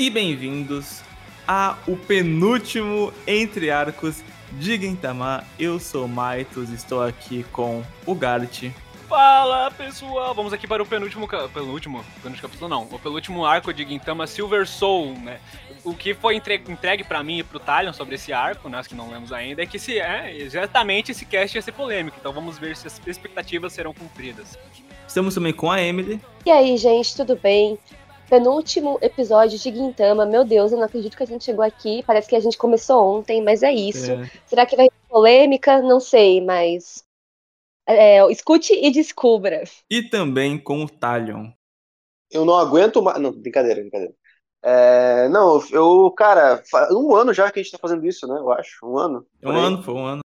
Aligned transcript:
e 0.00 0.08
bem-vindos 0.08 1.02
a 1.46 1.76
o 1.86 1.94
penúltimo 1.94 3.12
entre 3.26 3.70
arcos 3.70 4.24
de 4.52 4.80
Gintama. 4.80 5.44
Eu 5.58 5.78
sou 5.78 6.08
Maitos, 6.08 6.70
estou 6.70 7.02
aqui 7.02 7.44
com 7.52 7.82
o 8.06 8.14
Gart. 8.14 8.70
Fala 9.06 9.70
pessoal, 9.70 10.34
vamos 10.34 10.54
aqui 10.54 10.66
para 10.66 10.82
o 10.82 10.86
penúltimo, 10.86 11.28
penúltimo, 11.28 12.02
penúltimo 12.22 12.48
capítulo 12.48 12.70
não, 12.70 12.88
o 12.90 12.98
penúltimo 12.98 13.44
arco 13.44 13.74
de 13.74 13.84
Gintama 13.84 14.26
Silver 14.26 14.66
Soul, 14.66 15.18
né? 15.18 15.38
O 15.84 15.94
que 15.94 16.14
foi 16.14 16.34
entregue, 16.34 16.72
entregue 16.72 17.04
para 17.04 17.22
mim 17.22 17.40
e 17.40 17.42
pro 17.42 17.60
Talion 17.60 17.92
sobre 17.92 18.14
esse 18.14 18.32
arco, 18.32 18.70
nós 18.70 18.86
que 18.86 18.94
não 18.94 19.10
lemos 19.10 19.34
ainda, 19.34 19.62
é 19.62 19.66
que 19.66 19.78
se 19.78 19.98
é 20.00 20.34
exatamente 20.34 21.12
esse 21.12 21.26
cast 21.26 21.58
ia 21.58 21.60
ser 21.60 21.72
polêmico, 21.72 22.16
então 22.18 22.32
vamos 22.32 22.58
ver 22.58 22.74
se 22.74 22.86
as 22.86 22.98
expectativas 23.06 23.74
serão 23.74 23.92
cumpridas. 23.92 24.58
Estamos 25.06 25.34
também 25.34 25.52
com 25.52 25.70
a 25.70 25.82
Emily. 25.82 26.18
E 26.46 26.50
aí, 26.50 26.74
gente, 26.78 27.14
tudo 27.16 27.36
bem? 27.36 27.78
Penúltimo 28.30 28.96
episódio 29.02 29.58
de 29.58 29.70
Guintama. 29.72 30.24
Meu 30.24 30.44
Deus, 30.44 30.70
eu 30.70 30.78
não 30.78 30.84
acredito 30.84 31.16
que 31.16 31.22
a 31.24 31.26
gente 31.26 31.44
chegou 31.44 31.64
aqui. 31.64 32.04
Parece 32.06 32.28
que 32.28 32.36
a 32.36 32.40
gente 32.40 32.56
começou 32.56 33.18
ontem, 33.18 33.42
mas 33.42 33.64
é 33.64 33.72
isso. 33.72 34.12
É. 34.12 34.30
Será 34.46 34.64
que 34.64 34.76
vai 34.76 34.88
ter 34.88 35.08
polêmica? 35.08 35.82
Não 35.82 35.98
sei, 35.98 36.40
mas. 36.40 37.02
É, 37.86 38.24
escute 38.30 38.72
e 38.72 38.88
descubra. 38.92 39.64
E 39.90 40.04
também 40.04 40.56
com 40.56 40.84
o 40.84 40.88
Talion. 40.88 41.50
Eu 42.30 42.44
não 42.44 42.54
aguento 42.54 43.02
mais. 43.02 43.20
Não, 43.20 43.32
brincadeira, 43.32 43.80
brincadeira. 43.80 44.14
É, 44.62 45.28
não, 45.28 45.60
eu, 45.72 46.10
cara, 46.12 46.62
um 46.92 47.16
ano 47.16 47.34
já 47.34 47.50
que 47.50 47.58
a 47.58 47.62
gente 47.62 47.72
tá 47.72 47.78
fazendo 47.78 48.06
isso, 48.06 48.28
né? 48.28 48.38
Eu 48.38 48.52
acho. 48.52 48.86
Um 48.86 48.96
ano. 48.96 49.26
Um 49.42 49.50
ano, 49.50 49.82
foi 49.82 49.94
um 49.94 50.04
ano. 50.04 50.20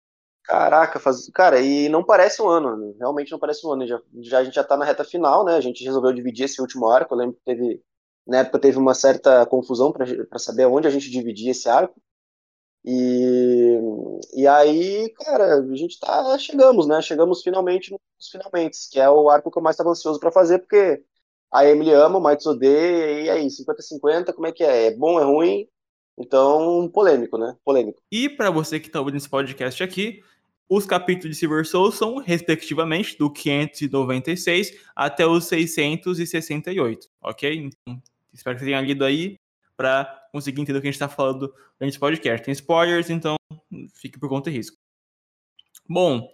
Caraca, 0.44 0.98
faz... 0.98 1.28
cara, 1.30 1.60
e 1.60 1.88
não 1.88 2.02
parece 2.02 2.40
um 2.40 2.48
ano, 2.48 2.76
né? 2.76 2.94
realmente 2.98 3.30
não 3.30 3.38
parece 3.38 3.64
um 3.66 3.72
ano. 3.72 3.86
Já, 3.86 4.00
já, 4.20 4.38
a 4.38 4.44
gente 4.44 4.54
já 4.54 4.64
tá 4.64 4.76
na 4.76 4.84
reta 4.84 5.04
final, 5.04 5.44
né? 5.44 5.54
A 5.54 5.60
gente 5.60 5.84
resolveu 5.84 6.12
dividir 6.12 6.46
esse 6.46 6.60
último 6.60 6.88
arco. 6.88 7.14
Eu 7.14 7.18
lembro 7.18 7.36
que 7.36 7.44
teve 7.44 7.80
na 8.26 8.38
época 8.38 8.58
teve 8.58 8.78
uma 8.78 8.94
certa 8.94 9.44
confusão 9.46 9.92
para 9.92 10.38
saber 10.38 10.66
onde 10.66 10.86
a 10.86 10.90
gente 10.90 11.10
dividia 11.10 11.50
esse 11.50 11.68
arco. 11.68 12.00
E, 12.84 13.78
e 14.34 14.46
aí, 14.46 15.10
cara, 15.10 15.56
a 15.56 15.76
gente 15.76 15.98
tá. 15.98 16.38
Chegamos, 16.38 16.86
né? 16.86 17.02
Chegamos 17.02 17.42
finalmente 17.42 17.90
nos 17.92 18.30
finalmente, 18.30 18.76
que 18.90 18.98
é 19.00 19.08
o 19.10 19.28
arco 19.28 19.50
que 19.50 19.58
eu 19.58 19.62
mais 19.62 19.74
estava 19.74 19.90
ansioso 19.90 20.18
para 20.20 20.32
fazer, 20.32 20.60
porque 20.60 21.02
a 21.50 21.66
Emily 21.66 21.92
ama, 21.92 22.18
o 22.18 22.26
Mites 22.26 22.46
odeia, 22.46 23.22
e 23.22 23.30
aí, 23.30 23.46
50-50, 23.46 24.32
como 24.32 24.46
é 24.46 24.52
que 24.52 24.62
é? 24.62 24.86
É 24.86 24.90
bom, 24.94 25.18
é 25.18 25.24
ruim? 25.24 25.68
Então, 26.16 26.88
polêmico, 26.92 27.36
né? 27.38 27.56
Polêmico. 27.64 28.00
E 28.10 28.28
para 28.28 28.50
você 28.50 28.78
que 28.78 28.90
tá 28.90 29.00
ouvindo 29.00 29.16
esse 29.16 29.28
podcast 29.28 29.82
aqui, 29.82 30.22
os 30.68 30.86
capítulos 30.86 31.34
de 31.34 31.40
Silver 31.40 31.66
Soul 31.66 31.90
são, 31.90 32.18
respectivamente, 32.18 33.18
do 33.18 33.30
596 33.32 34.78
até 34.94 35.26
os 35.26 35.46
668, 35.46 37.08
ok? 37.20 37.56
Então, 37.56 38.00
espero 38.32 38.56
que 38.56 38.60
você 38.60 38.66
tenha 38.66 38.80
lido 38.80 39.04
aí 39.04 39.36
para 39.76 40.28
conseguir 40.32 40.60
entender 40.60 40.78
o 40.78 40.82
que 40.82 40.88
a 40.88 40.90
gente 40.90 41.00
está 41.00 41.08
falando 41.08 41.52
nesse 41.80 41.98
podcast. 41.98 42.44
Tem 42.44 42.52
spoilers, 42.52 43.10
então 43.10 43.36
fique 43.94 44.18
por 44.18 44.28
conta 44.28 44.50
e 44.50 44.52
risco. 44.52 44.76
Bom, 45.88 46.28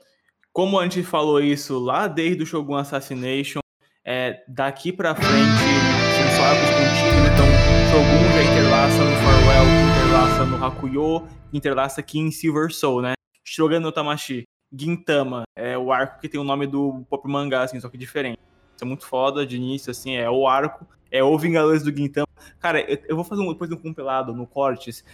como 0.52 0.78
a 0.78 0.82
gente 0.84 1.02
falou 1.02 1.40
isso 1.40 1.78
lá 1.78 2.08
desde 2.08 2.42
o 2.42 2.46
Shogun 2.46 2.76
Assassination, 2.76 3.60
é, 4.04 4.42
daqui 4.48 4.92
para 4.92 5.14
frente 5.14 5.26
são 5.28 6.36
só 6.36 6.42
arcos 6.44 6.70
contínuos, 6.70 7.28
então 7.32 7.46
Shogun 7.90 8.32
já 8.34 8.52
interlaça 8.52 9.04
no 9.04 9.16
Farewell, 9.16 9.66
interlaça 9.96 10.44
no 10.46 10.64
Hakuyo, 10.64 11.28
interlaça 11.52 12.00
aqui 12.00 12.18
em 12.18 12.30
Silver 12.30 12.72
Soul, 12.72 13.02
né? 13.02 13.12
Shogun 13.44 13.80
no 13.80 13.92
Tamashi, 13.92 14.44
Gintama, 14.72 15.44
é 15.56 15.76
o 15.76 15.92
arco 15.92 16.20
que 16.20 16.28
tem 16.28 16.40
o 16.40 16.44
nome 16.44 16.66
do 16.66 17.04
pop 17.08 17.28
mangá, 17.28 17.62
assim, 17.62 17.80
só 17.80 17.88
que 17.88 17.96
diferente. 17.98 18.38
Isso 18.74 18.84
é 18.84 18.86
muito 18.86 19.06
foda 19.06 19.46
de 19.46 19.56
início, 19.56 19.90
assim, 19.90 20.16
é 20.16 20.30
o 20.30 20.46
arco, 20.46 20.86
é 21.10 21.22
o 21.22 21.38
Vingadores 21.38 21.82
do 21.82 21.94
Gintama. 21.94 22.26
Cara, 22.60 22.80
eu, 22.80 22.98
eu 23.08 23.16
vou 23.16 23.24
fazer 23.24 23.42
um, 23.42 23.52
depois 23.52 23.70
um 23.70 23.76
compilado 23.76 24.32
no 24.32 24.46
Cortes, 24.46 25.04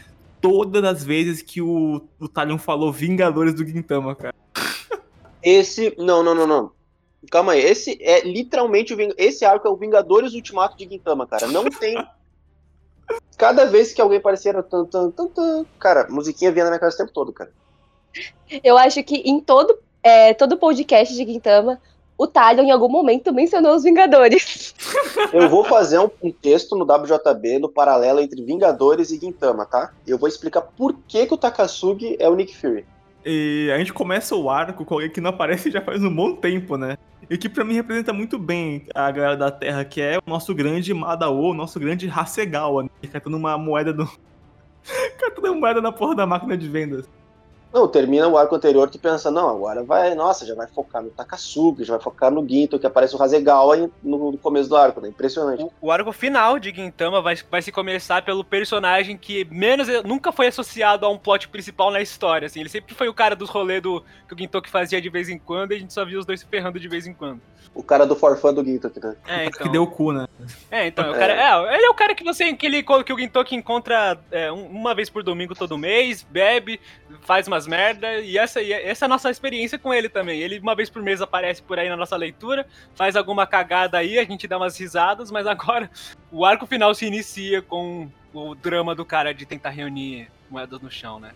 todas 0.40 0.82
as 0.84 1.04
vezes 1.04 1.42
que 1.42 1.60
o, 1.60 2.02
o 2.18 2.28
Talion 2.28 2.58
falou 2.58 2.92
Vingadores 2.92 3.54
do 3.54 3.66
Gintama, 3.66 4.14
cara. 4.14 4.34
Esse, 5.42 5.94
não, 5.98 6.22
não, 6.22 6.34
não, 6.34 6.46
não. 6.46 6.72
Calma 7.30 7.52
aí, 7.52 7.60
esse 7.60 7.98
é 8.02 8.26
literalmente 8.26 8.92
o 8.92 9.14
esse 9.16 9.44
arco 9.44 9.68
é 9.68 9.70
o 9.70 9.76
Vingadores 9.76 10.34
Ultimato 10.34 10.76
de 10.76 10.88
Gintama, 10.88 11.26
cara. 11.26 11.46
Não 11.46 11.64
tem 11.64 11.96
Cada 13.36 13.64
vez 13.64 13.92
que 13.92 14.00
alguém 14.00 14.20
parecia 14.20 14.52
tan, 14.62 14.84
tan, 14.84 15.10
tan, 15.10 15.26
tan, 15.26 15.66
cara, 15.78 16.06
musiquinha 16.08 16.52
vinha 16.52 16.64
na 16.64 16.70
minha 16.70 16.80
casa 16.80 16.94
o 16.94 16.98
tempo 16.98 17.12
todo, 17.12 17.32
cara. 17.32 17.52
Eu 18.62 18.78
acho 18.78 19.02
que 19.02 19.16
em 19.16 19.40
todo, 19.40 19.78
é, 20.02 20.34
todo 20.34 20.58
podcast 20.58 21.14
de 21.14 21.24
Gintama, 21.24 21.80
o 22.22 22.26
Talion 22.26 22.62
em 22.62 22.70
algum 22.70 22.88
momento 22.88 23.34
mencionou 23.34 23.74
os 23.74 23.82
Vingadores. 23.82 24.74
Eu 25.32 25.48
vou 25.48 25.64
fazer 25.64 25.98
um, 25.98 26.08
um, 26.22 26.30
texto 26.30 26.76
no 26.76 26.84
WJB 26.84 27.58
no 27.58 27.68
paralelo 27.68 28.20
entre 28.20 28.42
Vingadores 28.44 29.10
e 29.10 29.18
Gintama, 29.18 29.66
tá? 29.66 29.92
Eu 30.06 30.16
vou 30.16 30.28
explicar 30.28 30.62
por 30.62 30.94
que, 31.08 31.26
que 31.26 31.34
o 31.34 31.36
Takasugi 31.36 32.16
é 32.20 32.28
o 32.28 32.34
Nick 32.36 32.56
Fury. 32.56 32.86
E 33.24 33.70
a 33.74 33.78
gente 33.78 33.92
começa 33.92 34.36
o 34.36 34.48
arco 34.48 34.84
com 34.84 34.94
alguém 34.94 35.10
que 35.10 35.20
não 35.20 35.30
aparece 35.30 35.70
já 35.70 35.80
faz 35.80 36.02
um 36.02 36.14
bom 36.14 36.34
tempo, 36.34 36.76
né? 36.76 36.96
E 37.28 37.36
que 37.36 37.48
para 37.48 37.64
mim 37.64 37.74
representa 37.74 38.12
muito 38.12 38.38
bem 38.38 38.86
a 38.94 39.10
galera 39.10 39.36
da 39.36 39.50
Terra, 39.50 39.84
que 39.84 40.00
é 40.00 40.18
o 40.18 40.30
nosso 40.30 40.54
grande 40.54 40.92
Madao, 40.94 41.36
o 41.36 41.54
nosso 41.54 41.78
grande 41.80 42.08
Hasegawa, 42.08 42.84
né? 42.84 42.88
Catando 43.12 43.36
uma 43.36 43.58
moeda 43.58 43.92
do. 43.92 44.04
Catando 45.18 45.48
uma 45.48 45.60
moeda 45.60 45.80
na 45.80 45.90
porra 45.90 46.14
da 46.14 46.26
máquina 46.26 46.56
de 46.56 46.68
vendas. 46.68 47.08
Não, 47.72 47.88
termina 47.88 48.28
o 48.28 48.36
arco 48.36 48.54
anterior 48.54 48.88
tu 48.90 48.98
pensa, 48.98 49.30
não, 49.30 49.48
agora 49.48 49.82
vai, 49.82 50.14
nossa, 50.14 50.44
já 50.44 50.54
vai 50.54 50.66
focar 50.66 51.02
no 51.02 51.10
Takasugi, 51.10 51.84
já 51.84 51.94
vai 51.94 52.02
focar 52.02 52.30
no 52.30 52.46
Ginto, 52.46 52.78
que 52.78 52.86
aparece 52.86 53.16
o 53.16 53.22
Hasegawa 53.22 53.90
no 54.02 54.36
começo 54.38 54.68
do 54.68 54.76
arco, 54.76 55.00
né? 55.00 55.08
Impressionante. 55.08 55.62
O, 55.62 55.72
o, 55.80 55.90
arco 55.90 56.12
final 56.12 56.58
de 56.58 56.70
Gintama 56.70 57.22
vai, 57.22 57.36
vai 57.50 57.62
se 57.62 57.72
começar 57.72 58.22
pelo 58.22 58.44
personagem 58.44 59.16
que 59.16 59.46
menos 59.50 59.88
nunca 60.04 60.30
foi 60.30 60.48
associado 60.48 61.06
a 61.06 61.08
um 61.08 61.18
plot 61.18 61.48
principal 61.48 61.90
na 61.90 62.00
história, 62.00 62.46
assim, 62.46 62.60
ele 62.60 62.68
sempre 62.68 62.94
foi 62.94 63.08
o 63.08 63.14
cara 63.14 63.34
dos 63.34 63.48
rolês 63.48 63.82
do 63.82 64.02
que 64.28 64.34
o 64.34 64.38
Gintoki 64.38 64.68
fazia 64.68 65.00
de 65.00 65.08
vez 65.08 65.28
em 65.28 65.38
quando 65.38 65.72
e 65.72 65.76
a 65.76 65.78
gente 65.78 65.92
só 65.92 66.04
via 66.04 66.18
os 66.18 66.26
dois 66.26 66.40
se 66.40 66.46
ferrando 66.46 66.78
de 66.78 66.88
vez 66.88 67.06
em 67.06 67.14
quando. 67.14 67.40
O 67.74 67.82
cara 67.82 68.06
do 68.06 68.14
forfã 68.14 68.52
do 68.52 68.64
Gintoki, 68.64 69.00
né? 69.00 69.16
É, 69.26 69.46
então. 69.46 69.62
Que 69.62 69.68
deu 69.72 69.82
o 69.82 69.86
cu, 69.86 70.12
né? 70.12 70.26
É, 70.70 70.86
então, 70.86 71.06
é. 71.06 71.10
O 71.10 71.14
cara, 71.14 71.32
é, 71.32 71.76
ele 71.76 71.86
é 71.86 71.90
o 71.90 71.94
cara 71.94 72.14
que 72.14 72.22
você, 72.22 72.52
que, 72.52 72.66
ele, 72.66 72.82
que 72.82 73.12
o 73.12 73.18
Gintoki 73.18 73.56
encontra 73.56 74.18
é, 74.30 74.50
uma 74.52 74.94
vez 74.94 75.08
por 75.08 75.22
domingo 75.22 75.54
todo 75.54 75.78
mês, 75.78 76.22
bebe, 76.22 76.80
faz 77.22 77.46
umas 77.48 77.66
merda, 77.66 78.18
e 78.18 78.36
essa, 78.36 78.60
e 78.60 78.72
essa 78.72 79.04
é 79.04 79.06
a 79.06 79.08
nossa 79.08 79.30
experiência 79.30 79.78
com 79.78 79.92
ele 79.92 80.08
também. 80.08 80.40
Ele 80.40 80.58
uma 80.58 80.74
vez 80.74 80.90
por 80.90 81.02
mês 81.02 81.22
aparece 81.22 81.62
por 81.62 81.78
aí 81.78 81.88
na 81.88 81.96
nossa 81.96 82.16
leitura, 82.16 82.66
faz 82.94 83.16
alguma 83.16 83.46
cagada 83.46 83.98
aí, 83.98 84.18
a 84.18 84.24
gente 84.24 84.46
dá 84.46 84.56
umas 84.58 84.78
risadas, 84.78 85.30
mas 85.30 85.46
agora 85.46 85.90
o 86.30 86.44
arco 86.44 86.66
final 86.66 86.94
se 86.94 87.06
inicia 87.06 87.62
com 87.62 88.08
o 88.34 88.54
drama 88.54 88.94
do 88.94 89.04
cara 89.04 89.32
de 89.32 89.46
tentar 89.46 89.70
reunir 89.70 90.28
moedas 90.50 90.80
no 90.80 90.90
chão, 90.90 91.18
né? 91.18 91.32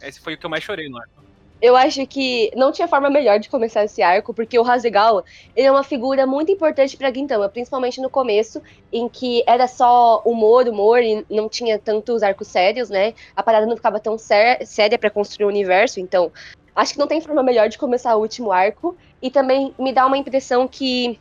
Esse 0.00 0.20
foi 0.20 0.34
o 0.34 0.38
que 0.38 0.44
eu 0.46 0.50
mais 0.50 0.62
chorei 0.62 0.88
no 0.88 0.98
arco 0.98 1.24
eu 1.62 1.76
acho 1.76 2.06
que 2.06 2.50
não 2.54 2.70
tinha 2.72 2.86
forma 2.86 3.08
melhor 3.08 3.38
de 3.38 3.48
começar 3.48 3.84
esse 3.84 4.02
arco, 4.02 4.34
porque 4.34 4.58
o 4.58 4.68
Hasegawa, 4.68 5.24
ele 5.56 5.66
é 5.66 5.70
uma 5.70 5.82
figura 5.82 6.26
muito 6.26 6.52
importante 6.52 6.96
para 6.96 7.12
Gintama, 7.12 7.48
principalmente 7.48 8.00
no 8.00 8.10
começo, 8.10 8.60
em 8.92 9.08
que 9.08 9.42
era 9.46 9.66
só 9.66 10.20
humor, 10.24 10.68
humor, 10.68 11.02
e 11.02 11.24
não 11.30 11.48
tinha 11.48 11.78
tantos 11.78 12.22
arcos 12.22 12.48
sérios, 12.48 12.90
né? 12.90 13.14
A 13.34 13.42
parada 13.42 13.66
não 13.66 13.76
ficava 13.76 13.98
tão 13.98 14.18
séria 14.18 14.98
para 14.98 15.10
construir 15.10 15.46
o 15.46 15.48
universo, 15.48 16.00
então 16.00 16.30
acho 16.76 16.92
que 16.92 16.98
não 16.98 17.06
tem 17.06 17.20
forma 17.20 17.42
melhor 17.42 17.68
de 17.68 17.78
começar 17.78 18.14
o 18.16 18.20
último 18.20 18.52
arco, 18.52 18.96
e 19.22 19.30
também 19.30 19.74
me 19.78 19.92
dá 19.92 20.06
uma 20.06 20.18
impressão 20.18 20.68
que, 20.68 21.18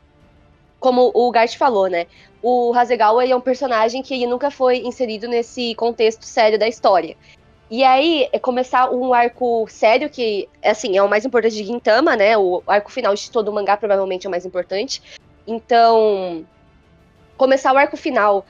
como 0.80 1.10
o 1.14 1.32
Gart 1.32 1.56
falou, 1.56 1.88
né? 1.88 2.06
O 2.42 2.74
Hasegawa 2.74 3.26
é 3.26 3.34
um 3.34 3.40
personagem 3.40 4.02
que 4.04 4.14
ele 4.14 4.28
nunca 4.28 4.52
foi 4.52 4.80
inserido 4.80 5.28
nesse 5.30 5.74
contexto 5.76 6.26
sério 6.26 6.60
da 6.60 6.68
história. 6.68 7.16
E 7.70 7.84
aí 7.84 8.30
é 8.32 8.38
começar 8.38 8.92
um 8.92 9.14
arco 9.14 9.66
sério, 9.70 10.10
que 10.10 10.48
assim, 10.64 10.98
é 10.98 11.02
o 11.02 11.10
mais 11.10 11.26
importante 11.26 11.56
de 11.56 11.64
Gintama, 11.64 12.16
né? 12.16 12.38
O 12.38 12.62
arco 12.68 12.92
final 12.92 13.16
de 13.16 13.32
todo 13.32 13.48
o 13.50 13.54
mangá 13.54 13.76
provavelmente 13.78 14.26
é 14.26 14.28
o 14.28 14.32
mais 14.32 14.46
importante. 14.46 15.02
Então, 15.48 16.46
começar 17.38 17.74
o 17.74 17.78
arco 17.78 17.98
final 17.98 18.46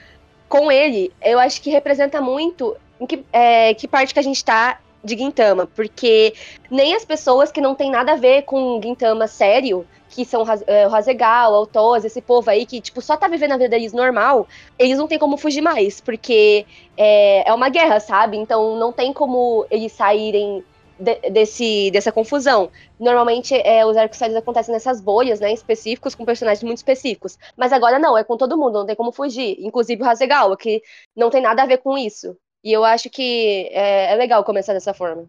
com 0.50 0.71
ele, 0.71 1.12
eu 1.21 1.39
acho 1.39 1.62
que 1.62 1.69
representa 1.69 2.21
muito 2.21 2.75
em 3.00 3.06
que, 3.06 3.25
é, 3.31 3.74
que 3.74 3.88
parte 3.88 4.13
que 4.13 4.19
a 4.19 4.24
gente 4.24 4.44
tá 4.44 4.80
de 5.04 5.18
Gintama, 5.18 5.68
porque 5.68 6.34
nem 6.72 6.96
as 6.96 7.04
pessoas 7.04 7.52
que 7.52 7.60
não 7.60 7.76
tem 7.76 7.92
nada 7.92 8.14
a 8.14 8.16
ver 8.16 8.44
com 8.44 8.82
Gintama 8.82 9.28
sério 9.28 9.86
que 10.14 10.24
são 10.24 10.46
é, 10.68 10.88
o 10.88 10.94
Hasegal, 10.94 11.54
o 11.54 11.66
Toz, 11.66 12.06
esse 12.06 12.22
povo 12.22 12.48
aí 12.50 12.68
que, 12.68 12.80
tipo, 12.80 13.02
só 13.02 13.18
tá 13.18 13.28
vivendo 13.28 13.54
a 13.54 13.58
vida 13.58 13.70
deles 13.70 13.94
normal, 13.94 14.48
eles 14.78 14.98
não 14.98 15.08
tem 15.08 15.18
como 15.18 15.38
fugir 15.38 15.62
mais, 15.62 16.00
porque 16.00 16.68
é, 16.96 17.50
é 17.50 17.54
uma 17.54 17.68
guerra, 17.68 18.00
sabe? 18.00 18.38
Então 18.38 18.78
não 18.78 18.92
tem 18.92 19.12
como 19.12 19.66
eles 19.72 19.92
saírem 19.92 20.64
de, 21.00 21.16
desse, 21.32 21.90
dessa 21.92 22.12
confusão. 22.12 22.70
Normalmente 23.00 23.56
é, 23.56 23.86
os 23.86 23.98
arcos 23.98 24.22
acontecem 24.22 24.74
nessas 24.74 25.02
bolhas, 25.02 25.40
né, 25.40 25.52
específicos, 25.52 26.14
com 26.14 26.26
personagens 26.26 26.64
muito 26.64 26.78
específicos. 26.78 27.38
Mas 27.58 27.74
agora 27.74 27.98
não, 27.98 28.18
é 28.18 28.24
com 28.24 28.38
todo 28.38 28.58
mundo, 28.58 28.80
não 28.80 28.86
tem 28.86 28.96
como 28.96 29.12
fugir. 29.12 29.58
Inclusive 29.60 30.04
o 30.04 30.06
Hasegawa, 30.06 30.56
que 30.56 30.82
não 31.16 31.30
tem 31.30 31.42
nada 31.42 31.64
a 31.64 31.66
ver 31.66 31.78
com 31.80 31.98
isso. 31.98 32.38
E 32.63 32.71
eu 32.71 32.83
acho 32.83 33.10
que 33.10 33.69
é, 33.71 34.13
é 34.13 34.15
legal 34.15 34.44
começar 34.44 34.74
dessa 34.74 34.94
forma. 34.94 35.27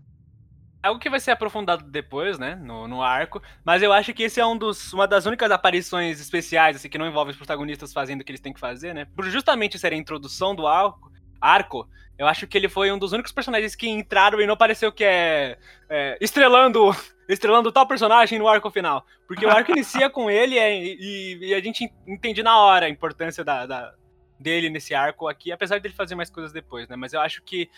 algo 0.82 1.00
que 1.00 1.10
vai 1.10 1.18
ser 1.18 1.32
aprofundado 1.32 1.84
depois, 1.84 2.38
né, 2.38 2.54
no, 2.56 2.86
no 2.86 3.02
arco, 3.02 3.42
mas 3.64 3.82
eu 3.82 3.92
acho 3.92 4.12
que 4.12 4.22
esse 4.22 4.38
é 4.38 4.46
um 4.46 4.56
dos, 4.56 4.92
uma 4.92 5.08
das 5.08 5.26
únicas 5.26 5.50
aparições 5.50 6.20
especiais, 6.20 6.76
assim, 6.76 6.88
que 6.88 6.98
não 6.98 7.06
envolve 7.06 7.30
os 7.30 7.36
protagonistas 7.36 7.92
fazendo 7.92 8.20
o 8.20 8.24
que 8.24 8.30
eles 8.30 8.40
têm 8.40 8.52
que 8.52 8.60
fazer, 8.60 8.94
né, 8.94 9.06
por 9.16 9.24
justamente 9.24 9.78
ser 9.78 9.92
a 9.92 9.96
introdução 9.96 10.54
do 10.54 10.66
arco, 10.66 11.10
arco 11.40 11.88
eu 12.18 12.26
acho 12.26 12.46
que 12.46 12.56
ele 12.56 12.68
foi 12.68 12.92
um 12.92 12.98
dos 12.98 13.12
únicos 13.12 13.32
personagens 13.32 13.74
que 13.74 13.88
entraram 13.88 14.40
e 14.40 14.46
não 14.46 14.56
pareceu 14.56 14.92
que 14.92 15.04
é, 15.04 15.58
é 15.88 16.16
estrelando 16.20 16.94
estrelando 17.28 17.72
tal 17.72 17.86
personagem 17.88 18.38
no 18.38 18.46
arco 18.46 18.70
final. 18.70 19.04
Porque 19.26 19.46
o 19.46 19.50
arco 19.50 19.72
inicia 19.72 20.10
com 20.10 20.30
ele 20.30 20.58
é, 20.58 20.76
e, 20.76 21.38
e, 21.40 21.54
a 21.54 21.60
gente 21.60 21.90
entende 22.06 22.42
na 22.42 22.58
hora 22.58 22.86
a 22.86 22.90
importância 22.90 23.42
da, 23.42 23.66
da, 23.66 23.94
dele 24.38 24.68
nesse 24.68 24.94
arco 24.94 25.28
aqui, 25.28 25.52
apesar 25.52 25.80
dele 25.80 25.94
fazer 25.94 26.14
mais 26.14 26.30
coisas 26.30 26.52
depois, 26.52 26.88
né? 26.88 26.96
Mas 26.96 27.12
eu 27.12 27.20
acho 27.20 27.42
que, 27.42 27.68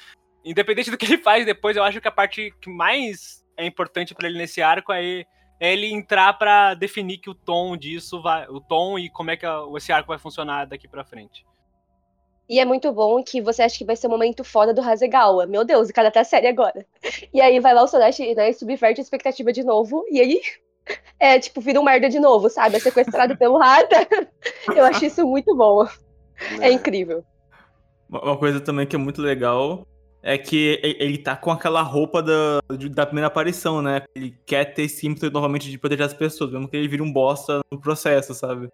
independente 0.44 0.91
do 0.93 0.97
que 0.97 1.06
ele 1.06 1.19
faz 1.19 1.44
depois, 1.44 1.76
eu 1.76 1.85
acho 1.85 2.00
que 2.00 2.08
a 2.08 2.12
parte 2.12 2.53
que 2.61 2.70
mais 2.70 3.44
é 3.56 3.64
importante 3.67 4.14
para 4.14 4.29
ele 4.29 4.38
nesse 4.38 4.61
arco 4.62 4.93
é, 4.93 5.25
é 5.58 5.73
ele 5.73 5.87
entrar 5.87 6.32
para 6.35 6.75
definir 6.75 7.19
que 7.19 7.31
o 7.31 7.35
tom 7.35 7.76
disso 7.76 8.23
vai. 8.23 8.47
O 8.49 8.61
tom 8.61 8.99
e 8.99 9.08
como 9.11 9.31
é 9.31 9.37
que 9.37 9.47
esse 9.76 9.93
arco 9.93 10.08
vai 10.08 10.19
funcionar 10.19 10.67
daqui 10.67 10.87
para 10.87 11.05
frente. 11.05 11.44
E 12.49 12.61
é 12.61 12.64
muito 12.64 12.93
bom 12.93 13.23
que 13.25 13.41
você 13.41 13.62
acha 13.62 13.76
que 13.76 13.85
vai 13.85 13.97
ser 13.97 14.06
um 14.06 14.11
momento 14.11 14.44
foda 14.44 14.73
do 14.73 14.81
Hasegawa. 14.81 15.47
Meu 15.47 15.64
Deus, 15.64 15.88
o 15.88 15.93
cara 15.93 16.12
tá 16.12 16.23
sério 16.23 16.49
agora. 16.49 16.87
E 17.35 17.41
aí 17.41 17.59
vai 17.59 17.75
lá 17.75 17.82
o 17.82 17.88
Sodashi, 17.88 18.35
né, 18.35 18.52
subverte 18.52 19.00
a 19.00 19.02
expectativa 19.02 19.52
de 19.52 19.64
novo. 19.64 20.05
E 20.11 20.20
aí, 20.20 20.41
é, 21.19 21.41
tipo, 21.41 21.61
vira 21.61 21.81
um 21.81 21.85
merda 21.85 22.09
de 22.09 22.20
novo, 22.20 22.49
sabe? 22.49 22.76
É 22.76 22.81
sequestrado 22.81 23.37
pelo 23.37 23.59
Rata. 23.59 24.06
Eu 24.75 24.85
acho 24.85 25.05
isso 25.05 25.26
muito 25.26 25.56
bom. 25.56 25.87
É, 26.61 26.69
é 26.69 26.73
incrível. 26.73 27.25
Uma 28.09 28.37
coisa 28.37 28.61
também 28.61 28.87
que 28.87 28.94
é 28.94 28.99
muito 28.99 29.21
legal 29.21 29.87
é 30.23 30.37
que 30.37 30.81
ele 30.83 31.19
tá 31.19 31.37
com 31.37 31.53
aquela 31.53 31.83
roupa 31.83 32.21
da, 32.21 32.61
da 32.91 33.06
primeira 33.06 33.29
aparição, 33.29 33.81
né? 33.81 34.03
Ele 34.15 34.37
quer 34.44 34.65
ter 34.75 34.83
esse 34.83 35.06
ímpeto 35.06 35.31
novamente 35.31 35.71
de 35.71 35.79
proteger 35.79 36.05
as 36.05 36.15
pessoas, 36.15 36.50
mesmo 36.50 36.69
que 36.69 36.77
ele 36.77 36.88
vire 36.88 37.03
um 37.03 37.12
bosta 37.12 37.61
no 37.71 37.81
processo, 37.81 38.35
sabe? 38.35 38.69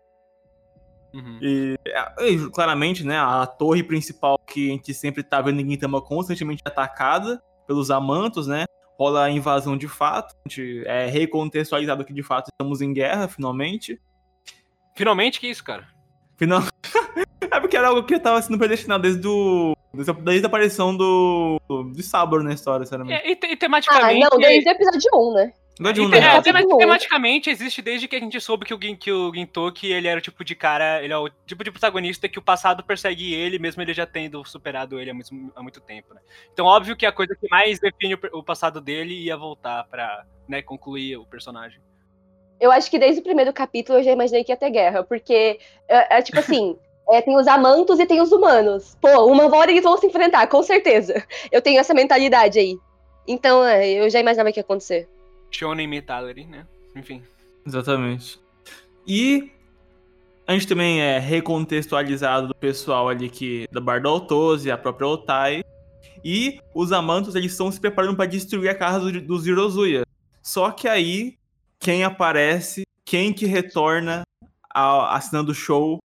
Uhum. 1.12 1.38
E, 1.42 1.78
e, 2.20 2.50
claramente, 2.50 3.04
né, 3.04 3.18
a 3.18 3.46
torre 3.46 3.82
principal 3.82 4.38
que 4.38 4.68
a 4.68 4.72
gente 4.72 4.94
sempre 4.94 5.22
tá 5.22 5.42
vendo 5.42 5.60
em 5.60 5.68
Gintama 5.68 6.00
constantemente 6.00 6.62
atacada 6.64 7.42
pelos 7.66 7.90
amantos, 7.90 8.46
né? 8.46 8.64
Rola 8.98 9.24
a 9.24 9.30
invasão 9.30 9.76
de 9.76 9.88
fato. 9.88 10.34
A 10.46 10.48
gente 10.48 10.82
é 10.86 11.06
recontextualizado 11.06 12.04
que 12.04 12.14
de 12.14 12.22
fato 12.22 12.48
estamos 12.50 12.80
em 12.80 12.94
guerra, 12.94 13.28
finalmente. 13.28 14.00
Finalmente, 14.96 15.38
que 15.38 15.48
isso, 15.48 15.62
cara? 15.62 15.86
Final... 16.38 16.62
é 17.50 17.60
porque 17.60 17.76
era 17.76 17.88
algo 17.88 18.04
que 18.04 18.18
tava 18.18 18.40
sendo 18.42 18.58
predestinado 18.58 19.02
desde 19.02 19.20
do. 19.20 19.76
Desde 20.22 20.44
a 20.44 20.48
aparição 20.48 20.96
do. 20.96 21.60
do 21.68 22.02
Sabor 22.02 22.42
na 22.42 22.52
história, 22.52 22.84
sinceramente. 22.84 23.22
E, 23.26 23.32
e, 23.32 23.52
e 23.52 23.56
tematicamente. 23.56 24.24
Ah, 24.24 24.28
não, 24.30 24.38
desde 24.38 24.68
o 24.68 24.72
episódio 24.72 25.10
1, 25.14 25.34
né? 25.34 25.52
Um, 25.80 26.08
né? 26.08 26.18
é, 26.18 26.42
tematicamente 26.42 27.48
existe 27.48 27.80
desde 27.80 28.06
que 28.06 28.14
a 28.14 28.20
gente 28.20 28.38
soube 28.40 28.66
que 28.66 28.74
o, 28.74 28.78
que 28.78 29.10
o 29.10 29.32
Gintoki 29.34 29.90
ele 29.90 30.06
era 30.06 30.18
o 30.18 30.22
tipo 30.22 30.44
de 30.44 30.54
cara, 30.54 31.02
ele 31.02 31.12
é 31.12 31.16
o 31.16 31.30
tipo 31.46 31.64
de 31.64 31.70
protagonista 31.70 32.28
que 32.28 32.38
o 32.38 32.42
passado 32.42 32.84
persegue 32.84 33.32
ele, 33.32 33.58
mesmo 33.58 33.80
ele 33.80 33.94
já 33.94 34.06
tendo 34.06 34.44
superado 34.44 35.00
ele 35.00 35.10
há 35.10 35.14
muito, 35.14 35.30
há 35.56 35.62
muito 35.62 35.80
tempo, 35.80 36.12
né? 36.12 36.20
Então, 36.52 36.66
óbvio 36.66 36.94
que 36.94 37.06
a 37.06 37.10
coisa 37.10 37.34
que 37.34 37.48
mais 37.48 37.80
define 37.80 38.14
o, 38.14 38.20
o 38.34 38.44
passado 38.44 38.80
dele 38.82 39.14
ia 39.14 39.36
voltar 39.36 39.84
pra 39.84 40.24
né, 40.46 40.60
concluir 40.60 41.16
o 41.16 41.24
personagem. 41.24 41.80
Eu 42.60 42.70
acho 42.70 42.90
que 42.90 42.98
desde 42.98 43.20
o 43.20 43.24
primeiro 43.24 43.52
capítulo 43.52 43.98
eu 43.98 44.04
já 44.04 44.12
imaginei 44.12 44.44
que 44.44 44.52
ia 44.52 44.56
ter 44.56 44.70
guerra, 44.70 45.02
porque 45.02 45.58
é, 45.88 46.18
é 46.18 46.22
tipo 46.22 46.38
assim. 46.38 46.76
É, 47.12 47.20
tem 47.20 47.36
os 47.36 47.46
amantos 47.46 48.00
e 48.00 48.06
tem 48.06 48.22
os 48.22 48.32
humanos. 48.32 48.96
Pô, 48.98 49.26
uma 49.26 49.44
hora 49.54 49.70
eles 49.70 49.84
vão 49.84 49.98
se 49.98 50.06
enfrentar, 50.06 50.46
com 50.46 50.62
certeza. 50.62 51.22
Eu 51.52 51.60
tenho 51.60 51.78
essa 51.78 51.92
mentalidade 51.92 52.58
aí. 52.58 52.78
Então, 53.28 53.62
é, 53.62 53.86
eu 53.86 54.08
já 54.08 54.18
imaginava 54.18 54.50
que 54.50 54.58
ia 54.58 54.62
acontecer. 54.62 55.06
Shonen 55.50 55.86
Metallery, 55.86 56.46
né? 56.46 56.66
Enfim. 56.96 57.22
Exatamente. 57.66 58.40
E 59.06 59.52
a 60.46 60.54
gente 60.54 60.66
também 60.66 61.02
é 61.02 61.18
recontextualizado 61.18 62.48
do 62.48 62.54
pessoal 62.54 63.10
ali 63.10 63.28
que 63.28 63.68
da 63.70 63.80
Bardoltose, 63.80 64.70
a 64.70 64.78
própria 64.78 65.06
Otai. 65.06 65.62
E 66.24 66.60
os 66.74 66.92
Amantos, 66.92 67.34
eles 67.34 67.52
estão 67.52 67.70
se 67.70 67.78
preparando 67.78 68.16
para 68.16 68.24
destruir 68.24 68.70
a 68.70 68.74
casa 68.74 69.12
do, 69.12 69.20
dos 69.20 69.46
Hirozuya. 69.46 70.02
Só 70.42 70.70
que 70.70 70.88
aí, 70.88 71.36
quem 71.78 72.04
aparece, 72.04 72.84
quem 73.04 73.34
que 73.34 73.44
retorna 73.44 74.22
a, 74.72 75.14
assinando 75.14 75.52
o 75.52 75.54
show? 75.54 75.98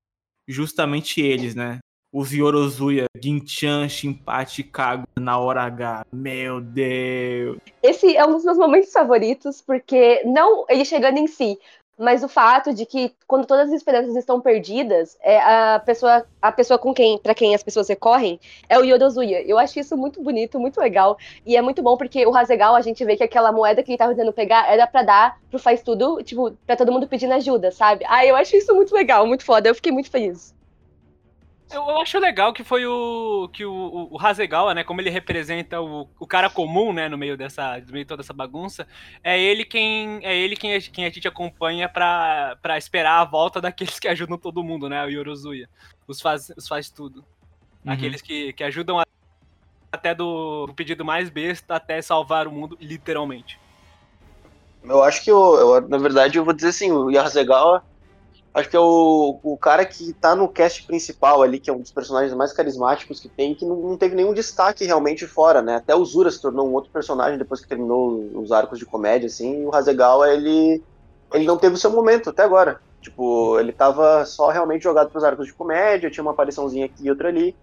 Justamente 0.47 1.21
eles, 1.21 1.55
né? 1.55 1.79
os 2.11 2.31
Yorozuya, 2.31 3.05
Ginchan, 3.21 3.87
Shinpachi, 3.89 4.63
Kago 4.63 5.05
na 5.19 5.37
hora 5.37 5.63
H. 5.63 6.05
Meu 6.11 6.61
Deus. 6.61 7.57
Esse 7.83 8.15
é 8.15 8.25
um 8.25 8.31
dos 8.31 8.43
meus 8.43 8.57
momentos 8.57 8.91
favoritos, 8.91 9.61
porque 9.61 10.23
não 10.23 10.65
ele 10.69 10.85
chegando 10.85 11.17
em 11.17 11.27
si, 11.27 11.59
mas 11.97 12.23
o 12.23 12.27
fato 12.27 12.73
de 12.73 12.85
que 12.85 13.13
quando 13.25 13.45
todas 13.45 13.69
as 13.69 13.73
esperanças 13.73 14.15
estão 14.15 14.39
perdidas, 14.39 15.17
é 15.21 15.39
a 15.39 15.79
pessoa, 15.79 16.25
a 16.41 16.51
pessoa 16.51 16.77
com 16.77 16.93
quem, 16.93 17.17
para 17.17 17.33
quem 17.33 17.55
as 17.55 17.63
pessoas 17.63 17.89
recorrem, 17.89 18.39
é 18.69 18.77
o 18.77 18.83
Yorozuya. 18.83 19.41
Eu 19.41 19.57
acho 19.57 19.79
isso 19.79 19.97
muito 19.97 20.21
bonito, 20.21 20.59
muito 20.59 20.79
legal, 20.79 21.17
e 21.45 21.55
é 21.57 21.61
muito 21.61 21.81
bom 21.81 21.97
porque 21.97 22.25
o 22.25 22.35
Hasegal 22.35 22.75
a 22.75 22.81
gente 22.81 23.03
vê 23.03 23.17
que 23.17 23.23
aquela 23.23 23.51
moeda 23.51 23.81
que 23.81 23.91
ele 23.91 23.97
tava 23.97 24.13
tentando 24.13 24.33
pegar 24.33 24.71
era 24.71 24.85
para 24.85 25.03
dar 25.03 25.39
pro 25.49 25.59
faz 25.59 25.81
tudo, 25.81 26.21
tipo, 26.23 26.51
para 26.65 26.75
todo 26.75 26.91
mundo 26.91 27.07
pedindo 27.07 27.33
ajuda, 27.33 27.71
sabe? 27.71 28.05
Ah, 28.07 28.25
eu 28.25 28.35
acho 28.35 28.55
isso 28.55 28.73
muito 28.75 28.93
legal, 28.93 29.25
muito 29.25 29.43
foda. 29.43 29.69
Eu 29.69 29.75
fiquei 29.75 29.91
muito 29.91 30.09
feliz. 30.11 30.56
Eu, 31.71 31.81
eu, 31.81 32.01
acho 32.01 32.17
legal 32.17 32.53
que 32.53 32.63
foi 32.63 32.85
o 32.85 33.49
que 33.51 33.65
o, 33.65 34.07
o 34.09 34.17
Hasegawa, 34.17 34.73
né, 34.73 34.85
como 34.85 35.01
ele 35.01 35.09
representa 35.09 35.81
o, 35.81 36.07
o 36.17 36.25
cara 36.25 36.49
comum, 36.49 36.93
né, 36.93 37.09
no 37.09 37.17
meio 37.17 37.35
dessa, 37.35 37.77
no 37.79 37.91
meio 37.91 38.05
de 38.05 38.07
toda 38.07 38.21
essa 38.21 38.33
bagunça, 38.33 38.87
é 39.21 39.37
ele 39.39 39.65
quem 39.65 40.19
é 40.23 40.35
ele 40.35 40.55
quem, 40.55 40.79
quem 40.79 41.05
a 41.05 41.09
gente 41.09 41.27
acompanha 41.27 41.89
para 41.89 42.77
esperar 42.77 43.19
a 43.19 43.25
volta 43.25 43.59
daqueles 43.59 43.99
que 43.99 44.07
ajudam 44.07 44.37
todo 44.37 44.63
mundo, 44.63 44.87
né, 44.87 45.05
o 45.05 45.09
Yorozuya, 45.09 45.69
os 46.07 46.21
faz, 46.21 46.51
os 46.55 46.69
faz 46.69 46.89
tudo, 46.89 47.25
uhum. 47.85 47.91
aqueles 47.91 48.21
que, 48.21 48.53
que 48.53 48.63
ajudam 48.63 48.99
a, 49.01 49.05
até 49.91 50.15
do, 50.15 50.67
do, 50.67 50.73
pedido 50.73 51.03
mais 51.03 51.29
besta 51.29 51.75
até 51.75 52.01
salvar 52.01 52.47
o 52.47 52.51
mundo, 52.51 52.77
literalmente. 52.79 53.59
Eu 54.83 55.03
acho 55.03 55.21
que 55.21 55.29
eu, 55.29 55.55
eu 55.55 55.89
na 55.89 55.97
verdade 55.97 56.37
eu 56.37 56.45
vou 56.45 56.53
dizer 56.53 56.69
assim, 56.69 56.91
o 56.91 57.09
Hasegawa 57.19 57.83
acho 58.57 58.69
que 58.69 58.75
é 58.75 58.79
o, 58.79 59.39
o 59.43 59.55
cara 59.55 59.85
que 59.85 60.13
tá 60.13 60.35
no 60.35 60.47
cast 60.47 60.83
principal 60.83 61.43
ali, 61.43 61.59
que 61.59 61.69
é 61.69 61.73
um 61.73 61.79
dos 61.79 61.91
personagens 61.91 62.33
mais 62.33 62.51
carismáticos 62.51 63.19
que 63.19 63.29
tem, 63.29 63.53
que 63.53 63.63
não, 63.63 63.75
não 63.75 63.97
teve 63.97 64.15
nenhum 64.15 64.33
destaque 64.33 64.83
realmente 64.83 65.27
fora, 65.27 65.61
né? 65.61 65.75
Até 65.75 65.95
o 65.95 66.03
Zura 66.03 66.31
se 66.31 66.41
tornou 66.41 66.67
um 66.67 66.73
outro 66.73 66.89
personagem 66.91 67.37
depois 67.37 67.61
que 67.61 67.67
terminou 67.67 68.19
os 68.33 68.51
arcos 68.51 68.79
de 68.79 68.85
comédia, 68.85 69.27
assim, 69.27 69.61
e 69.61 69.65
o 69.65 69.75
Hasegawa, 69.75 70.33
ele, 70.33 70.83
ele 71.33 71.45
não 71.45 71.57
teve 71.57 71.75
o 71.75 71.77
seu 71.77 71.91
momento 71.91 72.31
até 72.31 72.41
agora. 72.41 72.81
Tipo, 72.99 73.59
ele 73.59 73.71
tava 73.71 74.25
só 74.25 74.49
realmente 74.49 74.83
jogado 74.83 75.11
pros 75.11 75.23
arcos 75.23 75.45
de 75.45 75.53
comédia, 75.53 76.09
tinha 76.09 76.23
uma 76.23 76.31
apariçãozinha 76.31 76.87
aqui 76.87 77.05
e 77.05 77.09
outra 77.11 77.29
ali, 77.29 77.55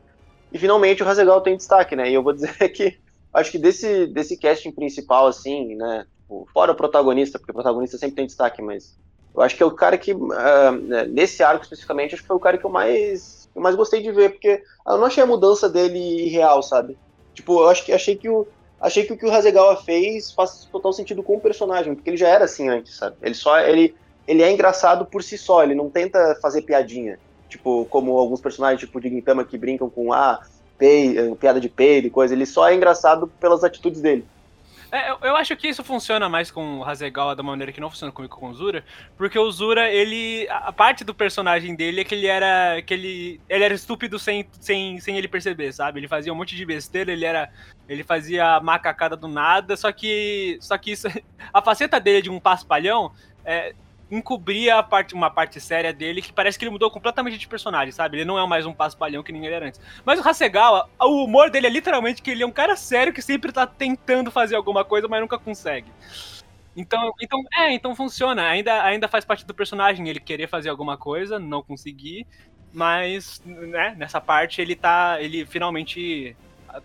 e 0.52 0.58
finalmente 0.58 1.02
o 1.02 1.08
Hasegawa 1.08 1.42
tem 1.42 1.56
destaque, 1.56 1.96
né? 1.96 2.08
E 2.08 2.14
eu 2.14 2.22
vou 2.22 2.32
dizer 2.34 2.68
que 2.68 2.98
acho 3.32 3.50
que 3.50 3.58
desse, 3.58 4.06
desse 4.06 4.36
casting 4.36 4.70
principal, 4.70 5.26
assim, 5.26 5.74
né? 5.74 6.06
Tipo, 6.20 6.48
fora 6.52 6.70
o 6.70 6.76
protagonista, 6.76 7.36
porque 7.36 7.50
o 7.50 7.54
protagonista 7.54 7.98
sempre 7.98 8.14
tem 8.14 8.26
destaque, 8.26 8.62
mas 8.62 8.96
eu 9.34 9.42
acho 9.42 9.56
que 9.56 9.62
é 9.62 9.66
o 9.66 9.70
cara 9.70 9.98
que, 9.98 10.12
uh, 10.12 10.72
nesse 11.08 11.42
arco 11.42 11.64
especificamente, 11.64 12.14
acho 12.14 12.22
que 12.22 12.28
foi 12.28 12.36
o 12.36 12.40
cara 12.40 12.56
que 12.56 12.64
eu 12.64 12.70
mais, 12.70 13.48
eu 13.54 13.60
mais 13.60 13.74
gostei 13.74 14.00
de 14.00 14.12
ver, 14.12 14.30
porque 14.30 14.62
eu 14.86 14.96
não 14.96 15.06
achei 15.06 15.22
a 15.22 15.26
mudança 15.26 15.68
dele 15.68 16.28
real, 16.28 16.62
sabe? 16.62 16.96
Tipo, 17.34 17.60
eu 17.60 17.68
acho 17.68 17.84
que 17.84 17.92
achei 17.92 18.14
que 18.14 18.28
o 18.28 18.46
achei 18.80 19.04
que 19.04 19.12
o 19.12 19.16
que 19.16 19.24
o 19.24 19.32
Hasegawa 19.32 19.76
fez 19.76 20.30
faz 20.30 20.68
total 20.70 20.92
sentido 20.92 21.22
com 21.22 21.36
o 21.36 21.40
personagem, 21.40 21.94
porque 21.94 22.10
ele 22.10 22.16
já 22.16 22.28
era 22.28 22.44
assim 22.44 22.68
antes, 22.68 22.96
sabe? 22.96 23.16
Ele 23.22 23.34
só 23.34 23.58
ele 23.58 23.94
ele 24.26 24.42
é 24.42 24.50
engraçado 24.50 25.04
por 25.04 25.22
si 25.22 25.36
só, 25.36 25.62
ele 25.62 25.74
não 25.74 25.90
tenta 25.90 26.38
fazer 26.40 26.62
piadinha, 26.62 27.18
tipo 27.48 27.86
como 27.86 28.16
alguns 28.18 28.40
personagens 28.40 28.80
tipo 28.80 29.00
de 29.00 29.08
Gintama 29.08 29.44
que 29.44 29.58
brincam 29.58 29.90
com 29.90 30.12
ah, 30.12 30.40
pei, 30.78 31.34
piada 31.40 31.60
de 31.60 31.68
peido 31.68 32.06
e 32.06 32.10
coisa, 32.10 32.34
ele 32.34 32.46
só 32.46 32.68
é 32.68 32.74
engraçado 32.74 33.26
pelas 33.40 33.64
atitudes 33.64 34.00
dele. 34.00 34.24
É, 34.94 35.10
eu, 35.10 35.18
eu, 35.22 35.36
acho 35.36 35.56
que 35.56 35.66
isso 35.66 35.82
funciona 35.82 36.28
mais 36.28 36.52
com 36.52 36.78
o 36.78 36.84
Hasegawa 36.84 37.34
da 37.34 37.42
maneira 37.42 37.72
que 37.72 37.80
não 37.80 37.90
funciona 37.90 38.12
comigo 38.12 38.36
com 38.36 38.48
o 38.48 38.54
Zura, 38.54 38.84
porque 39.16 39.36
o 39.36 39.50
Zura, 39.50 39.90
ele. 39.90 40.46
A 40.48 40.72
parte 40.72 41.02
do 41.02 41.12
personagem 41.12 41.74
dele 41.74 42.02
é 42.02 42.04
que 42.04 42.14
ele 42.14 42.28
era. 42.28 42.80
que 42.80 42.94
ele, 42.94 43.40
ele 43.48 43.64
era 43.64 43.74
estúpido 43.74 44.20
sem, 44.20 44.46
sem, 44.60 45.00
sem 45.00 45.18
ele 45.18 45.26
perceber, 45.26 45.72
sabe? 45.72 45.98
Ele 45.98 46.06
fazia 46.06 46.32
um 46.32 46.36
monte 46.36 46.54
de 46.54 46.64
besteira, 46.64 47.10
ele 47.10 47.24
era. 47.24 47.50
Ele 47.88 48.04
fazia 48.04 48.60
macacada 48.60 49.16
do 49.16 49.26
nada, 49.26 49.76
só 49.76 49.90
que. 49.90 50.58
Só 50.60 50.78
que 50.78 50.92
isso. 50.92 51.08
A 51.52 51.60
faceta 51.60 51.98
dele 51.98 52.22
de 52.22 52.30
um 52.30 52.38
paspalhão 52.38 53.12
é, 53.44 53.74
encobria 54.16 54.82
parte, 54.82 55.14
uma 55.14 55.30
parte 55.30 55.60
séria 55.60 55.92
dele 55.92 56.22
que 56.22 56.32
parece 56.32 56.58
que 56.58 56.64
ele 56.64 56.70
mudou 56.70 56.90
completamente 56.90 57.38
de 57.38 57.48
personagem, 57.48 57.92
sabe? 57.92 58.18
Ele 58.18 58.24
não 58.24 58.38
é 58.38 58.46
mais 58.46 58.66
um 58.66 58.72
paspalhão 58.72 59.22
que 59.22 59.32
ninguém 59.32 59.50
era 59.50 59.66
antes. 59.66 59.80
Mas 60.04 60.20
o 60.20 60.28
Hasegawa, 60.28 60.88
o 61.00 61.24
humor 61.24 61.50
dele 61.50 61.66
é 61.66 61.70
literalmente 61.70 62.22
que 62.22 62.30
ele 62.30 62.42
é 62.42 62.46
um 62.46 62.52
cara 62.52 62.76
sério 62.76 63.12
que 63.12 63.22
sempre 63.22 63.52
tá 63.52 63.66
tentando 63.66 64.30
fazer 64.30 64.56
alguma 64.56 64.84
coisa, 64.84 65.08
mas 65.08 65.20
nunca 65.20 65.38
consegue. 65.38 65.90
Então, 66.76 67.12
então, 67.20 67.40
é, 67.56 67.72
então 67.72 67.94
funciona. 67.94 68.48
Ainda, 68.48 68.82
ainda 68.82 69.08
faz 69.08 69.24
parte 69.24 69.46
do 69.46 69.54
personagem 69.54 70.08
ele 70.08 70.20
querer 70.20 70.48
fazer 70.48 70.68
alguma 70.68 70.96
coisa, 70.96 71.38
não 71.38 71.62
conseguir, 71.62 72.26
mas, 72.72 73.40
né, 73.44 73.94
nessa 73.96 74.20
parte 74.20 74.60
ele 74.60 74.74
tá, 74.74 75.18
ele 75.20 75.46
finalmente 75.46 76.36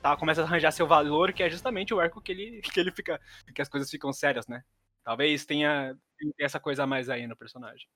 tá, 0.02 0.16
começa 0.16 0.42
a 0.42 0.44
arranjar 0.46 0.72
seu 0.72 0.88
valor, 0.88 1.34
que 1.34 1.44
é 1.44 1.50
justamente 1.50 1.94
o 1.94 2.00
arco 2.00 2.22
que 2.22 2.32
ele, 2.32 2.62
que 2.62 2.80
ele 2.80 2.92
fica. 2.92 3.20
que 3.54 3.62
as 3.62 3.70
coisas 3.70 3.90
ficam 3.90 4.14
sérias, 4.14 4.48
né? 4.48 4.64
Talvez 5.10 5.44
tenha 5.44 5.98
essa 6.40 6.60
coisa 6.60 6.84
a 6.84 6.86
mais 6.86 7.10
aí 7.10 7.26
no 7.26 7.36
personagem. 7.36 7.88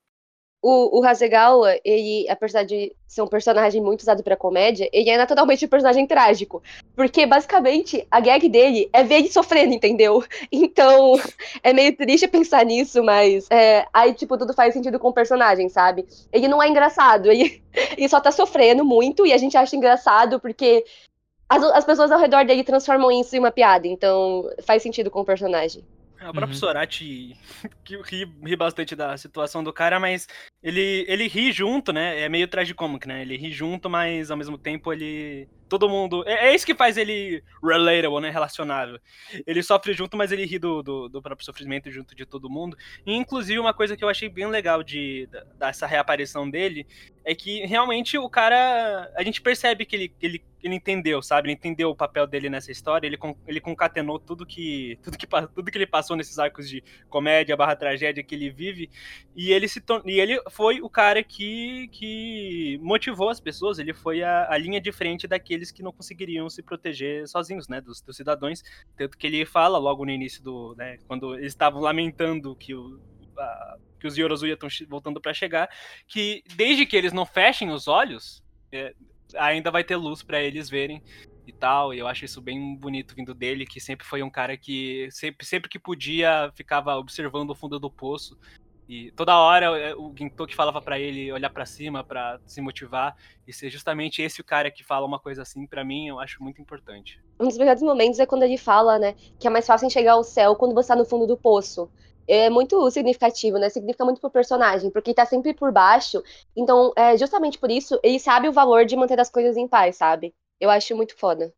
O, 0.60 0.98
o 0.98 1.06
Hasegawa, 1.06 1.78
ele, 1.84 2.28
apesar 2.28 2.64
de 2.64 2.92
ser 3.06 3.22
um 3.22 3.28
personagem 3.28 3.80
muito 3.80 4.00
usado 4.00 4.24
pra 4.24 4.36
comédia, 4.36 4.90
ele 4.92 5.08
é 5.08 5.16
naturalmente 5.16 5.64
um 5.64 5.68
personagem 5.68 6.08
trágico. 6.08 6.60
Porque, 6.96 7.24
basicamente, 7.24 8.04
a 8.10 8.18
gag 8.18 8.48
dele 8.48 8.90
é 8.92 9.04
ver 9.04 9.18
ele 9.18 9.30
sofrendo, 9.30 9.74
entendeu? 9.74 10.24
Então, 10.50 11.14
é 11.62 11.72
meio 11.72 11.96
triste 11.96 12.26
pensar 12.26 12.64
nisso, 12.64 13.00
mas 13.04 13.48
é, 13.48 13.86
aí, 13.92 14.12
tipo, 14.12 14.36
tudo 14.36 14.52
faz 14.52 14.74
sentido 14.74 14.98
com 14.98 15.10
o 15.10 15.14
personagem, 15.14 15.68
sabe? 15.68 16.04
Ele 16.32 16.48
não 16.48 16.60
é 16.60 16.68
engraçado, 16.68 17.30
ele, 17.30 17.62
ele 17.96 18.08
só 18.08 18.20
tá 18.20 18.32
sofrendo 18.32 18.84
muito 18.84 19.24
e 19.24 19.32
a 19.32 19.38
gente 19.38 19.56
acha 19.56 19.76
engraçado 19.76 20.40
porque 20.40 20.84
as, 21.48 21.62
as 21.62 21.84
pessoas 21.84 22.10
ao 22.10 22.18
redor 22.18 22.44
dele 22.44 22.64
transformam 22.64 23.12
isso 23.12 23.36
em 23.36 23.38
uma 23.38 23.52
piada, 23.52 23.86
então 23.86 24.50
faz 24.64 24.82
sentido 24.82 25.12
com 25.12 25.20
o 25.20 25.24
personagem. 25.24 25.84
É, 26.24 26.30
o 26.30 26.32
próprio 26.32 26.54
uhum. 26.54 26.60
Sorati 26.60 27.36
que 27.84 27.96
ri, 28.00 28.24
ri 28.42 28.56
bastante 28.56 28.96
da 28.96 29.14
situação 29.18 29.62
do 29.62 29.74
cara, 29.74 30.00
mas 30.00 30.26
ele, 30.62 31.04
ele 31.06 31.28
ri 31.28 31.52
junto, 31.52 31.92
né? 31.92 32.20
É 32.22 32.28
meio 32.30 32.48
tragicômico, 32.48 33.06
né? 33.06 33.20
Ele 33.20 33.36
ri 33.36 33.52
junto, 33.52 33.90
mas 33.90 34.30
ao 34.30 34.36
mesmo 34.36 34.56
tempo 34.56 34.90
ele. 34.90 35.46
Todo 35.68 35.88
mundo. 35.88 36.24
É, 36.26 36.48
é 36.48 36.54
isso 36.54 36.64
que 36.64 36.74
faz 36.74 36.96
ele 36.96 37.44
relatable, 37.62 38.20
né? 38.20 38.30
Relacionável. 38.30 38.98
Ele 39.46 39.62
sofre 39.62 39.92
junto, 39.92 40.16
mas 40.16 40.32
ele 40.32 40.46
ri 40.46 40.58
do, 40.58 40.82
do, 40.82 41.08
do, 41.10 41.20
próprio 41.20 41.44
sofrimento 41.44 41.90
junto 41.90 42.14
de 42.14 42.24
todo 42.24 42.48
mundo. 42.48 42.74
E, 43.04 43.14
inclusive, 43.14 43.58
uma 43.58 43.74
coisa 43.74 43.94
que 43.94 44.02
eu 44.02 44.08
achei 44.08 44.28
bem 44.30 44.46
legal 44.46 44.82
de, 44.82 45.28
dessa 45.58 45.86
reaparição 45.86 46.48
dele 46.48 46.86
é 47.24 47.34
que 47.34 47.64
realmente 47.66 48.18
o 48.18 48.28
cara. 48.28 49.10
A 49.16 49.22
gente 49.22 49.40
percebe 49.40 49.84
que 49.86 49.96
ele, 49.96 50.14
ele 50.20 50.44
ele 50.64 50.76
entendeu, 50.76 51.20
sabe? 51.20 51.48
Ele 51.48 51.54
entendeu 51.54 51.90
o 51.90 51.94
papel 51.94 52.26
dele 52.26 52.48
nessa 52.48 52.72
história, 52.72 53.06
ele, 53.06 53.18
ele 53.46 53.60
concatenou 53.60 54.18
tudo 54.18 54.46
que, 54.46 54.98
tudo 55.02 55.18
que 55.18 55.26
tudo 55.26 55.70
que 55.70 55.76
ele 55.76 55.86
passou 55.86 56.16
nesses 56.16 56.38
arcos 56.38 56.66
de 56.66 56.82
comédia 57.10 57.54
barra 57.54 57.76
tragédia 57.76 58.22
que 58.24 58.34
ele 58.34 58.48
vive, 58.48 58.88
e 59.36 59.52
ele 59.52 59.68
se 59.68 59.82
e 60.06 60.18
ele 60.18 60.40
foi 60.50 60.80
o 60.80 60.88
cara 60.88 61.22
que, 61.22 61.88
que 61.88 62.78
motivou 62.82 63.28
as 63.28 63.40
pessoas, 63.40 63.78
ele 63.78 63.92
foi 63.92 64.22
a, 64.22 64.50
a 64.50 64.56
linha 64.56 64.80
de 64.80 64.90
frente 64.90 65.28
daqueles 65.28 65.70
que 65.70 65.82
não 65.82 65.92
conseguiriam 65.92 66.48
se 66.48 66.62
proteger 66.62 67.28
sozinhos, 67.28 67.68
né, 67.68 67.82
dos, 67.82 68.00
dos 68.00 68.16
cidadãos, 68.16 68.62
tanto 68.96 69.18
que 69.18 69.26
ele 69.26 69.44
fala 69.44 69.76
logo 69.76 70.02
no 70.06 70.10
início 70.10 70.42
do, 70.42 70.74
né, 70.78 70.96
quando 71.06 71.34
eles 71.34 71.52
estavam 71.52 71.82
lamentando 71.82 72.56
que 72.56 72.74
o 72.74 72.98
a, 73.38 73.76
que 74.04 74.08
os 74.08 74.18
Yorozuya 74.18 74.52
estão 74.52 74.68
voltando 74.86 75.18
para 75.18 75.32
chegar, 75.32 75.66
que 76.06 76.44
desde 76.56 76.84
que 76.84 76.94
eles 76.94 77.10
não 77.10 77.24
fechem 77.24 77.70
os 77.70 77.88
olhos, 77.88 78.44
é, 78.70 78.94
ainda 79.34 79.70
vai 79.70 79.82
ter 79.82 79.96
luz 79.96 80.22
para 80.22 80.42
eles 80.42 80.68
verem 80.68 81.02
e 81.46 81.52
tal. 81.52 81.94
E 81.94 82.00
eu 82.00 82.06
acho 82.06 82.26
isso 82.26 82.42
bem 82.42 82.76
bonito 82.76 83.14
vindo 83.14 83.32
dele, 83.32 83.64
que 83.64 83.80
sempre 83.80 84.06
foi 84.06 84.22
um 84.22 84.28
cara 84.28 84.58
que 84.58 85.08
sempre, 85.10 85.46
sempre 85.46 85.70
que 85.70 85.78
podia 85.78 86.52
ficava 86.54 86.96
observando 86.96 87.48
o 87.50 87.54
fundo 87.54 87.80
do 87.80 87.90
poço. 87.90 88.36
E 88.86 89.10
toda 89.12 89.38
hora 89.38 89.78
é, 89.78 89.94
o 89.94 90.12
Gintoki 90.14 90.54
falava 90.54 90.82
para 90.82 90.98
ele 90.98 91.32
olhar 91.32 91.48
para 91.48 91.64
cima 91.64 92.04
para 92.04 92.38
se 92.44 92.60
motivar 92.60 93.16
e 93.48 93.54
ser 93.54 93.70
justamente 93.70 94.20
esse 94.20 94.42
o 94.42 94.44
cara 94.44 94.70
que 94.70 94.84
fala 94.84 95.06
uma 95.06 95.18
coisa 95.18 95.40
assim 95.40 95.66
para 95.66 95.82
mim, 95.82 96.08
eu 96.08 96.20
acho 96.20 96.42
muito 96.42 96.60
importante. 96.60 97.18
Um 97.40 97.48
dos 97.48 97.56
melhores 97.56 97.80
momentos 97.80 98.20
é 98.20 98.26
quando 98.26 98.42
ele 98.42 98.58
fala, 98.58 98.98
né, 98.98 99.14
que 99.40 99.46
é 99.46 99.50
mais 99.50 99.66
fácil 99.66 99.86
enxergar 99.86 100.12
ao 100.12 100.22
céu 100.22 100.54
quando 100.56 100.74
você 100.74 100.88
tá 100.88 100.96
no 100.96 101.06
fundo 101.06 101.26
do 101.26 101.38
poço 101.38 101.90
é 102.26 102.50
muito 102.50 102.90
significativo, 102.90 103.58
né? 103.58 103.68
Significa 103.68 104.04
muito 104.04 104.20
pro 104.20 104.30
personagem, 104.30 104.90
porque 104.90 105.10
ele 105.10 105.16
tá 105.16 105.26
sempre 105.26 105.54
por 105.54 105.72
baixo. 105.72 106.22
Então, 106.56 106.92
é, 106.96 107.16
justamente 107.16 107.58
por 107.58 107.70
isso, 107.70 107.98
ele 108.02 108.18
sabe 108.18 108.48
o 108.48 108.52
valor 108.52 108.84
de 108.84 108.96
manter 108.96 109.18
as 109.20 109.30
coisas 109.30 109.56
em 109.56 109.68
paz, 109.68 109.96
sabe? 109.96 110.34
Eu 110.60 110.70
acho 110.70 110.96
muito 110.96 111.16
foda. 111.16 111.52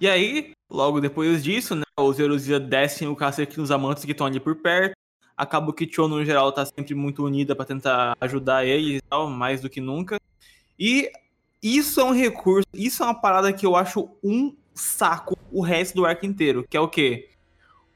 E 0.00 0.08
aí, 0.08 0.52
logo 0.70 1.00
depois 1.00 1.42
disso, 1.42 1.74
né? 1.74 1.82
Os 1.98 2.18
Eruzia 2.18 2.58
descem 2.58 3.08
o 3.08 3.16
cacete 3.16 3.58
nos 3.58 3.70
amantes 3.70 4.04
que 4.04 4.12
estão 4.12 4.26
ali 4.26 4.40
por 4.40 4.56
perto. 4.56 4.94
Acaba 5.36 5.72
que 5.72 5.90
Cho, 5.90 6.08
no 6.08 6.24
geral, 6.24 6.52
tá 6.52 6.64
sempre 6.64 6.94
muito 6.94 7.24
unida 7.24 7.54
para 7.54 7.64
tentar 7.64 8.16
ajudar 8.20 8.64
eles 8.64 8.98
e 8.98 9.02
tal, 9.02 9.28
mais 9.28 9.60
do 9.60 9.70
que 9.70 9.80
nunca. 9.80 10.20
E 10.78 11.10
isso 11.62 12.00
é 12.00 12.04
um 12.04 12.12
recurso, 12.12 12.66
isso 12.74 13.02
é 13.02 13.06
uma 13.06 13.20
parada 13.20 13.52
que 13.52 13.64
eu 13.64 13.76
acho 13.76 14.10
um 14.22 14.54
saco 14.74 15.38
o 15.52 15.60
resto 15.60 15.94
do 15.94 16.06
arco 16.06 16.26
inteiro, 16.26 16.66
que 16.68 16.76
é 16.76 16.80
o 16.80 16.88
quê? 16.88 17.30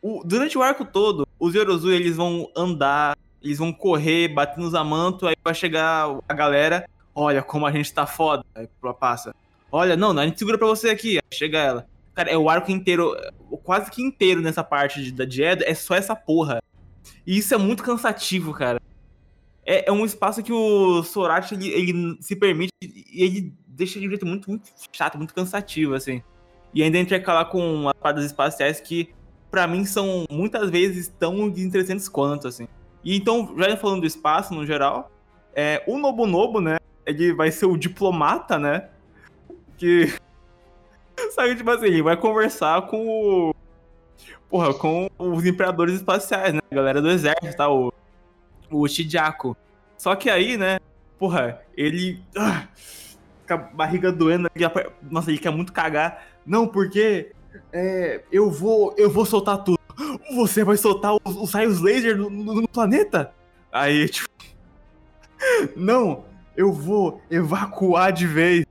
O, 0.00 0.23
durante 0.25 0.56
o 0.56 0.62
arco 0.62 0.85
todo, 0.85 1.25
os 1.38 1.55
Yorozu 1.55 1.90
eles 1.90 2.16
vão 2.16 2.50
andar, 2.57 3.16
eles 3.43 3.59
vão 3.59 3.73
correr, 3.73 4.28
bater 4.28 4.59
nos 4.59 4.75
amantos, 4.75 5.28
aí 5.28 5.37
vai 5.43 5.55
chegar 5.55 6.19
a 6.28 6.35
galera, 6.35 6.88
olha 7.14 7.43
como 7.43 7.66
a 7.66 7.73
gente 7.73 7.93
tá 7.93 8.07
foda. 8.07 8.45
Aí 8.55 8.69
passa. 8.99 9.35
Olha, 9.71 9.97
não, 9.97 10.16
a 10.19 10.25
gente 10.26 10.38
segura 10.38 10.59
pra 10.59 10.66
você 10.66 10.90
aqui. 10.90 11.16
Aí 11.16 11.37
chega 11.37 11.59
ela. 11.59 11.87
Cara, 12.14 12.31
é 12.31 12.37
o 12.37 12.49
arco 12.49 12.71
inteiro, 12.71 13.14
quase 13.62 13.90
que 13.90 14.02
inteiro 14.02 14.40
nessa 14.40 14.64
parte 14.64 15.02
de, 15.02 15.12
da 15.12 15.28
Jed, 15.28 15.62
é 15.64 15.75
só 15.75 15.95
essa 15.95 16.16
porra. 16.16 16.62
E 17.26 17.37
isso 17.37 17.55
é 17.55 17.59
muito 17.59 17.83
cansativo, 17.83 18.52
cara. 18.52 18.81
É, 19.64 19.88
é 19.88 19.93
um 19.93 20.05
espaço 20.05 20.43
que 20.43 20.52
o 20.52 21.02
Sorachi, 21.02 21.55
ele, 21.55 21.69
ele 21.69 22.19
se 22.21 22.37
permite 22.37 22.71
e 22.83 23.23
ele 23.23 23.52
deixa 23.66 23.99
de 23.99 24.07
um 24.07 24.11
jeito 24.11 24.25
muito, 24.25 24.49
muito 24.49 24.71
chato, 24.93 25.19
muito 25.19 25.35
cansativo, 25.35 25.95
assim. 25.95 26.23
E 26.73 26.83
ainda 26.83 26.99
intercalar 26.99 27.47
com 27.50 27.88
as 27.88 27.95
paradas 27.95 28.25
espaciais 28.25 28.81
que 28.81 29.11
para 29.56 29.66
mim 29.66 29.86
são 29.86 30.26
muitas 30.30 30.68
vezes 30.68 31.08
tão 31.08 31.48
interessantes 31.48 32.10
quanto, 32.10 32.46
assim. 32.46 32.68
E 33.02 33.16
então, 33.16 33.54
já 33.56 33.75
falando 33.75 34.02
do 34.02 34.06
espaço 34.06 34.52
no 34.52 34.66
geral, 34.66 35.10
é, 35.54 35.82
o 35.86 35.96
Nobunobu, 35.96 36.60
né? 36.60 36.76
Ele 37.06 37.32
vai 37.32 37.50
ser 37.50 37.64
o 37.64 37.75
diplomata, 37.75 38.58
né? 38.58 38.90
Que. 39.78 40.12
Sabe, 41.32 41.56
tipo 41.56 41.70
assim, 41.70 41.86
ele 41.86 42.02
vai 42.02 42.18
conversar 42.18 42.82
com 42.82 43.08
o. 43.08 43.54
Porra, 44.50 44.75
com 44.75 45.08
os 45.18 45.46
imperadores 45.46 45.94
espaciais, 45.94 46.52
né? 46.52 46.60
A 46.70 46.75
galera 46.75 47.00
do 47.00 47.10
exército, 47.10 47.56
tá? 47.56 47.70
O, 47.70 47.90
o 48.70 48.86
Shijaku. 48.86 49.56
Só 49.96 50.14
que 50.14 50.28
aí, 50.28 50.58
né? 50.58 50.78
Porra, 51.18 51.62
ele. 51.75 52.22
Ah, 52.36 52.68
com 53.48 53.54
a 53.54 53.56
barriga 53.56 54.12
doendo. 54.12 54.50
Nossa, 55.10 55.30
ele 55.30 55.38
quer 55.38 55.50
muito 55.50 55.72
cagar. 55.72 56.26
Não, 56.44 56.68
porque 56.68 57.32
é, 57.72 58.22
eu 58.30 58.50
vou 58.50 58.94
eu 58.96 59.10
vou 59.10 59.25
soltar 59.25 59.62
tudo. 59.62 59.78
Você 60.34 60.62
vai 60.64 60.76
soltar 60.76 61.14
os, 61.14 61.36
os 61.36 61.52
raios 61.52 61.80
laser 61.80 62.16
no, 62.16 62.28
no, 62.28 62.60
no, 62.62 62.68
planeta? 62.68 63.32
Aí, 63.72 64.08
tipo. 64.08 64.28
Não, 65.76 66.25
eu 66.56 66.72
vou 66.72 67.20
evacuar 67.30 68.12
de 68.12 68.26
vez. 68.26 68.64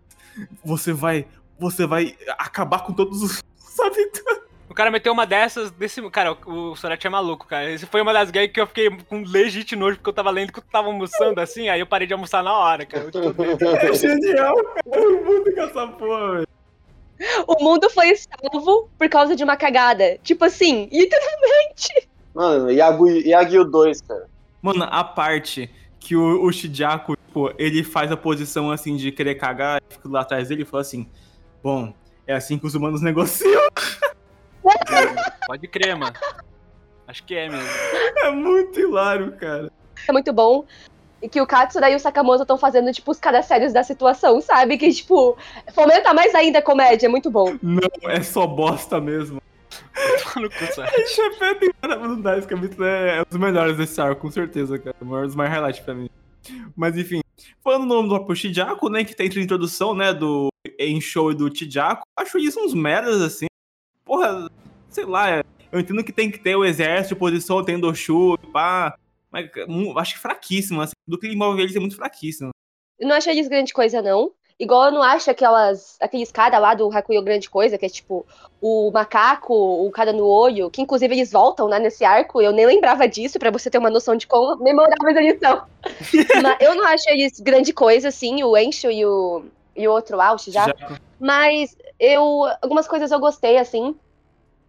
Você 0.63 0.94
vai. 0.94 1.25
Você 1.58 1.86
vai 1.86 2.15
acabar 2.38 2.80
com 2.84 2.94
todos 2.94 3.24
os 3.24 3.44
habitantes. 3.80 4.46
O 4.70 4.74
cara 4.74 4.92
meteu 4.92 5.13
uma 5.13 5.25
dessas 5.25 5.72
desse. 5.72 6.01
Cara, 6.10 6.34
o, 6.46 6.72
o 6.72 6.75
Sorete 6.75 7.08
é 7.08 7.10
maluco, 7.10 7.48
cara. 7.48 7.72
Esse 7.72 7.86
foi 7.86 8.01
uma 8.01 8.12
das 8.12 8.30
gags 8.30 8.51
que 8.51 8.60
eu 8.60 8.68
fiquei 8.68 8.89
com 8.89 9.24
legítimo 9.24 9.84
nojo, 9.84 9.98
porque 9.98 10.10
eu 10.10 10.13
tava 10.13 10.30
lendo 10.32 10.51
que 10.51 10.60
eu 10.60 10.63
tava 10.63 10.88
almoçando 10.88 11.39
assim, 11.39 11.70
aí 11.70 11.80
eu 11.80 11.88
parei 11.88 12.06
de 12.06 12.13
almoçar 12.13 12.44
na 12.44 12.54
hora, 12.54 12.86
cara. 12.86 13.06
é 13.82 13.94
genial, 13.94 14.56
cara. 14.56 14.82
Eu 14.92 15.24
muito 15.24 15.54
com 15.54 15.62
essa 15.62 15.88
porra, 15.88 16.32
velho. 16.34 16.48
O 17.48 17.64
mundo 17.64 17.90
foi 17.90 18.14
salvo 18.16 18.90
por 18.98 19.10
causa 19.10 19.36
de 19.36 19.44
uma 19.44 19.56
cagada. 19.56 20.18
Tipo 20.24 20.46
assim, 20.46 20.90
literalmente. 20.92 22.10
Mano, 22.34 22.70
Yagyu 22.70 23.66
2, 23.66 24.02
cara. 24.02 24.28
Mano, 24.62 24.84
a 24.84 25.04
parte 25.04 25.70
que 26.00 26.16
o, 26.16 26.44
o 26.44 26.52
Shijaku, 26.52 27.16
tipo, 27.16 27.54
ele 27.58 27.84
faz 27.84 28.12
a 28.12 28.18
posição 28.18 28.72
assim 28.72 28.96
de 28.96 29.12
querer 29.12 29.36
cagar, 29.36 29.82
fica 29.88 30.10
lá 30.10 30.22
atrás 30.22 30.50
dele 30.50 30.64
e 30.64 30.66
fala 30.66 30.82
assim: 30.82 31.08
Bom, 31.64 31.94
é 32.28 32.34
assim 32.34 32.58
que 32.58 32.66
os 32.66 32.76
humanos 32.76 33.02
negociam. 33.02 33.62
Pode 35.48 35.68
crer, 35.68 35.96
mano. 35.96 36.16
Acho 37.08 37.24
que 37.24 37.36
é 37.36 37.48
mesmo. 37.48 37.70
É 38.18 38.32
muito 38.32 38.80
hilário, 38.80 39.32
cara. 39.34 39.72
É 40.08 40.12
muito 40.12 40.34
bom 40.34 40.66
e 41.22 41.30
que 41.30 41.42
o 41.42 41.48
Katsura 41.48 41.90
e 41.90 41.96
o 41.96 42.00
Sakamoto 42.00 42.44
estão 42.44 42.58
fazendo, 42.58 42.92
tipo, 42.92 43.12
os 43.12 43.20
caras 43.20 43.46
sérios 43.46 43.74
da 43.74 43.84
situação, 43.84 44.42
sabe? 44.42 44.78
Que, 44.78 44.92
tipo, 44.92 45.38
fomenta 45.74 46.14
mais 46.14 46.34
ainda 46.36 46.60
a 46.60 46.62
comédia, 46.62 47.08
é 47.08 47.10
muito 47.10 47.32
bom. 47.32 47.58
Não, 47.62 48.10
é 48.10 48.22
só 48.22 48.46
bosta 48.46 49.00
mesmo. 49.00 49.42
no 50.36 50.50
cu, 50.50 52.08
não 52.08 52.22
dá, 52.22 52.38
esse 52.38 52.48
capítulo 52.48 52.86
é, 52.86 53.18
é 53.18 53.22
um 53.22 53.26
dos 53.30 53.40
melhores 53.40 53.78
desse 53.78 54.00
arco, 54.00 54.22
com 54.22 54.32
certeza, 54.32 54.78
cara. 54.78 54.96
Um 55.02 55.22
dos 55.22 55.36
mais 55.36 55.50
highlights 55.50 55.82
pra 55.82 55.94
mim. 55.94 56.10
Mas 56.76 56.98
enfim, 56.98 57.22
falando 57.64 57.86
no 57.86 58.04
nome 58.04 58.26
do 58.26 58.36
Chijaku, 58.36 58.90
né, 58.90 59.04
que 59.04 59.16
tem 59.16 59.30
a 59.30 59.40
introdução, 59.40 59.96
né, 59.96 60.14
do 60.14 60.50
Enshou 60.80 61.32
e 61.32 61.36
do 61.36 61.56
Chijaku, 61.56 62.04
acho 62.18 62.38
isso 62.38 62.60
uns 62.60 62.74
merdas, 62.74 63.22
assim. 63.22 63.48
Porra, 64.04 64.50
sei 64.90 65.06
lá, 65.06 65.44
eu 65.72 65.80
entendo 65.80 66.04
que 66.04 66.12
tem 66.12 66.30
que 66.30 66.40
ter 66.40 66.56
o 66.56 66.64
exército, 66.64 67.16
posição, 67.16 67.64
tem 67.64 67.80
Doshu, 67.80 68.38
pá, 68.54 68.96
mas 69.36 69.50
acho 69.98 70.13
que 70.13 70.20
fraquíssimo, 70.20 70.82
assim, 70.82 70.94
do 71.06 71.20
que 71.20 71.27
eles 71.27 71.75
é 71.75 71.80
muito 71.80 71.98
fraquíssimo. 71.98 72.51
Eu 72.98 73.10
não 73.10 73.15
acho 73.15 73.30
eles 73.30 73.50
grande 73.50 73.74
coisa, 73.74 74.01
não. 74.01 74.32
Igual 74.58 74.86
eu 74.86 74.92
não 74.94 75.04
acho 75.04 75.30
aquelas, 75.30 75.98
aqueles 76.00 76.32
caras 76.32 76.62
lá 76.62 76.74
do 76.74 76.89
Hakuyo 76.89 77.22
grande 77.22 77.50
coisa, 77.50 77.77
que 77.77 77.86
é 77.86 77.89
tipo 77.89 78.25
o 78.62 78.89
macaco, 78.89 79.54
o 79.54 79.92
cara 79.92 80.13
no 80.13 80.25
olho, 80.25 80.70
que 80.70 80.82
inclusive 80.82 81.13
eles 81.13 81.30
voltam 81.30 81.68
né, 81.68 81.77
nesse 81.77 82.06
arco, 82.06 82.42
eu 82.42 82.54
nem 82.54 82.65
lembrava 82.65 83.06
disso, 83.06 83.38
para 83.38 83.51
você 83.51 83.70
ter 83.70 83.77
uma 83.77 83.89
noção 83.89 84.15
de 84.15 84.25
como 84.25 84.63
memoráveis 84.63 85.18
eles 85.18 85.39
são. 85.39 85.65
Mas 86.42 86.58
eu 86.62 86.74
não 86.74 86.88
acho 86.88 87.10
eles 87.10 87.38
grande 87.42 87.74
coisa, 87.74 88.08
assim, 88.08 88.42
o 88.44 88.56
Encho 88.56 88.89
e 88.89 89.06
o, 89.06 89.44
e 89.75 89.86
o 89.86 89.92
outro 89.92 90.15
lá, 90.15 90.32
o 90.32 90.38
Shijaku. 90.38 90.98
Mas 91.20 91.75
eu. 92.00 92.44
Algumas 92.62 92.88
coisas 92.88 93.12
eu 93.12 93.20
gostei, 93.20 93.58
assim. 93.58 93.94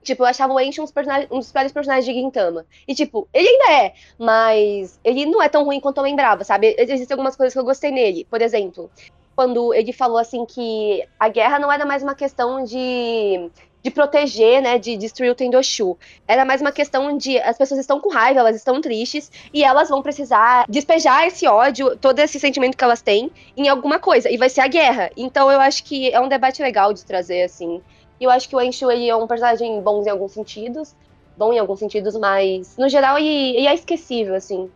Tipo, 0.06 0.22
eu 0.22 0.26
achava 0.26 0.52
o 0.52 0.60
Enchi 0.60 0.80
um 0.80 0.86
um 1.32 1.38
dos 1.40 1.50
piores 1.50 1.72
personagens 1.72 2.04
de 2.06 2.14
Gintama. 2.14 2.64
E, 2.86 2.94
tipo, 2.94 3.28
ele 3.34 3.48
ainda 3.48 3.84
é, 3.84 3.94
mas 4.16 5.00
ele 5.02 5.26
não 5.26 5.42
é 5.42 5.48
tão 5.48 5.64
ruim 5.64 5.80
quanto 5.80 5.96
eu 5.98 6.04
lembrava, 6.04 6.44
sabe? 6.44 6.76
Existem 6.78 7.12
algumas 7.14 7.34
coisas 7.34 7.52
que 7.52 7.58
eu 7.58 7.64
gostei 7.64 7.90
nele. 7.90 8.24
Por 8.30 8.40
exemplo, 8.40 8.88
quando 9.34 9.74
ele 9.74 9.92
falou 9.92 10.16
assim 10.16 10.46
que 10.46 11.04
a 11.18 11.28
guerra 11.28 11.58
não 11.58 11.72
era 11.72 11.84
mais 11.84 12.04
uma 12.04 12.14
questão 12.14 12.62
de 12.62 13.50
de 13.86 13.90
proteger, 13.92 14.60
né, 14.60 14.80
de 14.80 14.96
destruir 14.96 15.30
o 15.30 15.34
Tendoshu. 15.34 15.96
Era 16.26 16.44
mais 16.44 16.60
uma 16.60 16.72
questão 16.72 17.16
de 17.16 17.38
as 17.38 17.56
pessoas 17.56 17.78
estão 17.78 18.00
com 18.00 18.10
raiva, 18.10 18.40
elas 18.40 18.56
estão 18.56 18.80
tristes 18.80 19.30
e 19.54 19.62
elas 19.62 19.88
vão 19.88 20.02
precisar 20.02 20.64
despejar 20.68 21.24
esse 21.24 21.46
ódio, 21.46 21.96
todo 21.96 22.18
esse 22.18 22.40
sentimento 22.40 22.76
que 22.76 22.82
elas 22.82 23.00
têm 23.00 23.30
em 23.56 23.68
alguma 23.68 24.00
coisa 24.00 24.28
e 24.28 24.36
vai 24.36 24.48
ser 24.48 24.62
a 24.62 24.66
guerra. 24.66 25.08
Então 25.16 25.52
eu 25.52 25.60
acho 25.60 25.84
que 25.84 26.10
é 26.10 26.20
um 26.20 26.28
debate 26.28 26.60
legal 26.60 26.92
de 26.92 27.04
trazer 27.04 27.42
assim. 27.44 27.80
E 28.20 28.24
eu 28.24 28.30
acho 28.30 28.48
que 28.48 28.56
o 28.56 28.60
Enshu 28.60 28.90
ele 28.90 29.08
é 29.08 29.16
um 29.16 29.26
personagem 29.26 29.80
bom 29.80 30.02
em 30.02 30.08
alguns 30.08 30.32
sentidos, 30.32 30.94
bom 31.36 31.52
em 31.52 31.58
alguns 31.58 31.78
sentidos, 31.78 32.16
mas 32.16 32.76
no 32.76 32.88
geral 32.88 33.18
ele, 33.18 33.56
ele 33.56 33.66
é 33.66 33.74
esquecível 33.74 34.34
assim. 34.34 34.70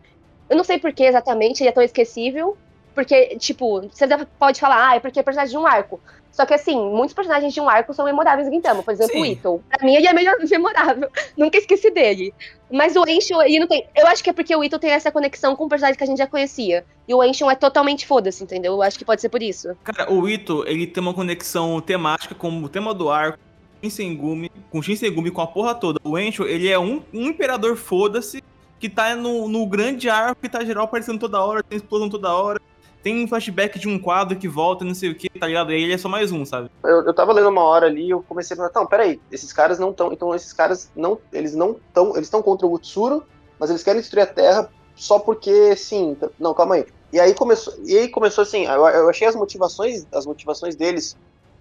Eu 0.49 0.57
não 0.57 0.63
sei 0.63 0.77
por 0.77 0.93
que 0.93 1.03
exatamente 1.03 1.61
ele 1.61 1.69
é 1.69 1.71
tão 1.71 1.83
esquecível, 1.83 2.57
porque, 2.93 3.37
tipo, 3.37 3.81
você 3.81 4.05
pode 4.37 4.59
falar, 4.59 4.89
ah, 4.89 4.95
é 4.95 4.99
porque 4.99 5.19
é 5.19 5.23
personagem 5.23 5.51
de 5.51 5.57
um 5.57 5.65
arco. 5.65 5.99
Só 6.31 6.45
que, 6.45 6.53
assim, 6.53 6.75
muitos 6.75 7.13
personagens 7.13 7.53
de 7.53 7.59
um 7.59 7.69
arco 7.69 7.93
são 7.93 8.05
memoráveis 8.05 8.47
em 8.47 8.51
Gintama. 8.51 8.81
Por 8.81 8.93
exemplo, 8.93 9.13
Sim. 9.13 9.21
o 9.21 9.25
Ito. 9.25 9.63
Pra 9.69 9.85
mim, 9.85 9.95
ele 9.95 10.07
é 10.07 10.13
melhor, 10.13 10.35
memorável. 10.49 11.09
Nunca 11.37 11.57
esqueci 11.57 11.91
dele. 11.91 12.33
Mas 12.71 12.95
o 12.95 13.03
Enshon, 13.05 13.41
ele 13.41 13.59
não 13.59 13.67
tem. 13.67 13.85
Eu 13.95 14.07
acho 14.07 14.23
que 14.23 14.29
é 14.29 14.33
porque 14.33 14.55
o 14.55 14.63
Ito 14.63 14.79
tem 14.79 14.91
essa 14.91 15.11
conexão 15.11 15.55
com 15.55 15.65
o 15.65 15.69
personagem 15.69 15.97
que 15.97 16.03
a 16.03 16.07
gente 16.07 16.19
já 16.19 16.27
conhecia. 16.27 16.85
E 17.07 17.13
o 17.13 17.21
Enshon 17.21 17.51
é 17.51 17.55
totalmente 17.55 18.07
foda-se, 18.07 18.43
entendeu? 18.43 18.73
Eu 18.73 18.81
acho 18.81 18.97
que 18.97 19.03
pode 19.03 19.19
ser 19.19 19.27
por 19.27 19.43
isso. 19.43 19.75
Cara, 19.83 20.11
o 20.11 20.27
Ito, 20.27 20.63
ele 20.65 20.87
tem 20.87 21.01
uma 21.01 21.13
conexão 21.13 21.81
temática 21.81 22.33
com 22.33 22.49
o 22.63 22.69
tema 22.69 22.93
do 22.93 23.09
arco. 23.09 23.37
Shinsengumi, 23.83 24.51
com 24.69 24.81
Shinsengumi, 24.81 25.31
com 25.31 25.41
a 25.41 25.47
porra 25.47 25.73
toda. 25.73 25.99
O 26.03 26.17
Enshon, 26.17 26.45
ele 26.45 26.69
é 26.69 26.79
um, 26.79 27.01
um 27.11 27.25
imperador 27.25 27.75
foda-se 27.75 28.41
que 28.79 28.87
tá 28.87 29.15
no, 29.15 29.47
no 29.47 29.65
grande 29.65 30.09
arco 30.09 30.41
que 30.41 30.49
tá 30.49 30.63
geral 30.63 30.85
aparecendo 30.85 31.19
toda 31.19 31.43
hora, 31.43 31.63
tem 31.63 31.77
explosão 31.77 32.09
toda 32.09 32.33
hora 32.33 32.59
tem 33.01 33.23
um 33.23 33.27
flashback 33.27 33.79
de 33.79 33.87
um 33.87 33.99
quadro 33.99 34.37
que 34.37 34.47
volta, 34.47 34.85
não 34.85 34.93
sei 34.93 35.09
o 35.09 35.15
que, 35.15 35.29
tá 35.29 35.47
ligado? 35.47 35.71
E 35.71 35.83
ele 35.83 35.93
é 35.93 35.97
só 35.97 36.07
mais 36.07 36.31
um, 36.31 36.45
sabe? 36.45 36.69
Eu, 36.83 37.05
eu 37.05 37.13
tava 37.13 37.33
lendo 37.33 37.49
uma 37.49 37.63
hora 37.63 37.87
ali 37.87 38.09
eu 38.09 38.23
comecei 38.23 38.53
a 38.53 38.57
falar, 38.57 38.71
não, 38.75 38.85
peraí, 38.85 39.19
esses 39.31 39.51
caras 39.51 39.79
não 39.79 39.91
estão. 39.91 40.11
Então 40.13 40.33
esses 40.35 40.53
caras 40.53 40.91
não. 40.95 41.19
Eles 41.31 41.55
não 41.55 41.71
estão. 41.71 42.11
Eles 42.15 42.27
estão 42.27 42.41
contra 42.41 42.67
o 42.67 42.73
Utsuro, 42.73 43.23
mas 43.59 43.69
eles 43.69 43.83
querem 43.83 44.01
destruir 44.01 44.23
a 44.23 44.27
Terra 44.27 44.69
só 44.95 45.19
porque, 45.19 45.75
sim. 45.75 46.15
Não, 46.39 46.53
calma 46.53 46.75
aí. 46.75 46.85
E 47.11 47.19
aí 47.19 47.33
começou, 47.33 47.73
e 47.83 47.97
aí 47.97 48.07
começou 48.07 48.43
assim, 48.43 48.65
eu, 48.65 48.87
eu 48.87 49.09
achei 49.09 49.27
as 49.27 49.35
motivações, 49.35 50.05
as 50.13 50.25
motivações 50.25 50.75
deles 50.75 51.17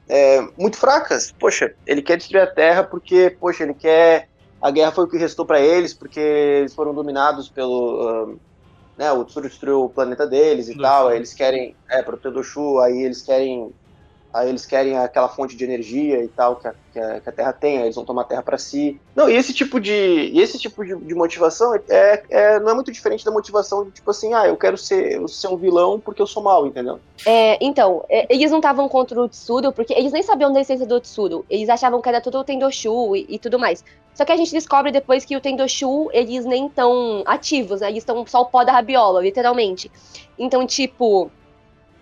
é, 0.08 0.40
muito 0.58 0.76
fracas. 0.76 1.32
Poxa, 1.32 1.74
ele 1.86 2.02
quer 2.02 2.16
destruir 2.16 2.42
a 2.42 2.46
Terra 2.46 2.84
porque, 2.84 3.36
poxa, 3.40 3.62
ele 3.62 3.74
quer. 3.74 4.28
A 4.60 4.70
guerra 4.70 4.92
foi 4.92 5.04
o 5.04 5.08
que 5.08 5.16
restou 5.16 5.46
para 5.46 5.58
eles, 5.58 5.94
porque 5.94 6.20
eles 6.20 6.74
foram 6.74 6.92
dominados 6.92 7.48
pelo. 7.48 8.28
Uh, 8.28 8.40
né, 8.96 9.10
o 9.12 9.24
Tsuru 9.24 9.48
destruiu 9.48 9.84
o 9.84 9.88
planeta 9.88 10.26
deles 10.26 10.68
e 10.68 10.74
do 10.74 10.82
tal, 10.82 11.08
aí 11.08 11.16
eles 11.16 11.32
querem, 11.32 11.74
é, 11.88 12.02
proteger 12.02 12.38
o 12.38 12.42
Shu, 12.42 12.78
aí 12.80 13.02
eles 13.02 13.22
querem, 13.22 13.72
aí 14.32 14.48
eles 14.48 14.64
querem 14.64 14.96
aquela 14.96 15.28
fonte 15.28 15.56
de 15.56 15.64
energia 15.64 16.22
e 16.22 16.28
tal 16.28 16.56
que 16.56 16.68
a, 16.68 16.74
que 16.92 16.98
a, 16.98 17.32
Terra 17.32 17.52
tem, 17.52 17.78
aí 17.78 17.84
eles 17.84 17.96
vão 17.96 18.04
tomar 18.04 18.22
a 18.22 18.24
Terra 18.24 18.42
para 18.42 18.58
si. 18.58 19.00
Não, 19.14 19.28
e 19.28 19.34
esse 19.34 19.52
tipo 19.52 19.80
de, 19.80 20.32
esse 20.34 20.58
tipo 20.58 20.84
de, 20.84 20.94
de 20.96 21.14
motivação 21.14 21.74
é, 21.88 22.22
é, 22.28 22.60
não 22.60 22.70
é 22.70 22.74
muito 22.74 22.92
diferente 22.92 23.24
da 23.24 23.30
motivação 23.30 23.84
de 23.84 23.90
tipo 23.90 24.10
assim, 24.10 24.32
ah, 24.34 24.46
eu 24.46 24.56
quero 24.56 24.76
ser, 24.76 25.20
ser 25.28 25.48
um 25.48 25.56
vilão 25.56 25.98
porque 25.98 26.22
eu 26.22 26.26
sou 26.26 26.42
mal, 26.42 26.66
entendeu? 26.66 27.00
É, 27.26 27.58
então, 27.60 28.04
é, 28.08 28.26
eles 28.32 28.50
não 28.50 28.58
estavam 28.58 28.88
contra 28.88 29.20
o 29.20 29.28
Tsuru 29.28 29.72
porque 29.72 29.92
eles 29.92 30.12
nem 30.12 30.22
sabiam 30.22 30.52
da 30.52 30.60
essência 30.60 30.86
do 30.86 31.00
Tsuru, 31.00 31.44
eles 31.50 31.68
achavam 31.68 32.00
que 32.00 32.08
era 32.08 32.20
tudo 32.20 32.38
o 32.38 32.44
Tendoshu 32.44 33.16
e, 33.16 33.26
e 33.28 33.38
tudo 33.38 33.58
mais. 33.58 33.84
Só 34.14 34.24
que 34.24 34.32
a 34.32 34.36
gente 34.36 34.52
descobre 34.52 34.92
depois 34.92 35.24
que 35.24 35.36
o 35.36 35.40
Tendoshu, 35.40 36.10
eles 36.12 36.44
nem 36.44 36.68
tão 36.68 37.22
ativos, 37.24 37.80
né? 37.80 37.88
Eles 37.88 38.02
estão 38.02 38.26
só 38.26 38.42
o 38.42 38.46
pó 38.46 38.64
da 38.64 38.72
rabiola, 38.72 39.22
literalmente. 39.22 39.90
Então, 40.38 40.66
tipo, 40.66 41.30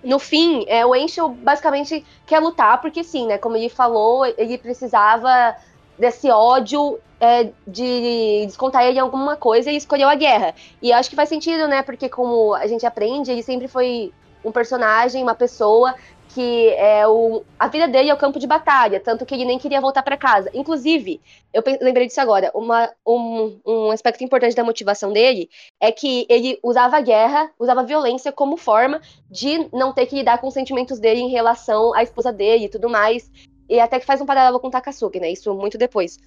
no 0.02 0.18
fim, 0.18 0.64
é, 0.68 0.84
o 0.86 0.94
Encho 0.94 1.28
basicamente 1.28 2.04
quer 2.26 2.38
lutar, 2.38 2.80
porque 2.80 3.02
sim, 3.02 3.26
né? 3.26 3.38
Como 3.38 3.56
ele 3.56 3.68
falou, 3.68 4.24
ele 4.24 4.56
precisava 4.56 5.56
desse 5.98 6.30
ódio 6.30 6.98
é, 7.20 7.50
de 7.66 8.44
descontar 8.46 8.84
ele 8.84 8.98
em 8.98 9.00
alguma 9.00 9.36
coisa 9.36 9.70
e 9.70 9.76
escolheu 9.76 10.08
a 10.08 10.14
guerra. 10.14 10.54
E 10.80 10.92
acho 10.92 11.10
que 11.10 11.16
faz 11.16 11.28
sentido, 11.28 11.66
né? 11.66 11.82
Porque 11.82 12.08
como 12.08 12.54
a 12.54 12.66
gente 12.66 12.86
aprende, 12.86 13.30
ele 13.30 13.42
sempre 13.42 13.66
foi 13.66 14.12
um 14.44 14.52
personagem, 14.52 15.22
uma 15.22 15.34
pessoa 15.34 15.94
que 16.38 16.68
é 16.74 17.04
o, 17.04 17.42
a 17.58 17.66
vida 17.66 17.88
dele 17.88 18.10
é 18.10 18.14
o 18.14 18.16
campo 18.16 18.38
de 18.38 18.46
batalha, 18.46 19.00
tanto 19.00 19.26
que 19.26 19.34
ele 19.34 19.44
nem 19.44 19.58
queria 19.58 19.80
voltar 19.80 20.04
para 20.04 20.16
casa. 20.16 20.48
Inclusive, 20.54 21.20
eu 21.52 21.64
lembrei 21.80 22.06
disso 22.06 22.20
agora, 22.20 22.52
uma, 22.54 22.88
um, 23.04 23.58
um 23.66 23.90
aspecto 23.90 24.22
importante 24.22 24.54
da 24.54 24.62
motivação 24.62 25.12
dele 25.12 25.50
é 25.80 25.90
que 25.90 26.24
ele 26.28 26.56
usava 26.62 26.96
a 26.96 27.00
guerra, 27.00 27.50
usava 27.58 27.80
a 27.80 27.82
violência 27.84 28.30
como 28.30 28.56
forma 28.56 29.00
de 29.28 29.68
não 29.72 29.92
ter 29.92 30.06
que 30.06 30.14
lidar 30.14 30.38
com 30.38 30.46
os 30.46 30.54
sentimentos 30.54 31.00
dele 31.00 31.18
em 31.18 31.28
relação 31.28 31.92
à 31.92 32.04
esposa 32.04 32.32
dele 32.32 32.66
e 32.66 32.68
tudo 32.68 32.88
mais. 32.88 33.28
E 33.68 33.80
até 33.80 33.98
que 33.98 34.06
faz 34.06 34.20
um 34.20 34.26
paralelo 34.26 34.60
com 34.60 34.70
Takasugi, 34.70 35.18
né? 35.18 35.32
Isso 35.32 35.52
muito 35.54 35.76
depois. 35.76 36.18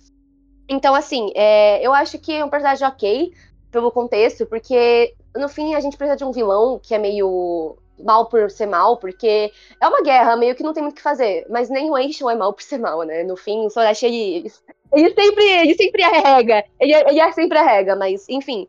Então, 0.67 0.93
assim, 0.93 1.31
é, 1.35 1.79
eu 1.81 1.93
acho 1.93 2.19
que 2.19 2.33
é 2.33 2.43
um 2.43 2.49
personagem 2.49 2.85
ok 2.85 3.31
pelo 3.71 3.89
contexto, 3.89 4.45
porque 4.45 5.13
no 5.33 5.47
fim 5.47 5.73
a 5.73 5.79
gente 5.79 5.95
precisa 5.95 6.17
de 6.17 6.25
um 6.25 6.33
vilão 6.33 6.77
que 6.83 6.93
é 6.93 6.97
meio 6.97 7.77
mal 8.03 8.27
por 8.27 8.49
ser 8.49 8.65
mal, 8.65 8.97
porque 8.97 9.51
é 9.79 9.87
uma 9.87 10.01
guerra, 10.01 10.35
meio 10.35 10.55
que 10.55 10.63
não 10.63 10.73
tem 10.73 10.83
muito 10.83 10.93
o 10.93 10.97
que 10.97 11.01
fazer. 11.01 11.45
Mas 11.49 11.69
nem 11.69 11.89
o 11.89 11.97
Eixo 11.97 12.29
é 12.29 12.35
mal 12.35 12.53
por 12.53 12.61
ser 12.63 12.77
mal, 12.77 13.03
né? 13.03 13.23
No 13.23 13.35
fim, 13.35 13.65
o 13.65 13.69
Sorashi, 13.69 14.05
ele, 14.05 14.51
ele 14.93 15.13
sempre, 15.13 15.43
ele 15.43 15.73
sempre 15.75 16.03
arrega. 16.03 16.63
Ele, 16.79 16.93
ele 16.93 17.19
é 17.19 17.31
sempre 17.31 17.57
arrega, 17.57 17.95
mas, 17.95 18.27
enfim. 18.29 18.67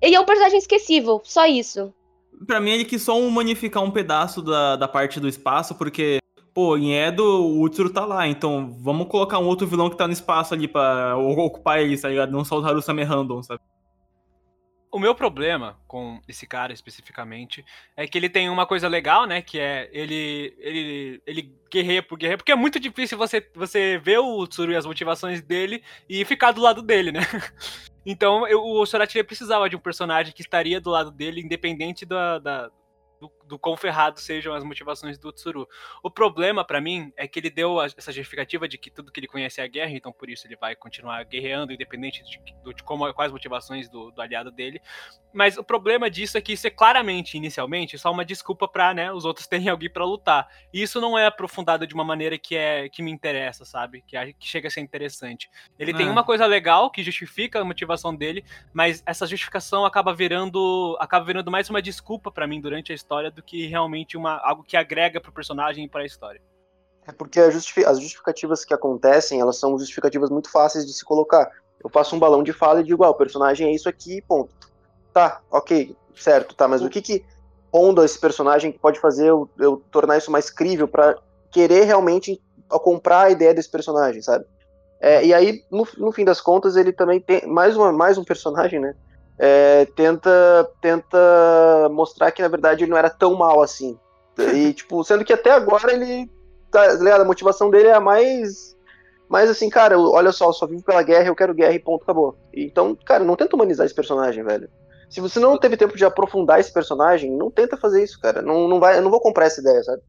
Ele 0.00 0.14
é 0.14 0.20
um 0.20 0.24
personagem 0.24 0.58
esquecível, 0.58 1.20
só 1.24 1.46
isso. 1.46 1.92
Pra 2.46 2.60
mim, 2.60 2.70
ele 2.70 2.84
quis 2.84 3.02
só 3.02 3.18
humanificar 3.18 3.82
um 3.82 3.90
pedaço 3.90 4.42
da, 4.42 4.76
da 4.76 4.88
parte 4.88 5.18
do 5.18 5.28
espaço, 5.28 5.74
porque, 5.74 6.18
pô, 6.52 6.76
em 6.76 6.94
Edo, 6.94 7.24
o 7.24 7.62
Utsuro 7.62 7.90
tá 7.90 8.04
lá, 8.04 8.26
então 8.26 8.70
vamos 8.80 9.08
colocar 9.08 9.38
um 9.38 9.46
outro 9.46 9.66
vilão 9.66 9.88
que 9.88 9.96
tá 9.96 10.06
no 10.06 10.12
espaço 10.12 10.52
ali 10.52 10.68
pra 10.68 11.16
ocupar 11.16 11.80
ele, 11.80 11.98
tá 11.98 12.08
ligado? 12.08 12.32
Não 12.32 12.44
só 12.44 12.58
o 12.58 12.64
Harusame 12.64 13.02
random, 13.02 13.42
sabe? 13.42 13.60
O 14.94 14.98
meu 15.00 15.12
problema 15.12 15.76
com 15.88 16.20
esse 16.28 16.46
cara 16.46 16.72
especificamente 16.72 17.64
é 17.96 18.06
que 18.06 18.16
ele 18.16 18.28
tem 18.28 18.48
uma 18.48 18.64
coisa 18.64 18.86
legal, 18.86 19.26
né? 19.26 19.42
Que 19.42 19.58
é 19.58 19.90
ele 19.92 20.54
ele, 20.56 21.22
ele 21.26 21.52
guerreia 21.68 22.00
por 22.00 22.16
guerreia, 22.16 22.38
porque 22.38 22.52
é 22.52 22.54
muito 22.54 22.78
difícil 22.78 23.18
você, 23.18 23.44
você 23.56 23.98
ver 23.98 24.18
o 24.18 24.46
Tsuru 24.46 24.70
e 24.70 24.76
as 24.76 24.86
motivações 24.86 25.42
dele 25.42 25.82
e 26.08 26.24
ficar 26.24 26.52
do 26.52 26.60
lado 26.60 26.80
dele, 26.80 27.10
né? 27.10 27.22
Então 28.06 28.46
eu, 28.46 28.62
o 28.62 28.84
Sorachi 28.84 29.24
precisava 29.24 29.68
de 29.68 29.74
um 29.74 29.80
personagem 29.80 30.32
que 30.32 30.42
estaria 30.42 30.78
do 30.78 30.90
lado 30.90 31.10
dele, 31.10 31.40
independente 31.40 32.04
da, 32.04 32.38
da 32.38 32.70
do, 33.18 33.32
do 33.46 33.58
quão 33.58 33.76
ferrado 33.76 34.20
sejam 34.20 34.54
as 34.54 34.64
motivações 34.64 35.18
do 35.18 35.32
Tsuru. 35.32 35.68
O 36.02 36.10
problema 36.10 36.64
para 36.64 36.80
mim 36.80 37.12
é 37.16 37.26
que 37.26 37.38
ele 37.38 37.50
deu 37.50 37.80
essa 37.82 38.12
justificativa 38.12 38.66
de 38.66 38.78
que 38.78 38.90
tudo 38.90 39.12
que 39.12 39.20
ele 39.20 39.26
conhece 39.26 39.60
é 39.60 39.64
a 39.64 39.66
guerra, 39.66 39.92
então 39.92 40.12
por 40.12 40.28
isso 40.28 40.46
ele 40.46 40.56
vai 40.56 40.74
continuar 40.74 41.22
guerreando, 41.24 41.72
independente 41.72 42.22
de, 42.24 42.38
de, 42.38 42.74
de 42.74 42.82
como, 42.82 43.12
quais 43.12 43.32
motivações 43.32 43.88
do, 43.88 44.10
do, 44.10 44.20
aliado 44.20 44.50
dele. 44.50 44.80
Mas 45.32 45.56
o 45.56 45.64
problema 45.64 46.08
disso 46.08 46.38
é 46.38 46.40
que 46.40 46.52
isso 46.52 46.66
é 46.66 46.70
claramente, 46.70 47.36
inicialmente, 47.36 47.98
só 47.98 48.10
uma 48.10 48.24
desculpa 48.24 48.68
para 48.68 48.94
né, 48.94 49.12
os 49.12 49.24
outros 49.24 49.46
terem 49.48 49.68
alguém 49.68 49.90
para 49.90 50.04
lutar. 50.04 50.48
E 50.72 50.82
isso 50.82 51.00
não 51.00 51.18
é 51.18 51.26
aprofundado 51.26 51.86
de 51.86 51.94
uma 51.94 52.04
maneira 52.04 52.38
que 52.38 52.56
é 52.56 52.88
que 52.88 53.02
me 53.02 53.10
interessa, 53.10 53.64
sabe? 53.64 54.02
Que, 54.06 54.16
que 54.34 54.46
chega 54.46 54.68
a 54.68 54.70
ser 54.70 54.80
interessante. 54.80 55.50
Ele 55.78 55.90
é. 55.90 55.94
tem 55.94 56.08
uma 56.08 56.24
coisa 56.24 56.46
legal 56.46 56.90
que 56.90 57.02
justifica 57.02 57.60
a 57.60 57.64
motivação 57.64 58.14
dele, 58.14 58.44
mas 58.72 59.02
essa 59.06 59.26
justificação 59.26 59.84
acaba 59.84 60.14
virando 60.14 60.96
acaba 61.00 61.24
virando 61.24 61.50
mais 61.50 61.68
uma 61.68 61.82
desculpa 61.82 62.30
para 62.30 62.46
mim 62.46 62.60
durante 62.60 62.92
a 62.92 62.94
história 62.94 63.30
do 63.34 63.42
que 63.42 63.66
realmente 63.66 64.16
uma, 64.16 64.38
algo 64.38 64.62
que 64.62 64.76
agrega 64.76 65.20
pro 65.20 65.32
personagem 65.32 65.84
e 65.84 65.88
pra 65.88 66.04
história. 66.04 66.40
É 67.06 67.12
porque 67.12 67.38
as 67.40 68.00
justificativas 68.00 68.64
que 68.64 68.72
acontecem, 68.72 69.40
elas 69.40 69.58
são 69.58 69.78
justificativas 69.78 70.30
muito 70.30 70.50
fáceis 70.50 70.86
de 70.86 70.92
se 70.92 71.04
colocar. 71.04 71.50
Eu 71.82 71.90
faço 71.90 72.16
um 72.16 72.18
balão 72.18 72.42
de 72.42 72.52
fala 72.52 72.80
e 72.80 72.84
digo, 72.84 73.04
ah, 73.04 73.10
o 73.10 73.14
personagem 73.14 73.68
é 73.68 73.74
isso 73.74 73.88
aqui, 73.88 74.22
ponto. 74.22 74.54
Tá, 75.12 75.40
ok, 75.50 75.94
certo, 76.16 76.54
tá, 76.54 76.66
mas 76.66 76.82
o 76.82 76.88
que 76.88 77.02
que 77.02 77.24
onda 77.70 78.04
esse 78.04 78.18
personagem 78.18 78.72
que 78.72 78.78
pode 78.78 79.00
fazer 79.00 79.28
eu, 79.28 79.50
eu 79.58 79.82
tornar 79.90 80.16
isso 80.16 80.30
mais 80.30 80.48
crível 80.48 80.88
para 80.88 81.18
querer 81.50 81.84
realmente 81.84 82.40
comprar 82.68 83.24
a 83.24 83.30
ideia 83.30 83.52
desse 83.52 83.70
personagem, 83.70 84.22
sabe? 84.22 84.44
É, 85.00 85.24
e 85.24 85.34
aí, 85.34 85.62
no, 85.70 85.86
no, 85.98 86.12
fim 86.12 86.24
das 86.24 86.40
contas, 86.40 86.76
ele 86.76 86.92
também 86.92 87.20
tem 87.20 87.46
mais, 87.46 87.76
uma, 87.76 87.92
mais 87.92 88.16
um 88.16 88.24
personagem, 88.24 88.80
né? 88.80 88.94
É, 89.38 89.84
tenta, 89.96 90.70
tenta 90.80 91.88
mostrar 91.90 92.30
que 92.30 92.42
na 92.42 92.48
verdade 92.48 92.84
ele 92.84 92.90
não 92.90 92.98
era 92.98 93.10
tão 93.10 93.34
mal 93.34 93.60
assim. 93.62 93.98
E, 94.54 94.72
tipo, 94.74 95.02
sendo 95.04 95.24
que 95.24 95.32
até 95.32 95.50
agora 95.50 95.92
ele. 95.92 96.30
Tá, 96.70 96.92
ligado? 96.94 97.22
A 97.22 97.26
motivação 97.26 97.70
dele 97.70 97.88
é 97.88 97.94
a 97.94 98.00
mais. 98.00 98.74
Mais 99.28 99.48
assim, 99.48 99.70
cara, 99.70 99.98
olha 99.98 100.32
só, 100.32 100.46
eu 100.46 100.52
só 100.52 100.66
vivo 100.66 100.84
pela 100.84 101.02
guerra, 101.02 101.28
eu 101.28 101.34
quero 101.34 101.54
guerra 101.54 101.72
e 101.72 101.78
ponto, 101.78 102.02
acabou. 102.02 102.38
Então, 102.52 102.94
cara, 102.94 103.24
não 103.24 103.36
tenta 103.36 103.56
humanizar 103.56 103.86
esse 103.86 103.94
personagem, 103.94 104.44
velho. 104.44 104.68
Se 105.08 105.20
você 105.20 105.40
não 105.40 105.58
teve 105.58 105.76
tempo 105.76 105.96
de 105.96 106.04
aprofundar 106.04 106.60
esse 106.60 106.72
personagem, 106.72 107.30
não 107.30 107.50
tenta 107.50 107.76
fazer 107.76 108.02
isso, 108.02 108.20
cara. 108.20 108.42
Não, 108.42 108.68
não 108.68 108.78
vai, 108.78 108.98
eu 108.98 109.02
não 109.02 109.10
vou 109.10 109.20
comprar 109.20 109.46
essa 109.46 109.60
ideia, 109.60 109.82
sabe? 109.82 110.02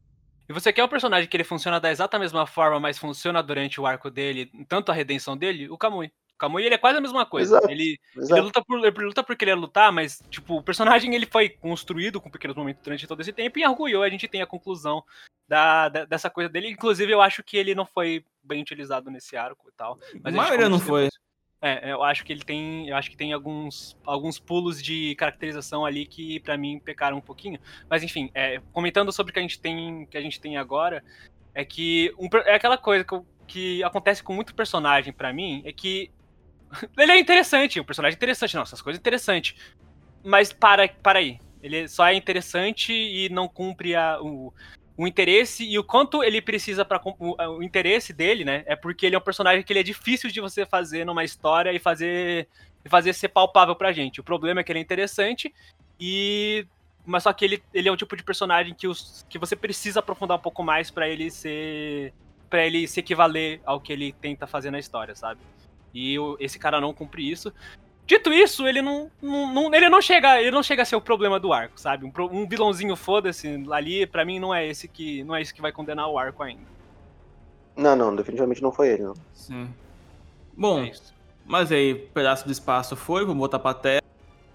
e 0.48 0.52
você 0.52 0.72
quer 0.72 0.84
um 0.84 0.88
personagem 0.88 1.28
que 1.28 1.36
ele 1.36 1.44
funciona 1.44 1.80
da 1.80 1.90
exata 1.90 2.18
mesma 2.18 2.46
forma, 2.46 2.78
mas 2.78 2.98
funciona 2.98 3.42
durante 3.42 3.80
o 3.80 3.86
arco 3.86 4.08
dele, 4.10 4.48
tanto 4.68 4.92
a 4.92 4.94
redenção 4.94 5.36
dele, 5.36 5.68
o 5.68 5.76
Kamui. 5.76 6.12
O 6.36 6.38
Kamui, 6.38 6.64
ele 6.64 6.74
é 6.74 6.78
quase 6.78 6.98
a 6.98 7.00
mesma 7.00 7.24
coisa. 7.24 7.56
Exato, 7.56 7.70
ele, 7.70 7.98
exato. 8.14 8.34
ele 8.34 8.40
luta, 8.42 8.62
por, 8.62 8.78
ele 8.84 9.04
luta 9.06 9.22
porque 9.24 9.42
ele 9.44 9.52
ia 9.52 9.56
lutar, 9.56 9.90
mas, 9.90 10.22
tipo, 10.30 10.58
o 10.58 10.62
personagem 10.62 11.14
ele 11.14 11.24
foi 11.26 11.48
construído 11.48 12.20
com 12.20 12.30
pequenos 12.30 12.54
momentos 12.56 12.82
durante 12.84 13.06
todo 13.06 13.20
esse 13.22 13.32
tempo 13.32 13.58
e 13.58 13.62
em 13.62 13.64
Arguyo 13.64 14.02
a 14.02 14.08
gente 14.10 14.28
tem 14.28 14.42
a 14.42 14.46
conclusão 14.46 15.02
da, 15.48 15.88
da- 15.88 16.04
dessa 16.04 16.28
coisa 16.28 16.50
dele. 16.50 16.68
Inclusive, 16.70 17.10
eu 17.10 17.22
acho 17.22 17.42
que 17.42 17.56
ele 17.56 17.74
não 17.74 17.86
foi 17.86 18.22
bem 18.42 18.60
utilizado 18.60 19.10
nesse 19.10 19.34
arco 19.36 19.66
e 19.68 19.72
tal. 19.72 19.98
Mas 20.22 20.34
A 20.34 20.36
maioria 20.36 20.68
não 20.68 20.78
foi. 20.78 21.04
depois. 21.04 21.26
É, 21.62 21.90
eu 21.90 22.02
acho 22.02 22.22
que 22.22 22.32
ele 22.34 22.44
tem. 22.44 22.86
Eu 22.86 22.96
acho 22.96 23.10
que 23.10 23.16
tem 23.16 23.32
alguns, 23.32 23.96
alguns 24.04 24.38
pulos 24.38 24.80
de 24.82 25.14
caracterização 25.14 25.86
ali 25.86 26.04
que, 26.04 26.38
pra 26.40 26.58
mim, 26.58 26.78
pecaram 26.78 27.16
um 27.16 27.20
pouquinho. 27.22 27.58
Mas 27.88 28.02
enfim, 28.02 28.30
é, 28.34 28.60
comentando 28.74 29.10
sobre 29.10 29.30
o 29.30 29.32
que 29.32 29.38
a 29.38 29.42
gente 29.42 29.58
tem, 29.58 30.04
que 30.04 30.18
a 30.18 30.20
gente 30.20 30.38
tem 30.38 30.58
agora, 30.58 31.02
é 31.54 31.64
que 31.64 32.12
um 32.18 32.28
é 32.44 32.54
aquela 32.54 32.76
coisa 32.76 33.02
que, 33.04 33.14
eu- 33.14 33.26
que 33.46 33.82
acontece 33.82 34.22
com 34.22 34.34
muito 34.34 34.54
personagem 34.54 35.14
pra 35.14 35.32
mim, 35.32 35.62
é 35.64 35.72
que 35.72 36.10
ele 36.98 37.12
é 37.12 37.18
interessante, 37.18 37.80
um 37.80 37.84
personagem 37.84 38.16
interessante, 38.16 38.54
não, 38.54 38.62
essas 38.62 38.82
coisas 38.82 38.98
interessantes. 39.00 39.54
Mas 40.24 40.52
para, 40.52 40.88
para 40.88 41.18
aí. 41.20 41.38
Ele 41.62 41.88
só 41.88 42.06
é 42.06 42.14
interessante 42.14 42.92
e 42.92 43.28
não 43.30 43.48
cumpre 43.48 43.94
a- 43.94 44.20
o, 44.20 44.52
o 44.96 45.06
interesse 45.06 45.64
e 45.64 45.78
o 45.78 45.84
quanto 45.84 46.22
ele 46.22 46.40
precisa 46.40 46.84
para 46.84 47.00
o, 47.04 47.36
o 47.58 47.62
interesse 47.62 48.12
dele, 48.12 48.44
né? 48.44 48.62
É 48.66 48.76
porque 48.76 49.06
ele 49.06 49.16
é 49.16 49.18
um 49.18 49.22
personagem 49.22 49.64
que 49.64 49.72
ele 49.72 49.80
é 49.80 49.82
difícil 49.82 50.30
de 50.30 50.40
você 50.40 50.64
fazer 50.66 51.04
numa 51.04 51.24
história 51.24 51.72
e 51.72 51.78
fazer 51.78 52.48
e 52.84 52.88
fazer 52.88 53.12
ser 53.14 53.28
palpável 53.28 53.74
pra 53.74 53.92
gente. 53.92 54.20
O 54.20 54.24
problema 54.24 54.60
é 54.60 54.64
que 54.64 54.70
ele 54.72 54.78
é 54.78 54.82
interessante 54.82 55.52
e 56.00 56.66
mas 57.04 57.22
só 57.22 57.32
que 57.32 57.44
ele, 57.44 57.62
ele 57.72 57.88
é 57.88 57.92
o 57.92 57.96
tipo 57.96 58.16
de 58.16 58.24
personagem 58.24 58.74
que, 58.74 58.88
os, 58.88 59.24
que 59.28 59.38
você 59.38 59.54
precisa 59.54 60.00
aprofundar 60.00 60.36
um 60.38 60.40
pouco 60.42 60.62
mais 60.64 60.90
pra 60.90 61.08
ele 61.08 61.30
ser 61.30 62.12
para 62.50 62.64
ele 62.66 62.86
se 62.88 63.00
equivaler 63.00 63.60
ao 63.64 63.80
que 63.80 63.92
ele 63.92 64.12
tenta 64.12 64.46
fazer 64.46 64.70
na 64.70 64.78
história, 64.78 65.14
sabe? 65.14 65.40
E 65.96 66.18
o- 66.18 66.36
esse 66.38 66.58
cara 66.58 66.78
não 66.80 66.92
cumpre 66.92 67.28
isso. 67.30 67.50
Dito 68.06 68.30
isso, 68.32 68.68
ele 68.68 68.82
não, 68.82 69.10
não, 69.20 69.52
não- 69.52 69.74
ele 69.74 69.88
não 69.88 70.00
chega, 70.02 70.40
ele 70.40 70.50
não 70.50 70.62
chega 70.62 70.82
a 70.82 70.84
ser 70.84 70.94
o 70.94 71.00
problema 71.00 71.40
do 71.40 71.52
arco, 71.52 71.80
sabe? 71.80 72.04
Um, 72.04 72.12
um 72.30 72.46
vilãozinho 72.46 72.94
foda-se 72.94 73.64
ali, 73.72 74.06
pra 74.06 74.24
mim 74.24 74.38
não 74.38 74.54
é 74.54 74.66
esse 74.66 74.86
que 74.86 75.24
não 75.24 75.34
é 75.34 75.40
esse 75.40 75.54
que 75.54 75.62
vai 75.62 75.72
condenar 75.72 76.06
o 76.08 76.18
arco 76.18 76.42
ainda. 76.42 76.60
Não, 77.74 77.96
não, 77.96 78.14
definitivamente 78.14 78.62
não 78.62 78.70
foi 78.70 78.88
ele, 78.90 79.02
não. 79.04 79.14
Sim. 79.32 79.68
Bom, 80.56 80.80
É 80.84 80.92
mas 81.46 81.72
aí, 81.72 81.94
pedaço 81.94 82.44
do 82.44 82.52
espaço 82.52 82.94
foi, 82.94 83.22
vamos 83.24 83.38
botar 83.38 83.58
pra 83.58 83.72
terra. 83.74 84.02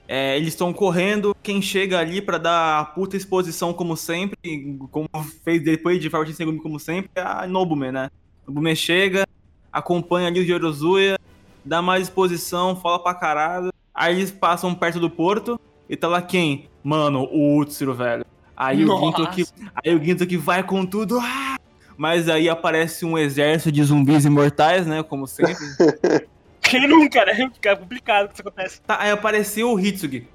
É, 0.08 0.36
eles 0.36 0.50
estão 0.50 0.74
correndo, 0.74 1.36
quem 1.42 1.62
chega 1.62 1.98
ali 2.00 2.22
pra 2.22 2.38
dar 2.38 2.80
a 2.80 2.86
puta 2.86 3.16
exposição 3.18 3.74
como 3.74 3.96
sempre, 3.96 4.78
como 4.92 5.08
fez 5.44 5.64
depois 5.64 6.00
de 6.02 6.10
Fantasy 6.10 6.34
segundo 6.36 6.62
como 6.62 6.80
sempre, 6.80 7.10
é 7.16 7.22
a 7.22 7.48
Nobume, 7.48 7.92
né? 7.92 8.10
Nobume 8.46 8.76
chega, 8.76 9.26
acompanha 9.72 10.28
ali 10.28 10.40
o 10.42 10.44
Yorozuya, 10.44 11.18
dá 11.64 11.82
mais 11.82 12.04
exposição, 12.04 12.76
fala 12.76 13.00
pra 13.00 13.14
caralho. 13.14 13.72
Aí 13.94 14.16
eles 14.16 14.32
passam 14.32 14.74
perto 14.74 15.00
do 15.00 15.10
porto 15.10 15.60
e 15.90 15.96
tá 15.96 16.08
lá 16.08 16.22
quem? 16.22 16.70
Mano, 16.84 17.28
o 17.32 17.58
Utsuro, 17.58 17.94
velho. 17.94 18.26
Aí 18.56 18.84
o 18.84 18.88
Nossa. 18.88 19.06
Ginto 19.06 19.32
que, 19.32 19.46
aí 19.84 19.96
o 19.96 20.04
Ginto 20.04 20.28
que 20.28 20.38
vai 20.38 20.64
com 20.64 20.86
tudo. 20.86 21.20
ah! 21.20 21.58
Mas 21.98 22.28
aí 22.30 22.50
aparece 22.50 23.06
um 23.06 23.18
exército 23.18 23.72
de 23.72 23.84
zumbis 23.84 24.26
imortais, 24.26 24.88
né? 24.88 25.04
Como 25.04 25.28
sempre. 25.28 25.56
Quem 26.62 26.88
nunca, 26.88 27.26
né? 27.26 27.34
Fica 27.54 27.76
complicado 27.76 28.28
que 28.28 28.34
isso 28.34 28.42
acontece. 28.42 28.82
Tá, 28.82 28.98
aí 29.00 29.12
apareceu 29.12 29.72
o 29.72 29.80
Hitsugi. 29.80 30.28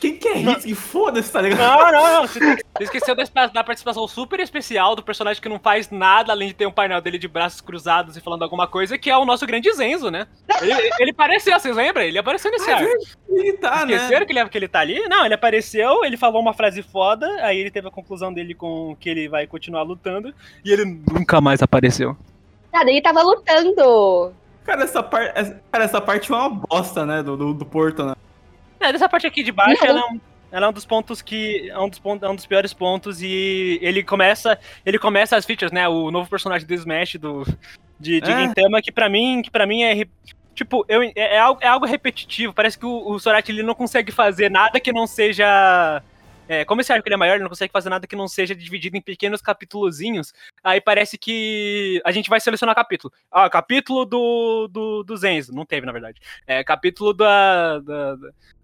Quem 0.00 0.16
que 0.16 0.26
é 0.28 0.38
Hitsugi? 0.38 0.74
Foda-se, 0.74 1.30
tá 1.30 1.42
ligado? 1.42 1.60
Não, 1.60 1.92
não, 1.92 2.14
não. 2.14 2.26
Você, 2.30 2.38
você 2.40 2.84
esqueceu 2.84 3.14
da, 3.14 3.46
da 3.48 3.62
participação 3.62 4.08
super 4.08 4.40
especial 4.40 4.96
do 4.96 5.02
personagem 5.02 5.42
que 5.42 5.48
não 5.48 5.58
faz 5.58 5.90
nada 5.90 6.32
além 6.32 6.48
de 6.48 6.54
ter 6.54 6.66
um 6.66 6.72
painel 6.72 7.00
dele 7.00 7.18
de 7.18 7.28
braços 7.28 7.60
cruzados 7.60 8.16
e 8.16 8.20
falando 8.20 8.42
alguma 8.42 8.66
coisa, 8.66 8.96
que 8.96 9.10
é 9.10 9.16
o 9.16 9.26
nosso 9.26 9.46
grande 9.46 9.70
Zenzo, 9.72 10.10
né? 10.10 10.26
Ele, 10.62 10.90
ele 10.98 11.10
apareceu, 11.10 11.58
vocês 11.58 11.76
lembram? 11.76 12.02
Ele 12.02 12.18
apareceu 12.18 12.50
nesse 12.50 12.70
arco. 12.70 12.90
Ele 13.28 13.52
tá, 13.54 13.84
né? 13.84 13.94
Esqueceram 13.94 14.26
que, 14.26 14.32
ele, 14.32 14.48
que 14.48 14.58
ele 14.58 14.68
tá 14.68 14.80
ali? 14.80 15.06
Não, 15.08 15.24
ele 15.24 15.34
apareceu, 15.34 16.04
ele 16.04 16.16
falou 16.16 16.40
uma 16.40 16.54
frase 16.54 16.82
foda, 16.82 17.26
aí 17.42 17.58
ele 17.58 17.70
teve 17.70 17.88
a 17.88 17.90
conclusão 17.90 18.32
dele 18.32 18.54
com 18.54 18.96
que 18.98 19.10
ele 19.10 19.28
vai 19.28 19.46
continuar 19.46 19.82
lutando, 19.82 20.32
e 20.64 20.72
ele 20.72 20.84
nunca 20.84 21.40
mais 21.40 21.62
apareceu. 21.62 22.16
Cara, 22.72 22.88
ele 22.88 23.02
tava 23.02 23.22
lutando. 23.22 24.32
Cara, 24.64 24.84
essa, 24.84 25.02
par... 25.02 25.32
cara, 25.70 25.84
essa 25.84 26.00
parte 26.00 26.32
é 26.32 26.34
uma 26.34 26.48
bosta, 26.48 27.04
né? 27.04 27.22
Do, 27.22 27.36
do, 27.36 27.52
do 27.52 27.64
Porto, 27.66 28.04
né? 28.04 28.14
É, 28.80 28.92
dessa 28.92 29.08
parte 29.08 29.26
aqui 29.26 29.42
de 29.42 29.52
baixo, 29.52 29.84
ela 29.84 30.00
é, 30.00 30.04
um, 30.04 30.20
ela 30.50 30.66
é 30.66 30.68
um 30.68 30.72
dos 30.72 30.86
pontos 30.86 31.20
que. 31.20 31.68
É 31.70 31.78
um 31.78 31.88
dos, 31.88 31.98
pontos, 31.98 32.26
é 32.26 32.30
um 32.30 32.34
dos 32.34 32.46
piores 32.46 32.72
pontos. 32.72 33.22
E 33.22 33.78
ele 33.82 34.02
começa. 34.02 34.58
Ele 34.84 34.98
começa 34.98 35.36
as 35.36 35.44
features, 35.44 35.70
né? 35.70 35.86
O 35.86 36.10
novo 36.10 36.28
personagem 36.28 36.66
do 36.66 36.74
Smash 36.74 37.16
do, 37.16 37.44
de, 37.98 38.20
de 38.20 38.30
É. 38.30 38.38
Gintama, 38.40 38.80
que 38.80 38.90
pra 38.90 39.08
mim, 39.08 39.42
que 39.42 39.50
pra 39.50 39.66
mim 39.66 39.82
é. 39.82 40.04
Tipo, 40.54 40.84
eu, 40.88 41.02
é, 41.02 41.12
é 41.14 41.38
algo, 41.38 41.60
é 41.62 41.68
algo 41.68 41.86
repetitivo. 41.86 42.52
Parece 42.52 42.78
que 42.78 42.86
o, 42.86 43.10
o 43.10 43.18
Sorati 43.20 43.52
ele 43.52 43.62
não 43.62 43.74
consegue 43.74 44.10
fazer 44.10 44.50
nada 44.50 44.80
que 44.80 44.92
não 44.92 45.06
seja. 45.06 46.02
É, 46.52 46.64
como 46.64 46.80
esse 46.80 46.92
arco 46.92 47.06
ele 47.06 47.14
é 47.14 47.16
maior, 47.16 47.34
ele 47.34 47.44
não 47.44 47.48
consegue 47.48 47.72
fazer 47.72 47.88
nada 47.90 48.08
que 48.08 48.16
não 48.16 48.26
seja 48.26 48.56
dividido 48.56 48.96
em 48.96 49.00
pequenos 49.00 49.40
capítulozinhos. 49.40 50.32
Aí 50.64 50.80
parece 50.80 51.16
que 51.16 52.02
a 52.04 52.10
gente 52.10 52.28
vai 52.28 52.40
selecionar 52.40 52.74
capítulo. 52.74 53.12
Ah, 53.30 53.48
capítulo 53.48 54.04
do, 54.04 54.66
do, 54.68 55.04
do 55.04 55.16
Zenzo. 55.16 55.54
Não 55.54 55.64
teve, 55.64 55.86
na 55.86 55.92
verdade. 55.92 56.20
É, 56.44 56.64
capítulo 56.64 57.14
da, 57.14 57.78
da, 57.78 58.16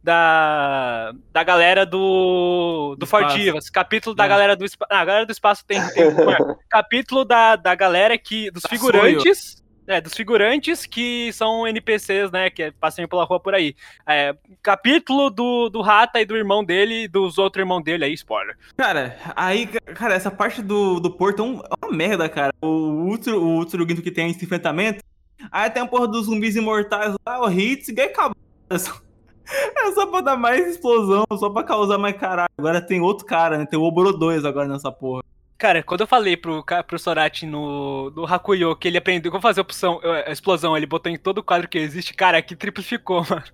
da, 0.02 1.12
da 1.32 1.44
galera 1.44 1.86
do, 1.86 2.96
do 2.96 3.00
Do 3.00 3.06
Ford 3.06 3.26
espaço. 3.26 3.38
Divas, 3.40 3.70
capítulo 3.70 4.16
da 4.16 4.24
É. 4.24 4.28
galera 4.28 4.56
do 4.56 4.64
espaço. 4.64 4.88
Ah, 4.90 5.00
a 5.00 5.04
galera 5.04 5.24
do 5.26 5.30
espaço 5.32 5.64
tem. 5.64 5.80
tem 5.90 6.04
capítulo 6.68 7.24
da, 7.24 7.54
da 7.54 7.72
galera 7.76 8.18
que. 8.18 8.50
Dos 8.50 8.64
Da 8.64 8.68
figurantes. 8.68 9.62
É, 9.86 10.00
dos 10.00 10.14
figurantes 10.14 10.84
que 10.84 11.32
são 11.32 11.66
NPCs, 11.66 12.30
né? 12.30 12.50
Que 12.50 12.72
passam 12.72 13.06
pela 13.06 13.24
rua 13.24 13.38
por 13.38 13.54
aí. 13.54 13.74
É, 14.06 14.34
capítulo 14.62 15.30
do, 15.30 15.68
do 15.68 15.80
Rata 15.80 16.20
e 16.20 16.24
do 16.24 16.36
irmão 16.36 16.64
dele 16.64 17.04
e 17.04 17.08
dos 17.08 17.38
outros 17.38 17.60
irmãos 17.60 17.82
dele 17.82 18.04
aí, 18.04 18.12
spoiler. 18.14 18.56
Cara, 18.76 19.16
aí, 19.34 19.66
cara, 19.66 20.14
essa 20.14 20.30
parte 20.30 20.60
do, 20.60 20.98
do 20.98 21.10
Porto 21.10 21.42
é, 21.42 21.46
é 21.46 21.86
uma 21.86 21.96
merda, 21.96 22.28
cara. 22.28 22.52
O 22.60 23.08
Utsuro, 23.10 23.42
o 23.42 23.88
Ginto 23.88 24.02
que 24.02 24.10
tem 24.10 24.30
esse 24.30 24.44
enfrentamento. 24.44 25.02
Aí 25.52 25.70
tem 25.70 25.82
a 25.82 25.86
porra 25.86 26.08
dos 26.08 26.26
zumbis 26.26 26.56
imortais 26.56 27.14
lá, 27.26 27.40
o 27.40 27.50
Hitsugi 27.50 28.00
e 28.00 28.04
acabou. 28.04 28.36
É 28.70 28.76
é 29.86 29.92
só 29.92 30.06
pra 30.06 30.20
dar 30.20 30.36
mais 30.36 30.66
explosão, 30.66 31.24
só 31.38 31.48
pra 31.50 31.62
causar 31.62 31.98
mais 31.98 32.16
caralho. 32.16 32.50
Agora 32.58 32.80
tem 32.80 33.00
outro 33.00 33.24
cara, 33.24 33.58
né? 33.58 33.66
Tem 33.66 33.78
o 33.78 33.82
Oboro 33.82 34.12
2 34.12 34.44
agora 34.44 34.66
nessa 34.66 34.90
porra. 34.90 35.22
Cara, 35.58 35.82
quando 35.82 36.02
eu 36.02 36.06
falei 36.06 36.36
pro, 36.36 36.64
pro 36.86 36.98
Sorati 36.98 37.46
no, 37.46 38.10
no 38.10 38.24
Hakuyo 38.26 38.76
que 38.76 38.88
ele 38.88 38.98
aprendeu 38.98 39.30
como 39.30 39.40
fazer 39.42 39.60
a, 39.60 39.62
opção, 39.62 40.00
a 40.26 40.30
explosão, 40.30 40.76
ele 40.76 40.86
botou 40.86 41.10
em 41.10 41.16
todo 41.16 41.42
quadro 41.42 41.66
que 41.68 41.78
existe, 41.78 42.12
cara, 42.12 42.38
aqui 42.38 42.54
triplificou, 42.54 43.24
mano. 43.28 43.44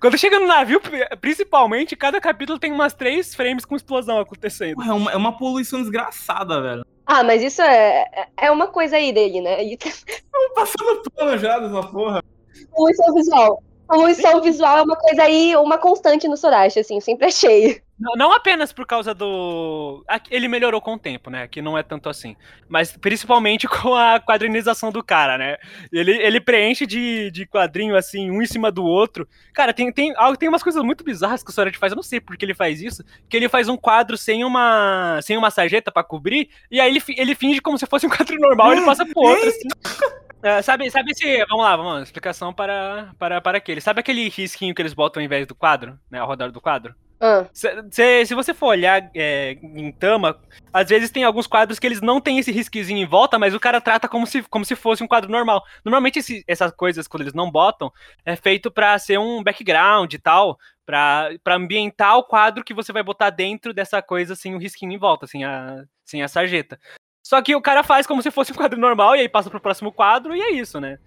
Quando 0.00 0.16
chega 0.18 0.38
no 0.40 0.46
navio, 0.46 0.80
pri- 0.80 1.06
principalmente, 1.20 1.94
cada 1.94 2.20
capítulo 2.20 2.58
tem 2.58 2.72
umas 2.72 2.94
três 2.94 3.34
frames 3.34 3.64
com 3.64 3.76
explosão 3.76 4.18
acontecendo. 4.18 4.82
É 4.82 4.92
uma, 4.92 5.12
é 5.12 5.16
uma 5.16 5.36
poluição 5.36 5.80
desgraçada, 5.80 6.60
velho. 6.62 6.84
Ah, 7.06 7.22
mas 7.22 7.42
isso 7.42 7.60
é, 7.60 8.06
é- 8.12 8.28
é 8.46 8.50
uma 8.50 8.68
coisa 8.68 8.96
aí 8.96 9.12
dele, 9.12 9.40
né? 9.40 9.62
E 9.64 9.76
Tô 9.76 10.54
passando 10.54 11.02
pano 11.14 11.38
já 11.38 11.58
dessa 11.58 11.82
porra. 11.88 12.22
Poluição 12.70 13.14
visual. 13.14 13.62
Poluição 13.86 14.40
visual 14.40 14.78
é 14.78 14.82
uma 14.82 14.96
coisa 14.96 15.22
aí, 15.24 15.56
uma 15.56 15.76
constante 15.76 16.28
no 16.28 16.36
Sorachi, 16.36 16.78
assim, 16.80 17.00
sempre 17.00 17.26
achei. 17.26 17.82
Não, 18.00 18.12
não 18.16 18.32
apenas 18.32 18.72
por 18.72 18.86
causa 18.86 19.12
do. 19.12 20.02
Ele 20.30 20.48
melhorou 20.48 20.80
com 20.80 20.94
o 20.94 20.98
tempo, 20.98 21.28
né? 21.28 21.46
Que 21.46 21.60
não 21.60 21.76
é 21.76 21.82
tanto 21.82 22.08
assim. 22.08 22.34
Mas 22.66 22.96
principalmente 22.96 23.68
com 23.68 23.94
a 23.94 24.18
quadrinização 24.18 24.90
do 24.90 25.04
cara, 25.04 25.36
né? 25.36 25.58
Ele, 25.92 26.12
ele 26.12 26.40
preenche 26.40 26.86
de, 26.86 27.30
de 27.30 27.46
quadrinho, 27.46 27.94
assim, 27.94 28.30
um 28.30 28.40
em 28.40 28.46
cima 28.46 28.72
do 28.72 28.84
outro. 28.84 29.28
Cara, 29.52 29.74
tem, 29.74 29.92
tem, 29.92 30.14
algo- 30.16 30.38
tem 30.38 30.48
umas 30.48 30.62
coisas 30.62 30.82
muito 30.82 31.04
bizarras 31.04 31.42
que 31.42 31.50
o 31.50 31.52
Sorete 31.52 31.76
faz. 31.76 31.92
Eu 31.92 31.96
não 31.96 32.02
sei 32.02 32.20
por 32.20 32.36
que 32.38 32.44
ele 32.44 32.54
faz 32.54 32.80
isso. 32.80 33.04
Que 33.28 33.36
ele 33.36 33.48
faz 33.50 33.68
um 33.68 33.76
quadro 33.76 34.16
sem 34.16 34.44
uma, 34.44 35.20
sem 35.22 35.36
uma 35.36 35.50
sarjeta 35.50 35.92
pra 35.92 36.02
cobrir. 36.02 36.48
E 36.70 36.80
aí 36.80 36.90
ele, 36.90 37.02
ele 37.18 37.34
finge 37.34 37.60
como 37.60 37.76
se 37.78 37.86
fosse 37.86 38.06
um 38.06 38.10
quadro 38.10 38.34
normal. 38.40 38.72
Ele 38.72 38.84
passa 38.86 39.04
pro 39.04 39.20
outro, 39.20 39.48
assim. 39.48 39.68
É, 40.42 40.62
sabe, 40.62 40.90
sabe 40.90 41.14
se. 41.14 41.44
Vamos 41.50 41.62
lá, 41.66 41.76
vamos 41.76 41.92
lá. 41.92 42.02
Explicação 42.02 42.50
para, 42.50 43.10
para, 43.18 43.42
para 43.42 43.58
aquele. 43.58 43.78
Sabe 43.78 44.00
aquele 44.00 44.26
risquinho 44.30 44.74
que 44.74 44.80
eles 44.80 44.94
botam 44.94 45.20
ao 45.20 45.24
invés 45.26 45.46
do 45.46 45.54
quadro? 45.54 45.98
Né? 46.10 46.18
Ao 46.18 46.30
redor 46.30 46.50
do 46.50 46.62
quadro? 46.62 46.94
Ah, 47.20 47.46
Cê- 47.52 47.84
cê- 47.90 48.24
se 48.24 48.34
você 48.34 48.54
for 48.54 48.68
olhar 48.68 49.10
é, 49.14 49.52
em 49.62 49.92
Tama, 49.92 50.40
às 50.72 50.88
vezes 50.88 51.10
tem 51.10 51.22
alguns 51.22 51.46
quadros 51.46 51.78
que 51.78 51.86
eles 51.86 52.00
não 52.00 52.18
têm 52.18 52.38
esse 52.38 52.50
risquezinho 52.50 52.98
em 52.98 53.06
volta, 53.06 53.38
mas 53.38 53.52
o 53.54 53.60
cara 53.60 53.78
trata 53.80 54.08
como 54.08 54.26
se, 54.26 54.42
como 54.44 54.64
se 54.64 54.74
fosse 54.74 55.04
um 55.04 55.06
quadro 55.06 55.30
normal. 55.30 55.62
Normalmente 55.84 56.18
esse- 56.20 56.42
essas 56.48 56.72
coisas, 56.72 57.06
quando 57.06 57.20
eles 57.22 57.34
não 57.34 57.50
botam, 57.50 57.92
é 58.24 58.34
feito 58.36 58.70
pra 58.70 58.98
ser 58.98 59.18
um 59.18 59.42
background 59.44 60.12
e 60.14 60.18
tal, 60.18 60.58
pra, 60.86 61.28
pra 61.44 61.56
ambientar 61.56 62.16
o 62.16 62.24
quadro 62.24 62.64
que 62.64 62.72
você 62.72 62.90
vai 62.92 63.02
botar 63.02 63.28
dentro 63.28 63.74
dessa 63.74 64.00
coisa 64.00 64.34
sem 64.34 64.54
o 64.54 64.58
risquinho 64.58 64.92
em 64.92 64.98
volta, 64.98 65.26
sem 65.26 65.44
a, 65.44 65.84
sem 66.04 66.22
a 66.22 66.28
sarjeta. 66.28 66.80
Só 67.22 67.42
que 67.42 67.54
o 67.54 67.60
cara 67.60 67.82
faz 67.84 68.06
como 68.06 68.22
se 68.22 68.30
fosse 68.30 68.50
um 68.50 68.56
quadro 68.56 68.80
normal 68.80 69.14
e 69.14 69.20
aí 69.20 69.28
passa 69.28 69.50
pro 69.50 69.60
próximo 69.60 69.92
quadro 69.92 70.34
e 70.34 70.40
é 70.40 70.52
isso, 70.52 70.80
né? 70.80 70.98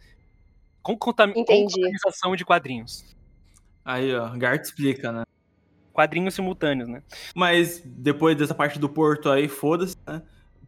Com, 0.84 0.96
contam- 0.96 1.34
com 1.34 1.40
Entendi. 1.40 1.74
contaminação 1.74 2.36
de 2.36 2.46
quadrinhos. 2.46 3.16
Aí, 3.84 4.16
ó, 4.16 4.30
Gart 4.38 4.62
explica, 4.64 5.12
né? 5.12 5.24
Quadrinhos 5.94 6.34
simultâneos, 6.34 6.90
né? 6.90 7.04
Mas 7.36 7.82
depois 7.86 8.36
dessa 8.36 8.56
parte 8.56 8.80
do 8.80 8.90
Porto 8.90 9.30
aí, 9.30 9.48
foda-se, 9.48 9.96
né? 10.08 10.22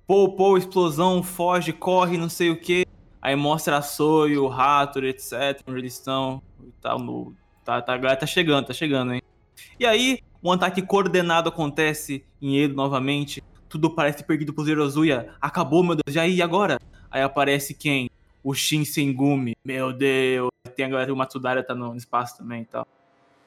pô, 0.07 0.29
pô, 0.29 0.57
explosão, 0.57 1.23
foge, 1.23 1.73
corre, 1.73 2.17
não 2.17 2.29
sei 2.29 2.51
o 2.51 2.59
que. 2.59 2.85
Aí 3.21 3.35
mostra 3.35 3.77
a 3.77 3.81
Soy, 3.81 4.37
o 4.37 4.47
Rator, 4.47 5.03
etc, 5.03 5.61
onde 5.67 5.79
eles 5.79 5.93
estão. 5.93 6.41
Tá, 6.79 6.97
no, 6.97 7.33
tá, 7.63 7.81
tá, 7.81 8.15
tá 8.15 8.25
chegando, 8.25 8.67
tá 8.67 8.73
chegando, 8.73 9.13
hein. 9.13 9.21
E 9.79 9.85
aí, 9.85 10.19
um 10.43 10.51
ataque 10.51 10.81
coordenado 10.81 11.49
acontece 11.49 12.23
em 12.39 12.59
Edo 12.59 12.75
novamente. 12.75 13.43
Tudo 13.67 13.89
parece 13.89 14.23
perdido 14.23 14.53
pro 14.53 14.63
Zerozuya. 14.63 15.33
Acabou, 15.41 15.83
meu 15.83 15.95
Deus. 15.95 16.15
E 16.15 16.19
aí, 16.19 16.41
agora? 16.41 16.79
Aí 17.09 17.21
aparece 17.23 17.73
quem? 17.73 18.09
O 18.43 18.53
Shinsengumi. 18.53 19.55
Meu 19.65 19.91
Deus. 19.91 20.49
Tem 20.75 20.85
a 20.85 20.89
galera 20.89 21.07
do 21.07 21.15
Matsudara 21.15 21.63
tá 21.63 21.73
no 21.73 21.95
espaço 21.95 22.37
também 22.37 22.61
e 22.61 22.65
tal. 22.65 22.87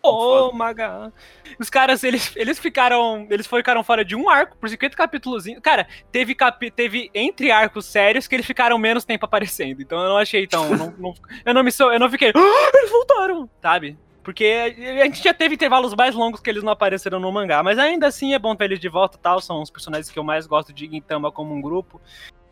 Ô, 0.02 0.52
Maga. 0.52 1.12
Os 1.58 1.68
caras, 1.68 2.04
eles, 2.04 2.34
eles 2.36 2.58
ficaram. 2.58 3.26
Eles 3.30 3.46
ficaram 3.46 3.82
fora 3.82 4.04
de 4.04 4.14
um 4.14 4.28
arco 4.28 4.56
por 4.56 4.68
50 4.68 4.96
capítulos. 4.96 5.44
Cara, 5.62 5.86
teve, 6.12 6.34
capi, 6.34 6.70
teve 6.70 7.10
entre 7.14 7.50
arcos 7.50 7.84
sérios 7.84 8.26
que 8.26 8.34
eles 8.34 8.46
ficaram 8.46 8.78
menos 8.78 9.04
tempo 9.04 9.24
aparecendo. 9.24 9.82
Então 9.82 10.00
eu 10.00 10.08
não 10.08 10.18
achei 10.18 10.46
tão. 10.46 10.68
não, 10.76 10.94
não, 10.98 11.14
eu 11.44 11.54
não 11.54 11.64
me 11.64 11.72
sou, 11.72 11.92
eu 11.92 11.98
não 11.98 12.10
fiquei. 12.10 12.32
Ah, 12.34 12.70
eles 12.74 12.90
voltaram! 12.90 13.50
Sabe? 13.60 13.98
Porque 14.22 14.44
a 14.44 15.04
gente 15.06 15.24
já 15.24 15.32
teve 15.32 15.54
intervalos 15.54 15.94
mais 15.94 16.14
longos 16.14 16.40
que 16.40 16.50
eles 16.50 16.62
não 16.62 16.72
apareceram 16.72 17.18
no 17.18 17.32
mangá. 17.32 17.62
Mas 17.62 17.78
ainda 17.78 18.06
assim 18.06 18.34
é 18.34 18.38
bom 18.38 18.54
ter 18.54 18.66
eles 18.66 18.78
de 18.78 18.88
volta 18.88 19.16
e 19.16 19.20
tal. 19.20 19.40
São 19.40 19.62
os 19.62 19.70
personagens 19.70 20.10
que 20.10 20.18
eu 20.18 20.22
mais 20.22 20.46
gosto 20.46 20.70
de 20.70 20.86
Gintama 20.86 21.32
como 21.32 21.54
um 21.54 21.62
grupo. 21.62 21.98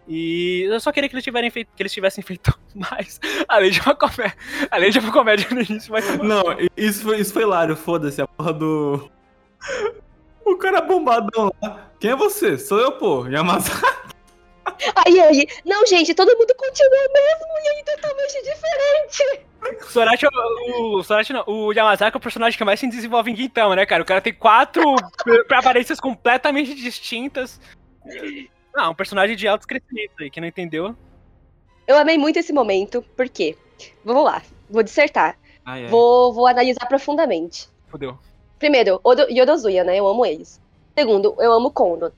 E 0.09 0.63
eu 0.63 0.79
só 0.79 0.93
queria 0.93 1.09
que 1.09 1.15
eles, 1.15 1.25
tiverem 1.25 1.51
feito, 1.51 1.69
que 1.75 1.83
eles 1.83 1.93
tivessem 1.93 2.23
feito 2.23 2.57
mais. 2.75 3.21
Além 3.49 3.71
de 3.71 3.81
uma 3.81 3.95
comédia, 3.95 4.37
além 4.71 4.91
de 4.91 4.99
uma 4.99 5.13
comédia 5.13 5.49
no 5.51 5.61
início, 5.61 5.93
mas. 5.93 6.19
Não, 6.19 6.45
isso 6.77 7.03
foi, 7.03 7.21
isso 7.21 7.33
foi 7.33 7.43
hilário, 7.43 7.77
foda-se. 7.77 8.21
A 8.21 8.27
porra 8.27 8.53
do. 8.53 9.11
O 10.47 10.57
cara 10.57 10.81
bombadão 10.81 11.53
lá. 11.61 11.91
Quem 11.99 12.13
é 12.13 12.17
você? 12.17 12.57
Sou 12.57 12.79
eu, 12.79 12.93
pô. 12.93 13.27
Yamazaki. 13.27 13.83
Aí, 15.05 15.21
aí. 15.21 15.47
Não, 15.65 15.85
gente, 15.85 16.15
todo 16.15 16.37
mundo 16.37 16.55
continua 16.57 17.09
mesmo 17.13 17.47
e 17.65 17.69
aí 17.69 17.85
totalmente 17.85 18.43
diferente. 18.45 19.47
Sorachi, 19.89 20.27
o, 20.27 20.99
o 20.99 21.03
Sorachi 21.03 21.33
não, 21.33 21.43
o 21.49 21.73
Yamazaki 21.73 22.17
é 22.17 22.19
o 22.19 22.21
personagem 22.21 22.57
que 22.57 22.65
mais 22.65 22.79
se 22.79 22.89
desenvolve 22.89 23.33
em 23.33 23.37
Gintama, 23.37 23.75
né, 23.75 23.85
cara? 23.85 24.05
O 24.05 24.07
cara 24.07 24.21
tem 24.21 24.33
quatro 24.33 24.83
aparências 25.51 25.99
completamente 25.99 26.77
distintas. 26.77 27.61
Ah, 28.77 28.91
um 28.91 28.95
personagem 28.95 29.35
de 29.35 29.49
alto 29.49 29.67
crescimento 29.67 30.13
aí, 30.21 30.31
que 30.31 30.39
não 30.39 30.47
entendeu. 30.47 30.95
Eu 31.87 31.97
amei 31.97 32.19
muito 32.19 32.39
esse 32.39 32.53
momento, 32.53 33.03
por 33.17 33.27
quê? 33.27 33.57
Vamos 34.05 34.23
lá, 34.23 34.43
vou 34.69 34.83
dissertar. 34.83 35.39
Ai, 35.65 35.85
ai. 35.85 35.89
Vou, 35.89 36.35
vou 36.35 36.47
analisar 36.47 36.85
profundamente. 36.87 37.71
Fudeu. 37.89 38.19
Primeiro, 38.59 39.01
Odo, 39.03 39.23
Yodozuya, 39.31 39.83
né? 39.83 39.97
Eu 39.97 40.07
amo 40.07 40.27
eles. 40.27 40.61
Segundo, 40.97 41.35
eu 41.39 41.53
amo 41.55 41.71
Kondo. 41.71 42.13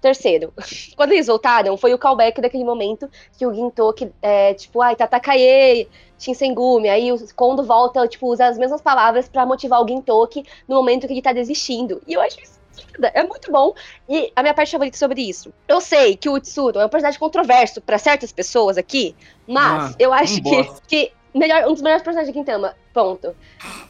Terceiro, 0.00 0.52
quando 0.96 1.12
eles 1.12 1.28
voltaram, 1.28 1.76
foi 1.76 1.94
o 1.94 1.98
callback 1.98 2.40
daquele 2.40 2.64
momento 2.64 3.08
que 3.38 3.46
o 3.46 3.54
Gintoki 3.54 4.12
é, 4.20 4.52
tipo, 4.52 4.82
ai, 4.82 4.96
Tatakaye, 4.96 5.88
Shinsengumi, 6.18 6.88
aí 6.88 7.12
o 7.12 7.34
Kondo 7.36 7.62
volta, 7.62 8.06
tipo, 8.08 8.26
usa 8.26 8.46
as 8.46 8.58
mesmas 8.58 8.82
palavras 8.82 9.28
para 9.28 9.46
motivar 9.46 9.80
o 9.80 9.86
Gintoki 9.86 10.44
no 10.66 10.74
momento 10.74 11.06
que 11.06 11.12
ele 11.12 11.22
tá 11.22 11.32
desistindo. 11.32 12.02
E 12.04 12.14
eu 12.14 12.20
acho 12.20 12.40
isso 12.40 12.63
é 13.12 13.22
muito 13.24 13.50
bom. 13.50 13.74
E 14.08 14.32
a 14.34 14.42
minha 14.42 14.54
parte 14.54 14.72
favorita 14.72 14.96
sobre 14.96 15.22
isso. 15.22 15.52
Eu 15.66 15.80
sei 15.80 16.16
que 16.16 16.28
o 16.28 16.34
Utsuro 16.34 16.78
é 16.78 16.86
um 16.86 16.88
personagem 16.88 17.18
controverso 17.18 17.80
para 17.80 17.98
certas 17.98 18.32
pessoas 18.32 18.76
aqui, 18.78 19.14
mas 19.46 19.92
ah, 19.92 19.96
eu 19.98 20.12
acho 20.12 20.42
que, 20.42 20.64
que 20.86 21.12
melhor, 21.34 21.64
um 21.68 21.72
dos 21.72 21.82
melhores 21.82 22.02
personagens 22.02 22.32
de 22.32 22.38
Quintama. 22.38 22.76
Ponto. 22.92 23.34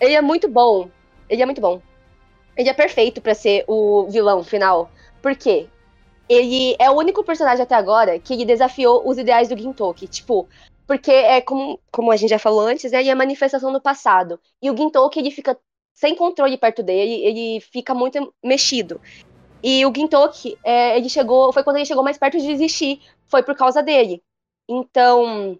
Ele 0.00 0.14
é 0.14 0.20
muito 0.20 0.48
bom. 0.48 0.88
Ele 1.28 1.42
é 1.42 1.46
muito 1.46 1.60
bom. 1.60 1.80
Ele 2.56 2.68
é 2.68 2.72
perfeito 2.72 3.20
para 3.20 3.34
ser 3.34 3.64
o 3.66 4.06
vilão 4.08 4.42
final. 4.44 4.90
Por 5.20 5.34
quê? 5.36 5.68
ele 6.28 6.74
é 6.78 6.90
o 6.90 6.94
único 6.94 7.22
personagem 7.22 7.62
até 7.62 7.74
agora 7.74 8.18
que 8.18 8.44
desafiou 8.44 9.08
os 9.08 9.18
ideais 9.18 9.48
do 9.48 9.58
Gintoki. 9.58 10.06
Tipo, 10.06 10.48
porque 10.86 11.10
é 11.10 11.40
como, 11.40 11.78
como 11.90 12.10
a 12.10 12.16
gente 12.16 12.30
já 12.30 12.38
falou 12.38 12.60
antes, 12.60 12.92
né, 12.92 13.00
ele 13.00 13.08
é 13.08 13.12
a 13.12 13.16
manifestação 13.16 13.72
do 13.72 13.80
passado. 13.80 14.40
E 14.60 14.70
o 14.70 14.76
Gintoki, 14.76 15.18
ele 15.18 15.30
fica 15.30 15.58
sem 15.94 16.14
controle 16.14 16.58
perto 16.58 16.82
dele, 16.82 17.24
ele 17.24 17.60
fica 17.60 17.94
muito 17.94 18.34
mexido. 18.42 19.00
E 19.62 19.86
o 19.86 19.92
Gintoki, 19.94 20.58
é, 20.62 20.96
ele 20.98 21.08
chegou, 21.08 21.52
foi 21.52 21.64
quando 21.64 21.76
ele 21.76 21.86
chegou 21.86 22.04
mais 22.04 22.18
perto 22.18 22.38
de 22.38 22.46
desistir, 22.46 23.00
foi 23.26 23.42
por 23.42 23.56
causa 23.56 23.82
dele. 23.82 24.22
Então, 24.68 25.58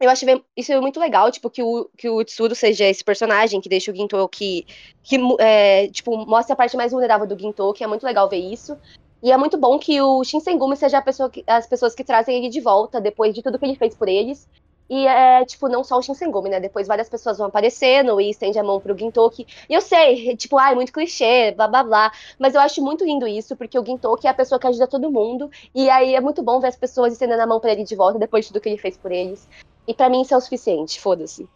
eu 0.00 0.10
acho 0.10 0.24
isso 0.56 0.72
é 0.72 0.80
muito 0.80 0.98
legal, 0.98 1.30
tipo, 1.30 1.48
que 1.48 1.62
o, 1.62 1.88
que 1.96 2.08
o 2.08 2.24
Tsuru 2.24 2.54
seja 2.54 2.84
esse 2.84 3.04
personagem 3.04 3.60
que 3.60 3.68
deixa 3.68 3.92
o 3.92 3.94
Gintoki, 3.94 4.66
que, 5.02 5.18
é, 5.38 5.86
tipo, 5.88 6.16
mostra 6.26 6.54
a 6.54 6.56
parte 6.56 6.76
mais 6.76 6.90
vulnerável 6.90 7.26
do 7.26 7.38
Gintoki, 7.38 7.84
é 7.84 7.86
muito 7.86 8.04
legal 8.04 8.28
ver 8.28 8.38
isso. 8.38 8.76
E 9.22 9.32
é 9.32 9.36
muito 9.36 9.56
bom 9.56 9.78
que 9.78 10.00
o 10.02 10.22
Shinsengumi 10.22 10.76
seja 10.76 11.00
pessoa 11.00 11.30
que, 11.30 11.42
as 11.46 11.66
pessoas 11.66 11.94
que 11.94 12.04
trazem 12.04 12.36
ele 12.36 12.48
de 12.48 12.60
volta 12.60 13.00
depois 13.00 13.34
de 13.34 13.42
tudo 13.42 13.58
que 13.58 13.64
ele 13.64 13.76
fez 13.76 13.94
por 13.94 14.08
eles. 14.08 14.48
E 14.88 15.06
é, 15.06 15.44
tipo, 15.44 15.68
não 15.68 15.82
só 15.82 15.98
o 15.98 16.02
Shinsengumi, 16.02 16.50
né? 16.50 16.60
Depois 16.60 16.86
várias 16.86 17.08
pessoas 17.08 17.38
vão 17.38 17.46
aparecendo 17.46 18.20
e 18.20 18.30
estende 18.30 18.58
a 18.58 18.62
mão 18.62 18.80
pro 18.80 18.96
Gintoki. 18.96 19.46
E 19.68 19.74
eu 19.74 19.80
sei, 19.80 20.36
tipo, 20.36 20.58
ai, 20.58 20.74
muito 20.74 20.92
clichê, 20.92 21.52
blá 21.52 21.66
blá 21.66 21.82
blá. 21.82 22.12
Mas 22.38 22.54
eu 22.54 22.60
acho 22.60 22.82
muito 22.82 23.04
lindo 23.04 23.26
isso, 23.26 23.56
porque 23.56 23.78
o 23.78 23.84
Gintoki 23.84 24.26
é 24.26 24.30
a 24.30 24.34
pessoa 24.34 24.58
que 24.58 24.66
ajuda 24.66 24.86
todo 24.86 25.10
mundo. 25.10 25.50
E 25.74 25.88
aí 25.88 26.14
é 26.14 26.20
muito 26.20 26.42
bom 26.42 26.60
ver 26.60 26.68
as 26.68 26.76
pessoas 26.76 27.12
estendendo 27.12 27.42
a 27.42 27.46
mão 27.46 27.60
pra 27.60 27.72
ele 27.72 27.84
de 27.84 27.96
volta 27.96 28.18
depois 28.18 28.44
de 28.44 28.52
tudo 28.52 28.62
que 28.62 28.68
ele 28.68 28.78
fez 28.78 28.96
por 28.96 29.10
eles. 29.10 29.48
E 29.86 29.94
para 29.94 30.08
mim 30.08 30.22
isso 30.22 30.34
é 30.34 30.36
o 30.36 30.40
suficiente, 30.40 31.00
foda-se. 31.00 31.48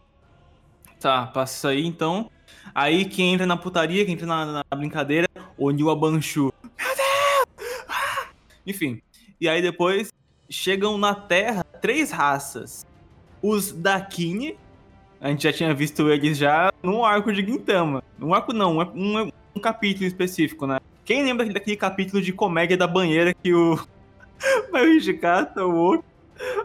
Tá, 1.00 1.26
passa 1.26 1.68
aí 1.68 1.86
então. 1.86 2.30
Aí 2.74 3.04
quem 3.04 3.34
entra 3.34 3.46
na 3.46 3.56
putaria, 3.56 4.04
quem 4.04 4.14
entra 4.14 4.26
na, 4.26 4.64
na 4.70 4.76
brincadeira, 4.76 5.28
o 5.56 5.70
Niwa 5.70 5.94
Banshu. 5.94 6.52
Meu 6.78 6.96
Deus! 6.96 8.28
Enfim. 8.66 9.00
E 9.40 9.48
aí 9.48 9.62
depois 9.62 10.12
chegam 10.50 10.98
na 10.98 11.14
Terra 11.14 11.64
três 11.80 12.10
raças. 12.10 12.87
Os 13.42 13.72
Dakini, 13.72 14.56
a 15.20 15.28
gente 15.28 15.42
já 15.44 15.52
tinha 15.52 15.74
visto 15.74 16.08
eles 16.10 16.38
já 16.38 16.72
num 16.82 17.04
arco 17.04 17.32
de 17.32 17.44
Gintama. 17.44 18.02
Um 18.20 18.34
arco 18.34 18.52
não, 18.52 18.78
um, 18.78 18.82
um, 18.82 19.32
um 19.56 19.60
capítulo 19.60 20.06
específico, 20.06 20.66
né? 20.66 20.78
Quem 21.04 21.24
lembra 21.24 21.46
daquele 21.46 21.76
capítulo 21.76 22.22
de 22.22 22.32
comédia 22.32 22.76
da 22.76 22.86
banheira 22.86 23.34
que 23.34 23.52
o. 23.52 23.78
Vai 24.70 24.86
o 24.86 24.92
Hijikata, 24.92 25.66
o 25.66 25.74
outro. 25.74 26.04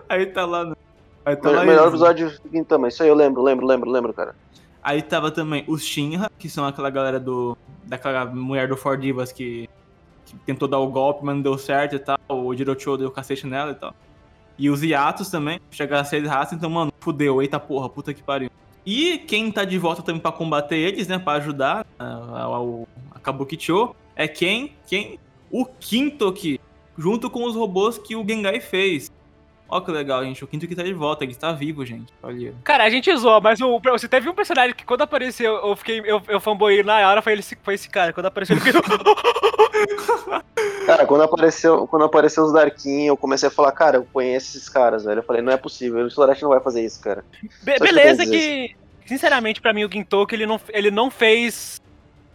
Aí 0.07 0.25
tá 0.25 0.45
lá. 0.45 0.65
No... 0.65 0.77
Aí 1.25 1.35
tá 1.35 1.49
lá 1.49 1.65
melhor 1.65 1.87
episódio 1.87 2.29
de 2.29 2.57
Gintama, 2.57 2.89
isso 2.89 3.01
aí 3.01 3.09
eu 3.09 3.15
lembro, 3.15 3.41
lembro, 3.41 3.65
lembro, 3.65 3.89
lembro, 3.89 4.13
cara. 4.13 4.35
Aí 4.83 5.01
tava 5.01 5.31
também 5.31 5.63
os 5.67 5.83
Shinra, 5.83 6.29
que 6.37 6.49
são 6.49 6.65
aquela 6.65 6.89
galera 6.89 7.19
do. 7.19 7.57
daquela 7.85 8.25
mulher 8.25 8.67
do 8.67 8.75
Four 8.75 8.97
Divas 8.97 9.31
que 9.31 9.69
tentou 10.45 10.67
dar 10.67 10.79
o 10.79 10.87
golpe, 10.87 11.23
mas 11.23 11.35
não 11.35 11.41
deu 11.41 11.57
certo 11.57 11.95
e 11.95 11.99
tal. 11.99 12.17
O 12.29 12.53
Jirocho 12.53 12.97
deu 12.97 13.09
cacete 13.09 13.47
nela 13.47 13.71
e 13.71 13.75
tal. 13.75 13.95
E 14.57 14.69
os 14.69 14.83
Yatos 14.83 15.29
também, 15.29 15.59
chegaram 15.71 16.01
a 16.01 16.05
seis 16.05 16.27
raças, 16.27 16.57
então, 16.57 16.69
mano, 16.69 16.93
fudeu, 16.99 17.41
eita 17.41 17.59
porra, 17.59 17.89
puta 17.89 18.13
que 18.13 18.21
pariu. 18.21 18.49
E 18.85 19.17
quem 19.19 19.51
tá 19.51 19.63
de 19.63 19.77
volta 19.77 20.01
também 20.01 20.21
pra 20.21 20.31
combater 20.31 20.75
eles, 20.75 21.07
né, 21.07 21.17
pra 21.17 21.33
ajudar 21.33 21.85
ao 21.97 22.87
a 23.11 23.19
Kabukicho, 23.19 23.95
é 24.15 24.27
quem? 24.27 24.73
Quem? 24.85 25.19
O 25.49 25.65
Kintoki, 25.65 26.59
junto 26.97 27.29
com 27.29 27.45
os 27.45 27.55
robôs 27.55 27.97
que 27.97 28.15
o 28.15 28.27
Gengai 28.27 28.59
fez. 28.59 29.11
Ó 29.69 29.81
que 29.81 29.91
legal, 29.91 30.23
gente. 30.23 30.43
O 30.43 30.47
Quinto 30.47 30.67
que 30.67 30.75
tá 30.75 30.83
de 30.83 30.93
volta, 30.93 31.23
ele 31.23 31.31
está 31.31 31.51
vivo, 31.51 31.85
gente. 31.85 32.13
Olha. 32.21 32.53
Cara, 32.63 32.83
a 32.83 32.89
gente 32.89 33.15
zoou, 33.15 33.41
mas 33.41 33.59
o, 33.59 33.79
você 33.79 34.07
teve 34.07 34.29
um 34.29 34.35
personagem 34.35 34.75
que 34.75 34.85
quando 34.85 35.01
apareceu, 35.01 35.55
eu 35.55 35.75
fiquei. 35.75 36.01
Eu, 36.05 36.21
eu 36.27 36.39
fanboy 36.39 36.83
na 36.83 37.09
hora, 37.09 37.21
foi, 37.21 37.33
ele, 37.33 37.43
foi 37.63 37.73
esse 37.73 37.89
cara. 37.89 38.13
Quando 38.13 38.27
apareceu, 38.27 38.55
ele 38.55 38.63
fiquei. 38.63 38.81
Cara, 40.85 41.05
quando 41.05 41.21
apareceu, 41.21 41.87
quando 41.87 42.05
apareceu 42.05 42.43
os 42.43 42.51
Darkin, 42.51 43.05
eu 43.05 43.15
comecei 43.15 43.47
a 43.47 43.51
falar, 43.51 43.71
cara, 43.71 43.97
eu 43.97 44.07
conheço 44.11 44.57
esses 44.57 44.67
caras, 44.67 45.05
velho. 45.05 45.19
Eu 45.19 45.23
falei, 45.23 45.41
não 45.41 45.51
é 45.51 45.57
possível, 45.57 46.05
o 46.05 46.11
Sorachi 46.11 46.41
não 46.41 46.49
vai 46.49 46.59
fazer 46.59 46.83
isso, 46.83 46.99
cara. 47.01 47.23
Be 47.61 47.79
beleza 47.79 48.25
que, 48.25 48.75
sinceramente, 49.05 49.61
para 49.61 49.73
mim, 49.73 49.85
o 49.85 49.91
Gintoki, 49.91 50.35
ele 50.35 50.45
não, 50.45 50.59
ele 50.69 50.91
não 50.91 51.09
fez 51.09 51.81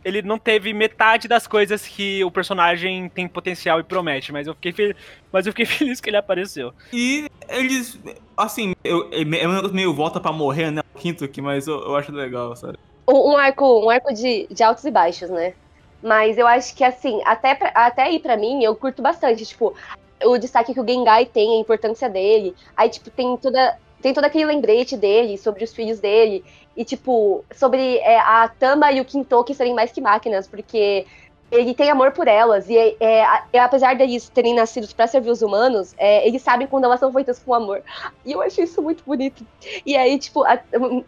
ele 0.08 0.22
não 0.22 0.38
teve 0.38 0.72
metade 0.72 1.28
das 1.28 1.46
coisas 1.46 1.86
que 1.86 2.24
o 2.24 2.30
personagem 2.30 3.08
tem 3.08 3.28
potencial 3.28 3.78
e 3.78 3.84
promete, 3.84 4.32
mas 4.32 4.46
eu 4.46 4.54
fiquei, 4.54 4.94
mas 5.30 5.46
eu 5.46 5.52
fiquei 5.52 5.66
feliz 5.66 6.00
que 6.00 6.10
ele 6.10 6.16
apareceu. 6.16 6.72
E 6.92 7.28
eles, 7.48 7.98
assim, 8.36 8.74
eu, 8.82 9.10
eu 9.10 9.72
meio 9.72 9.94
volta 9.94 10.18
para 10.18 10.32
morrer, 10.32 10.70
né, 10.70 10.80
o 10.94 10.98
quinto 10.98 11.24
aqui, 11.24 11.42
mas 11.42 11.66
eu, 11.66 11.78
eu 11.80 11.96
acho 11.96 12.10
legal, 12.10 12.56
sabe? 12.56 12.78
Um 13.06 13.36
arco, 13.36 13.86
um 13.86 13.88
arco 13.88 14.12
de, 14.12 14.46
de 14.50 14.62
altos 14.62 14.84
e 14.84 14.90
baixos, 14.90 15.30
né? 15.30 15.54
Mas 16.02 16.38
eu 16.38 16.46
acho 16.46 16.74
que, 16.74 16.84
assim, 16.84 17.20
até, 17.24 17.54
pra, 17.54 17.70
até 17.70 18.02
aí 18.02 18.18
pra 18.18 18.36
mim, 18.36 18.62
eu 18.62 18.76
curto 18.76 19.02
bastante, 19.02 19.44
tipo, 19.44 19.74
o 20.24 20.38
destaque 20.38 20.74
que 20.74 20.80
o 20.80 20.86
Gengai 20.86 21.26
tem, 21.26 21.56
a 21.56 21.60
importância 21.60 22.08
dele. 22.08 22.54
Aí, 22.76 22.88
tipo, 22.88 23.10
tem 23.10 23.36
toda, 23.36 23.78
tem 24.00 24.14
todo 24.14 24.24
aquele 24.24 24.44
lembrete 24.44 24.96
dele 24.96 25.36
sobre 25.36 25.64
os 25.64 25.72
filhos 25.72 25.98
dele. 25.98 26.44
E, 26.76 26.84
tipo, 26.84 27.44
sobre 27.52 27.98
é, 27.98 28.18
a 28.18 28.48
Tama 28.48 28.92
e 28.92 29.00
o 29.00 29.04
Kintoki 29.04 29.54
serem 29.54 29.74
mais 29.74 29.90
que 29.90 30.00
máquinas, 30.00 30.46
porque 30.46 31.04
ele 31.50 31.74
tem 31.74 31.90
amor 31.90 32.12
por 32.12 32.28
elas. 32.28 32.68
E 32.68 32.76
é, 32.76 32.96
é, 33.52 33.58
apesar 33.58 33.96
deles 33.96 34.28
terem 34.28 34.54
nascido 34.54 34.86
para 34.94 35.06
servir 35.06 35.30
os 35.30 35.42
humanos, 35.42 35.94
é, 35.98 36.26
eles 36.26 36.42
sabem 36.42 36.66
quando 36.66 36.84
elas 36.84 37.00
são 37.00 37.12
feitas 37.12 37.38
com 37.38 37.54
amor. 37.54 37.82
E 38.24 38.32
eu 38.32 38.42
acho 38.42 38.60
isso 38.60 38.80
muito 38.82 39.02
bonito. 39.04 39.44
E 39.84 39.96
aí, 39.96 40.18
tipo, 40.18 40.44
a, 40.44 40.58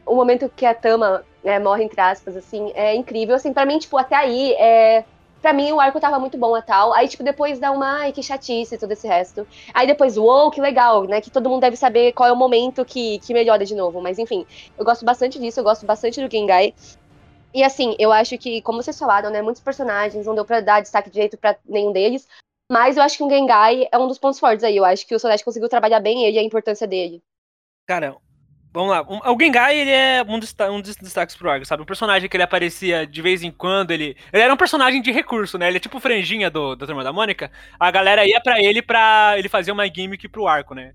o 0.07 0.15
momento 0.15 0.51
que 0.55 0.67
a 0.67 0.75
Tama 0.75 1.25
é, 1.45 1.59
morre, 1.59 1.85
entre 1.85 2.01
aspas, 2.01 2.37
assim, 2.37 2.73
é 2.75 2.95
incrível. 2.95 3.37
Assim, 3.37 3.53
pra 3.53 3.67
mim, 3.67 3.79
tipo, 3.79 3.97
até 3.97 4.17
aí 4.17 4.53
é, 4.55 5.05
pra 5.41 5.53
mim 5.53 5.73
o 5.73 5.81
arco 5.81 6.01
tava 6.01 6.19
muito 6.19 6.37
bom 6.37 6.57
e 6.57 6.63
tal. 6.63 6.93
Aí, 6.93 7.09
tipo, 7.09 7.23
depois 7.23 7.59
dá 7.59 7.71
uma, 7.71 8.01
ai, 8.01 8.13
que 8.13 8.23
chatice 8.23 8.79
todo 8.79 8.93
esse 8.93 9.07
resto. 9.07 9.47
Aí 9.73 9.87
depois, 9.87 10.17
uou, 10.17 10.51
que 10.51 10.61
legal, 10.61 11.05
né? 11.05 11.21
Que 11.21 11.31
todo 11.31 11.49
mundo 11.49 11.61
deve 11.61 11.77
saber 11.77 12.13
qual 12.13 12.29
é 12.29 12.33
o 12.33 12.37
momento 12.37 12.85
que, 12.85 13.19
que 13.21 13.33
melhora 13.33 13.65
de 13.65 13.75
novo. 13.75 14.01
Mas 14.01 14.19
enfim, 14.19 14.47
eu 14.79 14.85
gosto 14.85 15.05
bastante 15.05 15.39
disso, 15.39 15.61
eu 15.61 15.65
gosto 15.65 15.87
bastante 15.87 16.21
do 16.21 16.31
Gengai. 16.31 16.75
E 17.53 17.65
assim, 17.65 17.97
eu 17.99 18.13
acho 18.13 18.39
que, 18.39 18.63
como 18.63 18.83
vocês 18.83 18.99
falaram, 18.99 19.31
né, 19.31 19.43
muitos 19.43 19.63
personagens 19.63 20.25
não 20.27 20.35
deu 20.35 20.45
pra 20.45 20.61
dar 20.61 20.81
destaque 20.81 21.11
direito 21.11 21.37
pra 21.37 21.57
nenhum 21.65 21.93
deles. 21.93 22.29
Mas 22.71 22.97
eu 22.97 23.03
acho 23.03 23.17
que 23.17 23.25
o 23.25 23.29
Gengai 23.29 23.89
é 23.91 23.99
um 23.99 24.07
dos 24.07 24.19
pontos 24.19 24.39
fortes 24.39 24.63
aí. 24.63 24.77
Eu 24.77 24.85
acho 24.85 25.05
que 25.07 25.15
o 25.15 25.19
Sonet 25.19 25.45
conseguiu 25.45 25.69
trabalhar 25.69 25.99
bem 25.99 26.25
ele 26.25 26.37
e 26.37 26.39
a 26.39 26.43
importância 26.43 26.87
dele. 26.87 27.21
Cara, 27.87 28.17
vamos 28.73 28.91
lá. 28.91 29.03
O 29.03 29.39
Gengai, 29.41 29.79
ele 29.79 29.91
é 29.91 30.25
um 30.27 30.39
dos, 30.39 30.55
um 30.71 30.81
dos 30.81 30.97
destaques 30.97 31.37
pro 31.37 31.51
arco, 31.51 31.67
sabe? 31.67 31.83
Um 31.83 31.87
personagem 31.87 32.29
que 32.29 32.37
ele 32.37 32.45
aparecia 32.45 33.07
de 33.07 33.23
vez 33.23 33.43
em 33.43 33.51
quando, 33.51 33.91
ele... 33.91 34.17
Ele 34.33 34.43
era 34.43 34.53
um 34.53 34.57
personagem 34.57 35.03
de 35.03 35.11
recurso, 35.11 35.59
né? 35.59 35.69
Ele 35.69 35.77
é 35.77 35.81
tipo 35.81 35.99
o 35.99 36.01
franjinha 36.01 36.51
do, 36.51 36.75
da 36.77 36.87
Turma 36.87 37.05
da 37.05 37.13
Mônica. 37.13 37.51
A 37.79 37.91
galera 37.91 38.27
ia 38.27 38.41
pra 38.41 38.63
ele 38.63 38.83
pra 38.83 39.35
ele 39.37 39.49
fazer 39.49 39.73
uma 39.73 39.87
gimmick 39.87 40.29
pro 40.29 40.47
arco, 40.47 40.75
né? 40.75 40.93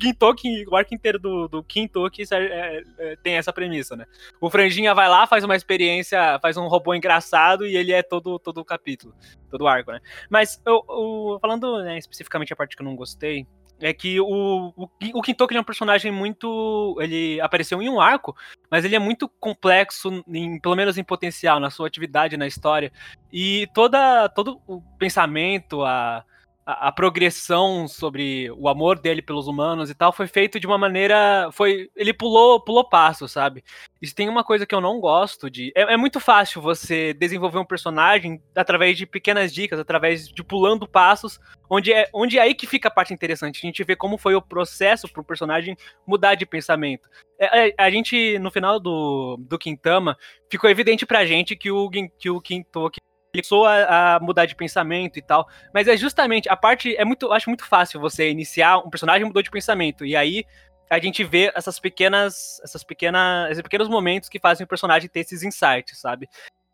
Gintoki, 0.00 0.66
o 0.68 0.76
arco 0.76 0.94
inteiro 0.94 1.18
do, 1.18 1.48
do 1.48 1.64
Kintoki 1.64 2.22
é, 2.30 2.36
é, 2.36 2.82
é, 2.98 3.16
tem 3.16 3.34
essa 3.34 3.52
premissa, 3.52 3.96
né? 3.96 4.04
O 4.40 4.50
Franjinha 4.50 4.94
vai 4.94 5.08
lá, 5.08 5.26
faz 5.26 5.42
uma 5.42 5.56
experiência, 5.56 6.38
faz 6.40 6.56
um 6.56 6.68
robô 6.68 6.94
engraçado 6.94 7.66
e 7.66 7.74
ele 7.76 7.92
é 7.92 8.02
todo, 8.02 8.38
todo 8.38 8.58
o 8.58 8.64
capítulo, 8.64 9.14
todo 9.50 9.62
o 9.62 9.68
arco, 9.68 9.92
né? 9.92 10.00
Mas, 10.28 10.60
eu, 10.66 10.84
eu 10.88 11.38
falando 11.40 11.82
né, 11.82 11.96
especificamente 11.96 12.52
a 12.52 12.56
parte 12.56 12.76
que 12.76 12.82
eu 12.82 12.86
não 12.86 12.94
gostei, 12.94 13.46
é 13.80 13.92
que 13.92 14.20
o, 14.20 14.72
o, 14.76 14.88
o 15.14 15.22
Kintoki 15.22 15.56
é 15.56 15.60
um 15.60 15.64
personagem 15.64 16.10
muito. 16.10 16.96
Ele 17.00 17.40
apareceu 17.40 17.80
em 17.80 17.88
um 17.88 18.00
arco, 18.00 18.36
mas 18.70 18.84
ele 18.84 18.96
é 18.96 18.98
muito 18.98 19.28
complexo, 19.28 20.22
em, 20.28 20.58
pelo 20.58 20.76
menos 20.76 20.98
em 20.98 21.04
potencial, 21.04 21.60
na 21.60 21.70
sua 21.70 21.86
atividade 21.86 22.36
na 22.36 22.46
história. 22.46 22.92
E 23.32 23.68
toda, 23.74 24.28
todo 24.30 24.60
o 24.66 24.80
pensamento, 24.98 25.84
a 25.84 26.24
a, 26.70 26.92
progressão 26.92 27.88
sobre 27.88 28.50
o 28.50 28.68
amor 28.68 28.98
dele 28.98 29.22
pelos 29.22 29.48
humanos 29.48 29.88
e 29.88 29.94
tal 29.94 30.12
foi 30.12 30.26
feito 30.26 30.60
de 30.60 30.66
uma 30.66 30.76
maneira. 30.76 31.48
foi 31.50 31.88
Ele 31.96 32.12
pulou, 32.12 32.62
pulou 32.62 32.86
passo, 32.86 33.26
sabe? 33.26 33.64
Isso 34.02 34.14
tem 34.14 34.28
uma 34.28 34.44
coisa 34.44 34.66
que 34.66 34.74
eu 34.74 34.80
não 34.80 35.00
gosto 35.00 35.50
de. 35.50 35.72
É, 35.74 35.94
é, 35.94 35.96
muito 35.96 36.20
fácil 36.20 36.60
você 36.60 37.14
desenvolver 37.14 37.58
um 37.58 37.64
personagem 37.64 38.42
através 38.54 38.98
de 38.98 39.06
pequenas 39.06 39.52
dicas, 39.52 39.80
através 39.80 40.28
de 40.28 40.44
pulando 40.44 40.86
passos, 40.86 41.40
onde 41.70 41.90
é, 41.90 42.06
onde 42.12 42.38
é 42.38 42.42
aí 42.42 42.54
que 42.54 42.66
fica 42.66 42.88
a 42.88 42.92
parte 42.92 43.14
interessante. 43.14 43.60
A 43.64 43.66
gente 43.66 43.82
vê 43.82 43.96
como 43.96 44.18
foi 44.18 44.34
o 44.34 44.42
processo 44.42 45.08
para 45.08 45.22
o 45.22 45.24
personagem 45.24 45.74
mudar 46.06 46.34
de 46.34 46.44
pensamento. 46.44 47.08
É, 47.40 47.68
é, 47.68 47.74
a 47.78 47.88
gente, 47.88 48.38
no 48.40 48.50
final 48.50 48.78
do, 48.78 49.38
do 49.40 49.58
Quintama, 49.58 50.18
ficou 50.50 50.68
evidente 50.68 51.06
pra 51.06 51.24
gente 51.24 51.56
que 51.56 51.70
o, 51.70 51.88
que 51.90 52.28
o 52.28 52.42
Kintoki 52.42 53.00
começou 53.40 53.64
a, 53.66 54.16
a, 54.16 54.20
mudar 54.20 54.46
de 54.46 54.54
pensamento 54.54 55.18
e 55.18 55.22
tal. 55.22 55.48
Mas 55.72 55.88
é 55.88 55.96
justamente 55.96 56.48
a 56.48 56.56
parte. 56.56 56.94
É 56.96 57.04
muito. 57.04 57.32
Acho 57.32 57.50
muito 57.50 57.64
fácil 57.64 58.00
você 58.00 58.30
iniciar 58.30 58.78
um 58.78 58.90
personagem 58.90 59.24
mudou 59.24 59.42
de 59.42 59.50
pensamento. 59.50 60.04
E 60.04 60.16
aí 60.16 60.44
a 60.90 60.98
gente 60.98 61.24
vê 61.24 61.52
essas 61.54 61.78
pequenas. 61.78 62.60
Essas 62.62 62.82
pequenas. 62.82 63.50
Esses 63.50 63.62
pequenos 63.62 63.88
momentos 63.88 64.28
que 64.28 64.38
fazem 64.38 64.64
o 64.64 64.68
personagem 64.68 65.08
ter 65.08 65.20
esses 65.20 65.42
insights, 65.42 65.98
sabe? 65.98 66.28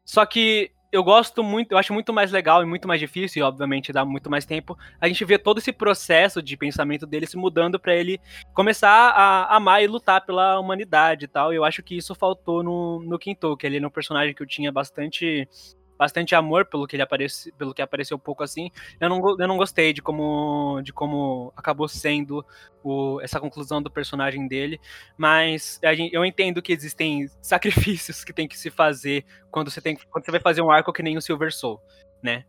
Só 0.04 0.24
que 0.26 0.70
eu 0.92 1.02
gosto 1.02 1.42
muito, 1.42 1.72
eu 1.72 1.78
acho 1.78 1.92
muito 1.92 2.12
mais 2.12 2.30
legal 2.30 2.62
e 2.62 2.66
muito 2.66 2.86
mais 2.86 3.00
difícil, 3.00 3.40
e 3.40 3.42
obviamente 3.42 3.92
dá 3.92 4.04
muito 4.04 4.30
mais 4.30 4.46
tempo, 4.46 4.78
a 5.00 5.08
gente 5.08 5.24
vê 5.24 5.36
todo 5.36 5.58
esse 5.58 5.72
processo 5.72 6.40
de 6.40 6.56
pensamento 6.56 7.04
dele 7.04 7.26
se 7.26 7.36
mudando 7.36 7.80
para 7.80 7.96
ele 7.96 8.20
começar 8.52 9.10
a 9.10 9.56
amar 9.56 9.82
e 9.82 9.88
lutar 9.88 10.24
pela 10.24 10.56
humanidade 10.60 11.24
e 11.24 11.28
tal. 11.28 11.52
Eu 11.52 11.64
acho 11.64 11.82
que 11.82 11.96
isso 11.96 12.14
faltou 12.14 12.62
no, 12.62 13.00
no 13.02 13.18
que 13.18 13.36
ele 13.64 13.78
é 13.78 13.84
um 13.84 13.90
personagem 13.90 14.32
que 14.32 14.40
eu 14.40 14.46
tinha 14.46 14.70
bastante 14.70 15.48
bastante 15.98 16.34
amor 16.34 16.66
pelo 16.66 16.86
que 16.86 16.96
ele 16.96 17.02
aparece, 17.02 17.52
pelo 17.52 17.74
que 17.74 17.82
apareceu 17.82 18.18
pouco 18.18 18.42
assim. 18.42 18.70
Eu 19.00 19.08
não, 19.08 19.20
eu 19.38 19.48
não 19.48 19.56
gostei 19.56 19.92
de 19.92 20.02
como, 20.02 20.80
de 20.82 20.92
como 20.92 21.52
acabou 21.56 21.88
sendo 21.88 22.44
o, 22.82 23.20
essa 23.20 23.40
conclusão 23.40 23.82
do 23.82 23.90
personagem 23.90 24.46
dele, 24.46 24.80
mas 25.16 25.80
gente, 25.82 26.14
eu 26.14 26.24
entendo 26.24 26.62
que 26.62 26.72
existem 26.72 27.28
sacrifícios 27.40 28.24
que 28.24 28.32
tem 28.32 28.48
que 28.48 28.58
se 28.58 28.70
fazer 28.70 29.24
quando 29.50 29.70
você 29.70 29.80
tem 29.80 29.96
quando 30.10 30.24
você 30.24 30.30
vai 30.30 30.40
fazer 30.40 30.62
um 30.62 30.70
arco 30.70 30.92
que 30.92 31.02
nem 31.02 31.16
o 31.16 31.22
Silver 31.22 31.52
Soul, 31.52 31.80
né? 32.22 32.44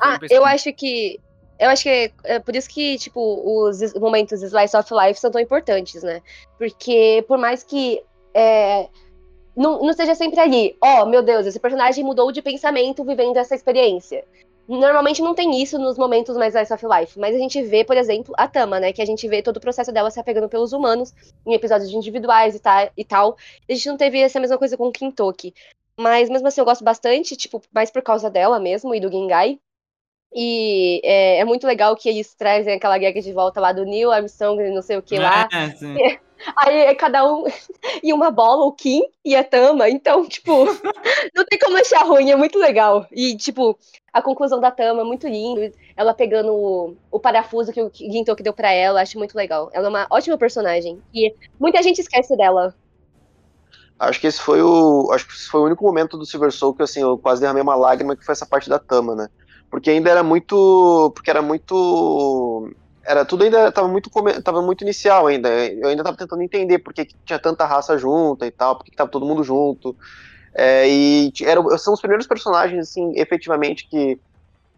ah, 0.00 0.18
eu 0.28 0.44
acho 0.44 0.72
que 0.72 1.20
eu 1.60 1.68
acho 1.68 1.82
que 1.82 1.88
é, 1.90 2.12
é 2.24 2.38
por 2.38 2.56
isso 2.56 2.68
que, 2.70 2.96
tipo, 2.96 3.20
os 3.44 3.92
momentos 3.94 4.42
Slice 4.42 4.74
of 4.74 4.90
Life 4.94 5.20
são 5.20 5.30
tão 5.30 5.40
importantes, 5.40 6.02
né? 6.02 6.22
Porque 6.56 7.22
por 7.28 7.36
mais 7.36 7.62
que 7.62 8.02
é, 8.34 8.88
não, 9.60 9.78
não 9.82 9.92
seja 9.92 10.14
sempre 10.14 10.40
ali, 10.40 10.74
ó, 10.80 11.02
oh, 11.02 11.06
meu 11.06 11.22
Deus, 11.22 11.46
esse 11.46 11.60
personagem 11.60 12.02
mudou 12.02 12.32
de 12.32 12.40
pensamento 12.40 13.04
vivendo 13.04 13.36
essa 13.36 13.54
experiência. 13.54 14.24
Normalmente 14.66 15.20
não 15.20 15.34
tem 15.34 15.60
isso 15.60 15.78
nos 15.78 15.98
momentos 15.98 16.34
mais 16.34 16.54
Ice 16.54 16.72
of 16.72 16.86
Life, 16.86 17.18
mas 17.18 17.34
a 17.34 17.38
gente 17.38 17.60
vê, 17.60 17.84
por 17.84 17.94
exemplo, 17.94 18.32
a 18.38 18.48
Tama, 18.48 18.80
né? 18.80 18.90
Que 18.90 19.02
a 19.02 19.04
gente 19.04 19.28
vê 19.28 19.42
todo 19.42 19.58
o 19.58 19.60
processo 19.60 19.92
dela 19.92 20.10
se 20.10 20.18
apegando 20.18 20.48
pelos 20.48 20.72
humanos 20.72 21.12
em 21.44 21.52
episódios 21.52 21.90
individuais 21.90 22.54
e, 22.54 22.58
tá, 22.58 22.90
e 22.96 23.04
tal. 23.04 23.36
A 23.68 23.74
gente 23.74 23.86
não 23.86 23.98
teve 23.98 24.18
essa 24.20 24.40
mesma 24.40 24.56
coisa 24.56 24.78
com 24.78 24.88
o 24.88 24.92
Kintoki. 24.92 25.52
Mas 25.94 26.30
mesmo 26.30 26.48
assim 26.48 26.62
eu 26.62 26.64
gosto 26.64 26.82
bastante, 26.82 27.36
tipo, 27.36 27.60
mais 27.70 27.90
por 27.90 28.00
causa 28.00 28.30
dela 28.30 28.58
mesmo 28.58 28.94
e 28.94 29.00
do 29.00 29.12
Gengai. 29.12 29.58
E 30.32 31.00
é, 31.04 31.38
é, 31.38 31.44
muito 31.44 31.66
legal 31.66 31.96
que 31.96 32.08
eles 32.08 32.34
trazem 32.34 32.74
aquela 32.74 32.98
guerra 32.98 33.20
de 33.20 33.32
volta 33.32 33.60
lá 33.60 33.72
do 33.72 33.84
Neil 33.84 34.12
Armstrong 34.12 34.62
e 34.62 34.70
não 34.70 34.82
sei 34.82 34.96
o 34.96 35.02
que 35.02 35.18
lá. 35.18 35.48
É, 35.52 36.18
Aí 36.56 36.76
é 36.82 36.94
cada 36.94 37.24
um 37.30 37.44
e 38.02 38.12
uma 38.12 38.30
bola, 38.30 38.64
o 38.64 38.72
Kim 38.72 39.02
e 39.24 39.34
a 39.36 39.44
Tama. 39.44 39.88
Então, 39.88 40.26
tipo, 40.26 40.64
não 41.34 41.44
tem 41.44 41.58
como 41.58 41.76
achar 41.76 42.04
ruim, 42.04 42.30
é 42.30 42.36
muito 42.36 42.58
legal. 42.58 43.06
E, 43.12 43.36
tipo, 43.36 43.78
a 44.12 44.22
conclusão 44.22 44.60
da 44.60 44.70
Tama 44.70 45.02
é 45.02 45.04
muito 45.04 45.28
lindo. 45.28 45.72
Ela 45.96 46.14
pegando 46.14 46.52
o, 46.52 46.96
o 47.10 47.20
parafuso 47.20 47.72
que 47.72 47.82
o 47.82 47.90
Gintoki 47.92 48.42
deu 48.42 48.52
para 48.52 48.72
ela, 48.72 49.02
acho 49.02 49.18
muito 49.18 49.34
legal. 49.34 49.70
Ela 49.72 49.86
é 49.86 49.90
uma 49.90 50.06
ótima 50.10 50.38
personagem. 50.38 51.00
E 51.12 51.34
muita 51.58 51.82
gente 51.82 52.00
esquece 52.00 52.36
dela. 52.36 52.74
Acho 53.98 54.18
que 54.18 54.26
esse 54.26 54.40
foi 54.40 54.62
o. 54.62 55.10
Acho 55.12 55.26
que 55.26 55.34
esse 55.34 55.46
foi 55.46 55.60
o 55.60 55.64
único 55.64 55.84
momento 55.84 56.16
do 56.16 56.24
Silver 56.24 56.50
Soul 56.50 56.74
que 56.74 56.82
assim, 56.82 57.02
eu 57.02 57.18
quase 57.18 57.42
derramei 57.42 57.62
uma 57.62 57.74
lágrima, 57.74 58.16
que 58.16 58.24
foi 58.24 58.32
essa 58.32 58.46
parte 58.46 58.70
da 58.70 58.78
Tama, 58.78 59.14
né? 59.14 59.28
Porque 59.70 59.90
ainda 59.90 60.10
era 60.10 60.22
muito. 60.22 61.12
Porque 61.14 61.30
era 61.30 61.40
muito 61.40 62.72
era 63.04 63.24
tudo 63.24 63.44
ainda 63.44 63.68
estava 63.68 63.88
muito 63.88 64.10
tava 64.42 64.62
muito 64.62 64.82
inicial 64.82 65.26
ainda. 65.26 65.48
Eu 65.48 65.88
ainda 65.88 66.02
estava 66.02 66.16
tentando 66.16 66.42
entender 66.42 66.78
por 66.78 66.92
que, 66.92 67.06
que, 67.06 67.14
tinha 67.24 67.38
tanta 67.38 67.64
raça 67.64 67.96
junta 67.98 68.46
e 68.46 68.50
tal, 68.50 68.76
por 68.76 68.84
que, 68.84 68.90
estava 68.90 69.10
todo 69.10 69.26
mundo 69.26 69.42
junto. 69.42 69.96
É, 70.54 70.88
e 70.88 71.32
era, 71.42 71.60
são 71.78 71.94
os 71.94 72.00
primeiros 72.00 72.26
personagens 72.26 72.88
assim, 72.88 73.12
efetivamente 73.16 73.88
que 73.88 74.18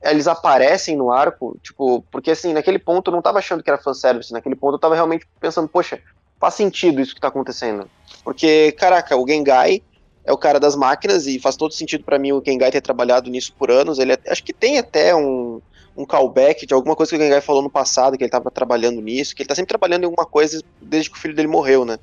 eles 0.03 0.27
aparecem 0.27 0.97
no 0.97 1.11
arco, 1.13 1.57
tipo, 1.63 2.05
porque 2.11 2.33
assim, 2.33 2.53
naquele 2.53 2.79
ponto 2.79 3.09
eu 3.09 3.13
não 3.13 3.21
estava 3.21 3.39
achando 3.39 3.63
que 3.63 3.71
era 3.71 3.79
fanservice, 3.79 4.33
naquele 4.33 4.57
ponto 4.57 4.75
eu 4.75 4.77
estava 4.77 4.95
realmente 4.95 5.27
pensando, 5.41 5.69
poxa, 5.69 6.01
faz 6.41 6.55
sentido 6.55 7.01
isso 7.01 7.13
que 7.13 7.19
está 7.19 7.29
acontecendo. 7.29 7.89
Porque, 8.25 8.73
caraca, 8.73 9.17
o 9.17 9.27
Gengai 9.27 9.83
é 10.25 10.33
o 10.33 10.39
cara 10.39 10.61
das 10.61 10.77
máquinas 10.77 11.27
e 11.27 11.39
faz 11.39 11.57
todo 11.57 11.75
sentido 11.75 12.05
para 12.05 12.19
mim 12.19 12.33
o 12.33 12.43
Gengai 12.45 12.71
ter 12.71 12.81
trabalhado 12.81 13.31
nisso 13.31 13.53
por 13.59 13.71
anos. 13.71 13.99
Ele 13.99 14.13
é, 14.13 14.19
acho 14.29 14.45
que 14.45 14.53
tem 14.53 14.79
até 14.79 15.15
um 15.15 15.61
um 15.97 16.07
callback 16.07 16.67
de 16.67 16.73
alguma 16.73 16.97
coisa 16.97 17.11
que 17.11 17.17
o 17.17 17.21
Gengai 17.21 17.41
falou 17.41 17.63
no 17.63 17.71
passado, 17.71 18.17
que 18.17 18.23
ele 18.25 18.29
estava 18.29 18.51
trabalhando 18.51 19.01
nisso, 19.01 19.35
que 19.35 19.43
ele 19.43 19.45
está 19.45 19.55
sempre 19.55 19.69
trabalhando 19.69 20.03
em 20.03 20.07
alguma 20.07 20.27
coisa 20.27 20.63
desde 20.81 21.11
que 21.11 21.17
o 21.17 21.21
filho 21.21 21.35
dele 21.35 21.49
morreu, 21.49 21.85
né? 21.85 21.99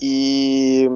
E, 0.00 0.88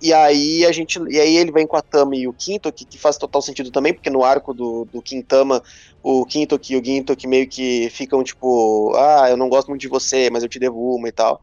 e 0.00 0.12
aí 0.12 0.64
a 0.64 0.70
gente. 0.70 1.00
E 1.08 1.18
aí 1.18 1.36
ele 1.36 1.50
vem 1.50 1.66
com 1.66 1.76
a 1.76 1.82
Tama 1.82 2.14
e 2.14 2.28
o 2.28 2.32
Quinto, 2.32 2.72
que, 2.72 2.84
que 2.84 2.98
faz 2.98 3.16
total 3.16 3.42
sentido 3.42 3.70
também, 3.70 3.92
porque 3.92 4.10
no 4.10 4.22
arco 4.22 4.54
do, 4.54 4.84
do 4.92 5.02
Quintama, 5.02 5.62
o 6.02 6.24
Quinto 6.24 6.60
e 6.68 6.76
o 6.76 6.84
Ginto 6.84 7.16
que 7.16 7.26
meio 7.26 7.48
que 7.48 7.90
ficam 7.90 8.22
tipo, 8.22 8.92
ah, 8.94 9.28
eu 9.28 9.36
não 9.36 9.48
gosto 9.48 9.68
muito 9.68 9.80
de 9.80 9.88
você, 9.88 10.30
mas 10.30 10.42
eu 10.42 10.48
te 10.48 10.58
devo 10.58 10.94
uma 10.94 11.08
e 11.08 11.12
tal. 11.12 11.42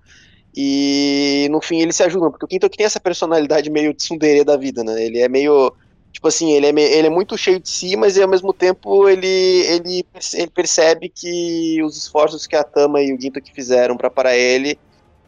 E 0.55 1.47
no 1.49 1.61
fim 1.61 1.81
eles 1.81 1.95
se 1.95 2.03
ajudam, 2.03 2.29
porque 2.29 2.45
o 2.45 2.47
Quinto 2.47 2.69
tem 2.69 2.85
essa 2.85 2.99
personalidade 2.99 3.69
meio 3.69 3.93
tsundere 3.93 4.43
da 4.43 4.57
vida, 4.57 4.83
né? 4.83 5.03
Ele 5.03 5.19
é 5.19 5.29
meio 5.29 5.73
Tipo 6.11 6.27
assim, 6.27 6.51
ele 6.51 6.67
é, 6.67 6.69
ele 6.69 7.07
é 7.07 7.09
muito 7.09 7.37
cheio 7.37 7.59
de 7.59 7.69
si, 7.69 7.95
mas 7.95 8.17
ao 8.17 8.27
mesmo 8.27 8.53
tempo 8.53 9.07
ele, 9.07 9.25
ele, 9.27 10.05
ele 10.33 10.51
percebe 10.51 11.09
que 11.09 11.81
os 11.83 11.95
esforços 11.97 12.45
que 12.45 12.55
a 12.55 12.63
Tama 12.63 13.01
e 13.01 13.13
o 13.13 13.19
Ginto 13.19 13.41
que 13.41 13.53
fizeram 13.53 13.95
para 13.95 14.09
parar 14.09 14.35
ele, 14.35 14.77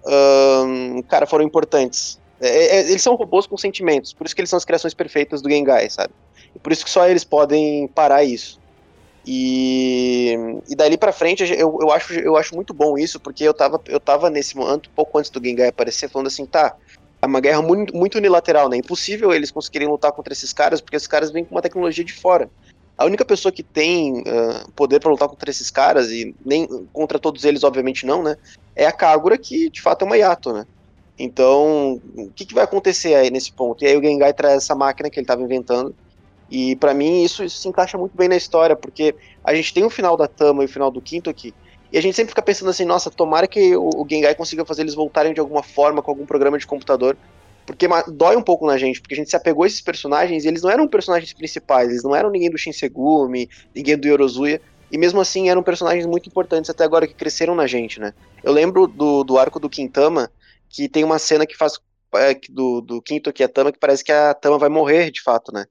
um, 0.06 1.02
cara, 1.04 1.26
foram 1.26 1.46
importantes. 1.46 2.20
É, 2.40 2.48
é, 2.48 2.80
eles 2.92 3.02
são 3.02 3.16
robôs 3.16 3.48
com 3.48 3.58
sentimentos, 3.58 4.14
por 4.14 4.26
isso 4.26 4.36
que 4.36 4.42
eles 4.42 4.50
são 4.50 4.58
as 4.58 4.66
criações 4.66 4.94
perfeitas 4.94 5.42
do 5.42 5.50
Gengai, 5.50 5.90
sabe? 5.90 6.14
E 6.54 6.60
por 6.60 6.72
isso 6.72 6.84
que 6.84 6.92
só 6.92 7.08
eles 7.08 7.24
podem 7.24 7.88
parar 7.88 8.24
isso. 8.24 8.60
E, 9.26 10.36
e 10.68 10.76
dali 10.76 10.98
para 10.98 11.14
frente 11.14 11.44
eu, 11.44 11.78
eu, 11.82 11.92
acho, 11.92 12.14
eu 12.14 12.36
acho 12.36 12.54
muito 12.56 12.74
bom 12.74 12.98
isso, 12.98 13.20
porque 13.20 13.44
eu 13.44 13.54
tava, 13.54 13.82
eu 13.88 14.00
tava 14.00 14.30
nesse 14.30 14.56
momento, 14.56 14.90
pouco 14.90 15.18
antes 15.18 15.32
do 15.32 15.44
Gengai 15.44 15.70
aparecer, 15.70 16.10
falando 16.10 16.28
assim, 16.28 16.46
tá, 16.46 16.76
é 17.22 17.26
uma 17.26 17.40
guerra 17.40 17.62
muito, 17.62 17.96
muito 17.96 18.18
unilateral, 18.18 18.68
né? 18.68 18.76
Impossível 18.76 19.32
eles 19.32 19.50
conseguirem 19.50 19.88
lutar 19.88 20.12
contra 20.12 20.34
esses 20.34 20.52
caras, 20.52 20.82
porque 20.82 20.98
esses 20.98 21.08
caras 21.08 21.32
vêm 21.32 21.46
com 21.46 21.56
uma 21.56 21.62
tecnologia 21.62 22.04
de 22.04 22.12
fora. 22.12 22.50
A 22.98 23.06
única 23.06 23.24
pessoa 23.24 23.52
que 23.52 23.64
tem 23.64 24.20
uh, 24.20 24.72
poder 24.76 25.00
para 25.00 25.10
lutar 25.10 25.30
contra 25.30 25.50
esses 25.50 25.72
caras, 25.72 26.12
e 26.12 26.36
nem 26.46 26.68
contra 26.92 27.18
todos 27.18 27.46
eles, 27.46 27.64
obviamente 27.64 28.06
não, 28.06 28.22
né? 28.22 28.36
É 28.76 28.86
a 28.86 28.92
Kagura, 28.92 29.38
que 29.38 29.70
de 29.70 29.82
fato 29.82 30.02
é 30.02 30.06
uma 30.06 30.18
Yato, 30.18 30.52
né? 30.52 30.68
Então, 31.18 32.02
o 32.18 32.30
que, 32.36 32.46
que 32.46 32.54
vai 32.54 32.66
acontecer 32.66 33.16
aí 33.16 33.32
nesse 33.32 33.54
ponto? 33.54 33.84
E 33.84 33.88
aí 33.88 33.96
o 33.96 34.04
Gengai 34.04 34.34
traz 34.34 34.58
essa 34.58 34.76
máquina 34.76 35.10
que 35.10 35.18
ele 35.18 35.24
estava 35.24 35.42
inventando, 35.42 35.96
E 36.56 36.76
para 36.76 36.94
mim 36.94 37.24
isso, 37.24 37.44
isso, 37.44 37.58
se 37.58 37.68
encaixa 37.68 37.98
muito 37.98 38.16
bem 38.16 38.30
na 38.30 38.36
história, 38.36 38.76
porque 38.76 39.16
a 39.44 39.56
gente 39.56 39.74
tem 39.74 39.84
o 39.84 39.90
final 39.90 40.16
da 40.16 40.28
Tama 40.28 40.62
e 40.62 40.68
o 40.68 40.70
final 40.70 40.92
do 40.92 41.02
Quinto 41.02 41.28
aqui. 41.28 41.52
E 41.92 41.98
a 41.98 42.02
gente 42.02 42.16
sempre 42.16 42.30
fica 42.30 42.44
pensando 42.44 42.70
assim, 42.70 42.86
nossa, 42.86 43.10
tomara 43.10 43.48
que 43.48 43.76
o, 43.76 43.90
o 43.90 44.08
Gengai 44.08 44.36
consiga 44.36 44.64
fazer 44.64 44.84
eles 44.84 44.94
voltarem 44.94 45.34
de 45.34 45.40
alguma 45.40 45.64
forma 45.64 46.00
com 46.00 46.12
algum 46.12 46.28
programa 46.28 46.60
de 46.60 46.68
computador. 46.68 47.18
Porque 47.66 47.88
dói 48.08 48.36
um 48.36 48.42
pouco 48.44 48.68
na 48.68 48.78
gente, 48.78 49.02
porque 49.02 49.16
a 49.16 49.18
gente 49.18 49.32
se 49.32 49.36
apegou 49.36 49.64
a 49.64 49.68
esses 49.68 49.82
personagens 49.82 50.46
e 50.46 50.48
eles 50.48 50.62
não 50.62 50.70
eram 50.70 50.88
personagens 50.88 51.34
principais, 51.34 51.90
eles 51.90 52.04
não 52.04 52.16
eram 52.16 52.30
ninguém 52.30 52.52
do 52.52 52.58
Shinsegumi, 52.58 53.50
ninguém 53.74 53.98
do 53.98 54.08
Yorozuya, 54.08 54.62
e 54.92 54.98
mesmo 54.98 55.20
assim 55.20 55.50
eram 55.50 55.64
personagens 55.64 56.06
muito 56.06 56.30
importantes 56.30 56.70
até 56.70 56.84
agora 56.84 57.08
que 57.08 57.16
cresceram 57.16 57.56
na 57.56 57.66
gente, 57.66 58.00
né? 58.00 58.14
Eu 58.44 58.52
lembro 58.52 58.86
do, 58.86 59.24
do 59.24 59.40
arco 59.40 59.60
do 59.60 59.70
Quintama, 59.70 60.30
que 60.70 60.88
tem 60.88 61.04
uma 61.04 61.18
cena 61.18 61.48
que 61.48 61.58
faz 61.58 61.80
é, 62.14 62.38
do, 62.48 62.80
do 62.80 63.02
Quinto 63.02 63.32
aqui, 63.32 63.44
a 63.44 63.50
Tama, 63.50 63.72
que 63.72 63.80
parece 63.80 64.04
que 64.04 64.12
a 64.12 64.36
Tama 64.36 64.60
vai 64.60 64.70
morrer 64.70 65.10
de 65.10 65.22
fato, 65.22 65.52
né? 65.52 65.66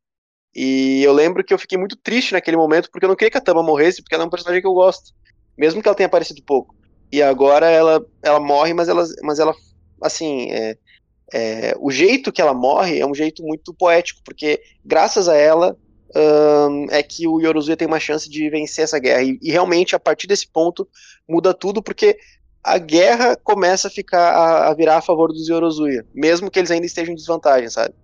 E 0.54 1.02
eu 1.02 1.12
lembro 1.12 1.42
que 1.42 1.52
eu 1.52 1.58
fiquei 1.58 1.78
muito 1.78 1.96
triste 1.96 2.32
naquele 2.32 2.56
momento, 2.56 2.90
porque 2.90 3.04
eu 3.04 3.08
não 3.08 3.16
queria 3.16 3.30
que 3.30 3.38
a 3.38 3.40
Tama 3.40 3.62
morresse, 3.62 4.02
porque 4.02 4.14
ela 4.14 4.24
é 4.24 4.26
um 4.26 4.30
personagem 4.30 4.60
que 4.60 4.66
eu 4.66 4.74
gosto. 4.74 5.12
Mesmo 5.56 5.82
que 5.82 5.88
ela 5.88 5.96
tenha 5.96 6.06
aparecido 6.06 6.42
pouco. 6.42 6.74
E 7.10 7.22
agora 7.22 7.68
ela, 7.68 8.04
ela 8.22 8.40
morre, 8.40 8.72
mas 8.72 8.88
ela, 8.88 9.04
mas 9.22 9.38
ela 9.38 9.54
assim, 10.00 10.50
é, 10.50 10.76
é, 11.32 11.76
o 11.78 11.90
jeito 11.90 12.32
que 12.32 12.40
ela 12.40 12.54
morre 12.54 12.98
é 12.98 13.06
um 13.06 13.14
jeito 13.14 13.42
muito 13.42 13.72
poético, 13.72 14.20
porque 14.24 14.60
graças 14.84 15.28
a 15.28 15.36
ela 15.36 15.76
um, 16.14 16.86
é 16.90 17.02
que 17.02 17.26
o 17.26 17.40
Yorozuya 17.40 17.76
tem 17.76 17.88
uma 17.88 18.00
chance 18.00 18.28
de 18.28 18.48
vencer 18.50 18.84
essa 18.84 18.98
guerra. 18.98 19.22
E, 19.22 19.38
e, 19.40 19.50
realmente, 19.50 19.96
a 19.96 20.00
partir 20.00 20.26
desse 20.26 20.46
ponto, 20.46 20.86
muda 21.28 21.54
tudo, 21.54 21.82
porque 21.82 22.18
a 22.62 22.78
guerra 22.78 23.36
começa 23.36 23.88
a 23.88 23.90
ficar 23.90 24.32
a, 24.32 24.68
a 24.68 24.74
virar 24.74 24.98
a 24.98 25.02
favor 25.02 25.32
dos 25.32 25.48
Yorozuya, 25.48 26.06
mesmo 26.14 26.50
que 26.50 26.58
eles 26.58 26.70
ainda 26.70 26.86
estejam 26.86 27.12
em 27.12 27.16
desvantagem, 27.16 27.68
sabe? 27.68 27.94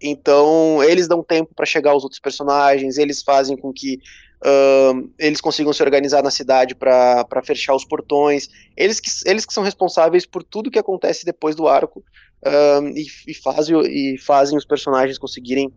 Então, 0.00 0.82
eles 0.82 1.08
dão 1.08 1.22
tempo 1.22 1.54
para 1.54 1.66
chegar 1.66 1.90
aos 1.90 2.04
outros 2.04 2.20
personagens, 2.20 2.98
eles 2.98 3.22
fazem 3.22 3.56
com 3.56 3.72
que 3.72 4.00
uh, 4.44 5.10
eles 5.18 5.40
consigam 5.40 5.72
se 5.72 5.82
organizar 5.82 6.22
na 6.22 6.30
cidade 6.30 6.74
para 6.74 7.42
fechar 7.44 7.74
os 7.74 7.84
portões. 7.84 8.48
Eles 8.76 9.00
que, 9.00 9.10
eles 9.26 9.44
que 9.44 9.52
são 9.52 9.62
responsáveis 9.62 10.24
por 10.24 10.42
tudo 10.42 10.70
que 10.70 10.78
acontece 10.78 11.24
depois 11.24 11.56
do 11.56 11.66
arco 11.66 12.02
uh, 12.46 12.86
e, 12.94 13.06
e, 13.26 13.34
fazem, 13.34 13.80
e 13.80 14.18
fazem 14.18 14.56
os 14.56 14.64
personagens 14.64 15.18
conseguirem 15.18 15.72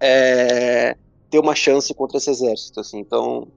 é, 0.00 0.96
ter 1.30 1.38
uma 1.38 1.54
chance 1.54 1.92
contra 1.94 2.18
esse 2.18 2.30
exército. 2.30 2.80
Assim. 2.80 2.98
Então, 2.98 3.48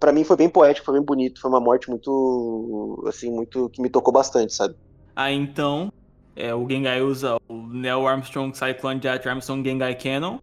para 0.00 0.12
mim 0.12 0.24
foi 0.24 0.36
bem 0.36 0.48
poético, 0.48 0.86
foi 0.86 0.94
bem 0.94 1.04
bonito, 1.04 1.40
foi 1.40 1.50
uma 1.50 1.60
morte 1.60 1.88
muito, 1.88 3.04
assim, 3.06 3.30
muito 3.30 3.68
que 3.70 3.80
me 3.80 3.88
tocou 3.88 4.12
bastante, 4.12 4.52
sabe? 4.52 4.74
Ah, 5.14 5.30
então 5.30 5.92
é, 6.36 6.54
o 6.54 6.68
Gengai 6.68 7.00
usa 7.00 7.36
o 7.48 7.66
Neo 7.68 8.06
Armstrong 8.06 8.56
Cyclone 8.56 9.00
Jet 9.00 9.28
Armstrong 9.28 9.66
Gengai 9.66 9.94
Cannon 9.94 10.38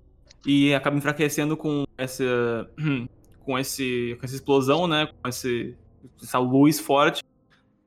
e 0.46 0.74
acaba 0.74 0.98
enfraquecendo 0.98 1.58
com 1.58 1.86
essa 1.98 2.24
com 3.44 3.60
esse 3.60 4.16
com 4.20 4.26
essa 4.26 4.36
explosão, 4.36 4.88
né, 4.88 5.08
com 5.22 5.30
esse, 5.30 5.76
essa 6.22 6.39
luz 6.39 6.80
forte. 6.80 7.24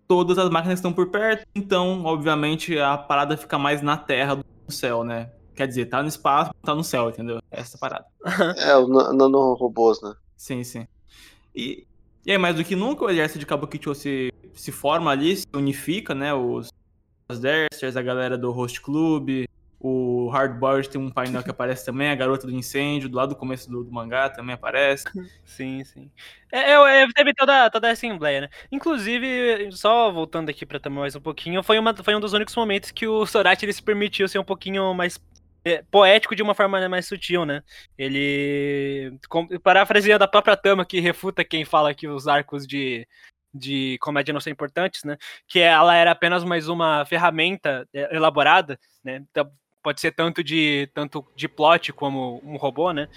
Todas 0.07 0.37
as 0.37 0.51
máquinas 0.51 0.79
estão 0.79 0.93
por 0.93 1.11
perto, 1.11 1.47
então, 1.55 2.05
obviamente, 2.05 2.79
a 2.79 2.99
parada 2.99 3.39
fica 3.39 3.57
mais 3.57 3.81
na 3.81 3.97
terra 3.97 4.35
do 4.35 4.45
que 4.45 4.51
no 4.67 4.73
céu, 4.73 5.03
né? 5.03 5.31
Quer 5.55 5.67
dizer, 5.67 5.87
tá 5.87 6.03
no 6.03 6.09
espaço, 6.09 6.51
tá 6.63 6.75
no 6.75 6.85
céu, 6.85 7.09
entendeu? 7.09 7.41
Essa 7.51 7.79
parada. 7.79 8.05
é, 8.59 8.77
o 8.77 8.87
nanorobôs, 8.87 10.03
né? 10.03 10.15
Sim, 10.37 10.63
sim. 10.63 10.87
E, 11.55 11.87
e 12.27 12.33
aí, 12.33 12.37
mais 12.37 12.55
do 12.55 12.63
que 12.63 12.77
nunca, 12.77 13.05
o 13.05 13.11
exército 13.11 13.39
de 13.39 13.47
Kabukicho 13.47 13.95
se, 13.95 14.31
se 14.53 14.71
forma 14.71 15.11
ali, 15.11 15.37
se 15.37 15.47
unifica, 15.55 16.15
né? 16.15 16.35
Os, 16.35 16.69
os 17.29 17.41
Dersters, 17.41 17.97
a 17.97 18.03
galera 18.03 18.37
do 18.37 18.51
Host 18.51 18.81
Club, 18.81 19.47
o 19.87 20.31
Hardboiled 20.31 20.89
tem 20.89 20.99
um 20.99 21.11
painel 21.11 21.43
que 21.43 21.51
aparece 21.51 21.85
também, 21.85 22.09
a 22.09 22.15
garota 22.15 22.47
do 22.47 22.55
incêndio, 22.55 23.07
do 23.07 23.17
lado 23.17 23.31
do 23.31 23.37
começo 23.37 23.71
do, 23.71 23.85
do 23.85 23.93
mangá 23.93 24.31
também 24.31 24.55
aparece. 24.55 25.05
Sim, 25.45 25.85
sim. 25.85 26.11
É, 26.51 26.73
é, 26.73 27.03
é, 27.03 27.07
teve 27.15 27.35
toda, 27.35 27.69
toda 27.69 27.89
a 27.89 27.93
assembleia, 27.93 28.41
né? 28.41 28.49
Inclusive, 28.73 29.71
só 29.73 30.11
voltando 30.11 30.49
aqui 30.49 30.65
pra 30.65 30.81
também 30.81 31.01
mais 31.01 31.15
um 31.15 31.21
pouquinho, 31.21 31.63
foi, 31.63 31.79
uma, 31.79 31.95
foi 31.95 32.17
um 32.17 32.21
dos 32.21 32.33
únicos 32.33 32.57
momentos 32.57 32.91
que 32.91 33.07
o 33.07 33.27
Sorachi 33.27 33.67
ele 33.67 33.75
se 33.75 33.83
permitiu 33.83 34.27
ser 34.27 34.39
um 34.39 34.45
pouquinho 34.45 34.95
mais 34.95 35.21
é, 35.65 35.83
poético 35.91 36.35
de 36.35 36.43
uma 36.43 36.55
forma 36.55 36.89
mais 36.89 37.07
sutil, 37.07 37.45
né? 37.45 37.63
Ele, 37.99 39.19
com, 39.29 39.47
parafraseando 39.59 40.25
a 40.25 40.29
própria 40.29 40.57
Tama, 40.57 40.87
que 40.87 40.99
refuta 40.99 41.45
quem 41.45 41.65
fala 41.65 41.93
que 41.93 42.09
os 42.09 42.27
arcos 42.27 42.67
de, 42.67 43.07
de 43.55 43.97
comédia 44.01 44.33
não 44.33 44.41
são 44.41 44.53
importantes, 44.53 45.05
né? 45.05 45.17
Que 45.47 45.61
ela 45.61 45.95
era 45.95 46.11
apenas 46.11 46.43
mais 46.43 46.69
uma 46.69 47.05
ferramenta 47.07 47.89
é, 47.95 48.15
elaborada, 48.15 48.79
né? 49.03 49.23
Então, 49.31 49.51
pode 49.83 50.01
ser 50.01 50.13
tanto 50.13 50.43
de 50.43 50.89
tanto 50.95 51.25
de 51.37 51.47
plot 51.47 51.93
como 51.93 52.41
um 52.45 52.57
robô, 52.57 52.93
né? 52.93 53.09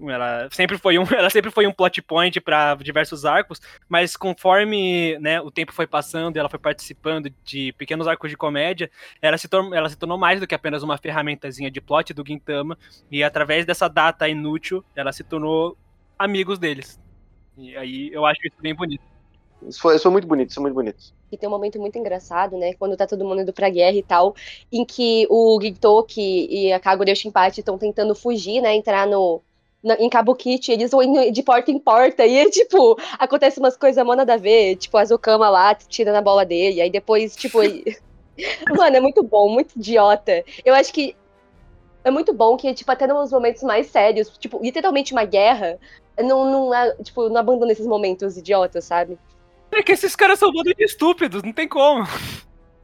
Ela 0.00 0.48
sempre 0.52 0.78
foi 0.78 0.98
um, 0.98 1.02
ela 1.12 1.30
sempre 1.30 1.50
foi 1.50 1.66
um 1.66 1.72
plot 1.72 2.00
point 2.02 2.40
para 2.40 2.74
diversos 2.76 3.24
arcos, 3.24 3.60
mas 3.88 4.16
conforme 4.16 5.18
né, 5.18 5.40
o 5.40 5.50
tempo 5.50 5.72
foi 5.72 5.86
passando 5.86 6.36
e 6.36 6.38
ela 6.38 6.48
foi 6.48 6.58
participando 6.58 7.32
de 7.44 7.72
pequenos 7.72 8.06
arcos 8.06 8.30
de 8.30 8.36
comédia, 8.36 8.90
ela 9.20 9.36
se, 9.36 9.48
tornou, 9.48 9.74
ela 9.74 9.88
se 9.88 9.96
tornou 9.96 10.18
mais 10.18 10.38
do 10.38 10.46
que 10.46 10.54
apenas 10.54 10.82
uma 10.82 10.98
ferramentazinha 10.98 11.70
de 11.70 11.80
plot 11.80 12.14
do 12.14 12.24
Gintama, 12.24 12.78
e 13.10 13.24
através 13.24 13.66
dessa 13.66 13.88
data 13.88 14.28
inútil, 14.28 14.84
ela 14.94 15.12
se 15.12 15.24
tornou 15.24 15.76
amigos 16.16 16.58
deles. 16.58 17.00
E 17.56 17.76
aí 17.76 18.10
eu 18.12 18.24
acho 18.24 18.40
isso 18.46 18.56
bem 18.60 18.74
bonito. 18.74 19.02
Isso 19.66 19.80
foi, 19.80 19.96
isso 19.96 20.02
foi 20.02 20.12
muito 20.12 20.26
bonito, 20.26 20.50
isso 20.50 20.54
foi 20.56 20.62
muito 20.62 20.74
bonito. 20.74 21.12
E 21.32 21.36
tem 21.36 21.48
um 21.48 21.52
momento 21.52 21.80
muito 21.80 21.98
engraçado, 21.98 22.56
né? 22.56 22.74
Quando 22.74 22.96
tá 22.96 23.06
todo 23.06 23.24
mundo 23.24 23.42
indo 23.42 23.52
pra 23.52 23.68
guerra 23.68 23.96
e 23.96 24.02
tal, 24.02 24.34
em 24.70 24.84
que 24.84 25.26
o 25.28 25.58
Gintoki 25.60 26.46
e 26.50 26.72
a 26.72 26.78
Kagure 26.78 27.14
Shinpachi 27.14 27.60
estão 27.60 27.76
tentando 27.76 28.14
fugir, 28.14 28.60
né? 28.60 28.74
Entrar 28.74 29.06
no, 29.06 29.42
na, 29.82 29.94
em 29.94 30.08
Kabukichi, 30.08 30.72
eles 30.72 30.90
vão 30.90 31.02
indo 31.02 31.30
de 31.30 31.42
porta 31.42 31.70
em 31.70 31.78
porta, 31.78 32.26
e, 32.26 32.50
tipo, 32.50 32.98
acontece 33.18 33.58
umas 33.58 33.76
coisas 33.76 34.04
mó 34.04 34.14
nada 34.14 34.34
a 34.34 34.36
ver, 34.36 34.76
tipo, 34.76 34.96
a 34.96 35.04
Zukama 35.04 35.48
lá 35.48 35.74
tira 35.74 36.12
na 36.12 36.20
bola 36.20 36.44
dele, 36.44 36.80
aí 36.80 36.90
depois, 36.90 37.36
tipo. 37.36 37.58
Mano, 38.76 38.96
é 38.96 39.00
muito 39.00 39.22
bom, 39.22 39.48
muito 39.48 39.76
idiota. 39.76 40.44
Eu 40.64 40.72
acho 40.72 40.92
que 40.92 41.16
é 42.04 42.10
muito 42.10 42.32
bom 42.32 42.56
que, 42.56 42.72
tipo, 42.72 42.90
até 42.90 43.06
nos 43.06 43.32
momentos 43.32 43.62
mais 43.62 43.88
sérios, 43.88 44.30
tipo, 44.38 44.60
literalmente 44.62 45.12
uma 45.12 45.24
guerra, 45.24 45.78
não, 46.18 46.44
não, 46.44 46.74
é, 46.74 46.94
tipo, 47.02 47.28
não 47.28 47.40
abandona 47.40 47.72
esses 47.72 47.86
momentos 47.86 48.36
idiotas, 48.36 48.84
sabe? 48.84 49.18
É 49.70 49.82
que 49.82 49.92
esses 49.92 50.16
caras 50.16 50.38
são 50.38 50.52
bando 50.52 50.74
de 50.74 50.84
estúpidos, 50.84 51.42
não 51.42 51.52
tem 51.52 51.68
como. 51.68 52.06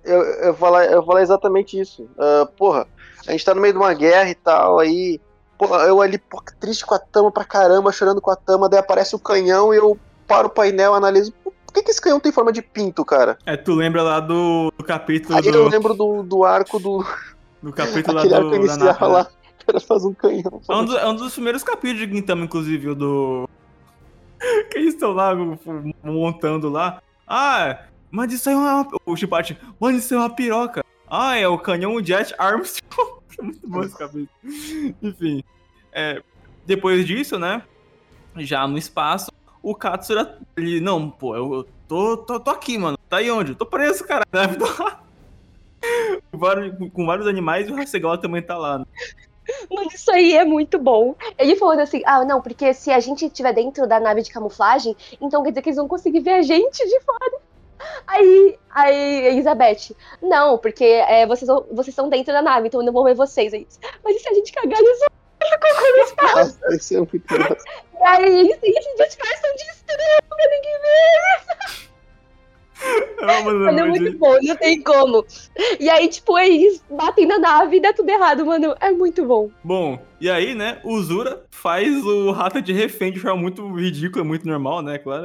Eu, 0.05 0.22
eu, 0.22 0.55
falar, 0.55 0.87
eu 0.87 1.03
falar 1.03 1.22
exatamente 1.22 1.78
isso. 1.78 2.03
Uh, 2.03 2.47
porra, 2.57 2.87
a 3.26 3.32
gente 3.32 3.45
tá 3.45 3.55
no 3.55 3.61
meio 3.61 3.72
de 3.72 3.78
uma 3.78 3.95
guerra 3.95 4.30
e 4.30 4.35
tal, 4.35 4.78
aí. 4.78 5.20
Porra, 5.57 5.85
eu 5.85 6.01
ali, 6.01 6.18
porra, 6.18 6.45
triste 6.61 6.85
com 6.85 6.95
a 6.95 6.99
tama 6.99 7.30
pra 7.30 7.45
caramba, 7.45 7.93
chorando 7.93 8.20
com 8.20 8.30
a 8.30 8.37
tama, 8.37 8.68
daí 8.68 8.80
aparece 8.80 9.14
o 9.14 9.20
canhão 9.20 9.72
e 9.72 9.76
eu 9.76 9.99
paro 10.26 10.49
o 10.49 10.51
painel, 10.51 10.95
analiso. 10.95 11.32
Por 11.43 11.53
que, 11.72 11.82
que 11.82 11.91
esse 11.91 12.01
canhão 12.01 12.20
tem 12.20 12.32
forma 12.32 12.53
de 12.53 12.61
pinto, 12.61 13.05
cara? 13.05 13.39
É, 13.47 13.57
tu 13.57 13.74
lembra 13.74 14.03
lá 14.03 14.20
do, 14.20 14.72
do 14.76 14.85
capítulo. 14.85 15.37
Aí 15.37 15.43
do... 15.43 15.49
eu 15.51 15.68
lembro 15.68 15.95
do, 15.95 16.22
do 16.22 16.45
arco 16.45 16.78
do. 16.78 17.05
Do 17.62 17.72
capítulo 17.72 18.16
lá 18.16 18.24
do. 18.24 18.35
Arco 18.35 18.55
inicial 18.55 18.99
da 18.99 19.07
lá. 19.07 19.26
Né? 19.35 19.45
cara 19.64 19.80
faz 19.80 20.05
um 20.05 20.12
canhão. 20.12 20.61
É 20.68 20.74
um, 20.74 20.85
do, 20.85 20.99
é 20.99 21.09
um, 21.09 21.16
dos 21.16 21.32
primeiros 21.32 21.62
capítulos 21.62 22.07
de 22.07 22.14
Gintama, 22.14 22.45
inclusive, 22.45 22.95
do. 22.95 23.49
que 24.70 24.78
eles 24.78 24.95
estão 24.95 25.12
lá 25.12 25.34
montando 26.03 26.68
lá. 26.68 27.03
Ah, 27.26 27.84
mas 28.11 28.32
isso 28.32 28.49
aí 28.49 28.55
é 28.55 28.59
uma. 28.59 28.88
O 29.07 29.16
Chipate, 29.16 29.59
mano, 29.80 29.99
isso 29.99 30.14
é 30.14 30.18
uma 30.18 30.30
piroca. 30.30 30.84
Ah, 31.09 31.36
é 31.36 31.47
o 31.49 31.59
canhão 31.59 32.03
Jet 32.03 32.34
Armstrong. 32.38 33.20
Muito 33.40 33.68
bom 33.68 33.82
esse 33.82 33.97
capítulo. 33.97 34.28
Enfim. 35.03 35.42
É, 35.92 36.22
depois 36.66 37.07
disso, 37.07 37.38
né? 37.38 37.62
Já 38.36 38.66
no 38.66 38.78
espaço, 38.78 39.30
o 39.62 39.74
Katsura. 39.74 40.38
Ele, 40.57 40.80
não, 40.80 41.11
pô, 41.11 41.36
eu 41.36 41.68
tô, 41.88 42.16
tô, 42.16 42.40
tô 42.40 42.51
aqui, 42.51 42.78
mano. 42.78 42.99
Tá 43.09 43.18
aí 43.18 43.30
onde? 43.30 43.55
tô 43.55 43.66
preso, 43.66 44.05
cara. 44.05 44.24
vários, 46.32 46.90
com 46.92 47.07
vários 47.07 47.26
animais 47.26 47.68
e 47.68 47.72
o 47.72 47.80
Hasegawa 47.80 48.18
também 48.18 48.42
tá 48.42 48.57
lá. 48.57 48.78
Né? 48.78 48.84
Mano, 49.70 49.88
isso 49.92 50.11
aí 50.11 50.36
é 50.36 50.45
muito 50.45 50.78
bom. 50.78 51.14
Ele 51.38 51.57
falando 51.57 51.80
assim: 51.80 52.03
ah, 52.05 52.24
não, 52.24 52.40
porque 52.40 52.72
se 52.72 52.90
a 52.90 53.01
gente 53.01 53.26
estiver 53.26 53.53
dentro 53.53 53.86
da 53.86 54.01
nave 54.01 54.22
de 54.22 54.30
camuflagem, 54.30 54.97
então 55.20 55.42
quer 55.42 55.51
dizer 55.51 55.62
que 55.62 55.68
eles 55.68 55.76
vão 55.76 55.88
conseguir 55.88 56.20
ver 56.20 56.34
a 56.34 56.42
gente 56.42 56.86
de 56.86 57.01
fora. 57.01 57.45
Aí, 58.07 58.59
aí, 58.70 59.26
Elizabeth, 59.26 59.95
não, 60.22 60.57
porque 60.59 60.84
é, 60.84 61.26
vocês, 61.26 61.49
vocês 61.70 61.88
estão 61.88 62.09
dentro 62.09 62.32
da 62.32 62.40
nave, 62.40 62.68
então 62.68 62.80
eu 62.80 62.86
não 62.86 62.92
vou 62.92 63.05
ver 63.05 63.14
vocês. 63.14 63.53
Aí, 63.53 63.66
Mas 64.03 64.16
e 64.16 64.20
se 64.20 64.28
a 64.28 64.34
gente 64.34 64.53
cagar 64.53 64.80
eles 64.80 64.99
vão 65.01 65.09
no 65.90 66.05
espaço? 66.05 66.59
Isso 66.70 66.95
é 66.95 66.99
muito 66.99 67.24
E 67.34 68.05
aí, 68.05 68.40
eles, 68.40 68.59
eles 68.62 68.86
disfarçam 68.97 69.55
de 69.57 69.62
estranho 69.64 70.22
pra 70.28 70.51
ninguém 70.51 70.78
ver. 70.80 71.55
Não, 71.55 71.74
mano, 71.74 71.93
mano, 73.45 73.68
é 73.68 73.85
muito 73.87 74.18
bom, 74.18 74.37
não 74.43 74.57
tem 74.57 74.80
como. 74.82 75.24
E 75.80 75.89
aí, 75.89 76.09
tipo, 76.09 76.39
eles 76.39 76.82
batem 76.91 77.26
na 77.26 77.39
nave 77.39 77.76
e 77.76 77.80
dá 77.80 77.93
tudo 77.93 78.09
errado, 78.11 78.45
mano. 78.45 78.74
É 78.80 78.91
muito 78.91 79.24
bom. 79.24 79.51
Bom, 79.62 79.99
e 80.20 80.28
aí, 80.30 80.55
né, 80.55 80.80
o 80.85 81.01
Zura 81.03 81.45
faz 81.51 82.05
o 82.05 82.30
Rata 82.32 82.61
de 82.61 82.72
refém 82.72 83.12
de 83.12 83.20
forma 83.20 83.41
muito 83.41 83.66
ridícula, 83.74 84.24
muito 84.24 84.47
normal, 84.47 84.82
né, 84.82 84.99
claro. 84.99 85.24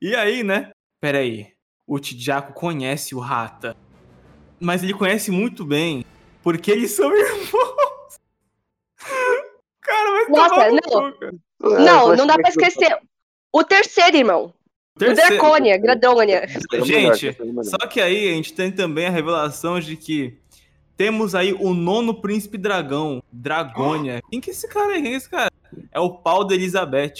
E 0.00 0.14
aí, 0.14 0.42
né, 0.42 0.70
pera 1.00 1.18
aí, 1.18 1.48
o 1.86 1.98
Tijaco 1.98 2.52
conhece 2.52 3.14
o 3.14 3.18
Rata. 3.18 3.76
Mas 4.60 4.82
ele 4.82 4.92
conhece 4.92 5.30
muito 5.30 5.64
bem, 5.64 6.04
porque 6.42 6.70
eles 6.70 6.90
são 6.90 7.10
irmãos. 7.16 8.18
Cara, 9.80 10.10
mas 10.12 10.28
Nossa, 10.28 10.70
não. 10.70 11.08
É, 11.08 11.84
Não, 11.84 12.10
eu 12.10 12.16
não 12.16 12.26
dá 12.26 12.34
pra 12.34 12.44
que- 12.44 12.50
esquecer. 12.50 12.98
O 13.52 13.64
terceiro, 13.64 14.16
irmão. 14.16 14.52
O 15.06 15.14
Terceiro. 15.14 15.30
Dracônia, 15.36 15.78
Gradônia. 15.78 16.46
É 16.72 16.80
o 16.80 16.84
Gente, 16.84 17.28
é 17.28 17.36
o. 17.42 17.64
Só 17.64 17.78
que 17.78 18.00
aí 18.00 18.28
a 18.30 18.34
gente 18.34 18.52
tem 18.52 18.70
também 18.70 19.06
a 19.06 19.10
revelação 19.10 19.78
de 19.80 19.96
que 19.96 20.36
temos 20.96 21.34
aí 21.34 21.52
o 21.52 21.72
nono 21.74 22.20
príncipe 22.20 22.58
dragão, 22.58 23.22
Dragônia. 23.32 24.20
Quem 24.30 24.40
que 24.40 24.50
é 24.50 24.52
esse 24.52 24.68
cara 24.68 24.88
aí? 24.94 24.94
Quem 24.94 25.02
que 25.04 25.08
é 25.08 25.16
esse 25.16 25.30
cara? 25.30 25.52
É 25.92 26.00
o 26.00 26.10
pau 26.10 26.44
da 26.44 26.54
Elizabeth. 26.54 27.14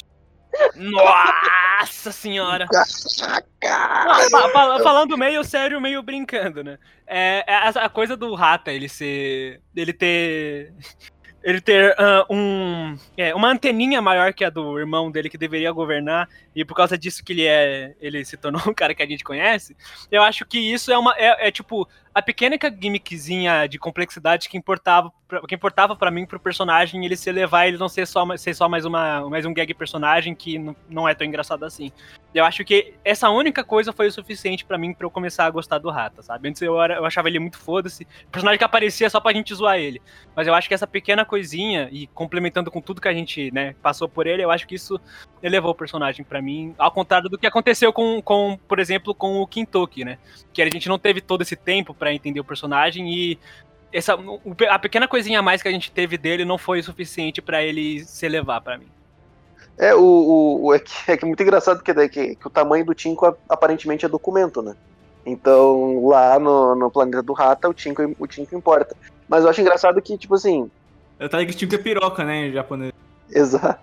Nossa 0.75 2.11
senhora! 2.11 2.67
Não, 2.73 4.31
fa- 4.31 4.49
fa- 4.51 4.81
falando 4.83 5.17
meio 5.17 5.45
sério, 5.45 5.81
meio 5.81 6.03
brincando, 6.03 6.65
né? 6.65 6.79
É, 7.07 7.45
é 7.47 7.55
a, 7.55 7.69
a 7.69 7.89
coisa 7.89 8.17
do 8.17 8.35
Rata, 8.35 8.73
ele 8.73 8.89
ser. 8.89 9.61
ele 9.77 9.93
ter. 9.93 10.73
Ele 11.43 11.61
ter 11.61 11.95
ah, 11.99 12.27
um, 12.29 12.97
é, 13.17 13.35
uma 13.35 13.49
anteninha 13.49 14.03
maior 14.03 14.33
que 14.33 14.45
a 14.45 14.51
do 14.51 14.79
irmão 14.79 15.11
dele 15.11 15.31
que 15.31 15.39
deveria 15.39 15.71
governar, 15.73 16.29
e 16.55 16.65
por 16.65 16.75
causa 16.75 16.99
disso 16.99 17.25
que 17.25 17.33
ele 17.33 17.47
é. 17.47 17.95
ele 18.01 18.25
se 18.25 18.37
tornou 18.37 18.61
um 18.67 18.75
cara 18.75 18.95
que 18.95 19.03
a 19.03 19.07
gente 19.07 19.25
conhece, 19.25 19.77
eu 20.11 20.23
acho 20.23 20.45
que 20.45 20.59
isso 20.59 20.93
é 20.93 20.99
uma. 20.99 21.15
é, 21.17 21.49
é, 21.49 21.51
tipo 21.51 21.89
a 22.19 22.23
pequena 22.23 22.57
gimmickzinha 22.81 23.67
de 23.69 23.79
complexidade 23.79 24.49
que 24.49 24.57
importava, 24.57 25.13
pra- 25.27 25.41
que 25.43 25.55
importava 25.55 25.95
para 25.95 26.11
mim 26.11 26.27
pro 26.27 26.41
personagem 26.41 27.05
ele 27.05 27.17
se 27.17 27.29
elevar 27.31 27.69
ele 27.69 27.77
não 27.79 27.89
ser 27.89 28.07
só, 28.07 28.37
ser 28.37 28.55
só 28.55 28.69
mais, 28.69 28.85
uma, 28.85 29.29
mais 29.29 29.45
um 29.47 29.53
gag 29.55 29.73
personagem 29.75 30.35
que 30.35 30.59
não, 30.89 31.09
é 31.09 31.15
tão 31.15 31.27
engraçado 31.27 31.65
assim. 31.65 31.91
Eu 32.35 32.45
acho 32.45 32.63
que 32.65 32.95
essa 33.05 33.31
única 33.31 33.65
coisa 33.65 33.93
foi 33.93 34.07
o 34.09 34.13
suficiente 34.13 34.65
pra 34.65 34.77
mim 34.77 34.93
pra 34.93 35.07
eu 35.07 35.11
começar 35.11 35.47
a 35.47 35.51
gostar 35.51 35.79
do 35.79 35.91
Rata, 35.91 36.23
sabe? 36.23 36.49
Antes 36.49 36.61
eu, 36.61 36.81
era- 36.81 36.97
eu 36.97 37.05
achava 37.05 37.29
ele 37.29 37.39
muito 37.39 37.59
foda-se, 37.59 38.07
personagem 38.31 38.59
que 38.59 38.65
aparecia 38.65 39.09
só 39.09 39.19
pra 39.21 39.33
gente 39.33 39.55
zoar 39.55 39.79
ele. 39.79 40.01
Mas 40.37 40.47
eu 40.47 40.55
acho 40.55 40.69
que 40.69 40.75
essa 40.75 40.87
pequena 40.87 41.25
coisinha, 41.25 41.89
e 41.91 42.07
complementando 42.09 42.71
com 42.71 42.81
tudo 42.81 43.01
que 43.01 43.09
a 43.09 43.15
gente, 43.15 43.51
né, 43.53 43.75
passou 43.83 44.09
por 44.09 44.27
ele, 44.27 44.45
eu 44.45 44.51
acho 44.51 44.67
que 44.67 44.75
isso 44.75 45.01
elevou 45.43 45.71
o 45.71 45.75
personagem 45.75 46.25
pra 46.25 46.43
mim, 46.43 46.75
ao 46.79 46.91
contrário 46.91 47.29
do 47.29 47.39
que 47.39 47.47
aconteceu 47.47 47.93
com, 47.93 48.21
com 48.21 48.59
por 48.69 48.79
exemplo, 48.79 49.15
com 49.15 49.41
o 49.41 49.47
Kintoki, 49.47 50.05
né? 50.05 50.19
Que 50.53 50.61
a 50.61 50.65
gente 50.67 50.89
não 50.89 50.99
teve 50.99 51.21
todo 51.21 51.43
esse 51.43 51.57
tempo 51.57 51.95
pra 52.09 52.15
entender 52.15 52.41
o 52.41 52.45
personagem 52.45 53.13
e 53.13 53.39
essa, 53.93 54.19
a 54.71 54.79
pequena 54.79 55.07
coisinha 55.09 55.39
a 55.39 55.43
mais 55.43 55.63
que 55.63 55.69
a 55.69 55.71
gente 55.73 55.91
teve 55.93 56.17
dele 56.19 56.45
não 56.45 56.59
foi 56.59 56.81
o 56.81 56.85
suficiente 56.85 57.41
pra 57.41 57.63
ele 57.63 58.05
se 58.05 58.25
elevar 58.27 58.61
pra 58.61 58.77
mim. 58.79 58.87
É, 59.79 59.95
o, 59.95 60.01
o, 60.03 60.65
o- 60.67 60.75
é, 60.75 60.79
que, 60.79 60.93
é 61.11 61.17
que 61.17 61.25
é 61.25 61.27
muito 61.27 61.43
engraçado 61.43 61.83
que, 61.83 61.93
daí 61.93 62.09
que, 62.09 62.35
que 62.35 62.47
o 62.47 62.51
tamanho 62.51 62.85
do 62.85 62.95
Tinko 62.95 63.37
aparentemente 63.49 64.05
é 64.05 64.09
documento, 64.09 64.61
né? 64.61 64.75
Então, 65.25 66.07
lá 66.07 66.39
no, 66.39 66.75
no 66.75 66.91
planeta 66.91 67.23
do 67.23 67.33
Rata, 67.33 67.69
o 67.69 67.75
Tinko, 67.75 68.15
o 68.19 68.27
Tinko 68.27 68.57
importa. 68.57 68.97
Mas 69.29 69.45
eu 69.45 69.51
acho 69.51 69.61
engraçado 69.61 70.01
que, 70.03 70.17
tipo 70.19 70.35
assim, 70.35 70.71
Eu 71.19 71.29
tava 71.29 71.45
que 71.47 71.67
que 71.67 71.75
é 71.75 71.79
piroca, 71.79 72.25
né, 72.25 72.47
em 72.49 72.53
japonês. 72.53 72.93
exato. 73.31 73.79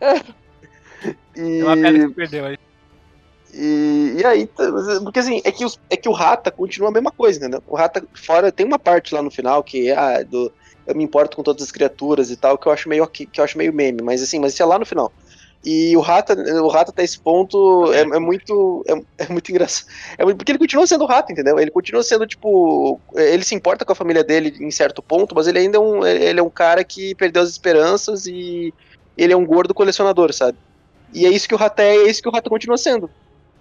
E, 1.36 1.60
É 1.60 1.64
uma 1.64 1.76
pedra 1.76 2.08
que 2.08 2.14
perdeu 2.14 2.46
aí. 2.46 2.58
E, 3.58 4.16
e 4.22 4.26
aí, 4.26 4.48
tá- 4.48 4.66
porque 5.04 5.20
assim, 5.20 5.42
é 5.46 5.52
que, 5.52 5.66
os- 5.66 5.80
é 5.90 5.98
que 5.98 6.10
o 6.10 6.12
Rata 6.14 6.52
continua 6.52 6.90
a 6.90 6.92
mesma 6.92 7.12
coisa, 7.12 7.40
entendeu? 7.40 7.62
O 7.66 7.76
Rata 7.76 8.06
fora 8.16 8.52
tem 8.52 8.66
uma 8.66 8.80
parte 8.80 9.14
lá 9.14 9.22
no 9.22 9.32
final 9.32 9.64
que 9.64 9.90
é 9.90 9.96
ah, 9.98 10.24
do 10.24 10.54
eu 10.88 10.96
me 10.96 11.04
importo 11.04 11.36
com 11.36 11.44
todas 11.44 11.64
as 11.64 11.72
criaturas 11.72 12.30
e 12.30 12.38
tal, 12.38 12.58
que 12.58 12.68
eu 12.68 12.72
acho 12.72 12.88
meio 12.90 13.08
que 13.08 13.28
eu 13.38 13.44
acho 13.44 13.58
meio 13.58 13.74
meme, 13.74 14.02
mas 14.04 14.22
assim, 14.22 14.40
mas 14.40 14.54
isso 14.54 14.62
é 14.64 14.66
lá 14.66 14.78
no 14.80 14.86
final. 14.86 15.12
E 15.64 15.98
o 15.98 16.02
Rata, 16.02 16.36
o 16.62 16.68
Rata 16.68 16.92
até 16.92 17.04
esse 17.04 17.20
ponto 17.20 17.92
é, 17.92 18.02
é 18.02 18.20
muito 18.20 18.84
é, 18.88 19.24
é 19.26 19.30
muito 19.30 19.50
engraçado. 19.52 19.86
É 20.18 20.24
porque 20.26 20.52
ele 20.52 20.60
continua 20.60 20.86
sendo 20.86 21.04
o 21.06 21.08
Rata, 21.08 21.32
entendeu? 21.32 21.58
Ele 21.60 21.72
continua 21.72 22.04
sendo 22.04 22.28
tipo, 22.28 23.02
ele 23.16 23.44
se 23.44 23.56
importa 23.56 23.84
com 23.84 23.92
a 23.92 23.96
família 23.96 24.24
dele 24.24 24.56
em 24.62 24.70
certo 24.72 25.02
ponto, 25.02 25.34
mas 25.36 25.48
ele 25.48 25.58
ainda 25.60 25.78
é 25.78 25.80
um 25.82 26.06
ele 26.06 26.40
é 26.40 26.44
um 26.44 26.50
cara 26.52 26.84
que 26.84 27.16
perdeu 27.16 27.42
as 27.42 27.50
esperanças 27.50 28.26
e 28.28 28.74
ele 29.18 29.34
é 29.34 29.38
um 29.38 29.46
gordo 29.46 29.74
colecionador, 29.74 30.32
sabe? 30.34 30.58
E 31.14 31.26
é 31.26 31.30
isso 31.30 31.48
que 31.48 31.56
o 31.56 31.58
Rata 31.58 31.84
é, 31.84 31.96
é 31.98 32.10
isso 32.10 32.22
que 32.22 32.30
o 32.30 32.32
Rata 32.32 32.50
continua 32.50 32.78
sendo. 32.78 33.12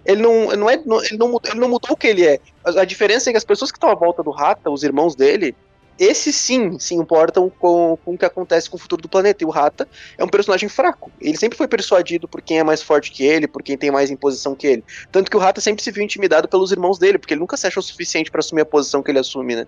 Ele 0.05 0.21
não, 0.21 0.55
não 0.55 0.69
é, 0.69 0.77
não- 0.85 1.03
ele, 1.03 1.17
não, 1.17 1.29
mudou- 1.29 1.51
ele 1.51 1.59
não 1.59 1.69
mudou 1.69 1.91
o 1.91 1.97
que 1.97 2.07
ele 2.07 2.25
é. 2.25 2.39
A, 2.63 2.81
a 2.81 2.85
diferença 2.85 3.29
é 3.29 3.33
que 3.33 3.37
as 3.37 3.43
pessoas 3.43 3.71
que 3.71 3.77
estão 3.77 3.89
à 3.89 3.95
volta 3.95 4.21
do 4.21 4.31
Rata, 4.31 4.69
os 4.69 4.83
irmãos 4.83 5.15
dele, 5.15 5.55
esses 5.97 6.35
sim 6.35 6.77
se 6.77 6.93
importam 6.93 7.49
com, 7.49 7.97
com 8.03 8.13
o 8.15 8.17
que 8.17 8.25
acontece 8.25 8.69
com 8.69 8.75
o 8.75 8.79
futuro 8.79 9.01
do 9.01 9.09
planeta. 9.09 9.43
E 9.43 9.47
o 9.47 9.49
Rata 9.49 9.87
é 10.17 10.23
um 10.23 10.27
personagem 10.27 10.67
fraco. 10.67 11.09
Ele 11.21 11.37
sempre 11.37 11.57
foi 11.57 11.67
persuadido 11.67 12.27
por 12.27 12.41
quem 12.41 12.59
é 12.59 12.63
mais 12.63 12.81
forte 12.81 13.11
que 13.11 13.23
ele, 13.23 13.47
por 13.47 13.63
quem 13.63 13.77
tem 13.77 13.89
mais 13.91 14.11
imposição 14.11 14.53
que 14.55 14.67
ele. 14.67 14.83
Tanto 15.11 15.31
que 15.31 15.37
o 15.37 15.39
Rata 15.39 15.61
sempre 15.61 15.81
se 15.83 15.91
viu 15.91 16.03
intimidado 16.03 16.47
pelos 16.47 16.71
irmãos 16.71 16.99
dele, 16.99 17.17
porque 17.17 17.33
ele 17.33 17.41
nunca 17.41 17.55
se 17.57 17.65
achou 17.65 17.81
suficiente 17.81 18.29
para 18.29 18.39
assumir 18.39 18.61
a 18.61 18.65
posição 18.65 19.01
que 19.01 19.09
ele 19.09 19.19
assume, 19.19 19.55
né? 19.55 19.67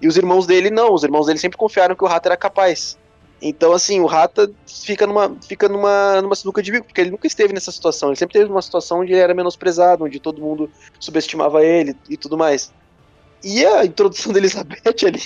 E 0.00 0.06
os 0.08 0.16
irmãos 0.16 0.46
dele 0.46 0.68
não, 0.68 0.92
os 0.92 1.04
irmãos 1.04 1.26
dele 1.26 1.38
sempre 1.38 1.56
confiaram 1.56 1.94
que 1.94 2.04
o 2.04 2.08
Rata 2.08 2.28
era 2.28 2.36
capaz. 2.36 2.98
Então, 3.44 3.72
assim, 3.72 3.98
o 4.00 4.06
Rata 4.06 4.48
fica 4.66 5.04
numa, 5.04 5.36
fica 5.46 5.68
numa, 5.68 6.22
numa 6.22 6.34
sinuca 6.36 6.62
de 6.62 6.70
bico, 6.70 6.86
porque 6.86 7.00
ele 7.00 7.10
nunca 7.10 7.26
esteve 7.26 7.52
nessa 7.52 7.72
situação. 7.72 8.10
Ele 8.10 8.16
sempre 8.16 8.34
teve 8.34 8.48
numa 8.48 8.62
situação 8.62 9.00
onde 9.00 9.12
ele 9.12 9.20
era 9.20 9.34
menosprezado, 9.34 10.04
onde 10.04 10.20
todo 10.20 10.40
mundo 10.40 10.70
subestimava 11.00 11.64
ele 11.64 11.96
e 12.08 12.16
tudo 12.16 12.38
mais. 12.38 12.72
E 13.42 13.66
a 13.66 13.84
introdução 13.84 14.32
da 14.32 14.38
Elizabeth 14.38 14.80
ali. 15.04 15.22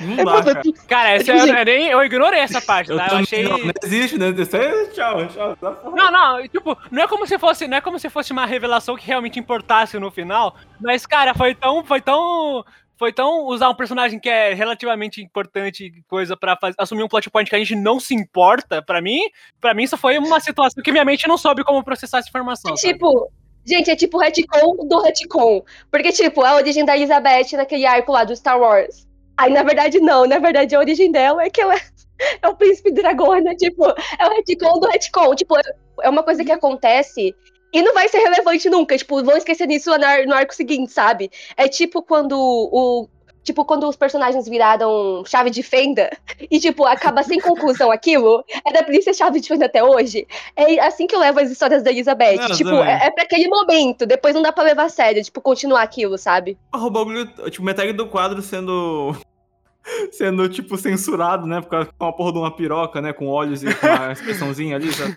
Não 0.00 0.18
É, 0.20 0.24
dá, 0.24 0.32
é 0.38 0.42
cara. 0.54 0.62
Cara, 0.88 1.10
essa 1.10 1.24
tipo 1.24 1.36
eu, 1.38 1.42
assim- 1.42 1.52
eu 1.58 1.64
nem, 1.64 1.86
eu 1.88 2.02
ignorei 2.04 2.40
essa 2.40 2.60
parte, 2.60 2.90
Eu 2.90 2.96
tá? 2.96 3.04
Eu 3.04 3.08
também 3.08 3.22
achei. 3.24 3.42
não, 3.44 3.58
não 3.58 3.72
existe, 3.82 4.18
né? 4.18 4.32
Tchau, 4.32 5.26
tchau. 5.28 5.56
tá. 5.56 5.76
Não, 5.84 6.10
não, 6.10 6.48
tipo, 6.48 6.76
não 6.90 7.02
é 7.02 7.08
como 7.08 7.26
se 7.26 7.38
fosse, 7.38 7.66
não 7.68 7.76
é 7.76 7.80
como 7.80 7.98
se 7.98 8.08
fosse 8.10 8.32
uma 8.32 8.46
revelação 8.46 8.96
que 8.96 9.06
realmente 9.06 9.38
importasse 9.38 9.98
no 9.98 10.10
final, 10.10 10.54
mas 10.80 11.04
cara, 11.06 11.34
foi 11.34 11.54
tão, 11.54 11.84
foi 11.84 12.00
tão, 12.00 12.64
foi 12.98 13.12
tão 13.12 13.46
usar 13.46 13.70
um 13.70 13.74
personagem 13.74 14.18
que 14.18 14.28
é 14.28 14.52
relativamente 14.52 15.22
importante 15.22 15.92
coisa 16.08 16.36
para 16.36 16.58
assumir 16.76 17.04
um 17.04 17.08
plot 17.08 17.30
point 17.30 17.48
que 17.48 17.54
a 17.54 17.58
gente 17.58 17.76
não 17.76 18.00
se 18.00 18.14
importa, 18.14 18.82
pra 18.82 19.00
mim, 19.00 19.20
para 19.60 19.72
mim 19.72 19.84
isso 19.84 19.96
foi 19.96 20.18
uma 20.18 20.40
situação 20.40 20.82
que 20.82 20.90
minha 20.90 21.04
mente 21.04 21.28
não 21.28 21.38
soube 21.38 21.62
como 21.62 21.84
processar 21.84 22.18
essa 22.18 22.28
informação. 22.28 22.76
sabe? 22.76 22.92
Tipo, 22.92 23.30
gente, 23.64 23.90
é 23.90 23.96
tipo 23.96 24.16
o 24.16 24.20
retcon 24.20 24.88
do 24.88 25.00
retcon. 25.00 25.62
Porque, 25.90 26.10
tipo, 26.10 26.42
a 26.42 26.56
origem 26.56 26.84
da 26.84 26.96
Elizabeth 26.96 27.56
naquele 27.56 27.86
arco 27.86 28.10
lá 28.10 28.24
do 28.24 28.34
Star 28.34 28.58
Wars. 28.58 29.06
Aí, 29.36 29.52
na 29.52 29.62
verdade, 29.62 30.00
não. 30.00 30.26
Na 30.26 30.40
verdade, 30.40 30.74
a 30.74 30.80
origem 30.80 31.12
dela 31.12 31.44
é 31.44 31.50
que 31.50 31.60
ela 31.60 31.74
é 32.42 32.48
o 32.48 32.56
príncipe 32.56 32.90
dragona. 32.90 33.54
Tipo, 33.54 33.86
é 33.86 34.26
o 34.26 34.30
retcon 34.30 34.80
do 34.80 34.88
retcon. 34.88 35.34
Tipo, 35.36 35.54
é 36.02 36.08
uma 36.08 36.24
coisa 36.24 36.44
que 36.44 36.50
acontece 36.50 37.34
e 37.72 37.82
não 37.82 37.92
vai 37.94 38.08
ser 38.08 38.18
relevante 38.18 38.68
nunca. 38.70 38.96
Tipo, 38.96 39.22
vão 39.22 39.36
esquecer 39.36 39.66
disso 39.66 39.90
no, 39.96 40.04
ar- 40.04 40.26
no 40.26 40.34
arco 40.34 40.54
seguinte, 40.54 40.92
sabe? 40.92 41.30
É 41.56 41.68
tipo 41.68 42.02
quando 42.02 42.32
o. 42.38 43.08
Tipo, 43.44 43.64
quando 43.64 43.88
os 43.88 43.96
personagens 43.96 44.46
viraram 44.46 45.24
chave 45.24 45.48
de 45.48 45.62
fenda 45.62 46.10
e, 46.50 46.60
tipo, 46.60 46.84
acaba 46.84 47.22
sem 47.22 47.40
conclusão 47.40 47.90
aquilo, 47.90 48.44
era 48.66 48.82
pra 48.82 48.92
ele 48.92 49.00
ser 49.02 49.14
chave 49.14 49.40
de 49.40 49.48
fenda 49.48 49.64
até 49.64 49.82
hoje. 49.82 50.26
É 50.54 50.78
assim 50.80 51.06
que 51.06 51.14
eu 51.14 51.20
levo 51.20 51.40
as 51.40 51.50
histórias 51.50 51.82
da 51.82 51.90
Elizabeth. 51.90 52.36
Não, 52.36 52.48
tipo, 52.48 52.68
também. 52.68 52.86
é, 52.92 53.06
é 53.06 53.10
pra 53.10 53.24
aquele 53.24 53.48
momento, 53.48 54.04
depois 54.04 54.34
não 54.34 54.42
dá 54.42 54.52
pra 54.52 54.64
levar 54.64 54.84
a 54.84 54.88
sério, 54.90 55.22
tipo, 55.24 55.40
continuar 55.40 55.80
aquilo, 55.82 56.18
sabe? 56.18 56.58
O 56.74 56.90
bagulho, 56.90 57.26
tipo, 57.50 57.64
metade 57.64 57.94
do 57.94 58.06
quadro 58.06 58.42
sendo. 58.42 59.16
sendo, 60.12 60.46
tipo, 60.50 60.76
censurado, 60.76 61.46
né? 61.46 61.62
Por 61.62 61.68
causa 61.70 61.86
com 61.98 62.04
uma 62.04 62.12
porra 62.14 62.32
de 62.32 62.38
uma 62.38 62.54
piroca, 62.54 63.00
né? 63.00 63.14
Com 63.14 63.28
olhos 63.28 63.62
e 63.62 63.74
com 63.74 63.86
uma 63.86 64.12
expressãozinha 64.12 64.76
ali, 64.76 64.92
sabe? 64.92 65.16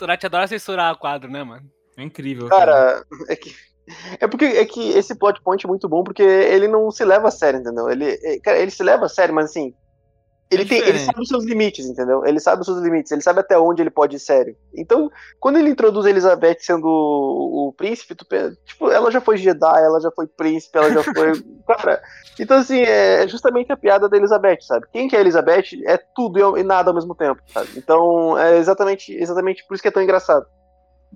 Surati 0.00 0.24
adora 0.24 0.46
censurar 0.48 0.94
o 0.94 0.98
quadro, 0.98 1.30
né, 1.30 1.44
mano? 1.44 1.62
É 1.98 2.02
incrível. 2.02 2.48
Cara, 2.48 3.04
é 3.28 3.36
que. 3.36 3.54
É 4.18 4.26
porque 4.26 4.44
é 4.44 4.64
que 4.64 4.90
esse 4.90 5.14
plot 5.14 5.42
point 5.42 5.64
é 5.64 5.68
muito 5.68 5.88
bom 5.88 6.02
porque 6.02 6.22
ele 6.22 6.68
não 6.68 6.90
se 6.90 7.04
leva 7.04 7.28
a 7.28 7.30
sério, 7.30 7.60
entendeu? 7.60 7.90
Ele, 7.90 8.06
é- 8.22 8.38
cara, 8.38 8.58
ele 8.58 8.70
se 8.70 8.82
leva 8.82 9.06
a 9.06 9.08
sério, 9.08 9.34
mas 9.34 9.46
assim. 9.46 9.74
Ele, 10.50 10.62
É 10.62 10.66
tem, 10.66 10.78
ele 10.80 10.98
sabe 10.98 11.20
os 11.20 11.28
seus 11.28 11.44
limites, 11.44 11.86
entendeu? 11.86 12.24
Ele 12.26 12.40
sabe 12.40 12.60
os 12.62 12.66
seus 12.66 12.80
limites, 12.82 13.12
ele 13.12 13.20
sabe 13.22 13.38
até 13.38 13.56
onde 13.56 13.82
ele 13.82 13.90
pode 13.90 14.16
ir 14.16 14.20
sério. 14.20 14.56
Então, 14.74 15.08
quando 15.38 15.58
ele 15.58 15.70
introduz 15.70 16.04
a 16.06 16.10
Elizabeth 16.10 16.56
sendo 16.60 16.86
o, 16.88 17.68
o 17.68 17.72
príncipe, 17.72 18.16
tu, 18.16 18.26
pensa, 18.26 18.56
tipo, 18.64 18.90
ela 18.90 19.12
já 19.12 19.20
foi 19.20 19.36
Jedi, 19.36 19.84
ela 19.84 20.00
já 20.00 20.10
foi 20.10 20.26
príncipe, 20.26 20.76
ela 20.76 20.90
já 20.92 21.04
foi. 21.04 21.32
cara, 21.68 22.02
então 22.42 22.58
assim, 22.58 22.80
é 22.80 23.26
justamente 23.28 23.70
a 23.72 23.76
piada 23.76 24.08
da 24.08 24.16
Elizabeth, 24.16 24.60
sabe? 24.62 24.86
Quem 24.92 25.08
que 25.08 25.14
é 25.14 25.18
a 25.18 25.22
Elizabeth 25.22 25.82
é 25.86 25.98
tudo 26.14 26.58
e 26.58 26.62
nada 26.62 26.90
ao 26.90 26.94
mesmo 26.94 27.14
tempo, 27.14 27.40
sabe? 27.46 27.68
Então, 27.76 28.38
é 28.38 28.56
exatamente, 28.58 29.12
exatamente 29.12 29.64
por 29.66 29.74
isso 29.74 29.82
que 29.82 29.88
é 29.88 29.92
tão 29.92 30.02
engraçado. 30.02 30.46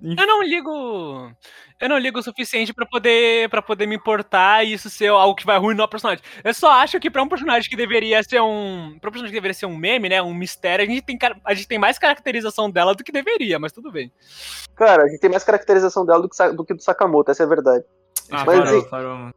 Eu 0.01 0.27
não 0.27 0.43
ligo. 0.43 1.31
Eu 1.79 1.87
não 1.89 1.97
ligo 1.97 2.19
o 2.19 2.23
suficiente 2.23 2.73
pra 2.73 2.85
poder 2.85 3.49
para 3.49 3.61
poder 3.61 3.85
me 3.87 3.95
importar 3.95 4.63
e 4.65 4.73
isso 4.73 4.89
ser 4.89 5.07
algo 5.07 5.35
que 5.35 5.45
vai 5.45 5.55
arruinar 5.55 5.85
o 5.85 5.89
personagem. 5.89 6.21
Eu 6.43 6.53
só 6.53 6.69
acho 6.71 6.99
que 6.99 7.09
pra 7.09 7.23
um 7.23 7.29
personagem 7.29 7.69
que 7.69 7.77
deveria 7.77 8.21
ser 8.21 8.41
um, 8.41 8.97
pra 8.99 9.09
um 9.09 9.11
personagem 9.11 9.31
que 9.33 9.37
deveria 9.37 9.53
ser 9.53 9.65
um 9.67 9.77
meme, 9.77 10.09
né, 10.09 10.21
um 10.21 10.33
mistério, 10.33 10.83
a 10.83 10.85
gente 10.87 11.01
tem 11.01 11.17
a 11.45 11.53
gente 11.53 11.67
tem 11.67 11.79
mais 11.79 11.97
caracterização 11.97 12.69
dela 12.69 12.93
do 12.93 13.03
que 13.05 13.11
deveria, 13.11 13.57
mas 13.57 13.71
tudo 13.71 13.89
bem. 13.89 14.11
Cara, 14.75 15.03
a 15.03 15.07
gente 15.07 15.19
tem 15.21 15.29
mais 15.29 15.45
caracterização 15.45 16.05
dela 16.05 16.21
do 16.21 16.29
que, 16.29 16.51
do 16.51 16.65
que 16.65 16.73
do 16.73 16.81
Sakamoto, 16.83 17.31
essa 17.31 17.43
é 17.43 17.45
a 17.45 17.49
verdade. 17.49 17.85
Ah, 18.31 18.43
Mas 18.45 18.59
parou, 18.59 18.79
e- 18.79 18.89
parou, 18.89 19.29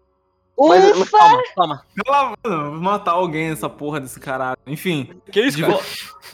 Mas- 0.59 0.96
Ufa! 0.96 1.18
Toma, 1.18 1.42
toma. 1.54 1.86
Pela- 2.04 2.34
mano, 2.44 2.70
vou 2.72 2.80
matar 2.80 3.12
alguém 3.12 3.50
nessa 3.50 3.68
porra 3.68 4.00
desse 4.00 4.18
caralho. 4.18 4.59
Enfim, 4.66 5.20
Que 5.30 5.40
isso, 5.40 5.56
de, 5.56 5.62
cara? 5.62 5.74
vo- 5.74 5.82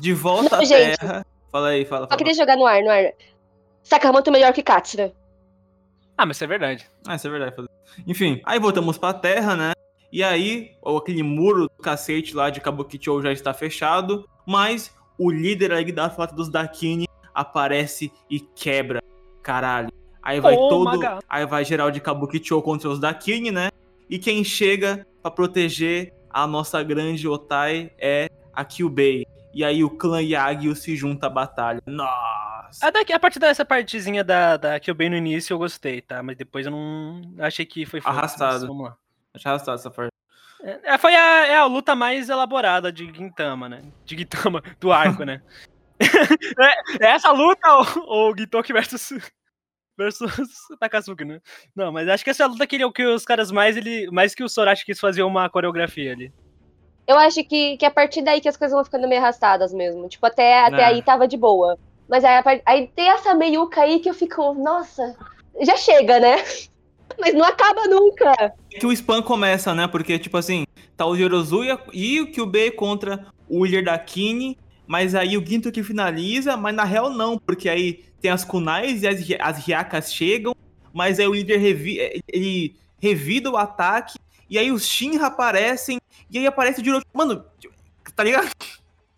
de 0.01 0.13
volta 0.15 0.57
Não, 0.57 0.63
à 0.63 0.65
gente. 0.65 0.97
Terra. 0.99 1.27
Fala 1.53 1.69
aí, 1.69 1.85
fala. 1.85 2.03
Só 2.03 2.09
fala. 2.09 2.19
queria 2.19 2.35
jogar 2.35 2.57
no 2.57 2.67
ar, 2.67 2.83
no 2.83 2.91
ar. 2.91 3.13
Sakamoto 3.83 4.33
melhor 4.33 4.53
que 4.53 4.63
Katsura. 4.63 5.13
Ah, 6.17 6.25
mas 6.25 6.37
isso 6.37 6.45
é 6.45 6.47
verdade. 6.47 6.89
Ah, 7.07 7.17
isso 7.17 7.27
é 7.27 7.31
verdade. 7.31 7.55
foda-se. 7.55 7.75
Enfim, 8.07 8.41
aí 8.45 8.59
voltamos 8.59 8.97
pra 8.99 9.13
Terra, 9.13 9.55
né? 9.57 9.73
E 10.13 10.23
aí, 10.23 10.73
ou 10.81 10.97
aquele 10.97 11.23
muro 11.23 11.63
do 11.65 11.83
cacete 11.83 12.35
lá 12.35 12.49
de 12.49 12.61
Kabukicho 12.61 13.21
já 13.21 13.33
está 13.33 13.53
fechado, 13.53 14.29
mas 14.47 14.95
o 15.19 15.31
líder 15.31 15.73
ali 15.73 15.91
da 15.93 16.09
frota 16.09 16.35
dos 16.35 16.49
Dakini 16.49 17.09
aparece 17.35 18.13
e 18.31 18.39
quebra. 18.41 19.03
Caralho. 19.43 19.93
Aí 20.23 20.41
vai 20.41 20.55
Oh, 20.55 20.69
todo. 20.69 20.85
Maga. 20.85 21.19
Aí 21.29 21.45
vai 21.47 21.65
geral 21.65 21.91
de 21.91 22.01
Kabukicho 22.01 22.63
contra 22.63 22.89
os 22.89 22.99
Dakini, 23.01 23.51
né? 23.51 23.71
E 24.09 24.19
quem 24.19 24.45
chega 24.45 25.07
pra 25.23 25.31
proteger 25.31 26.13
a 26.31 26.47
nossa 26.47 26.83
grande 26.83 27.27
Otai 27.29 27.93
é 27.99 28.29
a 28.53 28.65
Kyubei. 28.65 29.25
E 29.53 29.65
aí 29.65 29.85
o 29.85 29.91
clã 29.91 30.21
Yagyu 30.21 30.75
se 30.75 30.97
junta 30.97 31.29
à 31.29 31.31
batalha. 31.31 31.81
Nossa! 31.87 32.87
A, 32.87 32.91
daqui, 32.91 33.13
a 33.13 33.21
partir 33.21 33.39
dessa 33.39 33.65
partezinha 33.65 34.25
da, 34.25 34.57
da 34.57 34.71
bem 34.97 35.09
no 35.09 35.17
início 35.17 35.55
eu 35.55 35.59
gostei, 35.59 36.01
tá? 36.01 36.23
Mas 36.23 36.37
depois 36.37 36.67
eu 36.67 36.73
não. 36.73 37.23
Achei 37.39 37.65
que 37.65 37.87
foi 37.87 38.01
foda, 38.01 38.19
Arrastado. 38.19 38.67
Vamos 38.67 38.87
lá. 38.87 38.97
Eu 39.33 39.41
arrastar 39.45 39.75
essa 39.77 39.91
parte. 39.91 40.13
É, 40.63 40.97
foi 40.99 41.15
a, 41.15 41.47
é 41.47 41.57
a 41.57 41.67
luta 41.67 41.95
mais 41.95 42.29
elaborada 42.29 42.91
de 42.91 43.07
Gintama, 43.13 43.69
né? 43.69 43.83
De 44.05 44.17
Gintama, 44.17 44.63
do 44.81 44.93
arco, 44.93 45.23
né? 45.23 45.43
é, 46.01 47.07
é 47.07 47.11
essa 47.11 47.31
luta 47.31 47.73
ou, 47.73 47.87
ou 48.07 48.37
Gintoki 48.37 48.73
versus, 48.73 49.13
versus 49.97 50.31
Takasuki, 50.81 51.25
né? 51.25 51.41
Não, 51.75 51.93
mas 51.93 52.09
acho 52.09 52.25
que 52.25 52.31
essa 52.31 52.43
é 52.43 52.47
a 52.47 52.49
luta 52.49 52.67
que, 52.67 52.77
ele- 52.77 52.91
que 52.93 53.05
os 53.07 53.25
caras 53.25 53.51
mais, 53.51 53.77
ele, 53.77 54.09
mais 54.11 54.35
que 54.35 54.43
o 54.45 54.49
Sorachi 54.49 54.85
quis 54.85 54.99
fazer 55.01 55.23
uma 55.23 55.49
coreografia 55.49 56.13
ali. 56.13 56.33
Eu 57.07 57.19
acho 57.19 57.45
que, 57.45 57.77
que 57.77 57.85
a 57.85 57.91
partir 57.91 58.23
daí 58.23 58.41
que 58.41 58.49
as 58.49 58.57
coisas 58.57 58.75
vão 58.75 58.85
ficando 58.85 59.07
meio 59.07 59.21
arrastadas 59.21 59.73
mesmo. 59.75 60.09
Tipo, 60.09 60.25
até, 60.27 60.65
até 60.65 60.83
É. 60.83 60.85
aí 60.87 61.03
tava 61.03 61.29
de 61.29 61.37
boa. 61.37 61.79
Mas 62.09 62.25
aí, 62.25 62.43
aí 62.65 62.87
tem 62.95 63.09
essa 63.11 63.35
meiuca 63.35 63.83
aí 63.83 64.01
que 64.01 64.09
eu 64.09 64.15
fico, 64.15 64.55
nossa, 64.55 65.15
já 65.63 65.77
chega, 65.77 66.19
né? 66.19 66.37
Mas 67.21 67.35
não 67.35 67.45
acaba 67.45 67.87
nunca. 67.87 68.33
É 68.73 68.79
que 68.79 68.87
o 68.87 68.93
spam 68.93 69.23
começa, 69.23 69.75
né? 69.75 69.87
Porque, 69.87 70.19
tipo 70.19 70.37
assim, 70.37 70.65
tá 70.97 71.07
o 71.07 71.15
Yorozuya 71.15 71.79
e 71.93 72.21
o 72.21 72.31
Kyubei 72.33 72.71
contra 72.71 73.27
o 73.49 73.65
líder 73.65 73.85
da 73.85 73.99
Kine, 73.99 74.59
mas 74.87 75.15
aí 75.15 75.37
o 75.37 75.47
Ginto 75.47 75.71
que 75.71 75.83
finaliza, 75.83 76.57
mas 76.57 76.75
na 76.75 76.83
real 76.85 77.11
não, 77.11 77.39
porque 77.39 77.69
aí 77.69 78.03
tem 78.25 78.31
as 78.31 78.43
kunais 78.43 79.03
e 79.03 79.07
as, 79.39 79.61
as 79.93 80.11
chegam, 80.11 80.57
mas 80.95 81.21
aí 81.21 81.29
o 81.29 81.35
líder 81.35 81.59
revi 81.59 82.23
ele 82.27 82.75
revida 82.99 83.51
o 83.51 83.57
ataque, 83.59 84.19
e 84.49 84.59
aí 84.59 84.73
os 84.73 84.87
Shinra 84.87 85.27
aparecem, 85.27 86.01
e 86.31 86.39
aí 86.39 86.47
aparece 86.47 86.81
o 86.81 86.85
Jiro... 86.85 87.03
Mano, 87.13 87.45
tá 88.17 88.25
ligado? 88.25 88.49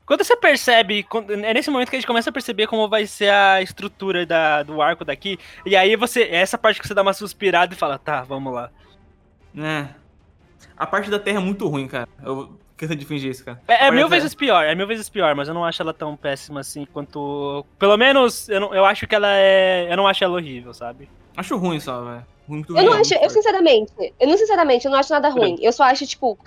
Quando 0.04 0.24
você 0.24 0.36
percebe, 0.36 1.06
é 1.44 1.54
nesse 1.54 1.70
momento 1.70 1.88
que 1.88 1.94
a 1.94 2.00
gente 2.00 2.06
começa 2.06 2.30
a 2.30 2.32
perceber 2.32 2.66
como 2.66 2.88
vai 2.88 3.06
ser 3.06 3.30
a 3.30 3.62
estrutura 3.62 4.26
da, 4.26 4.64
do 4.64 4.82
arco 4.82 5.04
daqui, 5.04 5.38
e 5.64 5.76
aí 5.76 5.94
você, 5.94 6.22
é 6.22 6.38
essa 6.38 6.58
parte 6.58 6.80
que 6.80 6.88
você 6.88 6.94
dá 6.94 7.02
uma 7.02 7.12
suspirada 7.12 7.72
e 7.72 7.76
fala, 7.76 8.00
tá, 8.00 8.22
vamos 8.24 8.52
lá. 8.52 8.72
É. 9.56 9.86
A 10.76 10.84
parte 10.84 11.08
da 11.08 11.20
Terra 11.20 11.38
é 11.38 11.44
muito 11.44 11.68
ruim, 11.68 11.86
cara. 11.86 12.08
Eu 12.24 12.58
canso 12.76 12.94
de 12.94 13.04
fingir 13.04 13.30
isso, 13.30 13.44
cara. 13.44 13.60
É, 13.66 13.86
é 13.86 13.90
mil 13.90 14.06
é. 14.06 14.10
vezes 14.10 14.34
pior, 14.34 14.64
é 14.64 14.74
mil 14.74 14.86
vezes 14.86 15.08
pior, 15.08 15.34
mas 15.34 15.48
eu 15.48 15.54
não 15.54 15.64
acho 15.64 15.80
ela 15.82 15.94
tão 15.94 16.16
péssima 16.16 16.60
assim 16.60 16.86
quanto. 16.92 17.64
Pelo 17.78 17.96
menos, 17.96 18.48
eu, 18.48 18.60
não, 18.60 18.74
eu 18.74 18.84
acho 18.84 19.06
que 19.06 19.14
ela 19.14 19.28
é. 19.30 19.90
Eu 19.90 19.96
não 19.96 20.06
acho 20.06 20.22
ela 20.22 20.34
horrível, 20.34 20.72
sabe? 20.74 21.08
Acho 21.36 21.56
ruim 21.56 21.80
só, 21.80 22.02
velho. 22.02 22.26
Muito 22.48 22.76
Eu 22.76 22.84
não 22.84 22.92
acho, 22.92 23.12
eu 23.14 23.28
sinceramente, 23.28 23.92
eu 24.20 24.28
não 24.28 24.36
sinceramente, 24.36 24.84
eu 24.84 24.90
não 24.90 24.98
acho 24.98 25.12
nada 25.12 25.28
ruim. 25.28 25.56
Eu 25.60 25.72
só 25.72 25.82
acho, 25.82 26.06
tipo, 26.06 26.38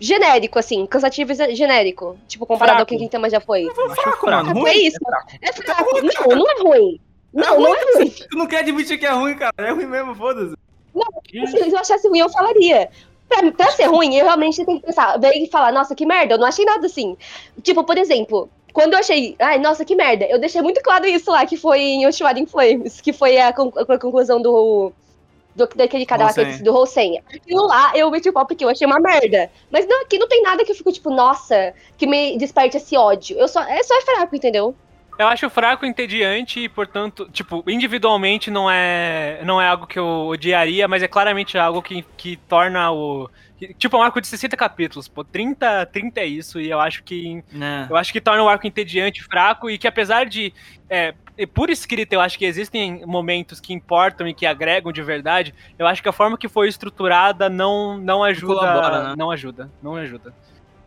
genérico, 0.00 0.58
assim, 0.58 0.84
cansativo 0.86 1.32
e 1.32 1.54
genérico. 1.54 2.18
Tipo, 2.26 2.44
comparado 2.44 2.80
ao 2.80 2.86
Fraco. 2.86 2.88
que 2.90 2.98
Gintama 2.98 3.30
já 3.30 3.40
foi. 3.40 3.64
Eu 3.64 3.70
acho 3.70 4.02
fraco, 4.02 4.26
fraco. 4.26 4.46
mano. 4.46 4.50
É 4.50 4.72
ruim, 4.72 4.86
isso. 4.86 4.98
É 5.40 5.52
fraco. 5.52 6.00
Não, 6.02 6.36
não 6.36 6.50
é 6.50 6.62
ruim. 6.62 7.00
Não, 7.32 7.60
não 7.60 7.74
é 7.74 7.80
ruim. 7.94 8.10
Tu 8.10 8.36
não 8.36 8.46
quer 8.46 8.60
admitir 8.60 8.98
que 8.98 9.06
é 9.06 9.12
ruim, 9.12 9.36
cara. 9.36 9.54
É 9.58 9.70
ruim 9.70 9.86
mesmo, 9.86 10.14
foda-se. 10.14 10.56
Se 11.50 11.70
eu 11.70 11.78
achasse 11.78 12.08
ruim, 12.08 12.20
eu 12.20 12.28
falaria. 12.30 12.88
Pra, 13.28 13.50
pra 13.52 13.70
ser 13.72 13.86
ruim, 13.86 14.14
eu 14.14 14.24
realmente 14.24 14.64
tenho 14.64 14.78
que 14.80 14.86
pensar, 14.86 15.18
ver 15.18 15.32
e 15.34 15.48
falar, 15.50 15.72
nossa, 15.72 15.94
que 15.94 16.06
merda, 16.06 16.34
eu 16.34 16.38
não 16.38 16.46
achei 16.46 16.64
nada 16.64 16.86
assim. 16.86 17.16
Tipo, 17.62 17.82
por 17.84 17.96
exemplo, 17.98 18.48
quando 18.72 18.92
eu 18.94 18.98
achei, 18.98 19.34
ai, 19.38 19.58
nossa, 19.58 19.84
que 19.84 19.94
merda, 19.96 20.26
eu 20.26 20.38
deixei 20.38 20.60
muito 20.62 20.80
claro 20.82 21.06
isso 21.06 21.30
lá, 21.30 21.44
que 21.46 21.56
foi 21.56 21.80
em 21.80 22.04
Yoshiwara 22.04 22.38
in 22.38 22.46
Flames, 22.46 23.00
que 23.00 23.12
foi 23.12 23.38
a, 23.38 23.52
con- 23.52 23.72
a 23.76 23.98
conclusão 23.98 24.40
do, 24.42 24.92
do 25.54 25.66
daquele 25.74 26.04
cara 26.06 26.24
lá, 26.24 26.32
do 26.62 26.74
Hosen. 26.76 27.22
Aquilo 27.32 27.66
lá, 27.66 27.92
eu 27.96 28.10
meti 28.10 28.28
o 28.28 28.32
pau 28.32 28.46
porque 28.46 28.64
eu 28.64 28.68
achei 28.68 28.86
uma 28.86 29.00
merda. 29.00 29.50
Mas 29.70 29.86
não, 29.86 30.02
aqui 30.02 30.18
não 30.18 30.28
tem 30.28 30.42
nada 30.42 30.64
que 30.64 30.70
eu 30.72 30.76
fico, 30.76 30.92
tipo, 30.92 31.10
nossa, 31.10 31.72
que 31.96 32.06
me 32.06 32.36
desperte 32.36 32.76
esse 32.76 32.96
ódio. 32.96 33.38
Eu 33.38 33.48
só, 33.48 33.62
é 33.62 33.82
só 33.82 33.96
é 33.96 34.02
fraco, 34.02 34.36
entendeu? 34.36 34.74
Eu 35.18 35.28
acho 35.28 35.48
fraco, 35.48 35.86
entediante 35.86 36.60
e, 36.60 36.68
portanto, 36.68 37.28
tipo, 37.32 37.62
individualmente 37.68 38.50
não 38.50 38.68
é, 38.70 39.40
não 39.44 39.60
é 39.62 39.68
algo 39.68 39.86
que 39.86 39.98
eu 39.98 40.26
odiaria, 40.26 40.88
mas 40.88 41.02
é 41.02 41.08
claramente 41.08 41.56
algo 41.56 41.80
que, 41.80 42.02
que 42.16 42.36
torna 42.36 42.90
o. 42.90 43.30
que- 43.56 43.72
Tipo, 43.74 43.96
é 43.96 44.00
um 44.00 44.02
arco 44.02 44.20
de 44.20 44.26
60 44.26 44.56
capítulos, 44.56 45.06
pô, 45.06 45.22
30, 45.22 45.86
30 45.86 46.20
é 46.20 46.26
isso, 46.26 46.60
e 46.60 46.68
eu 46.68 46.80
acho 46.80 47.04
que 47.04 47.42
Né. 47.52 47.86
Eu 47.88 47.96
acho 47.96 48.12
que 48.12 48.20
torna 48.20 48.42
o 48.42 48.48
arco 48.48 48.66
entediante, 48.66 49.22
fraco, 49.22 49.70
e 49.70 49.78
que 49.78 49.86
apesar 49.86 50.26
de. 50.26 50.52
É, 50.90 51.14
por 51.52 51.70
escrita, 51.70 52.14
eu 52.14 52.20
acho 52.20 52.38
que 52.38 52.44
existem 52.44 53.04
momentos 53.06 53.60
que 53.60 53.72
importam 53.72 54.26
e 54.28 54.34
que 54.34 54.46
agregam 54.46 54.92
de 54.92 55.02
verdade. 55.02 55.54
Eu 55.78 55.86
acho 55.86 56.02
que 56.02 56.08
a 56.08 56.12
forma 56.12 56.36
que 56.38 56.48
foi 56.48 56.68
estruturada 56.68 57.48
não, 57.48 57.98
não 57.98 58.22
ajuda. 58.24 58.54
colabora, 58.54 59.08
né? 59.10 59.14
Não 59.16 59.30
ajuda, 59.30 59.70
não 59.82 59.96
ajuda. 59.96 60.32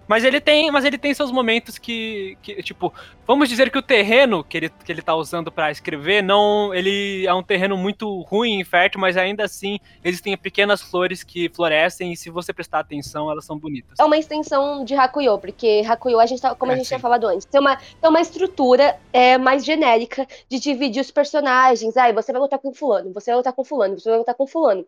Mas 0.07 0.23
ele 0.23 0.39
tem, 0.39 0.71
mas 0.71 0.85
ele 0.85 0.97
tem 0.97 1.13
seus 1.13 1.31
momentos 1.31 1.77
que, 1.77 2.37
que, 2.41 2.61
tipo, 2.63 2.93
vamos 3.25 3.49
dizer 3.49 3.69
que 3.69 3.77
o 3.77 3.81
terreno 3.81 4.43
que 4.43 4.57
ele, 4.57 4.69
que 4.69 4.91
ele 4.91 5.01
tá 5.01 5.13
usando 5.15 5.51
pra 5.51 5.69
escrever, 5.69 6.23
não, 6.23 6.73
ele 6.73 7.25
é 7.27 7.33
um 7.33 7.43
terreno 7.43 7.75
muito 7.77 8.21
ruim, 8.21 8.59
infértil, 8.59 8.99
mas 9.01 9.17
ainda 9.17 9.43
assim 9.43 9.79
existem 10.03 10.37
pequenas 10.37 10.81
flores 10.81 11.23
que 11.23 11.49
florescem 11.49 12.13
e 12.13 12.17
se 12.17 12.29
você 12.29 12.53
prestar 12.53 12.79
atenção, 12.79 13.29
elas 13.29 13.45
são 13.45 13.57
bonitas. 13.59 13.99
é 13.99 14.03
uma 14.03 14.17
extensão 14.17 14.83
de 14.85 14.95
Hakuyo, 14.95 15.37
porque 15.39 15.83
Hakuyo, 15.87 16.19
a 16.19 16.25
gente 16.25 16.41
tá, 16.41 16.55
como 16.55 16.71
a 16.71 16.75
É, 16.75 16.77
gente 16.77 16.85
sim. 16.85 16.89
tinha 16.89 16.99
falado 16.99 17.27
antes, 17.27 17.45
tem 17.45 17.59
uma, 17.59 17.75
tem 17.75 18.09
uma 18.09 18.21
estrutura 18.21 18.97
é, 19.11 19.37
mais 19.37 19.65
genérica 19.65 20.25
de 20.49 20.59
dividir 20.59 21.01
os 21.01 21.11
personagens. 21.11 21.97
Ai, 21.97 22.13
você 22.13 22.31
vai 22.31 22.41
lutar 22.41 22.59
com 22.59 22.73
fulano, 22.73 23.13
você 23.13 23.31
vai 23.31 23.37
lutar 23.37 23.53
com 23.53 23.63
fulano, 23.63 23.99
você 23.99 24.09
vai 24.09 24.19
lutar 24.19 24.35
com 24.35 24.47
fulano. 24.47 24.85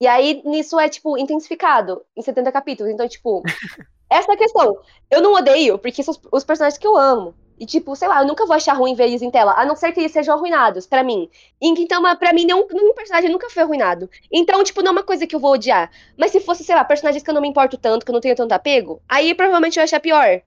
E 0.00 0.06
aí, 0.06 0.42
nisso 0.44 0.80
é, 0.80 0.88
tipo, 0.88 1.16
intensificado 1.16 2.02
em 2.16 2.22
70 2.22 2.50
capítulos. 2.50 2.92
Então, 2.92 3.06
tipo, 3.08 3.42
essa 4.12 4.32
é 4.32 4.34
a 4.34 4.38
questão. 4.38 4.78
Eu 5.10 5.20
não 5.20 5.34
odeio, 5.34 5.78
porque 5.78 6.02
são 6.02 6.12
os, 6.12 6.20
os 6.32 6.44
personagens 6.44 6.78
que 6.78 6.86
eu 6.86 6.96
amo. 6.96 7.34
E, 7.58 7.66
tipo, 7.66 7.94
sei 7.94 8.08
lá, 8.08 8.20
eu 8.22 8.26
nunca 8.26 8.44
vou 8.44 8.56
achar 8.56 8.72
ruim 8.72 8.94
ver 8.94 9.04
eles 9.04 9.22
em 9.22 9.30
tela, 9.30 9.54
a 9.56 9.64
não 9.64 9.76
ser 9.76 9.92
que 9.92 10.00
eles 10.00 10.10
sejam 10.10 10.34
arruinados, 10.34 10.86
pra 10.86 11.04
mim. 11.04 11.30
Então, 11.60 12.02
pra 12.16 12.32
mim, 12.32 12.44
nenhum, 12.44 12.66
nenhum 12.72 12.92
personagem 12.92 13.30
nunca 13.30 13.48
foi 13.50 13.62
arruinado. 13.62 14.10
Então, 14.32 14.64
tipo, 14.64 14.82
não 14.82 14.88
é 14.88 14.92
uma 14.92 15.02
coisa 15.04 15.26
que 15.26 15.36
eu 15.36 15.40
vou 15.40 15.52
odiar. 15.52 15.90
Mas 16.16 16.32
se 16.32 16.40
fosse, 16.40 16.64
sei 16.64 16.74
lá, 16.74 16.84
personagens 16.84 17.22
que 17.22 17.30
eu 17.30 17.34
não 17.34 17.40
me 17.40 17.48
importo 17.48 17.78
tanto, 17.78 18.04
que 18.04 18.10
eu 18.10 18.14
não 18.14 18.20
tenho 18.20 18.34
tanto 18.34 18.52
apego, 18.52 19.00
aí 19.08 19.34
provavelmente 19.34 19.76
eu 19.78 19.82
ia 19.82 19.84
achar 19.84 20.00
pior. 20.00 20.42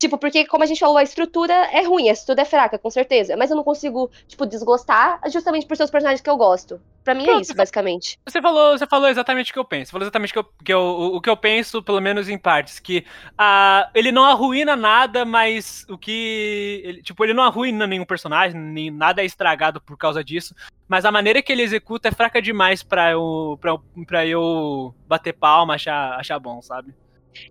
Tipo, 0.00 0.16
porque, 0.16 0.46
como 0.46 0.64
a 0.64 0.66
gente 0.66 0.80
falou, 0.80 0.96
a 0.96 1.02
estrutura 1.02 1.52
é 1.52 1.82
ruim, 1.82 2.08
a 2.08 2.12
estrutura 2.12 2.40
é 2.40 2.44
fraca, 2.46 2.78
com 2.78 2.88
certeza. 2.88 3.36
Mas 3.36 3.50
eu 3.50 3.56
não 3.56 3.62
consigo, 3.62 4.10
tipo, 4.26 4.46
desgostar 4.46 5.20
justamente 5.30 5.66
por 5.66 5.76
ser 5.76 5.84
os 5.84 5.90
personagens 5.90 6.22
que 6.22 6.30
eu 6.30 6.38
gosto. 6.38 6.80
Pra 7.04 7.14
mim 7.14 7.24
é 7.24 7.26
Pronto, 7.26 7.42
isso, 7.42 7.54
basicamente. 7.54 8.18
Você 8.26 8.40
falou, 8.40 8.78
você 8.78 8.86
falou 8.86 9.08
exatamente 9.10 9.50
o 9.50 9.52
que 9.52 9.58
eu 9.58 9.64
penso. 9.64 9.86
Você 9.88 9.92
falou 9.92 10.04
exatamente 10.04 10.30
o 10.30 10.32
que 10.32 10.38
eu, 10.38 10.44
que 10.64 10.72
eu- 10.72 11.14
o, 11.16 11.20
que 11.20 11.28
eu 11.28 11.36
penso, 11.36 11.82
pelo 11.82 12.00
menos 12.00 12.30
em 12.30 12.38
partes. 12.38 12.78
Que 12.78 13.04
ah, 13.36 13.90
ele 13.94 14.10
não 14.10 14.24
arruína 14.24 14.74
nada, 14.74 15.26
mas 15.26 15.84
o 15.90 15.98
que. 15.98 16.80
ele- 16.82 17.02
tipo, 17.02 17.22
ele 17.22 17.34
não 17.34 17.42
arruína 17.44 17.86
nenhum 17.86 18.06
personagem, 18.06 18.58
nem, 18.58 18.90
nada 18.90 19.20
é 19.20 19.26
estragado 19.26 19.82
por 19.82 19.98
causa 19.98 20.24
disso. 20.24 20.54
Mas 20.88 21.04
a 21.04 21.12
maneira 21.12 21.42
que 21.42 21.52
ele 21.52 21.60
executa 21.62 22.08
é 22.08 22.12
fraca 22.12 22.40
demais 22.40 22.82
pra 22.82 23.10
eu, 23.10 23.58
pra, 23.60 23.76
pra 24.06 24.26
eu 24.26 24.94
bater 25.06 25.34
palma, 25.34 25.74
achar, 25.74 26.18
achar 26.18 26.38
bom, 26.38 26.62
sabe? 26.62 26.94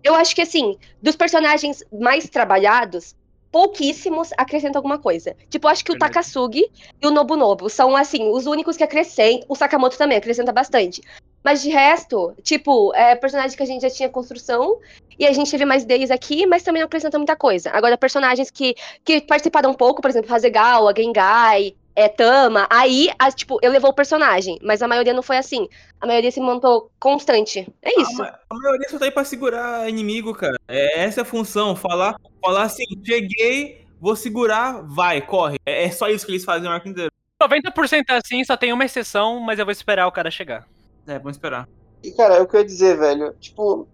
Eu 0.02 0.14
acho 0.14 0.34
que, 0.34 0.42
assim, 0.42 0.76
dos 1.02 1.16
personagens 1.16 1.82
mais 1.92 2.28
trabalhados, 2.28 3.14
pouquíssimos 3.50 4.30
acrescentam 4.38 4.78
alguma 4.78 4.98
coisa. 4.98 5.36
Tipo, 5.48 5.66
eu 5.66 5.70
acho 5.70 5.84
que 5.84 5.90
o 5.90 5.94
Verdade. 5.94 6.12
Takasugi 6.14 6.70
e 7.02 7.06
o 7.06 7.10
Nobunobu 7.10 7.68
são, 7.68 7.96
assim, 7.96 8.30
os 8.30 8.46
únicos 8.46 8.76
que 8.76 8.84
acrescentam. 8.84 9.46
O 9.48 9.56
Sakamoto 9.56 9.98
também 9.98 10.16
acrescenta 10.16 10.52
bastante. 10.52 11.02
Mas 11.42 11.62
de 11.62 11.70
resto, 11.70 12.34
tipo, 12.42 12.94
é 12.94 13.16
personagem 13.16 13.56
que 13.56 13.62
a 13.62 13.66
gente 13.66 13.82
já 13.82 13.90
tinha 13.90 14.08
construção 14.08 14.78
e 15.18 15.26
a 15.26 15.32
gente 15.32 15.50
teve 15.50 15.64
mais 15.64 15.84
deles 15.84 16.10
aqui, 16.10 16.46
mas 16.46 16.62
também 16.62 16.80
não 16.80 16.86
acrescenta 16.86 17.18
muita 17.18 17.34
coisa. 17.34 17.70
Agora, 17.70 17.96
personagens 17.96 18.50
que, 18.50 18.74
que 19.04 19.22
participaram 19.22 19.70
um 19.70 19.74
pouco, 19.74 20.02
por 20.02 20.10
exemplo, 20.10 20.32
Hasegawa, 20.34 20.94
Gengai, 20.96 21.74
é, 21.94 22.08
Tama, 22.08 22.66
aí, 22.70 23.10
a, 23.18 23.30
tipo, 23.30 23.58
elevou 23.62 23.90
o 23.90 23.94
personagem. 23.94 24.58
Mas 24.62 24.82
a 24.82 24.88
maioria 24.88 25.12
não 25.12 25.22
foi 25.22 25.36
assim. 25.36 25.68
A 26.00 26.06
maioria 26.06 26.30
se 26.30 26.40
montou 26.40 26.90
constante. 26.98 27.66
É 27.82 28.00
isso. 28.00 28.22
A, 28.22 28.26
ma- 28.26 28.38
a 28.50 28.54
maioria 28.54 28.88
só 28.88 28.98
tá 28.98 29.04
aí 29.04 29.10
pra 29.10 29.24
segurar 29.24 29.88
inimigo, 29.88 30.32
cara. 30.34 30.56
É 30.68 31.00
essa 31.04 31.20
é 31.20 31.22
a 31.22 31.26
função. 31.26 31.74
Falar, 31.76 32.16
falar 32.42 32.62
assim, 32.62 32.84
cheguei, 33.04 33.86
vou 34.00 34.16
segurar, 34.16 34.82
vai, 34.82 35.20
corre. 35.20 35.58
É, 35.66 35.84
é 35.84 35.90
só 35.90 36.08
isso 36.08 36.24
que 36.24 36.32
eles 36.32 36.44
fazem 36.44 36.68
o 36.68 36.72
arco 36.72 36.88
inteiro. 36.88 37.10
90% 37.42 38.04
é 38.10 38.16
assim, 38.16 38.44
só 38.44 38.56
tem 38.56 38.72
uma 38.72 38.84
exceção, 38.84 39.40
mas 39.40 39.58
eu 39.58 39.64
vou 39.64 39.72
esperar 39.72 40.06
o 40.06 40.12
cara 40.12 40.30
chegar. 40.30 40.66
É, 41.06 41.18
vamos 41.18 41.36
esperar. 41.36 41.66
E, 42.02 42.10
cara, 42.12 42.36
é 42.36 42.40
o 42.40 42.46
que 42.46 42.56
eu 42.56 42.60
ia 42.60 42.66
dizer, 42.66 42.98
velho. 42.98 43.34
Tipo, 43.40 43.88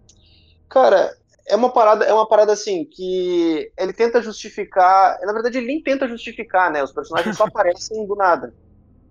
cara, 0.68 1.16
é 1.48 1.54
uma 1.54 1.70
parada, 1.70 2.04
é 2.04 2.12
uma 2.12 2.26
parada 2.26 2.52
assim 2.52 2.84
que 2.84 3.70
ele 3.78 3.92
tenta 3.92 4.20
justificar. 4.20 5.18
Na 5.22 5.32
verdade, 5.32 5.58
ele 5.58 5.68
nem 5.68 5.82
tenta 5.82 6.08
justificar, 6.08 6.70
né? 6.70 6.82
Os 6.82 6.92
personagens 6.92 7.36
só 7.36 7.44
aparecem 7.46 8.06
do 8.06 8.16
nada. 8.16 8.52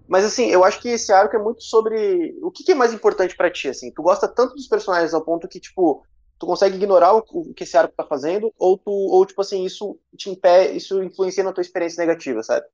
Mas 0.08 0.26
assim, 0.26 0.48
eu 0.48 0.64
acho 0.64 0.80
que 0.82 0.90
esse 0.90 1.12
arco 1.12 1.36
é 1.36 1.40
muito 1.40 1.64
sobre 1.64 2.38
o 2.44 2.52
que, 2.52 2.64
que 2.64 2.74
é 2.74 2.76
mais 2.76 2.94
importante 2.94 3.36
pra 3.36 3.50
ti, 3.50 3.70
assim. 3.70 3.92
Tu 3.92 4.02
gosta 4.04 4.28
tanto 4.28 4.54
dos 4.54 4.68
personagens 4.68 5.14
ao 5.14 5.24
ponto 5.24 5.48
que, 5.48 5.60
tipo, 5.60 6.04
tu 6.38 6.46
consegue 6.46 6.76
ignorar 6.76 7.16
o, 7.16 7.24
o 7.32 7.54
que 7.54 7.64
esse 7.64 7.78
arco 7.78 7.96
tá 7.96 8.04
fazendo, 8.04 8.54
ou 8.60 8.78
tu, 8.78 8.92
ou 8.92 9.26
tipo 9.26 9.42
assim, 9.42 9.64
isso 9.64 9.98
te 10.16 10.30
impede, 10.30 10.78
isso 10.78 11.02
influencia 11.02 11.44
na 11.44 11.54
tua 11.54 11.62
experiência 11.62 12.00
negativa, 12.06 12.44
sabe? 12.44 12.66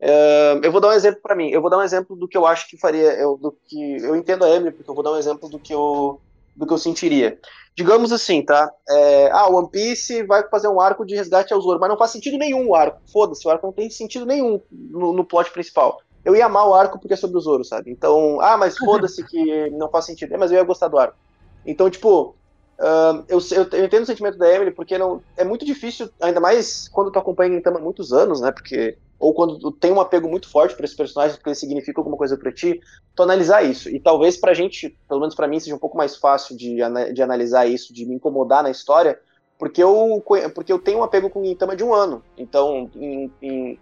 Uh, 0.00 0.58
eu 0.62 0.72
vou 0.72 0.80
dar 0.80 0.88
um 0.88 0.92
exemplo 0.92 1.20
para 1.20 1.36
mim. 1.36 1.50
Eu 1.50 1.60
vou 1.60 1.70
dar 1.70 1.78
um 1.78 1.82
exemplo 1.82 2.16
do 2.16 2.26
que 2.26 2.36
eu 2.36 2.46
acho 2.46 2.68
que 2.68 2.78
faria, 2.78 3.12
eu, 3.14 3.36
do 3.36 3.52
que 3.52 3.96
eu 3.96 4.16
entendo 4.16 4.44
a 4.44 4.50
Emily, 4.50 4.72
porque 4.72 4.90
eu 4.90 4.94
vou 4.94 5.04
dar 5.04 5.12
um 5.12 5.18
exemplo 5.18 5.48
do 5.48 5.58
que 5.58 5.74
eu 5.74 6.20
do 6.54 6.66
que 6.66 6.72
eu 6.72 6.78
sentiria. 6.78 7.38
Digamos 7.74 8.12
assim, 8.12 8.42
tá? 8.42 8.70
É, 8.88 9.30
ah, 9.30 9.48
One 9.48 9.68
Piece 9.70 10.22
vai 10.24 10.46
fazer 10.48 10.68
um 10.68 10.80
arco 10.80 11.06
de 11.06 11.14
resgate 11.14 11.54
ao 11.54 11.60
Zoro, 11.60 11.80
mas 11.80 11.88
não 11.88 11.96
faz 11.96 12.10
sentido 12.10 12.36
nenhum 12.36 12.68
o 12.68 12.74
arco. 12.74 13.00
Foda-se, 13.10 13.46
o 13.46 13.50
arco 13.50 13.66
não 13.66 13.72
tem 13.72 13.88
sentido 13.88 14.26
nenhum 14.26 14.60
no, 14.70 15.12
no 15.12 15.24
plot 15.24 15.50
principal. 15.50 15.98
Eu 16.24 16.36
ia 16.36 16.46
amar 16.46 16.68
o 16.68 16.74
arco 16.74 16.98
porque 16.98 17.14
é 17.14 17.16
sobre 17.16 17.38
o 17.38 17.40
Zoro, 17.40 17.64
sabe? 17.64 17.90
Então, 17.90 18.40
ah, 18.40 18.56
mas 18.56 18.76
foda-se 18.76 19.24
que 19.24 19.70
não 19.70 19.88
faz 19.88 20.04
sentido. 20.04 20.34
É, 20.34 20.36
mas 20.36 20.50
eu 20.50 20.58
ia 20.58 20.64
gostar 20.64 20.88
do 20.88 20.98
arco. 20.98 21.16
Então, 21.64 21.88
tipo, 21.88 22.36
uh, 22.78 23.24
eu, 23.28 23.38
eu, 23.50 23.68
eu, 23.78 23.84
entendo 23.84 24.02
o 24.02 24.06
sentimento 24.06 24.38
da 24.38 24.52
Emily, 24.52 24.70
porque 24.70 24.98
não, 24.98 25.22
é 25.36 25.44
muito 25.44 25.64
difícil, 25.64 26.10
ainda 26.20 26.40
mais 26.40 26.88
quando 26.88 27.10
tu 27.10 27.18
acompanha 27.18 27.54
Gintama 27.54 27.78
há 27.78 27.82
muitos 27.82 28.12
anos, 28.12 28.40
né? 28.40 28.52
Porque 28.52 28.96
ou 29.22 29.32
quando 29.32 29.56
tu 29.56 29.70
tem 29.70 29.92
um 29.92 30.00
apego 30.00 30.28
muito 30.28 30.50
forte 30.50 30.74
para 30.74 30.84
esse 30.84 30.96
personagem, 30.96 31.36
porque 31.36 31.50
ele 31.50 31.54
significa 31.54 32.00
alguma 32.00 32.16
coisa 32.16 32.36
para 32.36 32.50
ti, 32.50 32.80
tu 33.14 33.22
analisar 33.22 33.62
isso. 33.62 33.88
E 33.88 34.00
talvez 34.00 34.36
pra 34.36 34.52
gente, 34.52 34.98
pelo 35.08 35.20
menos 35.20 35.36
para 35.36 35.46
mim, 35.46 35.60
seja 35.60 35.76
um 35.76 35.78
pouco 35.78 35.96
mais 35.96 36.16
fácil 36.16 36.56
de, 36.56 36.78
de 37.14 37.22
analisar 37.22 37.64
isso, 37.64 37.94
de 37.94 38.04
me 38.04 38.16
incomodar 38.16 38.64
na 38.64 38.70
história, 38.70 39.16
porque 39.56 39.80
eu, 39.80 40.20
porque 40.52 40.72
eu 40.72 40.78
tenho 40.80 40.98
um 40.98 41.02
apego 41.04 41.30
com 41.30 41.40
o 41.40 41.44
Gintama 41.44 41.76
de 41.76 41.84
um 41.84 41.94
ano. 41.94 42.20
Então, 42.36 42.90
em, 42.96 43.30
em, 43.40 43.78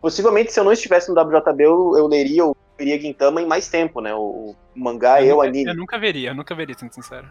possivelmente, 0.00 0.54
se 0.54 0.58
eu 0.58 0.64
não 0.64 0.72
estivesse 0.72 1.12
no 1.12 1.20
WJB, 1.20 1.64
eu, 1.64 1.92
eu 1.98 2.06
leria 2.06 2.46
ou 2.46 2.56
veria 2.78 2.98
Gintama 2.98 3.42
em 3.42 3.46
mais 3.46 3.68
tempo, 3.68 4.00
né? 4.00 4.14
O, 4.14 4.20
o 4.20 4.56
mangá 4.74 5.20
e 5.20 5.30
o 5.30 5.42
anime. 5.42 5.70
Eu 5.70 5.76
nunca 5.76 5.98
veria, 5.98 6.30
eu 6.30 6.34
nunca 6.34 6.54
veria, 6.54 6.74
sendo 6.78 6.94
sincero. 6.94 7.28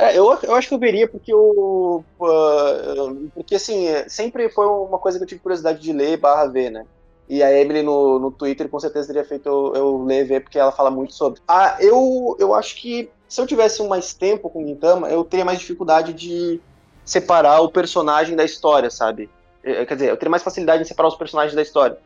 É, 0.00 0.16
eu, 0.16 0.32
eu 0.42 0.54
acho 0.54 0.66
que 0.66 0.74
eu 0.74 0.78
veria 0.78 1.06
porque 1.06 1.30
eu. 1.30 2.02
Uh, 2.18 3.30
porque 3.34 3.56
assim, 3.56 3.86
sempre 4.08 4.48
foi 4.48 4.66
uma 4.66 4.98
coisa 4.98 5.18
que 5.18 5.24
eu 5.24 5.28
tive 5.28 5.42
curiosidade 5.42 5.78
de 5.78 5.92
ler 5.92 6.16
barra 6.16 6.46
ver, 6.46 6.70
né? 6.70 6.86
E 7.28 7.42
a 7.42 7.52
Emily 7.52 7.82
no, 7.82 8.18
no 8.18 8.30
Twitter 8.30 8.66
com 8.68 8.80
certeza 8.80 9.08
teria 9.08 9.24
feito 9.24 9.46
eu, 9.46 9.72
eu 9.76 10.04
ler 10.04 10.22
e 10.22 10.24
ver, 10.24 10.40
porque 10.40 10.58
ela 10.58 10.72
fala 10.72 10.90
muito 10.90 11.12
sobre. 11.12 11.42
Ah, 11.46 11.76
eu, 11.80 12.34
eu 12.38 12.54
acho 12.54 12.76
que 12.76 13.10
se 13.28 13.40
eu 13.42 13.46
tivesse 13.46 13.86
mais 13.86 14.14
tempo 14.14 14.48
com 14.48 14.66
Gintama, 14.66 15.08
eu 15.10 15.22
teria 15.22 15.44
mais 15.44 15.58
dificuldade 15.58 16.14
de 16.14 16.58
separar 17.04 17.60
o 17.60 17.70
personagem 17.70 18.34
da 18.34 18.44
história, 18.44 18.90
sabe? 18.90 19.28
É, 19.62 19.84
quer 19.84 19.94
dizer, 19.96 20.10
eu 20.10 20.16
teria 20.16 20.30
mais 20.30 20.42
facilidade 20.42 20.82
em 20.82 20.86
separar 20.86 21.08
os 21.08 21.14
personagens 21.14 21.54
da 21.54 21.60
história. 21.60 21.98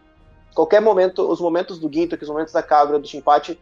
Qualquer 0.53 0.81
momento, 0.81 1.31
os 1.31 1.41
momentos 1.41 1.79
do 1.79 1.93
Ginto, 1.93 2.19
os 2.21 2.29
momentos 2.29 2.53
da 2.53 2.63
Kagura, 2.63 2.99
do 2.99 3.07
Shinpachi, 3.07 3.59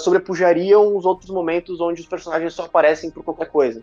sobrepujariam 0.00 0.96
os 0.96 1.04
outros 1.04 1.30
momentos 1.30 1.80
onde 1.80 2.00
os 2.00 2.06
personagens 2.06 2.54
só 2.54 2.64
aparecem 2.64 3.10
por 3.10 3.22
qualquer 3.22 3.48
coisa. 3.48 3.82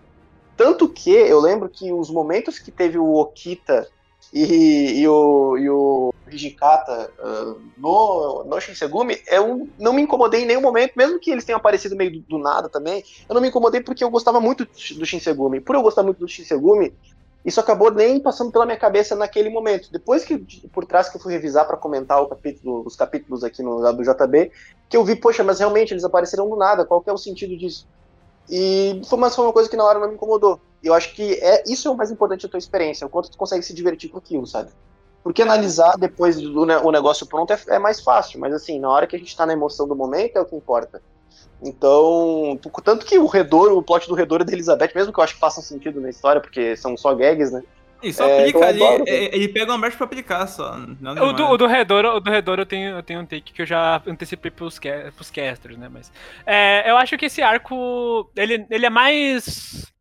Tanto 0.56 0.90
que 0.90 1.12
eu 1.12 1.40
lembro 1.40 1.70
que 1.70 1.92
os 1.94 2.10
momentos 2.10 2.58
que 2.58 2.72
teve 2.72 2.98
o 2.98 3.14
Okita 3.14 3.88
e, 4.34 5.02
e, 5.02 5.08
o, 5.08 5.58
e 5.58 5.70
o 5.70 6.14
Hijikata 6.30 7.12
uh, 7.20 7.62
no, 7.78 8.44
no 8.44 8.60
Shinsegumi, 8.60 9.20
eu 9.28 9.70
não 9.80 9.94
me 9.94 10.02
incomodei 10.02 10.42
em 10.42 10.46
nenhum 10.46 10.62
momento, 10.62 10.94
mesmo 10.96 11.20
que 11.20 11.32
eles 11.32 11.46
tenham 11.46 11.58
aparecido 11.58 11.96
meio 11.96 12.12
do, 12.12 12.20
do 12.22 12.38
nada 12.40 12.68
também, 12.68 13.04
eu 13.30 13.36
não 13.36 13.42
me 13.42 13.48
incomodei 13.48 13.82
porque 13.82 14.04
eu 14.04 14.10
gostava 14.10 14.42
muito 14.42 14.66
do 14.66 15.06
Shinsegumi. 15.06 15.62
Por 15.62 15.76
eu 15.76 15.82
gostar 15.84 16.04
muito 16.04 16.20
do 16.20 16.28
Shinsegumi, 16.28 16.94
isso 17.48 17.62
acabou 17.62 17.90
nem 17.90 18.20
passando 18.20 18.52
pela 18.52 18.66
minha 18.66 18.78
cabeça 18.78 19.16
naquele 19.16 19.50
momento. 19.50 19.90
Depois 19.90 20.26
que, 20.26 20.38
por 20.68 20.84
trás 20.84 21.08
que 21.08 21.16
eu 21.16 21.22
fui 21.22 21.32
revisar 21.32 21.66
para 21.66 21.78
comentar 21.78 22.28
capítulo, 22.28 22.84
os 22.86 22.94
capítulos 22.94 23.42
aqui 23.42 23.64
no 23.64 23.80
do 23.94 24.04
JB, 24.04 24.52
que 24.90 24.98
eu 24.98 25.06
vi, 25.06 25.16
poxa, 25.16 25.46
mas 25.46 25.60
realmente 25.60 25.94
eles 25.94 26.04
apareceram 26.04 26.50
do 26.50 26.58
nada, 26.58 26.84
qual 26.84 27.02
que 27.02 27.10
é 27.10 27.14
o 27.14 27.18
sentido 27.18 27.56
disso? 27.56 27.88
E 28.50 29.02
foi, 29.08 29.18
mas 29.18 29.34
foi 29.34 29.46
uma 29.46 29.54
coisa 29.54 29.70
que 29.70 29.78
na 29.78 29.86
hora 29.86 29.98
não 29.98 30.10
me 30.10 30.16
incomodou. 30.16 30.60
Eu 30.84 30.94
acho 30.94 31.16
que 31.16 31.36
é 31.36 31.64
isso 31.66 31.88
é 31.88 31.92
o 31.92 31.96
mais 31.96 32.12
importante 32.12 32.44
da 32.44 32.50
tua 32.50 32.58
experiência, 32.58 33.08
o 33.08 33.10
quanto 33.10 33.32
tu 33.32 33.38
consegue 33.38 33.64
se 33.64 33.74
divertir 33.74 34.10
com 34.10 34.18
aquilo, 34.18 34.46
sabe? 34.46 34.70
Porque 35.24 35.42
analisar 35.42 35.98
depois 35.98 36.36
do 36.36 36.64
o 36.64 36.92
negócio 36.92 37.26
pronto 37.26 37.54
é, 37.54 37.60
é, 37.70 37.80
mais 37.80 38.02
fácil, 38.02 38.42
mas 38.42 38.54
assim, 38.54 38.78
na 38.78 38.90
hora 38.90 39.08
que 39.08 39.16
a 39.16 39.20
gente 39.20 39.36
tá 39.36 39.46
na 39.46 39.54
emoção 39.54 39.88
do 39.88 39.96
momento 39.96 40.36
é 40.36 40.42
o 40.42 40.46
que 40.46 40.56
importa. 40.56 41.02
Então, 41.62 42.60
tanto 42.84 43.06
que 43.06 43.18
o 43.18 43.26
redor, 43.26 43.72
o 43.72 43.82
plot 43.82 44.08
do 44.08 44.14
redor 44.14 44.42
é 44.42 44.46
da 44.46 44.54
Elizabeth, 44.54 44.92
mesmo 44.94 45.12
que 45.12 45.20
eu 45.20 45.24
acho 45.24 45.34
que 45.34 45.40
faça 45.40 45.62
sentido 45.62 46.00
na 46.00 46.10
história, 46.10 46.40
porque 46.40 46.76
são 46.76 46.96
só 46.96 47.16
gags, 47.16 47.52
né? 47.52 47.64
E 48.02 48.14
só 48.14 48.28
é, 48.28 48.40
aplica 48.40 48.68
ali, 48.68 48.84
é, 49.08 49.36
ele 49.36 49.48
pega 49.48 49.72
uma 49.72 49.80
brecha 49.80 49.98
pra 49.98 50.06
aplicar 50.06 50.46
só. 50.46 50.76
O 50.76 51.34
do, 51.34 51.46
o 51.46 51.58
do 51.58 51.66
Redor, 51.66 52.06
o 52.06 52.20
do 52.20 52.30
Redor 52.30 52.60
eu 52.60 52.66
tenho, 52.66 52.96
eu 52.96 53.04
tenho 53.04 53.22
um 53.22 53.26
take 53.26 53.52
que 53.52 53.62
eu 53.64 53.66
já 53.66 54.02
antecipei 54.06 54.52
pros, 54.52 54.80
pros 55.16 55.32
casters, 55.32 55.78
né? 55.78 55.90
Mas. 55.92 56.12
É, 56.46 56.90
eu 56.90 56.96
acho 56.96 57.18
que 57.18 57.26
esse 57.26 57.42
arco. 57.42 58.30
Ele, 58.36 58.66
ele 58.70 58.86
é 58.86 58.90
mais. 58.90 59.92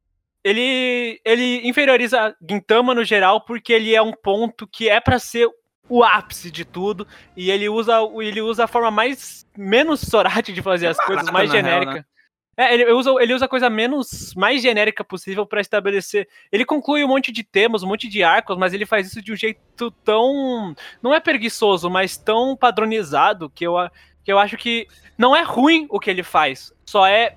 Ele, 0.45 1.19
ele 1.25 1.67
inferioriza 1.67 2.37
Gintama 2.49 2.95
no 2.95 3.03
geral, 3.03 3.41
porque 3.41 3.73
ele 3.73 3.95
é 3.95 4.03
um 4.03 4.13
ponto 4.13 4.67
que 4.67 4.89
é 4.89 5.01
para 5.01 5.19
ser 5.19 5.49
o 5.89 6.03
ápice 6.03 6.51
de 6.51 6.65
tudo. 6.65 7.07
E 7.37 7.51
ele 7.51 7.69
usa, 7.69 7.99
ele 8.21 8.41
usa 8.41 8.65
a 8.65 8.69
forma 8.69 8.91
mais. 8.91 9.47
menos 9.57 10.01
sorate 10.01 10.53
de 10.53 10.63
fazer 10.63 10.89
as 10.89 10.97
coisas, 10.99 11.31
mais 11.31 11.51
genérica. 11.51 11.93
Real, 11.93 12.01
né? 12.01 12.05
É, 12.59 12.73
ele 12.73 12.91
usa, 12.91 13.11
ele 13.21 13.35
usa 13.35 13.45
a 13.45 13.49
coisa 13.49 13.69
menos, 13.69 14.33
mais 14.35 14.63
genérica 14.63 15.05
possível 15.05 15.45
para 15.45 15.61
estabelecer. 15.61 16.27
Ele 16.51 16.65
conclui 16.65 17.05
um 17.05 17.09
monte 17.09 17.31
de 17.31 17.45
temas, 17.45 17.83
um 17.83 17.89
monte 17.89 18.09
de 18.09 18.23
arcos, 18.23 18.57
mas 18.57 18.73
ele 18.73 18.87
faz 18.87 19.09
isso 19.09 19.21
de 19.21 19.31
um 19.31 19.37
jeito 19.37 19.91
tão. 20.03 20.75
Não 21.03 21.15
é 21.15 21.21
preguiçoso, 21.21 21.91
mas 21.91 22.17
tão 22.17 22.57
padronizado 22.57 23.51
que 23.51 23.67
eu, 23.67 23.75
que 24.25 24.33
eu 24.33 24.39
acho 24.39 24.57
que 24.57 24.87
não 25.19 25.37
é 25.37 25.43
ruim 25.43 25.87
o 25.91 26.01
que 26.01 26.09
ele 26.09 26.23
faz. 26.23 26.73
Só 26.87 27.07
é 27.07 27.37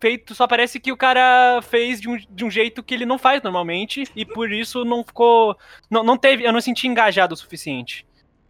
feito. 0.00 0.34
Só 0.34 0.46
parece 0.46 0.80
que 0.80 0.90
o 0.90 0.96
cara 0.96 1.60
fez 1.62 2.00
de 2.00 2.08
um, 2.08 2.16
de 2.16 2.44
um 2.44 2.50
jeito 2.50 2.82
que 2.82 2.94
ele 2.94 3.06
não 3.06 3.18
faz 3.18 3.42
normalmente. 3.42 4.04
E 4.16 4.24
por 4.24 4.50
isso 4.50 4.84
não 4.84 5.04
ficou. 5.04 5.56
Não, 5.90 6.02
não 6.02 6.16
teve. 6.16 6.44
Eu 6.44 6.52
não 6.52 6.60
senti 6.60 6.86
engajado 6.86 7.34
o 7.34 7.36
suficiente. 7.36 8.06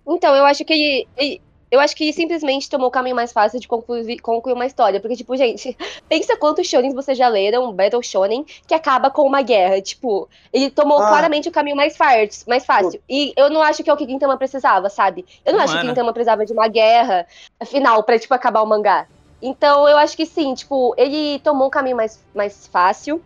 Então, 0.07 0.35
eu 0.35 0.45
acho 0.45 0.65
que 0.65 0.73
ele, 0.73 1.09
ele 1.17 1.43
eu 1.71 1.79
acho 1.79 1.95
que 1.95 2.13
simplesmente 2.13 2.69
tomou 2.69 2.89
o 2.89 2.91
caminho 2.91 3.15
mais 3.15 3.33
fácil 3.33 3.61
de 3.61 3.69
concluir, 3.69 4.19
concluir 4.19 4.55
uma 4.55 4.67
história. 4.67 5.01
Porque, 5.01 5.17
tipo, 5.17 5.37
gente, 5.37 5.77
pensa 6.09 6.37
quantos 6.37 6.67
shonens 6.67 6.95
vocês 6.95 7.17
já 7.17 7.29
leram, 7.29 7.73
Battle 7.73 8.03
Shonen, 8.03 8.45
que 8.67 8.75
acaba 8.75 9.11
com 9.11 9.23
uma 9.23 9.41
guerra. 9.41 9.81
Tipo, 9.81 10.29
ele 10.53 10.69
tomou 10.69 11.01
ah. 11.01 11.09
claramente 11.09 11.49
o 11.49 11.53
caminho 11.53 11.77
mais, 11.77 11.97
fácil, 11.97 12.45
mais 12.49 12.67
fácil. 12.67 13.01
E 13.09 13.33
eu 13.37 13.49
não 13.49 13.63
acho 13.63 13.85
que 13.85 13.91
é 13.91 13.93
o 13.93 13.97
que 13.97 14.07
Gintama 14.07 14.37
precisava, 14.37 14.89
sabe? 14.89 15.25
Eu 15.45 15.53
não, 15.53 15.59
não 15.59 15.65
acho 15.65 15.81
que 15.81 15.87
Gintama 15.87 16.13
precisava 16.13 16.45
de 16.45 16.53
uma 16.53 16.67
guerra 16.67 17.27
final 17.67 18.03
pra, 18.03 18.19
tipo, 18.19 18.35
acabar 18.35 18.63
o 18.63 18.67
mangá. 18.67 19.07
Então, 19.43 19.89
eu 19.89 19.97
acho 19.97 20.17
que 20.17 20.27
sim, 20.27 20.55
tipo, 20.55 20.95
ele 20.97 21.39
tomou 21.41 21.69
um 21.69 21.71
caminho 21.71 21.97
mais, 21.97 22.25
mais 22.35 22.67
fácil. 22.67 23.23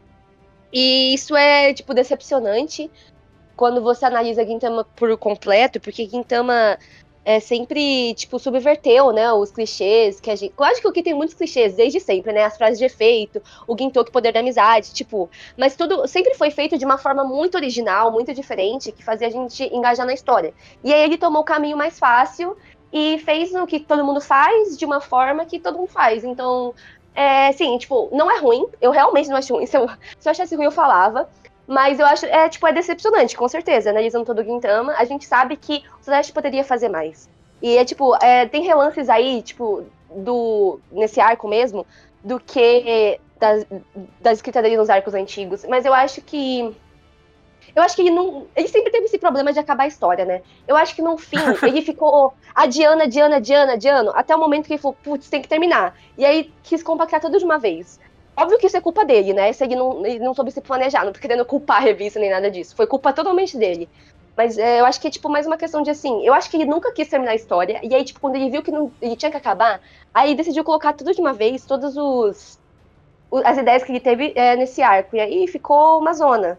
E 0.72 1.14
isso 1.14 1.36
é, 1.36 1.72
tipo, 1.72 1.94
decepcionante 1.94 2.90
quando 3.56 3.80
você 3.80 4.04
analisa 4.04 4.44
Gintama 4.44 4.84
por 4.96 5.16
completo, 5.16 5.80
porque 5.80 6.06
Gintama 6.06 6.76
é, 7.24 7.40
sempre, 7.40 8.12
tipo, 8.14 8.38
subverteu, 8.38 9.12
né, 9.12 9.32
os 9.32 9.50
clichês 9.50 10.20
que 10.20 10.30
a 10.30 10.36
gente... 10.36 10.52
Lógico 10.58 10.92
que 10.92 11.02
tem 11.02 11.14
muitos 11.14 11.34
clichês, 11.34 11.74
desde 11.74 11.98
sempre, 11.98 12.32
né, 12.32 12.44
as 12.44 12.56
frases 12.56 12.78
de 12.78 12.84
efeito, 12.84 13.40
o 13.66 13.76
Gintoki 13.78 14.10
poder 14.10 14.32
da 14.32 14.40
amizade, 14.40 14.92
tipo... 14.92 15.30
Mas 15.56 15.74
tudo 15.74 16.06
sempre 16.06 16.34
foi 16.34 16.50
feito 16.50 16.76
de 16.76 16.84
uma 16.84 16.98
forma 16.98 17.24
muito 17.24 17.54
original, 17.54 18.10
muito 18.10 18.34
diferente, 18.34 18.92
que 18.92 19.02
fazia 19.02 19.28
a 19.28 19.30
gente 19.30 19.64
engajar 19.74 20.04
na 20.04 20.12
história. 20.12 20.52
E 20.82 20.92
aí 20.92 21.02
ele 21.02 21.16
tomou 21.16 21.42
o 21.42 21.44
caminho 21.44 21.76
mais 21.76 21.98
fácil 21.98 22.56
e 22.94 23.18
fez 23.18 23.52
o 23.52 23.66
que 23.66 23.80
todo 23.80 24.04
mundo 24.04 24.20
faz 24.20 24.78
de 24.78 24.84
uma 24.84 25.00
forma 25.00 25.44
que 25.44 25.58
todo 25.58 25.78
mundo 25.78 25.90
faz. 25.90 26.22
Então, 26.22 26.72
é, 27.12 27.50
sim, 27.50 27.76
tipo, 27.76 28.08
não 28.12 28.30
é 28.30 28.38
ruim, 28.38 28.68
eu 28.80 28.92
realmente 28.92 29.28
não 29.28 29.36
acho 29.36 29.52
ruim. 29.52 29.66
Se 29.66 29.76
eu, 29.76 29.88
se 30.16 30.28
eu 30.28 30.30
achasse 30.30 30.54
ruim, 30.54 30.66
eu 30.66 30.70
falava. 30.70 31.28
Mas 31.66 31.98
eu 31.98 32.06
acho, 32.06 32.26
é, 32.26 32.48
tipo, 32.48 32.66
é 32.66 32.72
decepcionante, 32.72 33.36
com 33.36 33.48
certeza, 33.48 33.90
analisando 33.90 34.26
todo 34.26 34.42
o 34.42 34.44
Gintama, 34.44 34.92
a 34.98 35.04
gente 35.06 35.24
sabe 35.24 35.56
que 35.56 35.82
o 35.98 36.04
Celeste 36.04 36.30
poderia 36.30 36.62
fazer 36.62 36.90
mais. 36.90 37.28
E 37.62 37.78
é 37.78 37.84
tipo, 37.84 38.14
é, 38.22 38.46
tem 38.46 38.62
relances 38.62 39.08
aí, 39.08 39.42
tipo, 39.42 39.82
do. 40.14 40.78
nesse 40.92 41.20
arco 41.20 41.48
mesmo, 41.48 41.86
do 42.22 42.38
que 42.38 43.18
da, 43.40 43.64
da 44.20 44.32
escrita 44.32 44.60
dele 44.60 44.76
nos 44.76 44.90
arcos 44.90 45.14
antigos. 45.14 45.64
Mas 45.68 45.84
eu 45.84 45.94
acho 45.94 46.20
que. 46.20 46.76
Eu 47.74 47.82
acho 47.82 47.96
que 47.96 48.02
ele 48.02 48.10
não. 48.10 48.46
Ele 48.54 48.68
sempre 48.68 48.90
teve 48.92 49.06
esse 49.06 49.18
problema 49.18 49.52
de 49.52 49.58
acabar 49.58 49.84
a 49.84 49.88
história, 49.88 50.24
né? 50.24 50.42
Eu 50.66 50.76
acho 50.76 50.94
que 50.94 51.02
no 51.02 51.18
fim 51.18 51.38
ele 51.66 51.82
ficou 51.82 52.32
adiando, 52.54 53.02
adiando, 53.02 53.34
adiando, 53.34 53.72
adiando, 53.72 54.10
até 54.14 54.34
o 54.34 54.38
momento 54.38 54.66
que 54.66 54.74
ele 54.74 54.80
falou, 54.80 54.96
putz, 55.02 55.28
tem 55.28 55.42
que 55.42 55.48
terminar. 55.48 55.96
E 56.16 56.24
aí 56.24 56.52
quis 56.62 56.82
compactar 56.82 57.20
tudo 57.20 57.38
de 57.38 57.44
uma 57.44 57.58
vez. 57.58 57.98
Óbvio 58.36 58.58
que 58.58 58.66
isso 58.66 58.76
é 58.76 58.80
culpa 58.80 59.04
dele, 59.04 59.32
né? 59.32 59.52
Se 59.52 59.64
ele 59.64 59.76
não, 59.76 60.04
ele 60.04 60.18
não 60.18 60.34
soube 60.34 60.50
se 60.50 60.60
planejar, 60.60 61.04
não 61.04 61.12
tô 61.12 61.20
querendo 61.20 61.44
culpar 61.44 61.78
a 61.78 61.80
revista 61.80 62.18
nem 62.18 62.30
nada 62.30 62.50
disso. 62.50 62.74
Foi 62.74 62.86
culpa 62.86 63.12
totalmente 63.12 63.56
dele. 63.56 63.88
Mas 64.36 64.58
é, 64.58 64.80
eu 64.80 64.84
acho 64.84 65.00
que 65.00 65.06
é, 65.06 65.10
tipo, 65.10 65.28
mais 65.28 65.46
uma 65.46 65.56
questão 65.56 65.82
de 65.82 65.90
assim, 65.90 66.24
eu 66.26 66.34
acho 66.34 66.50
que 66.50 66.56
ele 66.56 66.64
nunca 66.64 66.92
quis 66.92 67.08
terminar 67.08 67.32
a 67.32 67.36
história, 67.36 67.80
e 67.82 67.94
aí, 67.94 68.02
tipo, 68.04 68.18
quando 68.20 68.34
ele 68.36 68.50
viu 68.50 68.62
que 68.62 68.70
não, 68.70 68.90
ele 69.00 69.14
tinha 69.14 69.30
que 69.30 69.36
acabar, 69.36 69.80
aí 70.12 70.34
decidiu 70.34 70.64
colocar 70.64 70.92
tudo 70.92 71.14
de 71.14 71.20
uma 71.20 71.32
vez, 71.32 71.64
todas 71.64 71.96
os, 71.96 72.58
as 73.44 73.56
ideias 73.56 73.84
que 73.84 73.92
ele 73.92 74.00
teve 74.00 74.32
é, 74.34 74.56
nesse 74.56 74.82
arco, 74.82 75.14
e 75.14 75.20
aí 75.20 75.46
ficou 75.46 76.00
uma 76.00 76.12
zona. 76.12 76.58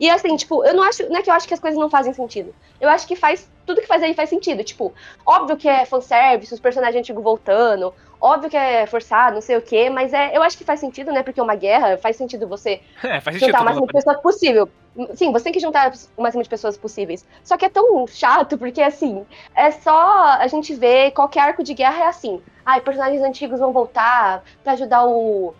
E 0.00 0.08
assim, 0.08 0.36
tipo, 0.36 0.64
eu 0.64 0.74
não 0.74 0.82
acho. 0.84 1.08
Não 1.08 1.16
é 1.16 1.22
que 1.22 1.30
eu 1.30 1.34
acho 1.34 1.48
que 1.48 1.54
as 1.54 1.60
coisas 1.60 1.78
não 1.78 1.90
fazem 1.90 2.12
sentido. 2.12 2.54
Eu 2.80 2.88
acho 2.88 3.06
que 3.06 3.16
faz. 3.16 3.50
Tudo 3.66 3.80
que 3.80 3.86
faz 3.86 4.02
aí 4.02 4.14
faz 4.14 4.30
sentido. 4.30 4.62
Tipo, 4.62 4.92
óbvio 5.26 5.56
que 5.56 5.68
é 5.68 5.84
fanservice, 5.84 6.54
os 6.54 6.60
personagens 6.60 7.00
antigos 7.00 7.22
voltando. 7.22 7.92
Óbvio 8.20 8.50
que 8.50 8.56
é 8.56 8.84
forçado, 8.86 9.34
não 9.34 9.40
sei 9.40 9.56
o 9.56 9.62
quê, 9.62 9.88
mas 9.88 10.12
é, 10.12 10.36
eu 10.36 10.42
acho 10.42 10.58
que 10.58 10.64
faz 10.64 10.80
sentido, 10.80 11.12
né? 11.12 11.22
Porque 11.22 11.38
é 11.38 11.42
uma 11.42 11.54
guerra, 11.54 11.96
faz 11.98 12.16
sentido 12.16 12.48
você 12.48 12.80
É, 13.02 13.20
faz 13.20 13.36
sentido. 13.36 13.46
juntar 13.46 13.62
o 13.62 13.64
máximo 13.64 13.86
de 13.86 13.92
pessoas 13.92 14.20
possível. 14.20 14.68
Sim, 15.14 15.30
você 15.30 15.44
tem 15.44 15.52
que 15.52 15.60
juntar 15.60 15.92
o 16.16 16.22
máximo 16.22 16.42
de 16.42 16.48
pessoas 16.48 16.76
possíveis. 16.76 17.24
Só 17.44 17.56
que 17.56 17.64
é 17.64 17.68
tão 17.68 18.04
chato, 18.08 18.58
porque 18.58 18.82
assim, 18.82 19.24
é 19.54 19.70
só 19.70 20.24
a 20.38 20.46
gente 20.48 20.74
ver 20.74 21.12
qualquer 21.12 21.40
arco 21.40 21.62
de 21.62 21.74
guerra 21.74 22.04
é 22.04 22.08
assim. 22.08 22.42
Ai, 22.66 22.80
personagens 22.80 23.22
antigos 23.22 23.60
vão 23.60 23.72
voltar 23.72 24.42
pra 24.64 24.72
ajudar 24.72 25.06
o. 25.06 25.54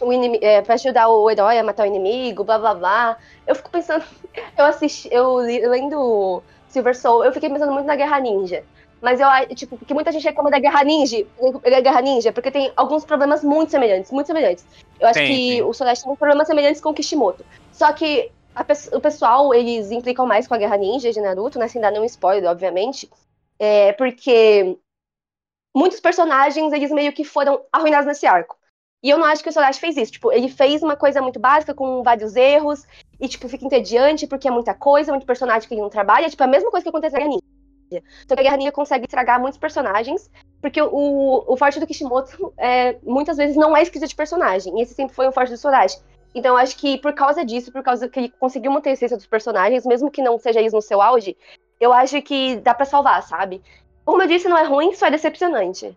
O 0.00 0.12
inimigo, 0.12 0.44
é, 0.44 0.62
pra 0.62 0.74
ajudar 0.74 1.08
o 1.08 1.30
herói 1.30 1.58
a 1.58 1.62
matar 1.62 1.84
o 1.84 1.86
inimigo, 1.86 2.44
blá 2.44 2.58
blá 2.58 2.74
blá. 2.74 3.16
Eu 3.46 3.54
fico 3.54 3.70
pensando. 3.70 4.04
Eu 4.56 4.64
assisti. 4.64 5.08
Eu 5.12 5.36
lendo 5.36 6.42
Silver 6.68 6.96
Soul, 6.96 7.24
eu 7.24 7.32
fiquei 7.32 7.50
pensando 7.50 7.72
muito 7.72 7.86
na 7.86 7.96
Guerra 7.96 8.18
Ninja. 8.18 8.64
Mas 9.02 9.18
eu 9.18 9.26
acho, 9.26 9.48
tipo, 9.48 9.76
porque 9.76 9.92
muita 9.92 10.12
gente 10.12 10.22
reclama 10.22 10.48
da 10.48 10.60
Guerra 10.60 10.84
Ninja, 10.84 11.26
da 11.68 11.80
Guerra 11.80 12.00
Ninja, 12.00 12.32
porque 12.32 12.52
tem 12.52 12.72
alguns 12.76 13.04
problemas 13.04 13.42
muito 13.42 13.70
semelhantes, 13.70 14.12
muito 14.12 14.28
semelhantes. 14.28 14.64
Eu 15.00 15.08
acho 15.08 15.18
Tem, 15.18 15.26
que 15.26 15.50
tem. 15.54 15.62
o 15.62 15.72
Sorachi 15.72 16.04
tem 16.04 16.14
problemas 16.14 16.46
semelhantes 16.46 16.80
com 16.80 16.90
o 16.90 16.94
Kishimoto. 16.94 17.44
Só 17.72 17.92
que 17.92 18.30
a 18.54 18.64
o 18.96 19.00
pessoal, 19.00 19.52
eles 19.52 19.90
implicam 19.90 20.24
mais 20.24 20.46
com 20.46 20.54
a 20.54 20.58
Guerra 20.58 20.76
Ninja 20.76 21.10
de 21.10 21.20
Naruto, 21.20 21.58
né? 21.58 21.66
Sem 21.66 21.82
dar 21.82 21.90
nenhum 21.90 22.04
spoiler, 22.04 22.48
obviamente. 22.48 23.10
É 23.58 23.92
porque 23.94 24.78
muitos 25.74 25.98
personagens, 25.98 26.72
eles 26.72 26.92
meio 26.92 27.12
que 27.12 27.24
foram 27.24 27.60
arruinados 27.72 28.06
nesse 28.06 28.24
arco. 28.26 28.56
E 29.02 29.10
eu 29.10 29.18
não 29.18 29.26
acho 29.26 29.42
que 29.42 29.48
o 29.48 29.52
Sorachi 29.52 29.80
fez 29.80 29.96
isso. 29.96 30.12
Tipo, 30.12 30.32
ele 30.32 30.48
fez 30.48 30.82
uma 30.82 30.96
coisa 30.96 31.20
muito 31.20 31.40
básica, 31.40 31.74
com 31.74 32.02
vários 32.02 32.36
erros, 32.36 32.86
e, 33.20 33.28
tipo, 33.28 33.48
fica 33.48 33.64
entediante, 33.64 34.26
porque 34.26 34.46
é 34.46 34.50
muita 34.50 34.74
coisa, 34.74 35.10
muito 35.10 35.26
personagem 35.26 35.66
que 35.66 35.74
ele 35.74 35.80
não 35.80 35.90
trabalha. 35.90 36.30
Tipo, 36.30 36.44
a 36.44 36.46
mesma 36.46 36.70
coisa 36.70 36.84
que 36.84 36.88
acontece 36.88 37.14
na 37.14 37.18
Guerra 37.18 37.30
Ninja. 37.30 37.42
Que 38.26 38.32
a 38.32 38.42
Guerra 38.42 38.56
Ninja 38.56 38.72
consegue 38.72 39.04
estragar 39.04 39.40
muitos 39.40 39.58
personagens, 39.58 40.30
porque 40.60 40.80
o, 40.80 41.44
o 41.46 41.56
forte 41.56 41.80
do 41.80 41.86
Kishimoto, 41.86 42.54
é, 42.56 42.96
muitas 43.02 43.36
vezes, 43.36 43.56
não 43.56 43.76
é 43.76 43.82
escrita 43.82 44.06
de 44.06 44.14
personagem. 44.14 44.78
E 44.78 44.82
esse 44.82 44.94
sempre 44.94 45.14
foi 45.14 45.26
o 45.26 45.32
forte 45.32 45.50
do 45.50 45.58
Sorachi. 45.58 45.98
Então, 46.34 46.56
acho 46.56 46.76
que 46.76 46.96
por 46.98 47.12
causa 47.12 47.44
disso, 47.44 47.72
por 47.72 47.82
causa 47.82 48.08
que 48.08 48.20
ele 48.20 48.32
conseguiu 48.40 48.70
manter 48.70 48.90
a 48.90 48.92
essência 48.92 49.16
dos 49.16 49.26
personagens, 49.26 49.84
mesmo 49.84 50.10
que 50.10 50.22
não 50.22 50.38
seja 50.38 50.60
isso 50.60 50.76
no 50.76 50.80
seu 50.80 51.02
auge, 51.02 51.36
eu 51.78 51.92
acho 51.92 52.22
que 52.22 52.56
dá 52.56 52.72
pra 52.72 52.86
salvar, 52.86 53.22
sabe? 53.22 53.60
Como 54.04 54.22
eu 54.22 54.28
disse, 54.28 54.48
não 54.48 54.56
é 54.56 54.64
ruim, 54.64 54.94
só 54.94 55.06
é 55.06 55.10
decepcionante. 55.10 55.96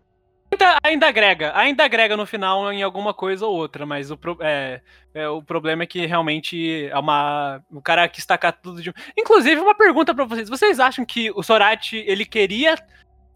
Ainda, 0.55 0.77
ainda 0.83 1.07
agrega, 1.07 1.51
ainda 1.55 1.83
agrega 1.83 2.15
no 2.17 2.25
final 2.25 2.71
em 2.71 2.81
alguma 2.81 3.13
coisa 3.13 3.45
ou 3.45 3.55
outra, 3.55 3.85
mas 3.85 4.09
o, 4.09 4.17
pro- 4.17 4.37
é, 4.41 4.81
é, 5.13 5.27
o 5.29 5.41
problema 5.43 5.83
é 5.83 5.85
que 5.85 6.05
realmente 6.05 6.87
é 6.87 6.97
uma. 6.97 7.61
O 7.71 7.81
cara 7.81 8.07
quis 8.07 8.25
tacar 8.25 8.53
tudo 8.53 8.81
de. 8.81 8.93
Inclusive, 9.17 9.59
uma 9.59 9.75
pergunta 9.75 10.13
pra 10.15 10.25
vocês. 10.25 10.47
Vocês 10.49 10.79
acham 10.79 11.05
que 11.05 11.29
o 11.31 11.43
Sorachi, 11.43 12.03
ele 12.07 12.25
queria. 12.25 12.75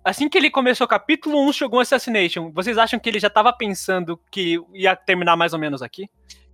Assim 0.04 0.30
que 0.30 0.38
ele 0.38 0.50
começou 0.50 0.86
o 0.86 0.88
capítulo 0.90 1.46
1, 1.50 1.54
chegou 1.54 1.78
um 1.80 1.82
Assassination. 1.82 2.52
Vocês 2.54 2.78
acham 2.78 2.98
que 2.98 3.10
ele 3.10 3.20
já 3.20 3.30
tava 3.30 3.52
pensando 3.52 4.18
que 4.32 4.58
ia 4.74 4.96
terminar 4.96 5.36
mais 5.36 5.52
ou 5.54 5.60
menos 5.60 5.82
aqui? 5.82 6.08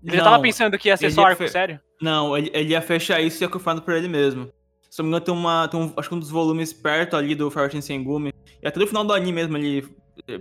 Ele 0.04 0.18
já 0.18 0.24
tava 0.24 0.36
Não, 0.38 0.42
pensando 0.42 0.78
que 0.80 0.90
ia 0.90 0.98
ser 0.98 1.12
só 1.12 1.26
arco 1.26 1.44
fe- 1.44 1.50
sério? 1.50 1.80
Não, 2.02 2.36
ele, 2.38 2.50
ele 2.54 2.72
ia 2.72 2.82
fechar 2.82 3.22
isso 3.22 3.42
e 3.42 3.46
ia 3.46 3.50
confirmado 3.50 3.82
por 3.84 3.94
ele 3.94 4.08
mesmo. 4.08 4.52
Se 4.90 5.00
não 5.00 5.06
me 5.06 5.10
engano, 5.10 5.26
tem, 5.26 5.34
uma, 5.34 5.68
tem 5.68 5.80
um, 5.80 5.94
acho 5.96 6.10
que 6.10 6.16
um 6.16 6.20
dos 6.20 6.30
volumes 6.32 6.74
perto 6.74 7.16
ali 7.16 7.36
do 7.36 7.50
Fire 7.52 7.82
Sengumi. 7.82 8.34
E 8.62 8.68
até 8.68 8.80
no 8.80 8.88
final 8.88 9.04
do 9.04 9.14
anime 9.14 9.32
mesmo, 9.34 9.58
ele 9.58 9.88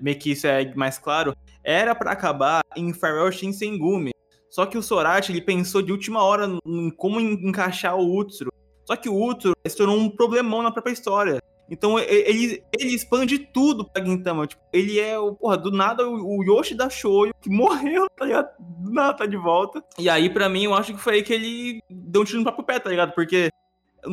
meio 0.03 0.19
que 0.19 0.33
isso 0.33 0.47
é 0.47 0.75
mais 0.75 0.99
claro. 0.99 1.35
Era 1.63 1.95
pra 1.95 2.13
acabar 2.13 2.63
em 2.77 2.93
Farewell 2.93 3.33
Shinsengumi. 3.33 4.11
Só 4.51 4.67
que 4.67 4.79
o 4.79 4.83
Sorachi, 4.83 5.33
ele 5.33 5.41
pensou 5.41 5.83
de 5.83 5.91
última 5.91 6.23
hora 6.23 6.47
em 6.67 6.91
como 6.91 7.21
en- 7.21 7.49
encaixar 7.49 7.97
o 7.97 8.19
Utsuro. 8.19 8.53
Só 8.85 8.95
que 8.97 9.09
o 9.09 9.15
Utsuro 9.31 9.55
se 9.67 9.77
tornou 9.77 9.99
um 9.99 10.09
problemão 10.09 10.63
na 10.63 10.71
própria 10.71 10.93
história. 10.93 11.41
Então 11.69 11.99
ele, 11.99 12.63
ele 12.79 12.95
expande 12.95 13.39
tudo 13.39 13.85
pra 13.91 14.05
Gintama. 14.05 14.47
Tipo, 14.47 14.63
ele 14.73 15.01
é, 15.01 15.19
o 15.19 15.35
porra, 15.35 15.57
do 15.57 15.71
nada 15.71 16.07
o, 16.07 16.45
Yoshi 16.45 16.75
da 16.75 16.91
Shoyo, 16.91 17.35
que 17.41 17.49
morreu, 17.51 18.07
tá 18.17 18.27
ligado? 18.27 18.51
Do 18.61 18.93
nada 18.93 19.15
tá 19.15 19.27
de 19.27 19.37
volta. 19.37 19.83
E 19.99 20.09
aí, 20.11 20.29
pra 20.29 20.49
mim, 20.49 20.65
eu 20.65 20.75
acho 20.75 20.93
que 20.93 21.01
foi 21.01 21.15
aí 21.15 21.23
que 21.23 21.33
ele 21.33 21.81
deu 21.91 22.21
um 22.21 22.25
tiro 22.25 22.39
no 22.39 22.45
próprio 22.45 22.65
pé, 22.67 22.79
tá 22.79 22.91
ligado? 22.91 23.13
Porque 23.15 23.49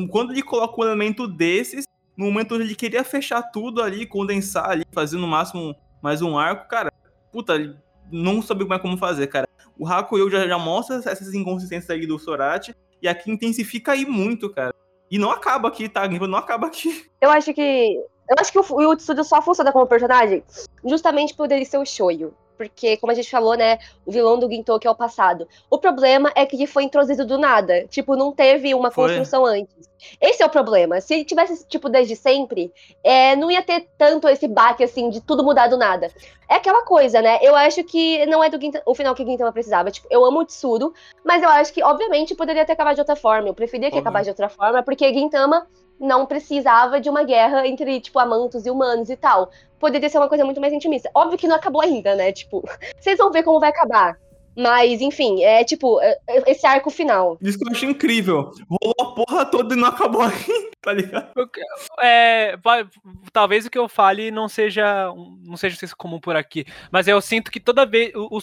quando 0.09 0.31
ele 0.31 0.41
coloca 0.41 0.79
um 0.79 0.85
elemento 0.85 1.27
desses, 1.27 1.83
no 2.21 2.27
momento 2.27 2.53
onde 2.53 2.65
ele 2.65 2.75
queria 2.75 3.03
fechar 3.03 3.41
tudo 3.41 3.81
ali, 3.81 4.05
condensar 4.05 4.69
ali, 4.69 4.85
fazer 4.91 5.17
no 5.17 5.27
máximo 5.27 5.75
mais 6.01 6.21
um 6.21 6.37
arco, 6.37 6.67
cara, 6.67 6.91
puta, 7.31 7.75
não 8.11 8.41
sabia 8.43 8.67
mais 8.67 8.81
como 8.81 8.95
fazer, 8.95 9.25
cara. 9.25 9.47
O 9.77 9.87
Hakuyo 9.87 10.29
já, 10.29 10.47
já 10.47 10.59
mostra 10.59 10.97
essas 10.97 11.33
inconsistências 11.33 11.89
aí 11.89 12.05
do 12.05 12.19
Sorachi, 12.19 12.75
e 13.01 13.07
aqui 13.07 13.31
intensifica 13.31 13.93
aí 13.93 14.05
muito, 14.05 14.51
cara. 14.51 14.73
E 15.09 15.17
não 15.17 15.31
acaba 15.31 15.67
aqui, 15.67 15.89
tá? 15.89 16.07
Não 16.07 16.37
acaba 16.37 16.67
aqui. 16.67 17.09
Eu 17.19 17.31
acho 17.31 17.53
que. 17.53 17.99
Eu 18.29 18.35
acho 18.39 18.51
que 18.51 18.59
o, 18.59 18.63
o 18.63 19.23
só 19.23 19.41
funciona 19.41 19.73
como 19.73 19.87
personagem 19.87 20.43
justamente 20.85 21.33
por 21.33 21.51
ele 21.51 21.65
ser 21.65 21.79
o 21.79 21.85
Shoyo. 21.85 22.33
Porque, 22.61 22.95
como 22.97 23.11
a 23.11 23.15
gente 23.15 23.31
falou, 23.31 23.55
né, 23.55 23.79
o 24.05 24.11
vilão 24.11 24.37
do 24.37 24.47
Gintoki 24.47 24.85
é 24.85 24.91
o 24.91 24.93
passado. 24.93 25.47
O 25.67 25.79
problema 25.79 26.31
é 26.35 26.45
que 26.45 26.55
ele 26.55 26.67
foi 26.67 26.83
introduzido 26.83 27.25
do 27.25 27.35
nada. 27.35 27.87
Tipo, 27.87 28.15
não 28.15 28.31
teve 28.31 28.75
uma 28.75 28.91
Foi. 28.91 29.07
construção 29.07 29.43
antes. 29.47 29.89
Esse 30.21 30.43
é 30.43 30.45
o 30.45 30.49
problema. 30.49 31.01
Se 31.01 31.15
ele 31.15 31.25
tivesse, 31.25 31.67
tipo, 31.67 31.89
desde 31.89 32.15
sempre, 32.15 32.71
é, 33.03 33.35
não 33.35 33.49
ia 33.49 33.63
ter 33.63 33.87
tanto 33.97 34.29
esse 34.29 34.47
baque, 34.47 34.83
assim, 34.83 35.09
de 35.09 35.21
tudo 35.21 35.43
mudar 35.43 35.69
do 35.69 35.77
nada. 35.77 36.11
É 36.47 36.55
aquela 36.55 36.83
coisa, 36.83 37.19
né? 37.19 37.39
Eu 37.41 37.55
acho 37.55 37.83
que 37.83 38.23
não 38.27 38.43
é 38.43 38.49
do 38.49 38.61
Gintama, 38.61 38.83
o 38.85 38.93
final 38.93 39.15
que 39.15 39.23
o 39.23 39.25
Gintama 39.25 39.51
precisava. 39.51 39.89
Tipo, 39.89 40.07
eu 40.11 40.23
amo 40.23 40.41
o 40.41 40.45
Tsuru, 40.45 40.93
mas 41.25 41.41
eu 41.41 41.49
acho 41.49 41.73
que, 41.73 41.83
obviamente, 41.83 42.35
poderia 42.35 42.63
ter 42.63 42.73
acabado 42.73 42.93
de 42.93 43.01
outra 43.01 43.15
forma. 43.15 43.47
Eu 43.47 43.55
preferia 43.55 43.89
que 43.89 43.95
Óbvio. 43.95 44.01
acabasse 44.01 44.25
de 44.25 44.29
outra 44.31 44.49
forma, 44.49 44.83
porque 44.83 45.11
Gintama 45.11 45.65
não 46.01 46.25
precisava 46.25 46.99
de 46.99 47.09
uma 47.09 47.23
guerra 47.23 47.65
entre, 47.67 48.01
tipo, 48.01 48.17
amantos 48.19 48.65
e 48.65 48.69
humanos 48.71 49.09
e 49.09 49.15
tal. 49.15 49.51
Poderia 49.79 50.09
ser 50.09 50.17
uma 50.17 50.27
coisa 50.27 50.43
muito 50.43 50.59
mais 50.59 50.73
intimista. 50.73 51.09
Óbvio 51.13 51.37
que 51.37 51.47
não 51.47 51.55
acabou 51.55 51.81
ainda, 51.81 52.15
né? 52.15 52.31
Tipo, 52.31 52.63
vocês 52.99 53.17
vão 53.17 53.31
ver 53.31 53.43
como 53.43 53.59
vai 53.59 53.69
acabar. 53.69 54.17
Mas, 54.57 54.99
enfim, 54.99 55.41
é 55.43 55.63
tipo, 55.63 56.01
é- 56.01 56.17
é 56.27 56.51
esse 56.51 56.67
arco 56.67 56.89
final. 56.89 57.37
Isso 57.41 57.57
que 57.57 57.65
eu 57.65 57.71
achei 57.71 57.89
incrível. 57.89 58.51
Rolou 58.69 58.95
a 58.99 59.05
porra 59.15 59.45
toda 59.45 59.73
e 59.73 59.77
não 59.77 59.87
acabou 59.87 60.21
ainda, 60.27 60.69
tá 60.81 60.91
ligado? 60.91 61.31
É, 62.01 62.57
vai- 62.57 62.85
talvez 63.31 63.65
o 63.65 63.69
que 63.69 63.77
eu 63.77 63.87
fale 63.87 64.29
não 64.29 64.49
seja 64.49 65.13
não 65.45 65.55
seja 65.55 65.77
comum 65.95 66.19
por 66.19 66.35
aqui, 66.35 66.65
mas 66.91 67.07
eu 67.07 67.21
sinto 67.21 67.49
que 67.49 67.61
toda 67.61 67.85
vez 67.85 68.13
o, 68.13 68.27
o 68.29 68.41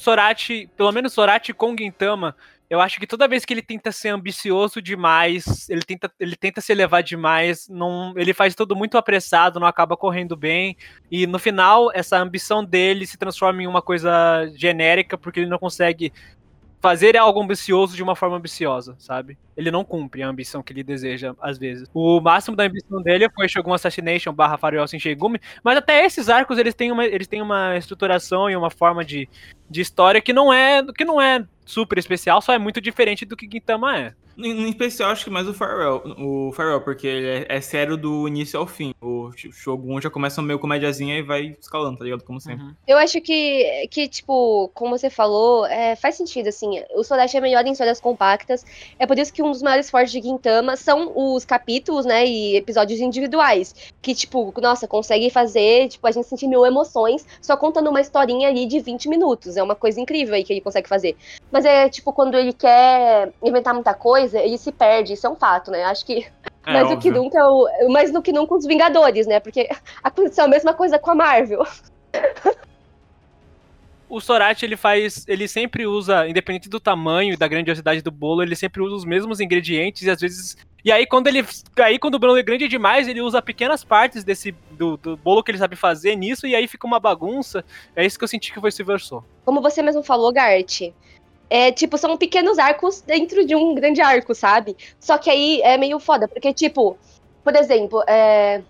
pelo 0.77 0.93
menos 0.93 1.13
o 1.13 1.15
Sorachi 1.15 1.53
com 1.53 1.77
Gintama, 1.77 2.35
eu 2.71 2.81
acho 2.81 3.01
que 3.01 3.07
toda 3.07 3.27
vez 3.27 3.45
que 3.45 3.55
ele 3.55 3.63
tenta 3.63 3.91
ser 3.91 4.11
ambicioso 4.11 4.83
demais, 4.83 5.69
ele 5.71 5.83
tenta, 5.83 6.13
ele 6.21 6.37
tenta 6.37 6.61
se 6.61 6.71
elevar 6.71 7.03
demais, 7.03 7.67
não, 7.69 8.13
ele 8.17 8.35
faz 8.35 8.55
tudo 8.55 8.77
muito 8.77 8.99
apressado, 8.99 9.59
não 9.59 9.67
acaba 9.67 9.97
correndo 9.97 10.37
bem, 10.37 10.77
e 11.11 11.27
no 11.27 11.39
final 11.39 11.91
essa 11.95 12.19
ambição 12.19 12.65
dele 12.65 13.07
se 13.07 13.17
transforma 13.17 13.63
em 13.63 13.67
uma 13.67 13.81
coisa 13.81 14.47
genérica 14.55 15.17
porque 15.17 15.41
ele 15.41 15.49
não 15.49 15.59
consegue 15.59 16.13
fazer 16.81 17.17
algo 17.17 17.43
ambicioso 17.43 17.97
de 17.97 18.03
uma 18.03 18.15
forma 18.15 18.37
ambiciosa, 18.37 18.95
sabe? 18.99 19.39
Ele 19.59 19.73
não 19.73 19.85
cumpre 19.85 20.23
a 20.23 20.29
ambição 20.29 20.63
que 20.63 20.73
ele 20.73 20.85
deseja, 20.85 21.35
às 21.41 21.59
vezes. 21.59 21.89
O 21.93 22.21
máximo 22.21 22.57
da 22.57 22.65
ambição 22.65 23.03
dele 23.03 23.29
foi 23.35 23.49
Shogun 23.49 23.75
Assassination 23.75 24.33
barra 24.33 24.57
Farewell 24.57 24.87
Shinsengumi, 24.87 25.41
mas 25.65 25.77
até 25.77 26.05
esses 26.05 26.29
arcos, 26.29 26.59
eles 26.59 26.75
têm 26.75 26.93
uma, 26.93 27.05
eles 27.05 27.27
têm 27.27 27.43
uma 27.43 27.77
estruturação 27.77 28.49
e 28.49 28.55
uma 28.55 28.71
forma 28.71 29.05
de, 29.05 29.29
de 29.69 29.81
história 29.81 30.21
que 30.21 30.33
não 30.33 30.53
é 30.53 30.81
que 30.97 31.05
não 31.05 31.21
é 31.21 31.45
super 31.67 31.99
especial, 31.99 32.41
só 32.41 32.53
é 32.53 32.59
muito 32.59 32.81
diferente 32.81 33.27
do 33.27 33.37
que 33.37 33.49
Gintama 33.51 33.99
é. 33.99 34.15
Em, 34.39 34.67
em 34.67 34.69
especial, 34.69 35.11
acho 35.11 35.25
que 35.25 35.31
mais 35.31 35.49
o 35.49 35.53
Farewell. 35.53 36.15
O 36.17 36.53
Farewell, 36.53 36.81
porque 36.81 37.07
ele 37.09 37.27
é, 37.27 37.47
é 37.49 37.61
sério 37.61 37.97
do 37.97 38.29
início 38.29 38.59
ao 38.59 38.69
fim. 38.69 38.95
O 39.01 39.33
Shogun 39.33 40.01
já 40.01 40.09
começa 40.09 40.41
meio 40.41 40.61
comédiazinha 40.61 41.19
e 41.19 41.23
vai 41.23 41.57
escalando, 41.61 41.99
tá 41.99 42.05
ligado? 42.05 42.23
Como 42.23 42.41
sempre. 42.41 42.65
Uhum. 42.65 42.75
Eu 42.87 42.97
acho 42.99 43.21
que, 43.21 43.89
que 43.91 44.07
tipo, 44.07 44.71
como 44.75 44.97
você 44.97 45.11
falou, 45.11 45.67
é, 45.67 45.97
faz 45.97 46.15
sentido, 46.15 46.49
assim. 46.49 46.81
O 46.95 47.03
Sodashi 47.03 47.37
é 47.37 47.41
melhor 47.41 47.67
em 47.67 47.73
histórias 47.73 48.01
compactas. 48.01 48.65
É 48.97 49.07
por 49.09 49.19
isso 49.19 49.33
que 49.33 49.43
um 49.43 49.48
dos 49.51 49.63
maiores 49.63 49.91
fortes 49.91 50.13
de 50.13 50.21
Gintama 50.21 50.77
são 50.77 51.13
os 51.15 51.45
capítulos, 51.45 52.05
né, 52.05 52.27
e 52.27 52.57
episódios 52.57 53.01
individuais. 53.01 53.75
Que, 54.01 54.15
tipo, 54.15 54.53
nossa, 54.61 54.87
consegue 54.87 55.31
fazer, 55.31 55.89
tipo, 55.89 56.07
a 56.07 56.11
gente 56.11 56.27
sentir 56.27 56.47
mil 56.47 56.65
emoções 56.65 57.27
só 57.41 57.57
contando 57.57 57.91
uma 57.91 58.01
historinha 58.01 58.49
ali 58.49 58.67
de 58.67 58.81
20 58.81 59.09
minutos. 59.09 59.57
É 59.57 59.63
uma 59.63 59.75
coisa 59.75 60.01
incrível 60.01 60.35
aí 60.35 60.45
que 60.45 60.53
ele 60.53 60.61
consegue 60.61 60.89
fazer. 60.89 61.17
Mas 61.51 61.65
é, 61.65 61.89
tipo, 61.89 62.13
quando 62.13 62.37
ele 62.37 62.53
quer 62.53 63.33
inventar 63.43 63.75
muita 63.75 63.95
coisa, 63.95 64.39
ele 64.39 64.59
se 64.59 64.73
perde. 64.73 65.15
Isso 65.15 65.27
é 65.27 65.31
um 65.31 65.37
fato, 65.37 65.71
né? 65.71 65.85
Acho 65.85 66.05
que 66.05 66.27
É, 66.67 66.73
mais 66.73 66.89
do 66.89 66.99
que 66.99 67.11
nunca, 67.11 67.49
o, 67.51 67.89
mais 67.89 68.13
do 68.13 68.21
que 68.21 68.33
nunca 68.33 68.55
os 68.55 68.67
Vingadores, 68.67 69.27
né? 69.27 69.41
Porque 69.41 69.69
aconteceu 70.03 70.45
a 70.45 70.49
mesma 70.49 70.75
coisa 70.75 70.99
com 70.99 71.11
a 71.11 71.15
Marvel. 71.15 71.65
O 74.09 74.21
Sorachi, 74.21 74.65
ele 74.65 74.77
faz, 74.77 75.25
ele 75.29 75.47
sempre 75.47 75.87
usa, 75.87 76.29
independente 76.29 76.69
do 76.69 76.81
tamanho 76.81 77.35
e 77.35 77.37
da 77.37 77.47
grandiosidade 77.47 78.01
do 78.01 78.11
bolo, 78.11 78.43
ele 78.43 78.57
sempre 78.57 78.83
usa 78.83 78.95
os 78.95 79.05
mesmos 79.05 79.39
ingredientes 79.41 80.03
e 80.03 80.11
às 80.11 80.21
vezes 80.21 80.57
e 80.85 80.93
aí 80.93 81.07
quando 81.07 81.27
ele 81.27 81.45
aí 81.81 81.99
quando 81.99 82.15
o 82.15 82.19
bolo 82.19 82.39
é 82.39 82.43
grande 82.43 82.69
demais, 82.69 83.09
ele 83.09 83.21
usa 83.21 83.43
pequenas 83.43 83.85
partes 83.85 84.25
desse 84.25 84.53
do, 84.71 84.97
do 84.97 85.17
bolo 85.17 85.43
que 85.43 85.51
ele 85.51 85.59
sabe 85.59 85.77
fazer 85.77 86.17
nisso 86.17 86.47
e 86.47 86.55
aí 86.55 86.67
fica 86.67 86.87
uma 86.87 87.01
bagunça. 87.01 87.65
É 87.95 88.07
isso 88.07 88.19
que 88.19 88.25
eu 88.25 88.29
senti 88.29 88.53
que 88.53 88.61
foi 88.61 88.71
Silver 88.71 89.01
Soul. 89.01 89.25
Como 89.45 89.61
você 89.61 89.83
mesmo 89.83 90.03
falou, 90.03 90.33
Gart, 90.33 90.81
é, 91.51 91.73
tipo, 91.73 91.97
são 91.97 92.17
pequenos 92.17 92.59
arcos 92.59 93.01
dentro 93.01 93.45
de 93.47 93.57
um 93.57 93.75
grande 93.75 94.01
arco, 94.01 94.35
sabe? 94.35 94.77
Só 95.01 95.17
que 95.19 95.31
aí 95.31 95.61
é 95.63 95.77
meio 95.79 95.99
foda, 95.99 96.29
porque, 96.29 96.53
tipo, 96.53 96.97
por 97.43 97.57
exemplo, 97.57 98.03
é, 98.07 98.63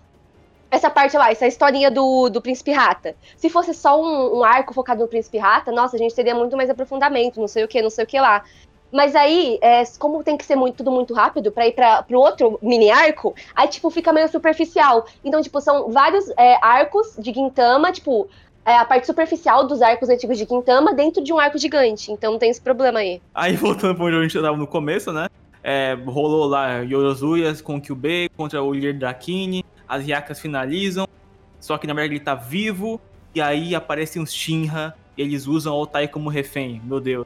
essa 0.71 0.89
parte 0.89 1.17
lá, 1.17 1.31
essa 1.31 1.47
historinha 1.47 1.89
do, 1.89 2.29
do 2.29 2.41
Príncipe 2.41 2.71
Rata. 2.71 3.15
Se 3.35 3.49
fosse 3.49 3.73
só 3.73 4.01
um, 4.01 4.39
um, 4.39 4.43
arco 4.43 4.73
focado 4.73 5.01
no 5.01 5.07
Príncipe 5.07 5.37
Rata, 5.37 5.71
nossa, 5.71 5.95
a 5.95 5.99
gente 5.99 6.15
teria 6.15 6.35
muito 6.35 6.55
mais 6.55 6.69
aprofundamento, 6.69 7.39
não 7.39 7.47
sei 7.47 7.63
o 7.63 7.67
que, 7.67 7.81
não 7.81 7.89
sei 7.89 8.03
o 8.03 8.07
que 8.07 8.19
lá. 8.19 8.43
Mas 8.91 9.15
aí, 9.15 9.59
é, 9.61 9.83
como 9.99 10.23
tem 10.23 10.35
que 10.35 10.45
ser 10.45 10.55
muito, 10.55 10.77
tudo 10.77 10.91
muito 10.91 11.13
rápido 11.13 11.51
pra 11.51 11.67
ir 11.67 11.73
pra, 11.73 12.01
pro 12.01 12.19
outro 12.19 12.57
mini 12.61 12.89
arco, 12.89 13.35
aí, 13.55 13.67
tipo, 13.67 13.89
fica 13.89 14.11
meio 14.11 14.27
superficial. 14.29 15.05
Então, 15.23 15.41
tipo, 15.41 15.61
são 15.61 15.91
vários 15.91 16.29
é, 16.31 16.57
arcos 16.61 17.15
de 17.17 17.31
Gintama, 17.31 17.91
tipo, 17.91 18.27
é, 18.65 18.77
a 18.77 18.85
parte 18.85 19.07
superficial 19.07 19.65
dos 19.65 19.81
arcos 19.81 20.09
antigos 20.09 20.37
de 20.37 20.45
Quintama 20.45 20.93
dentro 20.93 21.23
de 21.23 21.33
um 21.33 21.39
arco 21.39 21.57
gigante. 21.57 22.11
Então 22.11 22.37
tem 22.37 22.49
esse 22.49 22.61
problema 22.61 22.99
aí. 22.99 23.21
Aí 23.33 23.55
voltando 23.55 23.95
pra 23.95 24.05
onde 24.05 24.15
a 24.15 24.21
gente 24.21 24.39
tava 24.39 24.57
no 24.57 24.67
começo, 24.67 25.11
né? 25.11 25.27
É, 25.63 25.97
rolou 26.05 26.45
lá 26.45 26.77
Yorozuya 26.79 27.53
com 27.63 27.81
Kyubei 27.81 28.29
contra 28.29 28.61
o 28.61 28.71
líder 28.71 28.93
Drakini. 28.93 29.65
As 29.89 30.07
Yakas 30.07 30.39
finalizam. 30.39 31.07
Só 31.59 31.77
que 31.77 31.87
na 31.87 31.93
verdade 31.93 32.13
ele 32.13 32.23
tá 32.23 32.35
vivo. 32.35 33.01
E 33.33 33.41
aí 33.41 33.73
aparecem 33.73 34.21
os 34.21 34.31
Shinra. 34.31 34.95
E 35.17 35.21
eles 35.23 35.47
usam 35.47 35.73
o 35.73 35.81
Otai 35.81 36.07
como 36.07 36.29
refém. 36.29 36.79
Meu 36.85 36.99
Deus. 36.99 37.25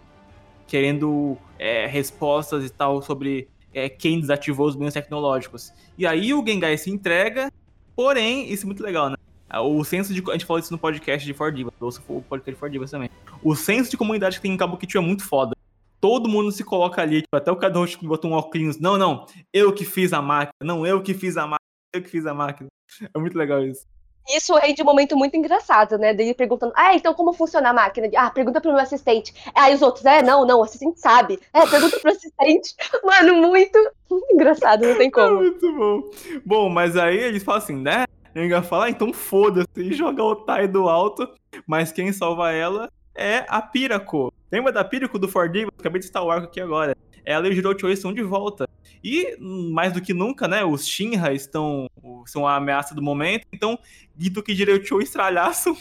Querendo 0.66 1.38
é, 1.60 1.86
respostas 1.86 2.66
e 2.66 2.70
tal 2.70 3.02
sobre 3.02 3.48
é, 3.74 3.90
quem 3.90 4.20
desativou 4.20 4.68
os 4.68 4.76
meios 4.76 4.94
tecnológicos. 4.94 5.74
E 5.98 6.08
aí 6.08 6.34
o 6.34 6.44
Gengai 6.46 6.78
se 6.78 6.90
entrega. 6.90 7.52
Porém, 7.96 8.52
isso 8.52 8.64
é 8.64 8.66
muito 8.66 8.82
legal, 8.82 9.10
né? 9.10 9.18
O 9.62 9.84
senso 9.84 10.14
de. 10.14 10.24
A 10.30 10.34
gente 10.34 10.46
falou 10.46 10.60
isso 10.60 10.72
no 10.72 10.80
podcast 10.80 11.26
de 11.26 11.34
Fordiva. 11.34 11.72
Ouça 11.80 12.02
o 12.08 12.22
podcast 12.22 12.56
de 12.56 12.60
Fordiva 12.60 12.88
também. 12.88 13.10
O 13.44 13.56
senso 13.56 13.92
de 13.92 13.98
comunidade 13.98 14.38
que 14.38 14.42
tem 14.42 14.52
em 14.52 14.58
Kabukicho 14.58 14.98
é 14.98 15.02
muito 15.02 15.24
foda. 15.24 15.56
Todo 16.02 16.28
mundo 16.28 16.52
se 16.52 16.64
coloca 16.64 17.02
ali, 17.02 17.22
tipo, 17.22 17.38
até 17.38 17.52
o 17.52 17.56
Kadon 17.56 17.86
tipo, 17.86 18.06
botou 18.08 18.32
um 18.32 18.34
óculos. 18.34 18.80
Não, 18.80 18.98
não, 18.98 19.26
eu 19.54 19.72
que 19.72 19.86
fiz 19.86 20.12
a 20.12 20.22
máquina. 20.22 20.54
Não, 20.64 20.86
eu 20.86 21.02
que 21.02 21.14
fiz 21.14 21.38
a 21.38 21.42
máquina. 21.42 21.60
Eu 21.94 22.02
que 22.02 22.10
fiz 22.10 22.26
a 22.26 22.34
máquina. 22.34 22.68
É 23.14 23.20
muito 23.20 23.38
legal 23.38 23.64
isso. 23.64 23.86
Isso 24.30 24.56
rende 24.56 24.82
um 24.82 24.86
momento 24.86 25.18
muito 25.18 25.36
engraçado, 25.36 25.98
né? 25.98 26.14
Dele 26.14 26.34
perguntando, 26.34 26.74
ah, 26.76 26.96
então 26.96 27.14
como 27.14 27.34
funciona 27.34 27.70
a 27.70 27.74
máquina? 27.74 28.10
Ah, 28.16 28.30
pergunta 28.30 28.62
pro 28.62 28.72
meu 28.72 28.80
assistente. 28.80 29.34
Aí 29.54 29.76
os 29.76 29.82
outros, 29.82 30.06
é, 30.06 30.22
não, 30.22 30.46
não, 30.46 30.60
o 30.60 30.64
assistente 30.64 31.00
sabe. 31.00 31.40
É, 31.54 31.68
pergunta 31.68 32.00
pro 32.00 32.12
assistente. 32.12 32.74
Mano, 33.04 33.36
muito, 33.36 33.78
muito 34.10 34.34
engraçado, 34.34 34.88
não 34.88 34.98
tem 34.98 35.12
como. 35.12 35.28
É 35.28 35.50
muito 35.50 35.76
bom. 35.76 36.10
Bom, 36.46 36.70
mas 36.70 36.96
aí 36.96 37.18
eles 37.18 37.44
falam 37.44 37.62
assim, 37.62 37.76
né? 37.76 38.06
Ele 38.34 38.48
ia 38.48 38.64
falar, 38.64 38.86
ah, 38.86 38.90
então 38.90 39.14
foda-se, 39.14 39.68
e 39.78 39.94
joga 39.94 40.24
o 40.24 40.36
Tai 40.36 40.68
do 40.68 40.88
alto, 40.88 41.30
mas 41.68 41.92
quem 41.92 42.12
salva 42.12 42.52
ela 42.52 42.90
é 43.14 43.46
a 43.48 43.62
Piraco. 43.62 44.34
Lembra 44.52 44.72
da 44.72 44.84
Piraco 44.84 45.20
do 45.20 45.28
Fordiva? 45.28 45.70
Acabei 45.78 46.00
de 46.00 46.06
estar 46.06 46.24
o 46.24 46.32
arco 46.32 46.48
aqui 46.48 46.62
agora. 46.62 46.96
Ela 47.26 47.48
e 47.48 47.52
o 47.52 47.54
Jirochoi 47.54 47.94
estão 47.94 48.14
de 48.14 48.22
volta. 48.22 48.68
E, 49.04 49.36
mais 49.40 49.92
do 49.92 50.02
que 50.02 50.14
nunca, 50.14 50.48
né, 50.48 50.64
os 50.64 50.88
Shinra 50.88 51.34
estão, 51.34 51.90
são 52.26 52.48
a 52.48 52.56
ameaça 52.56 52.96
do 52.96 53.02
momento, 53.02 53.46
então 53.52 53.78
Gito 54.18 54.44
e 54.48 54.56
Jirochoi 54.56 55.04
estralhaçam, 55.04 55.76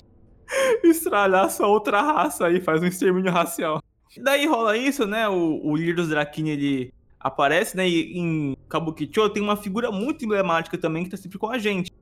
estralhaçam 0.83 1.67
a 1.67 1.69
outra 1.69 2.03
raça 2.03 2.47
aí, 2.47 2.61
faz 2.61 2.83
um 2.83 2.87
extermínio 2.87 3.31
racial. 3.31 3.83
Daí 4.17 4.47
rola 4.47 4.77
isso, 4.77 5.07
né, 5.07 5.29
o, 5.29 5.61
o 5.63 5.77
líder 5.77 5.95
dos 5.95 6.09
Drakini, 6.09 6.51
ele 6.51 6.95
aparece, 7.19 7.77
né, 7.77 7.89
e 7.89 8.19
em 8.19 8.57
Kabukicho 8.69 9.31
tem 9.31 9.43
uma 9.43 9.57
figura 9.57 9.93
muito 9.93 10.25
emblemática 10.25 10.77
também 10.77 11.05
que 11.05 11.11
tá 11.11 11.17
sempre 11.17 11.39
com 11.39 11.49
a 11.49 11.59
gente, 11.59 11.93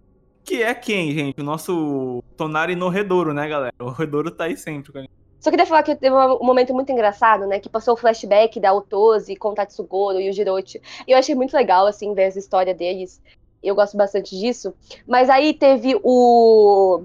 que 0.44 0.62
é 0.62 0.74
quem, 0.74 1.12
gente? 1.12 1.40
O 1.40 1.44
nosso 1.44 2.24
Tonari 2.36 2.74
no 2.74 2.88
Redouro, 2.88 3.32
né, 3.32 3.48
galera? 3.48 3.74
O 3.78 3.90
Redouro 3.90 4.30
tá 4.30 4.44
aí 4.44 4.56
sempre 4.56 4.90
com 4.90 4.98
a 4.98 5.02
gente. 5.02 5.19
Só 5.40 5.50
queria 5.50 5.64
falar 5.64 5.82
que 5.82 5.96
teve 5.96 6.14
um 6.14 6.44
momento 6.44 6.74
muito 6.74 6.92
engraçado, 6.92 7.46
né? 7.46 7.58
Que 7.58 7.68
passou 7.68 7.94
o 7.94 7.96
flashback 7.96 8.60
da 8.60 8.74
Otose 8.74 9.34
com 9.34 9.48
o 9.48 9.54
Tatsugoro 9.54 10.20
e 10.20 10.28
o 10.28 10.32
Jirochi. 10.32 10.82
E 11.08 11.12
eu 11.12 11.18
achei 11.18 11.34
muito 11.34 11.54
legal, 11.54 11.86
assim, 11.86 12.12
ver 12.12 12.24
essa 12.24 12.38
história 12.38 12.74
deles. 12.74 13.22
Eu 13.62 13.74
gosto 13.74 13.96
bastante 13.96 14.38
disso. 14.38 14.74
Mas 15.06 15.30
aí 15.30 15.54
teve 15.54 15.98
o. 16.02 17.04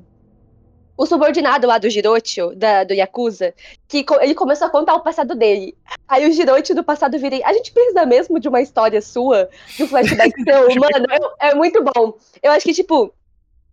O 0.97 1.05
subordinado 1.05 1.67
lá 1.67 1.77
do 1.77 1.89
Jirochi, 1.89 2.55
da, 2.55 2.85
do 2.85 2.93
Yakuza, 2.93 3.53
que 3.85 4.05
ele 4.21 4.33
começou 4.33 4.67
a 4.67 4.69
contar 4.69 4.95
o 4.95 5.01
passado 5.01 5.35
dele. 5.35 5.75
Aí 6.07 6.25
o 6.25 6.31
Jirochi 6.31 6.73
do 6.73 6.85
passado 6.85 7.19
virei. 7.19 7.43
A 7.43 7.51
gente 7.51 7.73
precisa 7.73 8.05
mesmo 8.05 8.39
de 8.39 8.47
uma 8.47 8.61
história 8.61 9.01
sua, 9.01 9.49
de 9.75 9.83
um 9.83 9.87
flashback 9.87 10.31
seu. 10.43 10.67
Mano, 10.75 11.05
é, 11.39 11.49
é 11.49 11.55
muito 11.55 11.83
bom. 11.83 12.13
Eu 12.41 12.51
acho 12.51 12.65
que, 12.65 12.73
tipo, 12.73 13.13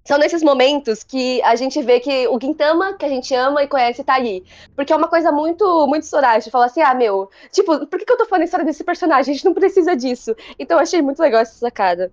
são 0.04 0.18
nesses 0.18 0.42
momentos 0.42 1.04
que 1.04 1.40
a 1.42 1.54
gente 1.54 1.80
vê 1.82 2.00
que 2.00 2.26
o 2.28 2.38
Gintama, 2.40 2.94
que 2.94 3.04
a 3.04 3.08
gente 3.08 3.32
ama 3.34 3.62
e 3.62 3.68
conhece, 3.68 4.02
tá 4.02 4.14
ali. 4.14 4.44
Porque 4.74 4.92
é 4.92 4.96
uma 4.96 5.08
coisa 5.08 5.30
muito, 5.30 5.86
muito 5.86 6.06
Sorachi. 6.06 6.50
Falar 6.50 6.66
assim, 6.66 6.82
ah, 6.82 6.94
meu, 6.94 7.30
tipo, 7.52 7.86
por 7.86 7.98
que, 7.98 8.04
que 8.04 8.12
eu 8.12 8.18
tô 8.18 8.26
falando 8.26 8.42
a 8.42 8.44
história 8.46 8.66
desse 8.66 8.82
personagem? 8.82 9.32
A 9.32 9.34
gente 9.34 9.44
não 9.44 9.54
precisa 9.54 9.94
disso. 9.94 10.34
Então 10.58 10.76
eu 10.76 10.82
achei 10.82 11.00
muito 11.00 11.20
legal 11.20 11.40
essa 11.40 11.54
sacada. 11.54 12.10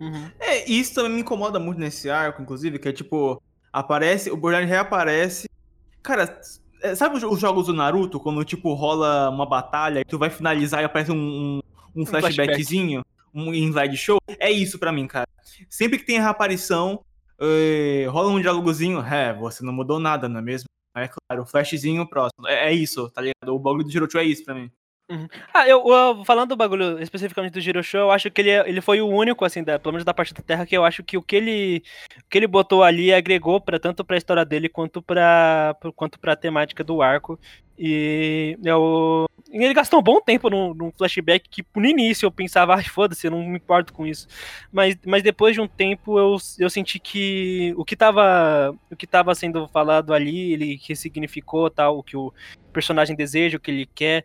Uhum. 0.00 0.30
É, 0.38 0.70
isso 0.70 0.94
também 0.94 1.12
me 1.12 1.20
incomoda 1.22 1.58
muito 1.58 1.80
nesse 1.80 2.10
arco, 2.10 2.42
inclusive, 2.42 2.78
que 2.78 2.88
é 2.88 2.92
tipo, 2.92 3.40
aparece, 3.72 4.30
o 4.30 4.36
Borderline 4.36 4.70
reaparece. 4.70 5.48
Cara, 6.02 6.38
é, 6.82 6.94
sabe 6.94 7.24
os 7.24 7.40
jogos 7.40 7.66
do 7.66 7.72
Naruto, 7.72 8.20
quando, 8.20 8.44
tipo, 8.44 8.74
rola 8.74 9.30
uma 9.30 9.46
batalha 9.46 10.00
e 10.00 10.04
tu 10.04 10.18
vai 10.18 10.28
finalizar 10.28 10.82
e 10.82 10.84
aparece 10.84 11.10
um, 11.10 11.16
um, 11.16 11.60
um 11.96 12.04
flashbackzinho, 12.04 13.02
flashback. 13.32 13.60
um 13.62 13.68
slide 13.70 13.96
show? 13.96 14.18
É 14.38 14.50
isso 14.50 14.78
para 14.78 14.92
mim, 14.92 15.06
cara. 15.06 15.26
Sempre 15.70 15.98
que 15.98 16.04
tem 16.04 16.20
reaparição, 16.20 17.02
rola 18.10 18.30
um 18.30 18.40
diálogozinho, 18.40 19.00
é, 19.00 19.32
você 19.34 19.64
não 19.64 19.72
mudou 19.72 19.98
nada, 19.98 20.28
não 20.28 20.38
é 20.38 20.42
mesmo? 20.42 20.66
É 20.96 21.08
claro, 21.08 21.42
o 21.42 21.46
flashzinho 21.46 22.08
próximo. 22.08 22.46
É, 22.46 22.68
é 22.68 22.72
isso, 22.72 23.10
tá 23.10 23.20
ligado? 23.20 23.54
O 23.54 23.58
bagulho 23.58 23.84
do 23.84 23.90
Jirochu 23.90 24.18
é 24.18 24.24
isso 24.24 24.44
pra 24.44 24.54
mim. 24.54 24.70
Uhum. 25.10 25.28
Ah, 25.52 25.68
eu, 25.68 25.86
eu, 25.86 26.24
falando 26.24 26.50
do 26.50 26.56
bagulho 26.56 26.98
especificamente 26.98 27.52
do 27.52 27.60
Giroshow, 27.60 28.00
eu 28.00 28.10
acho 28.10 28.30
que 28.30 28.40
ele, 28.40 28.50
ele 28.50 28.80
foi 28.80 29.02
o 29.02 29.06
único, 29.06 29.44
assim, 29.44 29.62
da, 29.62 29.78
pelo 29.78 29.92
menos 29.92 30.04
da 30.04 30.14
parte 30.14 30.32
da 30.32 30.40
Terra, 30.42 30.64
que 30.64 30.74
eu 30.74 30.82
acho 30.82 31.02
que 31.04 31.18
o 31.18 31.22
que 31.22 31.36
ele, 31.36 31.82
o 32.24 32.28
que 32.30 32.38
ele 32.38 32.46
botou 32.46 32.82
ali 32.82 33.12
agregou 33.12 33.60
para 33.60 33.78
tanto 33.78 34.02
pra 34.02 34.16
história 34.16 34.46
dele 34.46 34.66
quanto 34.66 35.02
pra, 35.02 35.76
quanto 35.94 36.18
pra 36.18 36.34
temática 36.34 36.82
do 36.82 37.02
arco. 37.02 37.38
E 37.78 38.56
eu, 38.64 39.26
ele 39.50 39.74
gastou 39.74 40.00
um 40.00 40.02
bom 40.02 40.20
tempo 40.22 40.48
num, 40.48 40.90
flashback 40.96 41.48
que 41.50 41.62
no 41.76 41.84
início 41.86 42.24
eu 42.24 42.30
pensava, 42.30 42.74
ah, 42.74 42.82
foda-se, 42.82 43.26
eu 43.26 43.30
não 43.30 43.46
me 43.46 43.56
importo 43.58 43.92
com 43.92 44.06
isso. 44.06 44.26
Mas, 44.72 44.96
mas 45.04 45.22
depois 45.22 45.54
de 45.54 45.60
um 45.60 45.68
tempo 45.68 46.18
eu, 46.18 46.36
eu 46.58 46.70
senti 46.70 46.98
que 46.98 47.74
o 47.76 47.84
que 47.84 47.94
tava, 47.96 48.74
o 48.90 48.96
que 48.96 49.06
tava 49.06 49.34
sendo 49.34 49.68
falado 49.68 50.14
ali, 50.14 50.52
ele 50.54 50.80
ressignificou 50.88 51.68
tal, 51.68 51.98
o 51.98 52.02
que 52.02 52.16
o 52.16 52.32
personagem 52.72 53.14
deseja, 53.14 53.58
o 53.58 53.60
que 53.60 53.70
ele 53.70 53.86
quer. 53.94 54.24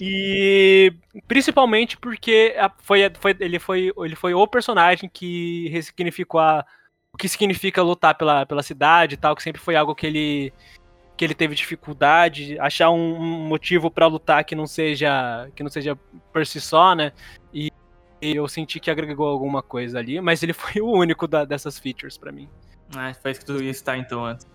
E 0.00 0.92
principalmente 1.26 1.96
porque 1.96 2.54
foi, 2.78 3.10
foi, 3.18 3.36
ele, 3.40 3.58
foi, 3.58 3.92
ele 3.96 4.14
foi 4.14 4.34
o 4.34 4.46
personagem 4.46 5.08
que 5.08 5.68
ressignificou 5.68 6.40
a, 6.40 6.64
o 7.12 7.16
que 7.16 7.28
significa 7.28 7.82
lutar 7.82 8.14
pela, 8.14 8.44
pela 8.44 8.62
cidade 8.62 9.14
e 9.14 9.16
tal, 9.16 9.34
que 9.34 9.42
sempre 9.42 9.60
foi 9.60 9.74
algo 9.74 9.94
que 9.94 10.06
ele 10.06 10.52
que 11.16 11.24
ele 11.24 11.34
teve 11.34 11.54
dificuldade, 11.54 12.58
achar 12.58 12.90
um, 12.90 13.18
motivo 13.18 13.90
para 13.90 14.06
lutar 14.06 14.44
que 14.44 14.54
não 14.54 14.66
seja 14.66 15.48
que 15.54 15.62
não 15.62 15.70
seja 15.70 15.96
por 16.30 16.44
si 16.44 16.60
só, 16.60 16.94
né? 16.94 17.10
E, 17.54 17.72
e, 18.20 18.36
eu 18.36 18.46
senti 18.46 18.78
que 18.78 18.90
agregou 18.90 19.26
alguma 19.26 19.62
coisa 19.62 19.98
ali, 19.98 20.20
mas 20.20 20.42
ele 20.42 20.52
foi 20.54 20.82
o 20.82 20.90
único 20.90 21.26
da, 21.26 21.46
dessas 21.46 21.78
features 21.78 22.18
para 22.18 22.30
mim. 22.30 22.48
Ah, 22.94 23.10
isso 23.10 23.40
que 23.40 23.46
tu 23.46 23.62
ia 23.62 23.70
estar 23.70 23.96
então 23.96 24.26
antes. 24.26 24.46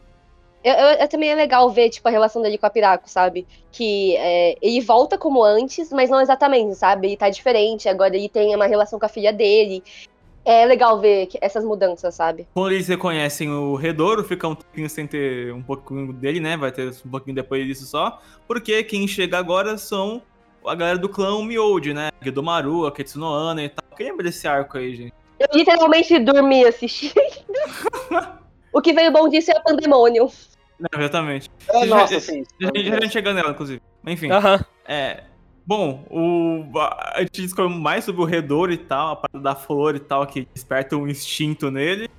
Eu, 0.64 0.74
eu, 0.74 0.88
eu, 0.99 1.07
também 1.07 1.30
é 1.30 1.36
legal 1.36 1.70
ver, 1.72 1.89
tipo, 1.89 2.07
a 2.07 2.12
relação 2.12 2.41
dele 2.41 2.57
com 2.57 2.66
a 2.66 2.70
Piraco, 2.70 3.09
sabe? 3.09 3.47
Que 3.72 4.16
é, 4.18 4.55
ele 4.62 4.80
volta 4.82 5.18
como 5.18 5.43
antes, 5.43 5.91
mas 5.91 6.09
não 6.09 6.22
exatamente, 6.22 6.76
sabe? 6.76 7.07
Ele 7.07 7.18
tá 7.18 7.30
diferente, 7.30 7.89
agora 7.89 8.16
ele 8.16 8.30
tem 8.30 8.55
uma 8.55 8.68
relação 8.68 8.99
com 8.99 9.05
a 9.05 9.09
filha 9.09 9.34
dele. 9.34 9.84
É 10.43 10.66
legal 10.66 10.99
ver 10.99 11.30
essas 11.39 11.64
mudanças, 11.64 12.16
sabe? 12.16 12.47
Quando 12.53 12.72
eles 12.72 12.88
reconhecem 12.88 13.49
o 13.49 13.76
Redouro, 13.76 14.24
fica 14.24 14.47
um 14.47 14.55
pouquinho 14.55 14.89
sem 14.89 15.05
ter 15.05 15.53
um 15.53 15.62
pouquinho 15.62 16.14
dele, 16.14 16.39
né? 16.39 16.57
Vai 16.57 16.72
ter 16.72 16.93
um 17.05 17.09
pouquinho 17.09 17.36
depois 17.36 17.66
disso 17.66 17.86
só. 17.86 18.20
Porque 18.47 18.84
quem 18.84 19.07
chega 19.07 19.38
agora 19.38 19.78
são 19.78 20.22
a 20.66 20.76
galera 20.76 20.97
do 20.97 21.09
clã 21.09 21.43
Miold, 21.43 21.93
né? 21.93 22.09
Gedomaru, 22.22 22.86
a 22.86 22.91
Ketsunoana 22.91 23.64
e 23.64 23.70
tal. 23.70 23.86
Quem 23.95 24.07
lembra 24.07 24.24
desse 24.24 24.47
arco 24.47 24.78
aí, 24.78 24.95
gente? 24.95 25.14
Eu 25.39 25.47
literalmente 25.53 26.20
dormi 26.20 26.66
assistindo. 26.66 27.14
o 28.74 28.82
que 28.82 28.93
veio 28.93 29.12
bom 29.12 29.28
disso 29.28 29.51
é 29.51 29.59
o 29.59 29.64
pandemônio. 29.64 30.30
Não, 30.82 30.99
exatamente. 30.99 31.51
É, 31.69 31.86
nossa, 31.86 32.19
sim. 32.19 32.43
A 32.61 32.77
gente 32.77 32.89
já 32.89 33.09
chegando 33.09 33.36
nela, 33.36 33.51
inclusive. 33.51 33.82
Enfim. 34.05 34.32
Uh 34.32 34.36
-huh. 34.36 34.65
É. 34.86 35.23
Bom, 35.65 36.03
o, 36.09 36.77
a 36.79 37.19
gente 37.19 37.43
descobre 37.43 37.73
mais 37.75 38.03
sobre 38.03 38.21
o 38.21 38.25
redor 38.25 38.71
e 38.71 38.77
tal, 38.77 39.11
a 39.11 39.15
parte 39.15 39.38
da 39.39 39.53
flor 39.53 39.95
e 39.95 39.99
tal, 39.99 40.25
que 40.25 40.47
desperta 40.53 40.97
um 40.97 41.07
instinto 41.07 41.69
nele. 41.69 42.09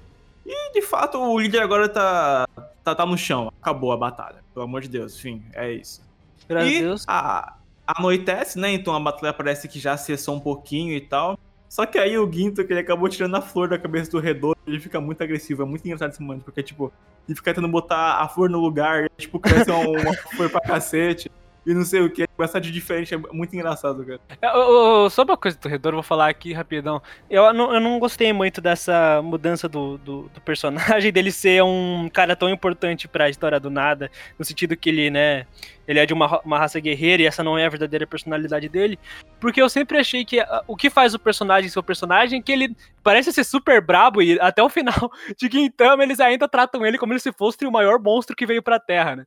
E 0.46 0.72
de 0.72 0.82
fato 0.82 1.18
o 1.18 1.38
líder 1.38 1.60
agora 1.60 1.88
tá, 1.88 2.46
tá, 2.84 2.94
tá 2.94 3.04
no 3.04 3.18
chão. 3.18 3.52
Acabou 3.60 3.92
a 3.92 3.96
batalha. 3.96 4.42
Pelo 4.54 4.64
amor 4.64 4.80
de 4.80 4.88
Deus, 4.88 5.16
enfim, 5.16 5.42
é 5.54 5.72
isso. 5.72 6.02
Graças 6.48 6.72
e 6.72 6.76
a 6.76 6.80
Deus. 6.80 7.04
A, 7.08 7.56
anoitece, 7.86 8.58
né? 8.58 8.72
Então 8.72 8.94
a 8.94 9.00
batalha 9.00 9.32
parece 9.32 9.68
que 9.68 9.78
já 9.78 9.96
cessou 9.96 10.36
um 10.36 10.40
pouquinho 10.40 10.94
e 10.94 11.00
tal. 11.00 11.38
Só 11.72 11.86
que 11.86 11.96
aí 11.96 12.18
o 12.18 12.26
Guinto, 12.26 12.62
que 12.66 12.70
ele 12.70 12.80
acabou 12.80 13.08
tirando 13.08 13.34
a 13.34 13.40
flor 13.40 13.66
da 13.66 13.78
cabeça 13.78 14.10
do 14.10 14.20
redor, 14.20 14.54
ele 14.66 14.78
fica 14.78 15.00
muito 15.00 15.22
agressivo. 15.22 15.62
É 15.62 15.64
muito 15.64 15.82
engraçado 15.86 16.10
esse 16.10 16.20
momento, 16.20 16.44
porque, 16.44 16.62
tipo, 16.62 16.92
ele 17.26 17.34
fica 17.34 17.50
tentando 17.54 17.72
botar 17.72 18.20
a 18.20 18.28
flor 18.28 18.50
no 18.50 18.60
lugar, 18.60 19.06
e, 19.06 19.08
tipo, 19.16 19.40
cresce 19.40 19.70
uma, 19.70 19.88
uma 19.88 20.12
flor 20.36 20.50
pra 20.50 20.60
cacete. 20.60 21.32
E 21.64 21.74
não 21.74 21.84
sei 21.84 22.00
o 22.00 22.10
que. 22.10 22.26
Começa 22.26 22.60
de 22.60 22.70
diferente, 22.70 23.14
é 23.14 23.16
muito 23.16 23.54
engraçado, 23.54 24.04
cara. 24.04 24.20
É, 24.40 25.10
Só 25.10 25.22
uma 25.22 25.36
coisa 25.36 25.58
do 25.58 25.68
Redor, 25.68 25.92
vou 25.92 26.02
falar 26.02 26.28
aqui 26.28 26.52
rapidão. 26.52 27.00
Eu 27.30 27.52
não, 27.52 27.72
eu 27.72 27.80
não 27.80 27.98
gostei 27.98 28.32
muito 28.32 28.60
dessa 28.60 29.20
mudança 29.22 29.68
do, 29.68 29.96
do, 29.98 30.22
do 30.34 30.40
personagem, 30.40 31.10
dele 31.12 31.30
ser 31.30 31.62
um 31.62 32.08
cara 32.12 32.34
tão 32.34 32.48
importante 32.48 33.06
pra 33.06 33.30
história 33.30 33.60
do 33.60 33.70
nada, 33.70 34.10
no 34.38 34.44
sentido 34.44 34.76
que 34.76 34.88
ele, 34.88 35.10
né, 35.10 35.46
ele 35.86 35.98
é 35.98 36.06
de 36.06 36.12
uma, 36.12 36.40
uma 36.40 36.58
raça 36.58 36.80
guerreira 36.80 37.22
e 37.22 37.26
essa 37.26 37.42
não 37.42 37.56
é 37.56 37.66
a 37.66 37.70
verdadeira 37.70 38.06
personalidade 38.06 38.68
dele. 38.68 38.98
Porque 39.40 39.60
eu 39.60 39.68
sempre 39.68 39.98
achei 39.98 40.24
que 40.24 40.40
ah, 40.40 40.62
o 40.66 40.76
que 40.76 40.90
faz 40.90 41.14
o 41.14 41.18
personagem 41.18 41.70
ser 41.70 41.78
o 41.78 41.82
personagem 41.82 42.40
é 42.40 42.42
que 42.42 42.52
ele 42.52 42.76
parece 43.02 43.32
ser 43.32 43.44
super 43.44 43.80
brabo 43.80 44.22
e 44.22 44.38
até 44.40 44.62
o 44.62 44.68
final 44.68 45.10
de 45.38 45.48
Gintama 45.50 46.02
eles 46.02 46.20
ainda 46.20 46.48
tratam 46.48 46.84
ele 46.84 46.98
como 46.98 47.16
se 47.18 47.32
fosse 47.32 47.64
o 47.66 47.72
maior 47.72 48.00
monstro 48.00 48.36
que 48.36 48.46
veio 48.46 48.62
pra 48.62 48.80
Terra, 48.80 49.16
né? 49.16 49.24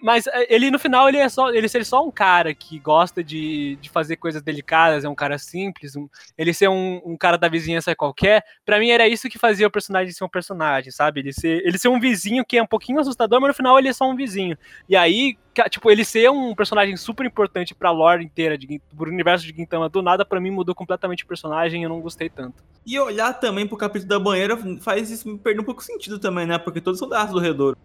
Mas 0.00 0.26
eh, 0.26 0.46
ele, 0.48 0.70
no 0.70 0.78
final, 0.78 1.08
ele 1.08 1.18
é 1.18 1.28
só, 1.28 1.50
ele 1.50 1.68
ser 1.68 1.84
só 1.84 2.04
um 2.04 2.10
cara 2.10 2.54
que 2.54 2.78
gosta 2.78 3.22
de, 3.22 3.76
de 3.80 3.88
fazer 3.90 4.16
coisas 4.16 4.42
delicadas, 4.42 5.04
é 5.04 5.08
um 5.08 5.14
cara 5.14 5.38
simples, 5.38 5.96
um, 5.96 6.08
ele 6.36 6.52
ser 6.52 6.68
um, 6.68 7.00
um, 7.04 7.16
cara 7.16 7.36
da 7.36 7.48
vizinhança 7.48 7.94
qualquer, 7.94 8.44
para 8.64 8.78
mim 8.78 8.90
era 8.90 9.06
isso 9.06 9.28
que 9.28 9.38
fazia 9.38 9.66
o 9.66 9.70
personagem 9.70 10.12
ser 10.12 10.24
um 10.24 10.28
personagem, 10.28 10.90
sabe? 10.90 11.20
Ele 11.20 11.32
ser, 11.32 11.62
ele 11.64 11.78
ser 11.78 11.88
um 11.88 12.00
vizinho 12.00 12.44
que 12.44 12.58
é 12.58 12.62
um 12.62 12.66
pouquinho 12.66 13.00
assustador, 13.00 13.40
mas 13.40 13.48
no 13.48 13.54
final 13.54 13.78
ele 13.78 13.88
é 13.88 13.92
só 13.92 14.08
um 14.08 14.16
vizinho. 14.16 14.56
E 14.88 14.96
aí, 14.96 15.36
tipo, 15.70 15.90
ele 15.90 16.04
ser 16.04 16.30
um 16.30 16.54
personagem 16.54 16.96
super 16.96 17.26
importante 17.26 17.74
pra 17.74 17.90
lore 17.90 18.24
inteira, 18.24 18.56
de, 18.56 18.80
pro 18.96 19.10
universo 19.10 19.46
de 19.46 19.54
Gintama, 19.54 19.88
do 19.88 20.02
nada, 20.02 20.24
para 20.24 20.40
mim 20.40 20.50
mudou 20.50 20.74
completamente 20.74 21.24
o 21.24 21.26
personagem 21.26 21.82
e 21.82 21.84
eu 21.84 21.88
não 21.88 22.00
gostei 22.00 22.28
tanto. 22.28 22.62
E 22.86 22.98
olhar 22.98 23.32
também 23.34 23.66
pro 23.66 23.76
capítulo 23.76 24.08
da 24.08 24.18
banheira 24.18 24.56
faz 24.80 25.10
isso 25.10 25.38
perder 25.38 25.60
um 25.60 25.64
pouco 25.64 25.82
sentido 25.82 26.18
também, 26.18 26.46
né? 26.46 26.58
Porque 26.58 26.80
todos 26.80 26.98
são 26.98 27.08
da 27.08 27.24
do 27.24 27.38
Redor. 27.38 27.76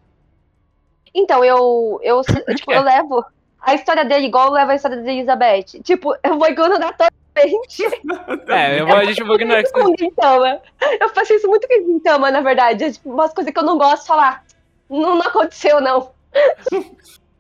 Então, 1.14 1.44
eu, 1.44 2.00
eu, 2.04 2.22
tipo, 2.56 2.72
eu 2.72 2.82
levo 2.82 3.24
a 3.62 3.74
história 3.74 4.04
dele 4.04 4.28
igual 4.28 4.48
eu 4.48 4.54
levo 4.54 4.72
a 4.72 4.76
história 4.76 5.02
da 5.02 5.12
Elizabeth. 5.12 5.82
Tipo, 5.84 6.16
eu 6.24 6.38
vou 6.38 6.48
ignorar 6.48 6.92
totalmente. 6.92 7.14
É, 8.48 8.80
eu 8.80 8.86
vou, 8.86 8.96
a 8.96 9.06
gente 9.06 9.24
vai 9.24 9.36
ignorar 9.38 9.62
isso. 9.62 9.74
Gintama. 9.98 10.62
Eu 11.00 11.10
faço 11.10 11.34
isso 11.34 11.48
muito 11.48 11.68
com 11.68 11.84
Gintama, 11.84 12.30
na 12.30 12.42
verdade. 12.42 12.84
É, 12.84 12.92
tipo, 12.92 13.12
umas 13.12 13.34
coisas 13.34 13.52
que 13.52 13.58
eu 13.58 13.64
não 13.64 13.78
gosto 13.78 14.04
de 14.04 14.08
falar. 14.08 14.44
Não, 14.88 15.16
não 15.16 15.22
aconteceu, 15.22 15.82
não. 15.82 16.12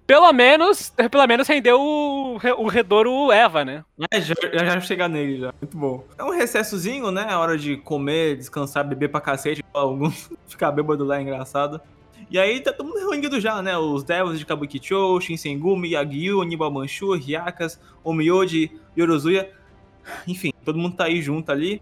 Pelo 0.05 0.33
menos, 0.33 0.91
pelo 1.09 1.25
menos 1.25 1.47
rendeu 1.47 1.79
o, 1.79 2.37
o 2.57 2.67
Redouro 2.67 3.31
Eva, 3.31 3.63
né? 3.63 3.85
É, 4.11 4.19
já, 4.19 4.35
já 4.51 4.79
chegar 4.81 5.07
nele 5.07 5.39
já. 5.39 5.53
Muito 5.61 5.77
bom. 5.77 6.03
É 6.17 6.23
um 6.23 6.29
recessozinho, 6.29 7.09
né? 7.09 7.25
A 7.29 7.39
hora 7.39 7.57
de 7.57 7.77
comer, 7.77 8.35
descansar, 8.35 8.85
beber 8.85 9.09
pra 9.09 9.21
cacete. 9.21 9.63
Alguns 9.73 10.29
ficar 10.45 10.71
bêbado 10.71 11.05
lá 11.05 11.17
é 11.17 11.21
engraçado. 11.21 11.79
E 12.29 12.39
aí 12.39 12.59
tá 12.59 12.73
todo 12.73 12.87
mundo 12.87 12.99
reunido 12.99 13.39
já, 13.39 13.61
né? 13.61 13.77
Os 13.77 14.03
Devils 14.03 14.39
de 14.39 14.45
Kabukicho, 14.45 15.19
Shinsengumi, 15.21 15.91
Yagyu, 15.91 16.39
Onibal 16.39 16.71
Manchu, 16.71 17.13
Hyakas, 17.13 17.79
Omiyoji, 18.03 18.71
Yorozuya. 18.97 19.49
Enfim, 20.27 20.51
todo 20.63 20.77
mundo 20.77 20.95
tá 20.95 21.05
aí 21.05 21.21
junto 21.21 21.51
ali. 21.51 21.81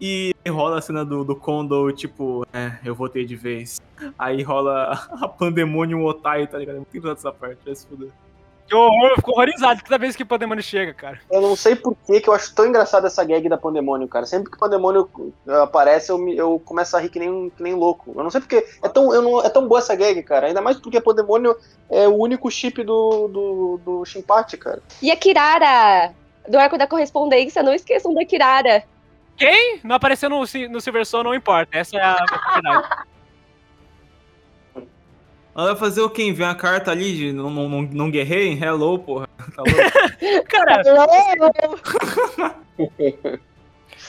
E 0.00 0.34
rola 0.48 0.78
a 0.78 0.82
cena 0.82 1.04
do, 1.04 1.22
do 1.22 1.36
Kondo, 1.36 1.92
tipo, 1.92 2.44
é, 2.52 2.78
eu 2.84 2.94
votei 2.94 3.24
de 3.24 3.36
vez. 3.36 3.80
Aí 4.18 4.42
rola 4.42 4.92
a 5.20 5.28
Pandemonium 5.28 6.04
Otai, 6.04 6.46
tá 6.46 6.58
ligado? 6.58 6.76
Muito 6.76 6.96
engraçado 6.96 7.18
essa 7.18 7.32
parte, 7.32 7.58
vai 7.64 7.74
se 7.74 7.86
fuder. 7.86 8.10
Que 8.72 8.76
horror, 8.76 9.10
eu 9.10 9.16
fico 9.16 9.32
horrorizado 9.32 9.82
toda 9.82 9.98
vez 9.98 10.16
que 10.16 10.22
o 10.22 10.26
Pandemônio 10.26 10.64
chega, 10.64 10.94
cara. 10.94 11.20
Eu 11.30 11.42
não 11.42 11.54
sei 11.54 11.76
por 11.76 11.94
que, 11.94 12.22
que 12.22 12.28
eu 12.30 12.32
acho 12.32 12.54
tão 12.54 12.64
engraçado 12.64 13.06
essa 13.06 13.22
gag 13.22 13.46
da 13.46 13.58
Pandemônio, 13.58 14.08
cara. 14.08 14.24
Sempre 14.24 14.50
que 14.50 14.56
o 14.56 14.58
Pandemônio 14.58 15.10
aparece, 15.62 16.10
eu, 16.10 16.16
me, 16.16 16.34
eu 16.34 16.58
começo 16.58 16.96
a 16.96 17.00
rir 17.00 17.10
que 17.10 17.18
nem, 17.18 17.50
que 17.50 17.62
nem 17.62 17.74
louco. 17.74 18.14
Eu 18.16 18.22
não 18.22 18.30
sei 18.30 18.40
porque. 18.40 18.66
É 18.82 18.88
tão, 18.88 19.12
eu 19.12 19.20
não, 19.20 19.44
é 19.44 19.50
tão 19.50 19.68
boa 19.68 19.78
essa 19.78 19.94
gag, 19.94 20.22
cara. 20.22 20.46
Ainda 20.46 20.62
mais 20.62 20.80
porque 20.80 21.02
Pandemônio 21.02 21.54
é 21.90 22.08
o 22.08 22.16
único 22.16 22.50
chip 22.50 22.82
do, 22.82 23.28
do, 23.28 23.80
do 23.84 24.04
Shimpate, 24.06 24.56
cara. 24.56 24.82
E 25.02 25.10
a 25.10 25.16
Kirara, 25.16 26.14
do 26.48 26.58
arco 26.58 26.78
da 26.78 26.86
correspondência, 26.86 27.62
não 27.62 27.74
esqueçam 27.74 28.14
da 28.14 28.24
Kirara. 28.24 28.84
Quem? 29.36 29.80
Não 29.84 29.96
apareceu 29.96 30.30
no, 30.30 30.38
no 30.70 30.80
Silver 30.80 31.04
Soul, 31.04 31.24
não 31.24 31.34
importa. 31.34 31.76
Essa 31.76 31.98
é 31.98 32.00
a 32.00 32.24
verdade. 32.54 32.88
Ela 35.54 35.68
vai 35.68 35.76
fazer 35.76 36.00
o 36.00 36.08
quê? 36.08 36.24
Enviar 36.24 36.50
uma 36.50 36.54
carta 36.54 36.90
ali 36.90 37.14
de 37.14 37.32
não, 37.32 37.50
não, 37.50 37.82
não 37.82 38.10
guerrei? 38.10 38.52
Hello, 38.52 38.98
porra. 38.98 39.28
Tá 39.54 39.62
Cara. 40.48 40.82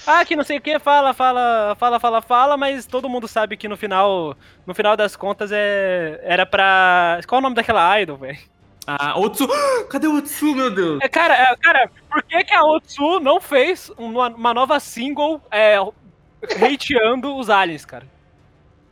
ah, 0.08 0.24
que 0.24 0.36
não 0.36 0.44
sei 0.44 0.58
o 0.58 0.62
que, 0.62 0.80
fala, 0.80 1.14
fala, 1.14 1.76
fala, 1.78 2.00
fala, 2.00 2.22
fala, 2.22 2.58
mas 2.58 2.86
todo 2.86 3.10
mundo 3.10 3.28
sabe 3.28 3.58
que 3.58 3.68
no 3.68 3.76
final, 3.76 4.38
no 4.66 4.74
final 4.74 4.96
das 4.96 5.16
contas 5.18 5.52
é 5.52 6.20
era 6.24 6.46
pra. 6.46 7.20
Qual 7.28 7.40
é 7.40 7.42
o 7.42 7.44
nome 7.44 7.56
daquela 7.56 8.00
idol, 8.00 8.18
velho? 8.18 8.40
Ah, 8.88 9.20
Otsu. 9.20 9.48
Cadê 9.90 10.08
o 10.08 10.18
Otsu, 10.18 10.56
meu 10.56 10.72
Deus? 10.72 11.00
É, 11.02 11.10
cara, 11.10 11.34
é, 11.36 11.56
cara, 11.58 11.90
por 12.10 12.24
que, 12.24 12.42
que 12.44 12.54
a 12.54 12.64
Otsu 12.64 13.20
não 13.20 13.42
fez 13.42 13.92
uma, 13.98 14.30
uma 14.30 14.54
nova 14.54 14.80
single 14.80 15.42
é, 15.52 15.78
hateando 16.44 17.36
os 17.36 17.50
aliens, 17.50 17.86
cara? 17.86 18.06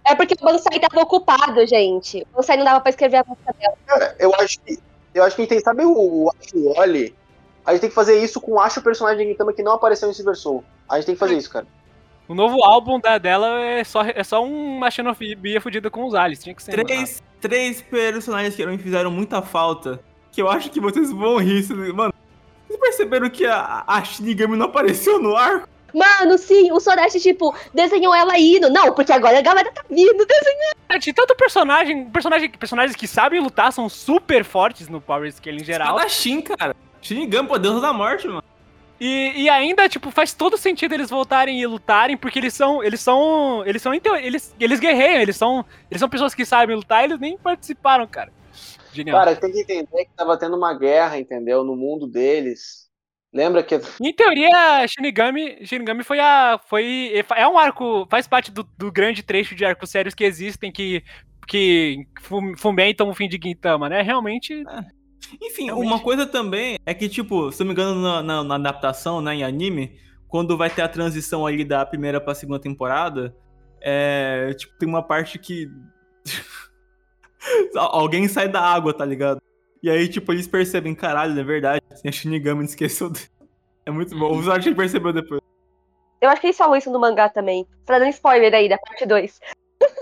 É 0.05 0.15
porque 0.15 0.35
o 0.39 0.45
Bansai 0.45 0.79
tava 0.79 1.01
ocupado, 1.01 1.65
gente. 1.65 2.25
O 2.33 2.37
Bansai 2.37 2.57
não 2.57 2.65
dava 2.65 2.81
pra 2.81 2.89
escrever 2.89 3.17
a 3.17 3.25
música 3.27 3.53
dela. 3.59 3.77
Cara, 3.85 4.15
eu 4.19 4.33
acho 4.35 4.59
que. 4.59 4.79
Eu 5.13 5.23
acho 5.23 5.35
que 5.35 5.45
tem, 5.45 5.59
sabe 5.59 5.83
o, 5.83 5.91
o 5.91 6.31
Acho 6.39 6.79
Oli? 6.79 7.13
A 7.65 7.71
gente 7.71 7.81
tem 7.81 7.89
que 7.89 7.95
fazer 7.95 8.17
isso 8.23 8.39
com 8.39 8.53
o 8.53 8.59
Acho 8.59 8.81
personagem 8.81 9.25
de 9.25 9.31
Gintama 9.31 9.53
que 9.53 9.61
não 9.61 9.73
apareceu 9.73 10.09
em 10.09 10.13
Silver 10.13 10.35
Soul. 10.35 10.63
A 10.89 10.95
gente 10.95 11.05
tem 11.07 11.15
que 11.15 11.19
fazer 11.19 11.35
isso, 11.35 11.49
cara. 11.49 11.67
O 12.27 12.33
novo 12.33 12.63
álbum 12.63 12.99
da, 12.99 13.17
dela 13.17 13.59
é 13.61 13.83
só, 13.83 14.03
é 14.03 14.23
só 14.23 14.43
uma 14.43 14.89
xenofobia 14.89 15.59
fudida 15.59 15.89
com 15.89 16.05
os 16.05 16.15
aliens. 16.15 16.41
Tinha 16.41 16.55
que 16.55 16.63
ser. 16.63 16.71
Três, 16.71 17.21
três 17.41 17.81
personagens 17.81 18.55
que 18.55 18.65
não 18.65 18.77
fizeram 18.79 19.11
muita 19.11 19.41
falta. 19.41 19.99
Que 20.31 20.41
eu 20.41 20.49
acho 20.49 20.69
que 20.69 20.79
vocês 20.79 21.11
vão 21.11 21.37
rir. 21.37 21.61
Mano, 21.93 22.13
vocês 22.65 22.79
perceberam 22.79 23.29
que 23.29 23.45
a, 23.45 23.83
a 23.85 24.01
Shinigami 24.01 24.55
não 24.55 24.67
apareceu 24.67 25.19
no 25.19 25.35
arco? 25.35 25.67
Mano, 25.93 26.37
sim, 26.37 26.71
o 26.71 26.79
Sorashi, 26.79 27.19
tipo, 27.19 27.55
desenhou 27.73 28.13
ela 28.13 28.37
indo. 28.37 28.69
Não, 28.69 28.93
porque 28.93 29.11
agora 29.11 29.37
a 29.37 29.41
galera 29.41 29.71
tá 29.71 29.83
vindo 29.89 30.25
desenhando. 30.25 30.99
De 30.99 31.13
tanto 31.13 31.35
personagem, 31.35 32.09
personagem, 32.09 32.49
personagens 32.49 32.95
que 32.95 33.07
sabem 33.07 33.39
lutar 33.39 33.71
são 33.71 33.87
super 33.87 34.43
fortes 34.43 34.89
no 34.89 34.99
Power 34.99 35.31
Scale 35.31 35.61
em 35.61 35.63
geral. 35.63 35.97
Shin, 36.09 36.41
cara. 36.41 36.75
Shinigami, 37.01 37.47
pô, 37.47 37.57
Deus 37.57 37.81
da 37.81 37.93
morte, 37.93 38.27
mano. 38.27 38.43
E, 38.99 39.33
e 39.35 39.49
ainda, 39.49 39.89
tipo, 39.89 40.11
faz 40.11 40.31
todo 40.31 40.55
sentido 40.57 40.93
eles 40.93 41.09
voltarem 41.09 41.59
e 41.59 41.65
lutarem, 41.65 42.15
porque 42.15 42.37
eles 42.37 42.53
são. 42.53 42.83
Eles 42.83 42.99
são. 42.99 43.63
Eles 43.65 43.81
são. 43.81 43.91
Eles, 43.93 44.55
eles 44.59 44.79
guerreiam, 44.79 45.19
eles 45.19 45.35
são. 45.35 45.65
Eles 45.89 45.99
são 45.99 46.07
pessoas 46.07 46.35
que 46.35 46.45
sabem 46.45 46.75
lutar 46.75 47.01
e 47.01 47.05
eles 47.05 47.19
nem 47.19 47.35
participaram, 47.35 48.05
cara. 48.05 48.31
Genial. 48.93 49.17
Cara, 49.17 49.35
tem 49.35 49.51
que 49.51 49.61
entender 49.61 50.05
que 50.05 50.11
tava 50.15 50.37
tendo 50.37 50.55
uma 50.55 50.77
guerra, 50.77 51.17
entendeu? 51.17 51.63
No 51.63 51.75
mundo 51.75 52.05
deles. 52.05 52.90
Lembra 53.33 53.63
que. 53.63 53.79
Em 54.01 54.13
teoria, 54.13 54.85
Shinigami, 54.87 55.65
Shinigami 55.65 56.03
foi 56.03 56.19
a. 56.19 56.59
Foi, 56.67 57.13
é 57.35 57.47
um 57.47 57.57
arco. 57.57 58.05
Faz 58.09 58.27
parte 58.27 58.51
do, 58.51 58.63
do 58.77 58.91
grande 58.91 59.23
trecho 59.23 59.55
de 59.55 59.63
arcos 59.63 59.89
sérios 59.89 60.13
que 60.13 60.25
existem 60.25 60.71
que, 60.71 61.01
que 61.47 62.05
fomentam 62.57 63.09
o 63.09 63.13
fim 63.13 63.29
de 63.29 63.39
Gintama, 63.41 63.87
né? 63.87 64.01
Realmente. 64.01 64.53
É. 64.53 65.01
Enfim, 65.41 65.65
realmente. 65.65 65.87
uma 65.87 65.99
coisa 65.99 66.25
também 66.25 66.77
é 66.85 66.93
que, 66.93 67.07
tipo, 67.07 67.51
se 67.53 67.61
não 67.61 67.67
me 67.67 67.71
engano, 67.71 68.01
na, 68.01 68.21
na, 68.21 68.43
na, 68.43 68.55
adaptação, 68.55 69.21
né, 69.21 69.35
em 69.35 69.43
anime, 69.43 69.97
quando 70.27 70.57
vai 70.57 70.69
ter 70.69 70.81
a 70.81 70.89
transição 70.89 71.45
ali 71.45 71.63
da 71.63 71.85
primeira 71.85 72.19
pra 72.19 72.35
segunda 72.35 72.59
temporada, 72.59 73.33
é. 73.79 74.53
Tipo, 74.57 74.77
tem 74.77 74.89
uma 74.89 75.03
parte 75.03 75.39
que. 75.39 75.69
Alguém 77.75 78.27
sai 78.27 78.49
da 78.49 78.61
água, 78.61 78.93
tá 78.93 79.05
ligado? 79.05 79.41
E 79.81 79.89
aí, 79.89 80.07
tipo, 80.07 80.31
eles 80.31 80.47
percebem, 80.47 80.93
caralho, 80.93 81.37
é 81.39 81.43
verdade, 81.43 81.81
a 82.05 82.11
Shinigami 82.11 82.63
esqueceu 82.65 83.09
dele. 83.09 83.30
É 83.85 83.91
muito 83.91 84.17
bom. 84.17 84.37
O 84.37 84.43
Zark 84.43 84.73
percebeu 84.73 85.13
depois. 85.13 85.41
Eu 86.21 86.29
acho 86.29 86.39
que 86.39 86.47
eles 86.47 86.57
falam 86.57 86.75
isso 86.75 86.91
no 86.91 86.99
mangá 86.99 87.29
também. 87.29 87.65
Pra 87.85 87.99
dar 87.99 88.05
um 88.05 88.09
spoiler 88.09 88.53
aí 88.53 88.69
da 88.69 88.77
parte 88.77 89.05
2. 89.05 89.39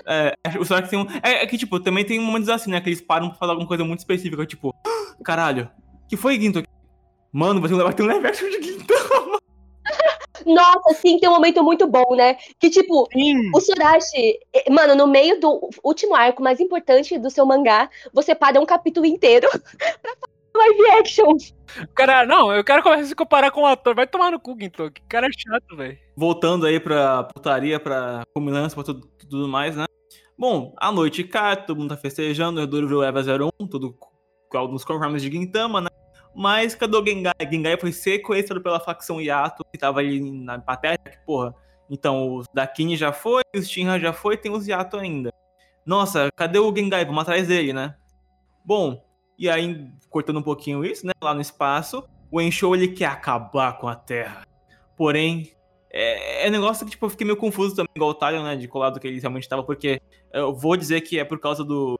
É, 0.06 0.34
o 0.60 0.64
Zark 0.64 0.89
tem 0.89 0.99
um. 0.99 1.07
É, 1.23 1.43
é, 1.43 1.47
que, 1.47 1.57
tipo, 1.57 1.80
também 1.80 2.03
tem 2.03 2.19
momentos 2.19 2.49
assim, 2.49 2.72
né? 2.72 2.81
Que 2.81 2.89
eles 2.89 3.01
param 3.01 3.30
pra 3.30 3.38
falar 3.38 3.53
alguma 3.53 3.68
coisa 3.68 3.85
muito 3.85 3.99
específica, 3.99 4.45
tipo, 4.45 4.76
ah, 4.85 5.23
caralho, 5.23 5.69
que 6.10 6.18
foi 6.18 6.39
Ginto? 6.39 6.64
Mano, 7.31 7.61
vai 7.61 7.69
ter 7.93 8.03
um, 8.03 8.06
um 8.06 8.10
live 8.10 8.27
action 8.27 8.49
de 8.49 8.61
Ginto. 8.61 8.93
Nossa, 10.45 10.93
sim, 10.95 11.19
tem 11.19 11.30
um 11.30 11.34
momento 11.34 11.64
muito 11.64 11.88
bom, 11.88 12.15
né? 12.15 12.35
Que, 12.60 12.69
tipo, 12.69 13.07
sim. 13.14 13.51
o 13.53 13.61
Sorashi, 13.61 14.39
eh, 14.53 14.69
mano, 14.72 14.95
no 14.95 15.06
meio 15.06 15.39
do 15.39 15.69
último 15.84 16.15
arco 16.15 16.41
mais 16.41 16.60
importante 16.60 17.18
do 17.18 17.30
seu 17.30 17.45
mangá, 17.45 17.89
você 18.14 18.34
para 18.34 18.60
um 18.60 18.65
capítulo 18.65 19.06
inteiro 19.06 19.47
pra 20.01 20.11
fazer 20.15 20.39
live 20.60 20.99
action. 20.99 21.36
Cara, 21.95 22.26
não, 22.26 22.52
eu 22.52 22.64
quero 22.64 22.84
começar 22.84 23.03
a 23.03 23.06
se 23.06 23.15
comparar 23.15 23.52
com 23.52 23.61
o 23.61 23.65
ator. 23.65 23.95
Vai 23.95 24.07
tomar 24.07 24.31
no 24.31 24.40
cu, 24.40 24.56
Ginto. 24.60 24.91
Que 24.91 25.02
cara 25.03 25.27
chato, 25.36 25.76
velho. 25.76 25.98
Voltando 26.15 26.65
aí 26.65 26.80
pra 26.80 27.23
putaria, 27.23 27.80
pra 27.80 28.23
combinância, 28.34 28.76
pra 28.76 28.84
tudo, 28.84 29.07
tudo 29.30 29.48
mais, 29.48 29.76
né? 29.76 29.86
Bom, 30.38 30.73
a 30.77 30.91
noite 30.91 31.23
cai, 31.23 31.65
todo 31.65 31.77
mundo 31.77 31.90
tá 31.90 31.98
festejando, 31.98 32.60
o 32.60 32.61
Redoro 32.61 32.88
viu 32.88 33.03
Eva 33.03 33.19
01, 33.19 33.68
tudo 33.68 33.98
nos 34.72 34.86
conformes 34.86 35.22
de 35.22 35.30
Gintama, 35.30 35.81
né? 35.81 35.90
Mas 36.34 36.73
cadê 36.73 36.95
o 36.95 37.06
Gengai? 37.06 37.34
Gengai 37.52 37.77
foi 37.77 37.91
sequestrado 37.91 38.64
pela 38.64 38.80
facção 38.80 39.19
Yato, 39.19 39.65
que 39.72 39.77
tava 39.77 39.99
ali 39.99 40.22
na 40.22 40.57
Pateta, 40.57 41.10
que 41.10 41.18
porra. 41.26 41.53
Então, 41.90 42.38
o 42.38 42.44
Dakini 42.53 42.95
já 42.95 43.11
foi, 43.11 43.41
o 43.56 43.61
Shinra 43.61 43.99
já 43.99 44.14
foi, 44.14 44.38
tem 44.38 44.52
os 44.52 44.68
Yato 44.68 44.98
ainda. 44.98 45.34
Nossa, 45.86 46.30
cadê 46.36 46.57
o 46.60 46.73
Gengai? 46.73 47.03
Vamos 47.03 47.23
atrás 47.23 47.48
dele, 47.48 47.73
né? 47.73 47.95
Bom, 48.64 49.03
E 49.40 49.49
aí, 49.49 49.88
cortando 50.10 50.40
um 50.40 50.44
pouquinho 50.44 50.84
isso, 50.84 51.07
né? 51.07 51.14
Lá 51.24 51.34
no 51.34 51.40
espaço, 51.40 52.03
o 52.30 52.41
Enshou 52.41 52.76
ele 52.76 52.90
quer 52.90 53.06
acabar 53.06 53.78
com 53.80 53.88
a 53.88 53.95
Terra. 53.95 54.45
Porém, 54.98 55.53
é, 55.90 56.45
é 56.45 56.49
um 56.49 56.52
negócio 56.52 56.86
que 56.86 56.91
tipo, 56.91 57.06
eu 57.06 57.10
fiquei 57.10 57.26
meio 57.26 57.38
confuso 57.38 57.74
também, 57.74 57.90
igual 57.95 58.11
o 58.11 58.14
Talion, 58.14 58.44
né? 58.44 58.57
De 58.57 58.68
colado 58.68 58.99
que 58.99 59.07
ele 59.07 59.18
realmente 59.22 59.44
estava, 59.44 59.64
porque 59.64 60.02
eu 60.34 60.53
vou 60.53 60.76
dizer 60.76 60.99
que 61.02 61.18
é 61.18 61.24
por 61.24 61.40
causa 61.40 61.64
do, 61.64 61.98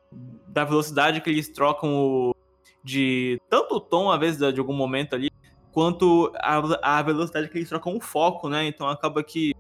da 0.50 0.66
velocidade 0.66 1.22
que 1.22 1.30
eles 1.30 1.48
trocam 1.48 1.96
o, 1.96 2.36
de 2.84 3.42
tanto 3.50 3.76
o 3.76 3.80
tom, 3.80 4.12
às 4.12 4.20
vezes, 4.20 4.54
de 4.54 4.60
algum 4.60 4.74
momento 4.74 5.16
ali, 5.16 5.32
quanto 5.72 6.34
a, 6.36 6.98
a 7.00 7.02
velocidade 7.02 7.48
que 7.48 7.58
eles 7.58 7.70
trocam 7.70 7.96
o 7.96 8.02
foco, 8.02 8.50
né? 8.50 8.68
Então 8.68 8.86
acaba 8.86 9.24
que, 9.24 9.54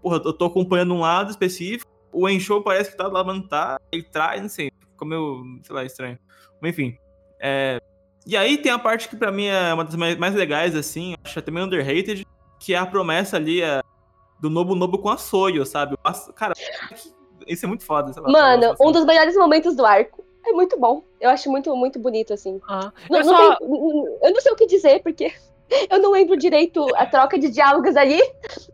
porra, 0.00 0.22
eu 0.24 0.32
tô 0.32 0.46
acompanhando 0.46 0.94
um 0.94 1.00
lado 1.00 1.30
específico, 1.30 1.90
o 2.10 2.26
Enshou 2.26 2.62
parece 2.62 2.90
que 2.90 2.96
tá 2.96 3.08
lá, 3.08 3.22
mas 3.22 3.36
não 3.36 3.46
tá, 3.46 3.78
ele 3.92 4.04
traz, 4.04 4.40
não 4.40 4.48
sei, 4.48 4.72
ficou 4.92 5.06
meio, 5.06 5.60
sei 5.62 5.74
lá, 5.74 5.84
estranho. 5.84 6.18
Enfim, 6.62 6.96
é... 7.40 7.80
E 8.26 8.36
aí 8.36 8.58
tem 8.58 8.72
a 8.72 8.78
parte 8.78 9.08
que 9.08 9.14
pra 9.16 9.30
mim 9.30 9.46
é 9.46 9.72
uma 9.72 9.84
das 9.84 9.94
mais, 9.94 10.16
mais 10.18 10.34
legais, 10.34 10.74
assim, 10.74 11.14
acho 11.24 11.38
até 11.38 11.50
meio 11.50 11.64
underrated, 11.66 12.26
que 12.58 12.74
é 12.74 12.76
a 12.76 12.84
promessa 12.84 13.36
ali 13.36 13.62
é, 13.62 13.80
do 14.40 14.50
Nobu 14.50 14.74
Nobu 14.74 14.98
com 14.98 15.08
a 15.10 15.16
Soyo, 15.16 15.64
sabe? 15.64 15.96
Cara, 16.34 16.52
isso 17.46 17.64
é 17.64 17.68
muito 17.68 17.84
foda. 17.84 18.12
Lá, 18.20 18.28
Mano, 18.28 18.74
um 18.80 18.90
dos 18.90 19.04
melhores 19.04 19.36
momentos 19.36 19.76
do 19.76 19.86
arco. 19.86 20.24
É 20.44 20.52
muito 20.52 20.78
bom. 20.78 21.02
Eu 21.20 21.30
acho 21.30 21.50
muito, 21.50 21.74
muito 21.76 21.98
bonito, 21.98 22.32
assim. 22.32 22.60
Ah, 22.68 22.92
não, 23.10 23.18
eu, 23.20 23.24
não 23.26 23.32
só... 23.36 23.56
tem- 23.56 23.68
eu 23.68 24.32
não 24.32 24.40
sei 24.40 24.52
o 24.52 24.56
que 24.56 24.66
dizer, 24.66 25.02
porque 25.02 25.32
eu 25.90 26.00
não 26.00 26.10
lembro 26.12 26.36
direito 26.36 26.84
a 26.96 27.06
troca 27.06 27.38
de 27.38 27.48
diálogos 27.48 27.96
ali, 27.96 28.20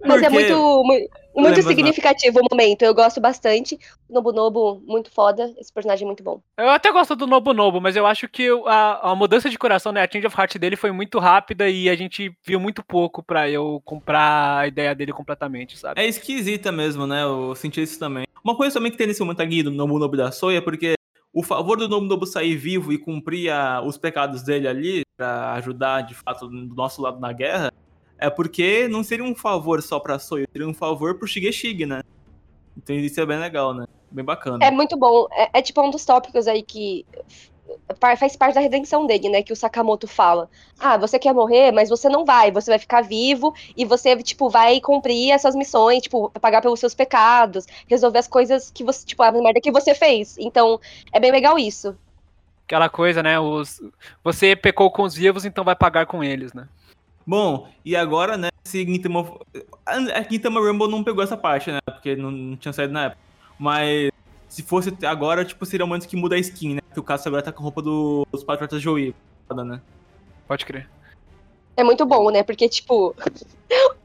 mas 0.04 0.22
é 0.22 0.30
Porque- 0.30 0.52
muito, 0.54 0.54
mu- 0.84 1.08
muito 1.34 1.56
lembro, 1.56 1.68
significativo 1.70 2.40
o 2.40 2.46
momento. 2.50 2.82
Eu 2.82 2.94
gosto 2.94 3.20
bastante. 3.20 3.78
Nobu 4.08 4.32
Nobu, 4.32 4.82
muito 4.86 5.10
foda. 5.10 5.52
Esse 5.58 5.72
personagem 5.72 6.04
é 6.04 6.06
muito 6.06 6.22
bom. 6.22 6.40
Eu 6.58 6.68
até 6.70 6.90
gosto 6.92 7.14
do 7.16 7.26
Nobu 7.26 7.52
Nobu, 7.54 7.80
mas 7.80 7.96
eu 7.96 8.06
acho 8.06 8.28
que 8.28 8.48
a, 8.66 9.10
a 9.10 9.14
mudança 9.14 9.48
de 9.48 9.58
coração, 9.58 9.92
né, 9.92 10.02
a 10.02 10.08
change 10.10 10.26
of 10.26 10.36
heart 10.36 10.56
dele 10.58 10.76
foi 10.76 10.92
muito 10.92 11.18
rápida 11.18 11.68
e 11.68 11.88
a 11.88 11.94
gente 11.94 12.32
viu 12.44 12.60
muito 12.60 12.82
pouco 12.84 13.22
pra 13.22 13.48
eu 13.48 13.80
comprar 13.84 14.58
a 14.58 14.66
ideia 14.66 14.94
dele 14.94 15.12
completamente, 15.12 15.78
sabe? 15.78 16.00
É 16.00 16.06
esquisita 16.06 16.70
mesmo, 16.72 17.06
né? 17.06 17.22
Eu 17.22 17.54
senti 17.54 17.82
isso 17.82 17.98
também. 17.98 18.24
Uma 18.44 18.56
coisa 18.56 18.74
também 18.74 18.90
que 18.90 18.98
tem 18.98 19.06
nesse 19.06 19.20
momento 19.20 19.40
aqui 19.40 19.62
do 19.62 19.70
Nobu 19.70 19.98
Nobu 19.98 20.16
da 20.16 20.32
Soya 20.32 20.58
é 20.58 20.60
porque 20.60 20.94
o 21.32 21.42
favor 21.42 21.78
do 21.78 21.88
Nobu 21.88 22.06
Nobu 22.06 22.26
sair 22.26 22.56
vivo 22.56 22.92
e 22.92 22.98
cumprir 22.98 23.50
a- 23.50 23.80
os 23.80 23.96
pecados 23.96 24.42
dele 24.42 24.68
ali, 24.68 25.02
pra 25.16 25.52
ajudar 25.54 26.02
de 26.02 26.14
fato 26.14 26.46
do 26.48 26.74
nosso 26.74 27.00
lado 27.00 27.18
na 27.20 27.32
guerra, 27.32 27.72
é 28.26 28.30
porque 28.30 28.88
não 28.88 29.02
seria 29.02 29.24
um 29.24 29.34
favor 29.34 29.82
só 29.82 29.98
pra 30.00 30.18
Soya, 30.18 30.46
seria 30.52 30.68
um 30.68 30.74
favor 30.74 31.18
pro 31.18 31.26
Shigeshig, 31.26 31.84
né? 31.86 32.02
Então 32.76 32.96
isso 32.96 33.20
é 33.20 33.26
bem 33.26 33.38
legal, 33.38 33.74
né? 33.74 33.86
Bem 34.10 34.24
bacana. 34.24 34.64
É 34.64 34.70
muito 34.70 34.96
bom. 34.96 35.26
É, 35.32 35.58
é 35.58 35.62
tipo 35.62 35.82
um 35.82 35.90
dos 35.90 36.04
tópicos 36.04 36.46
aí 36.46 36.62
que 36.62 37.04
fa- 38.00 38.16
faz 38.16 38.36
parte 38.36 38.54
da 38.54 38.60
redenção 38.60 39.06
dele, 39.06 39.28
né? 39.28 39.42
Que 39.42 39.52
o 39.52 39.56
Sakamoto 39.56 40.06
fala. 40.06 40.48
Ah, 40.78 40.96
você 40.96 41.18
quer 41.18 41.32
morrer, 41.34 41.70
mas 41.72 41.88
você 41.88 42.08
não 42.08 42.24
vai. 42.24 42.50
Você 42.50 42.70
vai 42.70 42.78
ficar 42.78 43.02
vivo 43.02 43.54
e 43.76 43.84
você, 43.84 44.16
tipo, 44.22 44.48
vai 44.48 44.80
cumprir 44.80 45.32
as 45.32 45.42
suas 45.42 45.54
missões, 45.54 46.02
tipo, 46.02 46.30
pagar 46.40 46.60
pelos 46.62 46.80
seus 46.80 46.94
pecados, 46.94 47.66
resolver 47.88 48.18
as 48.18 48.28
coisas 48.28 48.70
que 48.70 48.84
você, 48.84 49.04
tipo, 49.06 49.22
a 49.22 49.32
merda 49.32 49.60
que 49.60 49.72
você 49.72 49.94
fez. 49.94 50.36
Então, 50.38 50.80
é 51.12 51.20
bem 51.20 51.30
legal 51.32 51.58
isso. 51.58 51.96
Aquela 52.66 52.88
coisa, 52.88 53.22
né? 53.22 53.38
Os, 53.38 53.80
você 54.24 54.56
pecou 54.56 54.90
com 54.90 55.02
os 55.02 55.14
vivos, 55.14 55.44
então 55.44 55.62
vai 55.64 55.76
pagar 55.76 56.06
com 56.06 56.22
eles, 56.24 56.52
né? 56.54 56.68
Bom, 57.26 57.68
e 57.84 57.94
agora, 57.96 58.36
né, 58.36 58.48
se 58.64 58.84
Gintama... 58.84 59.36
A 59.86 60.22
Gintama 60.30 60.60
Rumble 60.60 60.88
não 60.88 61.04
pegou 61.04 61.22
essa 61.22 61.36
parte, 61.36 61.70
né, 61.70 61.78
porque 61.84 62.16
não, 62.16 62.30
não 62.30 62.56
tinha 62.56 62.72
saído 62.72 62.92
na 62.92 63.04
época. 63.06 63.20
Mas 63.58 64.10
se 64.48 64.62
fosse 64.62 64.92
agora, 65.04 65.44
tipo, 65.44 65.64
seria 65.64 65.84
o 65.84 65.88
momento 65.88 66.08
que 66.08 66.16
muda 66.16 66.34
a 66.34 66.38
skin, 66.38 66.74
né, 66.74 66.80
que 66.92 67.00
o 67.00 67.02
Caso 67.02 67.28
agora 67.28 67.42
tá 67.42 67.52
com 67.52 67.60
a 67.60 67.64
roupa 67.64 67.80
do- 67.82 68.26
dos 68.30 68.44
Patriotas 68.44 68.82
Joey, 68.82 69.14
foda, 69.48 69.64
né. 69.64 69.80
Pode 70.46 70.66
crer. 70.66 70.88
É 71.76 71.82
muito 71.82 72.04
bom, 72.04 72.30
né? 72.30 72.42
Porque, 72.42 72.68
tipo, 72.68 73.14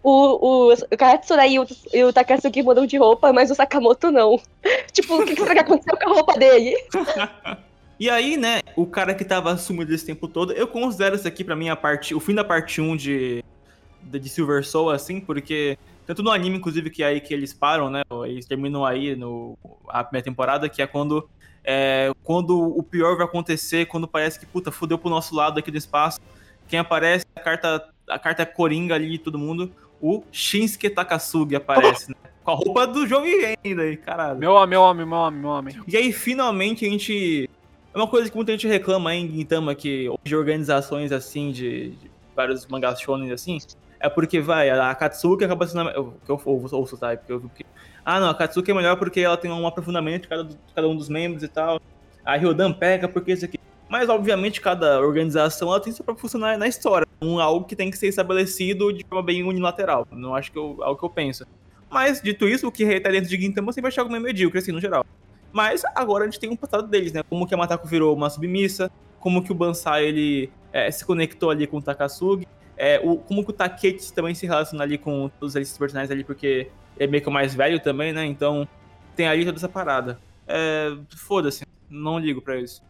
o, 0.01 0.69
o, 0.71 0.73
o 0.73 0.97
Katsura 0.97 1.45
e 1.45 1.59
o, 1.59 1.67
e 1.93 2.03
o 2.03 2.13
Takasuki 2.13 2.63
mudam 2.63 2.85
de 2.85 2.97
roupa, 2.97 3.33
mas 3.33 3.51
o 3.51 3.55
Sakamoto 3.55 4.09
não. 4.09 4.39
tipo, 4.93 5.15
o 5.21 5.25
que, 5.25 5.35
que 5.35 5.41
será 5.41 5.53
que 5.53 5.59
aconteceu 5.59 5.97
com 5.97 6.09
a 6.09 6.13
roupa 6.13 6.39
dele? 6.39 6.75
E 7.99 8.09
aí, 8.09 8.37
né, 8.37 8.61
o 8.75 8.85
cara 8.85 9.13
que 9.13 9.25
tava 9.25 9.57
sumido 9.57 9.93
esse 9.93 10.05
tempo 10.05 10.27
todo, 10.27 10.53
eu 10.53 10.67
considero 10.67 11.15
isso 11.15 11.27
aqui 11.27 11.43
pra 11.43 11.55
mim 11.55 11.69
a 11.69 11.75
parte, 11.75 12.13
o 12.13 12.19
fim 12.19 12.35
da 12.35 12.43
parte 12.43 12.79
1 12.79 12.95
de, 12.95 13.43
de, 14.03 14.19
de 14.19 14.29
Silver 14.29 14.65
Soul, 14.65 14.91
assim, 14.91 15.19
porque 15.19 15.77
tanto 16.05 16.23
no 16.23 16.31
anime, 16.31 16.57
inclusive, 16.57 16.89
que 16.89 17.03
é 17.03 17.07
aí 17.07 17.21
que 17.21 17.33
eles 17.33 17.53
param, 17.53 17.89
né, 17.89 18.03
eles 18.25 18.45
terminam 18.45 18.85
aí 18.85 19.15
no, 19.15 19.57
a 19.89 20.03
primeira 20.03 20.23
temporada, 20.23 20.69
que 20.69 20.81
é 20.81 20.87
quando, 20.87 21.27
é, 21.63 22.11
quando 22.23 22.57
o 22.57 22.81
pior 22.81 23.17
vai 23.17 23.25
acontecer, 23.25 23.87
quando 23.87 24.07
parece 24.07 24.39
que, 24.39 24.45
puta, 24.45 24.71
fudeu 24.71 24.97
pro 24.97 25.09
nosso 25.09 25.35
lado 25.35 25.59
aqui 25.59 25.71
do 25.71 25.77
espaço, 25.77 26.19
quem 26.67 26.79
aparece, 26.79 27.25
a 27.35 27.39
carta, 27.39 27.89
a 28.07 28.19
carta 28.19 28.45
coringa 28.45 28.95
ali 28.95 29.09
de 29.09 29.17
todo 29.17 29.39
mundo, 29.39 29.71
o 30.01 30.23
Shinsuke 30.31 30.89
Takasugi 30.89 31.55
aparece, 31.55 32.11
né, 32.11 32.15
com 32.43 32.51
a 32.51 32.55
roupa 32.55 32.87
do 32.87 33.05
Joey 33.05 33.57
ainda 33.65 33.81
aí, 33.81 33.97
caralho. 33.97 34.39
Meu 34.39 34.53
homem, 34.53 34.69
meu 34.69 34.81
homem, 34.81 35.05
meu 35.05 35.17
homem, 35.17 35.41
meu 35.41 35.49
homem. 35.49 35.75
E 35.85 35.97
aí, 35.97 36.13
finalmente, 36.13 36.85
a 36.85 36.89
gente. 36.89 37.49
É 37.93 37.97
uma 37.97 38.07
coisa 38.07 38.29
que 38.29 38.35
muita 38.35 38.51
gente 38.51 38.67
reclama 38.67 39.09
aí 39.09 39.19
em 39.19 39.27
Gintama, 39.31 39.73
que 39.73 40.07
de 40.23 40.35
organizações 40.35 41.11
assim, 41.11 41.51
de, 41.51 41.89
de 41.91 42.11
vários 42.35 42.67
mangás 42.67 42.99
shonen 43.01 43.31
assim, 43.31 43.57
é 43.99 44.07
porque, 44.07 44.39
vai, 44.39 44.69
a 44.69 44.93
Katsuki 44.93 45.43
acaba 45.45 45.65
sendo. 45.67 45.89
a- 45.89 45.93
Eu, 45.93 46.13
que 46.23 46.29
eu 46.31 46.39
ouço? 46.45 46.97
Porque 46.97 47.31
eu, 47.33 47.39
porque, 47.41 47.65
ah, 48.05 48.19
não, 48.19 48.29
a 48.29 48.35
Katsuki 48.35 48.69
é 48.69 48.73
melhor 48.73 48.97
porque 48.97 49.21
ela 49.21 49.35
tem 49.37 49.51
um 49.51 49.65
aprofundamento 49.65 50.23
de 50.23 50.27
cada, 50.27 50.47
cada 50.75 50.87
um 50.87 50.95
dos 50.95 51.09
membros 51.09 51.41
e 51.41 51.47
tal. 51.47 51.81
A 52.23 52.35
Ryodan 52.35 52.71
pega 52.71 53.07
porque 53.07 53.31
isso 53.31 53.45
aqui. 53.45 53.57
Mas, 53.89 54.09
obviamente, 54.09 54.59
cada 54.61 54.99
organização 54.99 55.69
ela 55.69 55.79
tem 55.79 55.91
seu 55.93 56.03
próprio 56.05 56.21
funcionar 56.21 56.57
na 56.57 56.67
história. 56.67 57.07
Um, 57.21 57.39
algo 57.39 57.65
que 57.65 57.75
tem 57.75 57.89
que 57.89 57.97
ser 57.97 58.07
estabelecido 58.07 58.93
de 58.93 59.03
forma 59.05 59.23
bem 59.23 59.43
unilateral. 59.43 60.05
Não 60.11 60.35
acho 60.35 60.51
que 60.51 60.57
eu, 60.59 60.77
é 60.83 60.87
o 60.87 60.95
que 60.95 61.03
eu 61.03 61.09
penso. 61.09 61.45
Mas, 61.89 62.21
dito 62.21 62.47
isso, 62.47 62.67
o 62.67 62.71
que 62.71 62.99
tá 62.99 63.09
dentro 63.09 63.29
de 63.29 63.37
Gintama 63.41 63.71
sempre 63.71 63.83
vai 63.83 63.89
achar 63.91 64.01
algo 64.01 64.11
meio 64.11 64.23
medíocre, 64.23 64.59
assim, 64.59 64.73
no 64.73 64.81
geral. 64.81 65.05
Mas 65.57 65.81
agora 65.95 66.23
a 66.23 66.27
gente 66.27 66.39
tem 66.39 66.51
um 66.51 66.55
passado 66.55 66.87
deles, 66.87 67.11
né? 67.11 67.23
Como 67.27 67.47
que 67.47 67.55
a 67.55 67.57
Matako 67.57 67.87
virou 67.87 68.15
uma 68.15 68.29
submissa, 68.29 68.91
como 69.19 69.43
que 69.43 69.51
o 69.51 69.55
Bansai 69.55 70.05
ele 70.05 70.51
é, 70.71 70.91
se 70.91 71.03
conectou 71.03 71.49
ali 71.49 71.65
com 71.65 71.77
o 71.77 71.81
Takasugi, 71.81 72.47
é, 72.77 73.01
o, 73.03 73.17
como 73.17 73.43
que 73.43 73.49
o 73.49 73.53
Takechi 73.53 74.13
também 74.13 74.35
se 74.35 74.45
relaciona 74.45 74.83
ali 74.83 74.99
com 74.99 75.31
todos 75.39 75.55
esses 75.55 75.75
personagens 75.75 76.11
ali, 76.11 76.23
porque 76.23 76.69
é 76.99 77.07
meio 77.07 77.23
que 77.23 77.27
o 77.27 77.31
mais 77.31 77.55
velho 77.55 77.79
também, 77.79 78.13
né? 78.13 78.23
Então 78.23 78.67
tem 79.15 79.27
ali 79.27 79.45
toda 79.45 79.57
essa 79.57 79.67
parada. 79.67 80.19
É, 80.47 80.95
Foda-se, 81.15 81.65
não 81.89 82.19
ligo 82.19 82.39
pra 82.39 82.57
isso. 82.57 82.83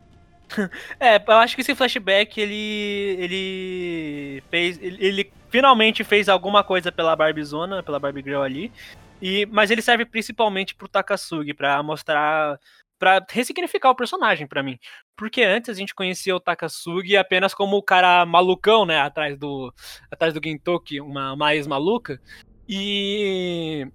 É, 0.99 1.23
eu 1.26 1.34
acho 1.35 1.56
que 1.56 1.61
esse 1.61 1.73
flashback 1.73 2.38
ele. 2.38 3.15
ele 3.18 4.44
fez. 4.49 4.77
Ele, 4.81 5.06
ele 5.06 5.31
finalmente 5.49 6.03
fez 6.03 6.27
alguma 6.27 6.65
coisa 6.65 6.91
pela 6.91 7.15
Barbizona, 7.15 7.81
pela 7.81 7.98
Barbie 7.98 8.23
Girl 8.23 8.41
ali. 8.41 8.73
E, 9.22 9.45
mas 9.48 9.72
ele 9.72 9.81
serve 9.81 10.06
principalmente 10.06 10.76
pro 10.76 10.88
Takasugi, 10.88 11.53
pra 11.53 11.81
mostrar. 11.81 12.60
pra 12.99 13.23
ressignificar 13.30 13.89
o 13.89 13.95
personagem 13.95 14.48
pra 14.48 14.64
mim. 14.64 14.77
Porque 15.15 15.44
antes 15.44 15.69
a 15.69 15.73
gente 15.73 15.95
conhecia 15.95 16.35
o 16.35 16.39
Takasugi 16.39 17.18
apenas 17.18 17.53
como 17.53 17.77
o 17.77 17.84
cara 17.84 18.26
malucão, 18.26 18.85
né? 18.85 18.99
Atrás 18.99 19.38
do. 19.38 19.73
Atrás 20.11 20.34
do 20.34 20.41
Gintoki, 20.44 21.02
uma, 21.02 21.34
uma 21.34 21.56
ex-maluca. 21.56 22.22
E. 22.68 23.88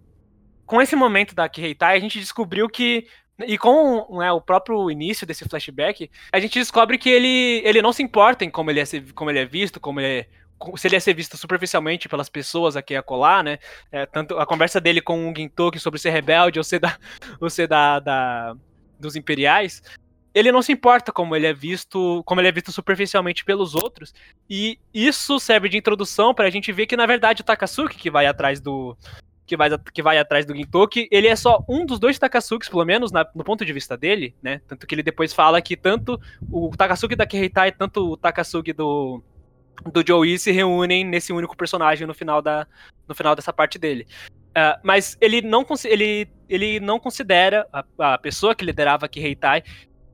Com 0.67 0.81
esse 0.81 0.97
momento 0.97 1.35
da 1.35 1.49
Kiheitai, 1.49 1.97
a 1.97 2.01
gente 2.01 2.19
descobriu 2.19 2.69
que. 2.69 3.07
E 3.47 3.59
com 3.59 4.19
né, 4.19 4.31
o 4.31 4.41
próprio 4.41 4.91
início 4.91 5.27
desse 5.27 5.49
flashback, 5.49 6.11
a 6.33 6.39
gente 6.39 6.59
descobre 6.59 6.99
que 6.99 7.09
ele, 7.09 7.63
ele 7.65 7.83
não 7.83 7.93
se 7.93 8.03
importa 8.03 8.45
em 8.45 8.51
como 8.51 8.71
ele 8.71 8.81
é, 8.81 8.85
como 9.15 9.31
ele 9.31 9.41
é 9.41 9.45
visto, 9.45 9.81
como 9.81 10.01
ele 10.01 10.21
é, 10.21 10.29
se 10.77 10.89
ele 10.89 10.97
é 10.97 11.01
ser 11.01 11.15
visto 11.15 11.37
superficialmente 11.37 12.09
pelas 12.09 12.29
pessoas 12.29 12.77
a 12.77 12.83
colar, 13.03 13.43
né? 13.43 13.59
É, 13.91 14.07
tanto 14.07 14.39
a 14.39 14.47
conversa 14.47 14.81
dele 14.81 15.01
com 15.01 15.31
o 15.31 15.35
Gintoki 15.37 15.79
sobre 15.79 15.99
ser 15.99 16.11
rebelde 16.11 16.59
ou 16.59 16.65
ser 16.65 16.79
da, 16.79 16.97
ou 17.41 17.49
ser 17.51 17.67
da, 17.67 17.99
da- 18.01 18.55
dos 18.99 19.17
imperiais, 19.17 19.83
ele 20.35 20.53
não 20.53 20.63
se 20.63 20.73
importa 20.73 21.13
como 21.13 21.35
ele 21.37 21.47
é 21.47 21.53
visto, 21.53 22.23
como 22.25 22.41
ele 22.41 22.49
é 22.49 22.53
visto 22.53 22.71
superficialmente 22.73 23.45
pelos 23.45 23.75
outros, 23.75 24.15
e 24.49 24.79
isso 24.95 25.39
serve 25.41 25.69
de 25.69 25.77
introdução 25.77 26.33
pra 26.33 26.49
gente 26.51 26.71
ver 26.73 26.87
que 26.87 26.97
na 26.97 27.05
verdade 27.05 27.43
o 27.43 27.45
Takasuki 27.45 27.97
que 27.97 28.11
vai 28.11 28.27
atrás 28.27 28.61
do 28.61 28.97
que 29.45 29.57
vai, 29.57 29.69
que 29.93 30.03
vai 30.03 30.19
atrás 30.19 30.47
do 30.47 30.55
Gintoki, 30.55 31.09
ele 31.11 31.27
é 31.27 31.35
só 31.37 31.63
um 31.69 31.85
dos 31.85 31.99
dois 31.99 32.19
Takasukis, 32.19 32.69
pelo 32.69 32.85
menos 32.85 33.11
na- 33.13 33.27
no 33.35 33.43
ponto 33.45 33.65
de 33.65 33.73
vista 33.73 33.97
dele, 33.97 34.35
né? 34.41 34.61
Tanto 34.69 34.87
que 34.87 34.95
ele 34.95 35.03
depois 35.03 35.35
fala 35.35 35.61
que 35.61 35.77
tanto 35.77 36.19
o 36.51 36.71
Takasuki 36.75 37.17
da 37.17 37.27
Kiheitai, 37.27 37.73
tanto 37.73 38.13
o 38.13 38.17
Takasugi 38.17 38.73
do, 38.73 39.23
do 39.91 40.05
Joey 40.07 40.39
se 40.39 40.53
reúnem 40.53 41.05
nesse 41.05 41.33
único 41.33 41.57
personagem 41.57 42.07
no 42.07 42.15
final, 42.15 42.43
da, 42.43 42.67
no 43.09 43.15
final 43.15 43.35
dessa 43.35 43.53
parte 43.53 43.79
dele. 43.79 44.07
Ah, 44.55 44.79
mas 44.83 45.17
ele 45.21 45.41
não, 45.41 45.65
ele, 45.85 46.29
ele 46.49 46.81
não 46.81 46.99
considera 46.99 47.67
a, 47.73 48.15
a 48.15 48.19
pessoa 48.19 48.55
que 48.55 48.65
liderava 48.65 49.09
Kiheitai 49.09 49.63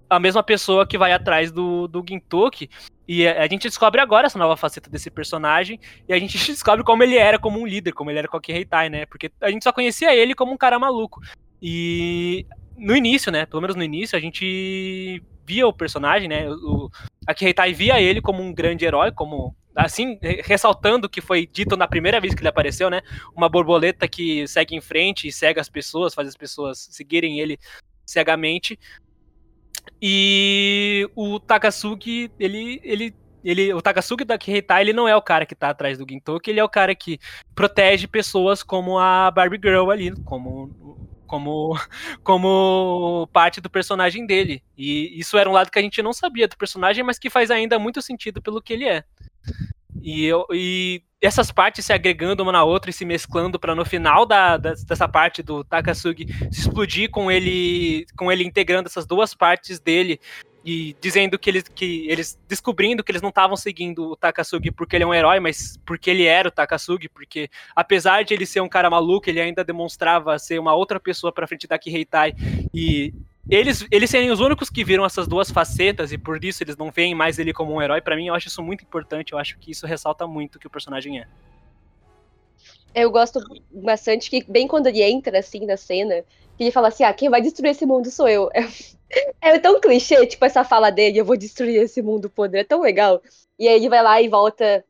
a 0.09 0.19
mesma 0.19 0.43
pessoa 0.43 0.87
que 0.87 0.97
vai 0.97 1.13
atrás 1.13 1.53
do, 1.53 1.87
do 1.87 2.05
Gintoki. 2.07 2.71
E 3.07 3.27
a, 3.27 3.43
a 3.43 3.47
gente 3.47 3.69
descobre 3.69 4.01
agora 4.01 4.27
essa 4.27 4.39
nova 4.39 4.57
faceta 4.57 4.89
desse 4.89 5.11
personagem. 5.11 5.79
E 6.09 6.13
a 6.13 6.19
gente 6.19 6.39
descobre 6.51 6.85
como 6.85 7.03
ele 7.03 7.17
era 7.17 7.39
como 7.39 7.61
um 7.61 7.67
líder, 7.67 7.93
como 7.93 8.11
ele 8.11 8.21
era 8.21 8.29
com 8.29 8.37
a 8.37 8.41
Kiheitai, 8.41 8.89
né? 8.89 9.07
Porque 9.07 9.31
a 9.41 9.51
gente 9.51 9.65
só 9.65 9.73
conhecia 9.73 10.15
ele 10.15 10.35
como 10.35 10.53
um 10.53 10.57
cara 10.57 10.79
maluco. 10.79 11.21
E 11.61 12.47
no 12.77 12.97
início, 12.97 13.31
né? 13.31 13.45
Pelo 13.45 13.61
menos 13.61 13.77
no 13.77 13.83
início, 13.83 14.17
a 14.17 14.21
gente 14.21 15.23
via 15.49 15.67
o 15.67 15.73
personagem, 15.73 16.29
né? 16.29 16.47
O, 16.51 16.91
a 17.27 17.67
via 17.73 17.99
ele 17.99 18.21
como 18.21 18.43
um 18.43 18.53
grande 18.53 18.85
herói, 18.85 19.11
como 19.11 19.57
assim, 19.75 20.19
ressaltando 20.45 21.07
o 21.07 21.11
que 21.11 21.23
foi 21.23 21.47
dito 21.47 21.77
na 21.77 21.89
primeira 21.89 22.21
vez 22.21 22.35
que 22.35 22.41
ele 22.41 22.49
apareceu, 22.49 22.91
né? 22.91 23.01
Uma 23.35 23.49
borboleta 23.49 24.07
que 24.07 24.47
segue 24.47 24.77
em 24.77 24.81
frente 24.81 25.27
e 25.27 25.33
cega 25.33 25.61
as 25.61 25.71
pessoas, 25.71 26.15
faz 26.15 26.29
as 26.29 26.37
pessoas 26.37 26.89
seguirem 26.91 27.41
ele 27.41 27.59
cegamente. 28.05 28.79
E 30.03 31.09
o 31.17 31.41
Takasugi, 31.41 32.31
ele, 32.39 32.81
ele, 32.85 33.15
ele, 33.43 33.73
o 33.73 33.81
Takasugi 33.81 34.25
da 34.25 34.37
Kiheitai, 34.37 34.83
ele 34.83 34.93
não 34.93 35.09
é 35.09 35.17
o 35.17 35.23
cara 35.23 35.47
que 35.47 35.55
tá 35.55 35.71
atrás 35.71 35.97
do 35.97 36.07
Gintoki, 36.09 36.51
ele 36.51 36.61
é 36.61 36.65
o 36.65 36.69
cara 36.69 36.95
que 36.95 37.19
protege 37.55 38.07
pessoas 38.07 38.63
como 38.63 38.99
a 38.99 39.31
Barbie 39.31 39.61
Girl 39.63 39.91
ali, 39.91 40.13
como 40.25 41.08
como, 41.29 41.79
como 42.25 43.29
parte 43.33 43.61
do 43.61 43.71
personagem 43.71 44.27
dele. 44.27 44.63
E 44.77 45.17
isso 45.21 45.39
era 45.39 45.49
um 45.49 45.53
lado 45.53 45.71
que 45.71 45.79
a 45.79 45.83
gente 45.83 46.03
não 46.03 46.13
sabia 46.13 46.49
do 46.49 46.57
personagem, 46.57 47.05
mas 47.05 47.19
que 47.19 47.31
faz 47.31 47.53
ainda 47.53 47.79
muito 47.79 48.03
sentido 48.03 48.43
pelo 48.43 48.61
que 48.61 48.73
ele 48.73 48.87
é. 48.87 49.05
E, 50.03 50.25
eu, 50.25 50.47
e 50.53 51.03
essas 51.21 51.53
partes 51.53 51.85
se 51.85 51.93
agregando 51.93 52.43
uma 52.43 52.53
na 52.53 52.65
outra 52.65 52.91
e 52.91 52.93
se 52.93 53.05
mesclando 53.05 53.59
para 53.59 53.75
no 53.75 53.85
final 53.85 54.25
da, 54.25 54.57
da, 54.57 54.75
dessa 54.75 55.09
parte 55.09 55.43
do 55.43 55.65
Takasugi 55.65 56.27
se 56.51 56.61
explodir 56.61 57.11
com 57.11 57.31
ele 57.31 58.07
com 58.17 58.31
ele 58.31 58.45
integrando 58.45 58.89
essas 58.89 59.05
duas 59.07 59.35
partes 59.35 59.81
dele 59.81 60.21
e 60.69 60.95
dizendo 61.01 61.39
que 61.39 61.49
eles, 61.49 61.63
que 61.63 62.07
eles 62.11 62.39
descobrindo 62.47 63.03
que 63.03 63.11
eles 63.11 63.23
não 63.23 63.31
estavam 63.31 63.57
seguindo 63.57 64.11
o 64.11 64.15
Takasugi 64.17 64.71
porque 64.71 64.97
ele 64.97 65.05
é 65.05 65.07
um 65.07 65.15
herói, 65.15 65.41
mas 65.41 65.79
porque 65.87 66.11
ele 66.11 66.27
era 66.27 66.49
o 66.49 66.51
Takasugi, 66.51 67.09
porque 67.09 67.49
apesar 67.75 68.23
de 68.23 68.35
ele 68.35 68.45
ser 68.45 68.61
um 68.61 68.69
cara 68.69 68.91
maluco, 68.91 69.31
ele 69.31 69.41
ainda 69.41 69.65
demonstrava 69.65 70.39
ser 70.39 70.59
uma 70.61 70.75
outra 70.75 71.01
pessoa 71.01 71.33
para 71.33 71.47
frente 71.47 71.67
da 71.67 71.79
Kiheitai 71.79 72.35
e 72.75 73.15
eles, 73.49 73.87
eles 73.91 74.11
serem 74.11 74.31
os 74.31 74.41
únicos 74.41 74.69
que 74.69 74.85
viram 74.85 75.07
essas 75.07 75.27
duas 75.27 75.51
facetas 75.51 76.13
e 76.13 76.19
por 76.19 76.45
isso 76.45 76.63
eles 76.63 76.77
não 76.77 76.91
veem 76.91 77.15
mais 77.15 77.39
ele 77.39 77.55
como 77.55 77.73
um 77.73 77.81
herói, 77.81 78.03
para 78.03 78.15
mim 78.15 78.27
eu 78.27 78.35
acho 78.35 78.49
isso 78.49 78.63
muito 78.63 78.85
importante, 78.85 79.33
eu 79.33 79.39
acho 79.39 79.59
que 79.59 79.71
isso 79.71 79.87
ressalta 79.87 80.27
muito 80.27 80.57
o 80.57 80.59
que 80.59 80.67
o 80.67 80.71
personagem 80.71 81.19
é. 81.19 81.27
Eu 82.95 83.11
gosto 83.11 83.41
bastante 83.73 84.29
que, 84.29 84.45
bem 84.47 84.69
quando 84.69 84.89
ele 84.89 85.03
entra 85.03 85.39
assim 85.39 85.65
na 85.65 85.79
cena, 85.79 86.23
que 86.59 86.65
ele 86.65 86.73
fala 86.73 86.89
assim: 86.89 87.05
ah, 87.05 87.15
quem 87.15 87.31
vai 87.31 87.41
destruir 87.41 87.71
esse 87.71 87.87
mundo 87.87 88.11
sou 88.11 88.29
eu. 88.29 88.51
É, 88.53 88.67
é 89.55 89.59
tão 89.59 89.81
clichê, 89.81 90.27
tipo, 90.27 90.45
essa 90.45 90.65
fala 90.65 90.91
dele: 90.91 91.19
eu 91.19 91.25
vou 91.25 91.37
destruir 91.37 91.81
esse 91.81 92.03
mundo 92.03 92.29
podre, 92.29 92.61
é 92.61 92.65
tão 92.65 92.83
legal. 92.83 93.23
E 93.59 93.69
aí 93.69 93.77
ele 93.77 93.89
vai 93.89 94.03
lá 94.03 94.21
e 94.21 94.29
volta 94.29 94.85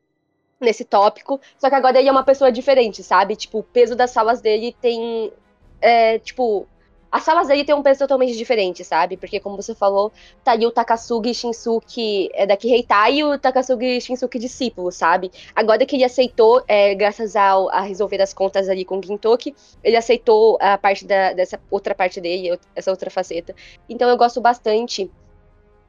nesse 0.61 0.85
tópico, 0.85 1.41
só 1.57 1.69
que 1.69 1.77
agora 1.77 1.99
ele 1.99 2.09
é 2.09 2.13
uma 2.13 2.25
pessoa 2.25 2.51
diferente, 2.51 3.03
sabe? 3.03 3.37
Tipo, 3.37 3.59
o 3.59 3.63
peso 3.63 3.95
das 3.95 4.13
falas 4.13 4.41
dele 4.41 4.75
tem. 4.81 5.33
É, 5.81 6.19
tipo, 6.19 6.67
as 7.11 7.23
salas 7.23 7.49
dele 7.49 7.65
tem 7.65 7.75
um 7.75 7.83
peso 7.83 8.01
totalmente 8.01 8.37
diferente, 8.37 8.85
sabe? 8.85 9.17
Porque, 9.17 9.41
como 9.41 9.57
você 9.57 9.75
falou, 9.75 10.13
tá 10.45 10.53
ali 10.53 10.67
o 10.67 10.71
Takasugi 10.71 11.35
Shinsuke 11.35 12.31
é, 12.35 12.47
da 12.47 12.57
Kiheitai 12.57 13.17
e 13.17 13.25
o 13.25 13.39
Takasugi 13.39 14.01
Shinsuke 14.01 14.39
discípulo, 14.39 14.93
sabe? 14.93 15.31
Agora 15.55 15.85
que 15.87 15.97
ele 15.97 16.05
aceitou, 16.05 16.63
é, 16.69 16.95
graças 16.95 17.35
ao, 17.35 17.71
a 17.71 17.81
resolver 17.81 18.21
as 18.21 18.35
contas 18.35 18.69
ali 18.69 18.85
com 18.85 18.99
o 18.99 19.03
Gintoki, 19.03 19.55
ele 19.83 19.97
aceitou 19.97 20.59
a 20.61 20.77
parte 20.77 21.07
da, 21.07 21.33
dessa 21.33 21.59
outra 21.71 21.95
parte 21.95 22.21
dele, 22.21 22.59
essa 22.77 22.91
outra 22.91 23.11
faceta. 23.11 23.55
Então 23.89 24.09
eu 24.09 24.17
gosto 24.17 24.41
bastante 24.41 25.11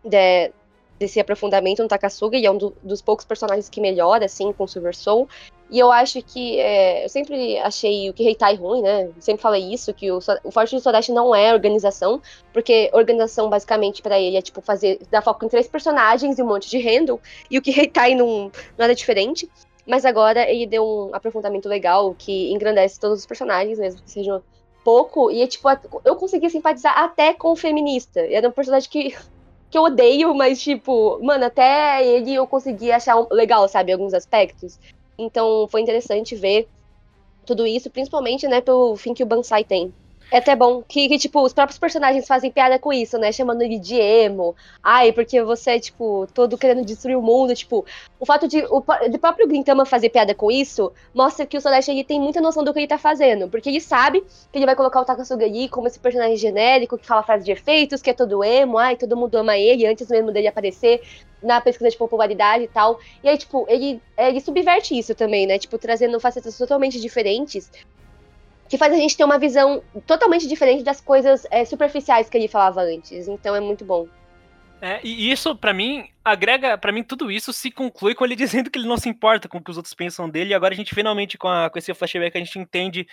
de, 0.04 0.52
desse 0.98 1.20
aprofundamento 1.20 1.82
no 1.82 1.88
Takasuga, 1.88 2.38
e 2.38 2.46
é 2.46 2.52
um 2.52 2.58
do, 2.58 2.76
dos 2.84 3.02
poucos 3.02 3.26
personagens 3.26 3.70
que 3.70 3.82
melhora, 3.82 4.26
assim, 4.26 4.52
com 4.54 4.66
o 4.66 4.68
Silver 4.68 4.96
Soul. 4.96 5.28
E 5.70 5.78
eu 5.78 5.92
acho 5.92 6.22
que. 6.24 6.60
É, 6.60 7.06
eu 7.06 7.10
sempre 7.10 7.58
achei 7.60 8.10
o 8.10 8.14
que 8.14 8.24
Reitai 8.24 8.56
ruim, 8.56 8.82
né? 8.82 9.10
sempre 9.20 9.42
falei 9.42 9.74
isso, 9.74 9.94
que 9.94 10.12
o, 10.12 10.20
o 10.44 10.52
Forte 10.52 10.76
do 10.76 10.82
Sudeste 10.82 11.12
não 11.12 11.34
é 11.36 11.54
organização, 11.54 12.22
porque 12.52 12.90
organização, 12.94 13.50
basicamente, 13.50 14.02
para 14.02 14.20
ele 14.20 14.38
é 14.38 14.42
tipo 14.42 14.62
fazer. 14.62 15.00
dar 15.12 15.22
foco 15.22 15.46
em 15.46 15.50
três 15.50 15.68
personagens 15.68 16.40
e 16.40 16.44
um 16.44 16.48
monte 16.48 16.70
de 16.70 16.80
handle, 16.80 17.20
e 17.50 17.58
o 17.58 17.62
que 17.62 17.72
Reitai 17.72 18.16
não, 18.16 18.52
era 18.78 18.96
diferente. 18.96 19.50
Mas 19.86 20.06
agora 20.06 20.50
ele 20.50 20.68
deu 20.68 20.86
um 20.86 21.16
aprofundamento 21.16 21.68
legal 21.68 22.16
que 22.18 22.52
engrandece 22.52 23.00
todos 23.00 23.20
os 23.20 23.26
personagens, 23.26 23.80
mesmo 23.80 24.02
que 24.02 24.12
sejam 24.12 24.42
pouco. 24.84 25.32
E, 25.32 25.46
tipo, 25.48 25.68
eu 26.06 26.16
consegui 26.16 26.50
simpatizar 26.50 26.98
até 26.98 27.34
com 27.34 27.52
o 27.52 27.56
feminista. 27.56 28.20
Era 28.20 28.50
um 28.50 28.52
personagem 28.52 28.90
que 28.90 29.16
que 29.70 29.78
eu 29.78 29.84
odeio, 29.84 30.34
mas, 30.34 30.60
tipo, 30.62 31.20
mano, 31.24 31.46
até 31.46 32.04
ele 32.06 32.34
eu 32.34 32.48
consegui 32.48 32.92
achar 32.92 33.16
legal, 33.32 33.68
sabe, 33.68 33.92
alguns 33.92 34.14
aspectos. 34.14 34.80
Então 35.20 35.68
foi 35.68 35.82
interessante 35.82 36.36
ver 36.36 36.68
tudo 37.46 37.68
isso, 37.68 37.90
principalmente, 37.90 38.48
né, 38.48 38.62
pelo 38.62 38.96
fim 38.96 39.14
que 39.14 39.24
o 39.24 39.26
Bansai 39.26 39.64
tem. 39.64 39.94
É 40.32 40.38
até 40.38 40.56
bom 40.56 40.84
que, 40.88 41.08
que, 41.08 41.18
tipo, 41.18 41.42
os 41.42 41.54
próprios 41.54 41.80
personagens 41.80 42.28
fazem 42.28 42.52
piada 42.52 42.78
com 42.78 42.94
isso, 42.94 43.18
né? 43.18 43.32
Chamando 43.32 43.64
ele 43.64 43.80
de 43.80 43.96
emo. 43.96 44.56
Ai, 44.84 45.12
porque 45.12 45.42
você 45.42 45.72
é, 45.72 45.80
tipo, 45.80 46.28
todo 46.34 46.58
querendo 46.58 46.86
destruir 46.86 47.18
o 47.18 47.22
mundo. 47.22 47.56
Tipo, 47.56 47.84
o 48.20 48.26
fato 48.26 48.48
de 48.48 48.64
o 48.70 48.84
de 49.10 49.18
próprio 49.18 49.50
Gintama 49.50 49.86
fazer 49.86 50.10
piada 50.10 50.36
com 50.36 50.52
isso 50.52 50.92
mostra 51.14 51.46
que 51.48 51.58
o 51.58 51.62
Celeste 51.62 51.92
ele 51.92 52.04
tem 52.04 52.20
muita 52.20 52.42
noção 52.42 52.64
do 52.64 52.72
que 52.72 52.80
ele 52.80 52.88
tá 52.88 52.98
fazendo. 52.98 53.50
Porque 53.50 53.70
ele 53.70 53.82
sabe 53.82 54.22
que 54.22 54.60
ele 54.60 54.68
vai 54.68 54.76
colocar 54.76 55.02
o 55.02 55.06
Takasuga 55.06 55.46
ali 55.46 55.68
como 55.68 55.88
esse 55.88 56.00
personagem 56.00 56.38
genérico 56.38 56.98
que 56.98 57.08
fala 57.08 57.24
frase 57.24 57.44
de 57.44 57.52
efeitos, 57.52 58.02
que 58.02 58.12
é 58.12 58.14
todo 58.14 58.44
emo. 58.44 58.78
Ai, 58.78 58.96
todo 58.96 59.18
mundo 59.18 59.36
ama 59.36 59.58
ele 59.58 59.88
antes 59.88 60.08
mesmo 60.10 60.32
dele 60.32 60.48
aparecer 60.48 61.02
na 61.42 61.60
pesquisa 61.60 61.90
de 61.90 61.98
popularidade 61.98 62.66
e 62.66 62.68
tal. 62.68 63.00
E 63.24 63.30
aí, 63.30 63.38
tipo, 63.38 63.66
ele, 63.68 64.00
ele 64.16 64.42
subverte 64.42 64.98
isso 64.98 65.16
também, 65.16 65.48
né? 65.48 65.58
Tipo, 65.58 65.78
trazendo 65.80 66.20
facetas 66.20 66.58
totalmente 66.58 67.00
diferentes 67.00 67.72
que 68.70 68.78
faz 68.78 68.94
a 68.94 68.96
gente 68.96 69.18
ter 69.18 69.24
uma 69.24 69.40
visão 69.40 69.84
totalmente 70.06 70.48
diferente 70.48 70.84
das 70.84 71.02
coisas 71.02 71.46
é, 71.50 71.66
superficiais 71.66 72.30
que 72.30 72.38
ele 72.38 72.48
falava 72.48 72.82
antes. 72.82 73.28
Então 73.28 73.56
é 73.56 73.60
muito 73.60 73.84
bom. 73.84 74.08
É, 74.82 75.00
e 75.04 75.30
isso, 75.30 75.56
para 75.56 75.74
mim, 75.74 76.08
agrega, 76.24 76.78
para 76.78 76.92
mim, 76.92 77.04
tudo 77.04 77.30
isso 77.30 77.52
se 77.52 77.70
conclui 77.70 78.16
com 78.16 78.24
ele 78.24 78.36
dizendo 78.38 78.70
que 78.70 78.80
ele 78.80 78.88
não 78.88 78.98
se 78.98 79.10
importa 79.10 79.50
com 79.50 79.58
o 79.58 79.64
que 79.64 79.72
os 79.72 79.78
outros 79.78 79.94
pensam 79.94 80.30
dele, 80.30 80.52
e 80.52 80.54
agora 80.54 80.74
a 80.74 80.78
gente 80.78 80.96
finalmente, 80.96 81.38
com, 81.38 81.50
a, 81.50 81.70
com 81.70 81.78
esse 81.78 81.94
flashback, 81.94 82.38
a 82.38 82.40
gente 82.40 82.60
entende. 82.60 83.08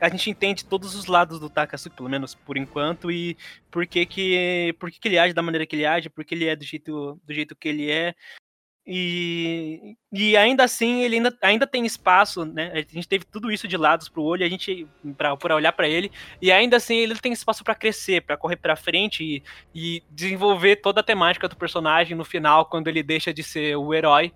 A 0.00 0.08
gente 0.08 0.30
entende 0.30 0.64
todos 0.64 0.94
os 0.94 1.04
lados 1.04 1.38
do 1.38 1.50
Takasuki, 1.50 1.94
pelo 1.94 2.08
menos 2.08 2.34
por 2.34 2.56
enquanto, 2.56 3.10
e 3.10 3.36
por 3.70 3.86
que, 3.86 4.06
que, 4.06 4.74
por 4.78 4.90
que, 4.90 4.98
que 4.98 5.08
ele 5.08 5.18
age 5.18 5.34
da 5.34 5.42
maneira 5.42 5.66
que 5.66 5.76
ele 5.76 5.84
age, 5.84 6.08
por 6.08 6.24
que 6.24 6.34
ele 6.34 6.46
é 6.46 6.56
do 6.56 6.64
jeito, 6.64 7.20
do 7.22 7.34
jeito 7.34 7.54
que 7.54 7.68
ele 7.68 7.90
é. 7.90 8.14
E, 8.92 9.96
e 10.12 10.36
ainda 10.36 10.64
assim, 10.64 11.02
ele 11.02 11.14
ainda, 11.14 11.38
ainda 11.40 11.64
tem 11.64 11.86
espaço, 11.86 12.44
né? 12.44 12.72
A 12.74 12.78
gente 12.78 13.06
teve 13.06 13.24
tudo 13.24 13.52
isso 13.52 13.68
de 13.68 13.76
lados 13.76 14.08
pro 14.08 14.24
olho, 14.24 14.44
a 14.44 14.48
gente 14.48 14.84
para 15.16 15.54
olhar 15.54 15.70
para 15.70 15.88
ele, 15.88 16.10
e 16.42 16.50
ainda 16.50 16.76
assim 16.76 16.96
ele 16.96 17.14
tem 17.14 17.32
espaço 17.32 17.62
para 17.62 17.76
crescer, 17.76 18.22
para 18.22 18.36
correr 18.36 18.56
para 18.56 18.74
frente 18.74 19.22
e, 19.22 19.42
e 19.72 20.02
desenvolver 20.10 20.74
toda 20.74 21.02
a 21.02 21.04
temática 21.04 21.46
do 21.46 21.54
personagem 21.54 22.16
no 22.16 22.24
final, 22.24 22.66
quando 22.66 22.88
ele 22.88 23.00
deixa 23.00 23.32
de 23.32 23.44
ser 23.44 23.76
o 23.76 23.94
herói 23.94 24.32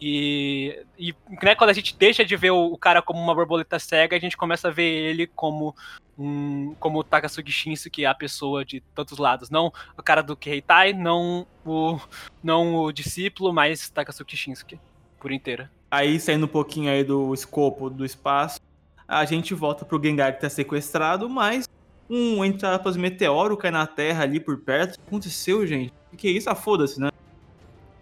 e, 0.00 0.84
e 0.98 1.14
né, 1.42 1.54
quando 1.54 1.70
a 1.70 1.72
gente 1.72 1.96
deixa 1.96 2.24
de 2.24 2.36
ver 2.36 2.50
o, 2.50 2.72
o, 2.72 2.78
cara 2.78 3.02
como 3.02 3.20
uma 3.20 3.34
borboleta 3.34 3.78
cega, 3.78 4.16
a 4.16 4.20
gente 4.20 4.36
começa 4.36 4.68
a 4.68 4.70
ver 4.70 4.82
ele 4.82 5.26
como 5.26 5.74
um, 6.16 6.74
como 6.78 7.00
o 7.00 7.04
Takasugi 7.04 7.50
Shinsuke, 7.50 8.06
a 8.06 8.14
pessoa 8.14 8.64
de 8.64 8.80
tantos 8.94 9.18
lados. 9.18 9.50
Não 9.50 9.72
o 9.96 10.02
cara 10.02 10.22
do 10.22 10.36
Keitai, 10.36 10.92
não 10.92 11.46
o, 11.66 11.98
não 12.42 12.76
o 12.76 12.92
discípulo, 12.92 13.52
mas 13.52 13.90
Takasugi 13.90 14.36
Shinsuke, 14.36 14.78
por 15.18 15.32
inteira. 15.32 15.70
Aí, 15.90 16.20
saindo 16.20 16.46
um 16.46 16.48
pouquinho 16.48 16.90
aí 16.90 17.02
do 17.02 17.34
escopo 17.34 17.90
do 17.90 18.04
espaço, 18.04 18.60
a 19.06 19.24
gente 19.24 19.54
volta 19.54 19.84
pro 19.84 20.00
Gengar 20.02 20.34
que 20.34 20.40
tá 20.40 20.50
sequestrado, 20.50 21.28
mas 21.28 21.66
um, 22.08 22.44
entre 22.44 22.66
aspas, 22.66 22.96
meteoro 22.96 23.56
cai 23.56 23.70
na 23.70 23.86
Terra 23.86 24.22
ali 24.22 24.38
por 24.38 24.58
perto. 24.58 24.94
O 24.94 24.98
que 24.98 25.08
aconteceu, 25.08 25.66
gente? 25.66 25.92
O 26.12 26.16
que 26.16 26.28
é 26.28 26.30
isso? 26.30 26.48
Ah, 26.48 26.54
foda-se, 26.54 27.00
né? 27.00 27.10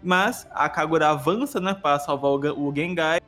Mas 0.01 0.47
a 0.51 0.69
Kagura 0.69 1.09
avança, 1.09 1.59
né, 1.59 1.73
pra 1.73 1.99
salvar 1.99 2.31
o, 2.31 2.73
Gengai. 2.75 3.19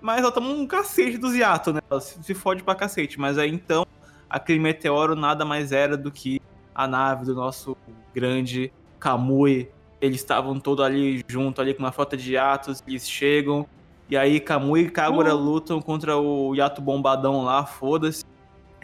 Mas 0.00 0.20
ela 0.20 0.32
toma 0.32 0.48
um 0.48 0.66
cacete 0.66 1.18
do 1.18 1.34
Yato, 1.34 1.72
né? 1.72 1.80
Ela 1.90 2.00
se, 2.00 2.22
se 2.22 2.34
fode 2.34 2.62
pra 2.62 2.74
cacete. 2.74 3.20
Mas 3.20 3.38
aí 3.38 3.50
então, 3.50 3.86
aquele 4.28 4.58
meteoro 4.58 5.14
nada 5.14 5.44
mais 5.44 5.72
era 5.72 5.96
do 5.96 6.10
que 6.10 6.40
a 6.74 6.86
nave 6.86 7.24
do 7.24 7.34
nosso 7.34 7.76
grande 8.14 8.72
Kamui. 8.98 9.68
Eles 10.00 10.16
estavam 10.16 10.58
todos 10.58 10.84
ali 10.84 11.24
junto, 11.28 11.60
ali 11.60 11.74
com 11.74 11.82
uma 11.82 11.92
frota 11.92 12.16
de 12.16 12.34
Yatos. 12.34 12.82
Eles 12.86 13.08
chegam. 13.08 13.66
E 14.08 14.16
aí 14.16 14.40
Kamui 14.40 14.82
e 14.82 14.90
Kagura 14.90 15.34
uh. 15.34 15.38
lutam 15.38 15.80
contra 15.80 16.16
o 16.16 16.54
Yato 16.54 16.82
bombadão 16.82 17.44
lá, 17.44 17.64
foda-se. 17.64 18.24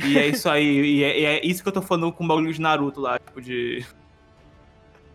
E 0.05 0.16
é 0.16 0.28
isso 0.28 0.48
aí. 0.48 0.65
e, 0.65 1.02
é, 1.02 1.20
e 1.20 1.24
é 1.24 1.47
isso 1.47 1.62
que 1.62 1.69
eu 1.69 1.73
tô 1.73 1.82
falando 1.82 2.12
com 2.12 2.24
o 2.24 2.28
bagulho 2.28 2.52
de 2.52 2.60
Naruto 2.60 3.01
lá, 3.01 3.19
tipo, 3.19 3.40
de 3.40 3.85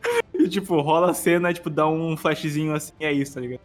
e, 0.33 0.47
tipo, 0.47 0.79
rola 0.81 1.11
a 1.11 1.13
cena 1.13 1.53
tipo, 1.53 1.69
dá 1.69 1.87
um 1.87 2.15
flashzinho 2.17 2.73
assim, 2.73 2.93
é 2.99 3.11
isso, 3.11 3.35
tá 3.35 3.41
ligado? 3.41 3.61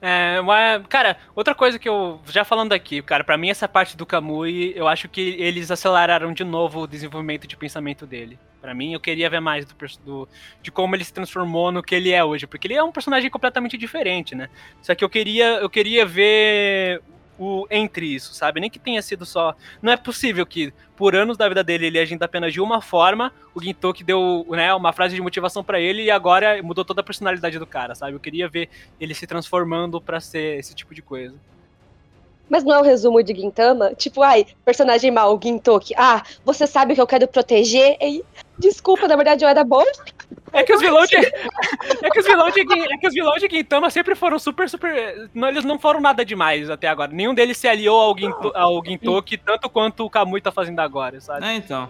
É, 0.00 0.40
mas, 0.42 0.86
cara, 0.88 1.16
outra 1.34 1.54
coisa 1.54 1.78
que 1.78 1.88
eu. 1.88 2.20
Já 2.26 2.44
falando 2.44 2.72
aqui, 2.72 3.00
cara, 3.02 3.24
para 3.24 3.36
mim 3.36 3.48
essa 3.48 3.66
parte 3.66 3.96
do 3.96 4.04
Kamui, 4.04 4.72
eu 4.76 4.86
acho 4.86 5.08
que 5.08 5.36
eles 5.38 5.70
aceleraram 5.70 6.32
de 6.32 6.44
novo 6.44 6.82
o 6.82 6.86
desenvolvimento 6.86 7.46
de 7.46 7.56
pensamento 7.56 8.06
dele. 8.06 8.38
Para 8.60 8.74
mim, 8.74 8.92
eu 8.92 9.00
queria 9.00 9.30
ver 9.30 9.40
mais 9.40 9.64
do, 9.64 9.74
do, 10.04 10.28
de 10.62 10.70
como 10.70 10.94
ele 10.94 11.04
se 11.04 11.12
transformou 11.12 11.72
no 11.72 11.82
que 11.82 11.94
ele 11.94 12.12
é 12.12 12.22
hoje, 12.22 12.46
porque 12.46 12.66
ele 12.66 12.74
é 12.74 12.82
um 12.82 12.92
personagem 12.92 13.30
completamente 13.30 13.78
diferente, 13.78 14.34
né? 14.34 14.50
Só 14.82 14.94
que 14.94 15.04
eu 15.04 15.08
queria, 15.08 15.60
eu 15.60 15.70
queria 15.70 16.04
ver 16.04 17.00
o 17.38 17.66
entre 17.70 18.06
isso, 18.06 18.34
sabe? 18.34 18.60
Nem 18.60 18.70
que 18.70 18.78
tenha 18.78 19.02
sido 19.02 19.26
só. 19.26 19.54
Não 19.82 19.92
é 19.92 19.96
possível 19.96 20.46
que, 20.46 20.72
por 20.96 21.14
anos 21.14 21.36
da 21.36 21.48
vida 21.48 21.62
dele, 21.62 21.86
ele 21.86 21.98
agindo 21.98 22.22
apenas 22.22 22.52
de 22.52 22.60
uma 22.60 22.80
forma, 22.80 23.32
o 23.54 23.62
Gintoki 23.62 24.02
deu 24.02 24.46
né, 24.50 24.74
uma 24.74 24.92
frase 24.92 25.14
de 25.14 25.20
motivação 25.20 25.62
para 25.62 25.80
ele 25.80 26.04
e 26.04 26.10
agora 26.10 26.62
mudou 26.62 26.84
toda 26.84 27.00
a 27.00 27.04
personalidade 27.04 27.58
do 27.58 27.66
cara, 27.66 27.94
sabe? 27.94 28.12
Eu 28.14 28.20
queria 28.20 28.48
ver 28.48 28.68
ele 29.00 29.14
se 29.14 29.26
transformando 29.26 30.00
para 30.00 30.20
ser 30.20 30.58
esse 30.58 30.74
tipo 30.74 30.94
de 30.94 31.02
coisa. 31.02 31.34
Mas 32.48 32.62
não 32.62 32.76
é 32.76 32.78
o 32.78 32.82
resumo 32.82 33.22
de 33.22 33.34
Gintama? 33.34 33.92
Tipo, 33.94 34.22
ai, 34.22 34.46
personagem 34.64 35.10
mal, 35.10 35.38
Gintoki. 35.42 35.94
Ah, 35.96 36.22
você 36.44 36.66
sabe 36.66 36.94
que 36.94 37.00
eu 37.00 37.06
quero 37.06 37.26
proteger? 37.26 37.96
E, 38.00 38.24
desculpa, 38.58 39.08
na 39.08 39.16
verdade 39.16 39.44
eu 39.44 39.48
era 39.48 39.64
bom. 39.64 39.82
É 40.52 40.62
que 40.62 40.72
os 40.72 40.80
vilões 40.80 41.08
de. 41.08 41.16
É 41.16 42.10
que 42.10 42.20
os 42.20 42.26
vilões 42.26 42.54
de, 42.54 42.60
é 42.60 42.96
que 42.98 43.06
os 43.06 43.14
vilões 43.14 43.42
de 43.42 43.48
Gintama 43.48 43.90
sempre 43.90 44.14
foram 44.14 44.38
super, 44.38 44.68
super. 44.68 45.28
Não, 45.34 45.48
eles 45.48 45.64
não 45.64 45.78
foram 45.78 46.00
nada 46.00 46.24
demais 46.24 46.70
até 46.70 46.88
agora. 46.88 47.12
Nenhum 47.12 47.34
deles 47.34 47.58
se 47.58 47.68
aliou 47.68 48.00
ao, 48.00 48.16
Ginto, 48.16 48.52
ao 48.54 48.82
Gintoki 48.84 49.36
tanto 49.36 49.68
quanto 49.68 50.04
o 50.04 50.10
Kamui 50.10 50.40
tá 50.40 50.50
fazendo 50.50 50.80
agora, 50.80 51.20
sabe? 51.20 51.44
É, 51.44 51.56
então. 51.56 51.88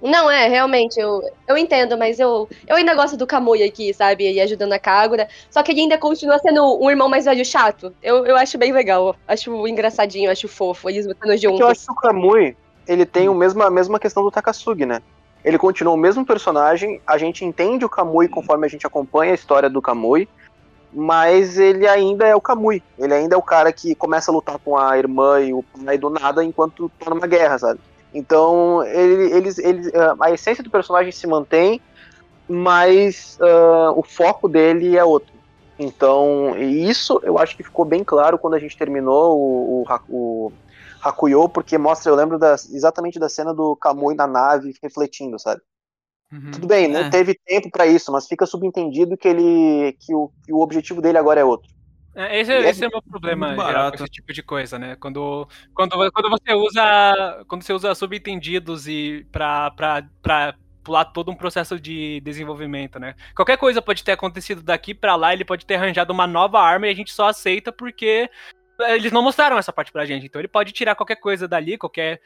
Não, 0.00 0.28
é, 0.28 0.48
realmente, 0.48 0.98
eu, 0.98 1.22
eu 1.46 1.56
entendo, 1.56 1.96
mas 1.96 2.18
eu, 2.18 2.48
eu 2.66 2.74
ainda 2.74 2.92
gosto 2.92 3.16
do 3.16 3.26
Kamui 3.26 3.62
aqui, 3.62 3.94
sabe? 3.94 4.32
E 4.32 4.40
ajudando 4.40 4.72
a 4.72 4.78
Kagura. 4.78 5.28
Só 5.48 5.62
que 5.62 5.70
ele 5.70 5.82
ainda 5.82 5.96
continua 5.96 6.38
sendo 6.40 6.82
um 6.82 6.90
irmão 6.90 7.08
mais 7.08 7.24
velho 7.24 7.44
chato. 7.44 7.94
Eu, 8.02 8.26
eu 8.26 8.36
acho 8.36 8.58
bem 8.58 8.72
legal. 8.72 9.14
Acho 9.28 9.66
engraçadinho, 9.66 10.30
acho 10.30 10.48
fofo, 10.48 10.88
eles 10.90 11.06
lutando 11.06 11.36
juntos. 11.36 11.60
É 11.60 11.62
eu 11.62 11.68
acho 11.68 11.86
que 11.86 11.92
o 11.92 11.96
Kamui, 11.96 12.56
ele 12.88 13.06
tem 13.06 13.28
o 13.28 13.34
mesmo, 13.34 13.62
a 13.62 13.70
mesma 13.70 14.00
questão 14.00 14.24
do 14.24 14.30
Takasugi, 14.30 14.84
né? 14.84 15.00
Ele 15.44 15.58
continua 15.58 15.94
o 15.94 15.98
mesmo 15.98 16.24
personagem, 16.24 17.00
a 17.06 17.18
gente 17.18 17.44
entende 17.44 17.84
o 17.84 17.88
Kamui 17.88 18.28
conforme 18.28 18.66
a 18.66 18.70
gente 18.70 18.86
acompanha 18.86 19.32
a 19.32 19.34
história 19.34 19.68
do 19.68 19.82
Kamui, 19.82 20.28
mas 20.92 21.58
ele 21.58 21.86
ainda 21.88 22.26
é 22.26 22.34
o 22.34 22.40
Kamui. 22.40 22.82
Ele 22.98 23.14
ainda 23.14 23.34
é 23.34 23.38
o 23.38 23.42
cara 23.42 23.72
que 23.72 23.94
começa 23.94 24.30
a 24.30 24.34
lutar 24.34 24.58
com 24.58 24.76
a 24.76 24.96
irmã 24.96 25.40
e 25.40 25.52
o 25.52 25.64
pai 25.84 25.98
do 25.98 26.10
nada 26.10 26.44
enquanto 26.44 26.90
tá 26.98 27.10
numa 27.10 27.26
guerra, 27.26 27.58
sabe? 27.58 27.80
Então, 28.14 28.84
ele, 28.84 29.38
uh, 29.38 30.22
a 30.22 30.30
essência 30.30 30.62
do 30.62 30.70
personagem 30.70 31.10
se 31.10 31.26
mantém, 31.26 31.80
mas 32.48 33.38
uh, 33.40 33.98
o 33.98 34.02
foco 34.02 34.48
dele 34.48 34.96
é 34.96 35.04
outro. 35.04 35.32
Então, 35.78 36.54
isso 36.58 37.20
eu 37.24 37.38
acho 37.38 37.56
que 37.56 37.62
ficou 37.62 37.84
bem 37.84 38.04
claro 38.04 38.38
quando 38.38 38.54
a 38.54 38.58
gente 38.58 38.76
terminou 38.76 39.36
o, 39.38 39.84
o 40.08 40.52
Hakuyo, 41.02 41.48
porque 41.48 41.76
mostra, 41.76 42.10
eu 42.10 42.16
lembro 42.16 42.38
das, 42.38 42.72
exatamente 42.72 43.18
da 43.18 43.28
cena 43.28 43.52
do 43.52 43.74
Kamui 43.76 44.14
na 44.14 44.26
nave 44.26 44.74
refletindo, 44.82 45.38
sabe? 45.38 45.60
Uhum, 46.32 46.50
Tudo 46.52 46.66
bem, 46.66 46.88
não 46.88 47.00
é. 47.00 47.10
teve 47.10 47.38
tempo 47.44 47.70
para 47.70 47.86
isso, 47.86 48.10
mas 48.10 48.26
fica 48.26 48.46
subentendido 48.46 49.16
que 49.16 49.28
ele 49.28 49.96
que 50.00 50.14
o, 50.14 50.30
que 50.44 50.52
o 50.52 50.60
objetivo 50.60 51.02
dele 51.02 51.18
agora 51.18 51.40
é 51.40 51.44
outro. 51.44 51.70
É, 52.14 52.40
esse, 52.40 52.52
é, 52.52 52.68
esse 52.68 52.84
é 52.84 52.88
o 52.88 52.90
meu 52.90 53.02
problema 53.02 53.54
geral 53.54 53.90
com 53.90 53.96
esse 53.96 54.04
tipo 54.06 54.32
de 54.32 54.42
coisa, 54.42 54.78
né? 54.78 54.96
Quando, 54.96 55.48
quando, 55.74 55.92
quando 56.12 56.30
você 56.30 56.54
usa 56.54 57.44
quando 57.48 57.62
você 57.62 57.72
usa 57.72 57.94
subentendidos 57.94 58.86
e 58.86 59.26
pra, 59.32 59.70
pra, 59.72 60.06
pra 60.22 60.54
pular 60.82 61.06
todo 61.06 61.30
um 61.30 61.34
processo 61.34 61.78
de 61.80 62.20
desenvolvimento, 62.20 62.98
né? 62.98 63.14
Qualquer 63.34 63.56
coisa 63.56 63.80
pode 63.80 64.04
ter 64.04 64.12
acontecido 64.12 64.62
daqui 64.62 64.94
para 64.94 65.16
lá, 65.16 65.32
ele 65.32 65.44
pode 65.44 65.64
ter 65.64 65.76
arranjado 65.76 66.12
uma 66.12 66.26
nova 66.26 66.60
arma 66.60 66.86
e 66.86 66.90
a 66.90 66.94
gente 66.94 67.12
só 67.12 67.28
aceita 67.28 67.72
porque 67.72 68.28
eles 68.80 69.12
não 69.12 69.22
mostraram 69.22 69.58
essa 69.58 69.72
parte 69.72 69.92
pra 69.92 70.04
gente. 70.04 70.26
Então 70.26 70.40
ele 70.40 70.48
pode 70.48 70.72
tirar 70.72 70.94
qualquer 70.94 71.16
coisa 71.16 71.46
dali, 71.46 71.78
qualquer 71.78 72.20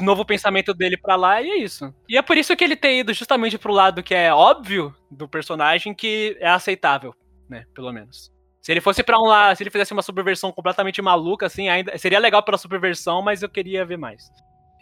novo 0.00 0.24
pensamento 0.24 0.72
dele 0.74 0.96
pra 0.96 1.16
lá, 1.16 1.42
e 1.42 1.50
é 1.50 1.56
isso. 1.58 1.94
E 2.08 2.16
é 2.16 2.22
por 2.22 2.36
isso 2.36 2.56
que 2.56 2.64
ele 2.64 2.76
tem 2.76 3.00
ido 3.00 3.12
justamente 3.12 3.58
pro 3.58 3.72
lado 3.72 4.02
que 4.02 4.14
é 4.14 4.32
óbvio 4.32 4.94
do 5.10 5.28
personagem, 5.28 5.94
que 5.94 6.36
é 6.40 6.48
aceitável, 6.48 7.14
né? 7.48 7.64
Pelo 7.74 7.92
menos. 7.92 8.32
Se 8.60 8.72
ele 8.72 8.80
fosse 8.80 9.02
para 9.02 9.18
um 9.18 9.26
lá, 9.26 9.54
se 9.54 9.62
ele 9.62 9.70
fizesse 9.70 9.92
uma 9.92 10.00
subversão 10.00 10.50
completamente 10.50 11.02
maluca, 11.02 11.46
assim, 11.46 11.68
ainda 11.68 11.96
seria 11.98 12.18
legal 12.18 12.42
pela 12.42 12.56
subversão, 12.56 13.20
mas 13.20 13.42
eu 13.42 13.48
queria 13.48 13.84
ver 13.84 13.98
mais. 13.98 14.30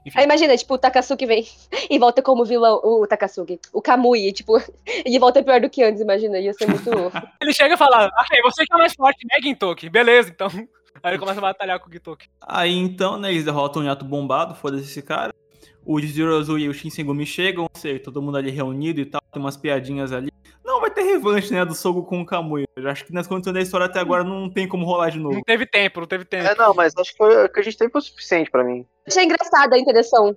Enfim. 0.04 0.18
Aí 0.18 0.24
imagina, 0.24 0.56
tipo, 0.56 0.74
o 0.74 0.78
Takasuki 0.78 1.26
vem 1.26 1.46
e 1.90 1.98
volta 1.98 2.22
como 2.22 2.44
vilão, 2.44 2.80
o 2.82 3.06
Takasuki, 3.06 3.58
o 3.72 3.80
Kamui, 3.80 4.32
tipo, 4.32 4.56
ele 4.86 5.18
volta 5.20 5.42
pior 5.42 5.60
do 5.60 5.70
que 5.70 5.82
antes, 5.82 6.00
imagina, 6.00 6.38
ia 6.38 6.52
ser 6.52 6.66
muito 6.66 6.90
ele 7.40 7.52
chega 7.52 7.74
e 7.74 7.78
fala, 7.78 8.10
ok, 8.20 8.42
você 8.42 8.66
que 8.66 8.74
é 8.74 8.76
mais 8.76 8.94
forte, 8.94 9.26
né, 9.26 9.40
Gintoki? 9.42 9.88
Beleza, 9.88 10.30
então. 10.30 10.48
Aí 11.02 11.12
ele 11.12 11.18
começa 11.18 11.40
a 11.40 11.42
batalhar 11.42 11.80
com 11.80 11.88
o 11.88 11.92
Gintoki. 11.92 12.28
Aí 12.40 12.72
então, 12.72 13.18
né, 13.18 13.30
eles 13.30 13.44
derrotam 13.44 13.82
o 13.82 13.84
Yato 13.84 14.04
bombado, 14.04 14.54
foda-se 14.54 14.84
esse 14.84 15.02
cara. 15.02 15.32
O 15.84 16.00
Jizuru 16.00 16.58
e 16.58 16.68
o 16.68 16.74
Shinsengumi 16.74 17.26
chegam, 17.26 17.66
sei, 17.74 17.98
todo 17.98 18.22
mundo 18.22 18.36
ali 18.36 18.50
reunido 18.50 19.00
e 19.00 19.06
tal, 19.06 19.20
tem 19.32 19.42
umas 19.42 19.56
piadinhas 19.56 20.12
ali. 20.12 20.30
Não 20.64 20.80
vai 20.80 20.90
ter 20.90 21.02
revanche, 21.02 21.52
né, 21.52 21.64
do 21.64 21.74
Sogo 21.74 22.04
com 22.04 22.20
o 22.20 22.26
Kamui. 22.26 22.64
Eu 22.76 22.88
acho 22.88 23.04
que 23.04 23.12
nas 23.12 23.26
condições 23.26 23.54
da 23.54 23.60
história 23.60 23.86
até 23.86 23.98
agora 23.98 24.22
não 24.22 24.48
tem 24.48 24.68
como 24.68 24.86
rolar 24.86 25.10
de 25.10 25.18
novo. 25.18 25.34
Não 25.34 25.42
teve 25.42 25.66
tempo, 25.66 26.00
não 26.00 26.06
teve 26.06 26.24
tempo. 26.24 26.46
É, 26.46 26.54
não, 26.54 26.72
mas 26.72 26.96
acho 26.96 27.10
que, 27.10 27.18
foi, 27.18 27.48
que 27.48 27.58
a 27.60 27.62
gente 27.62 27.76
teve 27.76 27.90
foi 27.90 28.00
o 28.00 28.04
suficiente 28.04 28.50
para 28.50 28.62
mim. 28.62 28.86
Achei 29.06 29.24
engraçada 29.24 29.74
a 29.74 29.78
interação. 29.78 30.36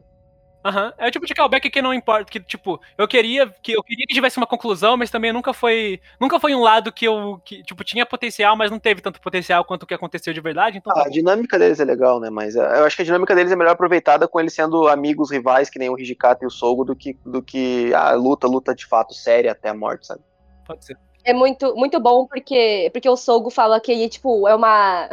Aham. 0.65 0.85
Uhum. 0.87 0.93
É 0.97 1.07
o 1.07 1.11
tipo 1.11 1.27
de 1.27 1.33
callback 1.35 1.69
que 1.69 1.81
não 1.81 1.93
importa, 1.93 2.31
que 2.31 2.39
tipo, 2.39 2.81
eu 2.97 3.07
queria 3.07 3.47
que 3.61 3.73
eu 3.73 3.83
queria 3.83 4.05
que 4.07 4.15
tivesse 4.15 4.37
uma 4.37 4.47
conclusão, 4.47 4.97
mas 4.97 5.11
também 5.11 5.31
nunca 5.31 5.53
foi, 5.53 6.01
nunca 6.19 6.39
foi 6.39 6.55
um 6.55 6.61
lado 6.61 6.91
que 6.91 7.05
eu 7.05 7.39
que 7.45 7.61
tipo 7.61 7.83
tinha 7.83 8.03
potencial, 8.03 8.57
mas 8.57 8.71
não 8.71 8.79
teve 8.79 8.99
tanto 8.99 9.21
potencial 9.21 9.63
quanto 9.63 9.83
o 9.83 9.85
que 9.85 9.93
aconteceu 9.93 10.33
de 10.33 10.41
verdade, 10.41 10.79
então 10.79 10.91
ah, 10.97 11.03
A 11.05 11.09
dinâmica 11.09 11.59
deles 11.59 11.79
é 11.79 11.85
legal, 11.85 12.19
né? 12.19 12.31
Mas 12.31 12.55
é, 12.55 12.79
eu 12.79 12.85
acho 12.85 12.95
que 12.95 13.03
a 13.03 13.05
dinâmica 13.05 13.35
deles 13.35 13.51
é 13.51 13.55
melhor 13.55 13.73
aproveitada 13.73 14.27
com 14.27 14.39
eles 14.39 14.53
sendo 14.53 14.87
amigos 14.87 15.29
rivais 15.29 15.69
que 15.69 15.77
nem 15.77 15.89
o 15.89 15.99
Hijikata 15.99 16.43
e 16.43 16.47
o 16.47 16.51
Sogo 16.51 16.83
do 16.83 16.95
que 16.95 17.15
do 17.23 17.43
que 17.43 17.93
a 17.93 18.13
luta, 18.13 18.47
luta 18.47 18.73
de 18.73 18.87
fato 18.87 19.13
séria 19.13 19.51
até 19.51 19.69
a 19.69 19.73
morte, 19.75 20.07
sabe? 20.07 20.21
Pode 20.65 20.83
ser. 20.83 20.97
É 21.23 21.33
muito, 21.33 21.75
muito 21.75 21.99
bom 21.99 22.27
porque, 22.27 22.89
porque 22.93 23.09
o 23.09 23.17
Sogo 23.17 23.49
fala 23.49 23.79
que 23.79 23.91
ele, 23.91 24.07
tipo, 24.07 24.47
é 24.47 24.55
uma. 24.55 25.09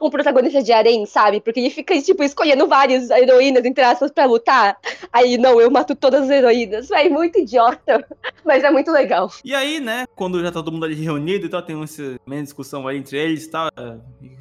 Um 0.00 0.10
protagonista 0.10 0.62
de 0.62 0.72
harém, 0.72 1.06
sabe? 1.06 1.40
Porque 1.40 1.60
ele 1.60 1.70
fica, 1.70 2.00
tipo, 2.00 2.22
escolhendo 2.22 2.66
várias 2.66 3.10
heroínas, 3.10 3.64
entre 3.64 3.82
aspas, 3.82 4.10
pra 4.10 4.24
lutar. 4.24 4.76
Aí, 5.12 5.38
não, 5.38 5.60
eu 5.60 5.70
mato 5.70 5.94
todas 5.94 6.24
as 6.24 6.30
heroínas. 6.30 6.90
É 6.90 7.08
muito 7.08 7.38
idiota, 7.38 8.06
mas 8.44 8.64
é 8.64 8.70
muito 8.70 8.90
legal. 8.90 9.30
E 9.44 9.54
aí, 9.54 9.80
né, 9.80 10.06
quando 10.14 10.40
já 10.40 10.50
tá 10.50 10.54
todo 10.54 10.72
mundo 10.72 10.84
ali 10.84 10.94
reunido 10.94 11.46
e 11.46 11.48
tal, 11.48 11.62
tem 11.62 11.76
uma 11.76 11.86
discussão 12.42 12.86
aí 12.86 12.98
entre 12.98 13.18
eles 13.18 13.44
e 13.44 13.50
tal. 13.50 13.68
É, 13.68 13.96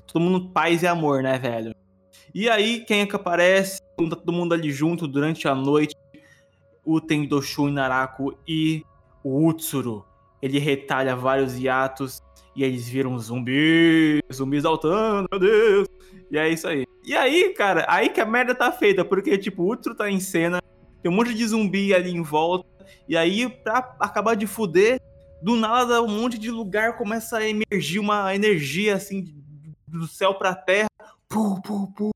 todo 0.07 0.21
mundo 0.21 0.49
paz 0.49 0.83
e 0.83 0.87
amor, 0.87 1.21
né, 1.21 1.37
velho? 1.37 1.75
E 2.33 2.49
aí, 2.49 2.79
quem 2.85 3.01
é 3.01 3.05
que 3.05 3.15
aparece? 3.15 3.79
Tá 4.09 4.15
todo 4.15 4.33
mundo 4.33 4.53
ali 4.53 4.71
junto 4.71 5.07
durante 5.07 5.47
a 5.47 5.53
noite. 5.53 5.95
O 6.83 6.99
Tendoshu 6.99 7.69
Naraku 7.69 8.37
e 8.47 8.83
o 9.23 9.47
Utsuru 9.47 10.05
ele 10.43 10.59
retalha 10.59 11.15
vários 11.15 11.57
hiatos 11.57 12.21
e 12.55 12.63
eles 12.63 12.87
viram 12.87 13.17
zumbis, 13.17 14.21
zumbis 14.31 14.63
saltando, 14.63 15.27
meu 15.31 15.39
Deus. 15.39 15.87
E 16.29 16.37
é 16.37 16.49
isso 16.49 16.67
aí. 16.67 16.85
E 17.05 17.15
aí, 17.15 17.53
cara, 17.53 17.85
aí 17.87 18.09
que 18.09 18.21
a 18.21 18.25
merda 18.25 18.55
tá 18.55 18.71
feita, 18.71 19.03
porque, 19.03 19.37
tipo, 19.37 19.63
o 19.63 19.71
Utro 19.71 19.95
tá 19.95 20.09
em 20.09 20.19
cena, 20.19 20.61
tem 21.01 21.11
um 21.11 21.15
monte 21.15 21.33
de 21.33 21.45
zumbi 21.45 21.93
ali 21.93 22.11
em 22.11 22.21
volta, 22.21 22.67
e 23.07 23.17
aí, 23.17 23.49
pra 23.49 23.95
acabar 23.99 24.35
de 24.35 24.47
fuder, 24.47 24.99
do 25.41 25.55
nada, 25.55 26.01
um 26.01 26.07
monte 26.07 26.37
de 26.37 26.49
lugar 26.49 26.97
começa 26.97 27.37
a 27.37 27.47
emergir 27.47 27.99
uma 27.99 28.33
energia, 28.33 28.95
assim, 28.95 29.25
do 29.85 30.07
céu 30.07 30.33
pra 30.33 30.55
terra. 30.55 30.87
Puh, 31.27 31.61
puh, 31.61 31.91
puh. 31.91 32.11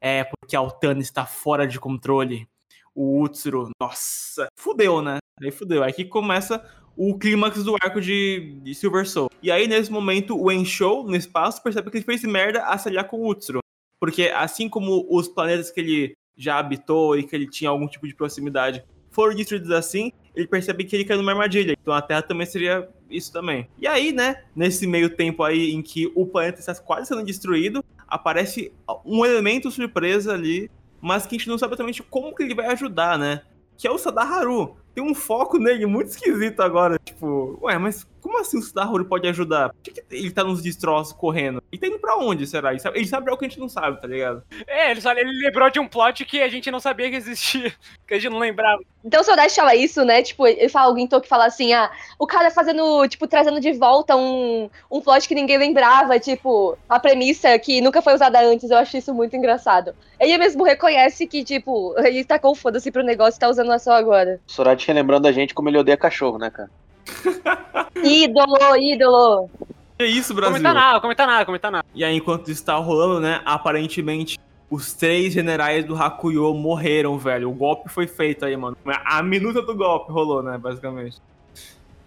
É, 0.00 0.24
porque 0.24 0.56
a 0.56 0.58
Altana 0.58 1.00
está 1.00 1.24
fora 1.24 1.66
de 1.66 1.78
controle. 1.78 2.48
O 2.94 3.22
Utsuro, 3.22 3.70
nossa, 3.80 4.48
fudeu, 4.56 5.00
né? 5.02 5.18
Aí 5.42 5.50
fudeu. 5.50 5.82
Aí 5.82 5.92
que 5.92 6.04
começa 6.04 6.64
o 6.96 7.18
clímax 7.18 7.62
do 7.64 7.74
arco 7.74 8.00
de, 8.00 8.58
de, 8.62 8.74
Silver 8.74 9.08
Soul. 9.08 9.30
E 9.42 9.50
aí, 9.50 9.66
nesse 9.66 9.90
momento, 9.90 10.40
o 10.40 10.50
Enshou, 10.50 11.04
no 11.04 11.16
espaço, 11.16 11.62
percebe 11.62 11.90
que 11.90 11.98
ele 11.98 12.04
fez 12.04 12.22
merda 12.22 12.64
a 12.64 12.78
se 12.78 12.88
aliar 12.88 13.06
com 13.06 13.18
o 13.18 13.28
Utsuro. 13.28 13.60
Porque 13.98 14.30
assim 14.34 14.68
como 14.68 15.06
os 15.08 15.28
planetas 15.28 15.70
que 15.70 15.80
ele 15.80 16.14
já 16.36 16.58
habitou 16.58 17.16
e 17.16 17.22
que 17.22 17.34
ele 17.34 17.48
tinha 17.48 17.70
algum 17.70 17.86
tipo 17.86 18.06
de 18.06 18.14
proximidade 18.14 18.84
foram 19.10 19.34
destruídos 19.34 19.70
assim, 19.70 20.12
ele 20.34 20.48
percebe 20.48 20.84
que 20.84 20.96
ele 20.96 21.04
caiu 21.04 21.18
numa 21.18 21.32
armadilha. 21.32 21.76
Então 21.80 21.94
a 21.94 22.02
Terra 22.02 22.22
também 22.22 22.46
seria 22.46 22.88
isso 23.08 23.32
também. 23.32 23.68
E 23.78 23.86
aí, 23.86 24.12
né, 24.12 24.44
nesse 24.54 24.86
meio 24.86 25.08
tempo 25.08 25.42
aí 25.42 25.70
em 25.70 25.80
que 25.80 26.10
o 26.14 26.26
planeta 26.26 26.58
está 26.58 26.74
quase 26.74 27.08
sendo 27.08 27.24
destruído, 27.24 27.84
aparece 28.08 28.72
um 29.04 29.24
elemento 29.24 29.70
surpresa 29.70 30.34
ali, 30.34 30.70
mas 31.00 31.24
que 31.24 31.36
a 31.36 31.38
gente 31.38 31.48
não 31.48 31.58
sabe 31.58 31.72
exatamente 31.72 32.02
como 32.02 32.34
que 32.34 32.42
ele 32.42 32.54
vai 32.54 32.66
ajudar, 32.66 33.16
né? 33.18 33.42
Que 33.76 33.86
é 33.86 33.90
o 33.90 33.98
Sadaharu 33.98 34.76
tem 34.94 35.02
um 35.02 35.14
foco 35.14 35.58
nele 35.58 35.86
muito 35.86 36.08
esquisito 36.08 36.60
agora. 36.60 36.98
Tipo, 37.04 37.58
ué, 37.62 37.76
mas 37.78 38.06
como 38.24 38.40
assim 38.40 38.56
o 38.56 38.62
Starhole 38.62 39.04
pode 39.04 39.28
ajudar? 39.28 39.68
Por 39.68 39.82
que, 39.82 39.90
que, 39.90 40.02
ele 40.10 40.30
tá 40.30 40.42
nos 40.42 40.62
destroços 40.62 41.12
correndo? 41.12 41.62
E 41.70 41.76
tá 41.76 41.86
indo 41.86 41.98
pra 41.98 42.16
onde, 42.16 42.46
será? 42.46 42.70
Ele 42.70 42.80
sabe, 42.80 42.98
ele 42.98 43.06
sabe 43.06 43.28
algo 43.28 43.38
que 43.38 43.44
a 43.44 43.48
gente 43.50 43.60
não 43.60 43.68
sabe, 43.68 44.00
tá 44.00 44.08
ligado? 44.08 44.42
É, 44.66 44.90
ele, 44.90 45.02
sabe, 45.02 45.20
ele 45.20 45.44
lembrou 45.44 45.68
de 45.68 45.78
um 45.78 45.86
plot 45.86 46.24
que 46.24 46.40
a 46.40 46.48
gente 46.48 46.70
não 46.70 46.80
sabia 46.80 47.10
que 47.10 47.16
existia, 47.16 47.70
que 48.08 48.14
a 48.14 48.18
gente 48.18 48.32
não 48.32 48.38
lembrava. 48.38 48.82
Então 49.04 49.20
o 49.20 49.24
Sodashi 49.24 49.56
fala 49.56 49.74
isso, 49.74 50.02
né? 50.06 50.22
Tipo, 50.22 50.46
ele 50.46 50.70
fala, 50.70 50.86
alguém 50.86 51.06
que 51.06 51.28
fala 51.28 51.44
assim, 51.44 51.74
ah, 51.74 51.90
o 52.18 52.26
cara 52.26 52.50
fazendo, 52.50 53.06
tipo, 53.08 53.28
trazendo 53.28 53.60
de 53.60 53.74
volta 53.74 54.16
um, 54.16 54.70
um 54.90 55.02
plot 55.02 55.28
que 55.28 55.34
ninguém 55.34 55.58
lembrava, 55.58 56.18
tipo, 56.18 56.78
a 56.88 56.98
premissa 56.98 57.58
que 57.58 57.82
nunca 57.82 58.00
foi 58.00 58.14
usada 58.14 58.40
antes, 58.40 58.70
eu 58.70 58.78
acho 58.78 58.96
isso 58.96 59.12
muito 59.12 59.36
engraçado. 59.36 59.94
Ele 60.18 60.38
mesmo 60.38 60.64
reconhece 60.64 61.26
que, 61.26 61.44
tipo, 61.44 61.94
ele 61.98 62.24
tacou 62.24 62.54
foda-se 62.54 62.90
pro 62.90 63.02
negócio 63.02 63.36
e 63.36 63.40
tá 63.40 63.50
usando 63.50 63.78
só 63.78 63.92
agora. 63.92 64.40
Sorati 64.46 64.88
relembrando 64.88 65.28
a 65.28 65.32
gente 65.32 65.52
como 65.52 65.68
ele 65.68 65.76
odeia 65.76 65.98
cachorro, 65.98 66.38
né, 66.38 66.48
cara? 66.50 66.70
ídolo, 68.02 68.76
ídolo. 68.76 69.50
Que 69.98 70.06
isso, 70.06 70.34
Brasil? 70.34 70.56
Comenta 70.56 70.74
nada, 70.74 71.00
comenta 71.00 71.26
nada, 71.26 71.44
comenta 71.44 71.70
nada. 71.70 71.86
E 71.94 72.04
aí, 72.04 72.16
enquanto 72.16 72.50
isso 72.50 72.64
tá 72.64 72.74
rolando, 72.76 73.20
né? 73.20 73.40
Aparentemente, 73.44 74.38
os 74.68 74.92
três 74.92 75.32
generais 75.32 75.84
do 75.84 75.94
Hakuyo 75.94 76.52
morreram, 76.54 77.18
velho. 77.18 77.50
O 77.50 77.54
golpe 77.54 77.88
foi 77.88 78.06
feito 78.06 78.44
aí, 78.44 78.56
mano. 78.56 78.76
A 79.04 79.22
minuta 79.22 79.62
do 79.62 79.74
golpe 79.74 80.10
rolou, 80.10 80.42
né? 80.42 80.58
Basicamente. 80.58 81.20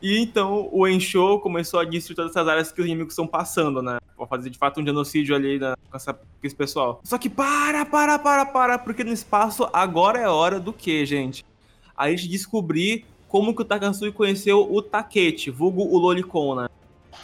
E 0.01 0.19
então 0.19 0.69
o 0.71 0.87
Enshou 0.87 1.39
começou 1.39 1.79
a 1.79 1.85
destruir 1.85 2.15
todas 2.15 2.31
essas 2.31 2.47
áreas 2.47 2.71
que 2.71 2.79
os 2.79 2.85
inimigos 2.85 3.13
estão 3.13 3.25
passando, 3.25 3.81
né? 3.81 3.97
Pra 4.15 4.27
fazer 4.27 4.49
de 4.49 4.57
fato 4.57 4.79
um 4.79 4.85
genocídio 4.85 5.35
ali 5.35 5.57
né, 5.59 5.73
com, 5.89 5.97
essa, 5.97 6.13
com 6.13 6.21
esse 6.43 6.55
pessoal. 6.55 7.01
Só 7.03 7.17
que 7.17 7.29
para, 7.29 7.85
para, 7.85 8.19
para, 8.19 8.45
para, 8.45 8.77
porque 8.77 9.03
no 9.03 9.11
espaço 9.11 9.67
agora 9.73 10.19
é 10.19 10.27
hora 10.27 10.59
do 10.59 10.71
que, 10.71 11.05
gente? 11.05 11.43
A 11.95 12.09
gente 12.11 12.27
descobrir 12.27 13.05
como 13.27 13.55
que 13.55 13.61
o 13.61 13.65
Takasui 13.65 14.11
conheceu 14.11 14.67
o 14.71 14.81
Takechi, 14.81 15.49
vulgo 15.49 15.83
o 15.83 15.97
Lolicon, 15.97 16.55
né? 16.55 16.67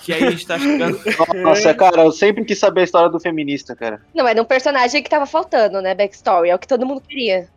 Que 0.03 0.11
aí 0.11 0.23
a 0.23 0.31
gente 0.31 0.45
tá 0.45 0.59
chegando. 0.59 0.99
Nossa, 1.41 1.73
cara, 1.73 2.03
eu 2.03 2.11
sempre 2.11 2.43
quis 2.43 2.59
saber 2.59 2.81
a 2.81 2.83
história 2.83 3.09
do 3.09 3.19
feminista, 3.19 3.75
cara. 3.75 4.01
Não, 4.13 4.27
era 4.27 4.41
um 4.41 4.45
personagem 4.45 5.01
que 5.01 5.09
tava 5.09 5.25
faltando, 5.25 5.81
né? 5.81 5.95
Backstory. 5.95 6.49
É 6.49 6.55
o 6.55 6.59
que 6.59 6.67
todo 6.67 6.85
mundo 6.85 7.01
queria. 7.01 7.47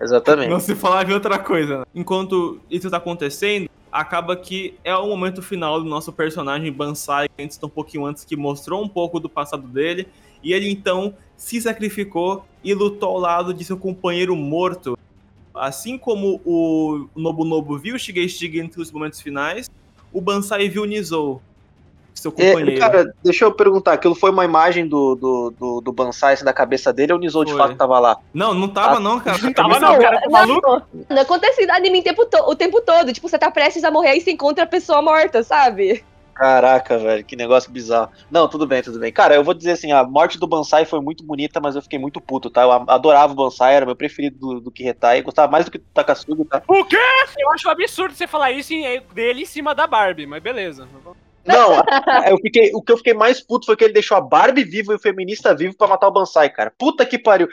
Exatamente. 0.00 0.48
Não 0.48 0.60
se 0.60 0.74
falava 0.74 1.10
em 1.10 1.14
outra 1.14 1.38
coisa. 1.38 1.78
Né? 1.78 1.84
Enquanto 1.94 2.60
isso 2.70 2.88
tá 2.88 2.98
acontecendo, 2.98 3.68
acaba 3.90 4.36
que 4.36 4.74
é 4.82 4.94
o 4.96 5.06
momento 5.06 5.42
final 5.42 5.80
do 5.80 5.88
nosso 5.88 6.12
personagem 6.12 6.72
Bansai, 6.72 7.28
que 7.28 7.42
antes 7.42 7.58
um 7.62 7.68
pouquinho 7.68 8.06
antes, 8.06 8.24
que 8.24 8.36
mostrou 8.36 8.82
um 8.82 8.88
pouco 8.88 9.20
do 9.20 9.28
passado 9.28 9.68
dele, 9.68 10.08
e 10.42 10.52
ele 10.52 10.70
então 10.70 11.14
se 11.36 11.60
sacrificou 11.60 12.44
e 12.64 12.74
lutou 12.74 13.10
ao 13.10 13.18
lado 13.18 13.52
de 13.54 13.64
seu 13.64 13.76
companheiro 13.76 14.34
morto. 14.34 14.98
Assim 15.54 15.98
como 15.98 16.40
o 16.44 17.08
Nobunobu 17.14 17.78
viu 17.78 17.94
o 17.94 17.98
Shigei 17.98 18.28
Shige 18.28 18.60
entre 18.60 18.80
os 18.80 18.90
momentos 18.90 19.20
finais, 19.20 19.70
o 20.12 20.20
Bansai 20.20 20.68
viu 20.68 20.82
o 20.82 20.86
Nizou, 20.86 21.42
seu 22.14 22.32
É, 22.38 22.52
companheiro. 22.52 22.80
cara, 22.80 23.14
deixa 23.24 23.44
eu 23.44 23.52
perguntar, 23.52 23.92
aquilo 23.94 24.14
foi 24.14 24.30
uma 24.30 24.44
imagem 24.44 24.86
do, 24.86 25.14
do, 25.14 25.54
do, 25.58 25.80
do 25.80 25.92
Bansai 25.92 26.34
assim, 26.34 26.44
da 26.44 26.52
cabeça 26.52 26.92
dele 26.92 27.12
ou 27.12 27.18
o 27.18 27.20
Nizou 27.20 27.44
de 27.44 27.54
fato 27.54 27.74
tava 27.76 27.98
lá? 27.98 28.16
Não, 28.32 28.54
não 28.54 28.68
tava 28.68 29.00
não, 29.00 29.18
cara. 29.20 29.38
Não 29.42 29.52
tava 29.52 29.80
não, 29.80 29.98
cara, 29.98 30.20
tá 30.20 30.30
maluco? 30.30 30.82
Não, 31.08 31.22
acontece 31.22 31.62
em 31.64 31.70
anime 31.70 32.00
o 32.00 32.02
tempo, 32.04 32.24
to- 32.26 32.44
o 32.48 32.54
tempo 32.54 32.80
todo. 32.80 33.12
Tipo, 33.12 33.28
você 33.28 33.38
tá 33.38 33.50
prestes 33.50 33.82
a 33.84 33.90
morrer 33.90 34.16
e 34.16 34.20
você 34.20 34.30
encontra 34.30 34.64
a 34.64 34.66
pessoa 34.66 35.02
morta, 35.02 35.42
sabe? 35.42 36.04
Caraca, 36.34 36.98
velho, 36.98 37.24
que 37.24 37.36
negócio 37.36 37.70
bizarro. 37.70 38.10
Não, 38.30 38.48
tudo 38.48 38.66
bem, 38.66 38.82
tudo 38.82 38.98
bem. 38.98 39.12
Cara, 39.12 39.34
eu 39.34 39.44
vou 39.44 39.54
dizer 39.54 39.72
assim, 39.72 39.92
a 39.92 40.02
morte 40.02 40.38
do 40.38 40.46
Bansai 40.46 40.84
foi 40.84 41.00
muito 41.00 41.22
bonita, 41.24 41.60
mas 41.60 41.76
eu 41.76 41.82
fiquei 41.82 41.98
muito 41.98 42.20
puto, 42.20 42.48
tá? 42.50 42.62
Eu 42.62 42.72
adorava 42.88 43.32
o 43.32 43.36
Bansai, 43.36 43.74
era 43.74 43.86
meu 43.86 43.94
preferido 43.96 44.38
do, 44.38 44.60
do 44.60 44.70
Kiretai, 44.70 45.22
gostava 45.22 45.50
mais 45.52 45.64
do 45.66 45.70
que 45.70 45.78
do 45.78 45.84
Takasugi, 45.92 46.44
tá? 46.46 46.62
O 46.66 46.84
quê? 46.84 46.96
Eu 47.38 47.52
acho 47.52 47.68
absurdo 47.68 48.14
você 48.14 48.26
falar 48.26 48.50
isso 48.52 48.72
em- 48.72 49.02
dele 49.14 49.42
em 49.42 49.46
cima 49.46 49.74
da 49.74 49.86
Barbie, 49.86 50.26
mas 50.26 50.42
beleza. 50.42 50.88
Não, 51.44 51.74
eu 52.28 52.36
fiquei, 52.38 52.70
o 52.72 52.80
que 52.80 52.92
eu 52.92 52.96
fiquei 52.96 53.14
mais 53.14 53.40
puto 53.40 53.66
foi 53.66 53.76
que 53.76 53.82
ele 53.82 53.92
deixou 53.92 54.16
a 54.16 54.20
Barbie 54.20 54.62
viva 54.62 54.92
e 54.92 54.96
o 54.96 54.98
feminista 54.98 55.52
vivo 55.54 55.76
pra 55.76 55.88
matar 55.88 56.06
o 56.06 56.12
Bansai, 56.12 56.48
cara. 56.48 56.72
Puta 56.78 57.04
que 57.04 57.18
pariu. 57.18 57.48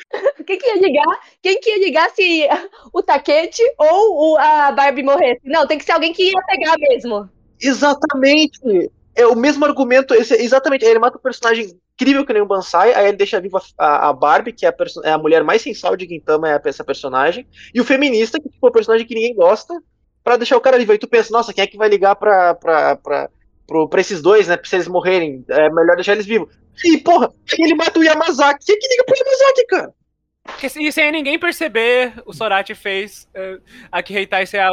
Quem 0.45 0.60
que 0.60 0.68
ia 0.68 0.80
ligar? 0.80 1.19
Quem 1.41 1.60
que 1.60 1.69
ia 1.72 1.80
ligar 1.80 2.10
se 2.11 2.47
o 2.93 3.01
Taquete 3.01 3.61
ou 3.80 4.34
o- 4.34 4.38
a 4.38 4.72
Barbie 4.72 5.01
morresse? 5.03 5.41
Não, 5.43 5.65
tem 5.68 5.77
que 5.77 5.84
ser 5.84 5.93
alguém 5.93 6.14
que 6.14 6.23
ia 6.31 6.41
pegar 6.45 6.76
mesmo. 6.77 7.27
Exatamente. 7.61 8.91
É 9.15 9.26
o 9.26 9.36
mesmo 9.36 9.65
argumento, 9.65 10.14
exatamente. 10.14 10.86
Ele 10.86 10.99
mata 10.99 11.18
um 11.18 11.22
personagem 11.22 11.77
incrível 11.94 12.26
que 12.26 12.31
nem 12.31 12.41
o 12.41 12.45
Bansai, 12.45 12.94
aí 12.94 13.07
ele 13.07 13.18
deixa 13.18 13.41
viva 13.41 13.61
a, 13.77 14.14
Barbie, 14.14 14.53
que 14.53 14.65
é 14.65 14.69
a, 14.69 14.76
é 15.03 15.11
a 15.11 15.18
mulher 15.18 15.44
mais 15.44 15.61
sensual 15.61 15.98
de 15.98 16.07
Gintama, 16.07 16.49
é 16.49 16.61
essa 16.64 16.84
personagem, 16.84 17.45
e 17.73 17.81
o 17.81 17.84
feminista, 17.84 18.40
que 18.40 18.48
tipo, 18.48 18.65
é 18.65 18.69
o 18.69 18.73
personagem 18.73 19.06
que 19.06 19.14
ninguém 19.14 19.36
gosta, 19.36 19.73
pra 20.23 20.38
deixar 20.38 20.56
o 20.56 20.61
cara 20.61 20.77
vivo. 20.77 20.91
Aí 20.91 20.98
tu 20.98 21.07
pensa, 21.07 21.31
nossa, 21.31 21.53
quem 21.53 21.64
é 21.64 21.68
que 21.68 21.77
vai 21.77 21.90
ligar 21.90 22.15
pra, 22.15 22.56
pra, 22.56 22.95
pra, 22.95 23.30
pro, 23.68 23.90
pra 23.90 24.02
esses 24.02 24.22
dois, 24.22 24.48
né? 24.48 24.56
Pra 24.56 24.69
se 24.69 24.76
eles 24.76 24.88
morrerem, 24.88 25.44
é 25.49 25.69
melhor 25.69 25.95
deixar 25.95 26.14
eles 26.14 26.26
vivos. 26.26 26.53
E, 26.86 26.98
porra, 26.98 27.34
ele 27.57 27.76
mata 27.76 27.99
o 27.99 28.03
Yamazaki. 28.03 28.65
Quem 28.65 28.76
é 28.76 28.80
que 28.80 28.88
liga 28.88 29.03
pro 29.03 29.18
Yamazaki, 29.18 29.65
cara? 29.68 29.94
E 30.61 30.91
sem 30.91 31.11
ninguém 31.11 31.40
perceber, 31.40 32.14
o 32.26 32.34
Sorati 32.34 32.76
fez 32.76 33.28
eh, 33.34 33.60
a 33.91 34.03
Kiheitai 34.03 34.45
ser 34.45 34.60
a, 34.60 34.70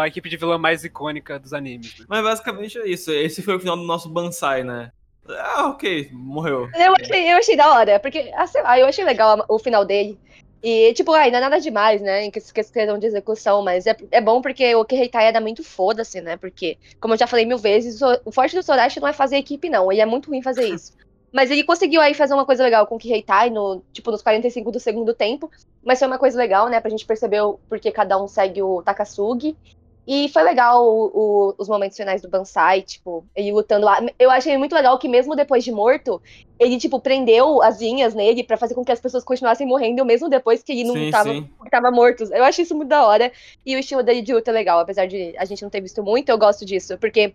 a 0.00 0.06
equipe 0.06 0.28
de 0.28 0.36
vilã 0.36 0.58
mais 0.58 0.84
icônica 0.84 1.38
dos 1.38 1.52
animes. 1.52 2.00
né? 2.00 2.06
Mas 2.08 2.22
basicamente 2.22 2.78
é 2.78 2.86
isso. 2.86 3.10
Esse 3.10 3.40
foi 3.42 3.56
o 3.56 3.60
final 3.60 3.76
do 3.76 3.82
nosso 3.82 4.08
Bansai, 4.10 4.62
né? 4.62 4.92
Ah, 5.28 5.68
ok, 5.68 6.10
morreu. 6.12 6.68
Eu 6.74 6.94
achei, 7.00 7.32
eu 7.32 7.36
achei 7.38 7.56
da 7.56 7.72
hora, 7.72 8.00
porque, 8.00 8.30
ah, 8.34 8.46
sei 8.46 8.62
lá, 8.62 8.78
eu 8.78 8.86
achei 8.86 9.04
legal 9.04 9.44
o 9.48 9.58
final 9.58 9.84
dele. 9.84 10.18
E, 10.62 10.92
tipo, 10.94 11.12
ai, 11.12 11.30
não 11.30 11.38
é 11.38 11.40
nada 11.40 11.60
demais, 11.60 12.00
né, 12.00 12.24
em 12.24 12.30
que- 12.30 12.40
questão 12.52 12.98
de 12.98 13.06
execução, 13.06 13.62
mas 13.62 13.86
é, 13.86 13.96
é 14.12 14.20
bom 14.20 14.40
porque 14.40 14.74
o 14.76 14.84
Kiheitai 14.84 15.26
era 15.26 15.40
muito 15.40 15.64
foda-se, 15.64 16.20
né, 16.20 16.36
porque, 16.36 16.78
como 17.00 17.14
eu 17.14 17.18
já 17.18 17.26
falei 17.26 17.44
mil 17.44 17.58
vezes, 17.58 18.00
o, 18.00 18.20
o 18.26 18.30
forte 18.32 18.54
do 18.54 18.62
Sorachi 18.62 19.00
não 19.00 19.08
é 19.08 19.12
fazer 19.12 19.38
equipe, 19.38 19.68
não, 19.68 19.90
ele 19.90 20.00
é 20.00 20.06
muito 20.06 20.28
ruim 20.30 20.40
fazer 20.42 20.68
isso. 20.68 20.92
Mas 21.32 21.50
ele 21.50 21.64
conseguiu 21.64 22.00
aí 22.00 22.14
fazer 22.14 22.34
uma 22.34 22.44
coisa 22.46 22.62
legal 22.62 22.86
com 22.86 22.96
o 22.96 22.98
Kiheitai, 22.98 23.50
no, 23.50 23.82
tipo, 23.92 24.10
nos 24.10 24.22
45 24.22 24.70
do 24.70 24.78
segundo 24.80 25.14
tempo, 25.14 25.50
mas 25.82 25.98
foi 25.98 26.06
uma 26.08 26.18
coisa 26.18 26.36
legal, 26.38 26.68
né, 26.68 26.80
pra 26.80 26.90
gente 26.90 27.06
perceber 27.06 27.40
o 27.42 27.58
porque 27.68 27.90
cada 27.90 28.22
um 28.22 28.28
segue 28.28 28.62
o 28.62 28.82
Takasugi. 28.82 29.56
E 30.04 30.28
foi 30.30 30.42
legal 30.42 30.84
o- 30.84 31.50
o- 31.50 31.54
os 31.56 31.68
momentos 31.68 31.96
finais 31.96 32.20
do 32.20 32.28
Bansai, 32.28 32.82
tipo, 32.82 33.24
ele 33.36 33.52
lutando 33.52 33.86
lá. 33.86 33.98
Eu 34.18 34.30
achei 34.32 34.58
muito 34.58 34.74
legal 34.74 34.98
que 34.98 35.08
mesmo 35.08 35.36
depois 35.36 35.62
de 35.62 35.70
morto, 35.70 36.20
ele, 36.58 36.76
tipo, 36.76 37.00
prendeu 37.00 37.62
as 37.62 37.80
linhas 37.80 38.12
nele 38.12 38.42
pra 38.42 38.56
fazer 38.56 38.74
com 38.74 38.84
que 38.84 38.90
as 38.90 39.00
pessoas 39.00 39.22
continuassem 39.24 39.64
morrendo, 39.66 40.04
mesmo 40.04 40.28
depois 40.28 40.60
que 40.62 40.72
ele 40.72 40.82
não 40.84 40.94
Sim, 40.94 41.10
tava, 41.12 41.32
sim. 41.34 41.48
tava 41.70 41.90
morto. 41.92 42.24
Eu 42.34 42.42
acho 42.42 42.62
isso 42.62 42.74
muito 42.74 42.88
da 42.88 43.06
hora. 43.06 43.30
E 43.64 43.76
o 43.76 43.78
estilo 43.78 44.02
dele 44.02 44.22
de 44.22 44.34
luta 44.34 44.50
é 44.50 44.54
legal, 44.54 44.80
apesar 44.80 45.06
de 45.06 45.36
a 45.38 45.44
gente 45.44 45.62
não 45.62 45.70
ter 45.70 45.80
visto 45.80 46.02
muito, 46.02 46.28
eu 46.30 46.38
gosto 46.38 46.64
disso, 46.66 46.98
porque 46.98 47.32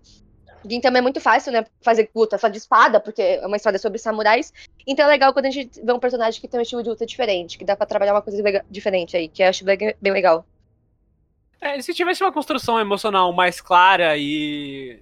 Gintama 0.66 0.98
é 0.98 1.02
muito 1.02 1.20
fácil, 1.22 1.52
né, 1.52 1.66
fazer 1.82 2.10
luta 2.16 2.38
só 2.38 2.48
de 2.48 2.58
espada, 2.58 3.00
porque 3.00 3.22
é 3.22 3.46
uma 3.46 3.58
história 3.58 3.80
sobre 3.80 3.98
samurais. 3.98 4.54
Então 4.86 5.06
é 5.06 5.10
legal 5.10 5.34
quando 5.34 5.46
a 5.46 5.52
gente 5.52 5.82
vê 5.82 5.92
um 5.94 6.00
personagem 6.00 6.40
que 6.40 6.48
tem 6.48 6.60
um 6.60 6.64
estilo 6.64 6.84
de 6.84 6.90
luta 6.90 7.06
diferente, 7.06 7.58
que 7.58 7.66
dá 7.66 7.76
pra 7.76 7.86
trabalhar 7.86 8.14
uma 8.14 8.22
coisa 8.22 8.42
lega- 8.42 8.66
diferente 8.70 9.16
aí, 9.16 9.28
que 9.28 9.44
eu 9.44 9.48
acho 9.48 9.64
bem, 9.64 9.78
bem 10.02 10.14
legal. 10.14 10.46
É, 11.60 11.82
se 11.82 11.94
tivesse 11.94 12.24
uma 12.24 12.32
construção 12.32 12.80
emocional 12.80 13.34
mais 13.34 13.60
clara 13.60 14.16
e, 14.18 15.00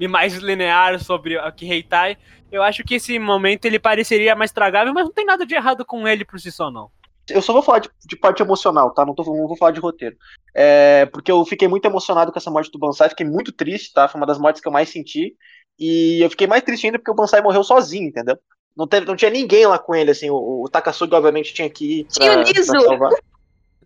e 0.00 0.08
mais 0.08 0.34
linear 0.34 0.98
sobre 1.02 1.38
a 1.38 1.52
Kiheitai, 1.52 2.16
eu 2.50 2.62
acho 2.62 2.82
que 2.82 2.94
esse 2.94 3.18
momento 3.18 3.66
ele 3.66 3.78
pareceria 3.78 4.34
mais 4.34 4.50
tragável, 4.50 4.94
mas 4.94 5.04
não 5.04 5.12
tem 5.12 5.26
nada 5.26 5.44
de 5.44 5.54
errado 5.54 5.84
com 5.84 6.08
ele 6.08 6.24
por 6.24 6.40
si 6.40 6.50
só, 6.50 6.70
não. 6.70 6.90
Eu 7.30 7.42
só 7.42 7.52
vou 7.52 7.62
falar 7.62 7.80
de, 7.80 7.90
de 8.06 8.16
parte 8.16 8.42
emocional, 8.42 8.92
tá? 8.92 9.04
Não, 9.04 9.14
tô, 9.14 9.24
não 9.24 9.46
vou 9.46 9.56
falar 9.56 9.72
de 9.72 9.80
roteiro. 9.80 10.16
É, 10.54 11.06
porque 11.06 11.30
eu 11.30 11.44
fiquei 11.44 11.68
muito 11.68 11.84
emocionado 11.84 12.32
com 12.32 12.38
essa 12.38 12.50
morte 12.50 12.70
do 12.70 12.78
Bansai, 12.78 13.08
fiquei 13.08 13.26
muito 13.26 13.52
triste, 13.52 13.92
tá? 13.92 14.08
Foi 14.08 14.20
uma 14.20 14.26
das 14.26 14.38
mortes 14.38 14.60
que 14.60 14.68
eu 14.68 14.72
mais 14.72 14.88
senti. 14.88 15.34
E 15.78 16.20
eu 16.22 16.30
fiquei 16.30 16.46
mais 16.46 16.62
triste 16.62 16.86
ainda 16.86 16.98
porque 16.98 17.10
o 17.10 17.14
Bansai 17.14 17.40
morreu 17.40 17.62
sozinho, 17.62 18.08
entendeu? 18.08 18.38
Não, 18.76 18.86
teve, 18.86 19.06
não 19.06 19.16
tinha 19.16 19.30
ninguém 19.30 19.66
lá 19.66 19.78
com 19.78 19.94
ele, 19.94 20.10
assim. 20.10 20.30
O, 20.30 20.62
o 20.64 20.68
Takasugi, 20.68 21.14
obviamente, 21.14 21.52
tinha 21.52 21.68
que 21.68 22.00
ir. 22.00 22.04
Pra, 22.04 22.12
Tinha 22.12 22.32
o 22.38 22.42
Niso. 22.42 22.72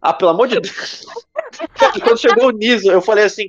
Ah, 0.00 0.12
pelo 0.12 0.30
amor 0.32 0.48
de 0.48 0.58
Deus. 0.60 1.06
Quando 2.02 2.18
chegou 2.18 2.48
o 2.48 2.50
Niso, 2.50 2.90
eu 2.90 3.00
falei 3.00 3.24
assim. 3.24 3.48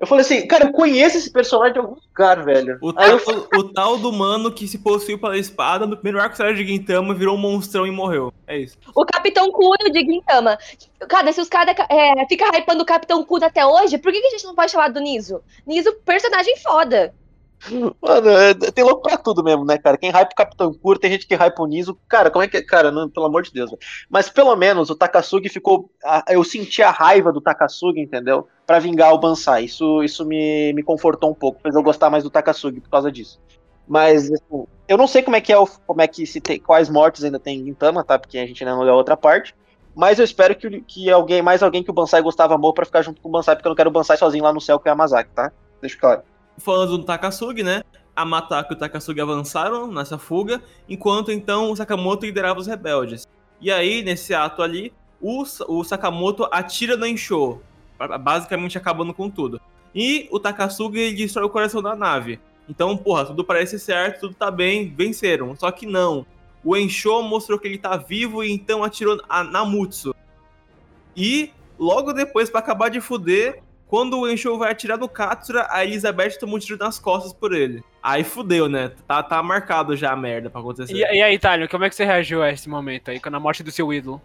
Eu 0.00 0.06
falei 0.06 0.24
assim, 0.24 0.46
cara, 0.46 0.64
eu 0.64 0.72
conheço 0.72 1.18
esse 1.18 1.30
personagem 1.30 1.74
de 1.74 1.78
algum 1.78 1.94
lugar, 1.94 2.42
velho. 2.42 2.78
O 2.80 2.90
tal, 2.90 3.18
o 3.54 3.64
tal 3.64 3.98
do 3.98 4.10
mano 4.10 4.50
que 4.50 4.66
se 4.66 4.78
possuiu 4.78 5.18
pela 5.18 5.36
espada 5.36 5.86
no 5.86 5.94
primeiro 5.94 6.18
arco 6.18 6.42
de 6.42 6.66
Gintama 6.66 7.12
virou 7.12 7.36
um 7.36 7.38
monstrão 7.38 7.86
e 7.86 7.90
morreu. 7.90 8.32
É 8.46 8.56
isso. 8.56 8.78
O 8.94 9.04
Capitão 9.04 9.52
Kuno 9.52 9.92
de 9.92 10.00
Gintama. 10.00 10.58
Cara, 11.06 11.30
se 11.34 11.40
os 11.42 11.50
caras 11.50 11.76
é, 11.90 12.26
ficam 12.26 12.48
hypando 12.48 12.82
o 12.82 12.86
Capitão 12.86 13.22
Kuno 13.22 13.44
até 13.44 13.64
hoje, 13.66 13.98
por 13.98 14.10
que, 14.10 14.22
que 14.22 14.28
a 14.28 14.30
gente 14.30 14.46
não 14.46 14.54
pode 14.54 14.72
falar 14.72 14.88
do 14.88 15.00
Niso? 15.00 15.42
Niso, 15.66 15.94
personagem 16.02 16.56
foda. 16.56 17.14
Mano, 18.00 18.30
é- 18.30 18.54
tem 18.54 18.82
louco 18.82 19.02
pra 19.02 19.18
tudo 19.18 19.44
mesmo, 19.44 19.64
né, 19.64 19.76
cara? 19.76 19.98
Quem 19.98 20.10
hype 20.10 20.32
o 20.32 20.34
Capitão 20.34 20.72
Cura, 20.72 20.98
tem 20.98 21.10
gente 21.10 21.26
que 21.26 21.34
hype 21.34 21.58
o 21.60 21.66
Niso. 21.66 21.98
Cara, 22.08 22.30
como 22.30 22.42
é 22.42 22.48
que. 22.48 22.62
Cara, 22.62 22.90
não, 22.90 23.08
pelo 23.08 23.26
amor 23.26 23.42
de 23.42 23.52
Deus. 23.52 23.70
velho. 23.70 23.80
Mas 24.08 24.30
pelo 24.30 24.54
menos 24.56 24.88
o 24.88 24.94
Takasugi 24.96 25.48
ficou. 25.48 25.90
Eu 26.28 26.42
senti 26.42 26.82
a 26.82 26.90
raiva 26.90 27.32
do 27.32 27.40
Takasugi, 27.40 28.00
entendeu? 28.00 28.48
Pra 28.66 28.78
vingar 28.78 29.12
o 29.12 29.18
Bansai. 29.18 29.64
Isso, 29.64 30.02
isso 30.02 30.24
me, 30.24 30.72
me 30.72 30.82
confortou 30.82 31.30
um 31.30 31.34
pouco. 31.34 31.60
Fez 31.60 31.74
eu 31.74 31.82
gostar 31.82 32.08
mais 32.08 32.24
do 32.24 32.30
Takasugi 32.30 32.80
por 32.80 32.88
causa 32.90 33.12
disso. 33.12 33.38
Mas, 33.86 34.30
assim, 34.30 34.66
eu 34.88 34.96
não 34.96 35.06
sei 35.06 35.22
como 35.22 35.36
é 35.36 35.40
que 35.40 35.52
é 35.52 35.58
o, 35.58 35.66
como 35.86 36.00
é 36.00 36.06
que 36.06 36.24
se 36.26 36.40
tem, 36.40 36.60
quais 36.60 36.88
mortes 36.88 37.24
ainda 37.24 37.40
tem 37.40 37.60
em 37.60 37.64
Gintama, 37.66 38.04
tá? 38.04 38.18
Porque 38.18 38.38
a 38.38 38.46
gente 38.46 38.62
ainda 38.62 38.76
não 38.76 38.82
leu 38.84 38.94
a 38.94 38.96
outra 38.96 39.16
parte. 39.16 39.54
Mas 39.94 40.18
eu 40.18 40.24
espero 40.24 40.54
que, 40.56 40.80
que 40.82 41.10
alguém, 41.10 41.42
mais 41.42 41.62
alguém 41.62 41.82
que 41.82 41.90
o 41.90 41.94
Bansai 41.94 42.22
gostava 42.22 42.54
amor 42.54 42.72
pra 42.72 42.86
ficar 42.86 43.02
junto 43.02 43.20
com 43.20 43.28
o 43.28 43.32
Bansai, 43.32 43.56
porque 43.56 43.66
eu 43.66 43.70
não 43.70 43.76
quero 43.76 43.90
o 43.90 43.92
Bansai 43.92 44.16
sozinho 44.16 44.44
lá 44.44 44.52
no 44.52 44.60
céu 44.60 44.78
com 44.78 44.88
o 44.88 44.88
Yamazaki, 44.88 45.30
tá? 45.34 45.52
Deixa 45.80 45.98
claro. 45.98 46.22
Falando 46.60 46.98
do 46.98 47.04
Takasugi, 47.04 47.62
né? 47.62 47.82
A 48.14 48.24
Matako 48.24 48.72
e 48.72 48.76
o 48.76 48.78
Takasugi 48.78 49.20
avançaram 49.20 49.90
nessa 49.90 50.18
fuga, 50.18 50.62
enquanto 50.88 51.32
então 51.32 51.70
o 51.70 51.76
Sakamoto 51.76 52.26
liderava 52.26 52.60
os 52.60 52.66
rebeldes. 52.66 53.26
E 53.60 53.70
aí, 53.70 54.02
nesse 54.02 54.34
ato 54.34 54.62
ali, 54.62 54.92
o, 55.20 55.42
o 55.68 55.84
Sakamoto 55.84 56.46
atira 56.50 56.96
no 56.96 57.06
Enshou, 57.06 57.62
ba- 57.98 58.18
basicamente 58.18 58.76
acabando 58.76 59.14
com 59.14 59.30
tudo. 59.30 59.60
E 59.94 60.28
o 60.30 60.38
Takasugi 60.38 61.12
destrói 61.14 61.46
o 61.46 61.50
coração 61.50 61.82
da 61.82 61.96
nave. 61.96 62.38
Então, 62.68 62.96
porra, 62.96 63.26
tudo 63.26 63.44
parece 63.44 63.78
certo, 63.78 64.20
tudo 64.20 64.34
tá 64.34 64.50
bem, 64.50 64.94
venceram. 64.94 65.56
Só 65.56 65.70
que 65.70 65.86
não. 65.86 66.24
O 66.64 66.76
Enshou 66.76 67.22
mostrou 67.22 67.58
que 67.58 67.66
ele 67.66 67.78
tá 67.78 67.96
vivo 67.96 68.44
e 68.44 68.52
então 68.52 68.84
atirou 68.84 69.20
a 69.28 69.42
Namutsu. 69.42 70.14
E 71.16 71.50
logo 71.78 72.12
depois, 72.12 72.50
pra 72.50 72.60
acabar 72.60 72.88
de 72.90 73.00
fuder, 73.00 73.62
quando 73.90 74.20
o 74.20 74.30
Enshou 74.30 74.56
vai 74.56 74.70
atirar 74.70 74.96
no 74.96 75.08
Katsura, 75.08 75.66
a 75.68 75.84
Elizabeth 75.84 76.38
toma 76.38 76.54
um 76.54 76.58
tiro 76.60 76.78
nas 76.78 76.96
costas 76.96 77.32
por 77.32 77.52
ele. 77.52 77.82
Aí 78.00 78.22
fudeu, 78.22 78.68
né? 78.68 78.92
Tá, 79.04 79.20
tá 79.20 79.42
marcado 79.42 79.96
já 79.96 80.12
a 80.12 80.16
merda 80.16 80.48
pra 80.48 80.60
acontecer. 80.60 80.94
E, 80.94 81.00
e 81.00 81.20
aí, 81.20 81.36
Thalion, 81.40 81.66
como 81.66 81.84
é 81.84 81.88
que 81.88 81.96
você 81.96 82.04
reagiu 82.04 82.40
a 82.40 82.52
esse 82.52 82.68
momento 82.68 83.10
aí, 83.10 83.18
com 83.18 83.34
a 83.34 83.40
morte 83.40 83.64
do 83.64 83.72
seu 83.72 83.92
ídolo? 83.92 84.22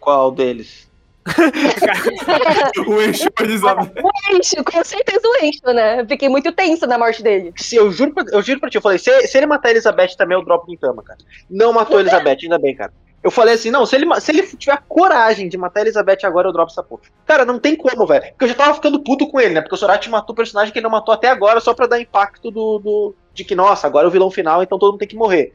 Qual 0.00 0.32
deles? 0.32 0.90
o 2.88 3.00
eixo 3.00 3.28
Elizabeth. 3.40 3.92
O 4.02 4.36
Encho, 4.36 4.64
com 4.64 4.82
certeza 4.82 5.22
o 5.22 5.44
Encho, 5.44 5.72
né? 5.72 6.00
Eu 6.00 6.08
Fiquei 6.08 6.28
muito 6.28 6.50
tensa 6.50 6.84
na 6.84 6.98
morte 6.98 7.22
dele. 7.22 7.52
Se 7.56 7.76
eu 7.76 7.92
juro 7.92 8.12
pra, 8.12 8.24
eu 8.32 8.42
juro 8.42 8.58
pra 8.58 8.70
ti, 8.70 8.76
eu 8.76 8.82
falei, 8.82 8.98
se, 8.98 9.24
se 9.28 9.38
ele 9.38 9.46
matar 9.46 9.68
a 9.68 9.70
Elizabeth 9.70 10.16
também, 10.18 10.36
eu 10.36 10.44
dropo 10.44 10.68
em 10.72 10.76
cama, 10.76 11.00
cara. 11.04 11.20
Não 11.48 11.72
matou 11.72 11.98
a 11.98 12.00
Elizabeth, 12.00 12.38
ainda 12.42 12.58
bem, 12.58 12.74
cara. 12.74 12.92
Eu 13.28 13.30
falei 13.30 13.56
assim, 13.56 13.70
não, 13.70 13.84
se 13.84 13.94
ele, 13.94 14.20
se 14.22 14.32
ele 14.32 14.42
tiver 14.56 14.82
coragem 14.88 15.50
de 15.50 15.58
matar 15.58 15.80
a 15.80 15.82
Elizabeth 15.82 16.20
agora, 16.24 16.48
eu 16.48 16.52
dropo 16.52 16.72
essa 16.72 16.82
porra. 16.82 17.02
Cara, 17.26 17.44
não 17.44 17.58
tem 17.58 17.76
como, 17.76 18.06
velho. 18.06 18.24
Porque 18.30 18.44
eu 18.44 18.48
já 18.48 18.54
tava 18.54 18.72
ficando 18.72 19.02
puto 19.02 19.28
com 19.28 19.38
ele, 19.38 19.52
né? 19.52 19.60
Porque 19.60 19.74
o 19.74 19.78
Sorati 19.78 20.08
matou 20.08 20.32
o 20.32 20.36
personagem 20.36 20.72
que 20.72 20.78
ele 20.78 20.84
não 20.84 20.90
matou 20.90 21.12
até 21.12 21.28
agora 21.28 21.60
só 21.60 21.74
pra 21.74 21.86
dar 21.86 22.00
impacto 22.00 22.50
do, 22.50 22.78
do 22.78 23.14
de 23.34 23.44
que, 23.44 23.54
nossa, 23.54 23.86
agora 23.86 24.06
é 24.06 24.08
o 24.08 24.10
vilão 24.10 24.30
final, 24.30 24.62
então 24.62 24.78
todo 24.78 24.92
mundo 24.92 25.00
tem 25.00 25.08
que 25.08 25.14
morrer. 25.14 25.52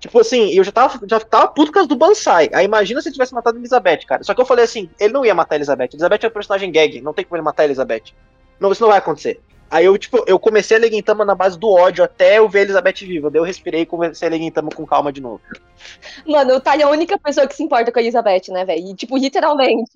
Tipo 0.00 0.20
assim, 0.20 0.54
eu 0.54 0.64
já 0.64 0.72
tava, 0.72 0.98
já 1.06 1.20
tava 1.20 1.48
puto 1.48 1.66
por 1.66 1.74
causa 1.74 1.88
do 1.90 1.96
Bansai. 1.96 2.48
Aí 2.54 2.64
imagina 2.64 3.02
se 3.02 3.08
ele 3.08 3.12
tivesse 3.12 3.34
matado 3.34 3.58
a 3.58 3.60
Elizabeth, 3.60 4.06
cara. 4.06 4.24
Só 4.24 4.32
que 4.32 4.40
eu 4.40 4.46
falei 4.46 4.64
assim, 4.64 4.88
ele 4.98 5.12
não 5.12 5.22
ia 5.22 5.34
matar 5.34 5.56
a 5.56 5.58
Elizabeth. 5.58 5.90
Elizabeth 5.92 6.20
é 6.22 6.28
um 6.28 6.30
personagem 6.30 6.72
gag, 6.72 7.02
não 7.02 7.12
tem 7.12 7.26
como 7.26 7.36
ele 7.36 7.44
matar 7.44 7.64
a 7.64 7.66
Elizabeth. 7.66 8.14
Não, 8.58 8.72
isso 8.72 8.80
não 8.80 8.88
vai 8.88 8.98
acontecer. 8.98 9.38
Aí 9.72 9.86
eu, 9.86 9.96
tipo, 9.96 10.22
eu 10.26 10.38
comecei 10.38 10.76
a 10.76 10.80
ler 10.80 10.90
Gintama 10.92 11.24
na 11.24 11.34
base 11.34 11.58
do 11.58 11.70
ódio 11.70 12.04
até 12.04 12.38
eu 12.38 12.46
ver 12.48 12.58
a 12.58 12.62
Elizabeth 12.62 13.06
viva. 13.06 13.30
Daí 13.30 13.40
eu 13.40 13.44
respirei 13.44 13.80
e 13.80 13.86
comecei 13.86 14.28
a 14.28 14.30
ler 14.30 14.36
Gintama 14.38 14.68
com 14.68 14.84
calma 14.84 15.10
de 15.10 15.22
novo. 15.22 15.40
Mano, 16.26 16.56
o 16.56 16.60
Tali 16.60 16.82
é 16.82 16.84
a 16.84 16.90
única 16.90 17.18
pessoa 17.18 17.46
que 17.46 17.54
se 17.54 17.62
importa 17.62 17.90
com 17.90 17.98
a 17.98 18.02
Elizabeth, 18.02 18.50
né, 18.50 18.66
velho? 18.66 18.86
E, 18.86 18.94
Tipo, 18.94 19.16
literalmente. 19.16 19.90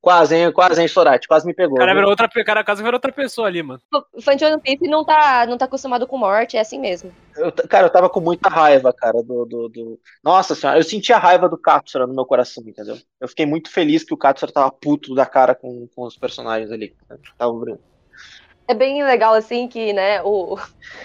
Quase, 0.00 0.34
hein, 0.34 0.50
quase, 0.50 0.82
hein, 0.82 0.88
Sorati, 0.88 1.28
quase 1.28 1.46
me 1.46 1.54
pegou. 1.54 1.76
O 1.76 1.78
cara 1.78 1.94
virou 1.94 2.10
outra, 2.10 2.28
cara, 2.44 2.64
quase 2.64 2.82
virou 2.82 2.96
outra 2.96 3.12
pessoa 3.12 3.46
ali, 3.46 3.62
mano. 3.62 3.80
O 4.12 4.20
fã 4.20 4.34
de 4.34 4.44
One 4.44 4.60
Piece 4.60 4.88
não 4.88 5.04
tá, 5.04 5.46
não 5.46 5.56
tá 5.56 5.66
acostumado 5.66 6.08
com 6.08 6.18
morte, 6.18 6.56
é 6.56 6.60
assim 6.60 6.80
mesmo. 6.80 7.12
Eu 7.36 7.52
cara, 7.52 7.86
eu 7.86 7.90
tava 7.90 8.10
com 8.10 8.18
muita 8.18 8.48
raiva, 8.48 8.92
cara, 8.92 9.22
do, 9.22 9.44
do, 9.44 9.68
do- 9.68 10.00
Nossa 10.24 10.56
senhora, 10.56 10.80
eu 10.80 10.82
senti 10.82 11.12
a 11.12 11.18
raiva 11.18 11.48
do 11.48 11.56
Katsura 11.56 12.04
no 12.04 12.14
meu 12.14 12.26
coração, 12.26 12.64
entendeu? 12.66 12.98
Eu 13.20 13.28
fiquei 13.28 13.46
muito 13.46 13.70
feliz 13.70 14.02
que 14.02 14.12
o 14.12 14.16
Katsura 14.16 14.50
tava 14.50 14.72
puto 14.72 15.14
da 15.14 15.24
cara 15.24 15.54
com, 15.54 15.86
com 15.94 16.02
os 16.02 16.16
personagens 16.18 16.72
ali. 16.72 16.96
né? 17.08 17.16
Tava 17.38 17.52
brincando. 17.52 17.91
É 18.68 18.74
bem 18.74 19.02
legal, 19.04 19.34
assim, 19.34 19.66
que, 19.66 19.92
né, 19.92 20.22
o, 20.22 20.56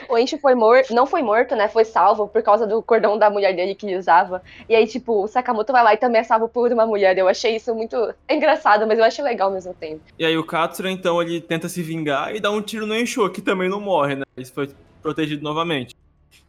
o 0.09 0.17
Encho 0.17 0.37
foi 0.37 0.53
morto, 0.53 0.93
não 0.93 1.05
foi 1.07 1.21
morto, 1.21 1.55
né, 1.55 1.67
foi 1.67 1.83
salvo 1.83 2.27
por 2.27 2.41
causa 2.43 2.67
do 2.67 2.81
cordão 2.83 3.17
da 3.17 3.29
mulher 3.29 3.55
dele 3.55 3.73
que 3.75 3.85
ele 3.85 3.97
usava. 3.97 4.41
E 4.69 4.75
aí, 4.75 4.85
tipo, 4.85 5.23
o 5.23 5.27
Sakamoto 5.27 5.73
vai 5.73 5.83
lá 5.83 5.93
e 5.93 5.97
também 5.97 6.21
é 6.21 6.23
salvo 6.23 6.47
por 6.47 6.71
uma 6.71 6.85
mulher. 6.85 7.17
Eu 7.17 7.27
achei 7.27 7.55
isso 7.55 7.73
muito 7.73 7.95
engraçado, 8.29 8.85
mas 8.87 8.99
eu 8.99 9.03
achei 9.05 9.23
legal 9.23 9.47
ao 9.49 9.53
mesmo 9.55 9.73
tempo. 9.73 10.01
E 10.17 10.25
aí 10.25 10.37
o 10.37 10.45
Katsura, 10.45 10.89
então, 10.91 11.21
ele 11.21 11.41
tenta 11.41 11.67
se 11.67 11.81
vingar 11.81 12.33
e 12.35 12.39
dá 12.39 12.51
um 12.51 12.61
tiro 12.61 12.85
no 12.85 12.95
Ensho, 12.95 13.27
que 13.31 13.41
também 13.41 13.67
não 13.69 13.81
morre, 13.81 14.15
né? 14.15 14.23
Ele 14.37 14.45
foi 14.45 14.69
protegido 15.01 15.43
novamente. 15.43 15.95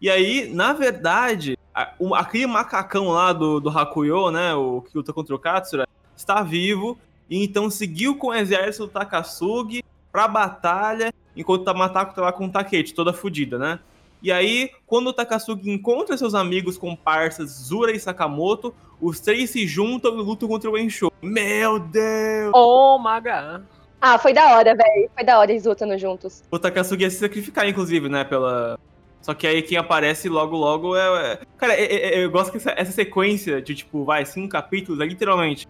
E 0.00 0.10
aí, 0.10 0.52
na 0.52 0.72
verdade, 0.72 1.56
a- 1.74 1.92
o- 1.98 2.14
aquele 2.14 2.46
macacão 2.46 3.08
lá 3.08 3.32
do, 3.32 3.58
do 3.60 3.70
Hakuyo, 3.70 4.30
né? 4.30 4.54
O 4.54 4.82
que 4.82 4.96
luta 4.96 5.12
contra 5.12 5.34
o 5.34 5.38
Katsura, 5.38 5.86
está 6.16 6.42
vivo 6.42 6.98
e 7.30 7.42
então 7.44 7.70
seguiu 7.70 8.16
com 8.16 8.28
o 8.28 8.34
exército 8.34 8.86
do 8.86 8.92
Takasugi 8.92 9.82
pra 10.18 10.26
batalha, 10.26 11.14
enquanto 11.36 11.60
o 11.60 11.64
Tamatako 11.64 12.12
tá 12.12 12.22
lá 12.22 12.32
com 12.32 12.46
o 12.46 12.50
Takechi, 12.50 12.92
toda 12.92 13.12
fodida, 13.12 13.56
né? 13.56 13.78
E 14.20 14.32
aí, 14.32 14.70
quando 14.84 15.06
o 15.06 15.12
Takasugi 15.12 15.70
encontra 15.70 16.16
seus 16.18 16.34
amigos 16.34 16.76
comparsas 16.76 17.50
Zura 17.50 17.92
e 17.92 18.00
Sakamoto, 18.00 18.74
os 19.00 19.20
três 19.20 19.48
se 19.50 19.64
juntam 19.64 20.18
e 20.18 20.22
lutam 20.22 20.48
contra 20.48 20.68
o 20.68 20.76
Ensho. 20.76 21.12
Meu 21.22 21.78
Deus! 21.78 22.50
Oh, 22.52 22.98
maga. 22.98 23.62
Ah, 24.00 24.18
foi 24.18 24.32
da 24.32 24.56
hora, 24.56 24.74
velho. 24.74 25.08
Foi 25.14 25.24
da 25.24 25.38
hora 25.38 25.52
eles 25.52 25.64
lutando 25.64 25.96
juntos. 25.96 26.42
O 26.50 26.58
Takasugi 26.58 27.04
ia 27.04 27.10
se 27.10 27.18
sacrificar, 27.18 27.68
inclusive, 27.68 28.08
né? 28.08 28.24
Pela. 28.24 28.76
Só 29.22 29.34
que 29.34 29.46
aí 29.46 29.62
quem 29.62 29.78
aparece 29.78 30.28
logo, 30.28 30.56
logo 30.56 30.96
é. 30.96 31.32
é- 31.34 31.38
Cara, 31.56 31.74
é- 31.74 31.84
é- 32.18 32.24
eu 32.24 32.30
gosto 32.30 32.50
que 32.50 32.56
essa, 32.56 32.74
essa 32.76 32.90
sequência 32.90 33.62
de, 33.62 33.72
tipo, 33.76 34.04
vai, 34.04 34.24
cinco 34.24 34.48
capítulos, 34.48 35.00
é 35.00 35.04
literalmente. 35.06 35.68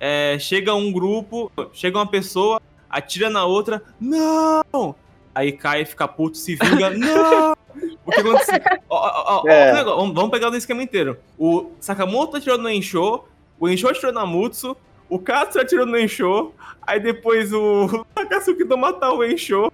é, 0.00 0.38
chega 0.38 0.72
um 0.72 0.92
grupo, 0.92 1.50
chega 1.72 1.98
uma 1.98 2.06
pessoa, 2.06 2.62
atira 2.90 3.28
na 3.30 3.44
outra, 3.44 3.82
não! 4.00 4.94
Aí 5.34 5.52
cai, 5.52 5.84
fica 5.84 6.08
puto, 6.08 6.36
se 6.36 6.56
vinga, 6.56 6.90
não! 6.96 7.56
O 8.04 8.10
que 8.10 8.20
aconteceu? 8.20 8.54
Ó, 8.88 8.96
ó, 8.96 9.24
ó, 9.36 9.42
ó, 9.44 9.48
É. 9.48 9.72
o 9.72 9.74
negócio, 9.76 10.12
vamos, 10.14 10.30
pegar 10.30 10.50
no 10.50 10.56
esquema 10.56 10.82
inteiro. 10.82 11.18
O 11.38 11.70
Sakamoto 11.80 12.36
atirou 12.36 12.58
no 12.58 12.68
Ensho, 12.70 13.22
o 13.60 13.68
Ensho 13.68 13.88
atirou 13.88 14.12
na 14.12 14.24
Mutsu, 14.26 14.76
o 15.08 15.18
Katsu 15.18 15.60
atirou 15.60 15.86
no 15.86 15.98
Ensho, 15.98 16.52
aí 16.82 16.98
depois 16.98 17.52
o 17.52 18.04
Takasugi 18.14 18.58
tentou 18.58 18.76
matar 18.78 19.12
o 19.12 19.24
Ensho, 19.24 19.70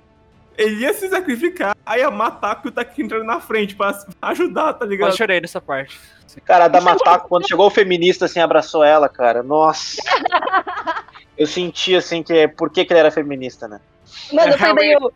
ele 0.58 0.82
ia 0.82 0.92
se 0.92 1.08
sacrificar, 1.08 1.74
aí 1.86 2.02
a 2.02 2.10
Matako 2.10 2.70
tá 2.70 2.82
aqui 2.82 3.02
entrando 3.02 3.24
na 3.24 3.40
frente 3.40 3.74
pra 3.74 3.98
ajudar, 4.22 4.74
tá 4.74 4.84
Eu 4.84 4.90
ligado? 4.90 5.16
chorei 5.16 5.40
nessa 5.40 5.60
parte. 5.60 5.98
Cara, 6.44 6.64
a 6.64 6.68
da 6.68 6.80
Matako, 6.80 7.28
quando 7.28 7.46
chegou 7.48 7.66
o 7.66 7.70
feminista, 7.70 8.24
assim, 8.24 8.40
abraçou 8.40 8.82
ela, 8.82 9.08
cara. 9.08 9.42
Nossa. 9.42 10.02
Eu 11.36 11.46
senti, 11.46 11.94
assim, 11.96 12.22
que 12.22 12.46
por 12.48 12.70
que, 12.70 12.84
que 12.84 12.92
ele 12.92 13.00
era 13.00 13.10
feminista, 13.10 13.66
né? 13.68 13.80
Mano, 14.32 14.52
É, 14.52 14.58
foi 14.58 14.72
meio. 14.72 15.12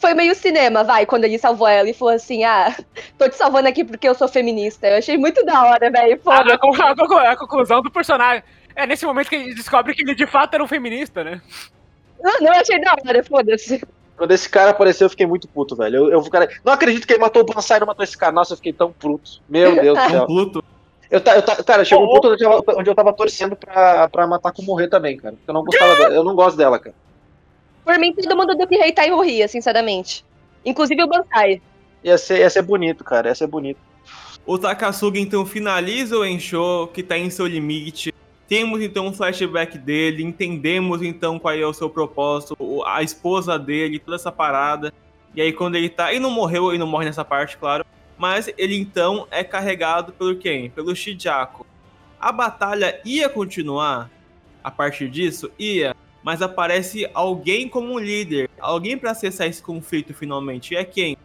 Foi 0.00 0.14
meio 0.14 0.32
cinema, 0.36 0.84
vai, 0.84 1.04
quando 1.04 1.24
ele 1.24 1.38
salvou 1.38 1.66
ela 1.66 1.90
e 1.90 1.92
falou 1.92 2.14
assim: 2.14 2.44
ah, 2.44 2.72
tô 3.18 3.28
te 3.28 3.34
salvando 3.36 3.68
aqui 3.68 3.84
porque 3.84 4.08
eu 4.08 4.14
sou 4.14 4.28
feminista. 4.28 4.86
Eu 4.86 4.98
achei 4.98 5.18
muito 5.18 5.44
da 5.44 5.64
hora, 5.64 5.90
velho. 5.90 6.14
Ah, 6.24 6.36
Foda. 6.36 6.52
a, 6.52 6.54
a 6.54 6.96
conclu- 6.96 7.18
a 7.18 7.36
conclusão 7.36 7.82
do 7.82 7.90
personagem. 7.90 8.44
É 8.76 8.86
nesse 8.86 9.04
momento 9.04 9.28
que 9.28 9.34
a 9.34 9.38
gente 9.40 9.54
descobre 9.56 9.92
que 9.92 10.02
ele 10.02 10.14
de 10.14 10.24
fato 10.24 10.54
era 10.54 10.62
um 10.62 10.68
feminista, 10.68 11.24
né? 11.24 11.40
Mano, 12.22 12.46
eu 12.46 12.52
achei 12.52 12.80
da 12.80 12.92
hora, 12.92 13.24
foda-se. 13.24 13.82
Quando 14.16 14.30
esse 14.30 14.48
cara 14.48 14.70
apareceu, 14.70 15.06
eu 15.06 15.10
fiquei 15.10 15.26
muito 15.26 15.48
puto, 15.48 15.74
velho. 15.74 15.96
Eu, 15.96 16.10
eu 16.12 16.30
cara, 16.30 16.48
não 16.64 16.72
acredito 16.72 17.04
que 17.04 17.12
ele 17.12 17.20
matou 17.20 17.42
o 17.42 17.44
Bansai 17.44 17.78
e 17.78 17.80
não 17.80 17.86
matou 17.88 18.04
esse 18.04 18.16
cara. 18.16 18.30
Nossa, 18.32 18.52
eu 18.52 18.56
fiquei 18.56 18.72
tão 18.72 18.92
puto. 18.92 19.40
Meu 19.48 19.74
Deus 19.82 19.98
do 19.98 20.04
Um 20.04 20.10
céu. 20.10 20.26
Pluto. 20.26 20.64
Eu, 21.10 21.20
ta- 21.20 21.36
eu, 21.36 21.42
ta- 21.42 21.62
cara, 21.62 21.84
chegou 21.84 22.04
um 22.04 22.08
ponto 22.08 22.28
onde 22.32 22.44
eu, 22.44 22.62
tava, 22.62 22.78
onde 22.80 22.90
eu 22.90 22.94
tava 22.94 23.12
torcendo 23.12 23.56
pra, 23.56 24.08
pra 24.08 24.26
Matako 24.26 24.62
morrer 24.62 24.88
também, 24.88 25.16
cara. 25.16 25.34
Porque 25.34 25.50
eu 25.50 25.54
não 25.54 25.64
gostava 25.64 25.96
dela. 25.96 26.14
Eu 26.14 26.24
não 26.24 26.34
gosto 26.34 26.56
dela, 26.56 26.78
cara. 26.78 26.94
Por 27.84 27.98
mim, 27.98 28.12
todo 28.12 28.36
mundo 28.36 28.54
do 28.54 28.66
que 28.66 28.76
Reitai 28.76 29.10
morria, 29.10 29.48
sinceramente. 29.48 30.24
Inclusive 30.64 31.02
o 31.02 31.06
Bansai. 31.08 31.62
Ia 32.04 32.18
ser, 32.18 32.40
ia 32.40 32.50
ser 32.50 32.62
bonito, 32.62 33.02
cara. 33.02 33.28
Ia 33.28 33.34
ser 33.34 33.46
bonito. 33.46 33.78
O 34.44 34.58
Takasugi 34.58 35.20
então 35.20 35.44
finaliza 35.46 36.16
o 36.16 36.24
Ensho, 36.24 36.88
que 36.92 37.02
tá 37.02 37.16
em 37.16 37.30
seu 37.30 37.46
limite. 37.46 38.14
Temos 38.46 38.82
então 38.82 39.06
um 39.06 39.12
flashback 39.12 39.76
dele, 39.76 40.22
entendemos 40.22 41.02
então 41.02 41.38
qual 41.38 41.54
é 41.54 41.66
o 41.66 41.72
seu 41.74 41.90
propósito, 41.90 42.56
a 42.86 43.02
esposa 43.02 43.58
dele, 43.58 43.98
toda 43.98 44.16
essa 44.16 44.32
parada. 44.32 44.92
E 45.34 45.40
aí 45.42 45.52
quando 45.52 45.74
ele 45.76 45.88
tá. 45.90 46.10
Ele 46.10 46.20
não 46.20 46.30
morreu, 46.30 46.70
ele 46.70 46.78
não 46.78 46.86
morre 46.86 47.04
nessa 47.06 47.24
parte, 47.24 47.58
claro. 47.58 47.84
Mas 48.18 48.50
ele 48.58 48.76
então 48.76 49.26
é 49.30 49.44
carregado 49.44 50.12
pelo 50.12 50.36
quem? 50.36 50.68
Pelo 50.70 50.94
Shijaku. 50.94 51.64
A 52.20 52.32
batalha 52.32 53.00
ia 53.04 53.28
continuar 53.28 54.10
a 54.62 54.70
partir 54.70 55.08
disso? 55.08 55.50
Ia. 55.58 55.94
Mas 56.22 56.42
aparece 56.42 57.08
alguém 57.14 57.68
como 57.68 57.98
líder. 57.98 58.50
Alguém 58.58 58.98
pra 58.98 59.12
acessar 59.12 59.46
esse 59.46 59.62
conflito 59.62 60.12
finalmente. 60.12 60.74
E 60.74 60.76
é 60.76 60.84
quem? 60.84 61.16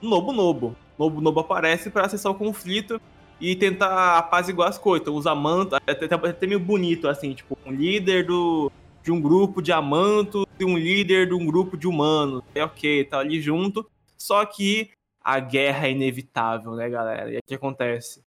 Nobu 0.00 0.32
Nobo. 0.32 0.74
Nobu 0.98 1.20
Nobo 1.20 1.40
aparece 1.40 1.90
pra 1.90 2.06
acessar 2.06 2.32
o 2.32 2.34
conflito 2.34 3.00
e 3.40 3.54
tentar 3.54 4.18
apaziguar 4.18 4.68
as 4.68 4.78
coisas. 4.78 5.02
Então, 5.02 5.16
os 5.16 5.26
amantos, 5.26 5.74
até, 5.74 5.92
até, 5.92 6.14
até 6.14 6.46
meio 6.46 6.60
bonito, 6.60 7.08
assim, 7.08 7.34
tipo, 7.34 7.58
um 7.66 7.72
líder 7.72 8.24
do, 8.24 8.72
de 9.02 9.12
um 9.12 9.20
grupo 9.20 9.60
de 9.60 9.72
amantos 9.72 10.46
e 10.58 10.64
um 10.64 10.78
líder 10.78 11.26
de 11.26 11.34
um 11.34 11.44
grupo 11.44 11.76
de 11.76 11.86
humanos. 11.86 12.42
É 12.54 12.64
ok, 12.64 13.04
tá 13.04 13.18
ali 13.18 13.40
junto. 13.40 13.84
Só 14.16 14.44
que 14.46 14.90
a 15.24 15.38
guerra 15.40 15.86
é 15.86 15.92
inevitável, 15.92 16.72
né, 16.72 16.88
galera? 16.88 17.30
E 17.30 17.34
aí 17.34 17.38
o 17.38 17.46
que 17.46 17.54
acontece? 17.54 18.22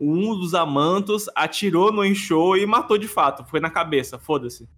Um 0.00 0.34
dos 0.38 0.54
amantos 0.54 1.26
atirou 1.34 1.92
no 1.92 2.04
Enshou 2.04 2.56
e 2.56 2.64
matou 2.66 2.96
de 2.98 3.08
fato. 3.08 3.44
Foi 3.48 3.60
na 3.60 3.70
cabeça, 3.70 4.18
foda-se. 4.18 4.68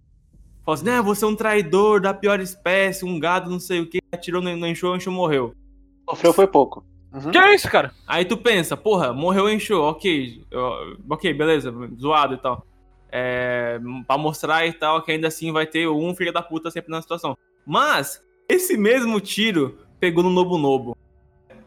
Falou 0.65 0.75
assim, 0.75 0.85
né, 0.85 1.01
você 1.01 1.25
é 1.25 1.27
um 1.27 1.35
traidor 1.35 1.99
da 2.01 2.13
pior 2.13 2.39
espécie, 2.39 3.05
um 3.05 3.19
gado 3.19 3.49
não 3.49 3.59
sei 3.59 3.79
o 3.81 3.87
que. 3.89 3.99
Atirou 4.11 4.41
no, 4.41 4.55
no 4.55 4.67
Enshou, 4.67 4.93
o 4.93 4.95
Enshou 4.95 5.13
morreu. 5.13 5.53
Sofreu 6.09 6.33
foi 6.33 6.47
pouco. 6.47 6.85
Uhum. 7.13 7.31
Que 7.31 7.37
é 7.37 7.53
isso, 7.53 7.69
cara? 7.69 7.91
Aí 8.07 8.23
tu 8.25 8.37
pensa, 8.37 8.77
porra, 8.77 9.11
morreu 9.11 9.49
em 9.49 9.59
show, 9.59 9.83
ok, 9.83 10.45
eu- 10.49 10.97
ok, 11.09 11.33
beleza, 11.33 11.73
zoado 11.99 12.35
e 12.35 12.37
tal. 12.37 12.65
É, 13.11 13.79
pra 14.07 14.17
mostrar 14.17 14.65
e 14.65 14.71
tal, 14.71 15.01
que 15.01 15.11
ainda 15.11 15.27
assim 15.27 15.51
vai 15.51 15.67
ter 15.67 15.87
um 15.89 16.15
filho 16.15 16.31
da 16.31 16.41
puta 16.41 16.71
sempre 16.71 16.89
na 16.89 17.01
situação. 17.01 17.37
Mas, 17.65 18.23
esse 18.47 18.77
mesmo 18.77 19.19
tiro 19.19 19.77
pegou 19.99 20.23
no 20.23 20.29
Nobu 20.29 20.57
Nobo. 20.57 20.97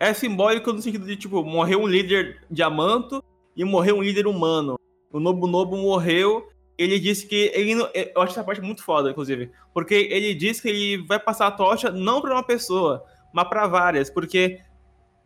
É 0.05 0.13
simbólico 0.13 0.71
no 0.71 0.83
sentido 0.83 1.07
de, 1.07 1.17
tipo, 1.17 1.43
morreu 1.43 1.81
um 1.81 1.87
líder 1.87 2.39
diamanto 2.51 3.25
e 3.57 3.65
morreu 3.65 3.97
um 3.97 4.03
líder 4.03 4.27
humano. 4.27 4.79
O 5.11 5.19
Nobu 5.19 5.47
Nobo 5.47 5.79
morreu, 5.79 6.47
ele 6.77 6.99
disse 7.01 7.27
que 7.27 7.51
ele 7.55 7.75
não, 7.75 7.89
eu 7.95 8.21
acho 8.21 8.33
essa 8.33 8.45
parte 8.45 8.61
muito 8.61 8.85
foda, 8.85 9.11
inclusive, 9.11 9.51
porque 9.73 9.95
ele 9.95 10.35
disse 10.35 10.61
que 10.61 10.69
ele 10.69 11.07
vai 11.07 11.19
passar 11.19 11.47
a 11.47 11.51
tocha 11.51 11.91
não 11.91 12.21
pra 12.21 12.35
uma 12.35 12.43
pessoa, 12.43 13.03
mas 13.33 13.49
pra 13.49 13.67
várias, 13.67 14.11
porque 14.11 14.61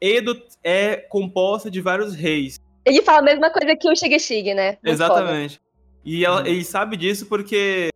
Edo 0.00 0.40
é 0.62 0.94
composta 0.96 1.68
de 1.68 1.80
vários 1.80 2.14
reis. 2.14 2.56
Ele 2.84 3.02
fala 3.02 3.18
a 3.18 3.22
mesma 3.22 3.50
coisa 3.50 3.74
que 3.74 3.90
o 3.90 3.96
Shigeshig, 3.96 4.54
né? 4.54 4.72
Muito 4.72 4.88
Exatamente. 4.94 5.60
E 6.04 6.24
ela, 6.24 6.40
Uhum. 6.42 6.46
ele 6.46 6.64
sabe 6.64 6.96
disso 6.96 7.26
porque 7.26 7.88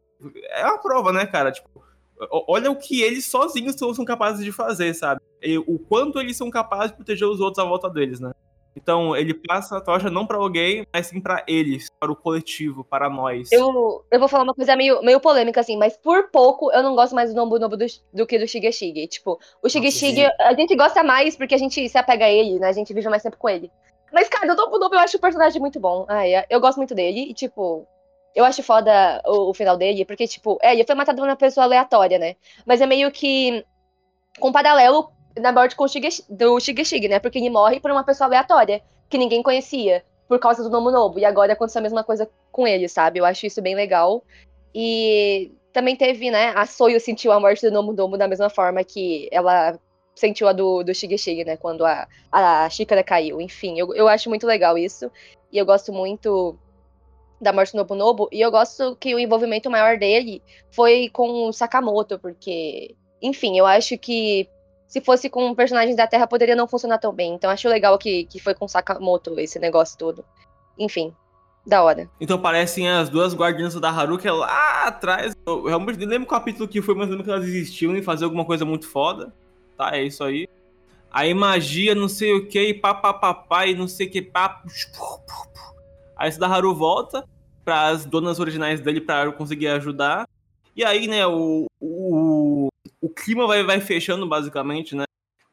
é 0.50 0.64
uma 0.64 0.78
prova, 0.82 1.12
né, 1.12 1.26
cara? 1.26 1.52
Tipo, 1.52 1.81
olha 2.30 2.70
o 2.70 2.76
que 2.76 3.02
eles 3.02 3.26
sozinhos 3.26 3.76
são, 3.76 4.04
capazes 4.04 4.44
de 4.44 4.52
fazer, 4.52 4.94
sabe? 4.94 5.20
E 5.42 5.58
o 5.58 5.78
quanto 5.78 6.20
eles 6.20 6.36
são 6.36 6.50
capazes 6.50 6.90
de 6.90 6.96
proteger 6.96 7.26
os 7.26 7.40
outros 7.40 7.64
à 7.64 7.68
volta 7.68 7.88
deles, 7.88 8.20
né? 8.20 8.32
Então, 8.74 9.14
ele 9.14 9.34
passa 9.34 9.76
a 9.76 9.80
tocha 9.80 10.10
não 10.10 10.26
para 10.26 10.38
alguém, 10.38 10.86
mas 10.92 11.06
sim 11.06 11.20
para 11.20 11.44
eles, 11.46 11.88
para 12.00 12.10
o 12.10 12.16
coletivo, 12.16 12.82
para 12.82 13.08
nós. 13.10 13.52
Eu, 13.52 14.04
eu 14.10 14.18
vou 14.18 14.28
falar 14.28 14.44
uma 14.44 14.54
coisa 14.54 14.74
meio, 14.74 15.02
meio 15.02 15.20
polêmica, 15.20 15.60
assim, 15.60 15.76
mas 15.76 15.96
por 15.96 16.30
pouco 16.30 16.72
eu 16.72 16.82
não 16.82 16.94
gosto 16.94 17.14
mais 17.14 17.30
do 17.30 17.36
Nobu 17.36 17.58
Nobu 17.58 17.76
do, 17.76 17.84
do 18.14 18.26
que 18.26 18.38
do 18.38 18.48
Shigeshige. 18.48 19.06
Tipo, 19.08 19.38
o 19.62 19.68
Shigeshige, 19.68 20.24
a 20.40 20.54
gente 20.54 20.74
gosta 20.74 21.02
mais 21.02 21.36
porque 21.36 21.54
a 21.54 21.58
gente 21.58 21.86
se 21.86 21.98
apega 21.98 22.24
a 22.24 22.30
ele, 22.30 22.58
né? 22.58 22.68
A 22.68 22.72
gente 22.72 22.94
vive 22.94 23.08
mais 23.10 23.22
tempo 23.22 23.36
com 23.36 23.48
ele. 23.48 23.70
Mas, 24.12 24.28
cara, 24.28 24.52
o 24.52 24.56
Nobu 24.56 24.78
Nobu 24.78 24.94
eu 24.94 25.00
acho 25.00 25.16
o 25.16 25.20
personagem 25.20 25.60
muito 25.60 25.78
bom. 25.78 26.06
Ai, 26.08 26.44
eu 26.48 26.60
gosto 26.60 26.78
muito 26.78 26.94
dele. 26.94 27.30
E, 27.30 27.34
tipo, 27.34 27.86
eu 28.34 28.44
acho 28.44 28.62
foda 28.62 29.22
o, 29.26 29.50
o, 29.50 29.54
final 29.54 29.76
dele, 29.76 30.04
porque, 30.04 30.26
tipo, 30.26 30.58
é, 30.62 30.72
ele 30.72 30.84
foi 30.84 30.94
matado 30.94 31.20
por 31.20 31.28
uma 31.28 31.36
pessoa 31.36 31.64
aleatória, 31.64 32.18
né? 32.18 32.36
Mas 32.66 32.80
é 32.80 32.86
meio 32.86 33.10
que 33.10 33.64
com 34.38 34.50
paralelo 34.50 35.10
na 35.38 35.52
morte 35.52 35.76
com 35.76 35.84
o 35.84 35.88
Shige, 35.88 36.24
do 36.28 36.58
Shigeshige, 36.60 37.08
né? 37.08 37.18
Porque 37.18 37.38
ele 37.38 37.50
morre 37.50 37.80
por 37.80 37.90
uma 37.90 38.04
pessoa 38.04 38.26
aleatória, 38.28 38.82
que 39.08 39.18
ninguém 39.18 39.42
conhecia, 39.42 40.04
por 40.28 40.38
causa 40.38 40.62
do 40.62 40.70
Nomo 40.70 40.90
Nobu. 40.90 41.18
E 41.18 41.24
agora 41.24 41.52
aconteceu 41.52 41.80
a 41.80 41.82
mesma 41.82 42.04
coisa 42.04 42.28
com 42.50 42.66
ele, 42.66 42.88
sabe? 42.88 43.18
Eu 43.18 43.24
acho 43.24 43.46
isso 43.46 43.60
bem 43.62 43.74
legal. 43.74 44.22
E 44.74 45.52
também 45.72 45.96
teve, 45.96 46.30
né? 46.30 46.52
A 46.54 46.66
Soyo 46.66 47.00
sentiu 47.00 47.32
a 47.32 47.40
morte 47.40 47.62
do 47.66 47.72
Nomo 47.72 47.92
Nobu 47.92 48.16
da 48.16 48.28
mesma 48.28 48.50
forma 48.50 48.82
que 48.84 49.28
ela 49.30 49.78
sentiu 50.14 50.46
a 50.48 50.52
do, 50.52 50.82
do 50.82 50.94
Shigeshige, 50.94 51.44
né? 51.44 51.56
Quando 51.56 51.84
a, 51.84 52.06
a 52.30 52.68
xícara 52.70 53.02
caiu. 53.02 53.40
Enfim, 53.40 53.78
eu, 53.78 53.94
eu 53.94 54.08
acho 54.08 54.28
muito 54.28 54.46
legal 54.46 54.76
isso. 54.76 55.10
E 55.50 55.58
eu 55.58 55.66
gosto 55.66 55.92
muito 55.92 56.58
da 57.42 57.52
morte 57.52 57.72
do 57.72 57.78
Nobu 57.78 57.94
Nobu. 57.94 58.28
E 58.30 58.40
eu 58.40 58.50
gosto 58.50 58.96
que 58.96 59.14
o 59.14 59.18
envolvimento 59.18 59.68
maior 59.68 59.98
dele 59.98 60.40
foi 60.70 61.10
com 61.12 61.48
o 61.48 61.52
Sakamoto, 61.52 62.18
porque, 62.18 62.94
enfim, 63.20 63.58
eu 63.58 63.66
acho 63.66 63.98
que 63.98 64.48
se 64.86 65.00
fosse 65.00 65.28
com 65.28 65.54
personagens 65.54 65.96
da 65.96 66.06
Terra 66.06 66.26
poderia 66.26 66.54
não 66.54 66.68
funcionar 66.68 66.98
tão 66.98 67.12
bem. 67.12 67.34
Então 67.34 67.50
acho 67.50 67.68
legal 67.68 67.98
que, 67.98 68.24
que 68.26 68.38
foi 68.38 68.54
com 68.54 68.68
Sakamoto 68.68 69.38
esse 69.40 69.58
negócio 69.58 69.98
todo. 69.98 70.24
Enfim, 70.78 71.12
da 71.66 71.82
hora. 71.82 72.08
Então 72.20 72.38
parecem 72.38 72.88
as 72.88 73.08
duas 73.08 73.34
guardiãs 73.34 73.74
da 73.74 73.90
Haruka 73.90 74.32
lá 74.32 74.86
atrás. 74.86 75.34
Eu 75.44 75.64
realmente 75.64 75.98
nem 75.98 76.08
lembro 76.08 76.28
qual 76.28 76.40
capítulo 76.40 76.68
que 76.68 76.80
foi, 76.80 76.94
mas 76.94 77.08
lembro 77.08 77.24
que 77.24 77.30
elas 77.30 77.44
existiam 77.44 77.96
e 77.96 78.02
fazer 78.02 78.24
alguma 78.24 78.44
coisa 78.44 78.64
muito 78.64 78.88
foda. 78.88 79.34
Tá, 79.76 79.96
é 79.96 80.04
isso 80.04 80.22
aí. 80.22 80.48
Aí 81.10 81.34
magia, 81.34 81.94
não 81.94 82.08
sei 82.08 82.32
o 82.32 82.46
que, 82.46 82.72
papapá, 82.72 83.66
e 83.66 83.74
não 83.74 83.86
sei 83.86 84.06
o 84.06 84.10
que, 84.10 84.22
papo. 84.22 84.68
Aí 86.22 86.38
da 86.38 86.46
Haru 86.46 86.72
volta 86.72 87.28
para 87.64 87.88
as 87.88 88.04
donas 88.04 88.38
originais 88.38 88.80
dele 88.80 89.00
para 89.00 89.32
conseguir 89.32 89.66
ajudar. 89.66 90.24
E 90.76 90.84
aí, 90.84 91.08
né, 91.08 91.26
o, 91.26 91.66
o, 91.80 92.68
o 93.00 93.08
clima 93.08 93.44
vai, 93.44 93.64
vai 93.64 93.80
fechando, 93.80 94.24
basicamente, 94.24 94.94
né? 94.94 95.02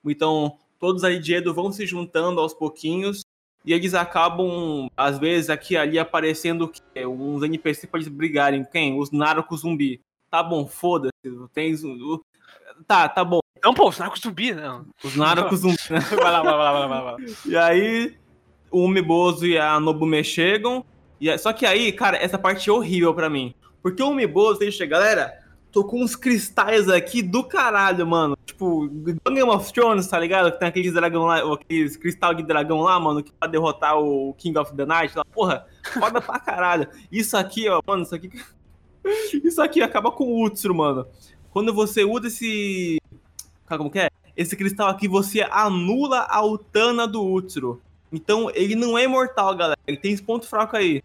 Então, 0.06 0.60
todos 0.80 1.04
aí 1.04 1.18
de 1.18 1.34
Edo 1.34 1.56
vão 1.56 1.72
se 1.72 1.88
juntando 1.88 2.40
aos 2.40 2.54
pouquinhos. 2.54 3.22
E 3.66 3.74
eles 3.74 3.96
acabam, 3.96 4.88
às 4.96 5.18
vezes, 5.18 5.50
aqui 5.50 5.76
ali 5.76 5.98
aparecendo 5.98 6.68
que 6.70 6.82
uns 7.04 7.42
NPC 7.42 7.88
para 7.88 8.00
eles 8.00 8.08
brigarem. 8.08 8.64
Quem? 8.64 8.96
Os 9.00 9.10
narcos 9.10 9.62
zumbi. 9.62 10.00
Tá 10.30 10.44
bom, 10.44 10.68
foda-se. 10.68 11.12
Tem. 11.52 11.76
Tá, 12.86 13.10
tá 13.10 13.26
bom. 13.26 13.40
Não, 13.64 13.74
pô, 13.74 13.90
os 13.90 13.98
narcos 13.98 14.22
zumbi, 14.22 14.54
não. 14.54 14.86
Os 15.04 15.16
narcos 15.16 15.62
zumbi, 15.62 15.78
né? 15.90 16.00
vai 16.16 16.32
lá, 16.32 16.44
vai 16.44 16.54
lá, 16.54 16.72
vai 16.72 16.88
lá, 16.88 16.88
vai 16.88 17.04
lá. 17.04 17.18
E 17.48 17.58
aí, 17.58 18.20
o 18.72 18.84
Umebozo 18.84 19.46
e 19.46 19.58
a 19.58 19.80
Nobume 19.80 20.24
chegam. 20.24 20.86
E, 21.20 21.36
só 21.38 21.52
que 21.52 21.66
aí, 21.66 21.92
cara, 21.92 22.18
essa 22.18 22.38
parte 22.38 22.70
é 22.70 22.74
horrível 22.74 23.14
para 23.14 23.30
mim. 23.30 23.54
Porque 23.82 24.02
o 24.02 24.10
Umebozo, 24.10 24.60
deixa, 24.60 24.86
galera, 24.86 25.34
tô 25.72 25.84
com 25.84 26.02
uns 26.02 26.16
cristais 26.16 26.90
aqui 26.90 27.22
do 27.22 27.44
caralho, 27.44 28.06
mano. 28.06 28.38
Tipo, 28.46 28.88
Game 28.88 29.50
of 29.50 29.72
Thrones, 29.74 30.08
tá 30.08 30.20
ligado? 30.20 30.52
Que 30.52 30.60
tem 30.60 30.68
aqueles 30.68 30.94
dragão 30.94 31.26
lá, 31.26 31.42
aqueles 31.54 31.96
cristal 31.96 32.34
de 32.34 32.44
dragão 32.44 32.82
lá, 32.82 33.00
mano, 33.00 33.24
que 33.24 33.32
pra 33.32 33.48
derrotar 33.48 33.98
o 33.98 34.34
King 34.36 34.58
of 34.58 34.74
the 34.76 34.86
Night. 34.86 35.18
Lá. 35.18 35.24
Porra, 35.26 35.66
foda 35.94 36.22
pra 36.22 36.40
caralho. 36.40 36.88
Isso 37.12 37.38
aqui, 37.38 37.70
ó, 37.70 37.82
mano, 37.86 38.04
isso 38.04 38.16
aqui. 38.16 38.30
Isso 39.44 39.62
aqui 39.62 39.82
acaba 39.82 40.12
com 40.12 40.26
o 40.26 40.46
Utsuro, 40.46 40.76
mano. 40.76 41.08
Quando 41.52 41.74
você 41.74 42.04
usa 42.04 42.28
esse. 42.28 42.98
Como 43.66 43.90
que 43.90 44.00
é? 44.00 44.10
Esse 44.36 44.56
cristal 44.56 44.90
aqui, 44.90 45.08
você 45.08 45.42
anula 45.50 46.28
a 46.30 46.46
Utana 46.46 47.08
do 47.08 47.26
Utsuro. 47.26 47.82
Então, 48.12 48.50
ele 48.54 48.76
não 48.76 48.98
é 48.98 49.04
imortal, 49.04 49.56
galera. 49.56 49.80
Ele 49.86 49.98
tem 49.98 50.12
esse 50.12 50.24
ponto 50.24 50.48
fraco 50.48 50.76
aí. 50.76 51.04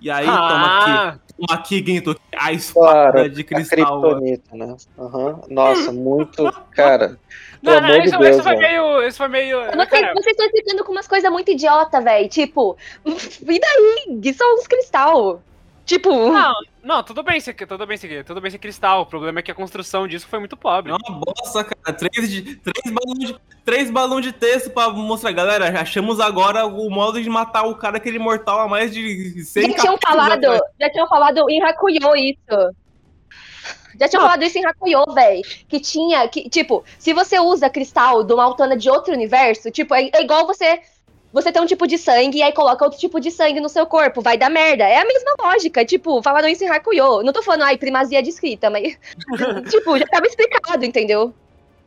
E 0.00 0.10
aí, 0.10 0.26
ah. 0.28 0.48
toma 0.48 0.78
aqui. 0.78 1.20
Toma 1.36 1.60
aqui, 1.60 1.84
Ginto. 1.86 2.20
A 2.36 2.52
espada 2.52 3.12
cara, 3.12 3.30
de 3.30 3.44
cristal. 3.44 4.16
A 4.16 4.20
né? 4.20 4.76
Uhum. 4.98 5.40
Nossa, 5.48 5.92
muito. 5.92 6.52
Cara. 6.72 7.18
Não, 7.62 7.80
não, 7.80 7.96
isso, 8.02 8.18
Deus, 8.18 8.36
isso, 8.36 8.42
foi 8.42 8.56
meio, 8.56 9.02
isso 9.06 9.18
foi 9.18 9.28
meio. 9.28 9.60
Eu 9.60 9.76
não 9.76 9.86
sei, 9.86 10.00
vocês 10.12 10.36
estão 10.36 10.50
ficando 10.50 10.84
com 10.84 10.90
umas 10.90 11.06
coisas 11.06 11.30
muito 11.30 11.52
idiota, 11.52 12.00
velho. 12.00 12.28
Tipo, 12.28 12.76
e 13.06 13.60
daí? 13.60 14.34
São 14.34 14.54
uns 14.56 14.66
cristal. 14.66 15.40
Tipo. 15.84 16.10
Não, 16.32 16.54
não, 16.82 17.02
tudo 17.02 17.22
bem, 17.22 17.40
ser, 17.40 17.54
tudo 17.54 17.86
bem, 17.86 17.96
ser, 17.96 18.24
tudo 18.24 18.40
bem 18.40 18.50
ser 18.50 18.58
cristal. 18.58 19.02
O 19.02 19.06
problema 19.06 19.40
é 19.40 19.42
que 19.42 19.50
a 19.50 19.54
construção 19.54 20.06
disso 20.06 20.26
foi 20.28 20.38
muito 20.38 20.56
pobre. 20.56 20.92
É 20.92 20.94
uma 20.94 21.20
bosta, 21.20 21.64
cara. 21.64 21.96
Três, 21.96 22.30
de, 22.30 22.56
três, 22.56 22.94
balões 22.94 23.28
de, 23.28 23.36
três 23.64 23.90
balões 23.90 24.24
de 24.24 24.32
texto 24.32 24.70
pra 24.70 24.90
mostrar. 24.90 25.32
Galera, 25.32 25.80
achamos 25.80 26.20
agora 26.20 26.66
o 26.66 26.88
modo 26.88 27.20
de 27.20 27.28
matar 27.28 27.64
o 27.64 27.74
cara 27.74 27.96
aquele 27.96 28.18
mortal 28.18 28.60
a 28.60 28.68
mais 28.68 28.92
de 28.92 29.44
100 29.44 29.72
Já 29.72 29.78
tinham 29.78 29.98
falado, 29.98 30.60
já 30.80 30.90
tinham 30.90 31.08
falado 31.08 31.50
em 31.50 31.62
Hakuyo 31.62 32.16
isso. 32.16 32.74
Já 33.98 34.08
tinha 34.08 34.20
falado 34.20 34.42
isso 34.42 34.58
em 34.58 34.64
Hakuyo, 34.64 35.04
velho. 35.12 35.42
Que 35.68 35.80
tinha, 35.80 36.26
que, 36.28 36.48
tipo, 36.48 36.84
se 36.98 37.12
você 37.12 37.38
usa 37.38 37.68
cristal 37.68 38.22
de 38.22 38.32
uma 38.32 38.44
autona 38.44 38.76
de 38.76 38.88
outro 38.88 39.12
universo, 39.12 39.70
tipo, 39.70 39.94
é, 39.94 40.10
é 40.12 40.22
igual 40.22 40.46
você 40.46 40.80
você 41.32 41.50
tem 41.50 41.62
um 41.62 41.66
tipo 41.66 41.86
de 41.86 41.96
sangue 41.96 42.38
e 42.38 42.42
aí 42.42 42.52
coloca 42.52 42.84
outro 42.84 42.98
tipo 42.98 43.18
de 43.18 43.30
sangue 43.30 43.60
no 43.60 43.68
seu 43.68 43.86
corpo, 43.86 44.20
vai 44.20 44.36
dar 44.36 44.50
merda. 44.50 44.84
É 44.84 44.98
a 44.98 45.04
mesma 45.04 45.34
lógica, 45.40 45.84
tipo, 45.84 46.22
falaram 46.22 46.48
isso 46.48 46.64
em 46.64 46.68
Hakuyo. 46.68 47.22
Não 47.22 47.32
tô 47.32 47.42
falando, 47.42 47.62
ai, 47.62 47.78
primazia 47.78 48.22
de 48.22 48.28
escrita, 48.28 48.68
mas, 48.68 48.98
tipo, 49.70 49.98
já 49.98 50.06
tava 50.06 50.26
explicado, 50.26 50.84
entendeu? 50.84 51.34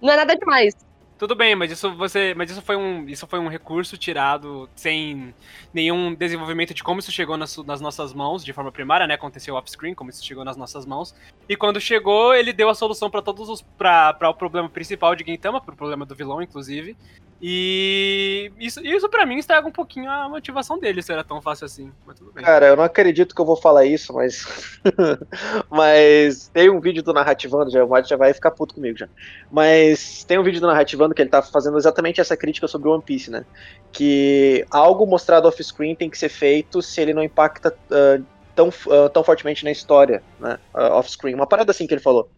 Não 0.02 0.14
é 0.14 0.16
nada 0.16 0.36
demais. 0.36 0.74
Tudo 1.18 1.34
bem, 1.34 1.56
mas 1.56 1.72
isso 1.72 1.96
você, 1.96 2.34
mas 2.36 2.52
isso 2.52 2.62
foi 2.62 2.76
um, 2.76 3.08
isso 3.08 3.26
foi 3.26 3.40
um 3.40 3.48
recurso 3.48 3.98
tirado 3.98 4.70
sem 4.76 5.34
nenhum 5.74 6.14
desenvolvimento 6.14 6.74
de 6.74 6.84
como 6.84 7.00
isso 7.00 7.10
chegou 7.10 7.38
nas, 7.38 7.56
nas 7.60 7.80
nossas 7.80 8.14
mãos 8.14 8.44
de 8.44 8.52
forma 8.52 8.70
primária, 8.70 9.08
né? 9.08 9.14
Aconteceu 9.14 9.56
off-screen, 9.56 9.94
como 9.94 10.10
isso 10.10 10.26
chegou 10.26 10.44
nas 10.44 10.58
nossas 10.58 10.86
mãos. 10.86 11.16
E 11.48 11.56
quando 11.56 11.80
chegou, 11.80 12.36
ele 12.36 12.52
deu 12.52 12.68
a 12.68 12.76
solução 12.76 13.10
para 13.10 13.22
todos 13.22 13.48
os 13.48 13.62
para 13.62 14.30
o 14.30 14.34
problema 14.34 14.68
principal 14.68 15.16
de 15.16 15.24
Gintama, 15.24 15.62
pro 15.62 15.74
problema 15.74 16.06
do 16.06 16.14
vilão 16.14 16.42
inclusive. 16.42 16.98
E 17.42 18.52
isso, 18.58 18.80
isso 18.86 19.10
para 19.10 19.26
mim 19.26 19.38
estraga 19.38 19.68
um 19.68 19.72
pouquinho 19.72 20.10
a 20.10 20.30
motivação 20.30 20.80
dele, 20.80 21.02
se 21.02 21.12
era 21.12 21.24
tão 21.24 21.42
fácil 21.42 21.66
assim. 21.66 21.92
Cara, 22.36 22.68
eu 22.68 22.78
não 22.78 22.84
acredito 22.84 23.36
que 23.36 23.42
eu 23.42 23.46
vou 23.46 23.58
falar 23.58 23.86
isso, 23.86 24.14
mas. 24.14 24.80
mas 25.70 26.48
tem 26.48 26.70
um 26.70 26.80
vídeo 26.80 27.04
do 27.04 27.14
Narrativando, 27.14 27.70
já, 27.70 27.84
o 27.84 27.90
Mario 27.90 28.08
já 28.08 28.16
vai 28.16 28.34
ficar 28.34 28.52
puto 28.52 28.76
comigo 28.76 28.98
já. 28.98 29.10
Mas 29.52 30.24
tem 30.24 30.40
um 30.40 30.44
vídeo 30.44 30.62
do 30.62 30.68
Narrativando 30.68 31.14
que 31.14 31.22
ele 31.22 31.30
tá 31.30 31.42
fazendo 31.42 31.78
exatamente 31.78 32.22
essa 32.22 32.38
crítica 32.38 32.68
sobre 32.68 32.88
One 32.88 33.04
Piece, 33.04 33.30
né? 33.30 33.46
Que 33.92 34.66
algo 34.72 35.06
mostrado 35.06 35.48
off-screen 35.48 35.94
tem 35.94 36.10
que 36.10 36.18
ser 36.18 36.30
feito 36.30 36.82
se 36.82 37.02
ele 37.02 37.14
não 37.14 37.24
impacta 37.24 37.70
uh, 37.92 38.24
tão, 38.56 38.70
uh, 38.70 39.10
tão 39.10 39.24
fortemente 39.24 39.66
na 39.66 39.72
história, 39.72 40.24
né? 40.40 40.58
Uh, 40.74 40.94
off-screen. 40.94 41.36
Uma 41.36 41.48
parada 41.48 41.72
assim 41.72 41.86
que 41.86 41.94
ele 41.94 42.02
falou. 42.02 42.30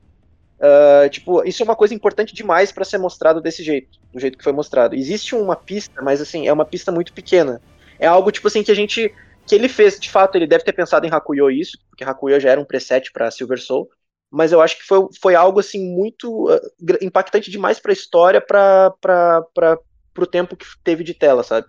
Uh, 0.60 1.08
tipo, 1.10 1.44
isso 1.44 1.62
é 1.62 1.66
uma 1.66 1.76
coisa 1.76 1.94
importante 1.94 2.34
demais 2.34 2.72
para 2.72 2.84
ser 2.84 2.98
mostrado 2.98 3.40
desse 3.40 3.64
jeito, 3.64 4.00
do 4.12 4.20
jeito 4.20 4.38
que 4.38 4.44
foi 4.44 4.54
mostrado. 4.54 4.96
Existe 4.96 5.36
uma 5.36 5.56
pista, 5.56 6.02
mas 6.02 6.20
assim, 6.20 6.48
é 6.48 6.54
uma 6.54 6.66
pista 6.66 6.92
muito 6.92 7.14
pequena. 7.14 7.62
É 8.00 8.08
algo 8.08 8.32
tipo 8.32 8.48
assim 8.48 8.64
que 8.64 8.72
a 8.72 8.76
gente 8.76 9.14
que 9.46 9.56
ele 9.56 9.70
fez, 9.70 9.98
de 9.98 10.10
fato, 10.10 10.36
ele 10.36 10.46
deve 10.46 10.66
ter 10.66 10.74
pensado 10.74 11.06
em 11.06 11.10
Hakuyo 11.10 11.50
isso, 11.50 11.78
porque 11.90 12.04
Hakuyo 12.04 12.38
já 12.40 12.50
era 12.50 12.60
um 12.60 12.66
preset 12.66 13.12
para 13.14 13.32
Silver 13.32 13.62
Soul, 13.62 13.90
mas 14.30 14.52
eu 14.52 14.60
acho 14.60 14.78
que 14.78 14.84
foi, 14.84 15.08
foi 15.22 15.36
algo 15.36 15.60
assim 15.62 15.80
muito 15.96 16.52
uh, 16.52 16.60
impactante 17.02 17.50
demais 17.50 17.80
para 17.80 17.92
a 17.92 17.94
história, 17.94 18.42
para 18.42 18.92
para 19.00 19.80
o 20.18 20.26
tempo 20.26 20.58
que 20.58 20.66
teve 20.84 21.04
de 21.04 21.14
tela, 21.14 21.44
sabe? 21.44 21.68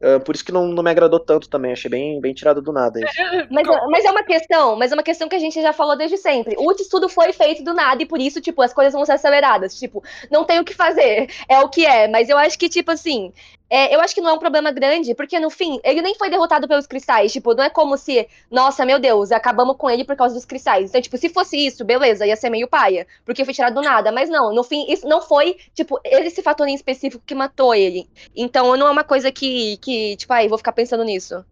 Uh, 0.00 0.20
por 0.20 0.34
isso 0.34 0.44
que 0.44 0.52
não, 0.52 0.66
não 0.66 0.82
me 0.82 0.90
agradou 0.90 1.18
tanto 1.18 1.48
também, 1.48 1.72
achei 1.72 1.90
bem, 1.90 2.20
bem 2.20 2.34
tirado 2.34 2.60
do 2.60 2.70
nada 2.70 3.00
isso. 3.00 3.18
É, 3.18 3.38
é, 3.38 3.48
mas, 3.50 3.66
mas 3.66 4.04
é 4.04 4.10
uma 4.10 4.22
questão, 4.22 4.76
mas 4.76 4.92
é 4.92 4.94
uma 4.94 5.02
questão 5.02 5.26
que 5.26 5.34
a 5.34 5.38
gente 5.38 5.60
já 5.60 5.72
falou 5.72 5.96
desde 5.96 6.18
sempre. 6.18 6.54
O 6.58 6.70
estudo 6.72 7.08
foi 7.08 7.32
feito 7.32 7.64
do 7.64 7.72
nada 7.72 8.02
e 8.02 8.06
por 8.06 8.20
isso, 8.20 8.40
tipo, 8.40 8.60
as 8.60 8.74
coisas 8.74 8.92
vão 8.92 9.06
ser 9.06 9.12
aceleradas. 9.12 9.78
Tipo, 9.78 10.04
não 10.30 10.44
tem 10.44 10.60
o 10.60 10.64
que 10.64 10.74
fazer, 10.74 11.30
é 11.48 11.60
o 11.60 11.68
que 11.70 11.86
é. 11.86 12.08
Mas 12.08 12.28
eu 12.28 12.36
acho 12.36 12.58
que, 12.58 12.68
tipo 12.68 12.90
assim, 12.90 13.32
é, 13.68 13.94
eu 13.94 14.00
acho 14.00 14.14
que 14.14 14.20
não 14.20 14.30
é 14.30 14.32
um 14.34 14.38
problema 14.38 14.70
grande, 14.70 15.14
porque 15.14 15.38
no 15.40 15.50
fim, 15.50 15.80
ele 15.84 16.00
nem 16.02 16.14
foi 16.14 16.30
derrotado 16.30 16.68
pelos 16.68 16.86
cristais. 16.86 17.32
Tipo, 17.32 17.54
não 17.54 17.64
é 17.64 17.70
como 17.70 17.96
se, 17.96 18.28
nossa, 18.50 18.84
meu 18.86 18.98
Deus, 19.00 19.32
acabamos 19.32 19.76
com 19.76 19.90
ele 19.90 20.04
por 20.04 20.16
causa 20.16 20.34
dos 20.34 20.44
cristais. 20.44 20.90
Então, 20.90 21.00
tipo, 21.02 21.16
se 21.18 21.28
fosse 21.28 21.56
isso, 21.66 21.84
beleza, 21.84 22.26
ia 22.26 22.36
ser 22.36 22.50
meio 22.50 22.68
paia, 22.68 23.06
porque 23.24 23.44
foi 23.44 23.54
tirado 23.54 23.74
do 23.74 23.82
nada. 23.82 24.12
Mas 24.12 24.28
não, 24.30 24.54
no 24.54 24.62
fim, 24.64 24.86
isso 24.90 25.06
não 25.08 25.20
foi, 25.20 25.56
tipo, 25.74 26.00
esse 26.04 26.42
fator 26.42 26.68
em 26.68 26.74
específico 26.74 27.22
que 27.26 27.34
matou 27.34 27.74
ele. 27.74 28.08
Então, 28.34 28.76
não 28.76 28.86
é 28.86 28.90
uma 28.90 29.04
coisa 29.04 29.32
que, 29.32 29.76
que 29.78 30.16
tipo, 30.16 30.32
aí, 30.32 30.48
vou 30.48 30.58
ficar 30.58 30.72
pensando 30.72 31.04
nisso. 31.04 31.44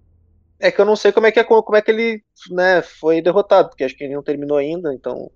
É 0.60 0.70
que 0.72 0.80
eu 0.80 0.84
não 0.84 0.96
sei 0.96 1.12
como 1.12 1.26
é 1.26 1.32
que, 1.32 1.40
é, 1.40 1.44
como 1.44 1.76
é 1.76 1.82
que 1.82 1.90
ele 1.90 2.22
né, 2.50 2.80
foi 2.82 3.20
derrotado, 3.20 3.68
porque 3.68 3.84
acho 3.84 3.96
que 3.96 4.04
ele 4.04 4.14
não 4.14 4.22
terminou 4.22 4.56
ainda, 4.56 4.94
então 4.94 5.30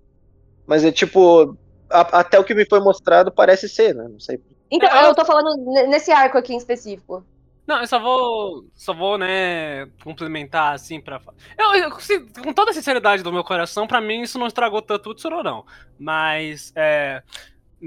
Mas 0.67 0.83
é 0.85 0.91
tipo, 0.93 1.57
a- 1.91 2.19
até 2.21 2.39
o 2.39 2.45
que 2.45 2.55
me 2.55 2.65
foi 2.69 2.79
mostrado 2.81 3.33
parece 3.33 3.69
ser, 3.69 3.95
né? 3.95 4.07
Não 4.09 4.19
sei. 4.19 4.39
Então, 4.71 4.89
É, 4.89 5.07
eu 5.07 5.15
tô 5.15 5.25
falando 5.25 5.55
ne- 5.71 5.87
nesse 5.87 6.11
arco 6.11 6.37
aqui 6.37 6.53
em 6.53 6.57
específico. 6.57 7.25
Não, 7.65 7.81
eu 7.81 7.87
só 7.87 7.99
vou. 7.99 8.65
Só 8.73 8.93
vou, 8.93 9.17
né, 9.17 9.85
complementar 10.03 10.73
assim 10.73 10.99
pra. 10.99 11.21
Eu, 11.57 11.73
eu- 11.75 11.91
com 12.43 12.51
toda 12.53 12.71
a 12.71 12.73
sinceridade 12.73 13.21
do 13.21 13.31
meu 13.31 13.43
coração, 13.43 13.85
pra 13.85 14.01
mim 14.01 14.21
isso 14.21 14.39
não 14.39 14.47
estragou 14.47 14.81
tanto 14.81 15.09
o 15.11 15.13
Tsuru, 15.15 15.43
não. 15.43 15.63
Mas. 15.99 16.71
É, 16.75 17.21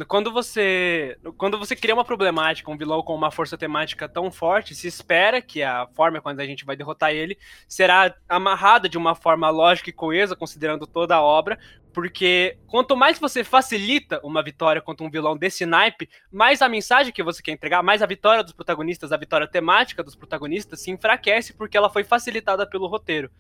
quando 0.09 0.33
você. 0.33 1.19
Quando 1.37 1.59
você 1.59 1.77
cria 1.77 1.95
uma 1.95 2.05
problemática, 2.05 2.71
um 2.71 2.77
vilão 2.77 3.03
com 3.03 3.15
uma 3.15 3.31
força 3.31 3.59
temática 3.59 4.09
tão 4.09 4.31
forte, 4.31 4.75
se 4.75 4.87
espera 4.87 5.43
que 5.43 5.63
a 5.63 5.87
forma 5.95 6.21
quando 6.21 6.41
a 6.41 6.47
gente 6.47 6.65
vai 6.65 6.77
derrotar 6.77 7.13
ele 7.13 7.37
será 7.69 8.15
amarrada 8.29 8.89
de 8.89 8.97
uma 8.97 9.15
forma 9.15 9.51
lógica 9.51 9.91
e 9.91 9.93
coesa, 9.93 10.35
considerando 10.37 10.87
toda 10.87 11.17
a 11.17 11.23
obra. 11.23 11.59
Porque 11.93 12.57
quanto 12.67 12.97
mais 12.97 13.19
você 13.19 13.45
facilita 13.45 14.19
uma 14.25 14.43
vitória 14.43 14.81
contra 14.81 15.05
um 15.05 15.11
vilão 15.11 15.37
desse 15.37 15.67
naipe, 15.67 16.09
mais 16.31 16.63
a 16.63 16.69
mensagem 16.69 17.13
que 17.13 17.23
você 17.23 17.43
quer 17.43 17.53
entregar, 17.53 17.83
mais 17.83 18.01
a 18.01 18.07
vitória 18.07 18.43
dos 18.43 18.55
protagonistas, 18.55 19.13
a 19.13 19.17
vitória 19.19 19.47
temática 19.47 20.03
dos 20.03 20.17
protagonistas 20.17 20.81
se 20.81 20.91
enfraquece 20.91 21.53
porque 21.53 21.77
ela 21.77 21.91
foi 21.91 22.03
facilitada 22.03 22.67
pelo 22.67 22.87
roteiro. 22.87 23.31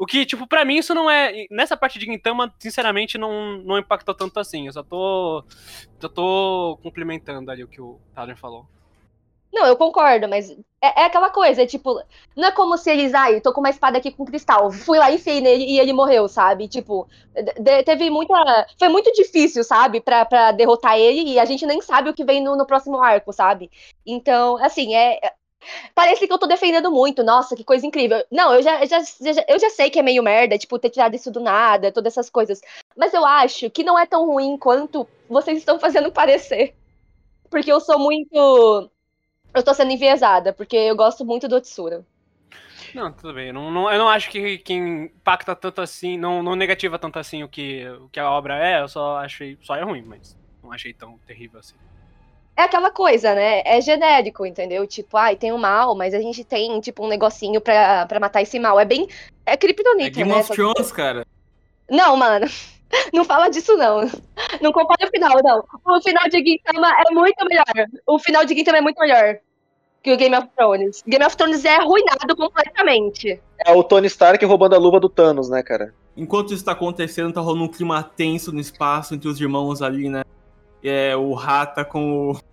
O 0.00 0.06
que, 0.06 0.24
tipo, 0.24 0.46
pra 0.46 0.64
mim 0.64 0.78
isso 0.78 0.94
não 0.94 1.10
é. 1.10 1.46
Nessa 1.50 1.76
parte 1.76 1.98
de 1.98 2.06
Gintama, 2.06 2.52
sinceramente, 2.58 3.18
não, 3.18 3.58
não 3.58 3.78
impactou 3.78 4.14
tanto 4.14 4.40
assim. 4.40 4.66
Eu 4.66 4.72
só 4.72 4.82
tô. 4.82 5.44
Só 6.00 6.08
tô 6.08 6.78
complementando 6.82 7.50
ali 7.50 7.62
o 7.62 7.68
que 7.68 7.82
o 7.82 8.00
Tyler 8.14 8.36
falou. 8.38 8.66
Não, 9.52 9.66
eu 9.66 9.76
concordo, 9.76 10.28
mas 10.28 10.48
é, 10.80 11.02
é 11.02 11.04
aquela 11.06 11.28
coisa, 11.28 11.62
é 11.62 11.66
tipo, 11.66 12.00
não 12.36 12.48
é 12.48 12.52
como 12.52 12.78
se 12.78 12.88
eles, 12.88 13.12
ai, 13.12 13.40
tô 13.40 13.52
com 13.52 13.58
uma 13.60 13.68
espada 13.68 13.98
aqui 13.98 14.12
com 14.12 14.24
cristal, 14.24 14.70
fui 14.70 14.96
lá, 14.96 15.10
enfiei 15.10 15.40
nele 15.40 15.64
e 15.64 15.80
ele 15.80 15.92
morreu, 15.92 16.28
sabe? 16.28 16.68
Tipo, 16.68 17.08
de- 17.58 17.82
teve 17.82 18.08
muita. 18.10 18.32
Foi 18.78 18.88
muito 18.88 19.12
difícil, 19.12 19.64
sabe, 19.64 20.00
pra, 20.00 20.24
pra 20.24 20.52
derrotar 20.52 20.96
ele 20.96 21.32
e 21.32 21.38
a 21.40 21.44
gente 21.44 21.66
nem 21.66 21.80
sabe 21.82 22.08
o 22.08 22.14
que 22.14 22.24
vem 22.24 22.40
no, 22.42 22.56
no 22.56 22.64
próximo 22.64 23.02
arco, 23.02 23.32
sabe? 23.32 23.70
Então, 24.06 24.56
assim, 24.64 24.94
é. 24.94 25.18
Parece 25.94 26.26
que 26.26 26.32
eu 26.32 26.38
tô 26.38 26.46
defendendo 26.46 26.90
muito, 26.90 27.22
nossa, 27.22 27.54
que 27.54 27.64
coisa 27.64 27.86
incrível. 27.86 28.24
Não, 28.30 28.54
eu 28.54 28.62
já, 28.62 28.84
já, 28.86 28.98
eu 29.48 29.58
já 29.58 29.70
sei 29.70 29.90
que 29.90 29.98
é 29.98 30.02
meio 30.02 30.22
merda, 30.22 30.58
tipo, 30.58 30.78
ter 30.78 30.90
tirado 30.90 31.14
isso 31.14 31.30
do 31.30 31.40
nada, 31.40 31.92
todas 31.92 32.14
essas 32.14 32.30
coisas. 32.30 32.60
Mas 32.96 33.12
eu 33.12 33.24
acho 33.24 33.70
que 33.70 33.84
não 33.84 33.98
é 33.98 34.06
tão 34.06 34.26
ruim 34.26 34.56
quanto 34.56 35.06
vocês 35.28 35.58
estão 35.58 35.78
fazendo 35.78 36.10
parecer. 36.12 36.74
Porque 37.50 37.70
eu 37.70 37.80
sou 37.80 37.98
muito. 37.98 38.90
Eu 39.52 39.62
tô 39.64 39.74
sendo 39.74 39.90
enviesada, 39.90 40.52
porque 40.52 40.76
eu 40.76 40.96
gosto 40.96 41.24
muito 41.24 41.48
do 41.48 41.56
Otsura. 41.56 42.04
Não, 42.94 43.12
tudo 43.12 43.34
bem. 43.34 43.48
Eu 43.48 43.54
não, 43.54 43.70
não- 43.70 43.90
eu 43.90 43.98
não 43.98 44.08
acho 44.08 44.30
que, 44.30 44.58
que 44.58 44.72
impacta 44.74 45.54
tanto 45.54 45.80
assim, 45.80 46.16
não, 46.16 46.42
não 46.42 46.54
negativa 46.56 46.98
tanto 46.98 47.18
assim 47.18 47.42
o 47.42 47.48
que, 47.48 47.88
o 47.88 48.08
que 48.08 48.18
a 48.20 48.30
obra 48.30 48.56
é, 48.64 48.80
eu 48.80 48.88
só 48.88 49.18
achei. 49.18 49.58
Só 49.62 49.74
é 49.76 49.82
ruim, 49.82 50.02
mas 50.02 50.36
não 50.62 50.72
achei 50.72 50.92
tão 50.92 51.18
terrível 51.26 51.58
assim. 51.60 51.74
É 52.60 52.64
aquela 52.64 52.90
coisa, 52.90 53.34
né? 53.34 53.62
É 53.64 53.80
genérico, 53.80 54.44
entendeu? 54.44 54.86
Tipo, 54.86 55.16
ai, 55.16 55.34
tem 55.34 55.50
o 55.50 55.56
mal, 55.56 55.96
mas 55.96 56.12
a 56.12 56.20
gente 56.20 56.44
tem, 56.44 56.78
tipo, 56.78 57.02
um 57.02 57.08
negocinho 57.08 57.58
pra, 57.58 58.04
pra 58.04 58.20
matar 58.20 58.42
esse 58.42 58.58
mal. 58.58 58.78
É 58.78 58.84
bem. 58.84 59.08
É 59.46 59.54
É 59.54 59.56
kryptonita, 59.56 60.10
Game 60.10 60.30
né? 60.30 60.40
of 60.40 60.52
Thrones, 60.52 60.92
cara. 60.92 61.26
Não, 61.88 62.14
mano. 62.18 62.46
Não 63.14 63.24
fala 63.24 63.48
disso, 63.48 63.76
não. 63.76 64.02
Não 64.60 64.72
compara 64.72 65.06
o 65.06 65.10
final, 65.10 65.38
não. 65.44 65.64
O 65.86 66.02
final 66.02 66.28
de 66.28 66.38
Gintama 66.44 66.88
é 66.88 67.14
muito 67.14 67.46
melhor. 67.46 67.86
O 68.04 68.18
final 68.18 68.44
de 68.44 68.52
Gintama 68.54 68.78
é 68.78 68.80
muito 68.80 68.98
melhor 68.98 69.38
que 70.02 70.12
o 70.12 70.16
Game 70.16 70.36
of 70.36 70.48
Thrones. 70.56 71.02
Game 71.06 71.24
of 71.24 71.36
Thrones 71.36 71.64
é 71.64 71.76
arruinado 71.76 72.36
completamente. 72.36 73.40
É 73.64 73.72
o 73.72 73.84
Tony 73.84 74.08
Stark 74.08 74.44
roubando 74.44 74.74
a 74.74 74.78
luva 74.78 74.98
do 74.98 75.08
Thanos, 75.08 75.48
né, 75.48 75.62
cara? 75.62 75.94
Enquanto 76.16 76.52
isso 76.52 76.64
tá 76.64 76.72
acontecendo, 76.72 77.32
tá 77.32 77.40
rolando 77.40 77.64
um 77.64 77.68
clima 77.68 78.02
tenso 78.02 78.52
no 78.52 78.60
espaço 78.60 79.14
entre 79.14 79.28
os 79.28 79.40
irmãos 79.40 79.80
ali, 79.80 80.08
né? 80.08 80.24
É, 80.82 81.14
o 81.16 81.32
Rata 81.32 81.84
com 81.84 82.32
o 82.32 82.49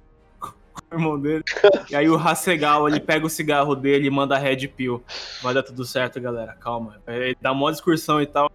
irmão 0.92 1.20
dele. 1.20 1.44
E 1.90 1.96
aí 1.96 2.10
o 2.10 2.16
Hasegawa, 2.16 2.90
ele 2.90 3.00
pega 3.00 3.26
o 3.26 3.30
cigarro 3.30 3.76
dele 3.76 4.08
e 4.08 4.10
manda 4.10 4.36
a 4.36 4.40
Red 4.40 4.68
Pill. 4.68 5.04
Vai 5.42 5.54
dar 5.54 5.64
tudo 5.64 5.86
certo, 5.86 6.20
galera. 6.20 6.54
Calma. 6.60 7.02
Ele 7.08 7.38
dá 7.42 7.52
uma 7.52 7.72
discursão 7.72 8.22
e 8.22 8.26
tal. 8.26 8.52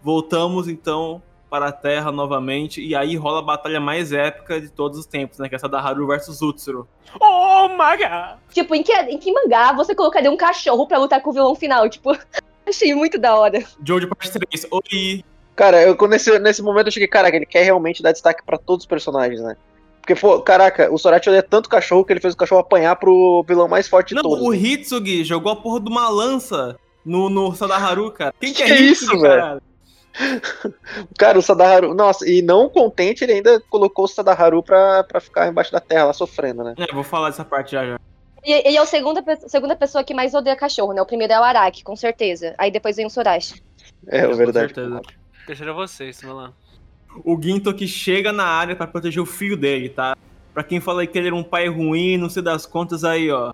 Voltamos, 0.00 0.68
então, 0.68 1.22
para 1.48 1.68
a 1.68 1.72
Terra 1.72 2.10
novamente. 2.10 2.80
E 2.80 2.94
aí 2.94 3.16
rola 3.16 3.40
a 3.40 3.42
batalha 3.42 3.80
mais 3.80 4.12
épica 4.12 4.60
de 4.60 4.70
todos 4.70 4.98
os 4.98 5.06
tempos, 5.06 5.38
né? 5.38 5.48
Que 5.48 5.54
é 5.54 5.56
essa 5.56 5.68
da 5.68 5.80
Haru 5.80 6.06
versus 6.06 6.40
Utsuro. 6.40 6.88
Oh 7.20 7.68
my 7.68 7.96
god! 7.98 8.38
Tipo, 8.52 8.74
em 8.74 8.82
que, 8.82 8.92
em 8.92 9.18
que 9.18 9.32
mangá 9.32 9.72
você 9.72 9.94
colocaria 9.94 10.30
um 10.30 10.36
cachorro 10.36 10.86
pra 10.86 10.98
lutar 10.98 11.20
com 11.20 11.30
o 11.30 11.32
vilão 11.32 11.54
final? 11.54 11.88
Tipo, 11.88 12.16
achei 12.66 12.94
muito 12.94 13.18
da 13.18 13.36
hora. 13.36 13.62
Joe 13.84 14.00
de 14.00 14.06
parte 14.06 14.32
3. 14.32 14.66
Oi! 14.70 15.24
Cara, 15.54 15.82
eu, 15.82 15.96
nesse, 16.08 16.38
nesse 16.38 16.62
momento 16.62 16.86
eu 16.86 16.92
cheguei, 16.92 17.06
caraca, 17.06 17.36
ele 17.36 17.44
quer 17.44 17.62
realmente 17.62 18.02
dar 18.02 18.12
destaque 18.12 18.42
pra 18.42 18.56
todos 18.56 18.84
os 18.84 18.88
personagens, 18.88 19.40
né? 19.42 19.54
Porque, 20.02 20.16
pô, 20.16 20.40
caraca, 20.42 20.92
o 20.92 20.98
Sorati 20.98 21.28
odeia 21.28 21.44
tanto 21.44 21.68
cachorro 21.68 22.04
que 22.04 22.12
ele 22.12 22.20
fez 22.20 22.34
o 22.34 22.36
cachorro 22.36 22.60
apanhar 22.60 22.96
pro 22.96 23.44
vilão 23.46 23.68
mais 23.68 23.86
forte 23.88 24.08
de 24.08 24.16
Não, 24.16 24.22
todos. 24.22 24.44
o 24.44 24.50
né? 24.50 24.56
Hitsugi 24.56 25.22
jogou 25.22 25.52
a 25.52 25.56
porra 25.56 25.80
de 25.80 25.88
uma 25.88 26.08
lança 26.08 26.76
no, 27.06 27.30
no 27.30 27.54
Sadaharu, 27.54 28.10
cara. 28.10 28.34
Quem 28.40 28.52
que, 28.52 28.64
Que 28.64 28.72
é 28.72 28.80
isso, 28.80 29.06
velho? 29.20 29.62
cara? 31.16 31.38
O 31.38 31.42
Sadaharu. 31.42 31.94
Nossa, 31.94 32.28
e 32.28 32.42
não 32.42 32.68
contente, 32.68 33.22
ele 33.24 33.34
ainda 33.34 33.60
colocou 33.70 34.04
o 34.04 34.08
Sadaharu 34.08 34.60
pra, 34.60 35.04
pra 35.04 35.20
ficar 35.20 35.48
embaixo 35.48 35.70
da 35.72 35.78
terra 35.80 36.06
lá 36.06 36.12
sofrendo, 36.12 36.64
né? 36.64 36.74
É, 36.76 36.92
vou 36.92 37.04
falar 37.04 37.30
dessa 37.30 37.44
parte 37.44 37.70
já 37.72 37.86
já. 37.86 38.00
E 38.44 38.52
ele 38.52 38.76
é 38.76 38.80
a 38.80 38.84
segunda, 38.86 39.22
segunda 39.46 39.76
pessoa 39.76 40.02
que 40.02 40.12
mais 40.12 40.34
odeia 40.34 40.56
cachorro, 40.56 40.92
né? 40.92 41.00
O 41.00 41.06
primeiro 41.06 41.32
é 41.32 41.38
o 41.38 41.44
Araki, 41.44 41.84
com 41.84 41.94
certeza. 41.94 42.56
Aí 42.58 42.72
depois 42.72 42.96
vem 42.96 43.06
o 43.06 43.10
Sorashi. 43.10 43.62
É, 44.08 44.26
Com 44.26 44.34
verdade. 44.34 44.74
certeza. 44.74 45.00
Terceiro 45.46 45.70
é 45.70 45.74
vocês, 45.74 46.20
vai 46.20 46.32
lá. 46.34 46.52
O 47.24 47.40
Ginto 47.40 47.72
que 47.74 47.86
chega 47.86 48.32
na 48.32 48.44
área 48.44 48.74
pra 48.74 48.86
proteger 48.86 49.22
o 49.22 49.26
filho 49.26 49.56
dele, 49.56 49.88
tá? 49.88 50.16
Pra 50.52 50.62
quem 50.62 50.80
fala 50.80 51.06
que 51.06 51.16
ele 51.16 51.28
era 51.28 51.36
um 51.36 51.42
pai 51.42 51.68
ruim, 51.68 52.16
não 52.16 52.28
sei 52.28 52.42
das 52.42 52.66
contas, 52.66 53.04
aí, 53.04 53.30
ó. 53.30 53.52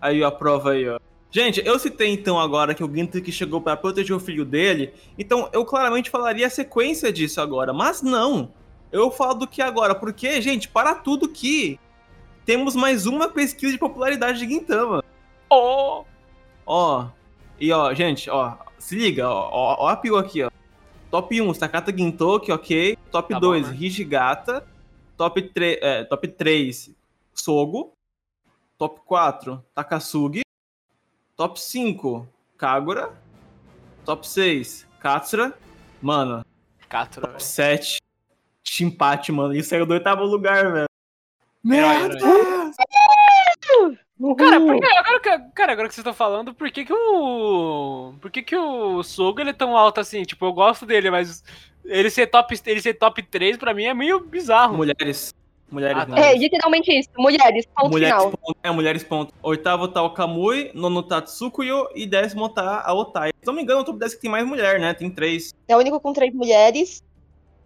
Aí, 0.00 0.22
ó, 0.22 0.28
a 0.28 0.32
prova 0.32 0.72
aí, 0.72 0.88
ó. 0.88 0.98
Gente, 1.30 1.62
eu 1.64 1.78
citei 1.78 2.12
então 2.12 2.40
agora 2.40 2.74
que 2.74 2.82
o 2.82 2.92
Ginto 2.92 3.20
que 3.22 3.30
chegou 3.30 3.60
pra 3.60 3.76
proteger 3.76 4.16
o 4.16 4.20
filho 4.20 4.44
dele, 4.44 4.92
então 5.16 5.48
eu 5.52 5.64
claramente 5.64 6.10
falaria 6.10 6.46
a 6.46 6.50
sequência 6.50 7.12
disso 7.12 7.40
agora, 7.40 7.72
mas 7.72 8.02
não. 8.02 8.50
Eu 8.90 9.10
falo 9.12 9.34
do 9.34 9.46
que 9.46 9.62
agora, 9.62 9.94
porque, 9.94 10.40
gente, 10.42 10.68
para 10.68 10.94
tudo 10.94 11.28
que 11.28 11.78
temos 12.44 12.74
mais 12.74 13.06
uma 13.06 13.28
pesquisa 13.28 13.72
de 13.72 13.78
popularidade 13.78 14.40
de 14.40 14.48
Gintama. 14.52 15.04
Oh! 15.48 16.04
Ó, 16.66 17.06
e 17.60 17.72
ó, 17.72 17.94
gente, 17.94 18.28
ó, 18.28 18.54
se 18.78 18.96
liga, 18.96 19.28
ó, 19.28 19.48
ó, 19.52 19.84
ó 19.84 19.88
a 19.88 19.96
pio 19.96 20.16
aqui, 20.16 20.42
ó. 20.42 20.50
Top 21.10 21.40
1, 21.40 21.54
Sakata 21.54 21.92
Gintoki, 21.92 22.52
ok. 22.52 22.96
Top 23.10 23.28
Tá 23.28 23.40
bom, 23.40 23.48
2, 23.48 23.68
né? 23.68 23.76
Hijigata. 23.80 24.66
Top 25.16 25.42
3, 25.42 25.78
é, 25.82 26.04
top 26.04 26.28
3, 26.28 26.94
Sogo. 27.34 27.92
Top 28.78 29.00
4, 29.04 29.62
Takasugi. 29.74 30.42
Top 31.36 31.60
5, 31.60 32.28
Kagura. 32.56 33.12
Top 34.04 34.26
6, 34.26 34.86
Katsura. 35.00 35.52
Mano, 36.00 36.44
Catura, 36.88 37.26
top 37.26 37.38
velho. 37.38 37.44
7, 37.44 37.98
Shinpachi, 38.64 39.32
mano. 39.32 39.54
Isso 39.54 39.74
é 39.74 39.82
o 39.82 39.86
do 39.86 39.94
oitavo 39.94 40.24
lugar, 40.24 40.72
velho. 40.72 40.86
Meu 41.62 41.86
herói. 41.86 42.18
Cara, 44.36 44.60
por 44.60 44.78
que, 44.78 44.86
agora, 44.86 45.20
que- 45.20 45.50
cara, 45.54 45.72
agora 45.72 45.88
que 45.88 45.94
vocês 45.94 46.02
estão 46.02 46.12
falando, 46.14 46.52
por 46.52 46.70
que 46.70 46.84
que 46.84 46.92
o. 46.92 48.14
Por 48.20 48.30
que 48.30 48.42
que 48.42 48.56
o 48.56 49.02
Sogo 49.02 49.40
ele 49.40 49.50
é 49.50 49.54
tão 49.54 49.76
alto 49.76 49.98
assim? 50.00 50.22
Tipo, 50.22 50.44
eu 50.46 50.52
gosto 50.52 50.84
dele, 50.84 51.10
mas 51.10 51.42
ele 51.84 52.10
ser 52.10 52.26
top, 52.26 52.54
ele 52.66 52.82
ser 52.82 52.94
top 52.94 53.22
3 53.22 53.56
pra 53.56 53.72
mim 53.72 53.84
é 53.84 53.94
meio 53.94 54.20
bizarro. 54.20 54.76
Mulheres. 54.76 55.34
Mulheres, 55.70 56.02
Ah, 56.02 56.06
tá. 56.06 56.12
né? 56.16 56.32
É, 56.32 56.36
literalmente 56.36 56.90
isso. 56.92 57.08
Mulheres, 57.16 57.64
ponto 57.74 57.90
Mulheres 57.92 58.14
final. 58.16 58.30
ponto. 58.36 58.58
É, 58.62 58.70
mulheres 58.72 59.04
ponto. 59.04 59.32
Oitavo 59.40 59.86
tá 59.88 60.02
o 60.02 60.10
Kamui, 60.12 60.70
nono 60.74 61.00
tá 61.02 61.22
Tsukuyo 61.22 61.86
e 61.94 62.06
décimo 62.06 62.48
tá 62.48 62.82
a 62.84 62.92
Otai. 62.92 63.30
Se 63.40 63.46
não 63.46 63.54
me 63.54 63.62
engano, 63.62 63.78
é 63.78 63.82
o 63.82 63.86
top 63.86 63.98
10 64.00 64.14
que 64.16 64.20
tem 64.20 64.30
mais 64.30 64.44
mulher, 64.44 64.80
né? 64.80 64.92
Tem 64.92 65.08
três. 65.08 65.54
É 65.68 65.76
o 65.76 65.78
único 65.78 66.00
com 66.00 66.12
três 66.12 66.34
mulheres. 66.34 67.02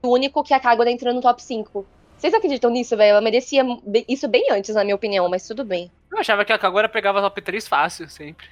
O 0.02 0.09
único 0.12 0.44
que 0.44 0.52
a 0.52 0.60
Kagura 0.60 0.90
entrou 0.90 1.14
no 1.14 1.22
top 1.22 1.43
5. 1.43 1.86
Vocês 2.18 2.32
acreditam 2.35 2.70
nisso, 2.70 2.94
velho? 2.97 3.12
Ela 3.12 3.20
merecia 3.22 3.64
isso 4.06 4.28
bem 4.28 4.47
antes, 4.51 4.74
na 4.74 4.85
minha 4.85 4.94
opinião, 4.97 5.28
mas 5.31 5.48
tudo 5.48 5.64
bem. 5.64 5.90
Eu 6.15 6.20
achava 6.20 6.45
que 6.45 6.53
a 6.53 6.59
Kagura 6.59 6.89
pegava 6.89 7.20
top 7.20 7.43
3 7.43 7.66
fácil, 7.66 8.09
sempre. 8.09 8.47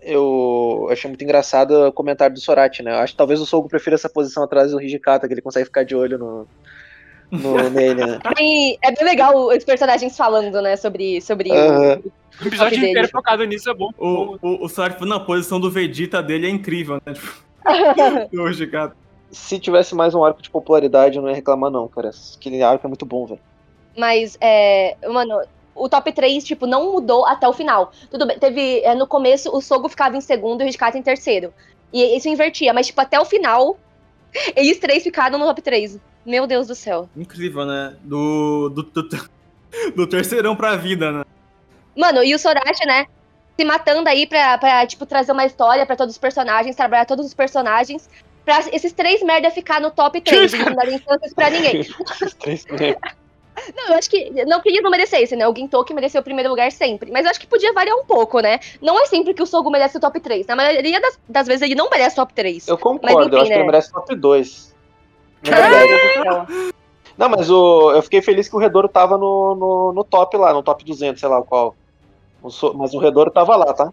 Eu 0.00 0.88
achei 0.90 1.08
muito 1.08 1.22
engraçado 1.22 1.86
o 1.86 1.92
comentário 1.92 2.34
do 2.34 2.40
Sorati, 2.40 2.82
né? 2.82 2.92
Eu 2.92 2.98
acho 2.98 3.12
que 3.12 3.16
talvez 3.16 3.40
o 3.40 3.46
Sogo 3.46 3.68
prefira 3.68 3.94
essa 3.94 4.08
posição 4.08 4.42
atrás 4.42 4.72
do 4.72 4.82
Hijikata, 4.82 5.28
que 5.28 5.34
ele 5.34 5.40
consegue 5.40 5.66
ficar 5.66 5.84
de 5.84 5.94
olho 5.94 6.18
no, 6.18 6.48
no 7.30 7.70
nele, 7.70 8.04
né? 8.04 8.18
E 8.40 8.76
é 8.82 8.90
bem 8.90 9.04
legal 9.04 9.46
os 9.46 9.62
personagens 9.64 10.16
falando, 10.16 10.60
né, 10.60 10.74
sobre, 10.74 11.20
sobre 11.20 11.52
Aham. 11.52 12.02
O 12.40 12.48
episódio 12.48 12.80
dele. 12.80 12.90
inteiro 12.90 13.08
focado 13.10 13.44
nisso 13.44 13.70
é 13.70 13.74
bom. 13.74 13.90
O, 13.96 14.38
o, 14.42 14.64
o 14.64 14.68
Sartre 14.68 14.98
falou, 14.98 15.14
não, 15.14 15.22
a 15.22 15.24
posição 15.24 15.60
do 15.60 15.70
Vegeta 15.70 16.20
dele 16.20 16.48
é 16.48 16.50
incrível, 16.50 17.00
né? 17.06 17.12
Tipo, 17.12 17.44
o. 18.36 18.40
hoje, 18.40 18.66
cara. 18.66 18.92
Se 19.30 19.58
tivesse 19.60 19.94
mais 19.94 20.14
um 20.14 20.24
arco 20.24 20.42
de 20.42 20.50
popularidade, 20.50 21.16
eu 21.16 21.22
não 21.22 21.28
ia 21.28 21.36
reclamar, 21.36 21.70
não, 21.70 21.86
cara. 21.86 22.10
Aquele 22.36 22.60
arco 22.60 22.84
é 22.84 22.88
muito 22.88 23.06
bom, 23.06 23.24
velho. 23.24 23.40
Mas, 23.96 24.36
é, 24.40 24.96
mano, 25.08 25.40
o 25.74 25.88
top 25.88 26.12
3, 26.12 26.44
tipo, 26.44 26.66
não 26.66 26.92
mudou 26.92 27.26
até 27.26 27.48
o 27.48 27.52
final. 27.52 27.92
Tudo 28.10 28.26
bem, 28.26 28.38
teve, 28.38 28.80
é, 28.80 28.94
no 28.94 29.06
começo, 29.06 29.54
o 29.54 29.60
Sogo 29.60 29.88
ficava 29.88 30.16
em 30.16 30.20
segundo 30.20 30.62
e 30.62 30.64
o 30.64 30.68
Hijikata 30.68 30.98
em 30.98 31.02
terceiro. 31.02 31.52
E 31.92 32.16
isso 32.16 32.28
invertia, 32.28 32.72
mas, 32.72 32.86
tipo, 32.86 33.00
até 33.00 33.18
o 33.20 33.24
final, 33.24 33.78
eles 34.56 34.78
três 34.78 35.02
ficaram 35.02 35.38
no 35.38 35.46
top 35.46 35.62
3. 35.62 35.98
Meu 36.24 36.46
Deus 36.46 36.68
do 36.68 36.74
céu. 36.74 37.08
Incrível, 37.16 37.64
né? 37.66 37.96
Do, 38.02 38.68
do, 38.68 38.82
do, 38.82 39.08
do 39.96 40.06
terceirão 40.06 40.54
pra 40.54 40.76
vida, 40.76 41.10
né? 41.10 41.24
Mano, 41.96 42.22
e 42.22 42.34
o 42.34 42.38
Sorachi, 42.38 42.86
né? 42.86 43.06
Se 43.58 43.64
matando 43.64 44.08
aí 44.08 44.26
pra, 44.26 44.56
pra 44.56 44.86
tipo, 44.86 45.04
trazer 45.04 45.32
uma 45.32 45.44
história 45.44 45.84
pra 45.84 45.96
todos 45.96 46.14
os 46.14 46.18
personagens, 46.18 46.76
trabalhar 46.76 47.04
todos 47.04 47.26
os 47.26 47.34
personagens, 47.34 48.08
pra 48.44 48.60
esses 48.72 48.92
três 48.92 49.22
merda 49.22 49.50
ficar 49.50 49.80
no 49.80 49.90
top 49.90 50.20
3 50.20 50.52
e 50.52 50.58
não 50.58 50.74
darem 50.74 50.98
chances 50.98 51.34
pra 51.34 51.50
ninguém. 51.50 51.80
Esses 52.20 52.34
três 52.34 52.64
primeiros. 52.64 53.00
Não, 53.76 53.88
eu 53.88 53.94
acho 53.94 54.08
que 54.08 54.44
não 54.46 54.60
que 54.60 54.68
eles 54.68 54.82
não 54.82 54.90
merecessem, 54.90 55.36
né? 55.36 55.46
O 55.46 55.54
Gintoki 55.54 55.92
mereceu 55.92 56.20
o 56.20 56.24
primeiro 56.24 56.48
lugar 56.48 56.72
sempre. 56.72 57.10
Mas 57.10 57.24
eu 57.24 57.30
acho 57.30 57.40
que 57.40 57.46
podia 57.46 57.72
variar 57.72 57.96
um 57.96 58.04
pouco, 58.04 58.40
né? 58.40 58.58
Não 58.80 58.98
é 59.00 59.06
sempre 59.06 59.34
que 59.34 59.42
o 59.42 59.46
Sogo 59.46 59.70
merece 59.70 59.96
o 59.96 60.00
top 60.00 60.18
3. 60.20 60.46
Na 60.46 60.56
maioria 60.56 61.00
das, 61.00 61.18
das 61.28 61.46
vezes 61.46 61.62
ele 61.62 61.74
não 61.74 61.90
merece 61.90 62.14
o 62.14 62.22
top 62.22 62.32
3. 62.32 62.68
Eu 62.68 62.78
concordo, 62.78 63.14
Mas 63.14 63.26
enfim, 63.26 63.34
eu 63.34 63.40
acho 63.40 63.48
que 63.48 63.54
né? 63.54 63.60
ele 63.60 63.66
merece 63.66 63.92
top 63.92 64.14
2. 64.14 64.74
Na 65.44 65.50
Meu 65.50 65.60
verdade. 65.60 65.88
Deus 65.88 66.00
do 66.00 66.22
céu. 66.22 66.72
Não, 67.16 67.28
mas 67.28 67.50
o, 67.50 67.92
eu 67.92 68.02
fiquei 68.02 68.22
feliz 68.22 68.48
que 68.48 68.56
o 68.56 68.58
Redouro 68.58 68.88
tava 68.88 69.18
no, 69.18 69.54
no, 69.54 69.92
no 69.92 70.04
top 70.04 70.36
lá, 70.36 70.52
no 70.52 70.62
top 70.62 70.84
200, 70.84 71.20
sei 71.20 71.28
lá 71.28 71.38
o 71.38 71.44
qual. 71.44 71.76
O 72.42 72.48
mas 72.74 72.94
o 72.94 72.98
Redouro 72.98 73.30
tava 73.30 73.54
lá, 73.54 73.72
tá? 73.72 73.92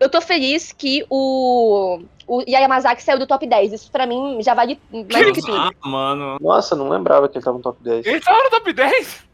Eu 0.00 0.08
tô 0.08 0.20
feliz 0.20 0.72
que 0.72 1.04
o, 1.10 2.00
o 2.26 2.42
Yamazaki 2.48 3.02
saiu 3.02 3.18
do 3.18 3.26
top 3.26 3.46
10. 3.46 3.72
Isso 3.72 3.90
pra 3.90 4.06
mim 4.06 4.38
já 4.42 4.54
vale 4.54 4.80
mais 4.92 5.26
do 5.26 5.32
que 5.32 5.40
tudo. 5.40 5.56
Ah, 5.56 5.70
mano. 5.84 6.36
Nossa, 6.40 6.76
não 6.76 6.88
lembrava 6.88 7.28
que 7.28 7.38
ele 7.38 7.44
tava 7.44 7.56
no 7.56 7.62
top 7.62 7.82
10. 7.82 8.06
Ele 8.06 8.20
tava 8.20 8.42
no 8.44 8.50
top 8.50 8.72
10? 8.72 9.28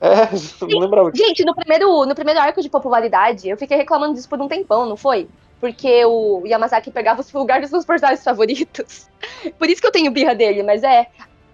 É, 0.00 0.28
não 0.70 0.80
lembrava 0.80 1.10
disso. 1.10 1.26
Gente, 1.26 1.44
no 1.44 1.54
primeiro, 1.54 2.04
no 2.04 2.14
primeiro 2.14 2.40
arco 2.40 2.60
de 2.62 2.68
popularidade, 2.68 3.48
eu 3.48 3.56
fiquei 3.56 3.76
reclamando 3.76 4.14
disso 4.14 4.28
por 4.28 4.40
um 4.40 4.46
tempão, 4.46 4.86
não 4.86 4.96
foi? 4.96 5.26
Porque 5.60 6.04
o 6.04 6.42
Yamazaki 6.46 6.90
pegava 6.90 7.22
os 7.22 7.32
lugares 7.32 7.66
dos 7.66 7.72
meus 7.72 7.84
personagens 7.86 8.22
favoritos. 8.22 9.08
Por 9.58 9.70
isso 9.70 9.80
que 9.80 9.86
eu 9.86 9.92
tenho 9.92 10.10
birra 10.10 10.34
dele, 10.34 10.62
mas 10.62 10.82
é. 10.82 11.06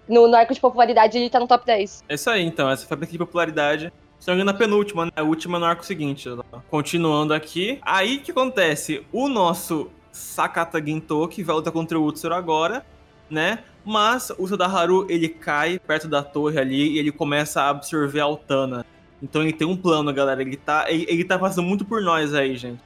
No, 0.09 0.27
no 0.27 0.35
arco 0.35 0.53
de 0.53 0.61
popularidade 0.61 1.17
ele 1.17 1.31
tá 1.31 1.39
no 1.39 1.47
top 1.47 1.65
10. 1.65 2.03
É 2.09 2.15
isso 2.15 2.29
aí, 2.29 2.43
então. 2.43 2.69
Essa 2.69 2.85
foi 2.85 2.97
a 2.97 3.01
aqui 3.01 3.13
de 3.13 3.19
popularidade. 3.19 3.93
Se 4.21 4.29
não 4.29 4.35
me 4.37 4.43
engano, 4.43 4.55
a 4.55 4.59
penúltima, 4.59 5.07
né? 5.07 5.13
A 5.17 5.23
última 5.23 5.59
no 5.59 5.65
arco 5.65 5.85
seguinte. 5.85 6.29
Continuando 6.71 7.33
aqui. 7.33 7.81
Aí 7.81 8.19
o 8.19 8.21
que 8.21 8.31
acontece? 8.31 9.05
O 9.11 9.31
nosso 9.31 9.91
Sakata 10.13 10.79
Gintoki 10.79 11.43
vai 11.43 11.57
lutar 11.57 11.73
contra 11.73 11.99
o 11.99 12.05
Utsuro 12.05 12.35
agora, 12.35 12.85
né? 13.31 13.61
Mas 13.83 14.31
o 14.39 14.47
Sadaharu, 14.47 15.07
ele 15.09 15.27
cai 15.27 15.79
perto 15.79 16.07
da 16.07 16.23
torre 16.23 16.61
ali 16.61 16.93
e 16.93 16.99
ele 16.99 17.11
começa 17.11 17.63
a 17.63 17.71
absorver 17.71 18.21
a 18.21 18.25
Altana. 18.25 18.85
Então 19.23 19.41
ele 19.41 19.55
tem 19.55 19.67
um 19.67 19.77
plano, 19.77 20.13
galera. 20.13 20.43
Ele 20.43 20.57
tá, 20.59 20.85
ele, 20.89 21.07
ele 21.09 21.25
tá 21.25 21.39
fazendo 21.39 21.67
muito 21.67 21.87
por 21.87 22.03
nós 22.03 22.35
aí, 22.35 22.55
gente. 22.59 22.83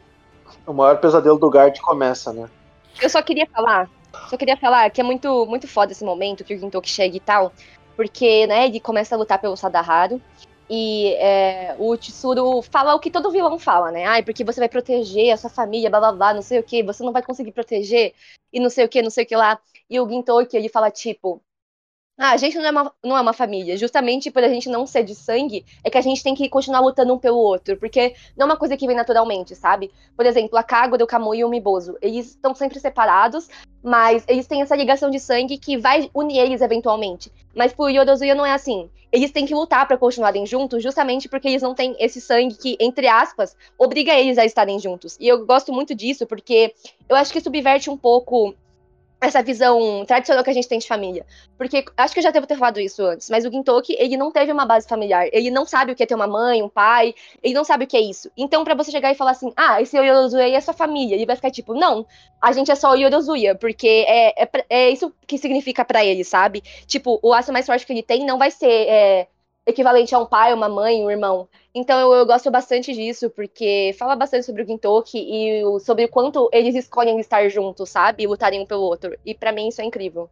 O 0.64 0.72
maior 0.72 0.98
pesadelo 0.98 1.36
do 1.36 1.48
Guard 1.48 1.76
começa, 1.80 2.32
né? 2.32 2.48
Eu 3.02 3.10
só 3.10 3.20
queria 3.20 3.46
falar, 3.52 3.90
só 4.30 4.36
queria 4.36 4.56
falar 4.56 4.88
que 4.90 5.00
é 5.00 5.04
muito, 5.04 5.44
muito 5.46 5.66
foda 5.66 5.90
esse 5.90 6.04
momento 6.04 6.44
que 6.44 6.54
o 6.54 6.58
Gintoki 6.58 6.88
chega 6.88 7.16
e 7.16 7.20
tal, 7.20 7.52
porque, 7.96 8.46
né, 8.46 8.66
ele 8.66 8.78
começa 8.78 9.16
a 9.16 9.18
lutar 9.18 9.40
pelo 9.40 9.56
Sadaharu 9.56 10.22
e 10.68 11.14
é, 11.14 11.76
o 11.78 11.96
Tsuru 11.96 12.62
fala 12.62 12.94
o 12.94 13.00
que 13.00 13.10
todo 13.10 13.30
vilão 13.30 13.58
fala, 13.58 13.90
né? 13.90 14.04
Ai, 14.06 14.22
porque 14.22 14.44
você 14.44 14.60
vai 14.60 14.68
proteger 14.68 15.32
a 15.32 15.36
sua 15.36 15.50
família, 15.50 15.90
blá 15.90 16.00
blá 16.00 16.12
blá, 16.12 16.34
não 16.34 16.42
sei 16.42 16.58
o 16.58 16.62
que, 16.62 16.82
você 16.82 17.02
não 17.02 17.12
vai 17.12 17.22
conseguir 17.22 17.52
proteger 17.52 18.14
e 18.52 18.60
não 18.60 18.70
sei 18.70 18.84
o 18.84 18.88
que, 18.88 19.02
não 19.02 19.10
sei 19.10 19.24
o 19.24 19.26
que 19.26 19.36
lá. 19.36 19.60
E 19.90 20.00
o 20.00 20.08
Gintoki, 20.08 20.56
ele 20.56 20.68
fala 20.68 20.90
tipo, 20.90 21.42
ah, 22.16 22.30
a 22.30 22.36
gente 22.36 22.56
não 22.56 22.64
é, 22.64 22.70
uma, 22.70 22.92
não 23.02 23.16
é 23.16 23.20
uma 23.20 23.32
família. 23.32 23.76
Justamente 23.76 24.30
por 24.30 24.44
a 24.44 24.48
gente 24.48 24.68
não 24.68 24.86
ser 24.86 25.02
de 25.02 25.14
sangue, 25.16 25.64
é 25.82 25.90
que 25.90 25.98
a 25.98 26.00
gente 26.00 26.22
tem 26.22 26.34
que 26.34 26.48
continuar 26.48 26.80
lutando 26.80 27.12
um 27.12 27.18
pelo 27.18 27.38
outro. 27.38 27.76
Porque 27.76 28.14
não 28.36 28.44
é 28.44 28.50
uma 28.50 28.56
coisa 28.56 28.76
que 28.76 28.86
vem 28.86 28.94
naturalmente, 28.94 29.56
sabe? 29.56 29.90
Por 30.16 30.24
exemplo, 30.24 30.56
a 30.56 30.62
Kagura, 30.62 31.02
o 31.02 31.08
Kamui 31.08 31.38
e 31.38 31.44
o 31.44 31.48
Miboso. 31.48 31.96
Eles 32.00 32.28
estão 32.28 32.54
sempre 32.54 32.78
separados, 32.78 33.48
mas 33.82 34.24
eles 34.28 34.46
têm 34.46 34.62
essa 34.62 34.76
ligação 34.76 35.10
de 35.10 35.18
sangue 35.18 35.58
que 35.58 35.76
vai 35.76 36.08
unir 36.14 36.38
eles 36.38 36.60
eventualmente. 36.60 37.32
Mas 37.52 37.72
pro 37.72 37.88
Yorozuya 37.88 38.34
não 38.34 38.46
é 38.46 38.52
assim. 38.52 38.88
Eles 39.10 39.32
têm 39.32 39.46
que 39.46 39.54
lutar 39.54 39.86
pra 39.86 39.98
continuarem 39.98 40.46
juntos, 40.46 40.82
justamente 40.82 41.28
porque 41.28 41.48
eles 41.48 41.62
não 41.62 41.74
têm 41.74 41.96
esse 41.98 42.20
sangue 42.20 42.56
que, 42.56 42.76
entre 42.80 43.08
aspas, 43.08 43.56
obriga 43.78 44.12
eles 44.12 44.38
a 44.38 44.44
estarem 44.44 44.78
juntos. 44.78 45.16
E 45.20 45.26
eu 45.26 45.44
gosto 45.44 45.72
muito 45.72 45.94
disso, 45.94 46.26
porque 46.26 46.74
eu 47.08 47.16
acho 47.16 47.32
que 47.32 47.40
subverte 47.40 47.90
um 47.90 47.96
pouco 47.96 48.54
essa 49.24 49.42
visão 49.42 50.04
tradicional 50.06 50.44
que 50.44 50.50
a 50.50 50.52
gente 50.54 50.68
tem 50.68 50.78
de 50.78 50.86
família. 50.86 51.24
Porque 51.56 51.84
acho 51.96 52.14
que 52.14 52.20
eu 52.20 52.22
já 52.22 52.30
devo 52.30 52.46
ter 52.46 52.56
falado 52.56 52.80
isso 52.80 53.02
antes, 53.04 53.30
mas 53.30 53.44
o 53.44 53.50
Gintoki, 53.50 53.96
ele 53.98 54.16
não 54.16 54.30
teve 54.30 54.52
uma 54.52 54.66
base 54.66 54.88
familiar. 54.88 55.28
Ele 55.32 55.50
não 55.50 55.64
sabe 55.66 55.92
o 55.92 55.94
que 55.94 56.02
é 56.02 56.06
ter 56.06 56.14
uma 56.14 56.26
mãe, 56.26 56.62
um 56.62 56.68
pai, 56.68 57.14
ele 57.42 57.54
não 57.54 57.64
sabe 57.64 57.84
o 57.84 57.86
que 57.86 57.96
é 57.96 58.00
isso. 58.00 58.30
Então, 58.36 58.64
pra 58.64 58.74
você 58.74 58.90
chegar 58.90 59.10
e 59.10 59.14
falar 59.14 59.32
assim, 59.32 59.52
ah, 59.56 59.80
esse 59.80 59.96
Yorozuya 59.96 60.56
é 60.56 60.60
sua 60.60 60.74
família, 60.74 61.14
ele 61.14 61.26
vai 61.26 61.36
ficar 61.36 61.50
tipo, 61.50 61.74
não, 61.74 62.06
a 62.40 62.52
gente 62.52 62.70
é 62.70 62.74
só 62.74 62.90
o 62.90 62.94
Yorozuya, 62.94 63.54
porque 63.54 64.04
é, 64.06 64.42
é, 64.42 64.50
é 64.68 64.90
isso 64.90 65.12
que 65.26 65.38
significa 65.38 65.84
pra 65.84 66.04
ele, 66.04 66.24
sabe? 66.24 66.62
Tipo, 66.86 67.18
o 67.22 67.28
laço 67.30 67.52
mais 67.52 67.66
forte 67.66 67.86
que 67.86 67.92
ele 67.92 68.02
tem 68.02 68.24
não 68.24 68.38
vai 68.38 68.50
ser 68.50 68.66
é, 68.66 69.28
equivalente 69.66 70.14
a 70.14 70.18
um 70.18 70.26
pai, 70.26 70.52
uma 70.54 70.68
mãe, 70.68 71.02
um 71.04 71.10
irmão. 71.10 71.48
Então 71.74 71.98
eu, 72.00 72.12
eu 72.14 72.26
gosto 72.26 72.50
bastante 72.50 72.92
disso, 72.92 73.30
porque 73.30 73.94
fala 73.98 74.16
bastante 74.16 74.46
sobre 74.46 74.62
o 74.62 74.66
Gintoki 74.66 75.18
e 75.18 75.64
o- 75.64 75.78
sobre 75.80 76.04
o 76.04 76.08
quanto 76.10 76.48
eles 76.52 76.74
escolhem 76.74 77.18
estar 77.20 77.48
juntos, 77.48 77.90
sabe? 77.90 78.22
E 78.24 78.26
lutarem 78.26 78.60
um 78.60 78.66
pelo 78.66 78.82
outro. 78.82 79.16
E 79.24 79.34
pra 79.34 79.52
mim 79.52 79.68
isso 79.68 79.80
é 79.80 79.84
incrível. 79.84 80.30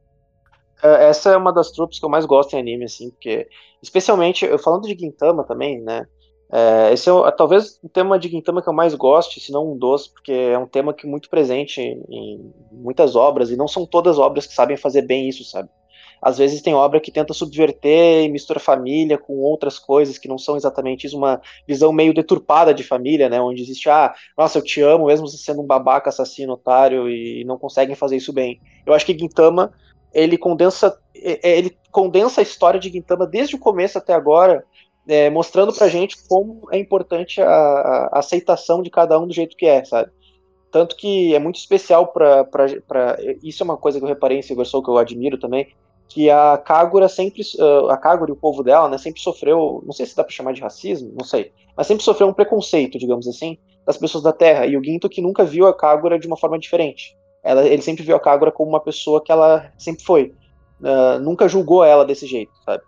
É, 0.82 1.08
Essa 1.08 1.30
é 1.32 1.36
uma 1.36 1.52
das 1.52 1.70
tropes 1.72 1.98
que 1.98 2.04
eu 2.04 2.08
mais 2.10 2.24
gosto 2.26 2.54
em 2.54 2.58
anime, 2.60 2.84
assim, 2.84 3.10
porque, 3.10 3.48
especialmente, 3.82 4.44
eu 4.44 4.58
falando 4.58 4.86
de 4.86 4.96
Gintama 4.98 5.44
também, 5.46 5.80
né? 5.82 6.06
é, 6.52 6.92
esse 6.92 7.08
é 7.10 7.30
talvez 7.32 7.78
o 7.82 7.88
tema 7.88 8.18
de 8.18 8.28
Gintama 8.28 8.62
que 8.62 8.68
eu 8.68 8.72
mais 8.74 8.94
gosto, 8.94 9.40
se 9.40 9.52
não 9.52 9.72
um 9.72 9.78
dos, 9.78 10.08
porque 10.08 10.32
é 10.32 10.58
um 10.58 10.66
tema 10.68 10.92
que 10.94 11.06
é 11.06 11.10
muito 11.10 11.30
presente 11.30 11.80
em 11.80 12.52
muitas 12.70 13.16
obras, 13.16 13.50
e 13.50 13.56
não 13.56 13.68
são 13.68 13.86
todas 13.86 14.18
obras 14.18 14.46
que 14.46 14.54
sabem 14.54 14.76
fazer 14.76 15.02
bem 15.02 15.28
isso, 15.28 15.44
sabe? 15.44 15.68
Às 16.22 16.38
vezes 16.38 16.62
tem 16.62 16.72
obra 16.74 17.00
que 17.00 17.10
tenta 17.10 17.34
subverter 17.34 18.24
e 18.24 18.28
mistura 18.30 18.60
família 18.60 19.18
com 19.18 19.38
outras 19.40 19.78
coisas 19.78 20.18
que 20.18 20.28
não 20.28 20.38
são 20.38 20.56
exatamente 20.56 21.06
isso, 21.06 21.16
uma 21.18 21.40
visão 21.66 21.92
meio 21.92 22.14
deturpada 22.14 22.72
de 22.72 22.84
família, 22.84 23.28
né? 23.28 23.40
Onde 23.40 23.60
existe, 23.62 23.90
ah, 23.90 24.14
nossa, 24.38 24.58
eu 24.58 24.62
te 24.64 24.80
amo, 24.80 25.06
mesmo 25.06 25.26
você 25.26 25.36
sendo 25.36 25.60
um 25.62 25.66
babaca, 25.66 26.08
assassino, 26.10 26.52
otário, 26.52 27.10
e 27.10 27.44
não 27.44 27.58
conseguem 27.58 27.96
fazer 27.96 28.16
isso 28.16 28.32
bem. 28.32 28.60
Eu 28.86 28.94
acho 28.94 29.04
que 29.04 29.18
Gintama 29.18 29.72
ele 30.12 30.36
condensa 30.38 30.96
é- 31.14 31.50
é- 31.50 31.58
ele 31.58 31.76
condensa 31.90 32.40
a 32.40 32.42
história 32.42 32.78
de 32.80 32.90
Gintama 32.90 33.26
desde 33.26 33.56
o 33.56 33.58
começo 33.58 33.98
até 33.98 34.12
agora, 34.12 34.64
é, 35.08 35.30
mostrando 35.30 35.72
pra 35.72 35.88
gente 35.88 36.16
como 36.28 36.68
é 36.70 36.78
importante 36.78 37.40
a, 37.40 37.46
a 38.12 38.18
aceitação 38.18 38.82
de 38.82 38.90
cada 38.90 39.18
um 39.18 39.26
do 39.26 39.34
jeito 39.34 39.56
que 39.56 39.66
é, 39.66 39.84
sabe? 39.84 40.10
Tanto 40.70 40.96
que 40.96 41.34
é 41.34 41.38
muito 41.38 41.56
especial 41.56 42.08
pra- 42.12 42.46
Isso 43.42 43.62
é 43.62 43.64
uma 43.64 43.76
coisa 43.76 43.98
que 43.98 44.04
eu 44.04 44.08
reparei 44.08 44.38
em 44.38 44.42
Silver 44.42 44.66
Soul, 44.66 44.82
que 44.82 44.90
eu 44.90 44.98
admiro 44.98 45.38
também, 45.38 45.68
que 46.12 46.30
a 46.30 46.58
Kagura 46.58 47.08
sempre. 47.08 47.42
ah, 47.58 47.94
a 47.94 47.96
Kagura 47.96 48.30
e 48.30 48.34
o 48.34 48.36
povo 48.36 48.62
dela, 48.62 48.88
né, 48.88 48.98
sempre 48.98 49.20
sofreu. 49.20 49.82
Não 49.84 49.92
sei 49.92 50.06
se 50.06 50.16
dá 50.16 50.22
pra 50.24 50.32
chamar 50.32 50.52
de 50.52 50.60
racismo, 50.60 51.12
não 51.16 51.24
sei. 51.24 51.52
Mas 51.76 51.86
sempre 51.86 52.04
sofreu 52.04 52.28
um 52.28 52.34
preconceito, 52.34 52.98
digamos 52.98 53.26
assim, 53.26 53.58
das 53.86 53.96
pessoas 53.96 54.22
da 54.22 54.32
Terra. 54.32 54.66
E 54.66 54.76
o 54.76 54.84
Ginto 54.84 55.08
que 55.08 55.22
nunca 55.22 55.44
viu 55.44 55.66
a 55.66 55.74
Kagura 55.74 56.18
de 56.18 56.26
uma 56.26 56.36
forma 56.36 56.58
diferente. 56.58 57.16
Ela, 57.42 57.66
ele 57.66 57.82
sempre 57.82 58.04
viu 58.04 58.14
a 58.14 58.20
Kagura 58.20 58.52
como 58.52 58.70
uma 58.70 58.80
pessoa 58.80 59.22
que 59.22 59.32
ela 59.32 59.72
sempre 59.78 60.04
foi. 60.04 60.34
Ah, 60.82 61.18
nunca 61.18 61.48
julgou 61.48 61.84
ela 61.84 62.04
desse 62.04 62.26
jeito, 62.26 62.52
sabe? 62.64 62.82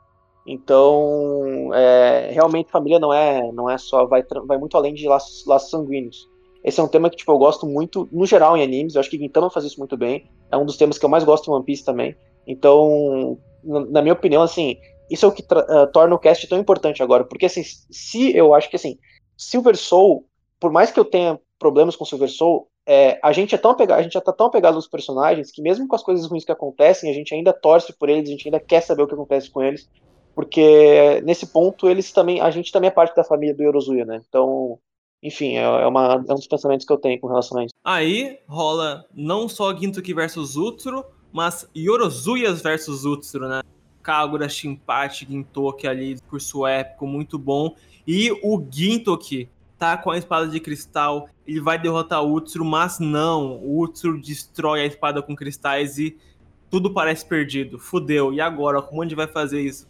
Então, 0.47 1.71
é, 1.73 2.31
realmente 2.33 2.71
família 2.71 2.99
não 2.99 3.13
é, 3.13 3.51
não 3.53 3.71
é 3.71 3.79
só 3.79 4.05
vai, 4.05 4.23
vai 4.47 4.59
muito 4.59 4.77
além 4.77 4.93
de 4.93 5.09
laços, 5.09 5.47
laços 5.47 5.71
sanguíneos. 5.71 6.29
Esse 6.63 6.81
é 6.81 6.83
um 6.83 6.89
tema 6.89 7.09
que 7.09 7.17
tipo 7.17 7.31
eu 7.31 7.39
gosto 7.39 7.67
muito 7.67 8.09
no 8.11 8.27
geral 8.27 8.57
em 8.57 8.63
animes. 8.63 8.95
Eu 8.95 9.01
acho 9.01 9.11
que 9.11 9.19
Gintama 9.19 9.51
faz 9.51 9.65
isso 9.65 9.79
muito 9.79 9.97
bem. 9.97 10.29
É 10.51 10.57
um 10.57 10.67
dos 10.67 10.77
temas 10.77 10.99
que 10.99 11.05
eu 11.05 11.09
mais 11.09 11.25
gosto 11.25 11.51
em 11.51 11.55
One 11.55 11.65
Piece 11.65 11.85
também. 11.85 12.17
Então, 12.47 13.39
na, 13.63 14.03
minha 14.03 14.15
opinião, 14.15 14.43
assim, 14.43 14.77
isso 15.11 15.25
é 15.25 15.29
o 15.29 15.33
que 15.33 15.45
ah, 15.51 15.87
torna 15.87 16.15
o 16.15 16.19
cast 16.19 16.47
tão 16.47 16.59
importante 16.59 17.03
agora, 17.03 17.25
porque 17.25 17.47
assim, 17.47 17.63
se 17.63 18.37
eu 18.37 18.55
acho 18.55 18.71
que 18.71 18.77
assim, 18.77 18.99
Silver 19.37 19.77
Soul, 19.77 20.27
por 20.61 20.71
mais 20.71 20.91
que 20.91 21.01
eu 21.01 21.05
tenha 21.05 21.39
problemas 21.59 21.97
com 21.97 22.05
Silver 22.05 22.29
Soul, 22.29 22.69
é, 22.87 23.19
a 23.23 23.33
gente 23.33 23.55
é 23.55 23.59
tão 23.59 23.71
apegado, 23.71 23.99
a 23.99 24.03
gente 24.03 24.13
já 24.13 24.21
tá 24.21 24.33
tão 24.33 24.47
apegado 24.47 24.75
aos 24.75 24.87
personagens 24.87 25.51
que 25.51 25.63
mesmo 25.63 25.89
com 25.89 25.97
as 25.97 26.03
coisas 26.03 26.27
ruins 26.27 26.45
que 26.45 26.53
acontecem, 26.53 27.11
a 27.11 27.15
gente 27.15 27.35
ainda 27.35 27.53
torce 27.53 27.93
por 27.93 28.09
eles, 28.09 28.29
a 28.29 28.33
gente 28.33 28.47
ainda 28.47 28.61
quer 28.61 28.83
saber 28.83 29.03
o 29.03 29.07
que 29.07 29.15
acontece 29.15 29.51
com 29.51 29.63
eles, 29.63 29.89
porque 30.35 31.23
nesse 31.25 31.47
ponto 31.47 31.89
eles 31.89 32.13
também, 32.13 32.41
a 32.41 32.51
gente 32.51 32.71
também 32.71 32.89
é 32.89 32.91
parte 32.91 33.17
da 33.17 33.25
família 33.25 33.55
do 33.55 33.63
Yorozuya, 33.63 34.05
né? 34.05 34.21
Então, 34.29 34.79
enfim, 35.23 35.57
é, 35.57 35.63
é 35.63 35.87
uma, 35.87 36.25
é 36.29 36.33
um 36.33 36.37
dos 36.37 36.47
pensamentos 36.47 36.85
que 36.85 36.93
eu 36.93 36.99
tenho 36.99 37.19
com 37.21 37.29
relação 37.29 37.59
a 37.59 37.65
isso. 37.65 37.75
Aí 37.83 38.39
rola 38.47 39.07
não 39.15 39.49
só 39.49 39.75
Gintoki 39.75 40.13
versus 40.13 40.57
Utsuro, 40.57 41.05
mas 41.35 41.69
Yorozuyas 41.77 42.63
versus 42.63 43.05
Utsuro, 43.05 43.49
né? 43.49 43.61
Kagura, 44.01 44.49
Shinpachi, 44.49 45.27
Gintoki 45.27 45.89
ali, 45.89 46.15
discurso 46.15 46.65
épico, 46.65 47.09
muito 47.09 47.37
bom. 47.37 47.75
E 48.07 48.31
o 48.31 48.65
Gintoki 48.71 49.49
tá 49.77 49.97
com 49.97 50.13
a 50.13 50.17
espada 50.17 50.47
de 50.47 50.61
cristal, 50.61 51.29
ele 51.45 51.61
vai 51.61 51.77
derrotar 51.77 52.23
o 52.23 52.33
Utsuro, 52.33 52.65
mas 52.65 53.01
não, 53.01 53.57
o 53.57 53.83
Utsuro 53.83 54.21
destrói 54.21 54.83
a 54.83 54.87
espada 54.87 55.21
com 55.21 55.35
cristais 55.35 55.99
e 55.99 56.17
tudo 56.71 56.93
parece 56.93 57.27
perdido. 57.27 57.81
Fudeu. 57.81 58.33
E 58.33 58.41
agora? 58.41 58.81
Como 58.81 59.03
a 59.03 59.05
gente 59.05 59.17
vai 59.17 59.27
fazer 59.27 59.61
isso? 59.61 59.89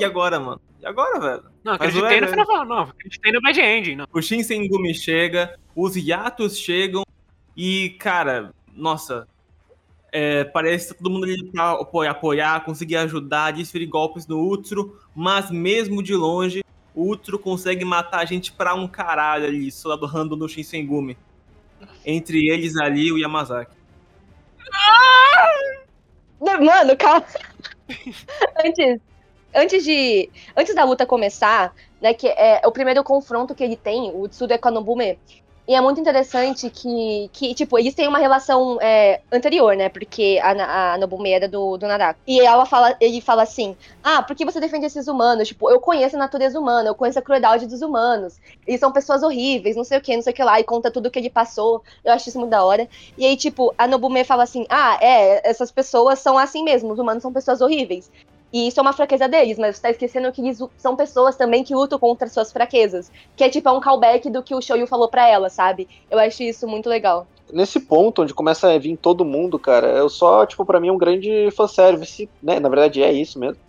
E 0.00 0.04
agora, 0.04 0.40
mano? 0.40 0.60
E 0.80 0.86
agora, 0.86 1.20
velho? 1.20 1.44
Não, 1.62 1.74
acreditei 1.74 2.20
no 2.20 2.28
final. 2.28 2.64
Não, 2.64 2.78
acreditei 2.80 3.30
no 3.30 3.40
Bad 3.40 3.60
Ending. 3.60 3.96
Não. 3.96 4.06
O 4.12 4.20
Shinsengumi 4.20 4.94
chega, 4.94 5.56
os 5.76 5.94
Yatos 5.94 6.58
chegam 6.58 7.04
e, 7.56 7.90
cara, 8.00 8.52
nossa, 8.74 9.28
É, 10.14 10.44
parece 10.44 10.92
que 10.92 11.02
todo 11.02 11.10
mundo 11.10 11.24
ali 11.24 11.50
pra 11.50 11.70
apoiar, 11.72 12.10
apoiar, 12.10 12.64
conseguir 12.64 12.96
ajudar, 12.96 13.52
desferir 13.52 13.86
golpes 13.86 14.26
no 14.26 14.46
Utsuro, 14.46 15.00
mas 15.14 15.50
mesmo 15.50 16.02
de 16.02 16.14
longe, 16.14 16.62
o 16.94 17.10
Utsuro 17.10 17.38
consegue 17.38 17.82
matar 17.82 18.20
a 18.20 18.24
gente 18.26 18.52
pra 18.52 18.74
um 18.74 18.86
caralho 18.86 19.46
ali, 19.46 19.72
soldado 19.72 20.04
random 20.04 20.36
no 20.36 20.48
Shinsengumi. 20.48 21.16
Entre 22.04 22.46
eles 22.50 22.76
ali, 22.76 23.10
o 23.10 23.18
Yamazaki. 23.18 23.74
Mano, 26.40 26.96
calma. 26.96 27.24
antes, 28.64 29.00
antes 29.54 29.84
de. 29.84 30.30
Antes 30.56 30.74
da 30.74 30.84
luta 30.84 31.06
começar, 31.06 31.74
né? 32.00 32.12
Que 32.12 32.28
é 32.28 32.60
o 32.66 32.72
primeiro 32.72 33.02
confronto 33.02 33.54
que 33.54 33.64
ele 33.64 33.76
tem, 33.76 34.12
o 34.14 34.28
Tsuru 34.28 34.52
é 34.52 34.58
com 34.58 34.68
a 34.68 34.70
Nobume. 34.70 35.18
E 35.66 35.74
é 35.76 35.80
muito 35.80 36.00
interessante 36.00 36.68
que, 36.68 37.30
que 37.32 37.54
tipo, 37.54 37.78
eles 37.78 37.94
têm 37.94 38.08
uma 38.08 38.18
relação 38.18 38.78
é, 38.80 39.20
anterior, 39.30 39.76
né? 39.76 39.88
Porque 39.88 40.40
a, 40.42 40.94
a 40.94 40.98
Nobume 40.98 41.30
era 41.30 41.48
do, 41.48 41.76
do 41.76 41.86
Nadako. 41.86 42.18
E 42.26 42.40
ela 42.40 42.66
fala, 42.66 42.96
ele 43.00 43.20
fala 43.20 43.44
assim: 43.44 43.76
Ah, 44.02 44.22
por 44.22 44.34
que 44.34 44.44
você 44.44 44.58
defende 44.58 44.86
esses 44.86 45.06
humanos? 45.06 45.46
Tipo, 45.46 45.70
eu 45.70 45.78
conheço 45.78 46.16
a 46.16 46.18
natureza 46.18 46.58
humana, 46.58 46.88
eu 46.88 46.94
conheço 46.96 47.18
a 47.20 47.22
crueldade 47.22 47.66
dos 47.66 47.80
humanos. 47.80 48.40
Eles 48.66 48.80
são 48.80 48.90
pessoas 48.90 49.22
horríveis, 49.22 49.76
não 49.76 49.84
sei 49.84 49.98
o 49.98 50.00
que, 50.00 50.16
não 50.16 50.22
sei 50.22 50.32
o 50.32 50.36
que 50.36 50.42
lá. 50.42 50.58
E 50.58 50.64
conta 50.64 50.90
tudo 50.90 51.06
o 51.06 51.10
que 51.10 51.18
ele 51.20 51.30
passou. 51.30 51.82
Eu 52.04 52.12
acho 52.12 52.28
isso 52.28 52.38
muito 52.40 52.50
da 52.50 52.64
hora. 52.64 52.88
E 53.16 53.24
aí, 53.24 53.36
tipo, 53.36 53.72
a 53.78 53.86
Nobume 53.86 54.24
fala 54.24 54.42
assim: 54.42 54.66
Ah, 54.68 54.98
é, 55.00 55.48
essas 55.48 55.70
pessoas 55.70 56.18
são 56.18 56.36
assim 56.36 56.64
mesmo, 56.64 56.92
os 56.92 56.98
humanos 56.98 57.22
são 57.22 57.32
pessoas 57.32 57.60
horríveis. 57.60 58.10
E 58.52 58.68
isso 58.68 58.78
é 58.78 58.82
uma 58.82 58.92
fraqueza 58.92 59.26
deles, 59.26 59.58
mas 59.58 59.76
você 59.76 59.82
tá 59.82 59.90
esquecendo 59.90 60.30
que 60.30 60.42
eles 60.42 60.58
são 60.76 60.94
pessoas 60.94 61.36
também 61.36 61.64
que 61.64 61.74
lutam 61.74 61.98
contra 61.98 62.28
suas 62.28 62.52
fraquezas. 62.52 63.10
Que 63.34 63.44
é 63.44 63.48
tipo 63.48 63.68
é 63.68 63.72
um 63.72 63.80
callback 63.80 64.28
do 64.28 64.42
que 64.42 64.54
o 64.54 64.60
Shoyu 64.60 64.86
falou 64.86 65.08
pra 65.08 65.26
ela, 65.26 65.48
sabe? 65.48 65.88
Eu 66.10 66.18
acho 66.18 66.42
isso 66.42 66.68
muito 66.68 66.88
legal. 66.88 67.26
Nesse 67.50 67.80
ponto, 67.80 68.22
onde 68.22 68.34
começa 68.34 68.70
a 68.70 68.78
vir 68.78 68.96
todo 68.96 69.24
mundo, 69.24 69.58
cara, 69.58 69.88
eu 69.88 70.08
só, 70.08 70.44
tipo, 70.44 70.64
pra 70.64 70.80
mim 70.80 70.88
é 70.88 70.92
um 70.92 70.98
grande 70.98 71.50
fanservice, 71.52 72.28
né? 72.42 72.60
Na 72.60 72.68
verdade 72.68 73.02
é 73.02 73.12
isso 73.12 73.38
mesmo. 73.38 73.60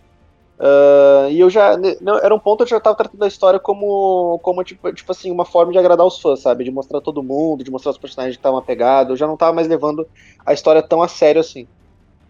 Uh, 0.58 1.28
e 1.30 1.40
eu 1.40 1.50
já. 1.50 1.76
Não, 2.00 2.18
era 2.18 2.34
um 2.34 2.38
ponto 2.38 2.62
onde 2.62 2.72
eu 2.72 2.76
já 2.76 2.80
tava 2.80 2.96
tratando 2.96 3.22
a 3.24 3.28
história 3.28 3.58
como, 3.58 4.38
como 4.42 4.62
tipo, 4.62 4.92
tipo 4.92 5.10
assim, 5.10 5.30
uma 5.30 5.44
forma 5.44 5.72
de 5.72 5.78
agradar 5.78 6.06
os 6.06 6.20
fãs, 6.20 6.40
sabe? 6.40 6.62
De 6.62 6.70
mostrar 6.70 7.00
todo 7.00 7.22
mundo, 7.22 7.64
de 7.64 7.70
mostrar 7.70 7.90
os 7.90 7.98
personagens 7.98 8.36
que 8.36 8.40
estavam 8.40 8.58
apegados. 8.58 9.10
Eu 9.10 9.16
já 9.16 9.26
não 9.26 9.36
tava 9.36 9.52
mais 9.52 9.66
levando 9.66 10.06
a 10.46 10.52
história 10.52 10.82
tão 10.82 11.02
a 11.02 11.08
sério 11.08 11.40
assim. 11.40 11.66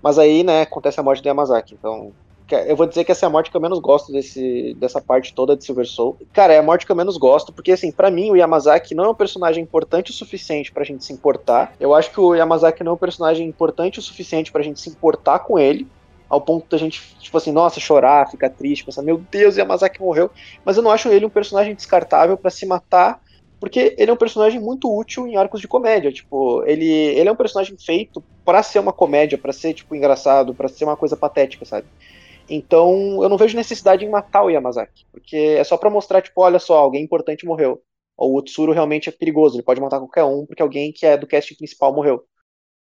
Mas 0.02 0.18
aí, 0.18 0.42
né, 0.42 0.62
acontece 0.62 0.98
a 1.00 1.02
morte 1.02 1.22
do 1.22 1.28
Yamazaki. 1.28 1.74
Então, 1.74 2.12
eu 2.50 2.76
vou 2.76 2.86
dizer 2.86 3.04
que 3.04 3.12
essa 3.12 3.24
é 3.24 3.28
a 3.28 3.30
morte 3.30 3.50
que 3.50 3.56
eu 3.56 3.60
menos 3.60 3.78
gosto 3.78 4.12
desse, 4.12 4.74
dessa 4.78 5.00
parte 5.00 5.32
toda 5.34 5.56
de 5.56 5.64
Silver 5.64 5.86
Soul. 5.86 6.18
Cara, 6.32 6.52
é 6.52 6.58
a 6.58 6.62
morte 6.62 6.84
que 6.84 6.92
eu 6.92 6.96
menos 6.96 7.16
gosto, 7.16 7.52
porque 7.52 7.72
assim, 7.72 7.90
para 7.90 8.10
mim 8.10 8.30
o 8.30 8.36
Yamazaki 8.36 8.94
não 8.94 9.04
é 9.04 9.08
um 9.08 9.14
personagem 9.14 9.62
importante 9.62 10.10
o 10.10 10.14
suficiente 10.14 10.70
pra 10.70 10.84
gente 10.84 11.04
se 11.04 11.12
importar. 11.12 11.74
Eu 11.80 11.94
acho 11.94 12.10
que 12.10 12.20
o 12.20 12.34
Yamazaki 12.34 12.84
não 12.84 12.92
é 12.92 12.94
um 12.94 12.98
personagem 12.98 13.46
importante 13.46 13.98
o 13.98 14.02
suficiente 14.02 14.52
pra 14.52 14.62
gente 14.62 14.80
se 14.80 14.90
importar 14.90 15.40
com 15.40 15.58
ele. 15.58 15.88
Ao 16.28 16.40
ponto 16.40 16.68
da 16.68 16.76
gente, 16.76 17.00
tipo 17.20 17.36
assim, 17.36 17.52
nossa, 17.52 17.78
chorar, 17.78 18.28
ficar 18.30 18.50
triste, 18.50 18.84
pensar, 18.84 19.02
meu 19.02 19.22
Deus, 19.30 19.56
Yamazaki 19.56 20.00
morreu. 20.00 20.30
Mas 20.64 20.76
eu 20.76 20.82
não 20.82 20.90
acho 20.90 21.08
ele 21.08 21.26
um 21.26 21.30
personagem 21.30 21.74
descartável 21.74 22.36
para 22.36 22.50
se 22.50 22.66
matar 22.66 23.22
porque 23.64 23.94
ele 23.96 24.10
é 24.10 24.12
um 24.12 24.18
personagem 24.18 24.60
muito 24.60 24.94
útil 24.94 25.26
em 25.26 25.36
arcos 25.36 25.58
de 25.58 25.66
comédia. 25.66 26.12
Tipo, 26.12 26.62
ele, 26.66 26.84
ele 26.84 27.30
é 27.30 27.32
um 27.32 27.36
personagem 27.36 27.74
feito 27.78 28.22
para 28.44 28.62
ser 28.62 28.78
uma 28.78 28.92
comédia, 28.92 29.38
para 29.38 29.54
ser, 29.54 29.72
tipo, 29.72 29.94
engraçado, 29.94 30.54
para 30.54 30.68
ser 30.68 30.84
uma 30.84 30.98
coisa 30.98 31.16
patética, 31.16 31.64
sabe? 31.64 31.86
Então, 32.48 33.22
eu 33.22 33.28
não 33.28 33.38
vejo 33.38 33.56
necessidade 33.56 34.04
em 34.04 34.10
matar 34.10 34.44
o 34.44 34.50
Yamazaki, 34.50 35.06
porque 35.10 35.36
é 35.36 35.64
só 35.64 35.76
para 35.76 35.90
mostrar, 35.90 36.20
tipo, 36.20 36.42
olha 36.42 36.58
só, 36.58 36.78
alguém 36.78 37.02
importante 37.02 37.46
morreu. 37.46 37.80
O 38.16 38.36
Otsuru 38.36 38.72
realmente 38.72 39.08
é 39.08 39.12
perigoso, 39.12 39.56
ele 39.56 39.62
pode 39.62 39.80
matar 39.80 39.98
qualquer 39.98 40.24
um, 40.24 40.46
porque 40.46 40.62
alguém 40.62 40.92
que 40.92 41.04
é 41.04 41.16
do 41.16 41.26
cast 41.26 41.54
principal 41.56 41.92
morreu. 41.94 42.24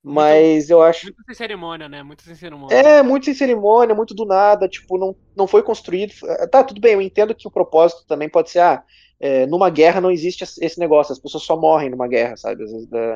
Mas 0.03 0.57
muito, 0.57 0.71
eu 0.71 0.83
acho. 0.83 1.07
Muito 1.07 1.25
sem 1.25 1.35
cerimônia, 1.35 1.89
né? 1.89 2.03
Muito 2.03 2.23
sem 2.23 2.35
cerimônia. 2.35 2.75
É, 2.75 3.03
muito 3.03 3.25
sem 3.25 3.35
cerimônia, 3.35 3.95
muito 3.95 4.15
do 4.15 4.25
nada, 4.25 4.69
tipo, 4.69 4.99
não, 4.99 5.17
não 5.37 5.47
foi 5.47 5.63
construído. 5.63 6.13
Tá, 6.51 6.63
tudo 6.63 6.81
bem, 6.81 6.93
eu 6.93 7.03
entendo 7.03 7.35
que 7.35 7.49
o 7.49 7.51
propósito 7.51 8.07
também 8.07 8.29
pode 8.29 8.51
ser, 8.51 8.61
ah, 8.61 8.85
é, 9.19 9.47
numa 9.47 9.71
guerra 9.71 10.01
não 10.01 10.11
existe 10.11 10.45
esse 10.45 10.79
negócio, 10.79 11.13
as 11.13 11.19
pessoas 11.19 11.43
só 11.43 11.57
morrem 11.57 11.91
numa 11.91 12.07
guerra, 12.07 12.37
sabe? 12.37 12.65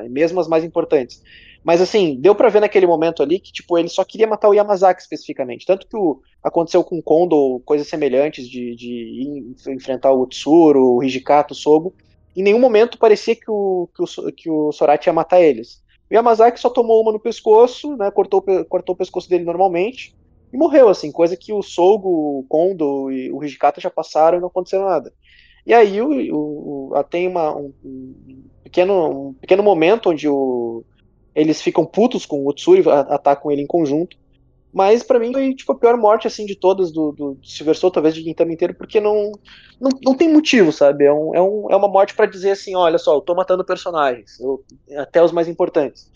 Mesmo 0.09 0.39
as 0.39 0.47
mais 0.47 0.63
importantes. 0.63 1.21
Mas 1.63 1.79
assim, 1.79 2.15
deu 2.19 2.33
para 2.33 2.49
ver 2.49 2.59
naquele 2.59 2.87
momento 2.87 3.21
ali 3.21 3.39
que, 3.39 3.51
tipo, 3.51 3.77
ele 3.77 3.87
só 3.87 4.03
queria 4.03 4.25
matar 4.25 4.49
o 4.49 4.53
Yamazaki 4.53 5.01
especificamente. 5.01 5.65
Tanto 5.65 5.87
que 5.87 5.95
o, 5.95 6.19
aconteceu 6.43 6.83
com 6.83 6.97
o 6.97 7.03
Kondo 7.03 7.61
coisas 7.65 7.87
semelhantes 7.87 8.49
de, 8.49 8.75
de 8.75 9.55
enfrentar 9.67 10.11
o 10.11 10.25
Tsuru, 10.25 10.95
o 10.95 11.03
Hijikato, 11.03 11.53
o 11.53 11.57
Sogo. 11.57 11.93
Em 12.35 12.41
nenhum 12.41 12.59
momento 12.59 12.97
parecia 12.97 13.35
que 13.35 13.49
o, 13.49 13.87
que 13.95 14.03
o, 14.03 14.31
que 14.31 14.49
o 14.49 14.71
ia 15.05 15.13
matar 15.13 15.41
eles. 15.41 15.83
O 16.09 16.13
Yamazaki 16.13 16.59
só 16.59 16.69
tomou 16.69 17.01
uma 17.01 17.11
no 17.11 17.19
pescoço, 17.19 17.95
né, 17.95 18.09
cortou, 18.09 18.43
cortou 18.67 18.95
o 18.95 18.97
pescoço 18.97 19.29
dele 19.29 19.43
normalmente 19.45 20.15
e 20.51 20.57
morreu, 20.57 20.89
assim, 20.89 21.11
coisa 21.11 21.37
que 21.37 21.53
o 21.53 21.61
Sogo, 21.61 22.09
o 22.39 22.45
Kondo 22.49 23.11
e 23.11 23.31
o 23.31 23.43
Hijikata 23.43 23.79
já 23.79 23.89
passaram 23.89 24.37
e 24.37 24.41
não 24.41 24.47
aconteceu 24.47 24.83
nada. 24.83 25.13
E 25.65 25.73
aí 25.73 26.01
o, 26.01 26.91
o, 26.91 27.03
tem 27.03 27.27
uma, 27.27 27.55
um, 27.55 27.71
um, 27.85 28.43
pequeno, 28.63 29.29
um 29.29 29.33
pequeno 29.33 29.61
momento 29.61 30.09
onde 30.09 30.27
o, 30.27 30.83
eles 31.35 31.61
ficam 31.61 31.85
putos 31.85 32.25
com 32.25 32.39
o 32.39 32.47
Otsuri, 32.47 32.83
atacam 32.89 33.51
ele 33.51 33.61
em 33.61 33.67
conjunto. 33.67 34.17
Mas 34.73 35.03
para 35.03 35.19
mim 35.19 35.33
foi 35.33 35.53
tipo, 35.53 35.71
a 35.73 35.75
pior 35.75 35.97
morte 35.97 36.27
assim 36.27 36.45
de 36.45 36.55
todas 36.55 36.91
do, 36.91 37.11
do 37.11 37.37
Silver 37.43 37.75
Soul, 37.75 37.91
talvez 37.91 38.15
de 38.15 38.23
Gintama 38.23 38.53
inteiro, 38.53 38.73
porque 38.73 39.01
não, 39.01 39.33
não, 39.79 39.89
não 40.01 40.15
tem 40.15 40.31
motivo, 40.31 40.71
sabe? 40.71 41.05
É, 41.05 41.13
um, 41.13 41.35
é, 41.35 41.41
um, 41.41 41.67
é 41.69 41.75
uma 41.75 41.89
morte 41.89 42.15
para 42.15 42.25
dizer 42.25 42.51
assim, 42.51 42.73
olha 42.73 42.97
só, 42.97 43.15
eu 43.15 43.21
tô 43.21 43.35
matando 43.35 43.65
personagens, 43.65 44.39
eu, 44.39 44.63
até 44.97 45.21
os 45.21 45.33
mais 45.33 45.49
importantes. 45.49 46.09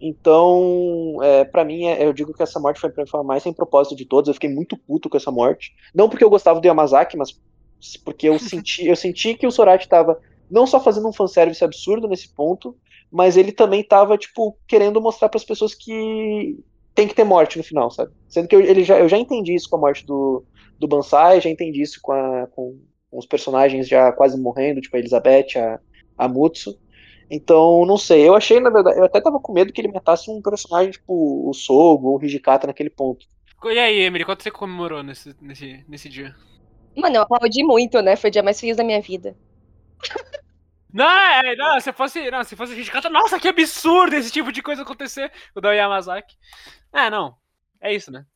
Então, 0.00 1.20
é, 1.22 1.44
para 1.44 1.64
mim, 1.64 1.86
é, 1.86 2.04
eu 2.04 2.12
digo 2.12 2.34
que 2.34 2.42
essa 2.42 2.58
morte 2.58 2.80
foi, 2.80 2.90
foi 2.90 3.20
a 3.20 3.22
mais 3.22 3.44
sem 3.44 3.52
propósito 3.52 3.94
de 3.94 4.04
todas. 4.04 4.26
Eu 4.26 4.34
fiquei 4.34 4.50
muito 4.50 4.76
puto 4.76 5.08
com 5.08 5.16
essa 5.16 5.30
morte. 5.30 5.72
Não 5.94 6.08
porque 6.08 6.24
eu 6.24 6.30
gostava 6.30 6.60
do 6.60 6.66
Yamazaki, 6.66 7.16
mas 7.16 7.40
porque 8.04 8.28
eu 8.28 8.36
senti, 8.40 8.84
eu 8.84 8.96
senti 8.96 9.34
que 9.34 9.46
o 9.46 9.52
Sorati 9.52 9.88
tava 9.88 10.18
não 10.50 10.66
só 10.66 10.80
fazendo 10.80 11.08
um 11.08 11.12
fanservice 11.12 11.62
absurdo 11.62 12.08
nesse 12.08 12.28
ponto, 12.34 12.76
mas 13.12 13.36
ele 13.36 13.52
também 13.52 13.84
tava, 13.84 14.16
tipo, 14.16 14.56
querendo 14.66 15.00
mostrar 15.00 15.28
para 15.28 15.36
as 15.36 15.44
pessoas 15.44 15.74
que 15.74 16.58
tem 16.94 17.06
que 17.06 17.14
ter 17.14 17.24
morte 17.24 17.58
no 17.58 17.64
final, 17.64 17.90
sabe? 17.90 18.10
Sendo 18.26 18.48
que 18.48 18.56
eu, 18.56 18.60
ele 18.60 18.82
já, 18.82 18.98
eu 18.98 19.08
já 19.08 19.18
entendi 19.18 19.54
isso 19.54 19.68
com 19.68 19.76
a 19.76 19.80
morte 19.80 20.06
do, 20.06 20.42
do 20.78 20.88
Bansai, 20.88 21.40
já 21.40 21.50
entendi 21.50 21.82
isso 21.82 22.00
com, 22.00 22.12
a, 22.12 22.46
com, 22.46 22.78
com 23.10 23.18
os 23.18 23.26
personagens 23.26 23.86
já 23.86 24.10
quase 24.12 24.40
morrendo, 24.40 24.80
tipo 24.80 24.96
a 24.96 24.98
Elizabeth, 24.98 25.58
a, 25.58 25.78
a 26.16 26.26
Mutsu. 26.26 26.78
Então, 27.30 27.84
não 27.84 27.98
sei, 27.98 28.26
eu 28.26 28.34
achei, 28.34 28.60
na 28.60 28.70
verdade, 28.70 28.98
eu 28.98 29.04
até 29.04 29.20
tava 29.20 29.38
com 29.38 29.52
medo 29.52 29.72
que 29.72 29.80
ele 29.80 29.92
matasse 29.92 30.30
um 30.30 30.40
personagem 30.40 30.92
tipo 30.92 31.48
o 31.48 31.52
Sogo 31.52 32.08
ou 32.08 32.18
o 32.18 32.24
Hijikata 32.24 32.66
naquele 32.66 32.90
ponto. 32.90 33.26
E 33.64 33.78
aí, 33.78 34.00
Emily, 34.00 34.24
quanto 34.24 34.42
você 34.42 34.50
comemorou 34.50 35.02
nesse, 35.02 35.34
nesse, 35.40 35.84
nesse 35.86 36.08
dia? 36.08 36.34
Mano, 36.96 37.16
eu 37.16 37.22
aplaudi 37.22 37.62
muito, 37.62 38.00
né? 38.00 38.16
Foi 38.16 38.28
o 38.28 38.32
dia 38.32 38.42
mais 38.42 38.58
feliz 38.58 38.76
da 38.76 38.84
minha 38.84 39.00
vida. 39.00 39.36
Não, 40.92 41.08
é, 41.08 41.56
não, 41.56 41.80
se 41.80 41.92
fosse, 41.92 42.30
não, 42.30 42.44
se 42.44 42.54
fosse 42.54 42.72
a 42.72 42.76
gente 42.76 42.90
canta, 42.90 43.08
nossa, 43.08 43.40
que 43.40 43.48
absurdo 43.48 44.14
esse 44.14 44.30
tipo 44.30 44.52
de 44.52 44.62
coisa 44.62 44.82
acontecer, 44.82 45.32
o 45.54 45.60
da 45.60 45.72
Yamazaki. 45.72 46.36
É, 46.92 47.08
não, 47.08 47.36
é 47.80 47.94
isso, 47.94 48.10
né? 48.10 48.26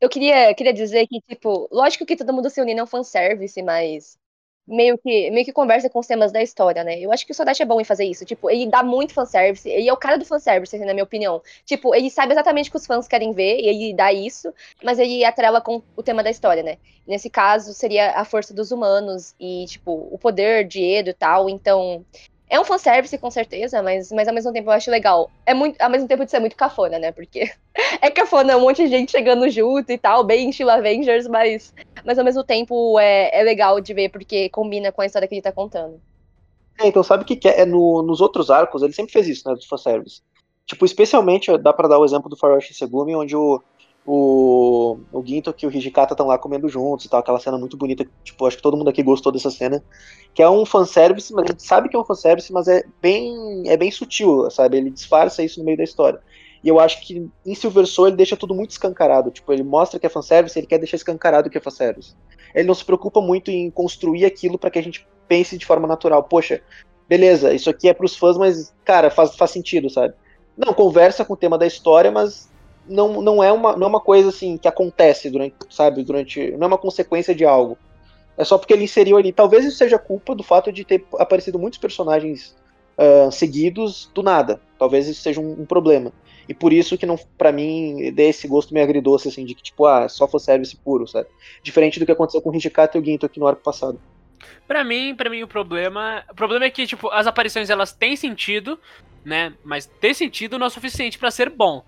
Eu 0.00 0.08
queria, 0.08 0.54
queria 0.54 0.74
dizer 0.74 1.06
que, 1.06 1.20
tipo, 1.22 1.68
lógico 1.72 2.04
que 2.04 2.16
todo 2.16 2.32
mundo 2.32 2.50
se 2.50 2.60
unir 2.60 2.74
não 2.74 2.86
fanservice, 2.86 3.62
mas 3.62 4.18
meio 4.66 4.98
que, 4.98 5.30
meio 5.30 5.44
que 5.44 5.52
conversa 5.52 5.88
com 5.88 5.98
os 5.98 6.06
temas 6.06 6.32
da 6.32 6.42
história, 6.42 6.82
né? 6.82 6.98
Eu 6.98 7.12
acho 7.12 7.24
que 7.24 7.32
o 7.32 7.34
Sodashi 7.34 7.62
é 7.62 7.66
bom 7.66 7.80
em 7.80 7.84
fazer 7.84 8.04
isso. 8.04 8.24
Tipo, 8.24 8.50
ele 8.50 8.66
dá 8.66 8.82
muito 8.82 9.14
fanservice. 9.14 9.68
Ele 9.68 9.88
é 9.88 9.92
o 9.92 9.96
cara 9.96 10.18
do 10.18 10.24
fanservice, 10.24 10.74
assim, 10.74 10.84
na 10.84 10.92
minha 10.92 11.04
opinião. 11.04 11.40
Tipo, 11.64 11.94
ele 11.94 12.10
sabe 12.10 12.32
exatamente 12.32 12.68
o 12.68 12.72
que 12.72 12.78
os 12.78 12.86
fãs 12.86 13.06
querem 13.06 13.32
ver, 13.32 13.60
e 13.60 13.68
ele 13.68 13.94
dá 13.94 14.12
isso, 14.12 14.52
mas 14.82 14.98
ele 14.98 15.24
atrela 15.24 15.60
com 15.60 15.82
o 15.96 16.02
tema 16.02 16.22
da 16.22 16.30
história, 16.30 16.62
né? 16.62 16.78
Nesse 17.06 17.30
caso, 17.30 17.72
seria 17.72 18.12
a 18.12 18.24
força 18.24 18.52
dos 18.52 18.72
humanos 18.72 19.34
e, 19.38 19.64
tipo, 19.66 20.08
o 20.10 20.18
poder 20.18 20.66
de 20.66 20.82
Edo 20.82 21.10
e 21.10 21.14
tal. 21.14 21.48
Então, 21.48 22.04
é 22.48 22.60
um 22.60 22.64
fanservice, 22.64 23.18
com 23.18 23.30
certeza, 23.30 23.82
mas, 23.82 24.12
mas 24.12 24.28
ao 24.28 24.34
mesmo 24.34 24.52
tempo 24.52 24.68
eu 24.68 24.72
acho 24.72 24.90
legal. 24.90 25.30
É 25.44 25.52
muito, 25.52 25.80
ao 25.80 25.90
mesmo 25.90 26.06
tempo 26.06 26.24
de 26.24 26.30
ser 26.30 26.38
muito 26.38 26.56
cafona, 26.56 26.98
né? 26.98 27.10
Porque 27.10 27.50
é 28.00 28.10
cafona, 28.10 28.56
um 28.56 28.60
monte 28.60 28.84
de 28.84 28.88
gente 28.88 29.12
chegando 29.12 29.48
junto 29.50 29.90
e 29.90 29.98
tal, 29.98 30.22
bem 30.22 30.50
estilo 30.50 30.70
Avengers, 30.70 31.26
mas, 31.26 31.74
mas 32.04 32.18
ao 32.18 32.24
mesmo 32.24 32.44
tempo 32.44 32.98
é, 33.00 33.30
é 33.32 33.42
legal 33.42 33.80
de 33.80 33.92
ver, 33.92 34.10
porque 34.10 34.48
combina 34.50 34.92
com 34.92 35.02
a 35.02 35.06
história 35.06 35.26
que 35.26 35.34
ele 35.34 35.42
tá 35.42 35.52
contando. 35.52 36.00
É, 36.78 36.86
então 36.86 37.02
sabe 37.02 37.24
o 37.24 37.26
que, 37.26 37.36
que 37.36 37.48
é? 37.48 37.62
é 37.62 37.64
no, 37.64 38.02
nos 38.02 38.20
outros 38.20 38.50
arcos, 38.50 38.82
ele 38.82 38.92
sempre 38.92 39.12
fez 39.12 39.26
isso, 39.26 39.48
né? 39.48 39.54
Dos 39.54 39.66
fanservice. 39.66 40.22
Tipo, 40.66 40.84
especialmente, 40.84 41.56
dá 41.58 41.72
para 41.72 41.88
dar 41.88 41.98
o 41.98 42.04
exemplo 42.04 42.28
do 42.28 42.36
Faroshi 42.36 42.74
Segumi, 42.74 43.14
onde 43.14 43.36
o, 43.36 43.62
o, 44.06 44.98
o 45.12 45.26
Ginto 45.26 45.52
e 45.60 45.66
o 45.66 45.70
Hijikata 45.70 46.14
estão 46.14 46.28
lá 46.28 46.38
comendo 46.38 46.68
juntos 46.68 47.04
e 47.04 47.08
tal, 47.08 47.18
aquela 47.18 47.40
cena 47.40 47.58
muito 47.58 47.76
bonita, 47.76 48.06
tipo, 48.22 48.46
acho 48.46 48.56
que 48.56 48.62
todo 48.62 48.76
mundo 48.76 48.88
aqui 48.88 49.02
gostou 49.02 49.32
dessa 49.32 49.50
cena, 49.50 49.82
que 50.32 50.40
é 50.40 50.48
um 50.48 50.64
fanservice, 50.64 51.32
mas 51.34 51.44
a 51.44 51.48
gente 51.48 51.62
sabe 51.64 51.88
que 51.88 51.96
é 51.96 51.98
um 51.98 52.04
fanservice, 52.04 52.52
mas 52.52 52.68
é 52.68 52.84
bem, 53.02 53.64
é 53.66 53.76
bem 53.76 53.90
sutil, 53.90 54.48
sabe, 54.48 54.76
ele 54.76 54.90
disfarça 54.90 55.42
isso 55.42 55.58
no 55.58 55.66
meio 55.66 55.76
da 55.76 55.82
história. 55.82 56.20
E 56.62 56.68
eu 56.68 56.78
acho 56.78 57.04
que 57.04 57.28
em 57.44 57.54
Silver 57.54 57.86
Soul 57.86 58.08
ele 58.08 58.16
deixa 58.16 58.36
tudo 58.36 58.54
muito 58.54 58.70
escancarado, 58.70 59.30
tipo, 59.32 59.52
ele 59.52 59.64
mostra 59.64 59.98
que 59.98 60.06
é 60.06 60.08
fanservice, 60.08 60.56
ele 60.56 60.68
quer 60.68 60.78
deixar 60.78 60.96
escancarado 60.96 61.50
que 61.50 61.58
é 61.58 61.60
fanservice. 61.60 62.14
Ele 62.54 62.68
não 62.68 62.74
se 62.74 62.84
preocupa 62.84 63.20
muito 63.20 63.50
em 63.50 63.70
construir 63.70 64.24
aquilo 64.24 64.56
para 64.56 64.70
que 64.70 64.78
a 64.78 64.82
gente 64.82 65.06
pense 65.26 65.58
de 65.58 65.66
forma 65.66 65.88
natural, 65.88 66.22
poxa, 66.22 66.62
beleza, 67.08 67.52
isso 67.52 67.68
aqui 67.68 67.88
é 67.88 67.94
pros 67.94 68.16
fãs, 68.16 68.38
mas, 68.38 68.72
cara, 68.84 69.10
faz, 69.10 69.34
faz 69.34 69.50
sentido, 69.50 69.90
sabe? 69.90 70.14
Não, 70.56 70.72
conversa 70.72 71.24
com 71.24 71.34
o 71.34 71.36
tema 71.36 71.58
da 71.58 71.66
história, 71.66 72.10
mas 72.10 72.48
não, 72.88 73.20
não, 73.20 73.42
é, 73.42 73.52
uma, 73.52 73.76
não 73.76 73.86
é 73.86 73.90
uma 73.90 74.00
coisa 74.00 74.28
assim 74.28 74.56
que 74.56 74.68
acontece 74.68 75.30
durante, 75.30 75.54
sabe, 75.70 76.02
durante. 76.02 76.52
Não 76.52 76.64
é 76.64 76.66
uma 76.66 76.78
consequência 76.78 77.34
de 77.34 77.44
algo. 77.44 77.78
É 78.36 78.44
só 78.44 78.58
porque 78.58 78.72
ele 78.72 78.84
inseriu 78.84 79.16
ali. 79.16 79.32
Talvez 79.32 79.64
isso 79.64 79.78
seja 79.78 79.98
culpa 79.98 80.34
do 80.34 80.42
fato 80.42 80.70
de 80.70 80.84
ter 80.84 81.04
aparecido 81.18 81.58
muitos 81.58 81.78
personagens 81.78 82.54
uh, 82.98 83.30
seguidos 83.32 84.10
do 84.14 84.22
nada. 84.22 84.60
Talvez 84.78 85.08
isso 85.08 85.22
seja 85.22 85.40
um, 85.40 85.62
um 85.62 85.66
problema. 85.66 86.12
E 86.48 86.54
por 86.54 86.72
isso 86.72 86.96
que 86.96 87.06
não, 87.06 87.18
para 87.36 87.50
mim, 87.50 88.12
dê 88.12 88.28
esse 88.28 88.46
gosto 88.46 88.72
meio 88.72 88.84
agridoce, 88.84 89.28
assim, 89.28 89.44
de 89.44 89.54
que, 89.54 89.62
tipo, 89.62 89.84
ah, 89.84 90.08
só 90.08 90.28
for 90.28 90.38
service 90.38 90.76
puro, 90.76 91.06
sabe? 91.06 91.28
Diferente 91.62 91.98
do 91.98 92.06
que 92.06 92.12
aconteceu 92.12 92.40
com 92.40 92.50
o 92.50 92.54
e 92.54 92.98
o 92.98 93.04
Ginto 93.04 93.26
aqui 93.26 93.40
no 93.40 93.46
arco 93.48 93.62
passado. 93.62 94.00
Pra 94.66 94.84
mim, 94.84 95.14
para 95.14 95.30
mim 95.30 95.42
o 95.42 95.48
problema, 95.48 96.24
o 96.30 96.34
problema 96.34 96.64
é 96.64 96.70
que 96.70 96.86
tipo, 96.86 97.08
as 97.08 97.26
aparições 97.26 97.70
elas 97.70 97.92
têm 97.92 98.16
sentido, 98.16 98.78
né? 99.24 99.54
Mas 99.64 99.86
ter 99.86 100.14
sentido 100.14 100.58
não 100.58 100.66
é 100.66 100.70
suficiente 100.70 101.18
para 101.18 101.30
ser 101.30 101.50
bom. 101.50 101.84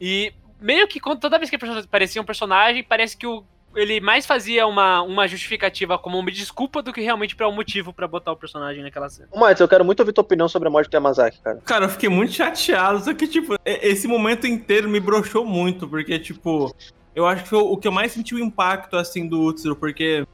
E 0.00 0.32
meio 0.60 0.86
que 0.88 1.00
toda 1.00 1.38
vez 1.38 1.50
que 1.50 1.56
aparecia 1.56 2.22
um 2.22 2.24
personagem, 2.24 2.82
parece 2.82 3.16
que 3.16 3.26
o, 3.26 3.44
ele 3.74 4.00
mais 4.00 4.26
fazia 4.26 4.66
uma, 4.66 5.02
uma 5.02 5.28
justificativa 5.28 5.98
como 5.98 6.18
uma 6.18 6.30
desculpa 6.30 6.82
do 6.82 6.92
que 6.92 7.00
realmente 7.00 7.36
para 7.36 7.48
um 7.48 7.52
motivo 7.52 7.92
para 7.92 8.08
botar 8.08 8.32
o 8.32 8.36
personagem 8.36 8.82
naquela 8.82 9.08
cena. 9.08 9.28
Mas 9.34 9.60
eu 9.60 9.68
quero 9.68 9.84
muito 9.84 10.00
ouvir 10.00 10.12
tua 10.12 10.22
opinião 10.22 10.48
sobre 10.48 10.68
a 10.68 10.70
morte 10.70 10.90
do 10.90 10.94
Yamazaki, 10.94 11.40
cara. 11.40 11.58
Cara, 11.64 11.84
eu 11.84 11.88
fiquei 11.88 12.08
muito 12.08 12.32
chateado, 12.32 13.04
só 13.04 13.14
que, 13.14 13.26
tipo, 13.26 13.56
esse 13.64 14.08
momento 14.08 14.46
inteiro 14.46 14.88
me 14.88 15.00
broxou 15.00 15.44
muito, 15.44 15.88
porque, 15.88 16.18
tipo, 16.18 16.74
eu 17.14 17.26
acho 17.26 17.44
que 17.44 17.48
foi 17.48 17.58
o 17.58 17.76
que 17.76 17.86
eu 17.86 17.92
mais 17.92 18.12
senti 18.12 18.34
o 18.34 18.38
impacto, 18.38 18.96
assim, 18.96 19.28
do 19.28 19.40
Utsuro, 19.42 19.76
porque 19.76 20.26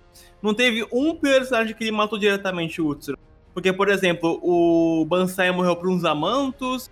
não 0.43 0.55
teve 0.55 0.86
um 0.93 1.14
personagem 1.14 1.74
que 1.74 1.84
ele 1.84 1.93
matou 1.93 2.18
diretamente 2.18 2.80
o 2.80 2.88
Utsuro. 2.88 3.18
Porque, 3.52 3.72
por 3.72 3.88
exemplo, 3.88 4.38
o 4.43 5.05
Bansai 5.06 5.51
morreu 5.51 5.76
por 5.76 5.88
uns 5.88 6.05
amantos, 6.05 6.90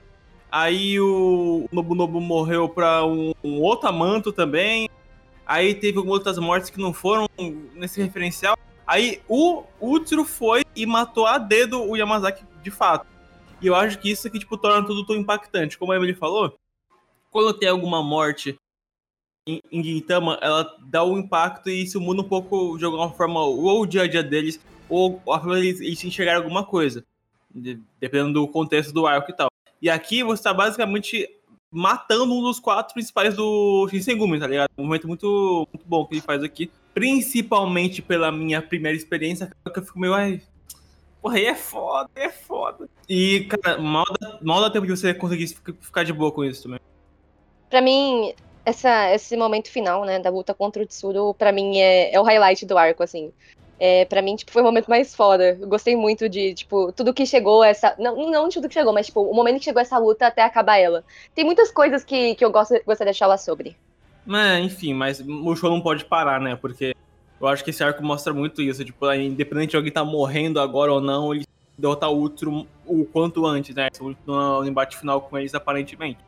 aí 0.55 1.01
o 1.01 1.69
Nobunobu 1.73 2.21
morreu 2.21 2.69
pra 2.69 3.05
um, 3.05 3.35
um 3.43 3.61
outro 3.61 3.89
amanto 3.89 4.33
também, 4.33 4.89
Aí 5.47 5.75
teve 5.75 5.99
algumas 5.99 6.19
outras 6.19 6.39
mortes 6.39 6.71
que 6.71 6.81
não 6.81 6.93
foram 6.93 7.29
nesse 7.75 8.03
referencial. 8.03 8.57
Aí 8.87 9.21
o 9.29 9.65
Utsuro 9.81 10.25
foi 10.25 10.65
e 10.75 10.87
matou 10.87 11.27
a 11.27 11.39
dedo 11.39 11.83
o 11.83 11.97
Yamazaki 11.97 12.45
de 12.63 12.71
fato. 12.71 13.07
E 13.61 13.67
eu 13.67 13.75
acho 13.75 13.99
que 13.99 14.11
isso 14.11 14.31
que 14.31 14.39
tipo, 14.39 14.57
torna 14.57 14.87
tudo 14.87 15.07
tão 15.07 15.17
impactante. 15.17 15.79
Como 15.79 15.93
a 15.93 15.97
Emily 15.97 16.15
falou, 16.15 16.59
quando 17.31 17.55
tem 17.55 17.69
alguma 17.69 18.03
morte 18.03 18.57
em, 19.47 19.61
em 19.71 19.83
Gintama, 19.83 20.39
ela 20.41 20.75
dá 20.87 21.05
um 21.05 21.19
impacto 21.19 21.69
e 21.69 21.83
isso 21.83 22.01
muda 22.01 22.23
um 22.23 22.29
pouco 22.29 22.79
de 22.79 22.85
alguma 22.85 23.11
forma 23.11 23.41
ou 23.41 23.83
o 23.83 23.87
dia 23.87 24.03
a 24.03 24.09
dia 24.09 24.23
deles, 24.23 24.59
ou 24.89 25.21
a 25.31 25.39
forma 25.39 25.57
deles 25.57 25.81
eles 25.81 26.03
enxergarem 26.05 26.43
alguma 26.43 26.65
coisa. 26.65 27.05
Dependendo 28.01 28.33
do 28.33 28.49
contexto 28.49 28.93
do 28.93 29.07
arco 29.07 29.31
e 29.31 29.37
tal. 29.37 29.54
E 29.85 29.91
aqui 29.91 30.23
você 30.23 30.41
está 30.41 30.55
basicamente 30.55 31.29
matando 31.71 32.33
um 32.33 32.41
dos 32.41 32.59
quatro 32.59 32.95
principais 32.95 33.37
do 33.37 33.87
Shinsengumi, 33.91 34.41
tá 34.41 34.47
ligado? 34.47 34.71
Um 34.79 34.85
momento 34.85 35.07
muito, 35.07 35.69
muito 35.71 35.87
bom 35.87 36.07
que 36.07 36.15
ele 36.15 36.23
faz 36.23 36.43
aqui. 36.43 36.71
Principalmente 36.95 38.01
pela 38.01 38.33
minha 38.33 38.63
primeira 38.63 38.97
experiência, 38.97 39.47
que 39.47 39.79
eu 39.79 39.85
fico 39.85 40.01
meio, 40.01 40.15
ai, 40.15 40.41
porra, 41.21 41.37
aí 41.37 41.45
é 41.45 41.55
foda, 41.55 42.09
é 42.15 42.31
foda. 42.31 42.89
E, 43.07 43.41
cara, 43.45 43.77
mal 43.77 44.07
dá, 44.19 44.39
mal 44.41 44.63
dá 44.63 44.71
tempo 44.71 44.87
de 44.87 44.97
você 44.97 45.13
conseguir 45.13 45.49
ficar 45.83 46.03
de 46.03 46.15
boa 46.15 46.33
com 46.33 46.43
isso 46.43 46.63
também. 46.63 46.81
Pra 47.69 47.83
mim, 47.83 48.33
essa, 48.65 49.13
esse 49.13 49.37
momento 49.37 49.71
final, 49.71 50.07
né, 50.07 50.19
da 50.19 50.31
luta 50.31 50.55
contra 50.55 50.83
o 50.83 50.87
Tsuru, 50.87 51.35
pra 51.35 51.53
mim 51.53 51.77
é, 51.79 52.15
é 52.15 52.19
o 52.19 52.23
highlight 52.23 52.65
do 52.65 52.79
arco, 52.79 53.03
assim. 53.03 53.35
É, 53.79 54.05
para 54.05 54.23
mim, 54.23 54.37
tipo, 54.37 54.53
foi 54.53 54.63
o 54.63 54.65
momento 54.65 54.89
mais 54.89 55.15
foda. 55.15 55.59
Eu 55.61 55.69
gostei 55.69 55.97
muito 55.97 56.29
de, 56.29 56.55
tipo, 56.55 56.93
tudo 56.93 57.13
que 57.13 57.27
chegou 57.27 57.65
essa. 57.65 57.95
Não, 57.99 58.31
não 58.31 58.49
tudo 58.49 58.69
que 58.69 58.75
chegou, 58.75 58.93
mas, 58.93 59.07
tipo, 59.07 59.21
o 59.23 59.35
momento 59.35 59.59
que 59.59 59.65
chegou 59.65 59.83
essa 59.83 59.99
luta 59.99 60.27
até 60.27 60.43
acabar 60.43 60.79
ela. 60.79 61.05
Tem 61.35 61.45
muitas 61.45 61.71
coisas 61.71 62.05
que, 62.05 62.35
que 62.35 62.45
eu 62.45 62.51
gosto, 62.51 62.75
gostaria 62.87 63.13
de 63.13 63.19
falar 63.19 63.39
sobre. 63.39 63.77
É, 64.29 64.61
enfim, 64.61 64.95
mas 64.95 65.21
o 65.21 65.57
show 65.57 65.71
não 65.71 65.81
pode 65.81 66.05
parar, 66.05 66.41
né? 66.41 66.57
Porque 66.57 66.95
eu 67.41 67.47
acho 67.49 67.63
que 67.65 67.71
esse 67.71 67.83
arco 67.83 68.03
mostra 68.03 68.33
muito 68.33 68.63
isso. 68.63 68.85
Tipo, 68.85 69.13
independente 69.13 69.71
de 69.71 69.77
alguém 69.77 69.93
tá 69.93 70.05
morrendo 70.05 70.61
agora 70.61 70.93
ou 70.93 71.01
não, 71.01 71.35
ele 71.35 71.45
derrotar 71.77 72.11
o 72.11 72.19
Ultron 72.19 72.67
o 72.87 73.05
quanto 73.05 73.45
antes, 73.45 73.75
né? 73.75 73.89
No 74.27 74.65
embate 74.65 74.97
final 74.97 75.21
com 75.21 75.37
eles, 75.37 75.55
aparentemente. 75.55 76.21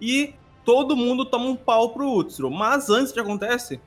E 0.00 0.34
todo 0.64 0.96
mundo 0.96 1.24
toma 1.24 1.46
um 1.46 1.56
pau 1.56 1.90
pro 1.90 2.06
Ultron. 2.06 2.50
Mas 2.50 2.90
antes 2.90 3.12
de 3.12 3.20
acontece, 3.20 3.80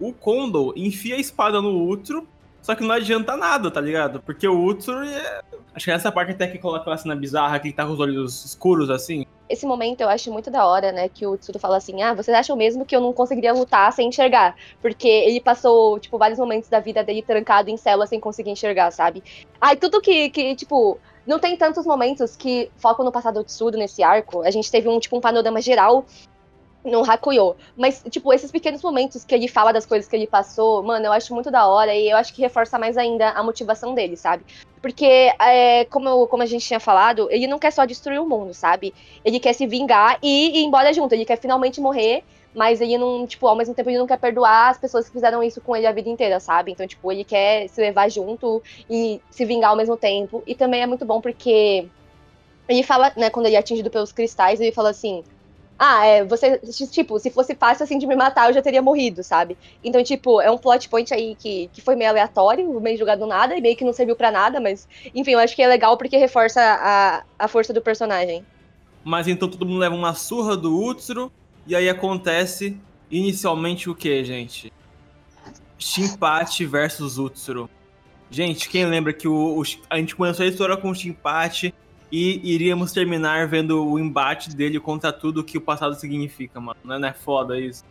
o 0.00 0.12
Kondo 0.12 0.72
enfia 0.76 1.16
a 1.16 1.20
espada 1.20 1.60
no 1.60 1.70
Ultron 1.70 2.24
só 2.66 2.74
que 2.74 2.82
não 2.82 2.96
adianta 2.96 3.36
nada, 3.36 3.70
tá 3.70 3.80
ligado? 3.80 4.20
Porque 4.20 4.48
o 4.48 4.64
Utsur 4.64 5.04
é... 5.04 5.40
Acho 5.72 5.84
que 5.84 5.90
essa 5.92 6.10
parte 6.10 6.32
até 6.32 6.48
que 6.48 6.58
coloca 6.58 6.80
aquela 6.80 6.96
cena 6.96 7.14
bizarra, 7.14 7.60
que 7.60 7.68
ele 7.68 7.74
tá 7.74 7.86
com 7.86 7.92
os 7.92 8.00
olhos 8.00 8.44
escuros, 8.44 8.90
assim. 8.90 9.24
Esse 9.48 9.64
momento 9.64 10.00
eu 10.00 10.08
acho 10.08 10.32
muito 10.32 10.50
da 10.50 10.66
hora, 10.66 10.90
né? 10.90 11.08
Que 11.08 11.24
o 11.24 11.36
Tsuru 11.36 11.60
fala 11.60 11.76
assim: 11.76 12.02
Ah, 12.02 12.12
vocês 12.12 12.36
acham 12.36 12.56
mesmo 12.56 12.84
que 12.84 12.96
eu 12.96 13.00
não 13.00 13.12
conseguiria 13.12 13.52
lutar 13.52 13.92
sem 13.92 14.08
enxergar? 14.08 14.56
Porque 14.82 15.06
ele 15.06 15.40
passou, 15.40 16.00
tipo, 16.00 16.18
vários 16.18 16.40
momentos 16.40 16.68
da 16.68 16.80
vida 16.80 17.04
dele 17.04 17.22
trancado 17.22 17.70
em 17.70 17.76
célula 17.76 18.04
sem 18.08 18.18
conseguir 18.18 18.50
enxergar, 18.50 18.90
sabe? 18.90 19.22
Ai, 19.60 19.76
tudo 19.76 20.00
que, 20.00 20.28
que 20.30 20.56
tipo. 20.56 20.98
Não 21.24 21.38
tem 21.38 21.56
tantos 21.56 21.86
momentos 21.86 22.34
que 22.34 22.68
focam 22.76 23.04
no 23.04 23.12
passado 23.12 23.34
do 23.34 23.44
Tsuru 23.44 23.78
nesse 23.78 24.02
arco. 24.02 24.42
A 24.42 24.50
gente 24.50 24.70
teve 24.70 24.88
um, 24.88 24.98
tipo, 24.98 25.16
um 25.16 25.20
panorama 25.20 25.60
geral 25.60 26.04
no 26.86 27.02
Hakuyo. 27.02 27.56
Mas, 27.76 28.02
tipo, 28.08 28.32
esses 28.32 28.50
pequenos 28.50 28.82
momentos 28.82 29.24
que 29.24 29.34
ele 29.34 29.48
fala 29.48 29.72
das 29.72 29.84
coisas 29.84 30.08
que 30.08 30.14
ele 30.14 30.26
passou, 30.26 30.82
mano, 30.82 31.06
eu 31.06 31.12
acho 31.12 31.34
muito 31.34 31.50
da 31.50 31.66
hora 31.66 31.94
e 31.94 32.08
eu 32.08 32.16
acho 32.16 32.32
que 32.32 32.40
reforça 32.40 32.78
mais 32.78 32.96
ainda 32.96 33.30
a 33.30 33.42
motivação 33.42 33.94
dele, 33.94 34.16
sabe? 34.16 34.44
Porque, 34.80 35.32
é, 35.40 35.84
como, 35.86 36.26
como 36.28 36.42
a 36.42 36.46
gente 36.46 36.64
tinha 36.64 36.78
falado, 36.78 37.28
ele 37.30 37.46
não 37.46 37.58
quer 37.58 37.72
só 37.72 37.84
destruir 37.84 38.20
o 38.20 38.28
mundo, 38.28 38.54
sabe? 38.54 38.94
Ele 39.24 39.40
quer 39.40 39.52
se 39.52 39.66
vingar 39.66 40.18
e 40.22 40.60
ir 40.60 40.64
embora 40.64 40.92
junto. 40.92 41.12
Ele 41.12 41.24
quer 41.24 41.38
finalmente 41.38 41.80
morrer, 41.80 42.22
mas 42.54 42.80
ele 42.80 42.96
não, 42.96 43.26
tipo, 43.26 43.48
ao 43.48 43.56
mesmo 43.56 43.74
tempo 43.74 43.90
ele 43.90 43.98
não 43.98 44.06
quer 44.06 44.18
perdoar 44.18 44.70
as 44.70 44.78
pessoas 44.78 45.06
que 45.06 45.12
fizeram 45.12 45.42
isso 45.42 45.60
com 45.60 45.74
ele 45.74 45.86
a 45.86 45.92
vida 45.92 46.08
inteira, 46.08 46.38
sabe? 46.38 46.70
Então, 46.70 46.86
tipo, 46.86 47.10
ele 47.10 47.24
quer 47.24 47.68
se 47.68 47.80
levar 47.80 48.08
junto 48.08 48.62
e 48.88 49.20
se 49.30 49.44
vingar 49.44 49.70
ao 49.70 49.76
mesmo 49.76 49.96
tempo. 49.96 50.42
E 50.46 50.54
também 50.54 50.82
é 50.82 50.86
muito 50.86 51.04
bom 51.04 51.20
porque 51.20 51.88
ele 52.68 52.82
fala, 52.82 53.12
né, 53.16 53.28
quando 53.28 53.46
ele 53.46 53.56
é 53.56 53.58
atingido 53.58 53.90
pelos 53.90 54.12
cristais, 54.12 54.60
ele 54.60 54.72
fala 54.72 54.90
assim 54.90 55.24
ah, 55.78 56.06
é, 56.06 56.24
você, 56.24 56.58
tipo, 56.90 57.18
se 57.18 57.30
fosse 57.30 57.54
fácil 57.54 57.84
assim 57.84 57.98
de 57.98 58.06
me 58.06 58.16
matar, 58.16 58.48
eu 58.48 58.54
já 58.54 58.62
teria 58.62 58.80
morrido, 58.80 59.22
sabe? 59.22 59.58
Então, 59.84 60.02
tipo, 60.02 60.40
é 60.40 60.50
um 60.50 60.56
plot 60.56 60.88
point 60.88 61.12
aí 61.12 61.34
que, 61.34 61.68
que 61.72 61.82
foi 61.82 61.94
meio 61.94 62.10
aleatório, 62.10 62.80
meio 62.80 62.96
jogado 62.96 63.20
do 63.20 63.26
nada, 63.26 63.56
e 63.56 63.60
meio 63.60 63.76
que 63.76 63.84
não 63.84 63.92
serviu 63.92 64.16
para 64.16 64.30
nada, 64.30 64.58
mas, 64.58 64.88
enfim, 65.14 65.32
eu 65.32 65.38
acho 65.38 65.54
que 65.54 65.62
é 65.62 65.68
legal 65.68 65.98
porque 65.98 66.16
reforça 66.16 66.60
a, 66.62 67.24
a 67.38 67.48
força 67.48 67.74
do 67.74 67.82
personagem. 67.82 68.44
Mas 69.04 69.28
então 69.28 69.48
todo 69.48 69.66
mundo 69.66 69.78
leva 69.78 69.94
uma 69.94 70.14
surra 70.14 70.56
do 70.56 70.74
Utsuro, 70.82 71.30
e 71.66 71.76
aí 71.76 71.88
acontece 71.88 72.78
inicialmente 73.10 73.90
o 73.90 73.94
que, 73.94 74.24
gente? 74.24 74.72
Shinpachi 75.78 76.64
versus 76.64 77.18
Utsuro. 77.18 77.68
Gente, 78.30 78.68
quem 78.68 78.86
lembra 78.86 79.12
que 79.12 79.28
o, 79.28 79.60
o, 79.60 79.62
a 79.90 79.98
gente 79.98 80.16
começou 80.16 80.44
a 80.44 80.48
história 80.48 80.76
com 80.76 80.90
o 80.90 80.94
Shinpachi 80.94 81.74
e 82.10 82.40
iríamos 82.54 82.92
terminar 82.92 83.46
vendo 83.46 83.84
o 83.84 83.98
embate 83.98 84.54
dele 84.54 84.78
contra 84.78 85.12
tudo 85.12 85.44
que 85.44 85.58
o 85.58 85.60
passado 85.60 85.94
significa, 85.94 86.60
mano. 86.60 86.78
Não 86.84 87.04
é, 87.06 87.12
foda 87.12 87.58
isso? 87.58 87.84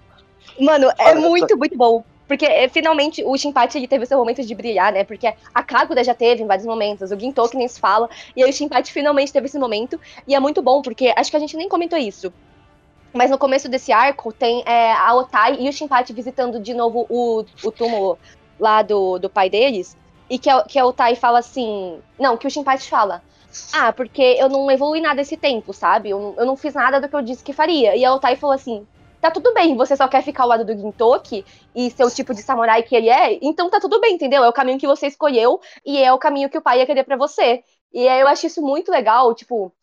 Mano, 0.59 0.89
é 0.97 1.15
muito, 1.15 1.57
muito 1.57 1.77
bom. 1.77 2.03
Porque 2.27 2.45
é, 2.45 2.67
finalmente 2.67 3.23
o 3.23 3.37
Shinpachi 3.37 3.77
ele 3.77 3.87
teve 3.87 4.05
seu 4.05 4.17
momento 4.17 4.43
de 4.43 4.55
brilhar, 4.55 4.91
né? 4.91 5.03
Porque 5.03 5.31
a 5.53 5.63
Kaguya 5.63 6.03
já 6.03 6.13
teve 6.13 6.41
em 6.41 6.47
vários 6.47 6.65
momentos, 6.65 7.11
o 7.11 7.19
Gintoki 7.19 7.55
nem 7.55 7.67
se 7.67 7.79
fala, 7.79 8.09
e 8.35 8.43
aí 8.43 8.49
o 8.49 8.53
Shinpachi 8.53 8.91
finalmente 8.91 9.31
teve 9.31 9.45
esse 9.45 9.59
momento, 9.59 9.99
e 10.27 10.33
é 10.33 10.39
muito 10.39 10.61
bom, 10.61 10.81
porque 10.81 11.13
acho 11.15 11.29
que 11.29 11.37
a 11.37 11.39
gente 11.39 11.55
nem 11.55 11.69
comentou 11.69 11.99
isso. 11.99 12.33
Mas 13.13 13.29
no 13.29 13.37
começo 13.37 13.69
desse 13.69 13.91
arco 13.91 14.33
tem 14.33 14.63
é, 14.65 14.91
a 14.91 15.13
Otai 15.13 15.57
e 15.59 15.69
o 15.69 15.73
Shinpachi 15.73 16.13
visitando 16.13 16.59
de 16.59 16.73
novo 16.73 17.05
o, 17.09 17.45
o 17.63 17.71
túmulo 17.71 18.17
lá 18.59 18.81
do, 18.81 19.19
do 19.19 19.29
pai 19.29 19.49
deles, 19.49 19.95
e 20.29 20.39
que 20.39 20.49
a, 20.49 20.63
que 20.63 20.79
a 20.79 20.85
Otai 20.85 21.15
fala 21.15 21.39
assim. 21.39 21.99
Não, 22.19 22.35
que 22.37 22.47
o 22.47 22.49
Shinpachi 22.49 22.89
fala. 22.89 23.21
Ah, 23.73 23.91
porque 23.91 24.21
eu 24.39 24.49
não 24.49 24.69
evolui 24.71 25.01
nada 25.01 25.21
esse 25.21 25.37
tempo, 25.37 25.73
sabe? 25.73 26.09
Eu, 26.09 26.35
eu 26.37 26.45
não 26.45 26.55
fiz 26.55 26.73
nada 26.73 26.99
do 26.99 27.09
que 27.09 27.15
eu 27.15 27.21
disse 27.21 27.43
que 27.43 27.53
faria. 27.53 27.95
E 27.95 28.05
a 28.05 28.13
Otai 28.13 28.35
falou 28.35 28.53
assim: 28.53 28.87
tá 29.25 29.31
tudo 29.31 29.53
bem, 29.53 29.75
você 29.75 29.95
só 29.95 30.07
quer 30.07 30.21
ficar 30.21 30.43
ao 30.43 30.49
lado 30.49 30.63
do 30.63 30.77
Gintoki 30.77 31.43
e 31.73 31.89
ser 31.89 32.05
o 32.05 32.11
tipo 32.11 32.33
de 32.33 32.41
samurai 32.41 32.83
que 32.83 32.95
ele 32.95 33.09
é, 33.09 33.39
então 33.41 33.69
tá 33.69 33.79
tudo 33.79 33.99
bem, 33.99 34.15
entendeu? 34.15 34.43
É 34.43 34.49
o 34.49 34.53
caminho 34.53 34.79
que 34.79 34.87
você 34.87 35.07
escolheu 35.07 35.59
e 35.85 35.97
é 36.01 36.13
o 36.13 36.19
caminho 36.19 36.49
que 36.49 36.57
o 36.57 36.61
pai 36.61 36.79
ia 36.79 36.85
querer 36.85 37.03
para 37.03 37.17
você. 37.17 37.63
E 37.93 38.05
eu 38.05 38.27
acho 38.27 38.45
isso 38.45 38.61
muito 38.61 38.91
legal, 38.91 39.33
tipo, 39.33 39.73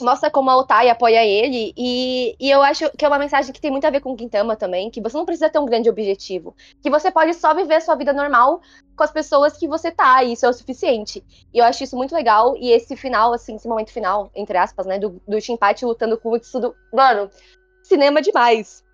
mostra 0.00 0.30
como 0.30 0.50
a 0.50 0.56
Otai 0.56 0.88
apoia 0.88 1.24
ele, 1.24 1.72
e, 1.76 2.34
e 2.40 2.50
eu 2.50 2.62
acho 2.62 2.90
que 2.96 3.04
é 3.04 3.08
uma 3.08 3.18
mensagem 3.18 3.52
que 3.52 3.60
tem 3.60 3.70
muito 3.70 3.86
a 3.86 3.90
ver 3.90 4.00
com 4.00 4.12
o 4.12 4.18
Gintama 4.18 4.56
também, 4.56 4.90
que 4.90 5.00
você 5.00 5.16
não 5.16 5.24
precisa 5.24 5.50
ter 5.50 5.58
um 5.58 5.66
grande 5.66 5.88
objetivo, 5.88 6.54
que 6.82 6.90
você 6.90 7.10
pode 7.10 7.34
só 7.34 7.54
viver 7.54 7.80
sua 7.80 7.94
vida 7.94 8.12
normal 8.12 8.60
com 8.96 9.04
as 9.04 9.10
pessoas 9.10 9.56
que 9.56 9.68
você 9.68 9.90
tá, 9.90 10.22
e 10.24 10.32
isso 10.32 10.46
é 10.46 10.48
o 10.48 10.52
suficiente. 10.52 11.22
E 11.52 11.58
eu 11.58 11.64
acho 11.64 11.84
isso 11.84 11.96
muito 11.96 12.14
legal, 12.14 12.56
e 12.56 12.70
esse 12.70 12.96
final, 12.96 13.32
assim, 13.32 13.56
esse 13.56 13.68
momento 13.68 13.92
final, 13.92 14.30
entre 14.34 14.56
aspas, 14.56 14.86
né, 14.86 14.98
do, 14.98 15.20
do 15.26 15.38
lutando 15.82 16.18
com 16.18 16.30
o 16.30 16.38
Tsudo, 16.38 16.74
mano, 16.92 17.30
cinema 17.82 18.20
demais. 18.20 18.84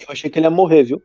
Eu 0.00 0.06
achei 0.08 0.30
que 0.30 0.38
ele 0.38 0.46
ia 0.46 0.50
morrer, 0.50 0.84
viu? 0.84 1.02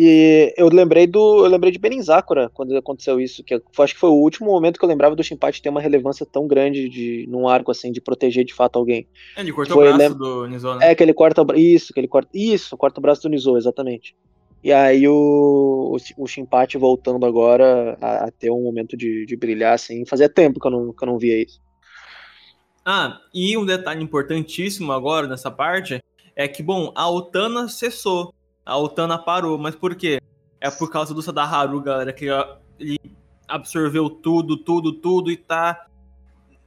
E 0.00 0.54
eu 0.56 0.68
lembrei 0.68 1.08
do. 1.08 1.44
Eu 1.44 1.50
lembrei 1.50 1.72
de 1.72 1.78
Benizakura 1.80 2.48
quando 2.54 2.76
aconteceu 2.76 3.18
isso. 3.18 3.42
Que 3.42 3.60
acho 3.80 3.94
que 3.94 3.98
foi 3.98 4.10
o 4.10 4.14
último 4.14 4.46
momento 4.46 4.78
que 4.78 4.84
eu 4.84 4.88
lembrava 4.88 5.16
do 5.16 5.24
Shinpachi 5.24 5.60
ter 5.60 5.70
uma 5.70 5.80
relevância 5.80 6.24
tão 6.24 6.46
grande 6.46 6.88
de, 6.88 7.26
num 7.28 7.48
arco 7.48 7.72
assim, 7.72 7.90
de 7.90 8.00
proteger 8.00 8.44
de 8.44 8.54
fato 8.54 8.78
alguém. 8.78 9.08
É, 9.36 9.40
Ele 9.40 9.52
cortou 9.52 9.74
Foi, 9.74 9.88
o 9.90 9.96
braço 9.96 10.10
né? 10.10 10.14
do 10.16 10.46
Nizou, 10.46 10.76
né? 10.76 10.92
É 10.92 10.94
que 10.94 11.02
ele 11.02 11.12
corta 11.12 11.44
Isso, 11.56 11.92
que 11.92 11.98
ele 11.98 12.06
corta. 12.06 12.30
Isso, 12.32 12.76
corta 12.76 13.00
o 13.00 13.02
braço 13.02 13.22
do 13.22 13.28
Nizou, 13.28 13.58
exatamente. 13.58 14.14
E 14.62 14.72
aí 14.72 15.08
o, 15.08 15.96
o, 15.96 16.22
o 16.22 16.26
Shinpachi 16.28 16.78
voltando 16.78 17.26
agora 17.26 17.98
a, 18.00 18.26
a 18.26 18.30
ter 18.30 18.52
um 18.52 18.62
momento 18.62 18.96
de, 18.96 19.26
de 19.26 19.36
brilhar, 19.36 19.74
assim. 19.74 20.06
Fazia 20.06 20.28
tempo 20.28 20.60
que 20.60 20.66
eu 20.68 20.70
não, 20.70 20.92
que 20.92 21.02
eu 21.02 21.06
não 21.06 21.18
via 21.18 21.42
isso. 21.42 21.60
Ah, 22.84 23.18
e 23.34 23.56
um 23.58 23.66
detalhe 23.66 24.00
importantíssimo 24.00 24.92
agora 24.92 25.26
nessa 25.26 25.50
parte 25.50 26.00
é 26.36 26.46
que, 26.46 26.62
bom, 26.62 26.92
a 26.94 27.10
Otana 27.10 27.68
cessou. 27.68 28.32
A 28.68 28.76
Otana 28.76 29.16
parou, 29.16 29.56
mas 29.56 29.74
por 29.74 29.96
quê? 29.96 30.20
É 30.60 30.70
por 30.70 30.90
causa 30.90 31.14
do 31.14 31.22
Sadaharu, 31.22 31.80
galera, 31.80 32.12
que 32.12 32.26
ele 32.78 33.00
absorveu 33.48 34.10
tudo, 34.10 34.58
tudo, 34.58 34.92
tudo 34.92 35.30
e 35.30 35.38
tá. 35.38 35.86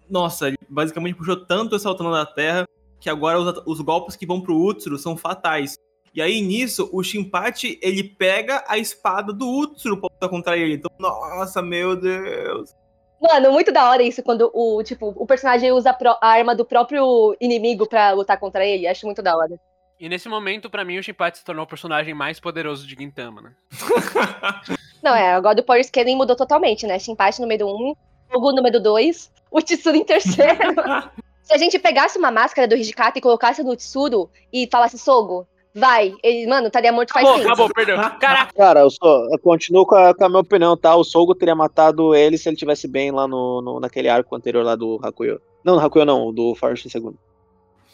Nossa, 0.09 0.47
ele 0.47 0.57
basicamente 0.67 1.13
puxou 1.13 1.45
tanto 1.45 1.75
essa 1.75 1.91
Otana 1.91 2.09
da 2.09 2.25
Terra 2.25 2.67
que 2.99 3.07
agora 3.07 3.39
os, 3.39 3.61
os 3.67 3.81
golpes 3.81 4.15
que 4.15 4.25
vão 4.25 4.41
pro 4.41 4.57
Utsuro 4.57 4.97
são 4.97 5.15
fatais. 5.15 5.75
E 6.11 6.23
aí, 6.23 6.41
nisso, 6.41 6.89
o 6.91 7.03
Shinpachi, 7.03 7.79
ele 7.83 8.03
pega 8.03 8.63
a 8.67 8.79
espada 8.79 9.31
do 9.31 9.47
Utsuro 9.47 9.97
pra 9.97 10.09
lutar 10.11 10.29
contra 10.29 10.57
ele. 10.57 10.73
Então, 10.73 10.89
nossa, 10.97 11.61
meu 11.61 11.95
Deus. 11.95 12.75
Mano, 13.21 13.51
muito 13.51 13.71
da 13.71 13.87
hora 13.87 14.01
isso, 14.01 14.23
quando 14.23 14.49
o, 14.55 14.81
tipo, 14.81 15.13
o 15.15 15.27
personagem 15.27 15.71
usa 15.71 15.95
a 16.19 16.27
arma 16.27 16.55
do 16.55 16.65
próprio 16.65 17.37
inimigo 17.39 17.87
pra 17.87 18.11
lutar 18.11 18.39
contra 18.39 18.65
ele. 18.65 18.87
Acho 18.87 19.05
muito 19.05 19.21
da 19.21 19.37
hora. 19.37 19.59
E 20.01 20.09
nesse 20.09 20.27
momento, 20.27 20.67
pra 20.67 20.83
mim, 20.83 20.97
o 20.97 21.03
Shinpachi 21.03 21.37
se 21.37 21.45
tornou 21.45 21.63
o 21.63 21.67
personagem 21.67 22.11
mais 22.11 22.39
poderoso 22.39 22.87
de 22.87 22.95
Gintama, 22.95 23.39
né? 23.39 23.51
Não, 25.03 25.15
é, 25.15 25.33
agora 25.33 25.59
o 25.59 25.63
Power 25.63 25.83
Scaling 25.85 26.15
mudou 26.15 26.35
totalmente, 26.35 26.87
né? 26.87 26.97
Shinpachi 26.97 27.39
número 27.39 27.67
1, 27.67 27.69
um, 27.69 27.95
Fogo 28.31 28.51
número 28.51 28.81
2, 28.81 29.31
o 29.51 29.61
Tsuru 29.61 29.95
em 29.97 30.03
terceiro. 30.03 30.57
Se 31.43 31.53
a 31.53 31.57
gente 31.59 31.77
pegasse 31.77 32.17
uma 32.17 32.31
máscara 32.31 32.67
do 32.67 32.75
Hijikata 32.75 33.19
e 33.19 33.21
colocasse 33.21 33.61
no 33.61 33.75
Tsuru 33.75 34.27
e 34.51 34.67
falasse 34.71 34.97
Sogo, 34.97 35.45
vai, 35.75 36.15
ele, 36.23 36.47
mano, 36.47 36.65
estaria 36.67 36.91
morto 36.91 37.13
faz 37.13 37.23
Acabou, 37.27 37.39
tempo. 37.39 37.49
acabou, 37.53 37.73
perdeu. 37.73 37.97
Caraca, 38.19 38.53
Cara, 38.55 38.79
eu, 38.79 38.89
sou, 38.89 39.31
eu 39.31 39.37
continuo 39.37 39.85
com 39.85 39.93
a, 39.95 40.15
com 40.15 40.25
a 40.25 40.29
minha 40.29 40.41
opinião, 40.41 40.75
tá? 40.75 40.95
O 40.95 41.03
Sogo 41.03 41.35
teria 41.35 41.53
matado 41.55 42.15
ele 42.15 42.39
se 42.39 42.49
ele 42.49 42.55
tivesse 42.55 42.87
bem 42.87 43.11
lá 43.11 43.27
no, 43.27 43.61
no- 43.61 43.79
naquele 43.79 44.09
arco 44.09 44.35
anterior 44.35 44.63
lá 44.65 44.75
do 44.75 44.99
Hakuyo. 45.03 45.39
Não, 45.63 45.75
no 45.75 45.81
Hakuyo 45.85 46.05
não, 46.05 46.33
do 46.33 46.55
Forest 46.55 46.89
segundo. 46.89 47.19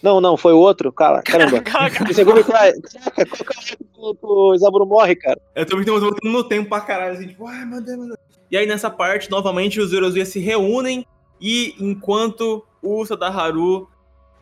Não, 0.01 0.21
não, 0.21 0.37
foi 0.37 0.53
o 0.53 0.59
outro? 0.59 0.91
Cara, 0.91 1.21
caramba. 1.21 1.61
caraca. 1.61 2.03
O 2.03 2.13
segundo 2.13 2.43
cara. 2.43 2.73
Caraca, 2.81 3.25
qual 3.25 4.15
que 4.15 4.23
é 4.23 4.27
o 4.27 4.53
Isaburo 4.53 4.85
morre, 4.85 5.15
cara? 5.15 5.39
Eu 5.55 5.65
também 5.65 5.85
tô 5.85 5.99
voltando 5.99 6.31
no 6.31 6.43
tempo 6.43 6.69
pra 6.69 6.81
caralho, 6.81 7.13
assim, 7.13 7.27
tipo, 7.27 7.47
ai 7.47 7.65
meu 7.65 7.81
Deus, 7.81 7.97
meu 7.97 8.07
Deus. 8.07 8.19
E 8.49 8.57
aí 8.57 8.65
nessa 8.65 8.89
parte, 8.89 9.29
novamente, 9.29 9.79
os 9.79 9.89
Zerozuya 9.89 10.25
se 10.25 10.39
reúnem 10.39 11.05
e 11.41 11.75
enquanto 11.79 12.65
o 12.81 13.05
Sadaharu 13.05 13.89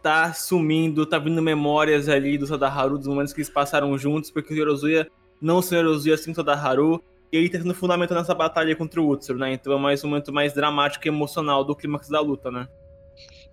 tá 0.01 0.33
sumindo, 0.33 1.05
tá 1.05 1.17
vindo 1.17 1.41
memórias 1.41 2.07
ali 2.07 2.37
do 2.37 2.45
Sadaharu, 2.45 2.97
dos 2.97 3.07
momentos 3.07 3.33
que 3.33 3.39
eles 3.39 3.49
passaram 3.49 3.97
juntos, 3.97 4.29
porque 4.29 4.53
o 4.53 4.55
Zerozuya 4.55 5.09
não 5.41 5.61
são 5.61 5.77
Zerozuya, 5.77 6.13
assim 6.13 6.31
o 6.31 6.35
Sadaharu, 6.35 7.01
e 7.31 7.37
ele 7.37 7.49
tá 7.49 7.57
sendo 7.57 7.73
fundamental 7.73 8.17
nessa 8.17 8.33
batalha 8.33 8.75
contra 8.75 9.01
o 9.01 9.09
Utsuro, 9.09 9.39
né? 9.39 9.53
Então 9.53 9.73
é 9.73 9.79
mais 9.79 10.03
um 10.03 10.09
momento 10.09 10.31
mais 10.31 10.53
dramático 10.53 11.07
e 11.07 11.09
emocional 11.09 11.63
do 11.63 11.75
clímax 11.75 12.07
da 12.07 12.19
luta, 12.19 12.51
né? 12.51 12.67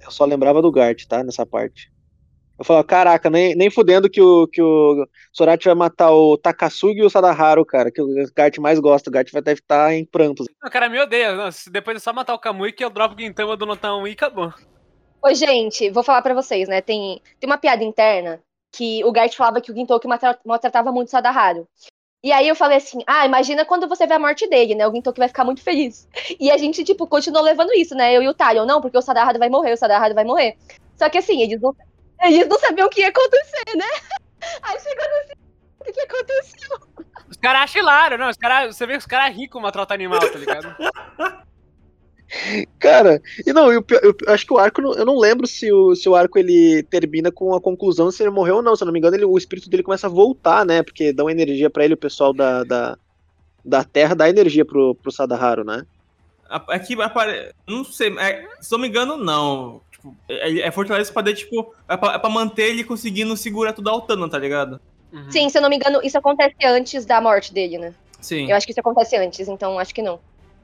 Eu 0.04 0.10
só 0.10 0.24
lembrava 0.24 0.60
do 0.60 0.70
Gart, 0.70 1.06
tá? 1.06 1.22
Nessa 1.22 1.46
parte. 1.46 1.91
Eu 2.58 2.64
falava, 2.64 2.84
caraca, 2.84 3.28
nem, 3.30 3.54
nem 3.54 3.70
fudendo 3.70 4.08
que 4.08 4.20
o, 4.20 4.46
que 4.46 4.62
o 4.62 5.06
Sorachi 5.32 5.66
vai 5.66 5.74
matar 5.74 6.12
o 6.12 6.36
Takasugi 6.36 7.00
e 7.00 7.04
o 7.04 7.10
Sadaharu, 7.10 7.64
cara, 7.64 7.90
que 7.90 8.00
o 8.00 8.08
Gart 8.36 8.58
mais 8.58 8.78
gosta. 8.78 9.10
O 9.10 9.12
Gart 9.12 9.30
vai 9.32 9.42
deve 9.42 9.60
estar 9.60 9.92
em 9.92 10.04
prantos. 10.04 10.46
O 10.64 10.70
cara 10.70 10.88
me 10.88 11.00
odeia. 11.00 11.34
Não, 11.34 11.50
se 11.50 11.70
depois 11.70 11.96
é 11.96 12.00
só 12.00 12.12
matar 12.12 12.34
o 12.34 12.38
Kamui 12.38 12.72
que 12.72 12.84
eu 12.84 12.90
dropo 12.90 13.14
o 13.14 13.18
Gintama 13.18 13.56
do 13.56 13.66
Notan 13.66 13.96
1 13.96 14.06
e 14.06 14.12
acabou. 14.12 14.52
Ô, 15.24 15.34
gente, 15.34 15.90
vou 15.90 16.02
falar 16.02 16.20
pra 16.22 16.34
vocês, 16.34 16.68
né? 16.68 16.80
Tem, 16.80 17.20
tem 17.40 17.48
uma 17.48 17.58
piada 17.58 17.82
interna 17.82 18.40
que 18.72 19.04
o 19.04 19.12
Gart 19.12 19.34
falava 19.34 19.60
que 19.60 19.70
o 19.70 19.74
Gintoki 19.74 20.08
maltra- 20.08 20.38
maltratava 20.44 20.90
muito 20.90 21.08
o 21.08 21.10
Sadaharu. 21.10 21.68
E 22.24 22.30
aí 22.30 22.46
eu 22.46 22.54
falei 22.54 22.78
assim, 22.78 23.02
ah, 23.06 23.26
imagina 23.26 23.64
quando 23.64 23.88
você 23.88 24.06
vê 24.06 24.14
a 24.14 24.18
morte 24.18 24.48
dele, 24.48 24.74
né? 24.74 24.86
O 24.86 24.92
Gintoki 24.92 25.18
vai 25.18 25.28
ficar 25.28 25.44
muito 25.44 25.62
feliz. 25.62 26.08
E 26.38 26.50
a 26.50 26.56
gente, 26.56 26.84
tipo, 26.84 27.06
continuou 27.06 27.44
levando 27.44 27.72
isso, 27.74 27.94
né? 27.94 28.16
Eu 28.16 28.22
e 28.22 28.28
o 28.28 28.34
Talion, 28.34 28.64
não, 28.64 28.80
porque 28.80 28.96
o 28.96 29.02
Sadaharu 29.02 29.38
vai 29.38 29.48
morrer, 29.48 29.72
o 29.72 29.76
Sadaharu 29.76 30.14
vai 30.14 30.24
morrer. 30.24 30.56
Só 30.96 31.08
que 31.08 31.18
assim, 31.18 31.42
eles 31.42 31.60
não, 31.60 31.74
eles 32.22 32.48
não 32.48 32.58
sabiam 32.58 32.86
o 32.86 32.90
que 32.90 33.00
ia 33.00 33.08
acontecer, 33.08 33.76
né? 33.76 33.84
Aí 34.62 34.78
chegou 34.80 35.04
no 35.04 35.28
fim, 35.28 35.42
o 35.80 35.84
que, 35.84 35.92
que 35.92 36.00
aconteceu? 36.00 36.78
Os 37.28 37.36
caras 37.36 37.62
acham 37.62 37.82
hilário, 37.82 38.18
não. 38.18 38.28
Os 38.28 38.36
cara, 38.36 38.70
você 38.72 38.86
vê 38.86 38.92
que 38.92 38.98
os 39.00 39.06
caras 39.06 39.34
ricos 39.34 39.60
maltratam 39.60 39.94
animal, 39.94 40.20
tá 40.20 40.38
ligado? 40.38 40.76
Cara, 42.78 43.20
e 43.46 43.52
não, 43.52 43.70
eu, 43.70 43.84
eu, 44.02 44.16
eu 44.26 44.32
acho 44.32 44.46
que 44.46 44.54
o 44.54 44.58
arco, 44.58 44.80
eu 44.80 45.04
não 45.04 45.18
lembro 45.18 45.46
se 45.46 45.70
o, 45.70 45.94
se 45.94 46.08
o 46.08 46.14
arco 46.14 46.38
ele 46.38 46.82
termina 46.84 47.30
com 47.30 47.54
a 47.54 47.60
conclusão 47.60 48.10
se 48.10 48.22
ele 48.22 48.30
morreu 48.30 48.56
ou 48.56 48.62
não. 48.62 48.74
Se 48.74 48.82
eu 48.82 48.86
não 48.86 48.92
me 48.92 48.98
engano, 48.98 49.16
ele, 49.16 49.24
o 49.24 49.36
espírito 49.36 49.68
dele 49.68 49.82
começa 49.82 50.06
a 50.06 50.10
voltar, 50.10 50.64
né? 50.64 50.82
Porque 50.82 51.12
dá 51.12 51.24
uma 51.24 51.32
energia 51.32 51.68
pra 51.68 51.84
ele, 51.84 51.94
o 51.94 51.98
pessoal 51.98 52.32
da, 52.32 52.64
da, 52.64 52.98
da 53.62 53.84
Terra 53.84 54.14
dá 54.14 54.30
energia 54.30 54.64
pro, 54.64 54.94
pro 54.94 55.12
Sadaharu, 55.12 55.62
né? 55.62 55.84
Aqui 56.48 57.00
apare... 57.00 57.52
Não 57.66 57.84
sei, 57.84 58.16
é, 58.18 58.46
se 58.60 58.74
eu 58.74 58.78
não 58.78 58.82
me 58.82 58.88
engano, 58.88 59.16
não. 59.16 59.82
Tipo, 60.02 60.16
é, 60.28 60.60
é 60.60 60.70
fortaleza 60.72 61.12
pra 61.12 61.32
tipo, 61.32 61.72
é 61.88 61.96
pra, 61.96 62.14
é 62.14 62.18
pra 62.18 62.28
manter 62.28 62.70
ele 62.70 62.82
conseguindo 62.82 63.36
segurar 63.36 63.72
tudo 63.72 63.88
a 63.88 63.92
Altana, 63.92 64.28
tá 64.28 64.38
ligado? 64.38 64.80
Uhum. 65.12 65.30
Sim, 65.30 65.48
se 65.48 65.56
eu 65.56 65.62
não 65.62 65.68
me 65.68 65.76
engano, 65.76 66.00
isso 66.02 66.18
acontece 66.18 66.56
antes 66.64 67.06
da 67.06 67.20
morte 67.20 67.54
dele, 67.54 67.78
né? 67.78 67.94
Sim. 68.20 68.50
Eu 68.50 68.56
acho 68.56 68.66
que 68.66 68.72
isso 68.72 68.80
acontece 68.80 69.16
antes, 69.16 69.46
então 69.46 69.78
acho 69.78 69.94
que 69.94 70.02
não. 70.02 70.18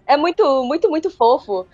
É 0.06 0.16
muito, 0.16 0.64
muito, 0.64 0.90
muito 0.90 1.10
fofo, 1.10 1.66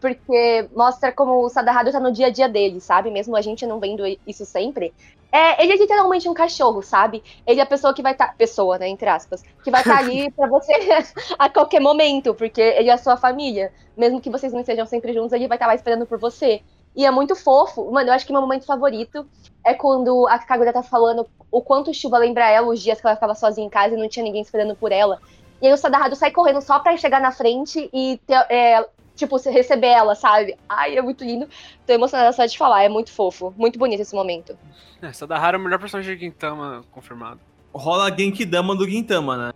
porque 0.00 0.68
mostra 0.74 1.12
como 1.12 1.44
o 1.44 1.48
Sadaharu 1.48 1.92
tá 1.92 2.00
no 2.00 2.10
dia 2.10 2.26
a 2.26 2.30
dia 2.30 2.48
dele, 2.48 2.80
sabe? 2.80 3.10
Mesmo 3.10 3.36
a 3.36 3.40
gente 3.40 3.66
não 3.66 3.78
vendo 3.78 4.02
isso 4.26 4.44
sempre. 4.44 4.92
É, 5.30 5.62
ele 5.62 5.72
é 5.72 5.76
literalmente 5.76 6.28
um 6.28 6.34
cachorro, 6.34 6.82
sabe? 6.82 7.22
Ele 7.46 7.60
é 7.60 7.62
a 7.62 7.66
pessoa 7.66 7.94
que 7.94 8.02
vai 8.02 8.12
estar. 8.12 8.36
pessoa, 8.36 8.78
né? 8.78 8.88
Entre 8.88 9.08
aspas. 9.08 9.42
Que 9.64 9.70
vai 9.70 9.80
estar 9.80 9.98
ali 9.98 10.30
pra 10.36 10.46
você 10.46 10.72
a 11.38 11.48
qualquer 11.48 11.80
momento, 11.80 12.34
porque 12.34 12.60
ele 12.60 12.90
é 12.90 12.92
a 12.92 12.98
sua 12.98 13.16
família. 13.16 13.72
Mesmo 13.96 14.20
que 14.20 14.28
vocês 14.28 14.52
não 14.52 14.60
estejam 14.60 14.84
sempre 14.86 15.14
juntos, 15.14 15.32
ele 15.32 15.48
vai 15.48 15.56
estar 15.56 15.66
lá 15.66 15.74
esperando 15.74 16.06
por 16.06 16.18
você. 16.18 16.60
E 16.94 17.06
é 17.06 17.10
muito 17.10 17.34
fofo. 17.34 17.90
Mano, 17.90 18.10
eu 18.10 18.14
acho 18.14 18.26
que 18.26 18.32
meu 18.32 18.40
momento 18.40 18.66
favorito 18.66 19.26
é 19.64 19.74
quando 19.74 20.26
a 20.28 20.38
Kagura 20.38 20.72
tá 20.72 20.82
falando 20.82 21.26
o 21.50 21.60
quanto 21.60 21.92
chuva 21.94 22.18
lembra 22.18 22.48
ela 22.48 22.68
os 22.68 22.82
dias 22.82 23.00
que 23.00 23.06
ela 23.06 23.16
ficava 23.16 23.34
sozinha 23.34 23.66
em 23.66 23.70
casa 23.70 23.94
e 23.94 23.98
não 23.98 24.08
tinha 24.08 24.24
ninguém 24.24 24.42
esperando 24.42 24.74
por 24.74 24.92
ela. 24.92 25.18
E 25.60 25.66
aí 25.66 25.72
o 25.72 25.76
Sadaharu 25.76 26.16
sai 26.16 26.30
correndo 26.30 26.60
só 26.60 26.78
pra 26.80 26.96
chegar 26.96 27.20
na 27.20 27.30
frente 27.30 27.88
e, 27.92 28.20
ter, 28.26 28.34
é, 28.50 28.84
tipo, 29.14 29.36
receber 29.36 29.86
ela, 29.88 30.14
sabe? 30.14 30.56
Ai, 30.68 30.96
é 30.96 31.02
muito 31.02 31.24
lindo. 31.24 31.48
Tô 31.86 31.92
emocionada 31.92 32.32
só 32.32 32.44
de 32.44 32.58
falar, 32.58 32.82
é 32.82 32.88
muito 32.88 33.12
fofo. 33.12 33.54
Muito 33.56 33.78
bonito 33.78 34.00
esse 34.00 34.14
momento. 34.14 34.58
É, 35.00 35.12
Sadahara 35.12 35.56
é 35.56 35.60
o 35.60 35.62
melhor 35.62 35.78
personagem 35.78 36.16
de 36.16 36.24
Gintama 36.24 36.82
confirmado. 36.90 37.40
Rola 37.72 38.08
a 38.08 38.16
Genkidama 38.16 38.74
do 38.74 38.88
Gintama, 38.88 39.36
né? 39.36 39.52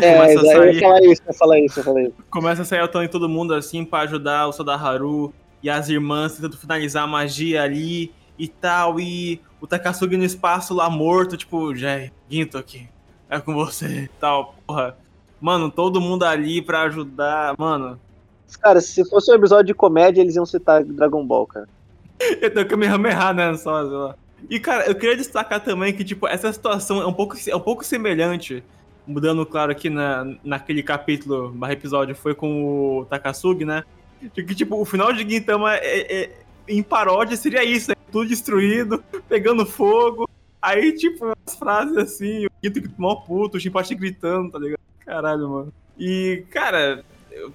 É, 0.00 0.14
Começa 0.14 0.40
a 0.40 0.54
eu 0.54 0.72
ia 0.72 0.72
sair. 0.72 0.80
falar 0.80 1.00
isso, 1.02 1.22
eu 1.22 1.26
ia 1.26 1.38
falar 1.38 1.60
isso, 1.60 1.80
eu 1.80 1.84
falar 1.84 2.02
isso. 2.02 2.14
Começa 2.30 2.62
a 2.62 2.64
sair 2.64 2.80
Altana 2.80 3.04
em 3.04 3.08
todo 3.08 3.28
mundo, 3.28 3.52
assim, 3.54 3.84
pra 3.84 4.00
ajudar 4.00 4.46
o 4.46 4.52
Sadaharu 4.52 5.34
e 5.62 5.70
as 5.70 5.88
irmãs 5.88 6.34
tentando 6.34 6.56
finalizar 6.56 7.04
a 7.04 7.06
magia 7.06 7.62
ali 7.62 8.12
e 8.38 8.48
tal. 8.48 8.98
E 8.98 9.40
o 9.60 9.66
Takasugi 9.66 10.16
no 10.16 10.24
espaço 10.24 10.74
lá 10.74 10.90
morto, 10.90 11.36
tipo, 11.36 11.74
já, 11.74 12.10
Ginto 12.28 12.58
aqui, 12.58 12.88
é 13.28 13.38
com 13.38 13.54
você 13.54 14.04
e 14.04 14.08
tal, 14.20 14.54
porra. 14.66 14.96
Mano, 15.40 15.70
todo 15.70 16.00
mundo 16.00 16.24
ali 16.24 16.62
pra 16.62 16.82
ajudar, 16.82 17.54
mano. 17.58 17.98
Cara, 18.60 18.80
se 18.80 19.08
fosse 19.08 19.30
um 19.32 19.34
episódio 19.34 19.66
de 19.66 19.74
comédia, 19.74 20.20
eles 20.20 20.36
iam 20.36 20.46
citar 20.46 20.84
Dragon 20.84 21.24
Ball, 21.26 21.46
cara. 21.46 21.68
Eu 22.40 22.52
tenho 22.52 22.68
que 22.68 22.76
me 22.76 22.86
ramerrar, 22.86 23.34
né? 23.34 23.54
Só, 23.56 23.80
lá. 23.80 24.14
E, 24.48 24.58
cara, 24.60 24.88
eu 24.88 24.94
queria 24.94 25.16
destacar 25.16 25.62
também 25.62 25.92
que, 25.92 26.04
tipo, 26.04 26.26
essa 26.26 26.52
situação 26.52 27.00
é 27.00 27.06
um 27.06 27.12
pouco, 27.12 27.36
é 27.46 27.54
um 27.54 27.60
pouco 27.60 27.84
semelhante, 27.84 28.62
mudando, 29.06 29.46
claro, 29.46 29.72
aqui 29.72 29.88
na, 29.88 30.36
naquele 30.42 30.82
capítulo, 30.82 31.54
episódio, 31.70 32.14
foi 32.14 32.34
com 32.34 32.98
o 32.98 33.04
Takasugi, 33.06 33.64
né? 33.64 33.84
Que, 34.30 34.54
tipo, 34.54 34.80
o 34.80 34.84
final 34.84 35.12
de 35.12 35.28
Gintama 35.28 35.74
é, 35.76 36.22
é- 36.22 36.42
em 36.68 36.82
paródia 36.82 37.36
seria 37.36 37.64
isso, 37.64 37.90
né? 37.90 37.96
Tudo 38.10 38.28
destruído, 38.28 39.02
pegando 39.28 39.66
fogo. 39.66 40.28
Aí, 40.60 40.92
tipo, 40.92 41.24
umas 41.24 41.56
frases 41.58 41.96
assim, 41.96 42.46
o 42.46 42.50
Ginto 42.62 42.80
mó 42.96 43.16
puto, 43.16 43.56
o 43.56 43.60
Shinpachi 43.60 43.94
gritando, 43.96 44.52
tá 44.52 44.58
ligado? 44.58 44.80
Caralho, 45.04 45.48
mano. 45.48 45.72
E, 45.98 46.44
cara, 46.50 47.04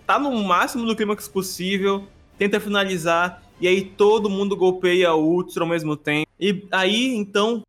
tá 0.06 0.20
no 0.20 0.32
máximo 0.44 0.86
do 0.86 0.96
clímax 0.96 1.28
possível, 1.28 2.06
tenta 2.38 2.60
finalizar, 2.60 3.42
e 3.62 3.68
aí 3.68 3.82
todo 3.86 4.30
mundo 4.30 4.58
golpeia 4.58 5.14
o 5.14 5.38
Utsuro 5.38 5.64
ao 5.64 5.70
mesmo 5.70 5.96
tempo. 5.96 6.28
E 6.38 6.68
aí, 6.70 7.16
então, 7.16 7.62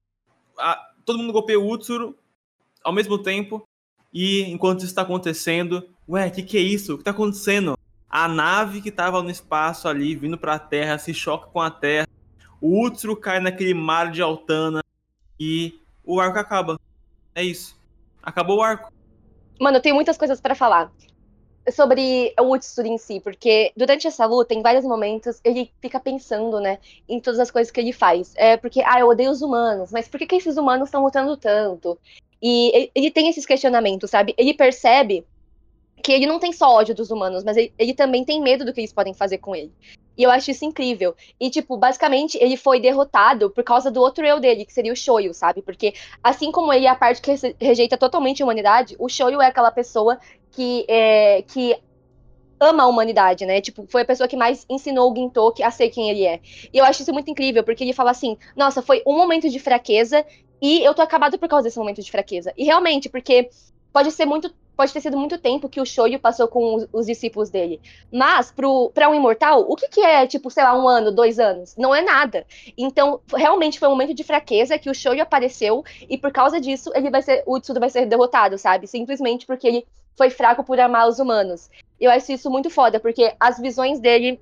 a- 0.59 0.89
todo 1.05 1.19
mundo 1.19 1.33
golpeia 1.33 1.61
o 1.61 1.71
Utsuro 1.73 2.17
ao 2.83 2.93
mesmo 2.93 3.17
tempo, 3.17 3.63
e 4.13 4.43
enquanto 4.51 4.85
isso 4.85 4.95
tá 4.95 5.03
acontecendo, 5.03 5.85
ué, 6.09 6.27
o 6.27 6.31
que, 6.33 6.43
que 6.43 6.57
é 6.59 6.61
isso? 6.61 6.95
O 6.95 6.99
que 6.99 7.05
tá 7.05 7.13
acontecendo? 7.13 7.78
A 8.11 8.27
nave 8.27 8.81
que 8.81 8.91
tava 8.91 9.23
no 9.23 9.31
espaço 9.31 9.89
ali, 9.89 10.15
vindo 10.17 10.39
pra 10.39 10.59
Terra, 10.59 10.99
se 10.99 11.13
choca 11.13 11.47
com 11.49 11.61
a 11.61 11.71
Terra, 11.71 12.09
o 12.61 12.85
Utsuro 12.85 13.17
cai 13.17 13.41
naquele 13.41 13.75
mar 13.75 14.11
de 14.11 14.23
Altana, 14.23 14.81
e 15.39 15.79
o 16.05 16.21
arco 16.21 16.39
acaba. 16.39 16.79
É 17.35 17.43
isso. 17.43 17.79
acabou 18.23 18.59
o 18.59 18.63
arco. 18.63 18.93
Mano, 19.61 19.77
eu 19.77 19.83
tenho 19.83 19.95
muitas 19.95 20.17
coisas 20.17 20.41
pra 20.41 20.55
falar 20.55 20.91
sobre 21.73 22.33
o 22.41 22.55
Utsuri 22.55 22.89
em 22.89 22.99
si, 22.99 23.21
porque 23.21 23.73
durante 23.77 24.07
essa 24.07 24.25
luta, 24.25 24.55
em 24.55 24.63
vários 24.63 24.85
momentos, 24.85 25.39
ele 25.45 25.71
fica 25.83 26.01
pensando, 26.01 26.61
né, 26.61 26.79
em 27.07 27.21
todas 27.21 27.39
as 27.39 27.51
coisas 27.51 27.71
que 27.71 27.79
ele 27.79 27.93
faz. 27.93 28.33
É 28.37 28.57
porque, 28.57 28.83
ah, 28.85 28.99
eu 29.01 29.09
odeio 29.09 29.31
os 29.31 29.43
humanos, 29.43 29.93
mas 29.93 30.09
por 30.09 30.19
que, 30.19 30.27
que 30.27 30.37
esses 30.37 30.57
humanos 30.57 30.89
estão 30.89 31.05
lutando 31.05 31.37
tanto? 31.37 31.99
E 32.41 32.91
ele 32.95 33.11
tem 33.11 33.29
esses 33.29 33.45
questionamentos, 33.45 34.11
sabe? 34.11 34.35
Ele 34.39 34.55
percebe 34.55 35.27
que 36.03 36.13
ele 36.13 36.27
não 36.27 36.39
tem 36.39 36.53
só 36.53 36.73
ódio 36.73 36.95
dos 36.95 37.11
humanos, 37.11 37.45
mas 37.45 37.57
ele, 37.57 37.73
ele, 37.79 37.95
também 37.95 38.25
tem 38.25 38.41
medo 38.41 38.65
do 38.65 38.73
que 38.73 38.81
eles 38.81 38.93
podem 38.93 39.15
fazer 39.15 39.39
com 39.39 39.55
ele. 39.55 39.73
E 40.17 40.23
eu 40.23 40.31
acho 40.31 40.51
isso 40.51 40.65
incrível. 40.65 41.15
E, 41.39 41.49
tipo, 41.49 41.77
basicamente, 41.77 42.37
ele 42.41 42.57
foi 42.57 42.81
derrotado 42.81 43.51
por 43.51 43.63
causa 43.63 43.91
do 43.91 44.01
outro 44.01 44.27
eu 44.27 44.41
dele, 44.41 44.65
que 44.65 44.73
seria 44.73 44.93
o 44.93 44.97
Shoyo, 44.97 45.33
sabe? 45.33 45.63
Porque, 45.63 45.95
assim 46.23 46.51
como 46.51 46.73
ele 46.73 46.87
é 46.87 46.89
a 46.89 46.95
parte 46.97 47.23
que 47.23 47.33
rejeita 47.61 47.97
totalmente 47.97 48.43
a 48.43 48.45
humanidade, 48.45 48.97
o 48.99 49.09
Shoyo 49.09 49.41
é 49.41 49.47
aquela 49.47 49.71
pessoa 49.71 50.19
que, 50.51 50.85
é, 50.89 51.43
que 51.43 51.77
ama 52.61 52.83
a 52.83 52.87
humanidade, 52.87 53.47
né? 53.47 53.61
Tipo, 53.61 53.87
foi 53.89 54.03
a 54.03 54.05
pessoa 54.05 54.29
que 54.29 54.37
mais 54.37 54.67
ensinou 54.69 55.13
o 55.13 55.15
Gintoki 55.15 55.63
a 55.63 55.71
ser 55.71 55.89
quem 55.91 56.11
ele 56.11 56.25
é. 56.25 56.41
E 56.73 56.79
eu 56.79 56.85
acho 56.85 57.03
isso 57.03 57.13
muito 57.13 57.31
incrível, 57.31 57.63
porque 57.63 57.85
ele 57.85 57.93
fala 57.93 58.11
assim: 58.11 58.37
nossa, 58.57 58.83
foi 58.83 59.03
um 59.07 59.17
momento 59.17 59.49
de 59.49 59.59
fraqueza 59.59 60.25
e 60.61 60.83
eu 60.83 60.95
tô 60.95 61.03
acabado 61.03 61.39
por 61.39 61.49
causa 61.49 61.65
desse 61.65 61.79
momento 61.79 62.03
de 62.03 62.11
fraqueza. 62.11 62.53
E 62.57 62.65
realmente, 62.65 63.09
porque 63.09 63.49
pode 63.93 64.11
ser 64.11 64.27
muito 64.27 64.53
pode 64.79 64.93
ter 64.93 65.01
sido 65.01 65.19
muito 65.19 65.37
tempo 65.39 65.69
que 65.69 65.81
o 65.81 65.85
Shoyo 65.85 66.21
passou 66.21 66.47
com 66.47 66.77
os, 66.77 66.89
os 66.93 67.07
discípulos 67.07 67.51
dele. 67.51 67.81
Mas, 68.13 68.55
para 68.95 69.11
um 69.11 69.15
imortal, 69.15 69.67
o 69.69 69.75
que, 69.75 69.89
que 69.89 70.01
é, 70.01 70.25
tipo, 70.25 70.49
sei 70.53 70.63
lá, 70.63 70.73
um 70.81 70.87
ano, 70.87 71.11
dois 71.11 71.41
anos? 71.41 71.75
Não 71.77 71.93
é 71.93 72.01
nada. 72.01 72.47
Então, 72.79 73.21
realmente 73.35 73.77
foi 73.77 73.89
um 73.89 73.91
momento 73.91 74.15
de 74.15 74.23
fraqueza 74.23 74.79
que 74.79 74.89
o 74.89 74.95
Shoyo 74.95 75.21
apareceu, 75.21 75.85
e 76.09 76.17
por 76.17 76.31
causa 76.31 76.61
disso, 76.61 76.93
ele 76.95 77.11
vai 77.11 77.23
ser, 77.23 77.43
o 77.45 77.59
Tsudo 77.59 77.81
vai 77.81 77.91
ser 77.91 78.07
derrotado, 78.07 78.57
sabe? 78.57 78.87
Simplesmente 78.87 79.47
porque 79.47 79.67
ele 79.67 79.87
foi 80.17 80.31
fraco 80.31 80.63
por 80.63 80.79
amar 80.79 81.09
os 81.09 81.19
humanos. 81.19 81.69
Eu 82.01 82.13
acho 82.13 82.31
isso 82.31 82.49
muito 82.49 82.71
foda, 82.71 83.01
porque 83.01 83.35
as 83.41 83.59
visões 83.59 83.99
dele 83.99 84.41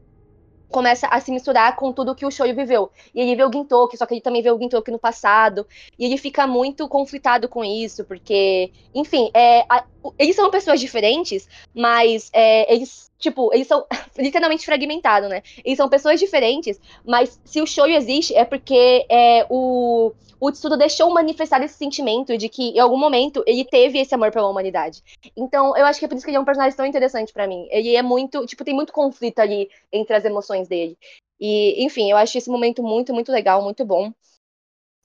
começa 0.68 1.06
a 1.06 1.20
se 1.20 1.30
misturar 1.30 1.76
com 1.76 1.92
tudo 1.92 2.14
que 2.14 2.26
o 2.26 2.30
Shoyo 2.30 2.54
viveu. 2.54 2.90
E 3.14 3.20
ele 3.20 3.36
vê 3.36 3.44
o 3.44 3.52
Gintoki, 3.52 3.96
só 3.96 4.06
que 4.06 4.14
ele 4.14 4.20
também 4.20 4.42
vê 4.42 4.50
o 4.50 4.58
Gintoki 4.58 4.90
no 4.90 4.98
passado. 4.98 5.66
E 5.98 6.04
ele 6.04 6.16
fica 6.16 6.46
muito 6.46 6.88
conflitado 6.88 7.48
com 7.48 7.64
isso, 7.64 8.04
porque, 8.04 8.72
enfim, 8.94 9.30
é, 9.32 9.64
a, 9.68 9.84
eles 10.18 10.36
são 10.36 10.50
pessoas 10.50 10.80
diferentes, 10.80 11.48
mas 11.74 12.30
é, 12.32 12.72
eles, 12.72 13.10
tipo, 13.18 13.52
eles 13.52 13.66
são 13.66 13.86
literalmente 14.18 14.64
fragmentados, 14.64 15.28
né? 15.28 15.42
Eles 15.64 15.76
são 15.76 15.88
pessoas 15.88 16.20
diferentes, 16.20 16.80
mas 17.04 17.40
se 17.44 17.60
o 17.60 17.66
Shoyo 17.66 17.94
existe 17.94 18.34
é 18.34 18.44
porque 18.44 19.06
é, 19.08 19.46
o, 19.48 20.12
o 20.40 20.52
Tsudo 20.52 20.76
deixou 20.76 21.12
manifestar 21.12 21.62
esse 21.62 21.74
sentimento 21.74 22.36
de 22.36 22.48
que 22.48 22.70
em 22.70 22.78
algum 22.78 22.98
momento 22.98 23.42
ele 23.46 23.64
teve 23.64 23.98
esse 23.98 24.14
amor 24.14 24.30
pela 24.30 24.48
humanidade. 24.48 25.02
Então, 25.36 25.76
eu 25.76 25.86
acho 25.86 25.98
que 25.98 26.04
é 26.04 26.08
por 26.08 26.16
isso 26.16 26.24
que 26.24 26.30
ele 26.30 26.38
é 26.38 26.40
um 26.40 26.44
personagem 26.44 26.76
tão 26.76 26.86
interessante 26.86 27.32
para 27.32 27.46
mim. 27.46 27.66
Ele 27.70 27.96
é 27.96 28.02
muito, 28.02 28.44
tipo, 28.46 28.64
tem 28.64 28.74
muito 28.74 28.92
conflito 28.92 29.38
ali 29.38 29.68
entre 29.92 30.14
as 30.16 30.24
emoções 30.24 30.68
dele. 30.68 30.96
E, 31.40 31.84
enfim, 31.84 32.10
eu 32.10 32.16
acho 32.16 32.38
esse 32.38 32.50
momento 32.50 32.82
muito, 32.82 33.12
muito 33.12 33.30
legal, 33.32 33.62
muito 33.62 33.84
bom. 33.84 34.12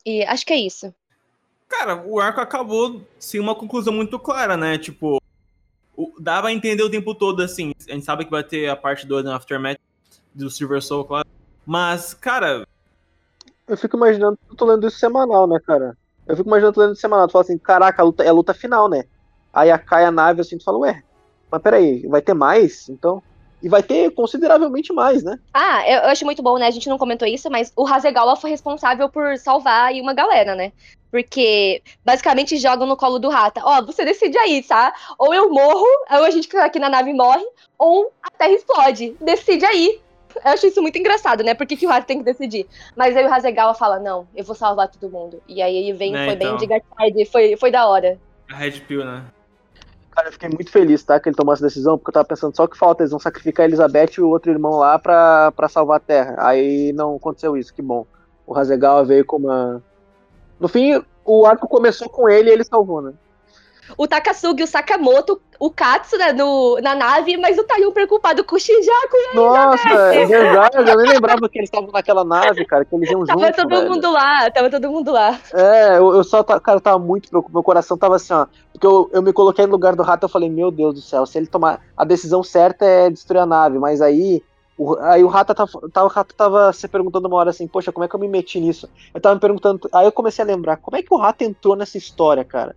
E 0.05 0.23
acho 0.23 0.45
que 0.45 0.53
é 0.53 0.57
isso. 0.57 0.93
Cara, 1.71 2.03
o 2.05 2.19
arco 2.19 2.41
acabou 2.41 3.01
sem 3.17 3.39
uma 3.39 3.55
conclusão 3.55 3.93
muito 3.93 4.19
clara, 4.19 4.57
né? 4.57 4.77
Tipo, 4.77 5.21
o, 5.95 6.13
dava 6.19 6.49
a 6.49 6.53
entender 6.53 6.83
o 6.83 6.91
tempo 6.91 7.15
todo, 7.15 7.41
assim. 7.41 7.73
A 7.89 7.93
gente 7.93 8.05
sabe 8.05 8.25
que 8.25 8.29
vai 8.29 8.43
ter 8.43 8.69
a 8.69 8.75
parte 8.75 9.07
2 9.07 9.23
no 9.23 9.31
Aftermath 9.31 9.79
do 10.33 10.49
Silver 10.49 10.81
Soul, 10.81 11.05
claro. 11.05 11.27
Mas, 11.65 12.13
cara. 12.13 12.67
Eu 13.65 13.77
fico 13.77 13.95
imaginando, 13.95 14.37
eu 14.49 14.55
tô 14.55 14.65
lendo 14.65 14.85
isso 14.85 14.99
semanal, 14.99 15.47
né, 15.47 15.59
cara? 15.65 15.97
Eu 16.27 16.35
fico 16.35 16.49
imaginando, 16.49 16.73
tô 16.73 16.81
lendo 16.81 16.91
isso 16.91 17.01
semanal. 17.01 17.25
Tu 17.27 17.31
fala 17.31 17.45
assim, 17.45 17.57
caraca, 17.57 18.01
a 18.01 18.05
luta, 18.05 18.23
é 18.23 18.27
a 18.27 18.33
luta 18.33 18.53
final, 18.53 18.89
né? 18.89 19.05
Aí 19.53 19.75
cai 19.79 20.03
a 20.03 20.11
nave 20.11 20.41
assim, 20.41 20.57
tu 20.57 20.65
fala, 20.65 20.79
ué, 20.79 21.01
mas 21.49 21.61
peraí, 21.61 22.05
vai 22.05 22.21
ter 22.21 22.33
mais? 22.33 22.89
Então. 22.89 23.23
E 23.61 23.69
vai 23.69 23.83
ter 23.83 24.11
consideravelmente 24.11 24.91
mais, 24.91 25.23
né? 25.23 25.37
Ah, 25.53 25.87
eu, 25.87 25.99
eu 25.99 26.09
acho 26.09 26.25
muito 26.25 26.41
bom, 26.41 26.57
né? 26.57 26.67
A 26.67 26.71
gente 26.71 26.89
não 26.89 26.97
comentou 26.97 27.27
isso, 27.27 27.49
mas 27.49 27.71
o 27.75 27.85
Hasegawa 27.85 28.35
foi 28.35 28.49
responsável 28.49 29.07
por 29.07 29.37
salvar 29.37 29.87
aí 29.87 30.01
uma 30.01 30.13
galera, 30.13 30.55
né? 30.55 30.71
Porque 31.11 31.83
basicamente 32.03 32.57
jogam 32.57 32.87
no 32.87 32.97
colo 32.97 33.19
do 33.19 33.29
Rata. 33.29 33.61
Ó, 33.63 33.81
você 33.83 34.03
decide 34.05 34.37
aí, 34.37 34.63
tá? 34.63 34.93
Ou 35.17 35.33
eu 35.33 35.49
morro, 35.49 35.85
ou 36.09 36.23
a 36.23 36.29
gente 36.31 36.47
que 36.47 36.55
tá 36.55 36.65
aqui 36.65 36.79
na 36.79 36.89
nave 36.89 37.13
morre, 37.13 37.45
ou 37.77 38.11
a 38.23 38.31
Terra 38.31 38.53
explode. 38.53 39.15
Decide 39.21 39.65
aí. 39.65 39.99
Eu 40.33 40.51
acho 40.53 40.65
isso 40.65 40.81
muito 40.81 40.97
engraçado, 40.97 41.43
né? 41.43 41.53
Por 41.53 41.67
que, 41.67 41.75
que 41.75 41.85
o 41.85 41.89
Rata 41.89 42.07
tem 42.07 42.19
que 42.19 42.23
decidir? 42.23 42.65
Mas 42.95 43.15
aí 43.17 43.25
o 43.25 43.33
Hasegawa 43.33 43.73
fala, 43.73 43.99
não, 43.99 44.25
eu 44.33 44.45
vou 44.45 44.55
salvar 44.55 44.87
todo 44.87 45.11
mundo. 45.11 45.43
E 45.47 45.61
aí 45.61 45.75
ele 45.75 45.93
vem, 45.93 46.15
é, 46.15 46.25
foi 46.25 46.33
então. 46.33 46.49
bem 46.49 46.57
de 46.57 46.65
Gatard, 46.65 47.25
foi, 47.25 47.57
foi 47.57 47.69
da 47.69 47.85
hora. 47.87 48.17
A 48.49 48.55
Red 48.55 48.79
Pill, 48.87 49.03
né? 49.03 49.25
Cara, 50.11 50.27
eu 50.27 50.33
fiquei 50.33 50.49
muito 50.49 50.71
feliz, 50.71 51.03
tá? 51.03 51.19
Que 51.19 51.29
ele 51.29 51.35
tomou 51.35 51.53
essa 51.53 51.63
decisão, 51.63 51.97
porque 51.97 52.09
eu 52.09 52.13
tava 52.13 52.27
pensando 52.27 52.55
só 52.55 52.67
que 52.67 52.77
falta, 52.77 53.01
eles 53.01 53.11
vão 53.11 53.19
sacrificar 53.19 53.63
a 53.63 53.67
Elizabeth 53.67 54.17
e 54.17 54.21
o 54.21 54.27
outro 54.27 54.51
irmão 54.51 54.77
lá 54.77 54.99
pra, 54.99 55.51
pra 55.53 55.69
salvar 55.69 55.97
a 55.97 56.01
Terra. 56.01 56.35
Aí 56.37 56.91
não 56.93 57.15
aconteceu 57.15 57.55
isso, 57.55 57.73
que 57.73 57.81
bom. 57.81 58.05
O 58.45 58.55
Hasegawa 58.55 59.05
veio 59.05 59.25
com 59.25 59.37
uma, 59.37 59.81
no 60.59 60.67
fim, 60.67 61.03
o 61.25 61.45
arco 61.45 61.67
começou 61.67 62.07
com 62.07 62.29
ele 62.29 62.49
e 62.49 62.53
ele 62.53 62.63
salvou, 62.63 63.01
né? 63.01 63.13
O 63.97 64.07
Takasugi, 64.07 64.63
o 64.63 64.67
Sakamoto, 64.67 65.41
o 65.59 65.69
Katsu 65.69 66.17
né, 66.17 66.33
no, 66.33 66.79
na 66.81 66.95
nave, 66.95 67.37
mas 67.37 67.57
o 67.57 67.63
Taiyo 67.63 67.91
preocupado 67.91 68.43
com 68.43 68.55
o 68.55 68.59
Shinjaku. 68.59 69.17
Nossa, 69.35 69.89
é 69.89 70.25
verdade, 70.25 70.77
eu 70.77 70.97
nem 70.97 71.13
lembrava 71.13 71.47
que 71.47 71.59
eles 71.59 71.67
estavam 71.67 71.91
naquela 71.91 72.23
nave, 72.23 72.65
cara, 72.65 72.83
que 72.83 72.95
eles 72.95 73.09
iam 73.09 73.19
juntos. 73.19 73.35
Tava 73.35 73.53
todo 73.53 73.69
velho. 73.69 73.89
mundo 73.89 74.11
lá, 74.11 74.49
tava 74.49 74.69
todo 74.69 74.91
mundo 74.91 75.11
lá. 75.11 75.39
É, 75.53 75.97
eu, 75.97 76.15
eu 76.15 76.23
só, 76.23 76.43
cara, 76.43 76.79
tava 76.79 76.99
muito 76.99 77.29
preocupado, 77.29 77.53
meu 77.53 77.63
coração 77.63 77.97
tava 77.97 78.15
assim, 78.15 78.33
ó, 78.33 78.47
porque 78.71 78.87
eu, 78.87 79.09
eu 79.13 79.21
me 79.21 79.31
coloquei 79.31 79.65
no 79.65 79.71
lugar 79.71 79.95
do 79.95 80.03
rato, 80.03 80.23
eu 80.23 80.29
falei, 80.29 80.49
meu 80.49 80.71
Deus 80.71 80.95
do 80.95 81.01
céu, 81.01 81.25
se 81.25 81.37
ele 81.37 81.47
tomar, 81.47 81.81
a 81.95 82.03
decisão 82.03 82.41
certa 82.43 82.85
é 82.85 83.09
destruir 83.09 83.41
a 83.41 83.45
nave, 83.45 83.77
mas 83.77 84.01
aí 84.01 84.41
o, 84.81 84.97
aí 84.99 85.23
o 85.23 85.27
Rata 85.27 85.53
tava, 85.53 85.71
tava, 85.93 86.07
o 86.07 86.09
Rata 86.09 86.33
tava 86.35 86.73
se 86.73 86.87
perguntando 86.87 87.27
uma 87.27 87.37
hora 87.37 87.51
assim, 87.51 87.67
poxa, 87.67 87.91
como 87.91 88.03
é 88.03 88.07
que 88.07 88.15
eu 88.15 88.19
me 88.19 88.27
meti 88.27 88.59
nisso? 88.59 88.89
Eu 89.13 89.21
tava 89.21 89.35
me 89.35 89.41
perguntando, 89.41 89.87
aí 89.93 90.07
eu 90.07 90.11
comecei 90.11 90.43
a 90.43 90.47
lembrar, 90.47 90.77
como 90.77 90.97
é 90.97 91.03
que 91.03 91.13
o 91.13 91.17
Rata 91.17 91.43
entrou 91.43 91.75
nessa 91.75 91.99
história, 91.99 92.43
cara? 92.43 92.75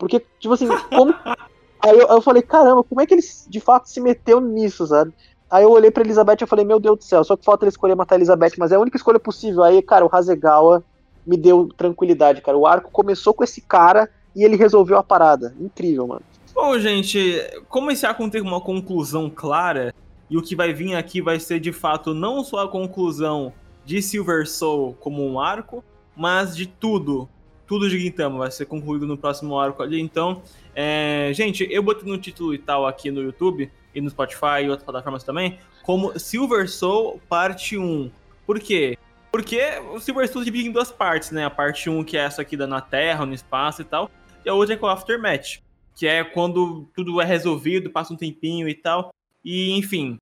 Porque, 0.00 0.24
tipo 0.40 0.54
assim, 0.54 0.66
como. 0.88 1.14
aí 1.80 1.96
eu, 1.96 2.08
eu 2.08 2.22
falei, 2.22 2.42
caramba, 2.42 2.82
como 2.82 3.00
é 3.00 3.06
que 3.06 3.14
ele 3.14 3.22
de 3.48 3.60
fato 3.60 3.88
se 3.88 4.00
meteu 4.00 4.40
nisso, 4.40 4.86
sabe? 4.86 5.12
Aí 5.50 5.62
eu 5.62 5.70
olhei 5.70 5.90
pra 5.90 6.02
Elizabeth 6.02 6.38
e 6.40 6.46
falei, 6.46 6.64
meu 6.64 6.80
Deus 6.80 6.98
do 6.98 7.04
céu, 7.04 7.22
só 7.22 7.36
que 7.36 7.44
falta 7.44 7.64
ele 7.64 7.70
escolher 7.70 7.94
matar 7.94 8.14
a 8.14 8.18
Elizabeth, 8.18 8.52
mas 8.56 8.72
é 8.72 8.76
a 8.76 8.80
única 8.80 8.96
escolha 8.96 9.20
possível. 9.20 9.62
Aí, 9.62 9.82
cara, 9.82 10.06
o 10.06 10.08
Hasegawa 10.10 10.82
me 11.26 11.36
deu 11.36 11.68
tranquilidade, 11.76 12.40
cara. 12.40 12.56
O 12.56 12.66
arco 12.66 12.90
começou 12.90 13.34
com 13.34 13.44
esse 13.44 13.60
cara 13.60 14.08
e 14.34 14.42
ele 14.42 14.56
resolveu 14.56 14.96
a 14.96 15.02
parada. 15.02 15.54
Incrível, 15.60 16.06
mano. 16.06 16.22
Bom, 16.54 16.78
gente, 16.78 17.40
como 17.68 17.90
esse 17.90 18.06
arco 18.06 18.22
não 18.22 18.30
tem 18.30 18.40
uma 18.40 18.60
conclusão 18.60 19.28
clara, 19.28 19.94
e 20.30 20.36
o 20.36 20.42
que 20.42 20.54
vai 20.54 20.72
vir 20.72 20.94
aqui 20.94 21.20
vai 21.20 21.40
ser 21.40 21.58
de 21.58 21.72
fato 21.72 22.14
não 22.14 22.44
só 22.44 22.64
a 22.64 22.68
conclusão 22.68 23.52
de 23.84 24.00
Silver 24.00 24.48
Soul 24.48 24.96
como 25.00 25.26
um 25.26 25.40
arco, 25.40 25.82
mas 26.16 26.56
de 26.56 26.66
tudo. 26.66 27.28
Tudo 27.70 27.88
de 27.88 28.00
Gintama 28.00 28.36
vai 28.36 28.50
ser 28.50 28.66
concluído 28.66 29.06
no 29.06 29.16
próximo 29.16 29.56
arco 29.56 29.80
ali. 29.80 30.00
Então, 30.00 30.42
é... 30.74 31.30
gente, 31.32 31.64
eu 31.70 31.84
botei 31.84 32.10
no 32.10 32.18
título 32.18 32.52
e 32.52 32.58
tal 32.58 32.84
aqui 32.84 33.12
no 33.12 33.22
YouTube 33.22 33.70
e 33.94 34.00
no 34.00 34.10
Spotify 34.10 34.64
e 34.64 34.68
outras 34.68 34.82
plataformas 34.82 35.22
também, 35.22 35.56
como 35.84 36.18
Silver 36.18 36.68
Soul 36.68 37.22
Parte 37.28 37.78
1. 37.78 38.10
Por 38.44 38.58
quê? 38.58 38.98
Porque 39.30 39.60
o 39.94 40.00
Silver 40.00 40.28
Soul 40.28 40.44
divide 40.44 40.68
em 40.68 40.72
duas 40.72 40.90
partes, 40.90 41.30
né? 41.30 41.44
A 41.44 41.50
parte 41.50 41.88
1, 41.88 42.02
que 42.02 42.16
é 42.16 42.22
essa 42.22 42.42
aqui 42.42 42.56
da 42.56 42.66
na 42.66 42.80
Terra, 42.80 43.24
no 43.24 43.34
espaço 43.34 43.82
e 43.82 43.84
tal, 43.84 44.10
e 44.44 44.48
a 44.50 44.54
outra 44.54 44.74
é 44.74 44.76
com 44.76 44.86
o 44.86 44.88
Aftermath, 44.88 45.60
que 45.94 46.08
é 46.08 46.24
quando 46.24 46.88
tudo 46.92 47.20
é 47.20 47.24
resolvido, 47.24 47.88
passa 47.88 48.12
um 48.12 48.16
tempinho 48.16 48.68
e 48.68 48.74
tal. 48.74 49.14
E, 49.44 49.78
enfim, 49.78 50.18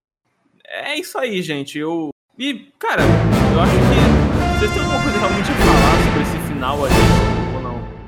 é 0.66 0.96
isso 0.96 1.16
aí, 1.16 1.40
gente. 1.40 1.78
Eu. 1.78 2.10
E, 2.38 2.70
cara, 2.78 3.04
eu 3.54 3.60
acho 3.62 3.72
que 3.72 4.58
vocês 4.58 4.70
têm 4.70 4.82
alguma 4.82 5.02
coisa 5.02 5.18
realmente 5.18 5.50
a 5.50 5.54
falar 5.54 6.04
sobre 6.04 6.22
esse 6.22 6.52
final 6.52 6.84
aí? 6.84 7.37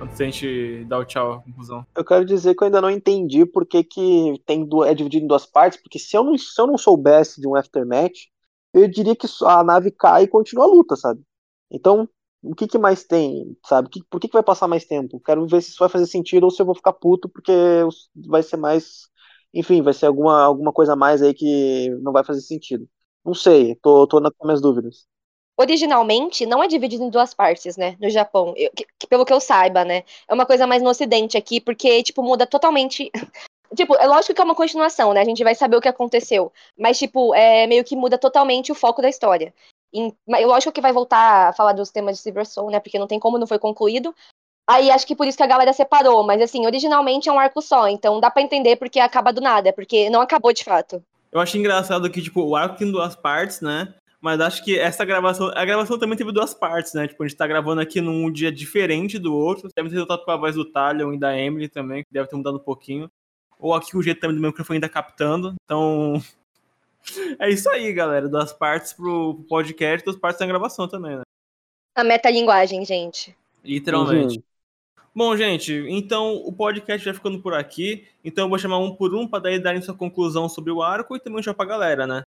Antes 0.00 0.18
da 0.18 0.24
gente 0.24 0.84
dar 0.86 0.98
o 0.98 1.04
tchau 1.04 1.32
à 1.34 1.40
conclusão. 1.40 1.86
Eu 1.94 2.04
quero 2.04 2.24
dizer 2.24 2.54
que 2.54 2.62
eu 2.62 2.66
ainda 2.66 2.80
não 2.80 2.90
entendi 2.90 3.44
por 3.44 3.66
que, 3.66 3.84
que 3.84 4.42
tem 4.46 4.68
é 4.86 4.94
dividido 4.94 5.24
em 5.24 5.28
duas 5.28 5.46
partes, 5.46 5.80
porque 5.80 5.98
se 5.98 6.16
eu, 6.16 6.24
não, 6.24 6.36
se 6.38 6.60
eu 6.60 6.66
não 6.66 6.78
soubesse 6.78 7.40
de 7.40 7.46
um 7.46 7.54
aftermath, 7.54 8.12
eu 8.72 8.88
diria 8.88 9.14
que 9.14 9.26
a 9.44 9.62
nave 9.64 9.90
cai 9.90 10.24
e 10.24 10.28
continua 10.28 10.64
a 10.64 10.68
luta, 10.68 10.96
sabe? 10.96 11.20
Então, 11.70 12.08
o 12.42 12.54
que, 12.54 12.66
que 12.66 12.78
mais 12.78 13.04
tem, 13.04 13.56
sabe? 13.66 13.90
Por 14.08 14.20
que, 14.20 14.28
que 14.28 14.34
vai 14.34 14.42
passar 14.42 14.66
mais 14.68 14.84
tempo? 14.86 15.20
Quero 15.20 15.46
ver 15.46 15.62
se 15.62 15.70
isso 15.70 15.78
vai 15.80 15.88
fazer 15.88 16.06
sentido 16.06 16.44
ou 16.44 16.50
se 16.50 16.62
eu 16.62 16.66
vou 16.66 16.74
ficar 16.74 16.92
puto, 16.94 17.28
porque 17.28 17.52
vai 18.26 18.42
ser 18.42 18.56
mais 18.56 19.10
enfim, 19.52 19.82
vai 19.82 19.92
ser 19.92 20.06
alguma, 20.06 20.42
alguma 20.42 20.72
coisa 20.72 20.92
a 20.94 20.96
mais 20.96 21.22
aí 21.22 21.34
que 21.34 21.90
não 22.02 22.12
vai 22.12 22.24
fazer 22.24 22.40
sentido. 22.40 22.88
Não 23.24 23.34
sei, 23.34 23.74
tô, 23.76 24.06
tô 24.06 24.20
nas 24.20 24.32
minhas 24.42 24.60
dúvidas. 24.60 25.06
Originalmente, 25.60 26.46
não 26.46 26.62
é 26.62 26.66
dividido 26.66 27.04
em 27.04 27.10
duas 27.10 27.34
partes, 27.34 27.76
né, 27.76 27.94
no 28.00 28.08
Japão, 28.08 28.54
eu, 28.56 28.70
que, 28.74 29.06
pelo 29.06 29.26
que 29.26 29.32
eu 29.32 29.40
saiba, 29.40 29.84
né, 29.84 30.04
é 30.26 30.32
uma 30.32 30.46
coisa 30.46 30.66
mais 30.66 30.82
no 30.82 30.88
ocidente 30.88 31.36
aqui, 31.36 31.60
porque, 31.60 32.02
tipo, 32.02 32.22
muda 32.22 32.46
totalmente 32.46 33.10
Tipo, 33.76 33.94
é 33.94 34.06
lógico 34.06 34.34
que 34.34 34.40
é 34.40 34.44
uma 34.44 34.54
continuação, 34.56 35.12
né? 35.12 35.20
A 35.20 35.24
gente 35.24 35.44
vai 35.44 35.54
saber 35.54 35.76
o 35.76 35.80
que 35.80 35.86
aconteceu. 35.86 36.52
Mas, 36.76 36.98
tipo, 36.98 37.32
é 37.36 37.68
meio 37.68 37.84
que 37.84 37.94
muda 37.94 38.18
totalmente 38.18 38.72
o 38.72 38.74
foco 38.74 39.00
da 39.00 39.08
história. 39.08 39.54
E, 39.94 40.12
lógico 40.26 40.72
que 40.72 40.80
vai 40.80 40.92
voltar 40.92 41.50
a 41.50 41.52
falar 41.52 41.72
dos 41.72 41.88
temas 41.88 42.16
de 42.16 42.22
Silver 42.22 42.44
Soul, 42.44 42.72
né? 42.72 42.80
Porque 42.80 42.98
não 42.98 43.06
tem 43.06 43.20
como, 43.20 43.38
não 43.38 43.46
foi 43.46 43.60
concluído. 43.60 44.12
Aí 44.68 44.90
acho 44.90 45.06
que 45.06 45.14
por 45.14 45.26
isso 45.26 45.36
que 45.36 45.42
a 45.42 45.48
galera 45.48 45.72
separou, 45.72 46.24
mas 46.24 46.40
assim, 46.42 46.66
originalmente 46.66 47.28
é 47.28 47.32
um 47.32 47.38
arco 47.38 47.60
só, 47.60 47.88
então 47.88 48.20
dá 48.20 48.30
para 48.30 48.42
entender 48.42 48.76
porque 48.76 49.00
acaba 49.00 49.32
do 49.32 49.40
nada, 49.40 49.72
porque 49.72 50.08
não 50.10 50.20
acabou 50.20 50.52
de 50.52 50.62
fato. 50.62 51.02
Eu 51.32 51.40
acho 51.40 51.58
engraçado 51.58 52.10
que, 52.10 52.22
tipo, 52.22 52.40
o 52.42 52.54
arco 52.54 52.76
tem 52.76 52.90
duas 52.90 53.16
partes, 53.16 53.60
né? 53.60 53.94
Mas 54.20 54.40
acho 54.40 54.62
que 54.62 54.78
essa 54.78 55.04
gravação. 55.04 55.50
A 55.54 55.64
gravação 55.64 55.98
também 55.98 56.16
teve 56.16 56.30
duas 56.30 56.52
partes, 56.52 56.92
né? 56.92 57.08
Tipo, 57.08 57.22
a 57.22 57.26
gente 57.26 57.38
tá 57.38 57.46
gravando 57.46 57.80
aqui 57.80 58.00
num 58.00 58.30
dia 58.30 58.52
diferente 58.52 59.18
do 59.18 59.34
outro. 59.34 59.70
Deve 59.74 59.88
ter 59.88 59.94
resultado 59.94 60.24
com 60.24 60.30
a 60.30 60.36
voz 60.36 60.54
do 60.54 60.64
Talion 60.64 61.14
e 61.14 61.18
da 61.18 61.36
Emily 61.36 61.68
também, 61.68 62.04
que 62.04 62.12
deve 62.12 62.28
ter 62.28 62.36
mudado 62.36 62.56
um 62.56 62.62
pouquinho. 62.62 63.10
Ou 63.58 63.74
aqui 63.74 63.96
o 63.96 64.02
jeito 64.02 64.20
também 64.20 64.36
do 64.36 64.40
meu 64.40 64.50
microfone 64.50 64.76
ainda 64.76 64.88
captando. 64.88 65.54
Então. 65.64 66.14
É 67.38 67.48
isso 67.48 67.68
aí, 67.70 67.90
galera. 67.94 68.28
Duas 68.28 68.52
partes 68.52 68.92
pro 68.92 69.42
podcast, 69.48 70.04
duas 70.04 70.18
partes 70.18 70.38
da 70.38 70.44
gravação 70.44 70.86
também, 70.86 71.16
né? 71.16 71.22
A 71.94 72.04
metalinguagem, 72.04 72.84
gente. 72.84 73.34
Literalmente. 73.64 74.36
Uhum. 74.36 74.42
Bom, 75.14 75.34
gente, 75.34 75.72
então 75.88 76.36
o 76.36 76.52
podcast 76.52 77.02
vai 77.04 77.14
ficando 77.14 77.40
por 77.40 77.54
aqui. 77.54 78.06
Então 78.22 78.44
eu 78.44 78.48
vou 78.50 78.58
chamar 78.58 78.78
um 78.78 78.94
por 78.94 79.14
um 79.14 79.26
para 79.26 79.44
daí 79.44 79.58
darem 79.58 79.80
sua 79.80 79.94
conclusão 79.94 80.46
sobre 80.46 80.70
o 80.70 80.82
arco 80.82 81.16
e 81.16 81.20
também 81.20 81.42
já 81.42 81.54
pra 81.54 81.64
galera, 81.64 82.06
né? 82.06 82.22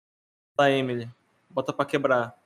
Tá, 0.57 0.71
Emily. 0.71 1.09
Bota 1.51 1.73
pra 1.73 1.85
quebrar. 1.85 2.39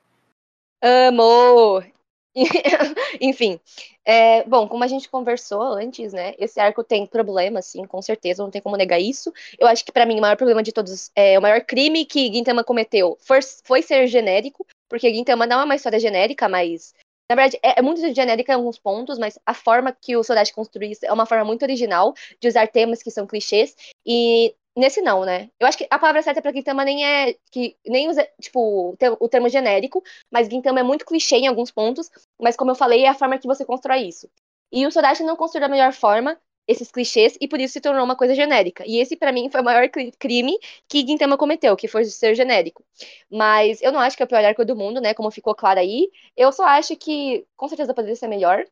Amor! 0.82 1.86
Enfim, 3.20 3.60
é, 4.04 4.42
bom, 4.44 4.66
como 4.66 4.82
a 4.82 4.88
gente 4.88 5.08
conversou 5.08 5.62
antes, 5.62 6.12
né? 6.12 6.34
Esse 6.36 6.58
arco 6.58 6.82
tem 6.82 7.06
problemas, 7.06 7.66
sim, 7.66 7.84
com 7.84 8.02
certeza, 8.02 8.42
não 8.42 8.50
tem 8.50 8.60
como 8.60 8.76
negar 8.76 9.00
isso. 9.00 9.32
Eu 9.58 9.68
acho 9.68 9.84
que 9.84 9.92
para 9.92 10.04
mim 10.04 10.18
o 10.18 10.20
maior 10.20 10.36
problema 10.36 10.62
de 10.62 10.72
todos, 10.72 11.12
é, 11.14 11.38
o 11.38 11.42
maior 11.42 11.60
crime 11.60 12.04
que 12.04 12.32
Gintama 12.32 12.64
cometeu 12.64 13.16
foi, 13.20 13.38
foi 13.62 13.82
ser 13.82 14.08
genérico, 14.08 14.66
porque 14.88 15.14
Gintama 15.14 15.46
não 15.46 15.60
é 15.60 15.64
uma 15.64 15.76
história 15.76 16.00
genérica, 16.00 16.48
mas 16.48 16.92
na 17.30 17.36
verdade, 17.36 17.58
é, 17.62 17.78
é, 17.78 17.82
muito 17.82 18.00
genérica 18.14 18.52
em 18.52 18.56
alguns 18.56 18.78
pontos, 18.78 19.18
mas 19.18 19.38
a 19.46 19.54
forma 19.54 19.92
que 19.92 20.16
o 20.16 20.22
Sodashi 20.22 20.52
construiu 20.52 20.90
isso 20.90 21.06
é 21.06 21.12
uma 21.12 21.24
forma 21.24 21.44
muito 21.44 21.62
original 21.62 22.14
de 22.38 22.48
usar 22.48 22.68
temas 22.68 23.02
que 23.02 23.10
são 23.10 23.26
clichês. 23.26 23.74
E 24.04 24.54
nesse 24.76 25.00
não, 25.00 25.24
né? 25.24 25.50
Eu 25.58 25.66
acho 25.66 25.78
que 25.78 25.86
a 25.90 25.98
palavra 25.98 26.22
certa 26.22 26.42
para 26.42 26.52
Gintama 26.52 26.84
nem 26.84 27.04
é 27.04 27.34
que 27.50 27.76
nem 27.86 28.08
usa, 28.08 28.28
tipo, 28.40 28.96
o 29.20 29.28
termo 29.28 29.48
genérico, 29.48 30.02
mas 30.30 30.48
Gintama 30.48 30.80
é 30.80 30.82
muito 30.82 31.04
clichê 31.06 31.36
em 31.36 31.46
alguns 31.46 31.70
pontos, 31.70 32.10
mas 32.40 32.56
como 32.56 32.70
eu 32.70 32.74
falei, 32.74 33.04
é 33.04 33.08
a 33.08 33.14
forma 33.14 33.38
que 33.38 33.46
você 33.46 33.64
constrói 33.64 34.02
isso. 34.02 34.28
E 34.72 34.86
o 34.86 34.90
Sodashi 34.90 35.22
não 35.22 35.36
construiu 35.36 35.62
da 35.62 35.68
melhor 35.68 35.92
forma, 35.92 36.38
esses 36.66 36.90
clichês 36.90 37.36
e 37.40 37.46
por 37.46 37.60
isso 37.60 37.74
se 37.74 37.80
tornou 37.80 38.04
uma 38.04 38.16
coisa 38.16 38.34
genérica. 38.34 38.84
E 38.86 38.98
esse, 38.98 39.16
para 39.16 39.32
mim, 39.32 39.50
foi 39.50 39.60
o 39.60 39.64
maior 39.64 39.88
crime 40.18 40.58
que 40.88 41.06
Gintama 41.06 41.36
cometeu, 41.36 41.76
que 41.76 41.86
foi 41.88 42.04
ser 42.06 42.34
genérico. 42.34 42.84
Mas 43.30 43.82
eu 43.82 43.92
não 43.92 44.00
acho 44.00 44.16
que 44.16 44.22
é 44.22 44.26
o 44.26 44.28
pior 44.28 44.44
arco 44.44 44.64
do 44.64 44.74
mundo, 44.76 45.00
né? 45.00 45.14
Como 45.14 45.30
ficou 45.30 45.54
claro 45.54 45.80
aí. 45.80 46.10
Eu 46.36 46.50
só 46.52 46.64
acho 46.64 46.96
que, 46.96 47.46
com 47.56 47.68
certeza, 47.68 47.92
poderia 47.94 48.16
ser 48.16 48.28
melhor. 48.28 48.64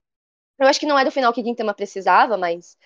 Eu 0.59 0.67
acho 0.69 0.81
que 0.81 0.87
não 0.87 0.99
é 0.99 1.05
do 1.05 1.11
final 1.11 1.33
que 1.33 1.43
Gintama 1.43 1.75
precisava, 1.75 2.37
mas. 2.37 2.79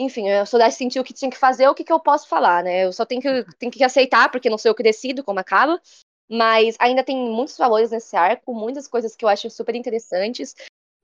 Enfim, 0.00 0.30
eu 0.30 0.46
só 0.46 0.58
sentiu 0.70 1.02
o 1.02 1.04
que 1.04 1.12
tinha 1.12 1.30
que 1.30 1.36
fazer, 1.36 1.68
o 1.68 1.74
que, 1.74 1.84
que 1.84 1.92
eu 1.92 2.00
posso 2.00 2.26
falar, 2.26 2.64
né? 2.64 2.86
Eu 2.86 2.92
só 2.92 3.04
tenho 3.04 3.20
que, 3.20 3.44
tenho 3.58 3.70
que 3.70 3.84
aceitar, 3.84 4.30
porque 4.30 4.48
não 4.48 4.56
sei 4.56 4.70
o 4.70 4.74
que 4.74 4.82
decido 4.82 5.22
como 5.22 5.38
acaba. 5.38 5.78
Mas 6.26 6.74
ainda 6.78 7.04
tem 7.04 7.18
muitos 7.18 7.58
valores 7.58 7.90
nesse 7.90 8.16
arco, 8.16 8.54
muitas 8.54 8.88
coisas 8.88 9.14
que 9.14 9.26
eu 9.26 9.28
acho 9.28 9.50
super 9.50 9.74
interessantes. 9.74 10.54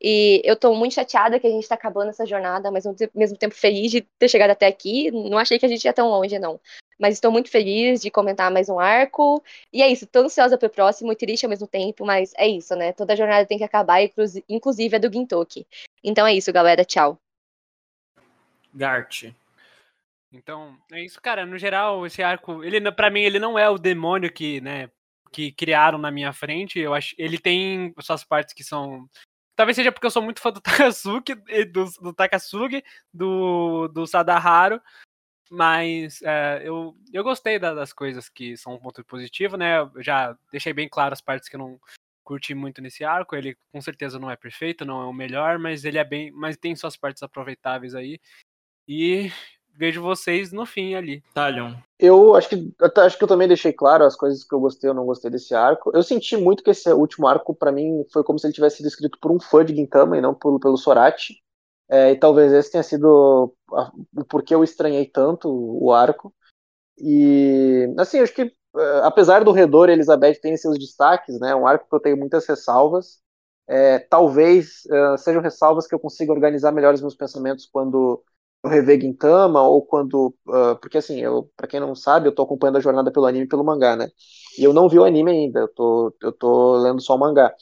E 0.00 0.40
eu 0.44 0.56
tô 0.56 0.74
muito 0.74 0.94
chateada 0.94 1.38
que 1.38 1.46
a 1.46 1.50
gente 1.50 1.68
tá 1.68 1.74
acabando 1.74 2.08
essa 2.08 2.24
jornada, 2.24 2.70
mas 2.70 2.86
ao 2.86 2.94
mesmo 3.14 3.36
tempo 3.36 3.54
feliz 3.54 3.90
de 3.90 4.00
ter 4.18 4.28
chegado 4.28 4.52
até 4.52 4.66
aqui. 4.66 5.10
Não 5.10 5.36
achei 5.36 5.58
que 5.58 5.66
a 5.66 5.68
gente 5.68 5.84
ia 5.84 5.92
tão 5.92 6.08
longe, 6.08 6.38
não. 6.38 6.58
Mas 6.98 7.14
estou 7.14 7.30
muito 7.30 7.50
feliz 7.50 8.00
de 8.00 8.10
comentar 8.10 8.50
mais 8.50 8.70
um 8.70 8.80
arco. 8.80 9.42
E 9.70 9.82
é 9.82 9.88
isso, 9.88 10.06
tô 10.06 10.20
ansiosa 10.20 10.56
pro 10.56 10.70
próximo 10.70 11.12
e 11.12 11.16
triste 11.16 11.44
ao 11.44 11.50
mesmo 11.50 11.66
tempo, 11.66 12.06
mas 12.06 12.32
é 12.38 12.48
isso, 12.48 12.74
né? 12.74 12.94
Toda 12.94 13.14
jornada 13.14 13.44
tem 13.44 13.58
que 13.58 13.64
acabar, 13.64 14.00
inclusive 14.48 14.96
a 14.96 14.98
do 14.98 15.12
Gintoki. 15.12 15.66
Então 16.02 16.26
é 16.26 16.32
isso, 16.32 16.50
galera. 16.50 16.82
Tchau. 16.82 17.20
Gart. 18.76 19.32
Então, 20.32 20.76
é 20.92 21.02
isso, 21.02 21.20
cara. 21.20 21.46
No 21.46 21.58
geral, 21.58 22.06
esse 22.06 22.22
arco, 22.22 22.62
ele 22.62 22.80
para 22.92 23.10
mim 23.10 23.22
ele 23.22 23.38
não 23.38 23.58
é 23.58 23.68
o 23.70 23.78
demônio 23.78 24.32
que, 24.32 24.60
né, 24.60 24.90
que 25.32 25.50
criaram 25.52 25.98
na 25.98 26.10
minha 26.10 26.32
frente. 26.32 26.78
Eu 26.78 26.94
acho, 26.94 27.14
ele 27.18 27.38
tem 27.38 27.94
suas 28.00 28.22
partes 28.22 28.54
que 28.54 28.62
são 28.62 29.08
Talvez 29.56 29.74
seja 29.74 29.90
porque 29.90 30.06
eu 30.06 30.10
sou 30.10 30.22
muito 30.22 30.40
fã 30.40 30.52
do 30.52 30.60
Takasugi, 30.92 31.34
do, 31.72 31.86
do 32.02 32.12
Takasugi, 32.12 32.84
do, 33.12 33.88
do 33.88 34.06
Sadaharu, 34.06 34.80
mas 35.50 36.20
é, 36.22 36.60
eu, 36.62 36.94
eu 37.10 37.24
gostei 37.24 37.58
da, 37.58 37.72
das 37.72 37.92
coisas 37.92 38.28
que 38.28 38.56
são 38.56 38.74
um 38.74 38.78
ponto 38.78 39.02
positivo, 39.04 39.56
né? 39.56 39.78
Eu 39.78 40.02
já 40.02 40.36
deixei 40.52 40.74
bem 40.74 40.88
claro 40.88 41.14
as 41.14 41.22
partes 41.22 41.48
que 41.48 41.56
eu 41.56 41.60
não 41.60 41.80
curti 42.22 42.54
muito 42.54 42.82
nesse 42.82 43.02
arco. 43.02 43.34
Ele 43.34 43.56
com 43.72 43.80
certeza 43.80 44.18
não 44.18 44.30
é 44.30 44.36
perfeito, 44.36 44.84
não 44.84 45.00
é 45.00 45.06
o 45.06 45.12
melhor, 45.12 45.58
mas 45.58 45.84
ele 45.86 45.96
é 45.96 46.04
bem. 46.04 46.30
Mas 46.32 46.58
tem 46.58 46.76
suas 46.76 46.96
partes 46.96 47.22
aproveitáveis 47.22 47.94
aí. 47.94 48.20
E 48.88 49.30
vejo 49.76 50.00
vocês 50.00 50.52
no 50.52 50.64
fim 50.64 50.94
ali. 50.94 51.22
Talion. 51.34 51.74
Eu 51.98 52.34
acho 52.34 52.48
que 52.48 52.74
acho 52.98 53.18
que 53.18 53.24
eu 53.24 53.28
também 53.28 53.48
deixei 53.48 53.72
claro 53.72 54.04
as 54.04 54.16
coisas 54.16 54.44
que 54.44 54.54
eu 54.54 54.60
gostei 54.60 54.88
ou 54.88 54.96
não 54.96 55.04
gostei 55.04 55.30
desse 55.30 55.54
arco. 55.54 55.90
Eu 55.94 56.02
senti 56.02 56.36
muito 56.36 56.62
que 56.62 56.70
esse 56.70 56.90
último 56.92 57.26
arco, 57.26 57.54
para 57.54 57.72
mim, 57.72 58.04
foi 58.12 58.24
como 58.24 58.38
se 58.38 58.46
ele 58.46 58.54
tivesse 58.54 58.78
sido 58.78 58.88
escrito 58.88 59.18
por 59.20 59.30
um 59.30 59.40
fã 59.40 59.64
de 59.64 59.74
Gintama 59.74 60.16
e 60.16 60.20
não 60.20 60.34
pelo, 60.34 60.58
pelo 60.58 60.76
Sorati. 60.76 61.42
É, 61.88 62.12
e 62.12 62.16
talvez 62.16 62.52
esse 62.52 62.72
tenha 62.72 62.82
sido 62.82 63.54
o 63.70 64.24
porquê 64.24 64.54
eu 64.54 64.64
estranhei 64.64 65.06
tanto 65.06 65.48
o 65.48 65.92
arco. 65.92 66.34
E, 66.98 67.92
assim, 67.98 68.18
acho 68.18 68.34
que, 68.34 68.42
é, 68.42 69.00
apesar 69.04 69.44
do 69.44 69.52
Redor 69.52 69.88
e 69.88 69.92
Elizabeth 69.92 70.40
terem 70.40 70.56
seus 70.56 70.78
destaques, 70.78 71.38
né, 71.38 71.54
um 71.54 71.66
arco 71.66 71.88
que 71.88 71.94
eu 71.94 72.00
tenho 72.00 72.16
muitas 72.16 72.46
ressalvas, 72.46 73.20
é, 73.68 73.98
talvez 73.98 74.84
uh, 74.86 75.18
sejam 75.18 75.42
ressalvas 75.42 75.86
que 75.86 75.94
eu 75.94 75.98
consiga 75.98 76.32
organizar 76.32 76.70
melhor 76.70 76.94
os 76.94 77.00
meus 77.00 77.16
pensamentos 77.16 77.66
quando 77.66 78.22
eu 78.66 78.70
rever 78.70 79.00
Gintama 79.00 79.62
ou 79.62 79.82
quando. 79.84 80.34
Uh, 80.46 80.76
porque 80.80 80.98
assim, 80.98 81.20
eu, 81.20 81.50
pra 81.56 81.66
quem 81.68 81.80
não 81.80 81.94
sabe, 81.94 82.28
eu 82.28 82.34
tô 82.34 82.42
acompanhando 82.42 82.76
a 82.76 82.80
jornada 82.80 83.10
pelo 83.12 83.26
anime 83.26 83.44
e 83.46 83.48
pelo 83.48 83.64
mangá, 83.64 83.96
né? 83.96 84.08
E 84.58 84.64
eu 84.64 84.72
não 84.72 84.88
vi 84.88 84.98
o 84.98 85.04
anime 85.04 85.30
ainda, 85.30 85.60
eu 85.60 85.68
tô, 85.68 86.14
eu 86.22 86.32
tô 86.32 86.76
lendo 86.78 87.00
só 87.00 87.14
o 87.16 87.18
mangá. 87.18 87.54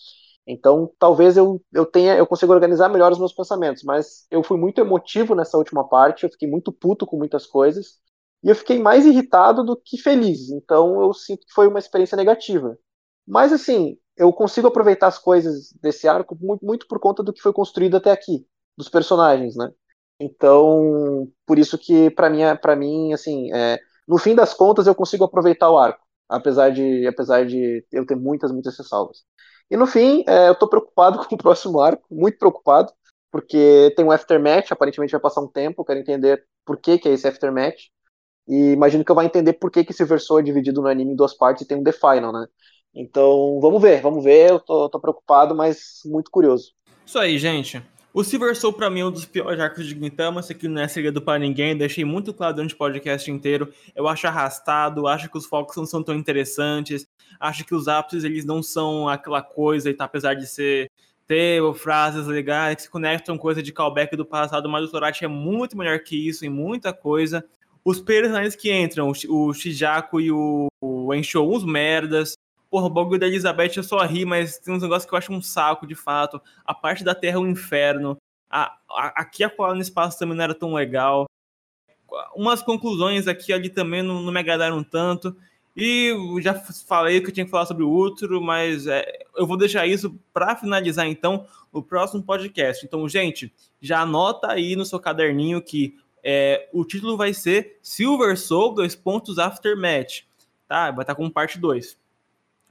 Então, 0.47 0.93
talvez 0.98 1.36
eu, 1.36 1.62
eu 1.72 1.86
tenha, 1.86 2.16
eu 2.16 2.26
consiga 2.26 2.52
organizar 2.52 2.89
melhor 2.89 3.10
os 3.12 3.18
meus 3.18 3.32
pensamentos, 3.32 3.82
mas 3.82 4.26
eu 4.31 4.43
fui 4.43 4.59
muito 4.59 4.81
emotivo 4.81 5.35
nessa 5.35 5.56
última 5.56 5.89
parte, 5.89 6.24
eu 6.24 6.31
fiquei 6.31 6.48
muito 6.48 6.70
puto 6.72 7.06
com 7.06 7.16
muitas 7.16 7.47
coisas, 7.47 7.98
e 8.43 8.51
eu 8.51 8.55
fiquei 8.55 8.78
mais 8.78 9.06
irritado 9.06 9.64
do 9.64 9.74
que 9.76 9.97
feliz. 9.98 10.51
Então, 10.51 11.01
eu 11.01 11.14
sinto 11.14 11.47
que 11.47 11.52
foi 11.55 11.66
uma 11.66 11.78
experiência 11.78 12.16
negativa. 12.16 12.78
Mas 13.26 13.52
assim, 13.52 13.97
eu 14.16 14.32
consigo 14.32 14.68
aproveitar 14.68 15.06
as 15.09 15.18
coisas 15.18 15.72
desse 15.81 16.06
arco 16.06 16.36
muito, 16.40 16.64
muito 16.64 16.86
por 16.86 17.01
conta 17.01 17.22
do 17.22 17.32
que 17.32 17.40
foi 17.40 17.52
construído 17.52 17.97
até 17.97 18.10
aqui, 18.10 18.47
dos 18.76 18.89
personagens, 18.89 19.56
né? 19.56 19.72
Então, 20.25 21.31
por 21.47 21.59
isso 21.59 21.77
que 21.77 22.11
para 22.11 22.31
mim, 22.31 22.41
para 22.63 22.75
mim, 22.75 23.13
assim, 23.13 23.53
é, 23.53 23.79
no 24.09 24.17
fim 24.19 24.35
das 24.35 24.55
contas 24.55 24.87
eu 24.87 24.95
consigo 24.95 25.25
aproveitar 25.25 25.71
o 25.71 25.77
arco, 25.77 26.01
apesar 26.29 26.71
de, 26.71 27.07
apesar 27.07 27.45
de 27.45 27.85
eu 27.93 28.07
ter 28.07 28.17
muitas, 28.17 28.51
muitas 28.51 28.77
ressalvas. 28.79 29.23
E 29.71 29.77
no 29.77 29.87
fim, 29.87 30.25
é, 30.27 30.49
eu 30.49 30.55
tô 30.55 30.67
preocupado 30.69 31.19
com 31.29 31.35
o 31.35 31.39
próximo 31.39 31.81
arco, 31.81 32.03
muito 32.11 32.39
preocupado, 32.39 32.91
porque 33.31 33.93
tem 33.97 34.05
um 34.05 34.11
aftermatch, 34.11 34.73
aparentemente 34.73 35.13
vai 35.13 35.21
passar 35.21 35.43
um 35.43 35.49
tempo, 35.49 35.83
eu 35.83 35.85
quero 35.85 36.01
entender 36.01 36.43
por 36.65 36.79
que, 36.79 36.99
que 36.99 37.09
é 37.09 37.13
esse 37.13 37.29
aftermatch. 37.29 37.89
E 38.49 38.73
imagino 38.73 39.05
que 39.05 39.11
eu 39.11 39.15
vou 39.15 39.25
entender 39.25 39.55
por 39.55 39.71
que, 39.71 39.85
que 39.85 39.93
esse 39.93 40.05
versor 40.05 40.41
é 40.41 40.43
dividido 40.43 40.81
no 40.81 40.89
anime 40.89 41.13
em 41.13 41.17
duas 41.17 41.35
partes 41.35 41.63
e 41.63 41.69
tem 41.69 41.79
um 41.79 41.85
The 41.85 41.93
Final, 41.93 42.33
né? 42.33 42.47
Então, 42.95 43.59
vamos 43.61 43.83
ver, 43.83 44.01
vamos 44.01 44.23
ver. 44.23 44.51
Eu 44.51 44.61
tô, 44.61 44.89
tô 44.89 45.01
preocupado, 45.01 45.55
mas 45.55 46.01
muito 46.05 46.31
curioso. 46.31 46.73
Isso 47.05 47.19
aí, 47.19 47.39
gente. 47.39 47.83
O 48.15 48.23
Silver 48.23 48.55
Soul, 48.55 48.73
pra 48.73 48.89
mim, 48.89 49.01
é 49.01 49.05
um 49.07 49.11
dos 49.11 49.24
piores 49.24 49.59
arcos 49.59 49.85
de 49.85 49.99
Gintama. 49.99 50.41
Isso 50.41 50.53
aqui 50.53 50.69
não 50.69 50.81
é 50.81 50.86
segredo 50.86 51.20
pra 51.20 51.36
ninguém. 51.36 51.77
Deixei 51.77 52.05
muito 52.05 52.32
claro 52.32 52.55
durante 52.55 52.73
o 52.73 52.78
podcast 52.78 53.28
inteiro. 53.28 53.74
Eu 53.93 54.07
acho 54.07 54.24
arrastado, 54.28 55.09
acho 55.09 55.28
que 55.28 55.36
os 55.36 55.45
focos 55.47 55.77
não 55.77 55.85
são 55.85 56.01
tão 56.01 56.15
interessantes. 56.15 57.09
Acho 57.41 57.65
que 57.65 57.74
os 57.74 57.89
ápices, 57.89 58.23
eles 58.23 58.45
não 58.45 58.62
são 58.62 59.09
aquela 59.09 59.43
coisa, 59.43 59.93
tá? 59.93 60.05
apesar 60.05 60.35
de 60.35 60.47
ser 60.47 60.89
ter 61.27 61.61
frases 61.74 62.28
legais 62.28 62.77
que 62.77 62.82
se 62.82 62.91
conectam 62.91 63.36
coisa 63.36 63.61
de 63.61 63.73
callback 63.73 64.15
do 64.15 64.24
passado, 64.24 64.69
mas 64.69 64.85
o 64.85 64.91
Torachi 64.93 65.24
é 65.24 65.28
muito 65.28 65.77
melhor 65.77 65.99
que 65.99 66.28
isso 66.28 66.47
em 66.47 66.51
muita 66.51 66.93
coisa. 66.93 67.45
Os 67.85 68.01
personagens 68.01 68.55
que 68.55 68.73
entram, 68.73 69.11
o 69.28 69.53
Shijaku 69.53 70.20
e 70.20 70.31
o 70.31 70.69
Enshou, 71.12 71.53
uns 71.53 71.65
merdas. 71.65 72.35
Porra, 72.75 72.87
o 72.87 72.91
bagulho 72.91 73.21
da 73.21 73.29
Elizabeth 73.29 73.77
eu 73.77 73.85
só 73.85 74.05
ri, 74.05 74.25
mas 74.25 74.59
tem 74.59 74.75
uns 74.75 74.83
negócios 74.83 75.09
que 75.09 75.15
eu 75.15 75.17
acho 75.17 75.33
um 75.33 75.41
saco, 75.41 75.87
de 75.87 75.95
fato. 75.95 76.43
A 76.65 76.75
parte 76.75 77.05
da 77.05 77.15
Terra 77.15 77.37
é 77.37 77.39
um 77.39 77.47
inferno. 77.47 78.19
A, 78.51 78.77
a, 78.91 79.23
aqui 79.23 79.45
a 79.45 79.49
colar 79.49 79.77
no 79.77 79.81
espaço 79.81 80.19
também 80.19 80.37
não 80.37 80.43
era 80.43 80.57
tão 80.57 80.75
legal. 80.75 81.25
Umas 82.35 82.63
conclusões 82.63 83.29
aqui 83.29 83.53
ali 83.53 83.71
também 83.71 84.03
não, 84.03 84.21
não 84.21 84.33
me 84.33 84.41
agradaram 84.41 84.83
tanto. 84.83 85.37
E 85.77 86.17
já 86.43 86.53
falei 86.53 87.21
que 87.21 87.29
eu 87.29 87.33
tinha 87.33 87.45
que 87.45 87.51
falar 87.53 87.67
sobre 87.67 87.85
o 87.85 87.93
útero, 87.93 88.43
mas 88.43 88.89
é, 88.89 89.07
eu 89.37 89.47
vou 89.47 89.57
deixar 89.57 89.87
isso 89.87 90.13
para 90.33 90.57
finalizar 90.57 91.07
então 91.07 91.47
o 91.73 91.81
próximo 91.81 92.25
podcast. 92.25 92.85
Então, 92.85 93.09
gente, 93.09 93.55
já 93.81 94.01
anota 94.01 94.51
aí 94.51 94.75
no 94.75 94.85
seu 94.85 94.99
caderninho 94.99 95.63
que 95.63 95.97
é, 96.25 96.69
o 96.73 96.85
título 96.85 97.17
vai 97.17 97.33
ser 97.33 97.79
Silver 97.81 98.37
Soul, 98.37 98.75
dois 98.75 98.97
pontos 98.97 99.39
Aftermatch. 99.39 100.23
Tá? 100.67 100.91
Vai 100.91 101.05
estar 101.05 101.05
tá 101.05 101.15
com 101.15 101.31
parte 101.31 101.57
2. 101.57 102.03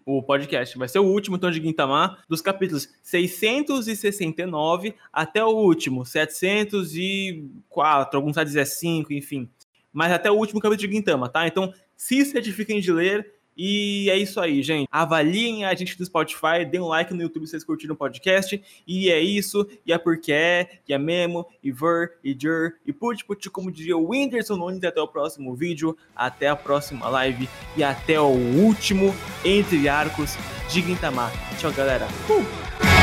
O 0.05 0.21
podcast. 0.21 0.77
Vai 0.77 0.87
ser 0.87 0.99
o 0.99 1.05
último, 1.05 1.35
então, 1.35 1.51
de 1.51 1.61
Gintama, 1.61 2.17
dos 2.29 2.41
capítulos 2.41 2.89
669 3.01 4.95
até 5.11 5.43
o 5.43 5.49
último, 5.49 6.05
704, 6.05 8.17
alguns 8.17 8.35
dizer 8.43 8.65
5, 8.65 9.11
enfim. 9.13 9.49
Mas 9.91 10.11
até 10.11 10.31
o 10.31 10.35
último 10.35 10.59
capítulo 10.59 10.87
de 10.87 10.95
Gintama, 10.95 11.29
tá? 11.29 11.47
Então, 11.47 11.73
se 11.95 12.25
certifiquem 12.25 12.79
de 12.79 12.91
ler 12.91 13.32
e 13.57 14.09
é 14.09 14.17
isso 14.17 14.39
aí, 14.39 14.61
gente. 14.63 14.87
Avaliem 14.91 15.65
a 15.65 15.73
gente 15.73 15.97
do 15.97 16.05
Spotify, 16.05 16.65
dê 16.69 16.79
um 16.79 16.87
like 16.87 17.13
no 17.13 17.21
YouTube 17.21 17.45
se 17.45 17.51
vocês 17.51 17.63
curtiram 17.63 17.93
o 17.93 17.97
podcast. 17.97 18.61
E 18.87 19.09
é 19.09 19.19
isso, 19.19 19.67
e 19.85 19.93
é 19.93 19.97
porque 19.97 20.31
é, 20.31 20.79
e 20.87 20.93
é 20.93 20.97
mesmo, 20.97 21.45
e 21.63 21.71
ver, 21.71 22.13
e 22.23 22.35
jur, 22.39 22.73
e 22.85 22.91
put, 22.91 23.23
put, 23.25 23.49
como 23.49 23.71
diria 23.71 23.97
o 23.97 24.09
Whindersson 24.09 24.55
Nunes. 24.55 24.83
Até 24.83 25.01
o 25.01 25.07
próximo 25.07 25.55
vídeo, 25.55 25.97
até 26.15 26.49
a 26.49 26.55
próxima 26.55 27.07
live 27.09 27.47
e 27.77 27.83
até 27.83 28.19
o 28.19 28.27
último 28.27 29.13
Entre 29.45 29.87
Arcos 29.87 30.35
de 30.69 30.81
Gintama. 30.81 31.31
Tchau, 31.59 31.71
galera. 31.71 32.07
Uh! 32.29 33.02